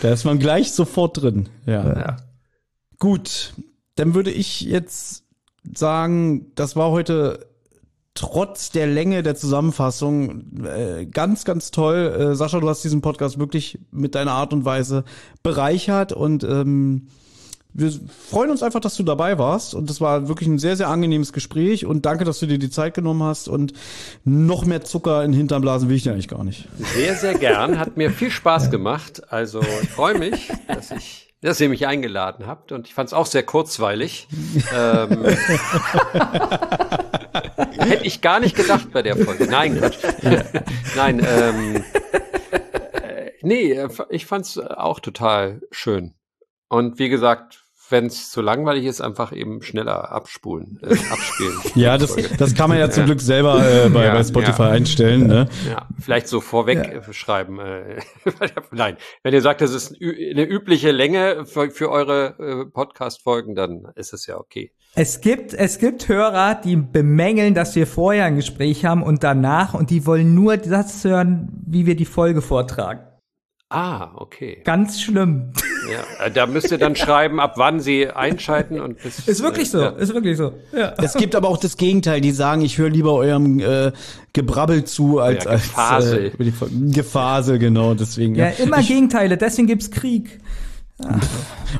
da 0.00 0.10
ist 0.10 0.24
man 0.24 0.38
gleich 0.38 0.72
sofort 0.72 1.20
drin. 1.20 1.50
Ja. 1.66 1.98
ja. 1.98 2.16
Gut, 2.98 3.52
dann 3.96 4.14
würde 4.14 4.30
ich 4.30 4.62
jetzt 4.62 5.24
sagen, 5.74 6.52
das 6.54 6.76
war 6.76 6.92
heute 6.92 7.55
trotz 8.16 8.70
der 8.70 8.86
Länge 8.88 9.22
der 9.22 9.36
Zusammenfassung 9.36 10.64
äh, 10.64 11.06
ganz, 11.06 11.44
ganz 11.44 11.70
toll. 11.70 12.32
Äh, 12.32 12.34
Sascha, 12.34 12.58
du 12.58 12.68
hast 12.68 12.82
diesen 12.82 13.02
Podcast 13.02 13.38
wirklich 13.38 13.78
mit 13.92 14.16
deiner 14.16 14.32
Art 14.32 14.52
und 14.52 14.64
Weise 14.64 15.04
bereichert 15.42 16.12
und 16.12 16.42
ähm, 16.42 17.08
wir 17.78 17.92
freuen 18.30 18.50
uns 18.50 18.62
einfach, 18.62 18.80
dass 18.80 18.96
du 18.96 19.02
dabei 19.02 19.38
warst 19.38 19.74
und 19.74 19.90
das 19.90 20.00
war 20.00 20.28
wirklich 20.28 20.48
ein 20.48 20.58
sehr, 20.58 20.76
sehr 20.76 20.88
angenehmes 20.88 21.34
Gespräch 21.34 21.84
und 21.84 22.06
danke, 22.06 22.24
dass 22.24 22.38
du 22.38 22.46
dir 22.46 22.58
die 22.58 22.70
Zeit 22.70 22.94
genommen 22.94 23.22
hast 23.22 23.48
und 23.48 23.74
noch 24.24 24.64
mehr 24.64 24.82
Zucker 24.82 25.22
in 25.22 25.34
Hintern 25.34 25.60
blasen 25.60 25.90
will 25.90 25.96
ich 25.96 26.02
dir 26.02 26.12
eigentlich 26.12 26.28
gar 26.28 26.42
nicht. 26.42 26.68
Sehr, 26.94 27.14
sehr 27.16 27.34
gern. 27.34 27.78
Hat 27.78 27.98
mir 27.98 28.10
viel 28.10 28.30
Spaß 28.30 28.70
gemacht. 28.70 29.30
Also 29.30 29.60
ich 29.60 29.90
freue 29.90 30.18
mich, 30.18 30.50
dass 30.68 30.90
ich, 30.90 31.34
dass 31.42 31.60
ihr 31.60 31.68
mich 31.68 31.86
eingeladen 31.86 32.46
habt 32.46 32.72
und 32.72 32.86
ich 32.86 32.94
fand 32.94 33.08
es 33.08 33.12
auch 33.12 33.26
sehr 33.26 33.42
kurzweilig. 33.42 34.26
ähm, 34.74 35.26
hätte 37.56 38.04
ich 38.04 38.20
gar 38.20 38.40
nicht 38.40 38.56
gedacht 38.56 38.92
bei 38.92 39.02
der 39.02 39.16
Folge. 39.16 39.46
Nein, 39.46 39.78
Quatsch. 39.78 39.98
Nein, 40.96 41.26
ähm, 41.26 41.84
äh, 42.92 43.30
nee, 43.42 43.72
äh, 43.72 43.88
ich 44.10 44.26
fand 44.26 44.46
es 44.46 44.58
auch 44.58 45.00
total 45.00 45.62
schön. 45.70 46.14
Und 46.68 46.98
wie 46.98 47.08
gesagt, 47.08 47.66
wenn 47.90 48.06
es 48.06 48.30
zu 48.30 48.40
langweilig 48.40 48.84
ist, 48.84 49.00
einfach 49.00 49.32
eben 49.32 49.62
schneller 49.62 50.10
abspulen, 50.10 50.78
äh, 50.82 50.96
abspielen. 51.10 51.60
Ja, 51.74 51.98
das, 51.98 52.16
das 52.38 52.54
kann 52.54 52.68
man 52.68 52.78
ja 52.78 52.90
zum 52.90 53.04
Glück 53.04 53.20
selber 53.20 53.64
äh, 53.64 53.88
bei, 53.88 54.06
Ja, 54.06 54.14
bei 54.14 54.24
Spotify 54.24 54.62
ja. 54.62 54.70
einstellen. 54.70 55.26
Ne? 55.26 55.48
Ja, 55.68 55.86
vielleicht 56.00 56.28
so 56.28 56.40
vorweg 56.40 56.78
äh, 56.78 57.12
schreiben. 57.12 57.60
Äh, 57.60 58.00
Nein, 58.70 58.96
wenn 59.22 59.34
ihr 59.34 59.42
sagt, 59.42 59.60
das 59.60 59.72
ist 59.72 59.92
eine 60.00 60.44
übliche 60.44 60.90
Länge 60.90 61.46
für, 61.46 61.70
für 61.70 61.90
eure 61.90 62.36
äh, 62.38 62.70
Podcast-Folgen, 62.70 63.54
dann 63.54 63.86
ist 63.94 64.12
es 64.12 64.26
ja 64.26 64.36
okay. 64.36 64.72
Es 64.98 65.20
gibt, 65.20 65.52
es 65.52 65.78
gibt 65.78 66.08
Hörer, 66.08 66.54
die 66.54 66.74
bemängeln, 66.76 67.52
dass 67.52 67.76
wir 67.76 67.86
vorher 67.86 68.24
ein 68.24 68.36
Gespräch 68.36 68.86
haben 68.86 69.02
und 69.02 69.22
danach 69.22 69.74
und 69.74 69.90
die 69.90 70.06
wollen 70.06 70.34
nur 70.34 70.56
das 70.56 71.04
hören, 71.04 71.48
wie 71.66 71.84
wir 71.84 71.96
die 71.96 72.06
Folge 72.06 72.40
vortragen. 72.40 73.00
Ah, 73.68 74.10
okay. 74.14 74.62
Ganz 74.64 75.02
schlimm. 75.02 75.52
Ja, 75.92 76.24
äh, 76.24 76.30
da 76.30 76.46
müsst 76.46 76.70
ihr 76.70 76.78
dann 76.78 76.96
schreiben, 76.96 77.40
ab 77.40 77.54
wann 77.56 77.80
sie 77.80 78.08
einschalten 78.08 78.80
und 78.80 79.02
bis, 79.02 79.26
Ist 79.28 79.42
wirklich 79.42 79.70
so, 79.70 79.80
Ja. 79.82 79.88
ist 79.90 80.14
wirklich 80.14 80.38
so. 80.38 80.52
Ja. 80.74 80.94
Es 81.02 81.12
gibt 81.14 81.34
aber 81.34 81.48
auch 81.48 81.58
das 81.58 81.76
Gegenteil, 81.76 82.22
die 82.22 82.30
sagen, 82.30 82.62
ich 82.62 82.78
höre 82.78 82.88
lieber 82.88 83.12
eurem 83.12 83.58
äh, 83.60 83.92
Gebrabbel 84.32 84.84
zu 84.84 85.18
als 85.18 85.46
als 85.46 85.64
Gefasel. 85.64 86.26
Äh, 86.26 86.28
über 86.28 86.44
die 86.44 86.52
Fol- 86.52 86.70
Gefasel, 86.92 87.58
genau, 87.58 87.92
deswegen. 87.94 88.34
Ja, 88.36 88.48
immer 88.48 88.80
Gegenteile, 88.82 89.36
deswegen 89.36 89.66
gibt's 89.66 89.90
Krieg. 89.90 90.38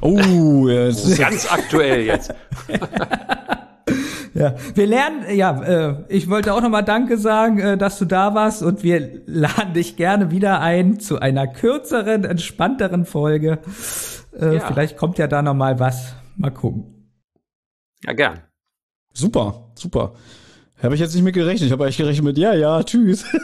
Oh, 0.00 0.68
ja, 0.68 0.86
es 0.86 1.04
ist, 1.04 1.18
Ganz 1.18 1.50
aktuell 1.50 2.02
jetzt. 2.02 2.34
Ja, 4.34 4.54
wir 4.74 4.86
lernen, 4.86 5.34
ja, 5.34 5.62
äh, 5.62 6.04
ich 6.08 6.28
wollte 6.28 6.52
auch 6.52 6.60
nochmal 6.60 6.84
Danke 6.84 7.16
sagen, 7.16 7.58
äh, 7.58 7.78
dass 7.78 7.98
du 7.98 8.04
da 8.04 8.34
warst 8.34 8.62
und 8.62 8.82
wir 8.82 9.22
laden 9.24 9.72
dich 9.72 9.96
gerne 9.96 10.30
wieder 10.30 10.60
ein 10.60 11.00
zu 11.00 11.18
einer 11.18 11.46
kürzeren, 11.46 12.24
entspannteren 12.24 13.06
Folge. 13.06 13.60
Äh, 14.38 14.56
Ja. 14.56 14.60
Vielleicht 14.60 14.98
kommt 14.98 15.16
ja 15.16 15.26
da 15.26 15.40
nochmal 15.40 15.80
was. 15.80 16.16
Mal 16.36 16.50
gucken. 16.50 17.08
Ja, 18.04 18.12
gern. 18.12 18.40
super, 19.14 19.70
super. 19.74 20.12
Habe 20.82 20.94
ich 20.96 21.00
jetzt 21.00 21.14
nicht 21.14 21.24
mit 21.24 21.34
gerechnet. 21.34 21.68
Ich 21.68 21.72
habe 21.72 21.84
eigentlich 21.84 21.96
gerechnet 21.96 22.24
mit, 22.26 22.36
ja, 22.36 22.52
ja, 22.52 22.82
tschüss. 22.82 23.24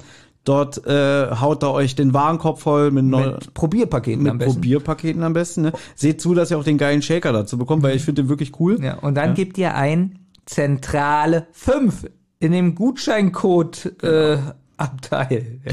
Dort 0.47 0.87
äh, 0.87 1.35
haut 1.41 1.61
er 1.61 1.73
euch 1.73 1.95
den 1.95 2.13
Warenkorb 2.13 2.61
voll 2.61 2.91
mit, 2.91 3.03
neu, 3.03 3.31
Mit 3.31 3.53
Probierpaketen 3.53 4.25
am 4.27 4.37
mit 4.37 4.45
besten. 4.45 4.61
Probierpaketen 4.61 5.23
am 5.23 5.33
besten. 5.33 5.61
Ne? 5.63 5.73
Seht 5.95 6.21
zu, 6.21 6.33
dass 6.33 6.51
ihr 6.51 6.57
auch 6.57 6.63
den 6.63 6.77
geilen 6.77 7.01
Shaker 7.01 7.33
dazu 7.33 7.57
bekommt, 7.57 7.83
weil 7.83 7.97
ich 7.97 8.03
finde 8.03 8.23
den 8.23 8.29
wirklich 8.29 8.57
cool. 8.59 8.81
Ja, 8.81 8.95
und 8.99 9.15
dann 9.15 9.33
gebt 9.33 9.57
ihr 9.57 9.75
ein 9.75 10.19
Zentrale 10.45 11.47
5 11.51 12.05
in 12.39 12.53
dem 12.53 12.75
Gutscheincode 12.75 14.01
äh, 14.03 14.37
Abteil. 14.77 15.59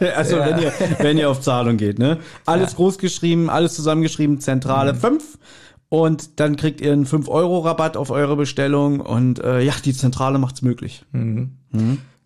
Ja. 0.00 0.10
Also 0.14 0.36
wenn 0.36 0.58
ihr 0.58 0.72
wenn 0.98 1.16
ihr 1.16 1.30
auf 1.30 1.40
Zahlung 1.40 1.78
geht, 1.78 1.98
ne? 1.98 2.18
Alles 2.44 2.76
groß 2.76 2.98
geschrieben, 2.98 3.48
alles 3.48 3.74
zusammengeschrieben, 3.74 4.40
Zentrale 4.40 4.94
5 4.94 5.38
und 5.88 6.38
dann 6.40 6.56
kriegt 6.56 6.82
ihr 6.82 6.92
einen 6.92 7.06
5 7.06 7.28
Euro 7.28 7.60
Rabatt 7.60 7.96
auf 7.96 8.10
eure 8.10 8.36
Bestellung 8.36 9.00
und 9.00 9.38
äh, 9.38 9.60
ja, 9.60 9.72
die 9.82 9.94
Zentrale 9.94 10.38
macht's 10.38 10.60
möglich. 10.60 11.04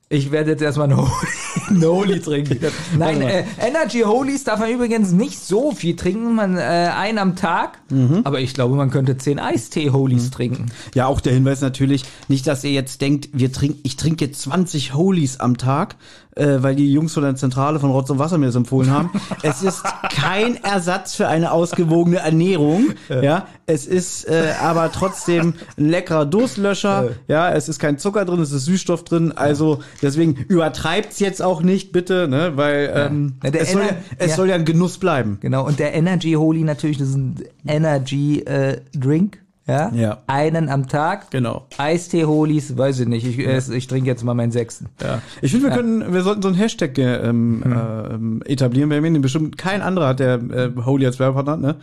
Ich 0.09 0.31
werde 0.31 0.53
jetzt 0.53 0.63
erstmal 0.63 0.89
ein 0.89 0.97
Holy, 0.97 1.81
Holy 1.83 2.21
trinken. 2.21 2.61
Nein, 2.97 3.23
äh, 3.23 3.43
Energy 3.59 4.03
Holies 4.03 4.45
darf 4.45 4.61
man 4.61 4.71
übrigens 4.71 5.11
nicht 5.11 5.37
so 5.41 5.73
viel 5.73 5.97
trinken, 5.97 6.37
man 6.37 6.57
äh, 6.57 6.61
einen 6.61 7.19
am 7.19 7.35
Tag. 7.35 7.81
Aber 8.23 8.39
ich 8.39 8.55
glaube, 8.55 8.77
man 8.77 8.91
könnte 8.91 9.17
zehn 9.17 9.41
Eistee 9.41 9.91
Holies 9.91 10.31
trinken. 10.31 10.67
Ja, 10.95 11.07
auch 11.07 11.21
der 11.21 11.33
Hinweis 11.33 11.61
natürlich, 11.61 12.05
nicht, 12.29 12.47
dass 12.47 12.63
ihr 12.63 12.71
jetzt 12.71 13.01
denkt, 13.01 13.31
wir 13.33 13.53
trinken, 13.53 13.81
ich 13.83 13.97
trinke 13.97 14.27
jetzt 14.27 14.43
20 14.43 14.95
Holies 14.95 15.41
am 15.41 15.59
Tag, 15.59 15.97
äh, 16.37 16.63
weil 16.63 16.77
die 16.77 16.93
Jungs 16.93 17.15
von 17.15 17.23
der 17.23 17.35
Zentrale 17.35 17.81
von 17.81 17.91
Rotz 17.91 18.11
und 18.11 18.19
Wasser 18.19 18.39
mir 18.39 18.47
das 18.47 18.55
empfohlen 18.55 18.91
haben. 18.91 19.11
es 19.43 19.63
ist 19.63 19.83
kein 20.13 20.63
Ersatz 20.63 21.15
für 21.15 21.29
eine 21.29 21.51
ausgewogene 21.51 22.19
Ernährung. 22.19 22.93
Ja, 23.09 23.47
es 23.67 23.87
ist 23.87 24.29
äh, 24.29 24.53
aber 24.61 24.93
trotzdem 24.93 25.55
ein 25.77 25.89
leckerer 25.89 26.27
Durstlöscher. 26.27 27.11
Ja, 27.29 27.51
es 27.53 27.69
ist 27.69 27.79
kein 27.79 27.99
Zucker 27.99 28.25
drin, 28.25 28.41
es 28.41 28.53
ist 28.53 28.67
Süßstoff 28.67 29.05
drin. 29.05 29.33
Also 29.33 29.81
deswegen 30.03 30.35
übertreibt's 30.35 31.19
jetzt 31.21 31.43
auch 31.43 31.63
nicht, 31.63 31.93
bitte, 31.93 32.29
ne, 32.29 32.53
weil 32.57 32.93
ähm, 32.95 33.35
Ja, 33.43 33.51
es, 33.51 33.73
soll 33.73 33.83
ja, 33.83 33.89
es 34.19 34.31
ja. 34.31 34.37
soll 34.37 34.49
ja 34.49 34.55
ein 34.55 34.65
Genuss 34.65 34.99
bleiben. 34.99 35.39
Genau, 35.41 35.67
und 35.67 35.79
der 35.79 35.95
Energy 35.95 36.33
Holy 36.33 36.63
natürlich, 36.63 36.99
das 36.99 37.09
ist 37.09 37.17
ein 37.17 37.45
Energy 37.67 38.41
äh, 38.41 38.81
Drink. 38.95 39.39
Ja? 39.67 39.91
Ja. 39.93 40.19
Einen 40.29 40.69
am 40.69 40.87
Tag. 40.89 41.31
Genau. 41.31 41.67
Eistee 41.77 42.25
Holies, 42.25 42.77
weiß 42.77 43.01
ich 43.01 43.09
nicht. 43.09 43.27
Ich, 43.27 43.39
äh, 43.39 43.61
ich 43.77 43.87
trinke 43.89 44.09
jetzt 44.09 44.23
mal 44.23 44.35
meinen 44.35 44.53
sechsten. 44.53 44.87
Ja. 45.03 45.21
Ich 45.43 45.51
finde, 45.51 45.69
wir 45.69 45.75
können, 45.75 46.13
wir 46.13 46.23
sollten 46.23 46.43
so 46.43 46.49
einen 46.49 46.57
Hashtag 46.57 46.97
äh, 46.99 47.17
ähm, 47.17 47.65
ähm, 47.65 48.43
etablieren, 48.47 48.89
Benjamin, 48.89 49.15
den 49.15 49.23
bestimmt 49.23 49.59
kein 49.59 49.83
anderer 49.83 50.09
hat, 50.09 50.21
der 50.21 50.35
äh, 50.35 50.71
Holy 50.85 51.07
als 51.07 51.19
Werbepartner 51.19 51.53
hat, 51.53 51.61
ne? 51.61 51.77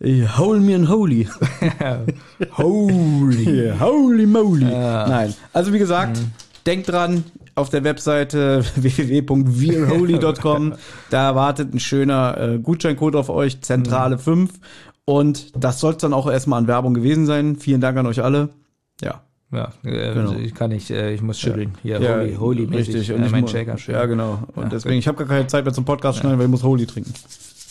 Äh, 0.00 0.26
Hole 0.38 0.60
me 0.60 0.74
and 0.74 0.88
Holy. 0.88 1.28
Holy. 2.56 3.44
Yeah, 3.48 3.78
holy 3.78 4.26
moly. 4.26 4.64
Nein. 4.64 5.34
Also 5.52 5.72
wie 5.72 5.78
gesagt, 5.78 6.20
denkt 6.66 6.88
dran, 6.88 7.24
auf 7.54 7.68
der 7.68 7.84
Webseite 7.84 8.64
www.wearholy.com, 8.76 10.74
da 11.10 11.34
wartet 11.34 11.74
ein 11.74 11.80
schöner 11.80 12.38
äh, 12.38 12.58
Gutscheincode 12.58 13.16
auf 13.16 13.28
euch, 13.28 13.60
Zentrale 13.60 14.18
5. 14.18 14.50
Und 15.08 15.52
das 15.56 15.80
soll 15.80 15.94
dann 15.94 16.12
auch 16.12 16.30
erstmal 16.30 16.58
an 16.58 16.66
Werbung 16.66 16.92
gewesen 16.92 17.24
sein. 17.24 17.56
Vielen 17.56 17.80
Dank 17.80 17.96
an 17.96 18.04
euch 18.06 18.22
alle. 18.22 18.50
Ja. 19.00 19.22
Ja, 19.50 19.72
äh, 19.82 20.12
Genau. 20.12 20.34
ich 20.34 20.54
kann 20.54 20.68
nicht, 20.68 20.90
äh, 20.90 21.14
ich 21.14 21.22
muss 21.22 21.40
schütteln. 21.40 21.78
Hier, 21.82 21.98
ja, 21.98 22.18
Holy, 22.18 22.34
Holy 22.34 22.66
mäßig, 22.66 22.88
richtig. 22.94 23.08
äh, 23.08 23.14
Und 23.14 23.24
ich 23.24 23.32
mein 23.32 23.48
Shaker 23.48 23.78
schütteln. 23.78 23.96
Ja, 24.00 24.04
genau. 24.04 24.42
Und 24.54 24.64
Ja, 24.64 24.68
deswegen, 24.68 24.98
ich 24.98 25.08
habe 25.08 25.16
gar 25.16 25.26
keine 25.26 25.46
Zeit 25.46 25.64
mehr 25.64 25.72
zum 25.72 25.86
Podcast 25.86 26.18
schneiden, 26.18 26.38
weil 26.38 26.44
ich 26.44 26.50
muss 26.50 26.62
Holy 26.62 26.84
trinken. 26.86 27.14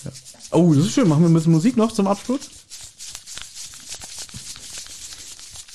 Ja. 0.03 0.09
Oh, 0.49 0.74
das 0.74 0.85
ist 0.85 0.93
schön. 0.93 1.07
Machen 1.07 1.22
wir 1.22 1.30
ein 1.30 1.33
bisschen 1.35 1.51
Musik 1.51 1.77
noch 1.77 1.91
zum 1.91 2.07
Abschluss? 2.07 2.49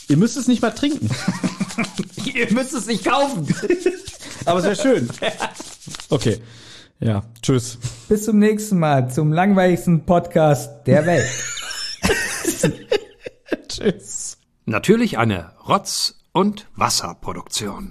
Ihr 0.08 0.16
müsst 0.16 0.36
es 0.36 0.48
nicht 0.48 0.62
mal 0.62 0.70
trinken. 0.72 1.08
Ihr 2.34 2.52
müsst 2.52 2.74
es 2.74 2.86
nicht 2.86 3.04
kaufen. 3.04 3.46
Aber 4.46 4.58
es 4.58 4.64
wäre 4.64 4.76
schön. 4.76 5.08
Okay. 6.10 6.38
Ja, 7.02 7.22
tschüss. 7.42 7.78
Bis 8.08 8.26
zum 8.26 8.38
nächsten 8.38 8.78
Mal 8.78 9.10
zum 9.10 9.32
langweiligsten 9.32 10.06
Podcast 10.06 10.86
der 10.86 11.04
Welt. 11.04 11.28
tschüss. 13.68 14.38
Natürlich 14.66 15.18
eine 15.18 15.50
Rotz- 15.66 16.14
und 16.32 16.68
Wasserproduktion. 16.76 17.90